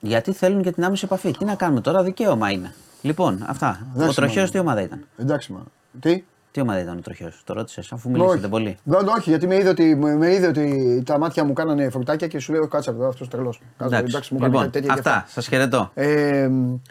Γιατί 0.00 0.32
θέλουν 0.32 0.62
και 0.62 0.72
την 0.72 0.84
άμεση 0.84 1.02
επαφή. 1.04 1.30
Τι 1.38 1.44
να 1.44 1.54
κάνουμε 1.54 1.80
τώρα, 1.80 2.02
δικαίωμα 2.02 2.50
είναι. 2.50 2.74
Λοιπόν, 3.02 3.44
αυτά. 3.48 3.80
Εντάξει, 3.94 4.10
ο 4.10 4.14
τροχαίο 4.14 4.34
μάλλον. 4.36 4.50
τι 4.50 4.58
ομάδα 4.58 4.80
ήταν; 4.82 5.06
Εντάξει, 5.18 5.52
μα. 5.52 5.60
Τι; 6.00 6.24
Τι 6.56 6.62
ομάδα 6.62 6.80
ήταν 6.80 6.96
ο 6.96 7.00
τροχαίο, 7.00 7.32
το 7.44 7.52
ρώτησες, 7.54 7.92
αφού 7.92 8.10
μιλήσατε 8.10 8.38
όχι. 8.38 8.48
πολύ. 8.48 8.76
Δεν, 8.82 9.08
όχι, 9.08 9.30
γιατί 9.30 9.46
με 9.46 9.56
είδε, 9.56 9.68
ότι, 9.68 9.96
με, 9.96 10.16
με 10.16 10.32
είδε 10.32 10.46
ότι 10.46 11.02
τα 11.06 11.18
μάτια 11.18 11.44
μου 11.44 11.52
κάνανε 11.52 11.90
φρουτάκια 11.90 12.26
και 12.26 12.38
σου 12.38 12.52
λέω 12.52 12.68
κάτσε 12.68 12.90
εδώ, 12.90 13.08
αυτός 13.08 13.28
τρελός. 13.28 13.60
Εντάξει, 13.78 14.34
μου 14.34 14.38
κάνει 14.38 14.52
λοιπόν, 14.52 14.70
κάτι 14.70 14.70
τέτοια 14.72 14.94
και 14.94 14.98
αυτά. 14.98 15.24
Σας 15.28 15.46
χαιρετώ. 15.48 15.90
Ε, 15.94 16.48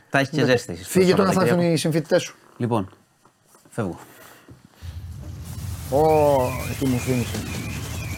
Τα 0.09 0.19
έχεις 0.19 0.29
και 0.29 0.41
ναι. 0.41 0.47
ζέστη. 0.47 0.75
στο 0.75 0.85
Φύγε 0.89 1.13
τώρα, 1.13 1.15
θα 1.15 1.21
έρθουν 1.23 1.37
Σαββατοκύριακο. 1.37 1.73
οι 1.73 1.77
συμφοιτητές 1.77 2.21
σου. 2.21 2.35
Λοιπόν, 2.57 2.89
φεύγω. 3.69 3.99
Ω, 5.89 5.97
εκεί 6.71 6.87
μου 6.87 6.97
θύμισε. 6.97 7.37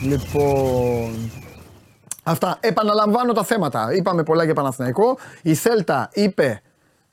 Λοιπόν. 0.02 1.32
Αυτά. 2.24 2.58
Επαναλαμβάνω 2.60 3.34
τα 3.34 3.44
θέματα. 3.44 3.94
Είπαμε 3.94 4.24
πολλά 4.24 4.44
για 4.44 4.54
Παναθηναϊκό. 4.54 5.18
Η 5.42 5.54
Θέλτα 5.54 6.10
είπε, 6.14 6.62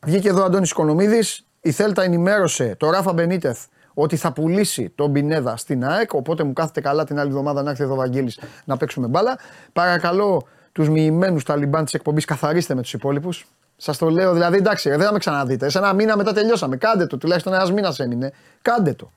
βγήκε 0.06 0.28
εδώ 0.28 0.40
ο 0.42 0.44
Αντώνης 0.44 0.70
Οικονομίδης, 0.70 1.46
η 1.60 1.70
Θέλτα 1.70 2.02
ενημέρωσε 2.02 2.74
το 2.78 2.90
Ράφα 2.90 3.12
Μπενίτεθ 3.12 3.64
ότι 3.94 4.16
θα 4.16 4.32
πουλήσει 4.32 4.92
τον 4.94 5.12
Πινέδα 5.12 5.56
στην 5.56 5.84
ΑΕΚ, 5.84 6.12
οπότε 6.12 6.44
μου 6.44 6.52
κάθεται 6.52 6.80
καλά 6.80 7.04
την 7.04 7.18
άλλη 7.18 7.28
εβδομάδα 7.28 7.62
να 7.62 7.70
έρθει 7.70 7.82
εδώ 7.82 7.92
ο 7.92 7.96
Βαγγέλης 7.96 8.40
να 8.64 8.76
παίξουμε 8.76 9.06
μπάλα. 9.06 9.38
Παρακαλώ 9.72 10.46
τους 10.72 10.88
μοιημένους 10.88 11.44
ταλιμπάν 11.44 11.84
της 11.84 11.94
εκπομπής 11.94 12.24
καθαρίστε 12.24 12.74
με 12.74 12.82
τους 12.82 12.92
υπόλοιπους. 12.92 13.46
Σας 13.76 13.98
το 13.98 14.10
λέω, 14.10 14.32
δηλαδή 14.32 14.56
εντάξει, 14.56 14.88
ρε, 14.88 14.96
δεν 14.96 15.06
θα 15.06 15.12
με 15.12 15.18
ξαναδείτε. 15.18 15.68
Σε 15.68 15.78
ένα 15.78 15.92
μήνα 15.92 16.16
μετά 16.16 16.32
τελειώσαμε. 16.32 16.76
Κάντε 16.76 17.06
το, 17.06 17.18
τουλάχιστον 17.18 17.52
ένας 17.52 17.72
μήνας 17.72 17.98
έμεινε. 17.98 18.32
Κάντε 18.62 18.92
το. 18.92 19.10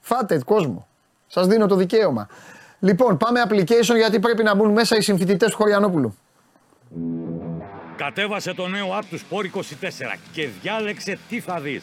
Φάτε 0.00 0.40
κόσμο. 0.44 0.86
Σας 1.26 1.46
δίνω 1.46 1.66
το 1.66 1.76
δικαίωμα. 1.76 2.28
Λοιπόν, 2.80 3.16
πάμε 3.16 3.42
application 3.48 3.96
γιατί 3.96 4.18
πρέπει 4.18 4.42
να 4.42 4.54
μπουν 4.54 4.70
μέσα 4.70 4.96
οι 4.96 5.00
συμφοιτητές 5.00 5.50
του 5.50 5.56
Χωριανόπουλου. 5.56 6.14
Κατέβασε 7.96 8.54
το 8.54 8.66
νέο 8.66 8.98
app 8.98 9.04
του 9.10 9.18
Sport 9.18 9.58
24 9.58 10.18
και 10.32 10.48
διάλεξε 10.62 11.18
τι 11.28 11.40
θα 11.40 11.60
δεις. 11.60 11.82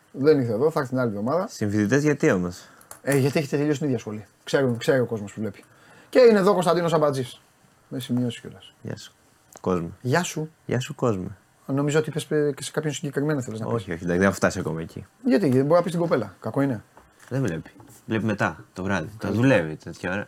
Δεν 0.11 0.39
ήρθε 0.39 0.53
εδώ, 0.53 0.71
θα 0.71 0.79
έρθει 0.79 0.91
την 0.91 0.99
άλλη 1.01 1.09
εβδομάδα. 1.09 1.47
Συμφοιτητές 1.47 2.03
γιατί 2.03 2.31
όμως; 2.31 2.67
Ε, 3.01 3.17
γιατί 3.17 3.39
έχετε 3.39 3.57
τελειώσει 3.57 3.79
την 3.79 3.87
ίδια 3.87 3.99
σχολή. 3.99 4.25
Ξέρουν, 4.43 4.77
ξέρει 4.77 4.99
ο 4.99 5.05
κόσμος 5.05 5.33
που 5.33 5.39
βλέπει. 5.41 5.63
Και 6.09 6.19
είναι 6.19 6.39
εδώ 6.39 6.49
ο 6.49 6.53
Κωνσταντίνος 6.53 6.93
Αμπατζής. 6.93 7.41
Με 7.87 7.99
σημειώσει 7.99 8.41
κιόλας. 8.41 8.73
Γεια 8.81 8.97
σου. 8.97 9.13
Κόσμο. 9.61 9.91
Γεια 10.01 10.23
σου. 10.23 10.51
Γεια 10.65 10.79
σου, 10.79 10.95
κόσμο. 10.95 11.35
Νομίζω 11.65 11.99
ότι 11.99 12.09
είπες 12.09 12.27
ε, 12.29 12.51
και 12.55 12.63
σε 12.63 12.71
κάποιον 12.71 12.93
συγκεκριμένο 12.93 13.41
θέλεις 13.41 13.59
να 13.59 13.65
πεις. 13.65 13.75
Όχι, 13.75 13.91
όχι, 13.91 14.03
εντάξει, 14.03 14.17
δεν 14.17 14.27
έχω 14.27 14.35
φτάσει 14.35 14.59
ακόμα 14.59 14.81
εκεί. 14.81 15.05
Γιατί, 15.25 15.47
γιατί 15.47 15.61
μπορεί 15.61 15.73
να 15.73 15.81
πεις 15.81 15.91
την 15.91 16.01
κοπέλα. 16.01 16.35
Κακό 16.39 16.61
είναι. 16.61 16.83
Δεν 17.29 17.41
βλέπει. 17.41 17.71
Βλέπει 18.05 18.25
μετά 18.25 18.65
το 18.73 18.83
βράδυ. 18.83 19.09
Το 19.17 19.31
δουλεύει 19.31 19.75
τέτοια 19.75 20.11
ώρα. 20.11 20.27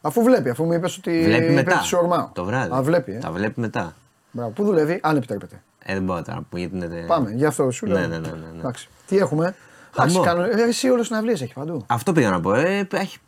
Αφού 0.00 0.22
βλέπει, 0.22 0.50
αφού 0.50 0.64
μου 0.64 0.72
είπες 0.72 0.96
ότι. 0.96 1.22
Βλέπει 1.24 1.44
είπε 1.44 1.52
μετά. 1.52 1.76
ότι 1.76 1.84
σου 1.84 1.98
ορμάω. 1.98 2.30
Το 2.32 2.44
βράδυ. 2.44 2.74
Α, 2.74 2.82
βλέπει. 2.82 3.12
Ε. 3.12 3.18
Τα 3.18 3.30
βλέπει 3.30 3.60
μετά. 3.60 3.96
Μπράβο. 4.30 4.50
Πού 4.50 4.64
δουλεύει, 4.64 5.00
αν 5.02 5.16
επιτρέπετε. 5.16 5.62
Ε, 5.90 5.94
δεν 5.94 6.02
μπορώ 6.02 6.22
τώρα 6.22 6.34
να 6.38 6.42
πούμε 6.42 6.60
γιατί 6.60 6.76
είναι. 6.76 7.04
Πάμε, 7.06 7.30
γι' 7.30 7.44
αυτό 7.44 7.70
σου 7.70 7.86
λέω. 7.86 7.98
Ναι, 7.98 8.06
ναι, 8.06 8.18
ναι, 8.18 8.28
ναι, 8.28 8.36
ναι. 8.52 8.58
Εντάξει. 8.58 8.88
Τι 9.06 9.16
έχουμε; 9.18 9.54
Χαμό. 9.92 10.10
Εντάξει, 10.20 10.20
κάνω... 10.20 10.42
ε, 10.62 10.68
εσύ 10.68 10.88
όλες 10.88 11.06
συναυλίε 11.06 11.32
έχει 11.32 11.52
παντού. 11.54 11.84
Αυτό 11.86 12.12
πήγα 12.12 12.30
να 12.30 12.40
πω. 12.40 12.54
Ε, 12.54 12.86
έχει 12.92 13.18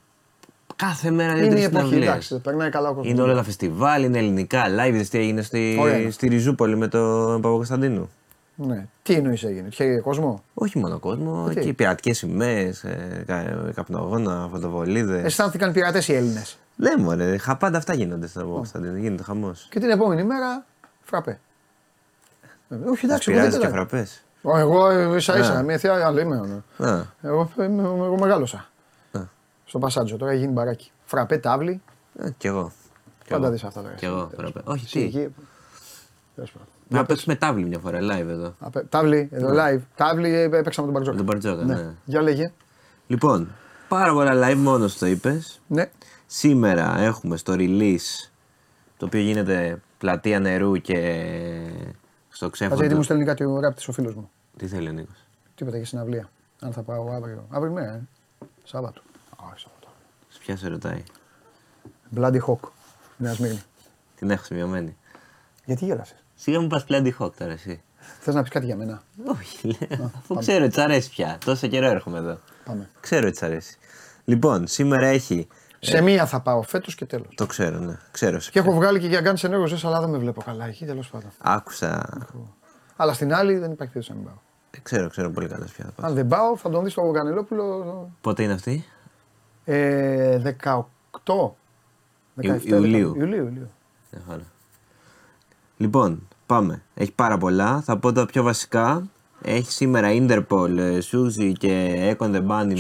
κάθε 0.77 1.11
μέρα 1.11 1.31
Είναι 1.31 1.39
η 1.39 1.43
δύο-τρεις 1.43 1.65
εποχή, 1.65 1.85
συναυλίε. 1.85 2.09
εντάξει, 2.09 2.39
περνάει 2.41 2.71
καλά 2.71 2.89
ο 2.89 2.95
κόσμος. 2.95 3.13
Είναι 3.13 3.23
όλα 3.23 3.35
τα 3.35 3.43
φεστιβάλ, 3.43 4.05
είναι 4.05 4.19
ελληνικά. 4.19 4.63
Live 4.67 4.89
είδες 4.95 5.09
τι 5.09 5.19
έγινε 5.19 5.43
στη, 5.43 5.77
Ωραία. 5.81 6.11
στη 6.11 6.29
Ριζούπολη 6.29 6.77
με 6.77 6.89
τον 6.89 7.41
Παπακοσταντίνου. 7.41 8.11
Ναι. 8.55 8.87
Τι 9.03 9.15
εννοείς 9.15 9.43
έγινε, 9.43 9.69
είχε 9.71 9.99
κόσμο; 10.01 10.43
Όχι 10.55 10.79
μόνο 10.79 10.99
κόσμο, 10.99 11.49
Τι; 11.49 11.59
εκεί 11.61 11.73
πειρατικές 11.73 12.19
σημαίες, 12.19 12.85
ε, 12.85 13.25
κα- 13.27 13.73
καπνογόνα, 13.75 14.49
φωτοβολίδες. 14.53 15.25
Αισθάνθηκαν 15.25 15.73
πειρατές 15.73 16.09
οι 16.09 16.15
Έλληνες. 16.15 16.59
Ναι, 16.77 16.97
μωρέ, 16.99 17.37
χα, 17.37 17.57
πάντα 17.57 17.79
αυτά 17.79 17.95
γίνονται 17.95 18.27
στον 18.27 18.43
Παπακοσταντίνου. 18.47 18.97
Γίνεται 18.97 19.23
χαμός. 19.23 19.67
Και 19.71 19.81
την 19.81 19.91
επόμενη 19.91 20.25
μέρα 20.25 20.65
φραπέ. 21.03 21.41
Ε, 22.71 22.75
Όχι, 22.91 23.05
εντάξει, 23.05 23.31
εγώ 23.31 23.41
Πειράζει 23.41 23.59
δεν 23.59 23.67
και 23.69 23.73
πειράζει. 23.75 23.89
φραπές. 23.89 24.23
Ω, 24.43 24.59
Εγώ 24.59 25.15
ίσα 25.17 25.39
ίσα, 25.39 25.55
Ναι. 25.55 25.63
μια 25.63 25.79
θεία 25.79 26.07
άλλη 26.07 26.21
είμαι. 26.21 26.63
ναι. 26.77 26.87
Α, 26.89 27.05
Εγώ, 27.23 27.51
είμαι- 27.59 27.83
εγώ 27.83 28.17
μεγάλωσα. 28.21 28.69
Ναι. 29.13 29.23
Στο 29.65 29.79
Πασάντζο, 29.79 30.17
τώρα 30.17 30.31
έχει 30.33 30.41
γίνει 30.41 30.53
μπαράκι. 30.53 30.91
Φραπέ, 31.05 31.39
τάβλη, 31.39 31.83
ε, 32.19 32.31
κι 32.37 32.47
εγώ. 32.47 32.73
Κι 33.23 33.29
πάντα 33.31 33.45
εγώ. 33.45 33.53
δεις 33.55 33.65
αυτά 33.65 33.83
τώρα. 33.83 33.95
Κι 33.95 34.05
εγώ, 34.05 34.31
φραπέ. 34.37 34.61
Όχι, 34.65 34.85
Εσύ 34.85 34.99
τι; 34.99 35.05
εκεί. 35.05 35.35
Τέλος 36.35 36.51
πάντων. 36.53 36.69
Να 36.89 37.05
παίξουμε 37.05 37.35
τάβλη 37.35 37.65
μια 37.65 37.79
φορά 37.79 37.99
live 38.03 38.29
εδώ. 38.29 38.55
Απέ- 38.59 38.89
Τάβλη, 38.89 39.29
εδώ 39.33 39.49
live. 39.55 39.81
Τάβλη, 39.95 40.35
ε, 40.35 40.49
παίξαμε 40.49 40.87
τον 40.87 40.91
Μπαρτζόκα. 40.91 41.11
Με 41.11 41.17
τον 41.17 41.25
Μπαρτζόκα, 41.25 41.65
ναι. 41.65 41.91
Για 42.05 42.23
λέγε. 42.23 42.53
Λοιπόν, 43.07 43.49
πάρα 43.89 44.13
πολλά 44.13 44.49
live 44.49 44.57
μόνος 44.57 44.99
το 44.99 45.07
είπες. 45.07 45.61
Ναι. 45.67 45.91
Σήμερα 46.27 46.99
έχουμε 46.99 47.37
στο 47.37 47.55
release 47.57 48.31
το 48.97 49.07
οποίο 49.07 49.21
γίνεται 49.21 49.81
πλατεία 49.99 50.41
νερού 50.41 50.73
και 50.77 51.27
στο 52.31 52.47
Κάτσε 52.49 52.65
γιατί 52.65 52.79
μου 52.79 52.81
ξέφωτο. 52.83 53.03
στέλνει 53.03 53.25
κάτι 53.25 53.45
ο 53.45 53.61
ράπτης 53.61 53.89
ο 53.89 53.93
φίλος 53.93 54.15
μου. 54.15 54.31
Τι 54.57 54.67
θέλει 54.67 54.89
ο 54.89 54.93
Νίκος; 54.93 55.25
Τίποτα 55.55 55.77
για 55.77 55.87
συναυλία. 55.87 56.31
Αν 56.61 56.73
θα 56.73 56.83
πάω 56.83 57.11
αύριο. 57.13 57.47
Αύριο 57.51 57.73
μέρα, 57.73 57.93
ε. 57.93 58.01
Σάββατο. 58.65 59.01
Α, 59.37 59.45
Σάββατο. 59.57 59.89
Σε 60.29 60.39
Ποια 60.39 60.57
σε 60.57 60.69
ρωτάει; 60.69 61.03
Bloody 62.17 62.41
Hawk. 62.47 62.69
Νέας 63.17 63.37
Σμύρνη. 63.37 63.63
Την 64.17 64.31
έχω 64.31 64.45
σημειωμένη. 64.45 64.97
Γιατί 65.65 65.85
γέλασε. 65.85 66.15
Σιγά 66.35 66.61
μου 66.61 66.67
πας 66.67 66.85
Bloody 66.89 67.11
Hawk 67.19 67.33
τώρα 67.39 67.53
εσύ. 67.53 67.83
Θες 68.21 68.35
να 68.35 68.43
πεις 68.43 68.51
κάτι 68.51 68.67
για 68.67 68.77
μένα; 68.77 69.03
Όχι, 69.27 69.67
λέω. 69.67 70.11
Αφού 70.17 70.35
ξέρω 70.35 70.65
ότι 70.65 70.75
σ' 70.75 70.79
αρέσει 70.79 71.11
πια. 71.11 71.39
Τόσο 71.45 71.67
καιρό 71.67 71.87
έρχομαι 71.87 72.19
εδώ. 72.19 72.39
Πάμε. 72.65 72.91
Ξέρω 73.01 73.29
ότι 73.29 73.37
σ' 73.37 73.43
αρέσει. 73.43 73.79
Λοιπόν, 74.25 74.67
σήμερα 74.67 75.07
έχει. 75.07 75.49
Σε 75.83 76.01
μία 76.01 76.27
θα 76.27 76.41
πάω 76.41 76.63
φέτος 76.63 76.95
και 76.95 77.05
τέλος. 77.05 77.35
Το 77.35 77.47
ξέρω, 77.47 77.79
ναι. 77.79 77.97
Ξέρω. 78.11 78.41
σε 78.41 78.51
Και 78.51 78.61
ποια. 78.61 78.71
έχω 78.71 78.81
βγάλει 78.81 79.01
και 79.01 79.07
για 79.07 79.21
Guns 79.25 79.49
N' 79.49 79.55
Roses, 79.55 79.79
αλλά 79.83 80.01
δεν 80.01 80.11
με 80.11 80.19
βλέπω 80.19 80.43
καλά 80.43 80.67
εκεί 80.67 80.85
τέλος 80.87 81.09
πάντων. 81.09 81.31
Άκουσα. 81.39 82.19
Αλλά 82.97 83.13
στην 83.13 83.35
άλλη 83.35 83.59
δεν 83.59 83.71
υπάρχει 83.73 83.93
περίπτωση 83.93 84.11
να 84.11 84.17
μην 84.17 84.25
πάω. 84.25 84.35
Ξέρω, 84.83 85.09
ξέρω 85.09 85.31
πολύ 85.31 85.49
καλά 85.49 85.67
σε 85.67 85.73
ποια 85.75 85.85
θα 85.85 85.91
πας. 85.91 86.05
Αν 86.11 86.15
δεν 86.15 86.27
πάω, 86.27 86.57
θα 86.57 86.71
τον 86.71 86.85
δεις 86.85 86.93
στο 86.93 87.11
Κανελόπουλο 87.11 88.11
Πότε 88.21 88.43
είναι 88.43 88.53
αυτή; 88.53 88.85
ε, 89.65 90.55
18. 90.63 90.83
17, 92.43 92.61
Ιουλίου. 92.63 93.15
Ιουλίου, 93.17 93.45
Ιουλίου. 93.45 93.71
Μια 94.11 94.23
χαρά. 94.29 94.43
Λοιπόν, 95.77 96.29
πάμε. 96.47 96.83
Έχει 96.95 97.13
πάρα 97.13 97.39
πολλά. 97.39 97.81
Θα 97.81 97.99
πω 97.99 98.13
τα 98.13 98.27
πιο 98.27 98.43
βασικά. 98.43 99.03
Έχει 99.43 99.73
σήμερα 99.73 100.09
Interpol, 100.13 100.77
ε, 100.79 100.99
Suzy 101.13 101.53
και 101.59 101.95
Econ 102.19 102.35
the 102.35 102.47
Bunny. 102.47 102.77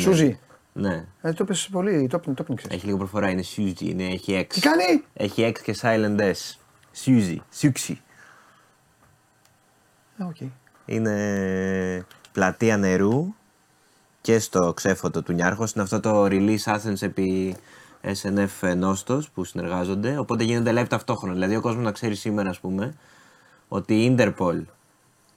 Suzy. 0.74 0.80
Ναι. 0.80 1.04
Ε, 1.20 1.32
το 1.32 1.44
πες 1.44 1.68
πολύ, 1.72 2.06
το, 2.06 2.20
το 2.34 2.42
πνίξες. 2.42 2.70
Έχει 2.70 2.86
λίγο 2.86 2.98
προφορά, 2.98 3.30
είναι 3.30 3.42
Suzy, 3.56 3.80
είναι, 3.80 4.04
έχει 4.04 4.46
X. 4.48 4.52
Τι 4.54 4.60
κάνει; 4.60 5.04
Έχει 5.12 5.52
X 5.54 5.58
και 5.62 5.76
Silent 5.80 6.20
S. 6.20 6.56
Siouxsie, 7.04 7.36
Siouxsie. 7.60 7.94
Ε, 10.18 10.24
οκ. 10.24 10.36
Είναι 10.84 12.06
Πλατεία 12.32 12.76
Νερού 12.76 13.34
και 14.20 14.38
στο 14.38 14.72
Ξέφωτο 14.74 15.22
του 15.22 15.32
Νιάρχος. 15.32 15.72
Είναι 15.72 15.82
αυτό 15.82 16.00
το 16.00 16.24
Release 16.24 16.64
Athens 16.64 17.02
επί 17.02 17.56
SNF 18.02 18.76
Nostos 18.76 19.30
που 19.30 19.44
συνεργάζονται. 19.44 20.18
Οπότε 20.18 20.44
γίνονται 20.44 20.82
live 20.82 20.88
ταυτόχρονα. 20.88 21.34
Δηλαδή 21.34 21.56
ο 21.56 21.60
κόσμος 21.60 21.84
να 21.84 21.92
ξέρει 21.92 22.14
σήμερα, 22.14 22.50
ας 22.50 22.60
πούμε, 22.60 22.94
ότι 23.68 24.04
η 24.04 24.16
Interpol 24.18 24.62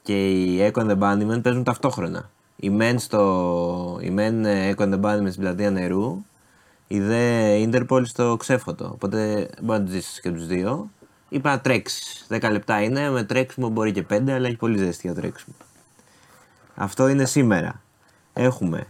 και 0.02 0.30
η 0.30 0.72
Echo 0.72 0.82
and 0.82 0.90
the 0.90 1.00
Bunnymen 1.00 1.42
παίζουν 1.44 1.64
ταυτόχρονα. 1.64 2.30
Η 2.56 2.70
μεν, 2.70 3.00
στο, 3.00 4.00
η 4.02 4.10
μεν 4.10 4.46
ε, 4.46 4.74
Echo 4.76 4.82
and 4.82 4.94
the 4.94 5.02
Bunnymen 5.02 5.30
στην 5.30 5.42
Πλατεία 5.42 5.72
Νερού, 5.72 6.24
η 6.88 7.00
δε 7.00 7.64
Interpol 7.66 8.02
στο 8.06 8.36
ξέφωτο. 8.40 8.90
Οπότε 8.94 9.50
μπορεί 9.62 9.80
να 9.80 9.86
τους 9.86 9.94
ζήσεις 9.94 10.20
και 10.20 10.32
τους 10.32 10.48
δύο. 10.48 10.90
Ή 11.30 11.40
πρέπει 11.40 11.56
να 11.56 11.62
τρέξεις. 11.62 12.28
10 12.30 12.50
λεπτά 12.52 12.82
είναι, 12.82 13.10
με 13.10 13.24
τρέξιμο 13.24 13.70
μπορεί 13.70 13.92
και 13.92 14.06
5, 14.10 14.30
αλλά 14.30 14.48
έχει 14.48 14.56
πολύ 14.56 14.78
ζέστη 14.78 15.08
για 15.08 15.16
τρέξιμο. 15.16 15.56
Αυτό 16.76 17.08
είναι 17.08 17.26
σήμερα. 17.26 17.82
Έχουμε 18.34 18.88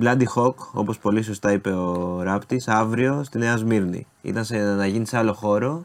Bloody 0.00 0.24
Hawk, 0.34 0.54
όπως 0.72 0.98
πολύ 0.98 1.22
σωστά 1.22 1.52
είπε 1.52 1.70
ο 1.70 2.22
Ράπτης, 2.22 2.68
αύριο 2.68 3.22
στη 3.24 3.38
Νέα 3.38 3.56
Σμύρνη. 3.56 4.06
Ήταν 4.22 4.44
σε, 4.44 4.56
να 4.56 4.86
γίνει 4.86 5.06
σε 5.06 5.16
άλλο 5.16 5.32
χώρο, 5.32 5.82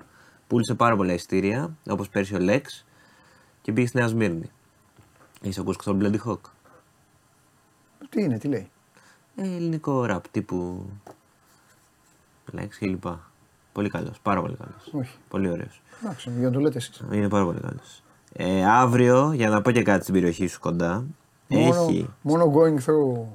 πούλησε 0.47 0.73
πάρα 0.73 0.95
πολλά 0.95 1.13
ειστήρια, 1.13 1.75
όπως 1.89 2.09
πέρσι 2.09 2.35
ο 2.35 2.37
Lex, 2.41 2.61
και 3.61 3.71
πήγε 3.71 3.87
στη 3.87 3.97
Νέα 3.97 4.07
Σμύρνη. 4.07 4.49
Έχεις 5.41 5.57
ακούσει 5.57 5.77
το 5.83 5.97
Bloody 6.01 6.29
Hawk. 6.29 6.39
Τι 8.09 8.23
είναι, 8.23 8.37
τι 8.37 8.47
λέει; 8.47 8.69
Ε, 9.35 9.41
ελληνικό 9.41 10.05
ραπ 10.05 10.27
τύπου 10.27 10.85
Lex 12.57 12.67
και 12.79 12.85
λοιπά. 12.87 13.31
Πολύ 13.73 13.89
καλός, 13.89 14.19
πάρα 14.21 14.41
πολύ 14.41 14.55
καλός. 14.55 15.05
Όχι. 15.05 15.17
Πολύ 15.29 15.49
ωραίος. 15.49 15.81
Εντάξει, 16.03 16.29
για 16.37 16.47
να 16.47 16.51
το 16.53 16.59
λέτε 16.59 16.77
εσείς. 16.77 17.03
Είναι 17.11 17.29
πάρα 17.29 17.45
πολύ 17.45 17.59
καλός. 17.59 18.03
Ε, 18.33 18.65
αύριο, 18.65 19.31
για 19.33 19.49
να 19.49 19.61
πω 19.61 19.71
και 19.71 19.83
κάτι 19.83 20.01
στην 20.01 20.13
περιοχή 20.13 20.47
σου 20.47 20.59
κοντά, 20.59 21.05
Μόνο, 21.47 21.83
έχει... 21.83 22.09
μόνο 22.21 22.53
Going 22.55 22.75
Through. 22.85 23.25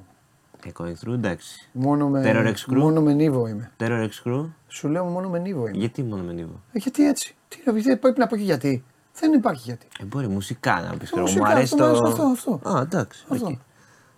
Ε, 0.65 0.69
Going 0.77 1.07
Through, 1.07 1.13
εντάξει. 1.13 1.69
Μόνο 1.71 2.09
με, 2.09 2.21
Terror 2.25 2.47
X 2.47 2.71
Crew. 2.71 2.77
μόνο 2.77 3.01
με 3.01 3.13
Νίβο 3.13 3.47
είμαι. 3.47 3.71
Terror 3.79 4.07
X 4.07 4.27
Crew, 4.29 4.45
Σου 4.67 4.87
λέω 4.87 5.05
μόνο 5.05 5.29
με 5.29 5.39
Νίβο 5.39 5.67
είμαι. 5.67 5.77
γιατί 5.77 6.03
μόνο 6.03 6.23
με 6.23 6.33
Νίβο. 6.33 6.61
Ε, 6.71 6.79
γιατί 6.79 7.07
έτσι; 7.07 7.35
Τι, 7.47 7.61
ρε, 7.87 7.95
πρέπει 7.95 8.19
να 8.19 8.27
πω 8.27 8.35
και 8.35 8.43
γιατί. 8.43 8.83
Δεν 9.19 9.33
υπάρχει 9.33 9.61
γιατί. 9.65 9.87
Ε, 9.99 10.05
μπορεί 10.05 10.27
μουσικά 10.27 10.81
να 10.81 10.97
πεις. 10.97 11.11
Μου 11.11 11.21
Μουσικά, 11.21 11.45
αρέσει 11.47 11.73
αυτό, 11.73 11.93
το. 11.93 12.07
αυτό, 12.07 12.23
αυτό. 12.23 12.69
Α, 12.69 12.81
εντάξει. 12.81 13.25
Αυτό. 13.29 13.45
οκ. 13.47 13.57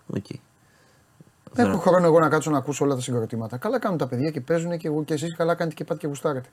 Οκ. 0.06 0.24
Δεν 1.52 1.66
έχω 1.70 1.78
χρόνο 1.78 2.06
εγώ 2.06 2.20
να 2.20 2.28
κάτσω 2.28 2.50
να 2.50 2.58
ακούσω 2.58 2.84
όλα 2.84 2.94
τα 2.94 3.00
συγκροτήματα. 3.00 3.56
Καλά 3.56 3.78
κάνουν 3.78 3.98
τα 3.98 4.06
παιδιά 4.06 4.30
και 4.30 4.40
παίζουν 4.40 4.78
και 4.78 4.86
εγώ 4.88 5.04
και 5.04 5.14
εσείς 5.14 5.36
καλά 5.36 5.54
κάνετε 5.54 5.76
και 5.76 5.84
πάτε 5.84 6.00
και 6.00 6.06
γουστάρετε. 6.06 6.48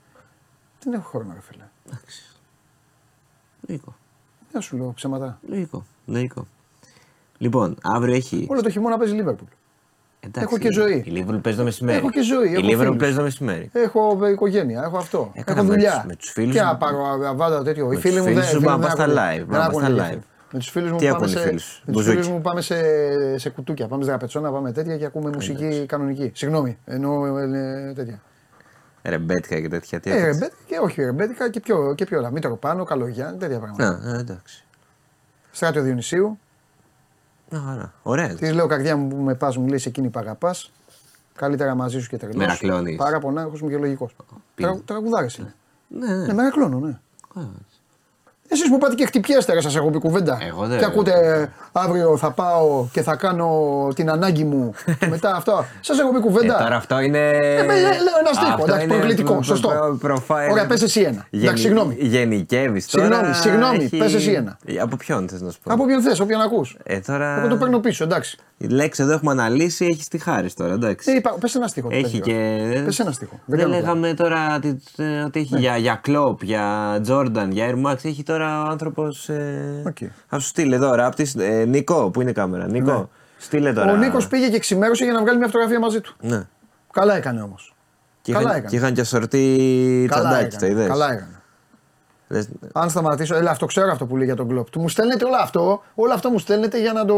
Δεν 0.84 0.92
έχω 0.92 1.08
χρόνο, 1.08 1.32
ρε 1.34 1.40
φίλε. 1.40 1.64
Εντάξει. 1.86 2.22
Λογικό. 3.68 3.94
Δεν 4.52 4.60
σου 4.62 4.76
λέω 4.76 4.92
ψέματα. 4.94 5.38
Λογικό. 5.48 5.84
Λογικό. 6.06 6.46
Λοιπόν, 7.38 7.76
αύριο 7.82 8.14
έχει. 8.14 8.46
Όλο 8.50 8.62
το 8.62 8.70
χειμώνα 8.70 8.98
παίζει 8.98 9.14
Λίβερπουλ. 9.14 9.46
Εντάξει, 10.20 10.48
έχω 10.50 10.58
και 10.58 10.72
ζωή. 10.72 11.02
Η 11.06 11.12
Liverpool 11.28 11.42
παίζει 11.42 11.58
το 11.58 11.64
μεσημέρι. 11.64 11.98
Έχω 11.98 12.10
και 12.10 12.22
ζωή, 12.22 12.48
Η 12.50 12.52
έχω 12.54 12.66
Liverpool 12.66 12.78
φίλους. 12.78 12.96
παίζει 12.96 13.16
το 13.16 13.22
μεσημέρι. 13.22 13.70
Έχω 13.72 14.28
οικογένεια, 14.28 14.82
έχω 14.82 14.96
αυτό. 14.96 15.30
Έκανα 15.34 15.58
έχω 15.60 15.68
με 15.68 15.74
δουλειά. 15.74 15.92
τους- 15.94 16.04
με 16.06 16.16
τους 16.16 16.30
φίλους 16.30 16.54
Και 16.54 16.60
μου. 16.60 16.66
να 16.66 16.76
πάρω 16.76 17.04
αβάντα 17.26 17.62
τέτοιο. 17.62 17.84
Οι 17.92 17.94
Με 17.94 18.00
φίλοι 18.00 18.12
τους 18.16 18.20
μου 18.20 18.24
δεν 18.26 18.34
φίλους 18.34 18.48
σου 18.48 18.54
φίλοι 18.56 18.64
πάμε 18.66 18.82
δεν 18.86 18.90
στα 18.90 19.04
ακούνε. 19.04 20.14
live, 20.14 20.18
Δεν 20.60 20.60
πάμε 20.60 20.60
ακούνε 20.60 20.60
στα 20.60 20.60
τέτοιο. 20.60 20.60
live. 20.60 20.60
Με 20.60 20.60
τους 20.60 20.70
φίλους 20.70 20.90
μου 20.90 20.96
Τι 20.96 21.04
πάμε 21.04 21.16
ακούνε 21.16 21.30
οι 21.30 21.34
σε, 21.34 21.40
φίλοι 21.40 21.58
σου, 21.58 21.80
με 21.84 21.92
τους 21.92 22.02
μπουζούκι. 22.02 22.10
φίλους 22.16 22.28
μου 22.28 22.40
πάμε 22.40 22.60
σε, 22.60 23.38
σε 23.38 23.50
κουτούκια. 23.50 23.88
Πάμε 23.88 24.04
δραπετσόνα, 24.04 24.52
πάμε 24.52 24.72
τέτοια 24.72 24.96
και 24.96 25.04
ακούμε 25.04 25.30
μουσική 25.34 25.86
κανονική. 25.88 26.30
Συγγνώμη, 26.34 26.78
εννοώ 26.84 27.36
ε, 27.38 27.92
τέτοια. 27.94 28.22
Ρεμπέτικα 29.02 29.60
και 29.60 29.68
τέτοια. 29.68 30.00
Τι 30.00 30.10
Ε, 30.10 30.12
έπαιξε; 30.12 30.26
ρεμπέτικα 30.30 30.56
και 30.66 30.78
όχι 30.82 31.02
ρεμπέτικα 31.02 31.50
και 31.50 31.60
πιο, 31.60 31.94
και 31.94 32.04
πιο 32.04 32.18
όλα. 32.18 32.30
Μήτρο 32.30 32.56
πάνω, 32.56 32.84
καλογιά, 32.84 33.36
τέτοια 33.38 33.58
πράγματα. 33.58 33.88
Α, 33.88 34.14
ε, 34.16 34.18
εντάξει. 34.18 34.64
Στράτιο 35.50 35.82
Διονυσίου. 35.82 36.38
Να 37.48 37.58
χαρά. 37.60 37.92
Ωραία. 38.02 38.34
Της 38.34 38.52
λέω 38.52 38.66
καρδιά 38.66 38.96
μου 38.96 39.08
που 39.08 39.16
με 39.16 39.34
πας, 39.34 39.56
μου 39.56 39.66
λέει 39.66 39.78
σε 39.78 39.88
εκείνη 39.88 40.08
που 40.08 40.18
αγαπάς. 40.18 40.72
Καλύτερα 41.34 41.74
μαζί 41.74 42.00
σου 42.00 42.08
και 42.08 42.16
τρελός. 42.16 42.36
Μερακλώνεις. 42.36 42.96
Πάρα 42.96 43.18
πονάχο 43.18 43.52
μου 43.60 43.68
και 43.68 43.76
λογικός. 43.76 44.16
Πίνει. 44.54 44.80
Τραγουδάρες 44.84 45.36
είναι. 45.36 45.54
Ναι, 45.88 46.06
ναι. 46.14 46.26
Ναι, 46.26 46.32
μερακλώνω, 46.32 46.78
ναι. 46.78 46.98
Α, 47.34 47.42
Εσείς 48.48 48.68
που 48.68 48.78
πάτε 48.78 48.94
και 48.94 49.06
χτυπιέστε, 49.06 49.52
ρε, 49.52 49.60
σας 49.60 49.76
έχω 49.76 49.90
πει 49.90 49.98
κουβέντα. 49.98 50.38
Εγώ 50.48 50.66
δεν- 50.66 50.78
Και 50.78 50.84
ακούτε 50.84 51.12
αύριο 51.72 52.16
θα 52.16 52.30
πάω 52.30 52.86
και 52.92 53.02
θα 53.02 53.16
κάνω 53.16 53.48
την 53.94 54.10
ανάγκη 54.10 54.44
μου. 54.44 54.72
και 54.98 55.06
μετά 55.06 55.34
αυτό. 55.34 55.64
Σας 55.80 55.98
έχω 55.98 56.10
πει 56.10 56.16
Ε, 56.16 56.20
κουβέντα. 56.20 56.56
τώρα 56.58 56.76
αυτό 56.76 57.00
είναι. 57.00 57.18
Ε, 57.18 57.62
με- 57.62 57.74
λέω 57.74 58.18
ένα 58.20 58.32
στίχο, 58.32 58.50
Αυτό 58.52 58.64
εντάξει, 58.64 58.84
είναι 58.84 58.94
προκλητικό, 58.94 59.32
προ- 59.32 59.42
σωστό. 59.44 59.68
προ- 59.68 59.98
προφάιλ. 60.00 60.50
Ωραία, 60.50 60.66
πες 60.66 60.82
εσύ 60.82 61.00
ένα. 61.00 61.26
Εντάξει, 61.30 61.62
συγγνώμη. 61.62 61.96
Γενικεύεις 61.98 62.86
τώρα. 62.86 63.06
Συγγνώμη, 63.06 63.34
συγγνώμη, 63.34 63.84
έχει- 63.84 63.96
πες 63.96 64.14
εσύ 64.14 64.30
ένα. 64.32 64.58
Από 64.80 64.96
ποιον 64.96 65.28
θες 65.28 65.40
να 65.40 65.50
σου 65.50 65.58
πω; 65.62 65.72
Από 65.72 65.86
ποιον 65.86 66.00
θες, 66.02 66.20
όποιον 66.20 66.40
ακούς. 66.40 66.76
Ε, 66.82 66.98
τώρα. 66.98 67.38
Εγώ 67.38 67.48
το 67.48 67.56
παίρνω 67.56 67.78
πίσω, 67.78 68.04
εντάξει. 68.04 68.38
Η 68.58 68.66
λέξη 68.66 69.02
εδώ 69.02 69.12
έχουμε 69.12 69.30
αναλύσει, 69.32 69.84
έχεις 69.86 70.08
τη 70.08 70.18
χάρη 70.18 70.52
τώρα, 70.52 70.72
εντάξει. 70.72 71.10
Ε, 71.12 71.14
είπα, 71.14 71.36
πες 71.40 71.54
ένα 71.54 71.66
στίχο. 71.66 71.88
Έχει 71.92 72.20
και. 72.20 72.32
Πες 72.84 72.98
ένα 72.98 73.12
στίχο. 73.12 73.40
Δεν 73.46 73.58
Δεν 73.58 73.66
κάνω 73.68 73.80
λέγαμε 73.80 74.14
τώρα 74.14 74.54
ότι, 74.56 74.82
ε, 74.96 75.20
ότι 75.22 75.40
έχει 75.40 75.58
για, 75.58 75.76
για 75.76 76.00
Klopp, 76.06 76.36
για 76.42 76.96
Jordan, 77.08 77.46
για 77.50 77.70
Air 77.70 77.86
Max. 77.90 77.96
Έχει 78.04 78.22
τώρα 78.22 78.33
ο 78.42 78.68
άνθρωπος. 78.70 79.28
Ε... 79.28 79.82
Οκ. 79.86 79.96
Θα 80.28 80.38
σου 80.38 80.46
στείλει 80.46 80.74
εδώ 80.74 80.94
ράπτη. 80.94 81.26
Ε, 81.38 81.64
Νικό, 81.64 82.10
πού 82.10 82.20
είναι 82.20 82.30
η 82.30 82.32
κάμερα. 82.32 82.66
Νικό, 82.66 82.92
Ναι. 82.92 83.04
στείλε 83.38 83.72
τώρα. 83.72 83.92
Ο 83.92 83.96
Νίκος 83.96 84.28
πήγε 84.28 84.48
και 84.48 84.58
ξημέρωσε 84.58 85.04
για 85.04 85.12
να 85.12 85.20
βγάλει 85.20 85.38
μια 85.38 85.46
φωτογραφία 85.46 85.78
μαζί 85.80 86.00
του. 86.00 86.14
Ναι. 86.20 86.46
Καλά 86.92 87.16
έκανε 87.16 87.42
όμως. 87.42 87.74
Και 88.22 88.32
Καλά 88.32 88.44
είχαν, 88.44 88.56
έκανε. 88.56 88.70
και 88.70 88.76
είχαν 88.76 88.94
και 88.94 89.04
σορτί 89.04 90.06
Καλά 90.10 90.22
τσαντάκι, 90.28 90.44
έκανε. 90.56 90.60
το 90.60 90.66
είδες; 90.66 90.88
Καλά 90.88 91.12
έκανε. 91.12 91.28
Λες, 92.28 92.48
Αν 92.72 92.90
σταματήσω, 92.90 93.34
έλα, 93.34 93.50
αυτό 93.50 93.66
ξέρω 93.66 93.90
αυτό 93.90 94.06
που 94.06 94.16
λέει 94.16 94.26
για 94.26 94.36
τον 94.36 94.48
κλοπ. 94.48 94.70
Του 94.70 94.80
μου 94.80 94.88
στέλνετε 94.88 95.24
όλο 95.24 95.36
αυτό, 95.36 95.82
όλο 95.94 96.12
αυτό 96.12 96.30
μου 96.30 96.38
στέλνετε 96.38 96.80
για 96.80 96.92
να 96.92 97.04
το. 97.04 97.14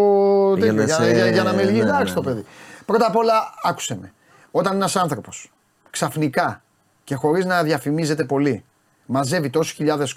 Για 0.56 0.64
τέτοιο, 0.66 0.72
να 0.72 0.84
Για, 0.84 0.94
σε- 0.94 1.12
για, 1.12 1.26
για 1.30 1.43
να 1.43 1.52
με 1.52 1.62
λυγεί. 1.62 1.82
ναι, 1.82 1.88
Εντάξει 1.88 2.14
ναι, 2.14 2.20
το 2.20 2.28
ναι. 2.28 2.34
παιδί. 2.34 2.47
Πρώτα 2.86 3.06
απ' 3.06 3.16
όλα, 3.16 3.32
άκουσε 3.62 3.98
με. 4.01 4.12
Όταν 4.51 4.74
ένας 4.74 4.97
άνθρωπος 4.97 5.52
ξαφνικά 5.90 6.62
και 7.05 7.14
χωρίς 7.14 7.44
να 7.44 7.62
διαφημίζεται 7.62 8.24
πολύ 8.24 8.64
μαζεύει 9.06 9.50
τόσε 9.50 9.74
χιλιάδες 9.74 10.16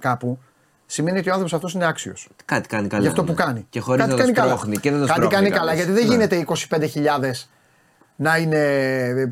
κάπου, 0.00 0.38
σημαίνει 0.86 1.18
ότι 1.18 1.28
ο 1.28 1.32
άνθρωπος 1.32 1.54
αυτός 1.54 1.72
είναι 1.74 1.86
άξιος. 1.86 2.28
κάτι 2.44 2.68
κάνει 2.68 2.88
καλά. 2.88 3.00
Για 3.00 3.10
αυτό 3.10 3.22
ναι. 3.22 3.28
που 3.28 3.34
κάνει. 3.34 3.66
Και 3.70 3.80
χωρίς 3.80 4.00
Κάτι 4.00 4.10
να 4.10 4.16
το 4.16 4.22
κάνει 4.22 4.34
καλά. 4.34 4.50
σπρώχνει. 4.50 4.76
Και 4.76 4.90
δεν 4.90 5.00
το 5.00 5.06
Κάτι 5.06 5.20
σπρώχνει 5.20 5.36
κάνει 5.36 5.48
κάπως. 5.50 5.60
καλά. 5.66 5.74
Γιατί 5.74 5.90
δεν 5.92 6.06
Ναι. 6.06 6.12
γίνεται 6.14 6.36
25.000 6.36 7.48
να 8.16 8.36
είναι. 8.36 9.28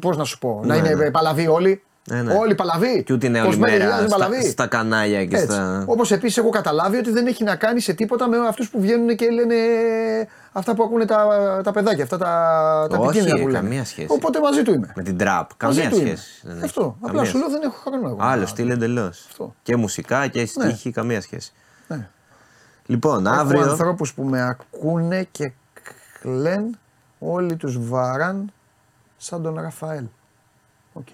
Πώς 0.00 0.16
να 0.16 0.24
σου 0.24 0.38
πω, 0.38 0.60
να 0.64 0.74
Ναι, 0.74 0.88
είναι 0.88 0.94
ναι. 0.94 1.10
παλαβοί 1.10 1.46
όλοι. 1.48 1.82
Ναι, 2.08 2.22
ναι. 2.22 2.32
Όλοι 2.34 2.54
παλαβοί. 2.54 3.02
Και 3.02 3.12
ούτε 3.12 3.26
είναι 3.26 3.40
όλη 3.40 3.56
25.000 3.56 3.58
μέρα 3.58 3.96
στα, 3.98 4.06
παλαβοί. 4.08 4.50
στα 4.50 4.66
κανάλια 4.66 5.24
και 5.24 5.36
στα. 5.36 5.84
Όπως 5.86 6.12
επίσης 6.12 6.36
έχω 6.36 6.48
καταλάβει 6.48 6.96
ότι 6.96 7.10
δεν 7.10 7.26
έχει 7.26 7.44
να 7.44 7.56
κάνει 7.56 7.80
σε 7.80 7.92
τίποτα 7.92 8.28
με 8.28 8.36
αυτούς 8.48 8.70
που 8.70 8.80
βγαίνουν 8.80 9.16
και 9.16 9.30
λένε 9.30 9.54
αυτά 10.52 10.74
που 10.74 10.82
ακούνε 10.82 11.04
τα, 11.04 11.60
τα 11.64 11.72
παιδάκια, 11.72 12.04
αυτά 12.04 12.16
τα, 12.18 12.26
τα 12.90 12.96
Όχι, 12.98 13.08
επικίνδυνα 13.08 13.40
που 13.40 13.48
λένε. 13.48 13.58
καμία 13.58 13.84
σχέση. 13.84 14.06
Οπότε 14.10 14.40
μαζί 14.40 14.62
του 14.62 14.72
είμαι. 14.72 14.92
Με 14.96 15.02
την 15.02 15.16
τραπ. 15.16 15.50
Μαζί 15.62 15.80
Καμία 15.80 15.90
του 15.96 15.96
είμαι. 16.06 16.16
σχέση. 16.16 16.40
δεν 16.46 16.56
έχει. 16.56 16.64
Αυτό. 16.64 16.96
Απλά 17.00 17.12
Καμία 17.12 17.30
σου 17.30 17.38
λέω 17.38 17.48
δεν 17.50 17.62
έχω 17.62 17.76
χρόνο 17.84 18.08
εγώ. 18.08 18.16
Άλλο 18.20 18.46
στυλ 18.46 18.70
εντελώς. 18.70 19.26
Αυτό. 19.30 19.54
Και 19.62 19.76
μουσικά 19.76 20.26
και 20.26 20.46
στίχη, 20.46 20.90
καμία 20.90 21.20
σχέση. 21.20 21.52
Ναι. 21.88 22.08
Λοιπόν, 22.86 23.26
Έχω 23.26 23.34
αύριο. 23.36 23.62
ανθρώπους 23.70 24.14
που 24.14 24.22
με 24.22 24.42
ακούνε 24.42 25.22
και 25.30 25.52
κλαίν 26.20 26.78
όλοι 27.18 27.56
τους 27.56 27.88
βαράν 27.88 28.52
σαν 29.16 29.42
τον 29.42 29.60
Ραφαέλ. 29.60 30.04
Οκ. 30.92 31.08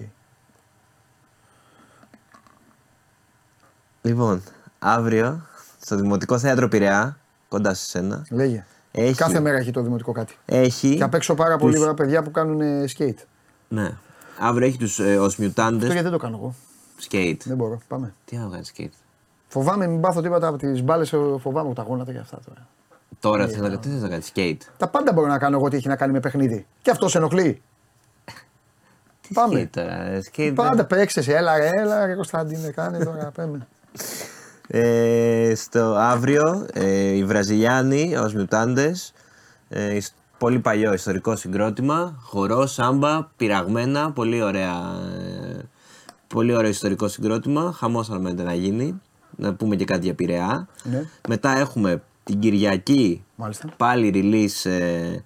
Λοιπόν, 4.03 4.43
αύριο 4.79 5.43
στο 5.81 5.97
Δημοτικό 5.97 6.39
Θέατρο 6.39 6.69
Πειραιά, 6.69 7.19
κοντά 7.49 7.75
σε 7.75 7.85
σένα, 7.87 8.27
Λέγε. 8.31 8.65
Έχει. 8.93 9.15
Κάθε 9.15 9.41
μέρα 9.41 9.57
έχει 9.59 9.71
το 9.71 9.83
δημοτικό 9.83 10.13
κάτι. 10.13 10.37
Έχει. 10.45 10.97
Και 10.97 11.03
απ' 11.03 11.15
έξω 11.15 11.35
πάρα 11.35 11.57
τους- 11.57 11.79
πολλοί 11.79 11.95
παιδιά 11.95 12.23
που 12.23 12.31
κάνουν 12.31 12.89
σκέιτ. 12.89 13.19
Ναι. 13.69 13.91
Αύριο 14.39 14.67
έχει 14.67 14.79
τους 14.79 14.99
ε, 14.99 15.11
Αυτό 15.11 15.23
Οσμιουτάντε. 15.25 15.87
γιατί 15.87 16.03
δεν 16.03 16.11
το 16.13 16.19
κάνω 16.19 16.37
εγώ. 16.37 16.55
Σκέιτ. 16.97 17.43
Δεν 17.45 17.57
μπορώ. 17.57 17.81
Πάμε. 17.89 18.15
Τι 18.25 18.37
άλλο 18.37 18.51
κάνει 18.51 18.65
σκέιτ. 18.65 18.93
Φοβάμαι 19.49 19.87
μην 19.87 20.01
πάθω 20.01 20.21
τίποτα 20.21 20.47
από 20.47 20.57
τις 20.59 20.83
μπάλες, 20.83 21.15
φοβάμαι 21.39 21.75
τα 21.75 21.83
γόνατα 21.83 22.13
και 22.13 22.19
αυτά 22.19 22.39
τώρα. 22.47 22.67
Τώρα 23.21 23.47
Ναι, 23.47 23.53
θες 23.53 23.61
να, 23.61 23.79
τι 23.79 23.89
θες 23.89 24.03
να 24.03 24.09
κάνεις 24.09 24.27
σκέιτ. 24.27 24.63
Τα 24.77 24.89
πάντα 24.89 25.13
μπορώ 25.13 25.27
να 25.27 25.39
κάνω 25.39 25.57
εγώ 25.57 25.69
τι 25.69 25.77
έχει 25.77 25.89
να 25.89 25.97
κάνει 25.97 26.13
με 26.13 26.21
παιχνίδι. 26.21 26.67
Και 26.83 26.91
αυτός 26.91 27.11
σε 27.11 27.19
ενοχλεί. 27.19 27.63
Πάμε. 29.35 29.55
Σκέιτ 29.55 29.75
τώρα. 29.77 30.03
ε, 30.03 30.21
Σκέιτ. 30.21 30.55
Πάντα 30.55 30.85
παίξε, 30.85 31.33
έλα 31.37 31.57
ρε, 31.59 31.71
έλα 31.75 32.07
ρε 32.07 32.15
Κωνσταντίνε, 32.15 32.71
κάνε 32.71 33.05
τώρα, 33.05 33.31
πέμε. 33.37 33.67
Ε, 34.71 35.53
στο 35.57 35.95
αύριο 35.99 36.67
ε, 36.73 37.11
οι 37.17 37.25
Βραζιλιάνοι 37.25 38.17
ως 38.17 38.35
Μιουτάντες 38.35 39.13
ε, 39.69 39.95
ισ- 39.97 40.15
πολύ 40.39 40.59
παλιό 40.59 40.93
ιστορικό 40.93 41.37
συγκρότημα 41.37 42.17
χορό, 42.23 42.67
σάμπα, 42.67 43.25
πειραγμένα 43.37 44.13
πολύ 44.13 44.43
ωραία 44.43 44.73
ε, 45.53 45.59
πολύ 46.27 46.55
ωραίο 46.55 46.71
ιστορικό 46.71 47.09
συγκρότημα 47.09 47.73
χαμός 47.77 48.11
αναμένεται 48.11 48.43
να 48.43 48.55
γίνει 48.55 49.01
να 49.37 49.55
πούμε 49.55 49.77
και 49.77 49.85
κάτι 49.85 50.05
για 50.05 50.15
Πειραιά 50.15 50.69
Ναι. 50.83 51.03
μετά 51.29 51.59
έχουμε 51.59 52.03
την 52.25 52.39
Κυριακή 52.39 53.25
Μάλιστα. 53.35 53.69
πάλι 53.77 54.11
release 54.15 54.71
ε, 54.71 55.17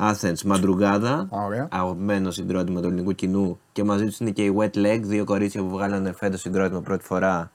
Athens 0.00 0.42
Μαντρουγκάδα 0.44 1.12
Α, 1.30 1.44
ωραία. 1.44 1.68
αγαπημένο 1.70 2.30
συγκρότημα 2.30 2.80
του 2.80 2.86
ελληνικού 2.86 3.12
κοινού 3.12 3.58
και 3.72 3.84
μαζί 3.84 4.04
τους 4.06 4.18
είναι 4.18 4.30
και 4.30 4.42
οι 4.44 4.54
Wet 4.58 4.76
Leg 4.76 4.98
δύο 5.02 5.24
κορίτσια 5.24 5.60
που 5.62 5.68
βγάλανε 5.68 6.12
φέτος 6.12 6.40
συγκρότημα 6.40 6.80
πρώτη 6.80 7.04
φορά 7.04 7.50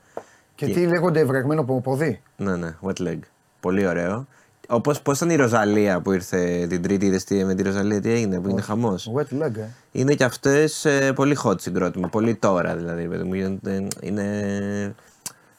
Και 0.55 0.65
τι 0.65 0.85
λέγονται 0.87 1.19
βρεγμένο 1.19 1.61
πόδι. 1.61 2.21
ναι, 2.37 2.55
ναι, 2.55 2.75
wet 2.81 3.01
leg. 3.01 3.19
Πολύ 3.59 3.87
ωραίο. 3.87 4.27
Όπως 4.67 5.01
πώς 5.01 5.17
ήταν 5.17 5.29
η 5.29 5.35
Ροζαλία 5.35 6.01
που 6.01 6.11
ήρθε 6.11 6.67
την 6.69 6.81
Τρίτη, 6.81 7.05
είδες 7.05 7.23
τι 7.23 7.45
με 7.45 7.55
τη 7.55 7.63
Ροζαλία 7.63 8.01
τι 8.01 8.11
έγινε, 8.11 8.39
που 8.39 8.49
είναι 8.49 8.61
χαμός; 8.61 9.11
Wet 9.15 9.43
leg, 9.43 9.55
ε. 9.57 9.67
Είναι 9.91 10.13
και 10.13 10.23
αυτές 10.23 10.87
πολύ 11.15 11.37
hot 11.43 11.61
συγκρότημα. 11.61 12.07
Πολύ 12.07 12.35
τώρα 12.35 12.75
δηλαδή. 12.75 13.07
παιδί 13.07 13.23
μου, 13.23 13.33
είναι, 13.33 13.59
είναι, 14.01 14.95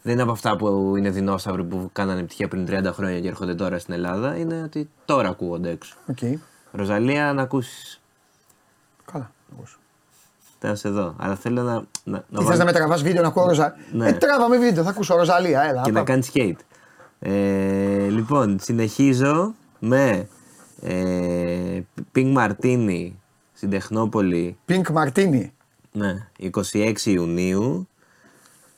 δεν 0.02 0.12
είναι 0.12 0.22
από 0.22 0.32
αυτά 0.32 0.56
που 0.56 0.94
είναι 0.96 1.10
δεινόσαυροι 1.10 1.64
που 1.64 1.90
κάνανε 1.92 2.18
επιτυχία 2.18 2.48
πριν 2.48 2.66
30 2.70 2.90
χρόνια 2.92 3.20
και 3.20 3.28
έρχονται 3.28 3.54
τώρα 3.54 3.78
στην 3.78 3.94
Ελλάδα. 3.94 4.36
Είναι 4.36 4.62
ότι 4.62 4.90
τώρα 5.04 5.28
ακούγονται 5.28 5.70
έξω. 5.70 5.96
Οκ. 6.06 6.18
Ροζαλία 6.72 7.32
να 7.32 7.42
ακούσεις. 7.42 8.00
Καλά. 9.12 9.30
όπως. 9.56 9.78
Θα 10.58 10.74
σε 10.74 10.88
δω. 10.88 11.14
Αλλά 11.18 11.36
θέλω 11.36 11.62
να. 11.62 11.72
να, 11.72 11.84
να 12.04 12.20
Τι 12.20 12.34
θες 12.34 12.44
βάλω- 12.44 12.58
να 12.58 12.64
με 12.64 12.72
τραβάς 12.72 13.02
βίντεο 13.02 13.22
να 13.22 13.28
ακούω 13.28 13.46
Ροζα... 13.46 13.74
Ναι. 13.92 14.08
Ε, 14.08 14.12
τράβαμε 14.12 14.58
βίντεο, 14.58 14.82
θα 14.84 14.90
ακούσω 14.90 15.16
Ροζαλία, 15.16 15.62
έλα. 15.62 15.82
και 15.82 15.90
να 15.90 16.02
πάμε. 16.02 16.04
κάνεις 16.04 16.30
skate. 16.34 16.56
Ε, 17.18 18.08
λοιπόν, 18.08 18.58
συνεχίζω 18.60 19.54
με 19.78 20.28
ε, 20.82 21.80
Pink 22.14 22.34
Martini 22.36 23.10
στην 23.52 23.70
Τεχνόπολη 23.70 24.56
Pink 24.68 24.82
Martini. 24.94 25.48
ναι, 25.92 26.28
26 26.72 26.92
Ιουνίου 27.04 27.88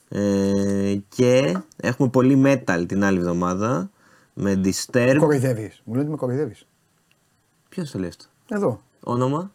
ε, 0.08 0.96
και 1.08 1.58
έχουμε 1.76 2.08
πολύ 2.08 2.42
metal 2.46 2.84
την 2.88 3.04
άλλη 3.04 3.18
εβδομάδα 3.18 3.90
με 4.34 4.60
Disturb. 4.64 5.16
Κοροϊδεύεις. 5.18 5.80
Μου 5.84 5.92
λένε 5.92 6.02
ότι 6.04 6.10
με 6.10 6.16
κοροϊδεύεις. 6.16 6.66
Ποιος 7.68 7.90
το 7.90 7.98
λέει 7.98 8.08
αυτό, 8.08 8.24
Εδώ. 8.48 8.80
όνομα; 9.02 9.52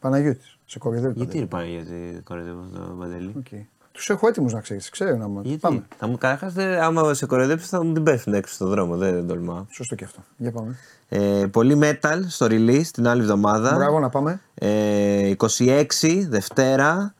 Παναγιώτης. 0.00 0.55
Σε 0.66 0.78
κοροϊδεύει. 0.78 1.14
Γιατί 1.16 1.36
είναι 1.36 1.46
πάει 1.46 1.70
γιατί 1.70 2.20
κοροϊδεύω 2.24 2.64
το 2.74 2.80
Παντελή. 2.98 3.32
Okay. 3.50 3.64
Τους 3.92 4.08
έχω 4.10 4.28
έτοιμους 4.28 4.52
να 4.52 4.60
ξέρεις. 4.60 4.90
Ξέρω 4.90 5.16
να 5.16 5.28
μου. 5.28 5.40
Γιατί, 5.44 5.58
Πάμε. 5.60 5.82
θα 5.98 6.06
μου 6.06 6.18
καταρχάς, 6.18 6.52
δεν- 6.52 6.80
άμα 6.80 7.14
σε 7.14 7.26
κοροϊδέψεις 7.26 7.68
θα 7.68 7.84
μου 7.84 7.92
την 7.92 8.02
πέφτουν 8.02 8.34
έξω 8.34 8.54
στον 8.54 8.68
δρόμο, 8.68 8.96
δεν, 8.96 9.14
δεν 9.14 9.26
τολμάω. 9.26 9.64
Σωστό 9.70 9.94
και 9.94 10.04
αυτό. 10.04 10.20
Για 10.36 10.52
πάμε. 10.52 10.76
Ε, 11.08 11.46
πολύ 11.50 11.78
metal 11.82 12.20
στο 12.28 12.46
release 12.50 12.86
την 12.92 13.06
άλλη 13.06 13.20
εβδομάδα. 13.20 13.74
Μπράβο 13.74 13.98
να 14.00 14.08
πάμε. 14.08 14.40
Ε, 14.54 15.32
26 15.36 16.26
Δευτέρα 16.28 17.14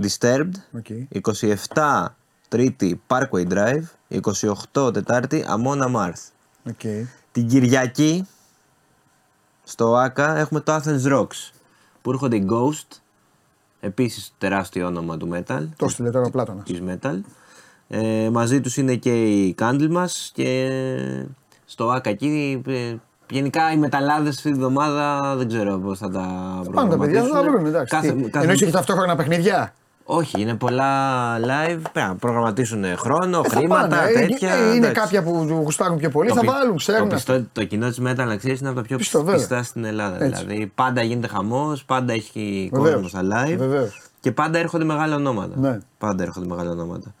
Disturbed. 0.00 0.50
Okay. 0.82 1.20
27 1.74 2.04
Τρίτη 2.48 3.00
Parkway 3.06 3.46
Drive. 3.48 3.82
28 4.74 4.92
Τετάρτη 4.92 5.44
Amona 5.48 5.94
Marth. 5.96 6.30
Okay. 6.70 7.04
Την 7.32 7.48
Κυριακή 7.48 8.26
στο 9.64 9.96
ΆΚΑ 9.96 10.36
έχουμε 10.36 10.60
το 10.60 10.74
Athens 10.74 11.02
Rocks 11.12 11.50
που 12.06 12.12
έρχονται 12.12 12.36
οι 12.36 12.46
Ghost. 12.50 13.00
Επίσης 13.80 14.32
τεράστιο 14.38 14.86
όνομα 14.86 15.16
του 15.16 15.28
metal. 15.32 15.68
Το 15.76 15.88
στείλε 15.88 16.10
τώρα 16.10 16.26
ο 16.26 16.30
Πλάτωνα. 16.30 16.62
Της 16.62 16.82
metal. 16.88 17.18
Ε, 17.88 18.28
μαζί 18.32 18.60
τους 18.60 18.76
είναι 18.76 18.94
και 18.94 19.24
οι 19.24 19.54
Candlemas 19.58 20.10
και 20.32 20.68
στο 21.64 21.90
ΆΚΑ 21.90 22.10
εκεί 22.10 22.62
ε, 22.66 22.94
Γενικά 23.30 23.72
οι 23.72 23.76
μεταλλάδες 23.76 24.36
αυτή 24.36 24.50
τη 24.52 24.58
βδομάδα 24.58 25.34
δεν 25.36 25.48
ξέρω 25.48 25.78
πώς 25.78 25.98
θα 25.98 26.08
τα 26.10 26.22
Πάνε 26.72 26.90
τα 26.90 26.98
παιδιά, 26.98 27.22
θα 27.22 27.28
τα 27.28 27.32
προγραμματίσουν. 27.32 27.52
βρουν. 27.52 27.66
Εντάξει. 27.66 27.94
Κάθε- 27.94 28.12
Τι, 28.12 28.22
κάθε- 28.30 28.38
Εννοείς 28.44 28.62
έχει 28.62 28.70
ταυτόχρονα 28.72 29.16
παιχνίδια; 29.16 29.74
Όχι, 30.08 30.40
είναι 30.40 30.54
πολλά 30.54 30.90
live. 31.38 31.78
Πρέπει 31.92 32.08
να 32.08 32.14
προγραμματίσουν 32.16 32.84
χρόνο, 32.96 33.40
Ε, 33.44 33.48
θα 33.48 33.56
χρήματα, 33.56 33.96
πάνε. 33.96 34.10
Ε, 34.10 34.26
τέτοια. 34.26 34.54
ε, 34.54 34.60
Είναι 34.66 34.76
εντάξει. 34.76 34.92
κάποια 35.00 35.22
που 35.22 35.30
γουστάρουν 35.62 35.98
πιο 35.98 36.10
πολύ, 36.10 36.28
Το 36.28 36.34
θα 36.34 36.40
πι- 36.40 36.50
βάλουν, 36.50 36.76
ξέρουν. 36.76 37.08
Το, 37.08 37.14
αυτά. 37.14 37.32
πιστό, 37.32 37.48
το 37.52 37.64
κοινό 37.64 37.88
της 37.88 38.00
Metal 38.00 38.14
να 38.26 38.36
ξέρει 38.36 38.56
είναι 38.60 38.68
από 38.68 38.76
τα 38.76 38.82
πιο 38.82 38.96
Πιστό, 38.96 39.18
πιστά, 39.22 39.38
βέβαια. 39.38 39.62
στην 39.62 39.84
Ελλάδα. 39.84 40.24
Έτσι. 40.24 40.44
Δηλαδή 40.44 40.72
πάντα 40.74 41.02
γίνεται 41.02 41.26
χαμός, 41.26 41.84
πάντα 41.84 42.12
έχει 42.12 42.68
Βεβαίως. 42.72 42.92
κόσμος 42.92 43.10
στα 43.10 43.20
live. 43.22 43.56
Βεβαίως. 43.58 44.02
Και 44.20 44.32
πάντα 44.32 44.58
έρχονται 44.58 44.84
μεγάλα 44.84 45.14
ονόματα. 45.14 45.54
Ναι. 45.60 45.78
Πάντα 45.98 46.22
έρχονται 46.22 46.46
μεγάλα 46.46 46.70
ονόματα. 46.70 47.14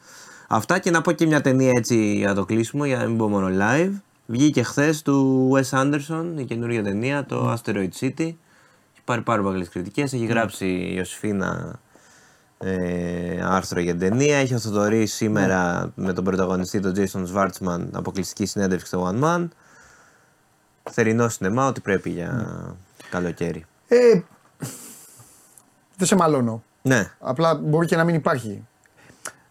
Αυτά 0.48 0.78
και 0.78 0.90
να 0.90 1.00
πω 1.00 1.12
και 1.12 1.26
μια 1.26 1.40
ταινία 1.40 1.70
έτσι 1.76 2.14
για 2.16 2.34
το 2.34 2.44
κλείσιμο, 2.44 2.84
για 2.84 2.96
να 2.96 3.04
μην 3.06 3.16
πω 3.16 3.28
μόνο 3.28 3.48
live. 3.60 3.90
Βγήκε 4.26 4.62
χθες 4.62 5.02
του 5.02 5.50
Wes 5.54 5.78
Anderson 5.78 6.24
η 6.36 6.44
καινούργια 6.44 6.82
ταινία, 6.82 7.24
το 7.24 7.42
Ναι. 7.44 7.54
Asteroid 7.54 8.04
City. 8.04 8.12
Έχει 8.92 9.04
πάρει 9.04 9.20
πάρα 9.20 9.42
πολλές 9.42 9.68
κριτικές. 9.68 10.12
Έχει 10.12 10.24
γράψει 10.24 10.66
η 10.66 10.94
Ιωσήφίνα 10.96 11.78
ε, 12.58 13.40
άρθρο 13.44 13.80
για 13.80 13.96
την 13.96 14.00
ταινία. 14.08 14.36
Έχει 14.36 14.54
οθοτορεί 14.54 15.06
σήμερα 15.06 15.92
με 15.94 16.12
τον 16.12 16.24
πρωταγωνιστή 16.24 16.80
τον 16.80 16.94
Jason 16.96 17.26
Schwartzman 17.34 17.86
αποκλειστική 17.92 18.46
συνέντευξη 18.46 18.86
στο 18.86 19.12
One 19.12 19.24
Man. 19.24 19.48
Θερινό 20.90 21.28
σινεμά, 21.28 21.66
ό,τι 21.66 21.80
πρέπει 21.80 22.10
για 22.10 22.56
καλοκαίρι. 23.10 23.64
Ε, 23.88 24.20
δεν 25.96 26.06
σε 26.06 26.14
μαλώνω. 26.14 26.62
Ναι, 26.82 27.10
Απλά 27.20 27.54
μπορεί 27.54 27.86
και 27.86 27.96
να 27.96 28.04
μην 28.04 28.14
υπάρχει. 28.14 28.66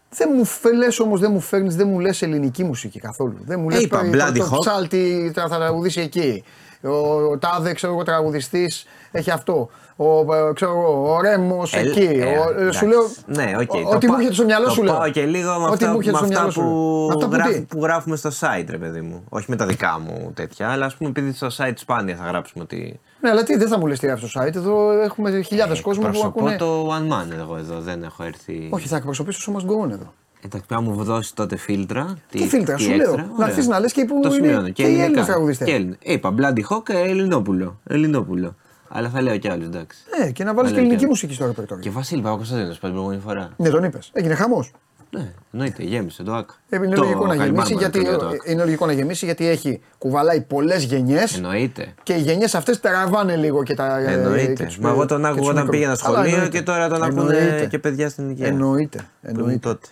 Δεν 0.10 0.30
μου 0.34 0.72
λε 0.78 0.88
όμως, 1.00 1.20
δεν 1.20 1.32
μου 1.32 1.40
φέρνεις, 1.40 1.76
δεν 1.76 1.88
μου 1.88 2.00
λες 2.00 2.22
ελληνική 2.22 2.64
μουσική 2.64 3.00
καθόλου. 3.00 3.38
Δεν 3.46 3.60
μου 3.60 3.70
λες 3.70 3.82
είπα, 3.82 4.00
το, 4.02 4.10
Bloody 4.12 4.38
το 4.38 4.50
Hawk. 4.54 4.60
ψάλτη 4.60 5.32
θα 5.36 5.48
θα 5.48 5.58
τραγουδήσει 5.58 6.02
εκεί. 6.02 6.44
Ο, 6.82 6.90
ο 7.32 7.38
Τάδε, 7.38 7.74
ξέρω 7.74 7.94
εγώ, 7.94 8.04
τραγουδιστής, 8.04 8.86
έχει 9.16 9.32
αυτό. 9.32 9.70
Ο, 9.96 10.06
ε, 10.36 10.54
ξέρω 10.54 10.72
εγώ, 10.72 11.14
ο 11.16 11.22
Ρέμος 11.22 11.74
Ε, 11.74 11.80
εκεί. 11.80 12.00
ε, 12.00 12.24
ο, 12.38 12.50
ε, 12.58 12.62
εντάξει. 12.62 12.78
σου 12.80 12.88
λέω. 12.88 13.02
Ναι, 13.26 13.54
οκ. 13.62 13.74
ο- 13.74 13.82
Το 13.82 13.90
Ό,τι 13.96 14.06
μου 14.06 14.12
πά- 14.12 14.18
έρχεται 14.20 14.34
στο 14.34 14.46
μυαλό 14.46 14.66
το 14.66 14.72
σου 14.72 14.84
λέω. 14.84 14.94
Πάω 14.98 15.10
και 15.10 15.26
λίγο 15.26 15.50
με 15.60 15.66
Ό,τι 15.66 15.74
αυτά, 15.74 15.88
μου 15.92 15.98
έρχεται 15.98 16.12
με 16.12 16.18
στο 16.18 16.26
αυτά 16.26 16.28
μυαλό 16.28 16.52
σου 16.52 16.60
που, 16.62 16.68
λέω. 16.68 17.08
Αυτά 17.16 17.28
που 17.28 17.34
γράφ- 17.36 17.54
τι; 17.54 17.62
που 17.62 17.80
γράφουμε 17.84 18.16
στο 18.16 18.30
site, 18.40 18.66
ρε 18.70 18.78
παιδί 18.78 19.02
μου. 19.02 19.24
Όχι 19.30 19.46
με 19.50 19.56
τα 19.56 19.66
δικά 19.66 20.00
μου 20.06 20.32
τέτοια, 20.36 20.70
αλλά 20.70 20.86
ας 20.86 20.96
πούμε 20.96 21.10
επειδή 21.10 21.34
στο 21.34 21.48
site 21.58 21.74
σπάνια 21.76 22.16
θα 22.16 22.26
γράψουμε 22.26 22.64
ότι. 22.64 23.00
Ναι, 23.22 23.30
αλλά 23.30 23.44
τι, 23.44 23.58
δεν 23.58 23.68
θα 23.68 23.78
μου 23.80 23.88
λες 23.88 24.00
τι 24.00 24.06
γράφει 24.06 24.28
στο 24.28 24.42
site. 24.42 24.56
Εδώ 24.56 24.92
έχουμε 25.02 25.42
χιλιάδες 25.42 25.82
κόσμο 25.82 26.02
που 26.04 26.10
Προσωπώ 26.10 26.40
ακούνε. 26.40 26.56
το 26.58 26.88
one 26.90 27.12
man 27.14 27.26
εγώ 27.40 27.58
εδώ, 27.58 27.80
δεν 27.80 28.04
έχω 28.04 28.24
έρθει. 28.24 28.68
Όχι, 28.72 28.88
θα 28.88 28.96
εκπροσωπήσω 28.96 29.52
το 29.52 29.52
Show 29.58 29.62
Must 29.62 29.70
Go 29.72 29.86
On 29.88 29.92
εδώ. 29.92 30.14
Εντάξει, 30.46 30.68
πρέπει 30.68 30.84
να 30.84 30.90
μου 30.92 31.04
δώσεις 31.04 31.34
τότε 31.34 31.56
φίλτρα. 31.58 32.14
Τι 32.30 32.48
φίλτρα, 32.48 32.78
σου 32.78 32.92
λέω. 32.96 33.16
Να 33.16 33.24
ωραία. 33.36 33.48
έρθεις 33.48 33.68
να 33.68 33.80
λες 33.80 33.92
και 33.92 34.06
που 34.06 34.20
Το 34.22 34.28
είναι 34.34 34.46
σημειώνω. 34.48 34.70
και 34.70 34.82
οι 34.82 34.86
ελληνικά. 34.86 35.04
Έλληνες 35.06 35.26
τραγουδιστές. 35.26 35.68
Και 35.68 35.74
Έλληνες. 35.74 35.98
Είπα 36.02 36.34
Bloody 36.38 36.60
Hawk, 36.76 36.90
ε, 36.90 37.10
Ελληνόπουλο. 37.10 37.80
Ελληνόπουλο. 37.88 38.56
Αλλά 38.98 39.10
θα 39.10 39.22
λέω 39.22 39.38
κι 39.38 39.50
άλλους, 39.50 39.66
εντάξει. 39.66 39.98
Ναι, 40.20 40.32
και 40.32 40.44
να 40.44 40.54
βάλεις 40.54 40.70
Θα 40.72 40.76
και 40.76 40.82
λέω 40.82 40.90
ελληνική 40.92 40.98
κι 40.98 41.06
άλλους. 41.06 41.22
μουσική 41.22 41.34
στο 41.34 41.46
ρεπερτόριο. 41.46 41.84
Και 41.84 41.90
Βασίλη 41.90 42.22
Παπακοσταντίνο 42.22 42.66
πάλι 42.68 42.80
την 42.80 42.90
προηγούμενη 42.92 43.22
φορά. 43.22 43.50
Ναι, 43.58 43.70
τον 43.70 43.84
είπες. 43.84 44.10
Έγινε 44.14 44.36
χαμός. 44.36 44.72
Ναι, 45.10 45.32
εννοείται, 45.52 45.84
γέμισε 45.84 46.24
το 46.24 46.34
ΑΚ. 46.34 46.50
Ε, 46.70 46.76
Είναι 46.76 46.96
Το 46.96 47.02
λογικό, 47.02 47.26
να 47.26 47.36
Χαλιμάρμαρα, 47.36 47.68
γεμίσει, 47.70 47.74
το 47.74 47.80
γιατί, 47.80 48.02
λέω 48.02 48.18
το 48.18 48.28
ΑΚ. 48.28 48.42
είναι 48.46 48.64
λογικό 48.64 48.86
να 48.86 48.92
γεμίσει 48.92 49.26
γιατί 49.26 49.48
έχει 49.48 49.82
κουβαλάει 49.98 50.42
πολλές 50.42 50.84
γενιές 50.84 51.36
Εννοείται. 51.36 51.94
και 52.04 52.14
οι 52.14 52.20
γενιές 52.22 52.56
αυτές 52.56 52.80
τραβάνε 52.80 53.36
λίγο 53.36 53.64
και 53.64 53.74
τα. 53.74 53.98
ε, 54.00 54.14
Εννοείται. 54.14 54.54
και 54.54 54.64
τους- 54.66 54.78
Μα 54.78 54.90
εγώ 54.90 55.06
τον 55.06 55.22
και 55.22 55.26
άκουγα 55.28 55.42
τους 55.42 55.50
όταν 55.50 55.56
μικρούς. 55.64 55.70
πήγαινα 55.70 55.92
Αλλά 55.92 56.00
σχολείο 56.14 56.34
εννοείται. 56.36 56.58
και 56.58 56.64
τώρα 56.64 56.90
τον 56.90 57.04
ακούνε 57.04 57.38
Εννοείται. 57.38 57.66
και 57.66 57.80
παιδιά 57.80 58.10
στην 58.10 58.26
ηλικία. 58.26 58.48
Εννοείται. 58.48 58.98
Που 58.98 59.06
εννοείται. 59.22 59.50
ήμουν 59.50 59.60
τότε. 59.60 59.88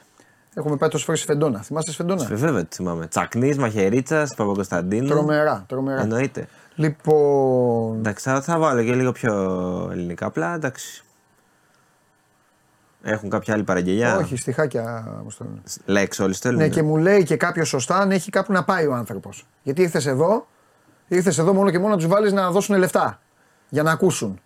Έχουμε 0.55 0.75
πάει 0.77 0.89
τόσε 0.89 1.03
φορέ 1.05 1.17
στη 1.17 1.25
Φεντόνα. 1.25 1.59
Θυμάστε 1.61 1.91
στη 1.91 2.01
Φεντόνα; 2.01 2.27
Ε, 2.31 2.35
Βέβαια 2.35 2.65
τη 2.65 2.75
θυμάμαι. 2.75 3.07
Τσακνής, 3.07 3.57
Μαχαιρίτσα, 3.57 4.27
Παπακοσταντίνου. 4.37 5.07
Τρομερά, 5.07 5.63
τρομερά. 5.67 6.01
Εννοείται. 6.01 6.47
Λοιπόν. 6.75 7.97
Εντάξει, 7.97 8.29
θα, 8.29 8.41
θα 8.41 8.57
βάλω 8.59 8.83
και 8.83 8.93
λίγο 8.93 9.11
πιο 9.11 9.33
ελληνικά. 9.91 10.25
Απλά 10.25 10.53
εντάξει. 10.53 11.03
Έχουν 13.03 13.29
κάποια 13.29 13.53
άλλη 13.53 13.63
παραγγελιά; 13.63 14.15
Όχι, 14.17 14.35
στιχάκια. 14.35 15.17
πώς 15.23 15.37
το 15.37 15.43
λένε. 15.43 15.61
Λέξ 15.85 16.19
όλοι 16.19 16.33
στέλνουν. 16.33 16.61
Ναι, 16.61 16.69
και 16.69 16.81
μου 16.83 16.97
λέει 16.97 17.23
και 17.23 17.35
κάποιος 17.37 17.67
σωστά 17.67 17.97
αν 17.97 18.11
έχει 18.11 18.29
κάπου 18.29 18.51
να 18.51 18.63
πάει 18.63 18.87
ο 18.87 18.93
άνθρωπος. 18.93 19.47
Γιατί 19.63 19.81
ήρθες 19.81 20.05
εδώ, 20.05 20.47
ήρθες 21.07 21.37
εδώ 21.37 21.53
μόνο 21.53 21.69
και 21.69 21.77
μόνο 21.79 21.89
να 21.89 21.97
τους 21.97 22.07
βάλεις 22.07 22.31
να 22.33 22.51
δώσουν 22.51 22.77
λεφτά. 22.77 23.19
Για 23.69 23.83
να 23.83 23.91
ακούσουν. 23.91 24.39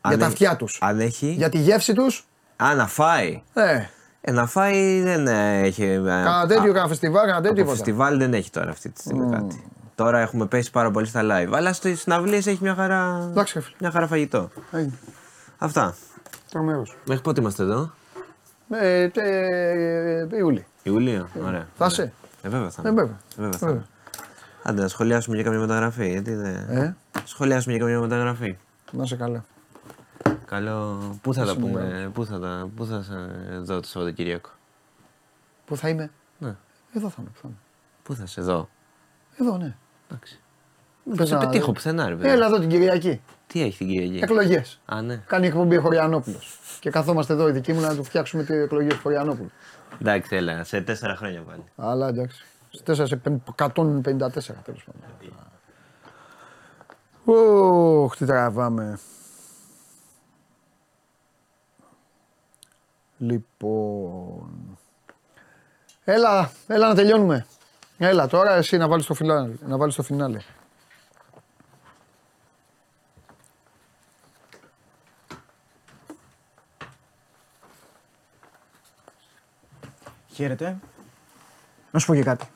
Αν 0.00 0.10
για 0.10 0.18
τα 0.20 0.24
έχει- 0.24 0.32
αυτιά 0.32 0.56
τους. 0.56 0.78
Αν 0.82 1.00
έχει. 1.00 1.26
Για 1.32 1.48
τη 1.48 1.58
γεύση 1.58 1.92
τους. 1.94 2.28
Α, 2.56 2.74
να 2.74 2.86
φάει. 2.86 3.42
Ε, 3.54 3.80
Ε, 4.20 4.32
να 4.32 4.46
φάει 4.46 5.00
δεν 5.02 5.26
ε, 5.26 5.60
έχει. 5.60 5.82
ε, 5.84 5.96
κάνα 5.96 6.46
τέτοιο, 6.46 6.70
α, 6.70 6.74
κάνα 6.74 6.88
φεστιβάλ, 6.88 7.26
κάνα 7.26 7.34
τέτοιο 7.40 7.48
Από 7.50 7.56
τίποτα. 7.56 7.76
φεστιβάλ 7.76 8.18
δεν 8.18 8.34
έχει 8.34 8.50
τώρα 8.50 8.70
αυτή 8.70 8.90
τη 8.90 9.00
στιγμή 9.00 9.30
κάτι. 9.30 9.64
Τώρα 10.02 10.18
έχουμε 10.18 10.46
πέσει 10.46 10.70
πάρα 10.70 10.90
πολύ 10.90 11.06
στα 11.06 11.20
live. 11.24 11.50
Αλλά 11.52 11.72
στις 11.72 12.00
συναυλίες 12.00 12.46
έχει 12.46 12.58
μια 12.62 12.74
χαρά, 12.74 13.26
Εντάξει, 13.30 13.54
ρε 13.54 13.60
φίλε. 13.64 13.76
μια 13.80 13.90
χαρά 13.90 14.06
φαγητό. 14.06 14.50
Έγινε. 14.72 14.98
Αυτά. 15.58 15.94
Τρομερός. 16.50 16.96
Μέχρι 17.06 17.22
πότε 17.22 17.40
είμαστε 17.40 17.62
εδώ, 17.62 17.92
Ε, 18.70 19.08
τε, 19.08 19.22
ε, 20.30 20.36
Ιούλη. 20.38 20.66
Ιούλιο. 20.82 21.28
Ωραία. 21.46 21.66
Θα 21.76 21.86
είσαι; 21.86 22.12
Ε, 22.42 22.48
βέβαια 22.48 22.70
θα 22.70 22.82
Ε, 22.84 22.88
είμαι. 22.88 23.00
βέβαια. 23.00 23.18
Βέβαια 23.36 23.58
θα 23.58 23.66
Βέβαια. 23.66 23.74
είμαι. 23.74 23.86
Άντε 24.62 24.80
να 24.82 24.88
σχολιάσουμε 24.88 25.34
για 25.36 25.44
καμία 25.44 25.58
μεταγραφή. 25.60 26.08
Γιατί 26.10 26.34
δεν. 26.34 26.54
Ε, 26.54 26.96
Σχολιάσουμε 27.24 27.74
για 27.74 27.84
καμία 27.84 28.00
μεταγραφή. 28.00 28.58
να 28.92 29.06
σε 29.06 29.16
καλά. 29.16 29.44
Καλό. 30.44 30.98
Πού 31.22 31.34
θα 31.34 31.44
τα 31.44 31.56
πούμε, 31.56 32.10
πού 32.14 32.24
θα, 32.26 32.38
τα, 32.38 32.68
πού 32.76 32.86
θα 32.86 33.02
σε 33.02 33.14
δω 33.62 33.80
το 33.80 33.88
Σαββατοκύριακο; 33.88 34.48
Πού 35.66 35.76
θα 35.76 35.88
είμαι; 35.88 36.10
Ναι. 36.38 36.54
Εδώ 36.92 37.08
θα 37.08 37.16
είμαι. 37.18 37.30
πού 37.34 37.38
θα 37.42 37.48
είμαι. 37.48 37.56
Πού 38.02 38.14
θα 38.14 38.26
σε 38.26 38.40
δω. 38.40 38.68
Εδώ, 39.40 39.56
ναι. 39.56 39.76
Εντάξει. 40.12 40.40
Μην 41.04 41.16
Θα 41.16 41.20
πες 41.22 41.28
σε 41.28 41.34
να- 41.34 41.40
πετύχω 41.40 41.72
πουθενά, 41.72 42.08
ρε 42.08 42.14
παιδί. 42.14 42.28
Έλα 42.28 42.46
εδώ 42.46 42.58
την 42.58 42.68
Κυριακή. 42.68 43.20
Τι 43.46 43.62
έχει 43.62 43.76
την 43.78 43.86
Κυριακή; 43.88 44.18
Εκλογές. 44.22 44.80
Α, 44.84 45.02
ναι. 45.02 45.16
Κάνει 45.26 45.46
εκπομπή 45.46 45.76
ο 45.76 45.80
Χωριανόπουλος. 45.80 46.58
Και 46.80 46.90
καθόμαστε 46.90 47.32
εδώ 47.32 47.48
οι 47.48 47.52
δικοί 47.52 47.72
μου 47.72 47.80
να 47.80 47.94
του 47.96 48.04
φτιάξουμε 48.04 48.42
τις 48.44 48.56
εκλογές 48.62 48.94
του 48.94 49.00
Χωριανόπουλου. 49.00 49.50
Εντάξει, 50.00 50.36
έλα, 50.36 50.64
σε 50.64 50.80
τέσσερα 50.80 51.16
χρόνια 51.16 51.42
πάλι. 51.42 51.64
Αλλά 51.76 52.08
εντάξει. 52.08 52.44
Σε 52.70 52.82
4 52.82 53.06
σε 53.06 53.20
154 53.56 54.62
τέλος 54.64 54.84
πάντων. 54.84 55.34
Ωχ, 57.24 58.16
τι 58.16 58.26
τραβάμε. 58.26 58.98
Λοιπόν. 63.18 64.78
Έλα, 66.04 66.50
έλα 66.66 66.88
να 66.88 66.94
τελειώνουμε. 66.94 67.46
Έλα 68.04 68.26
τώρα 68.26 68.54
εσύ 68.54 68.76
να 68.76 68.88
βάλεις 68.88 69.06
το, 69.06 69.14
φιλά, 69.14 69.50
να 69.60 69.76
βάλεις 69.76 69.94
το 69.94 70.02
φινάλε. 70.02 70.38
Χαίρετε. 80.32 80.76
Να 81.90 81.98
σου 81.98 82.06
πω 82.06 82.14
και 82.14 82.22
κάτι. 82.22 82.46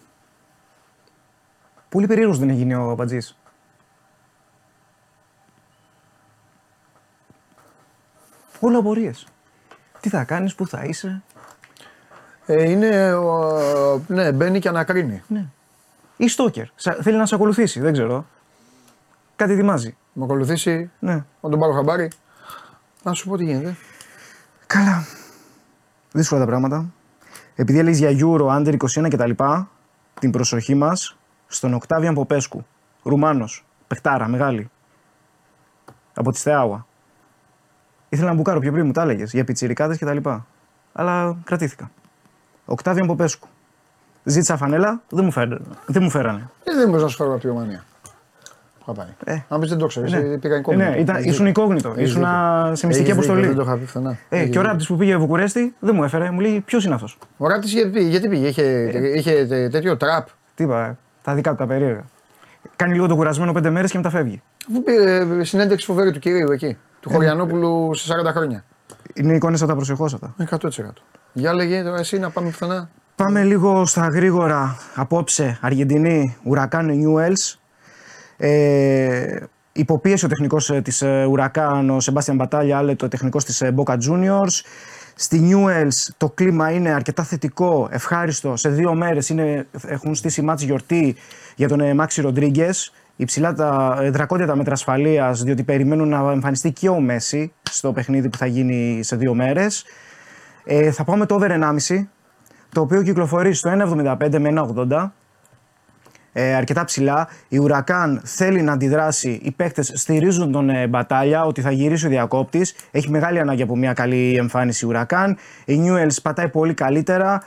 Πολύ 1.89 2.07
περίεργος 2.07 2.39
δεν 2.39 2.49
έχει 2.49 2.59
γίνει 2.59 2.75
ο 2.75 2.91
Αμπατζής. 2.91 3.37
Όλα 8.61 8.79
απορίες. 8.79 9.27
Τι 10.01 10.09
θα 10.09 10.25
κάνεις, 10.25 10.55
πού 10.55 10.67
θα 10.67 10.85
είσαι. 10.85 11.23
Ε, 12.47 12.71
είναι, 12.71 13.13
ο- 13.15 14.01
ναι, 14.09 14.33
μπαίνει 14.33 14.59
και 14.59 14.69
ανακρίνει. 14.69 15.23
Ή 16.17 16.29
στόκερ. 16.29 16.67
Σα- 16.75 16.93
Θέλει 16.95 17.17
να 17.17 17.27
σε 17.27 17.35
ακολουθήσει, 17.35 17.81
δεν 17.81 17.93
ξέρω. 17.93 18.27
Κάτι 19.37 19.53
ετοιμάζει. 19.53 19.97
Με 20.13 20.25
ακολουθήσει, 20.25 20.91
Ναι. 20.99 21.15
να 21.41 21.51
τον 21.51 21.59
πάρω 21.59 21.73
χαμπάρι. 21.73 22.11
Να 23.03 23.13
σου 23.13 23.29
πω 23.29 23.37
τι 23.37 23.45
γίνεται. 23.45 23.77
Καλά. 24.67 25.05
Δύσκολα 26.13 26.41
τα 26.41 26.47
πράγματα. 26.47 26.87
Επειδή 27.55 27.79
έλεγες 27.79 27.99
για 27.99 28.11
Euro, 28.27 28.47
Under 28.49 28.77
21 28.77 29.09
κτλ. 29.09 29.31
Την 30.21 30.31
προσοχή 30.31 30.75
μας 30.75 31.17
στον 31.47 31.75
Οκτάβιαν 31.75 32.15
Ποπέσκου. 32.15 32.67
Ρουμάνος. 33.03 33.65
Πεχτάρα, 33.87 34.29
μεγάλη. 34.29 34.71
Από 36.15 36.33
τη 36.33 36.39
Θεάουα. 36.39 36.87
Ήθελα 38.09 38.29
να 38.29 38.35
μπουκάρω 38.35 38.61
πιο 38.61 38.73
πριν 38.73 38.87
μου 38.87 38.93
τα 38.93 39.03
έλεγες 39.03 39.33
για 39.33 39.45
πιτσιρικάδες 39.45 39.99
κτλ. 39.99 40.29
Αλλά 40.93 41.37
κρατήθηκα. 41.45 41.91
Οκτάβιαν 42.67 43.07
Ποπέσκου. 43.07 43.49
Ζήτησα 44.25 44.57
φανέλα, 44.57 45.03
δεν 45.09 45.25
μου, 45.25 45.31
φέρανε. 45.31 45.59
δεν 45.87 46.03
μου 46.03 46.11
φέρανε. 46.11 46.51
Ε, 46.65 46.75
δεν 46.75 46.89
μπορείς 46.89 47.03
να 47.03 47.09
σου 47.09 47.17
φέρω 47.17 47.31
από 47.33 47.41
τη 47.41 47.47
Ρουμανία. 47.47 47.85
Που 48.03 48.83
είχα 48.83 48.93
πάει. 48.93 49.35
Ε. 49.37 49.43
Αν 49.49 49.61
πεις 49.61 49.69
δεν 49.69 49.79
το 49.79 49.87
ξέρεις, 49.87 50.13
Ναι. 50.13 50.21
πήγα 50.39 50.55
Ε, 50.55 50.59
εικόνητο. 50.59 50.91
ναι, 50.91 50.97
ήταν- 50.97 51.17
Έχεις 51.17 51.33
ήσουν 51.33 51.45
δίκιο. 51.47 51.63
εικόγνητο. 51.63 51.89
Έχεις 51.89 52.03
Ήσουν 52.09 52.21
δίκιο. 52.21 52.75
σε 52.75 52.87
μυστική 52.87 52.87
Έχεις 52.87 52.97
δίκιο, 52.99 53.13
αποστολή. 53.15 53.47
Δεν 53.47 53.57
το 53.57 53.63
είχα 53.63 53.73
πει 53.75 53.81
πουθενά. 53.85 54.11
Ε, 54.11 54.15
Έχεις 54.15 54.29
και 54.29 54.37
ο 54.37 54.45
δίκιο. 54.45 54.63
ράπτης 54.63 54.87
που 54.87 54.97
πήγε 54.97 55.17
Βουκουρέστι 55.17 55.75
δεν 55.79 55.95
μου 55.95 56.05
έφερε. 56.05 56.31
Μου 56.31 56.41
λέει 56.41 56.61
ποιος 56.61 56.85
είναι 56.85 56.95
αυτός; 56.95 57.19
Ο 57.37 57.49
Ράπτης 57.49 57.73
γιατί, 57.73 58.09
γιατί 58.09 58.29
πήγε, 58.29 58.47
είχε, 58.49 58.63
Ε. 58.63 59.17
είχε 59.19 59.47
τε- 59.47 59.71
τέτοιο 59.71 59.97
τραπ. 59.97 60.27
Τι 60.55 60.65
είπα, 60.65 60.85
ε, 60.87 60.97
τα 61.23 61.35
δικά 61.35 61.51
του 61.51 61.57
τα 61.57 61.67
περίεργα. 61.67 62.05
Κάνει 62.77 62.93
λίγο 62.93 63.07
το 63.07 63.15
κουρασμένο 63.15 63.53
πέντε 63.53 63.71
μέρες 63.71 63.91
και 63.91 63.97
μετά 63.97 64.11
φεύγει. 64.11 64.43
Αφού 64.71 64.83
πήρε 64.83 65.45
συνέντευξη 65.45 65.87
φοβερή 65.87 66.11
του 66.13 66.19
κυρίου 66.19 66.51
εκεί. 66.53 66.67
Ε. 66.67 66.77
Του 67.01 67.11
Χωριανόπουλου 67.11 67.95
σε 67.95 68.07
40 68.07 68.31
χρόνια. 68.33 68.65
Είναι 69.17 69.35
εικόνε 69.35 69.57
από 69.57 69.67
τα 69.67 69.75
προσεχώστατα. 69.75 70.35
100%. 70.51 70.69
Για 71.33 71.55
λέγε 71.55 71.83
τώρα 71.83 71.99
εσύ 71.99 72.19
να 72.19 72.31
πάμε 72.31 72.49
πουθενά. 72.49 72.89
Πάμε 73.17 73.45
λίγο 73.45 73.87
στα 73.87 74.09
γρήγορα 74.09 74.77
απόψε. 74.95 75.59
Αργεντινή, 75.61 76.37
Ουρακάν 76.43 76.91
Newells. 76.91 77.59
Ε, 78.37 79.37
υποπίεση 79.73 80.25
ο 80.25 80.29
τεχνικός 80.29 80.73
της 80.83 81.03
Ουρακάν, 81.03 81.91
ο 81.91 82.01
Σεμπάστιαν 82.01 82.37
Μπατάλια, 82.37 82.81
ale 82.83 82.97
το 82.97 83.09
τεχνικός 83.09 83.45
της 83.45 83.63
Boca 83.77 83.93
Juniors. 83.93 84.63
Στη 85.15 85.51
Newells 85.51 86.13
το 86.17 86.31
κλίμα 86.31 86.71
είναι 86.71 86.91
αρκετά 86.91 87.23
θετικό, 87.23 87.89
ευχάριστο. 87.91 88.57
Σε 88.57 88.69
δύο 88.69 88.95
μέρες 88.95 89.35
έχουν 89.87 90.15
στήσει 90.15 90.43
μάτς 90.43 90.63
γιορτή 90.63 91.17
για 91.57 91.69
τον 91.69 91.81
ε, 91.81 91.95
Μάξι 91.95 92.21
Ροντρίγκε. 92.21 92.71
Υψηλά 93.17 93.53
τα 93.53 93.99
ε, 94.01 94.11
δρακόντια 94.11 94.47
τα 94.47 94.57
μέτρα 94.57 94.73
ασφαλείας, 94.73 95.43
διότι 95.43 95.63
περιμένουν 95.63 96.09
να 96.09 96.33
εμφανιστεί 96.33 96.73
και 96.73 96.89
ο 96.89 97.01
Μέση 97.01 97.53
στο 97.63 97.93
παιχνίδι 97.93 98.29
που 98.29 98.39
θα 98.39 98.47
γίνει 98.47 99.03
σε 99.03 99.17
δύο 99.17 99.35
μέρες. 99.35 99.85
Ε, 100.65 100.91
θα 100.91 101.05
πάμε 101.05 101.27
το 101.27 101.35
over 101.35 101.51
1,5 101.51 102.07
το 102.73 102.81
οποίο 102.81 103.03
κυκλοφορεί 103.03 103.53
στο 103.53 103.71
1,75 103.71 104.39
με 104.39 104.53
1,80. 104.89 105.11
Ε, 106.39 106.55
αρκετά 106.55 106.85
ψηλά. 106.85 107.29
Η 107.49 107.59
Ουρακάν 107.59 108.21
θέλει 108.25 108.63
να 108.63 108.73
αντιδράσει. 108.73 109.41
Οι 109.43 109.51
παίκτες 109.51 109.93
στηρίζουν 109.95 110.53
τον 110.53 110.71
ε, 110.71 110.87
Μπατάλια 110.87 111.45
ότι 111.45 111.61
θα 111.61 111.71
γυρίσει 111.71 112.07
ο 112.07 112.09
διακόπτης. 112.09 112.75
Έχει 112.91 113.11
μεγάλη 113.11 113.39
ανάγκη 113.39 113.63
από 113.63 113.77
μια 113.77 113.93
καλή 113.93 114.37
εμφάνιση 114.37 114.85
η 114.85 114.89
Ουρακάν. 114.89 115.37
Η 115.65 115.77
Νιούελ 115.77 116.13
πατάει 116.23 116.49
πολύ 116.49 116.75
καλύτερα. 116.75 117.43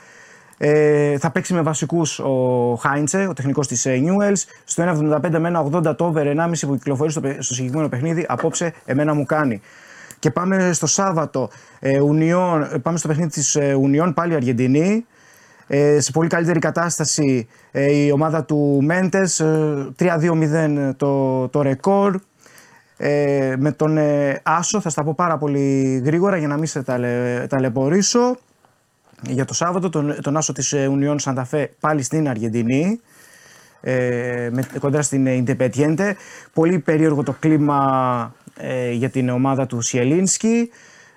Ε, 0.61 1.17
θα 1.17 1.31
παίξει 1.31 1.53
με 1.53 1.61
βασικούς 1.61 2.19
ο 2.19 2.75
Χάιντσε, 2.79 3.27
ο 3.29 3.33
τεχνικός 3.33 3.67
της 3.67 3.85
Νιούελ. 3.85 4.35
Στο 4.63 4.83
1,75 4.83 5.39
με 5.39 5.51
1,80 5.73 5.95
το 5.95 6.05
over 6.05 6.23
1,5 6.23 6.51
που 6.67 6.75
κυκλοφορεί 6.75 7.11
στο, 7.11 7.21
παι- 7.21 7.41
στο 7.41 7.53
συγκεκριμένο 7.53 7.89
παιχνίδι. 7.89 8.25
Απόψε 8.27 8.73
εμένα 8.85 9.13
μου 9.13 9.25
κάνει. 9.25 9.61
Και 10.19 10.31
πάμε 10.31 10.73
στο 10.73 10.87
Σάββατο. 10.87 11.49
Ε, 11.79 11.99
Union, 12.11 12.67
ε, 12.73 12.77
πάμε 12.77 12.97
στο 12.97 13.07
παιχνίδι 13.07 13.29
της 13.29 13.55
Ουνιών, 13.55 14.13
πάλι 14.13 14.35
Αργεντινή. 14.35 15.05
Ε, 15.67 15.99
σε 15.99 16.11
πολύ 16.11 16.29
καλύτερη 16.29 16.59
κατάσταση 16.59 17.47
ε, 17.71 17.91
η 17.91 18.11
ομάδα 18.11 18.43
του 18.43 18.79
Μέντες, 18.83 19.39
ε, 19.39 19.87
3-2-0 19.99 20.91
το, 20.97 21.47
το 21.47 21.61
ρεκόρ. 21.61 22.19
Ε, 22.97 23.55
με 23.57 23.71
τον 23.71 23.97
ε, 23.97 24.39
Άσο 24.43 24.81
θα 24.81 24.89
στα 24.89 25.03
πω 25.03 25.13
πάρα 25.15 25.37
πολύ 25.37 26.01
γρήγορα 26.05 26.37
για 26.37 26.47
να 26.47 26.57
μην 26.57 26.65
σε 26.65 26.83
ταλαι, 26.83 27.45
ταλαιπωρήσω. 27.49 28.37
Για 29.21 29.45
το 29.45 29.53
Σάββατο 29.53 29.89
τον, 29.89 30.15
τον 30.21 30.37
Άσο 30.37 30.53
της 30.53 30.73
ε, 30.73 30.89
Union 30.91 31.15
Santa 31.23 31.43
Fe 31.51 31.65
πάλι 31.79 32.03
στην 32.03 32.29
Αργεντινή 32.29 32.99
ε, 33.81 34.49
με, 34.51 34.67
κοντά 34.79 35.01
στην 35.01 35.25
Ιντεπετιέντε. 35.25 36.15
Πολύ 36.53 36.79
περίεργο 36.79 37.23
το 37.23 37.35
κλίμα 37.39 38.33
ε, 38.57 38.91
για 38.91 39.09
την 39.09 39.29
ομάδα 39.29 39.65
του 39.65 39.81
Σιελίνσκι. 39.81 40.69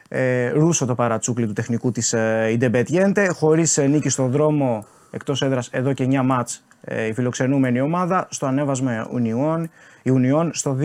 Ε, 0.08 0.50
ρούσο 0.50 0.86
το 0.86 0.94
παρατσούκλι 0.94 1.46
του 1.46 1.52
τεχνικού 1.52 1.92
της 1.92 2.12
ε, 2.12 2.48
Ιντεπετιέντε. 2.52 3.28
Χωρίς 3.28 3.78
ε, 3.78 3.86
νίκη 3.86 4.08
στον 4.08 4.30
δρόμο 4.30 4.86
εκτός 5.10 5.42
έδρας 5.42 5.68
εδώ 5.72 5.92
και 5.92 6.06
9 6.10 6.22
μάτς 6.24 6.64
ε, 6.80 7.06
η 7.06 7.12
φιλοξενούμενη 7.12 7.80
ομάδα. 7.80 8.26
Στο 8.30 8.46
ανέβασμα 8.46 9.08
Union, 9.14 9.64
η 10.02 10.10
Union 10.14 10.48
στο 10.52 10.76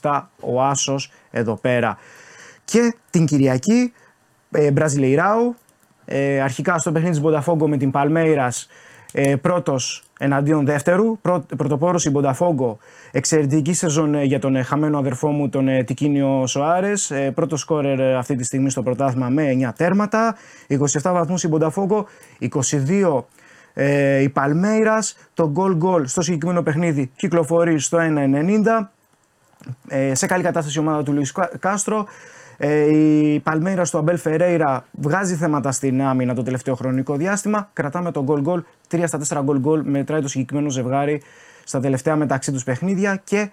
2.37 0.00 0.22
ο 0.40 0.62
Άσος 0.62 1.12
εδώ 1.30 1.56
πέρα. 1.56 1.98
Και 2.64 2.94
την 3.10 3.26
Κυριακή 3.26 3.92
ε, 4.50 4.70
Μπραζιλεϊράου 4.70 5.54
ε, 6.06 6.40
αρχικά 6.40 6.78
στο 6.78 6.92
παιχνίδι 6.92 7.12
της 7.14 7.22
Μπονταφόγκο 7.22 7.68
με 7.68 7.76
την 7.76 7.90
Παλμέιρας 7.90 8.68
ε, 9.12 9.36
πρώτος 9.36 10.02
εναντίον 10.18 10.64
δεύτερου. 10.64 11.18
Πρω, 11.20 11.46
πρωτοπόρος 11.56 12.04
η 12.04 12.10
Μπονταφόγκο, 12.10 12.78
εξαιρετική 13.12 13.72
σεζόν 13.72 14.14
ε, 14.14 14.22
για 14.22 14.38
τον 14.38 14.56
ε, 14.56 14.62
χαμένο 14.62 14.98
αδερφό 14.98 15.28
μου 15.28 15.48
τον 15.48 15.68
ε, 15.68 15.82
Τικίνιο 15.84 16.46
Σοάρες. 16.46 17.10
Ε, 17.10 17.30
πρώτο 17.30 17.56
σκόρερ 17.56 18.00
ε, 18.00 18.16
αυτή 18.16 18.36
τη 18.36 18.44
στιγμή 18.44 18.70
στο 18.70 18.82
πρωτάθλημα 18.82 19.28
με 19.28 19.56
9 19.68 19.70
τέρματα. 19.76 20.36
27 20.68 20.76
βαθμούς 21.02 21.42
η 21.42 21.48
Μπονταφόγκο, 21.48 22.06
22 22.40 23.22
ε, 23.74 24.20
η 24.20 24.28
Παλμέιρας. 24.28 25.16
Το 25.34 25.50
γκολ 25.50 25.76
γκολ 25.76 26.06
στο 26.06 26.20
συγκεκριμένο 26.20 26.62
παιχνίδι 26.62 27.10
κυκλοφορεί 27.16 27.78
στο 27.78 27.98
1.90. 28.00 28.88
Ε, 29.88 30.14
σε 30.14 30.26
καλή 30.26 30.42
κατάσταση 30.42 30.78
η 30.78 30.80
ομάδα 30.80 31.02
του 31.02 31.12
Λουίς 31.12 31.32
Κάστρο. 31.58 32.06
Ε, 32.56 32.96
η 32.96 33.40
Παλμέιρα 33.40 33.84
στο 33.84 33.98
Αμπέλ 33.98 34.18
Φερέιρα 34.18 34.84
βγάζει 34.90 35.34
θέματα 35.34 35.72
στην 35.72 36.02
άμυνα 36.02 36.34
το 36.34 36.42
τελευταίο 36.42 36.74
χρονικό 36.74 37.16
διάστημα. 37.16 37.70
Κρατάμε 37.72 38.10
το 38.10 38.22
γκολ 38.22 38.40
γκολ. 38.40 38.62
3 38.90 39.02
στα 39.06 39.40
4 39.40 39.42
γκολ 39.44 39.58
γκολ 39.58 39.82
μετράει 39.84 40.20
το 40.20 40.28
συγκεκριμένο 40.28 40.70
ζευγάρι 40.70 41.22
στα 41.64 41.80
τελευταία 41.80 42.16
μεταξύ 42.16 42.52
τους 42.52 42.64
παιχνίδια. 42.64 43.20
Και 43.24 43.50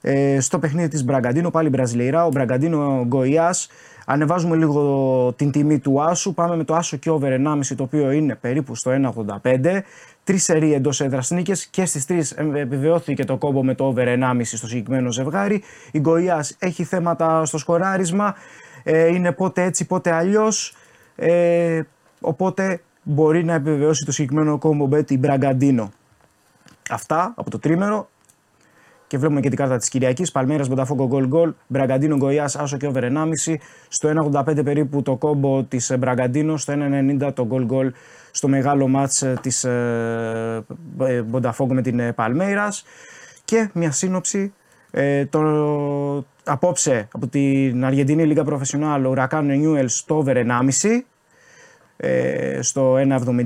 ε, 0.00 0.40
στο 0.40 0.58
παιχνίδι 0.58 0.88
της 0.88 1.04
Μπραγκαντίνο, 1.04 1.50
πάλι 1.50 1.68
Μπραζιλεϊρά, 1.68 2.24
ο 2.24 2.28
Μπραγκαντίνο 2.28 3.04
Γκοϊάς. 3.06 3.68
Ανεβάζουμε 4.06 4.56
λίγο 4.56 5.32
την 5.36 5.50
τιμή 5.50 5.78
του 5.78 6.02
Άσου. 6.02 6.34
Πάμε 6.34 6.56
με 6.56 6.64
το 6.64 6.74
Άσο 6.74 6.96
και 6.96 7.10
over 7.10 7.36
1,5 7.44 7.60
το 7.76 7.82
οποίο 7.82 8.10
είναι 8.10 8.34
περίπου 8.34 8.74
στο 8.74 9.12
1,85. 9.42 9.80
Τρεις 10.28 10.44
σερί 10.44 10.74
εντός 10.74 11.00
έδρας 11.00 11.30
νίκες 11.30 11.66
και 11.66 11.84
στις 11.84 12.06
τρεις 12.06 12.32
επιβεβαιώθηκε 12.32 13.24
το 13.24 13.36
κόμπο 13.36 13.64
με 13.64 13.74
το 13.74 13.84
over 13.86 14.06
1,5 14.06 14.40
στο 14.42 14.66
συγκεκριμένο 14.66 15.12
ζευγάρι. 15.12 15.62
Η 15.92 16.00
Γκοϊάς 16.00 16.56
έχει 16.58 16.84
θέματα 16.84 17.44
στο 17.44 17.58
σκοράρισμα. 17.58 18.34
Ε, 18.82 19.06
είναι 19.06 19.32
πότε 19.32 19.62
έτσι, 19.62 19.86
πότε 19.86 20.12
αλλιώς. 20.12 20.76
Ε, 21.16 21.80
οπότε 22.20 22.80
μπορεί 23.02 23.44
να 23.44 23.54
επιβεβαιώσει 23.54 24.04
το 24.04 24.12
συγκεκριμένο 24.12 24.58
κόμπο 24.58 24.88
bet 24.92 25.10
η 25.10 25.18
Μπραγκαντίνο. 25.18 25.90
Αυτά 26.90 27.32
από 27.36 27.50
το 27.50 27.58
τρίμερο. 27.58 28.08
Και 29.06 29.18
βλέπουμε 29.18 29.40
και 29.40 29.48
την 29.48 29.58
κάρτα 29.58 29.76
της 29.76 29.88
Κυριακής. 29.88 30.32
Παλμέρας, 30.32 30.68
Μπονταφόγκο, 30.68 31.06
γκολ 31.06 31.26
γκολ. 31.26 31.52
Μπραγκαντίνο, 31.66 32.16
Γκοϊάς, 32.16 32.56
άσο 32.56 32.76
και 32.76 32.86
over 32.86 33.04
1,5. 33.04 33.58
Στο 33.88 34.08
1,85 34.08 34.64
περίπου 34.64 35.02
το 35.02 35.16
κόμπο 35.16 35.64
της 35.64 35.94
Μπραγκαντίνο. 35.98 36.56
Στο 36.56 36.72
1,90 36.72 37.32
το 37.34 37.46
γκολ 37.46 37.64
γκολ 37.64 37.92
στο 38.30 38.48
μεγάλο 38.48 38.88
μάτς 38.88 39.22
ε, 39.22 39.38
της 39.42 39.64
ε, 39.64 40.64
ε, 41.00 41.22
Μποταφόγκο 41.22 41.74
με 41.74 41.82
την 41.82 42.14
Παλμέιρας 42.14 42.84
και 43.44 43.70
μια 43.72 43.90
σύνοψη 43.90 44.52
ε, 44.90 45.26
το, 45.26 46.24
απόψε 46.44 47.08
από 47.12 47.26
την 47.26 47.84
Αργεντινή 47.84 48.24
Λίγα 48.24 48.44
Προφεσιονάλ 48.44 49.04
Ουρακάν 49.04 49.13
ο 49.13 49.14
Νιούελς 49.14 49.88
στο 49.88 50.24
over 50.24 50.46
1,5 50.80 51.00
ε, 51.96 52.62
στο 52.62 52.94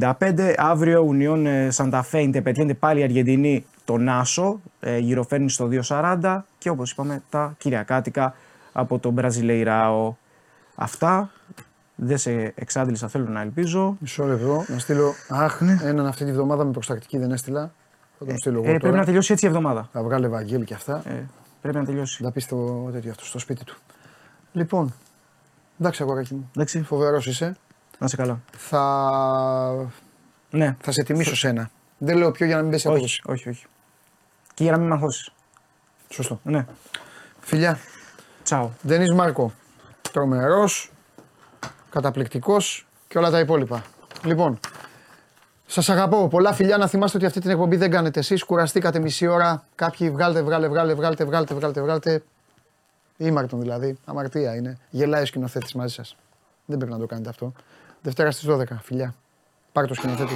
1,75 0.00 0.54
αύριο 0.56 1.00
Ουνιόν 1.00 1.46
Σάντα 1.68 2.02
Φε 2.02 2.22
Ιντεπεντιέντε 2.22 2.74
πάλι 2.74 3.02
Αργεντινή 3.02 3.64
τον 3.84 3.97
άσο 3.97 4.60
ε, 4.80 4.98
γυροφέρνει 4.98 5.50
στο 5.50 5.68
2,40 5.88 6.40
και 6.59 6.70
όπως 6.70 6.90
είπαμε 6.90 7.22
τα 7.30 7.54
Κυριακάτικα 7.59 8.34
από 8.72 8.98
τον 8.98 9.12
Μπραζιλεϊράο 9.12 10.14
αυτά 10.74 11.30
δεν 12.04 12.18
σε 12.18 12.52
εξάντλησα, 12.54 13.08
θέλω 13.08 13.28
να 13.28 13.40
ελπίζω. 13.40 13.96
Μισό 14.00 14.24
λεπτό 14.24 14.64
να 14.68 14.78
στείλω. 14.78 15.14
Αχ, 15.28 15.60
έναν 15.82 16.06
αυτή 16.06 16.24
τη 16.24 16.32
βδομάδα 16.32 16.64
με 16.64 16.70
προστακτική 16.70 17.18
δεν 17.18 17.30
έστειλα. 17.32 17.72
Θα 18.18 18.24
τον 18.24 18.38
στείλω 18.38 18.54
εγώ. 18.58 18.64
Ε, 18.64 18.68
πρέπει 18.68 18.84
τώρα. 18.84 18.96
να 18.96 19.04
τελειώσει 19.04 19.32
έτσι 19.32 19.44
η 19.44 19.48
εβδομάδα. 19.48 19.88
Θα 19.92 20.02
βγάλει 20.02 20.24
Ευαγγέλη 20.24 20.64
και 20.64 20.74
αυτά. 20.74 21.02
Ε, 21.08 21.24
πρέπει 21.60 21.76
να 21.76 21.84
τελειώσει. 21.84 22.22
Θα 22.22 22.32
πεις 22.32 22.44
στο 22.44 22.88
τέτοιο 22.92 23.10
αυτό, 23.10 23.24
στο 23.24 23.38
σπίτι 23.38 23.64
του. 23.64 23.76
Λοιπόν, 24.52 24.94
εντάξει, 25.80 26.02
αγοράκι 26.02 26.34
μου. 26.34 26.50
Εντάξει. 26.56 26.82
Φοβερός 26.82 27.26
είσαι. 27.26 27.56
Να 27.98 28.06
σε 28.08 28.16
καλά. 28.16 28.40
Θα, 28.56 29.90
Ναι. 30.50 30.76
θα 30.80 30.92
σε 30.92 31.02
τιμήσω 31.02 31.36
σένα. 31.36 31.70
Δεν 31.98 32.16
λέω 32.16 32.30
πιο 32.30 32.46
για 32.46 32.56
να 32.56 32.62
μην 32.62 32.70
πέσει 32.70 32.86
Όχι, 32.86 32.96
απόδοση. 32.96 33.22
όχι, 33.26 33.48
όχι. 33.48 33.66
Και 34.54 34.62
για 34.62 34.72
να 34.72 34.78
μην 34.78 34.86
με 34.88 34.94
αγχώσεις. 34.94 35.32
Σωστό. 36.08 36.40
Ναι. 36.42 36.66
Φιλιά. 37.40 37.78
Τσάου. 38.42 38.72
Ντενή 38.86 39.14
Μάρκο. 39.14 39.52
Τρομερός. 40.12 40.91
Καταπληκτικός 41.93 42.86
και 43.09 43.19
όλα 43.19 43.31
τα 43.31 43.39
υπόλοιπα. 43.39 43.85
Λοιπόν, 44.24 44.60
σας 45.66 45.89
αγαπώ. 45.89 46.28
Πολλά 46.28 46.52
φιλιά 46.52 46.77
να 46.77 46.86
θυμάστε 46.86 47.16
ότι 47.16 47.27
αυτή 47.27 47.40
την 47.40 47.51
εκπομπή 47.51 47.77
δεν 47.77 47.90
κάνετε 47.90 48.20
εσείς. 48.20 48.44
Κουραστήκατε 48.44 48.98
μισή 48.98 49.27
ώρα. 49.27 49.64
Κάποιοι 49.74 50.10
βγάλτε, 50.10 50.43
βγάλε, 50.43 50.69
βγάλε, 50.69 50.94
βγάλτε, 50.94 51.24
βγάλτε, 51.24 51.55
βγάλτε, 51.55 51.81
βγάλτε. 51.81 52.23
Ήμαρτον 53.16 53.60
δηλαδή. 53.60 53.98
Αμαρτία 54.05 54.55
είναι. 54.55 54.78
Γελάει 54.90 55.23
ο 55.23 55.27
σκηνοθέτης 55.27 55.74
μαζί 55.74 55.94
σας. 55.94 56.16
Δεν 56.66 56.78
πρέπει 56.78 56.93
να 56.93 56.98
το 56.98 57.06
κάνετε 57.06 57.28
αυτό. 57.28 57.52
Δευτέρα 58.02 58.31
στις 58.31 58.48
12. 58.48 58.64
Φιλιά. 58.82 59.14
Πάρε 59.73 59.86
το 59.86 59.94
σκηνοθέτη. 59.94 60.35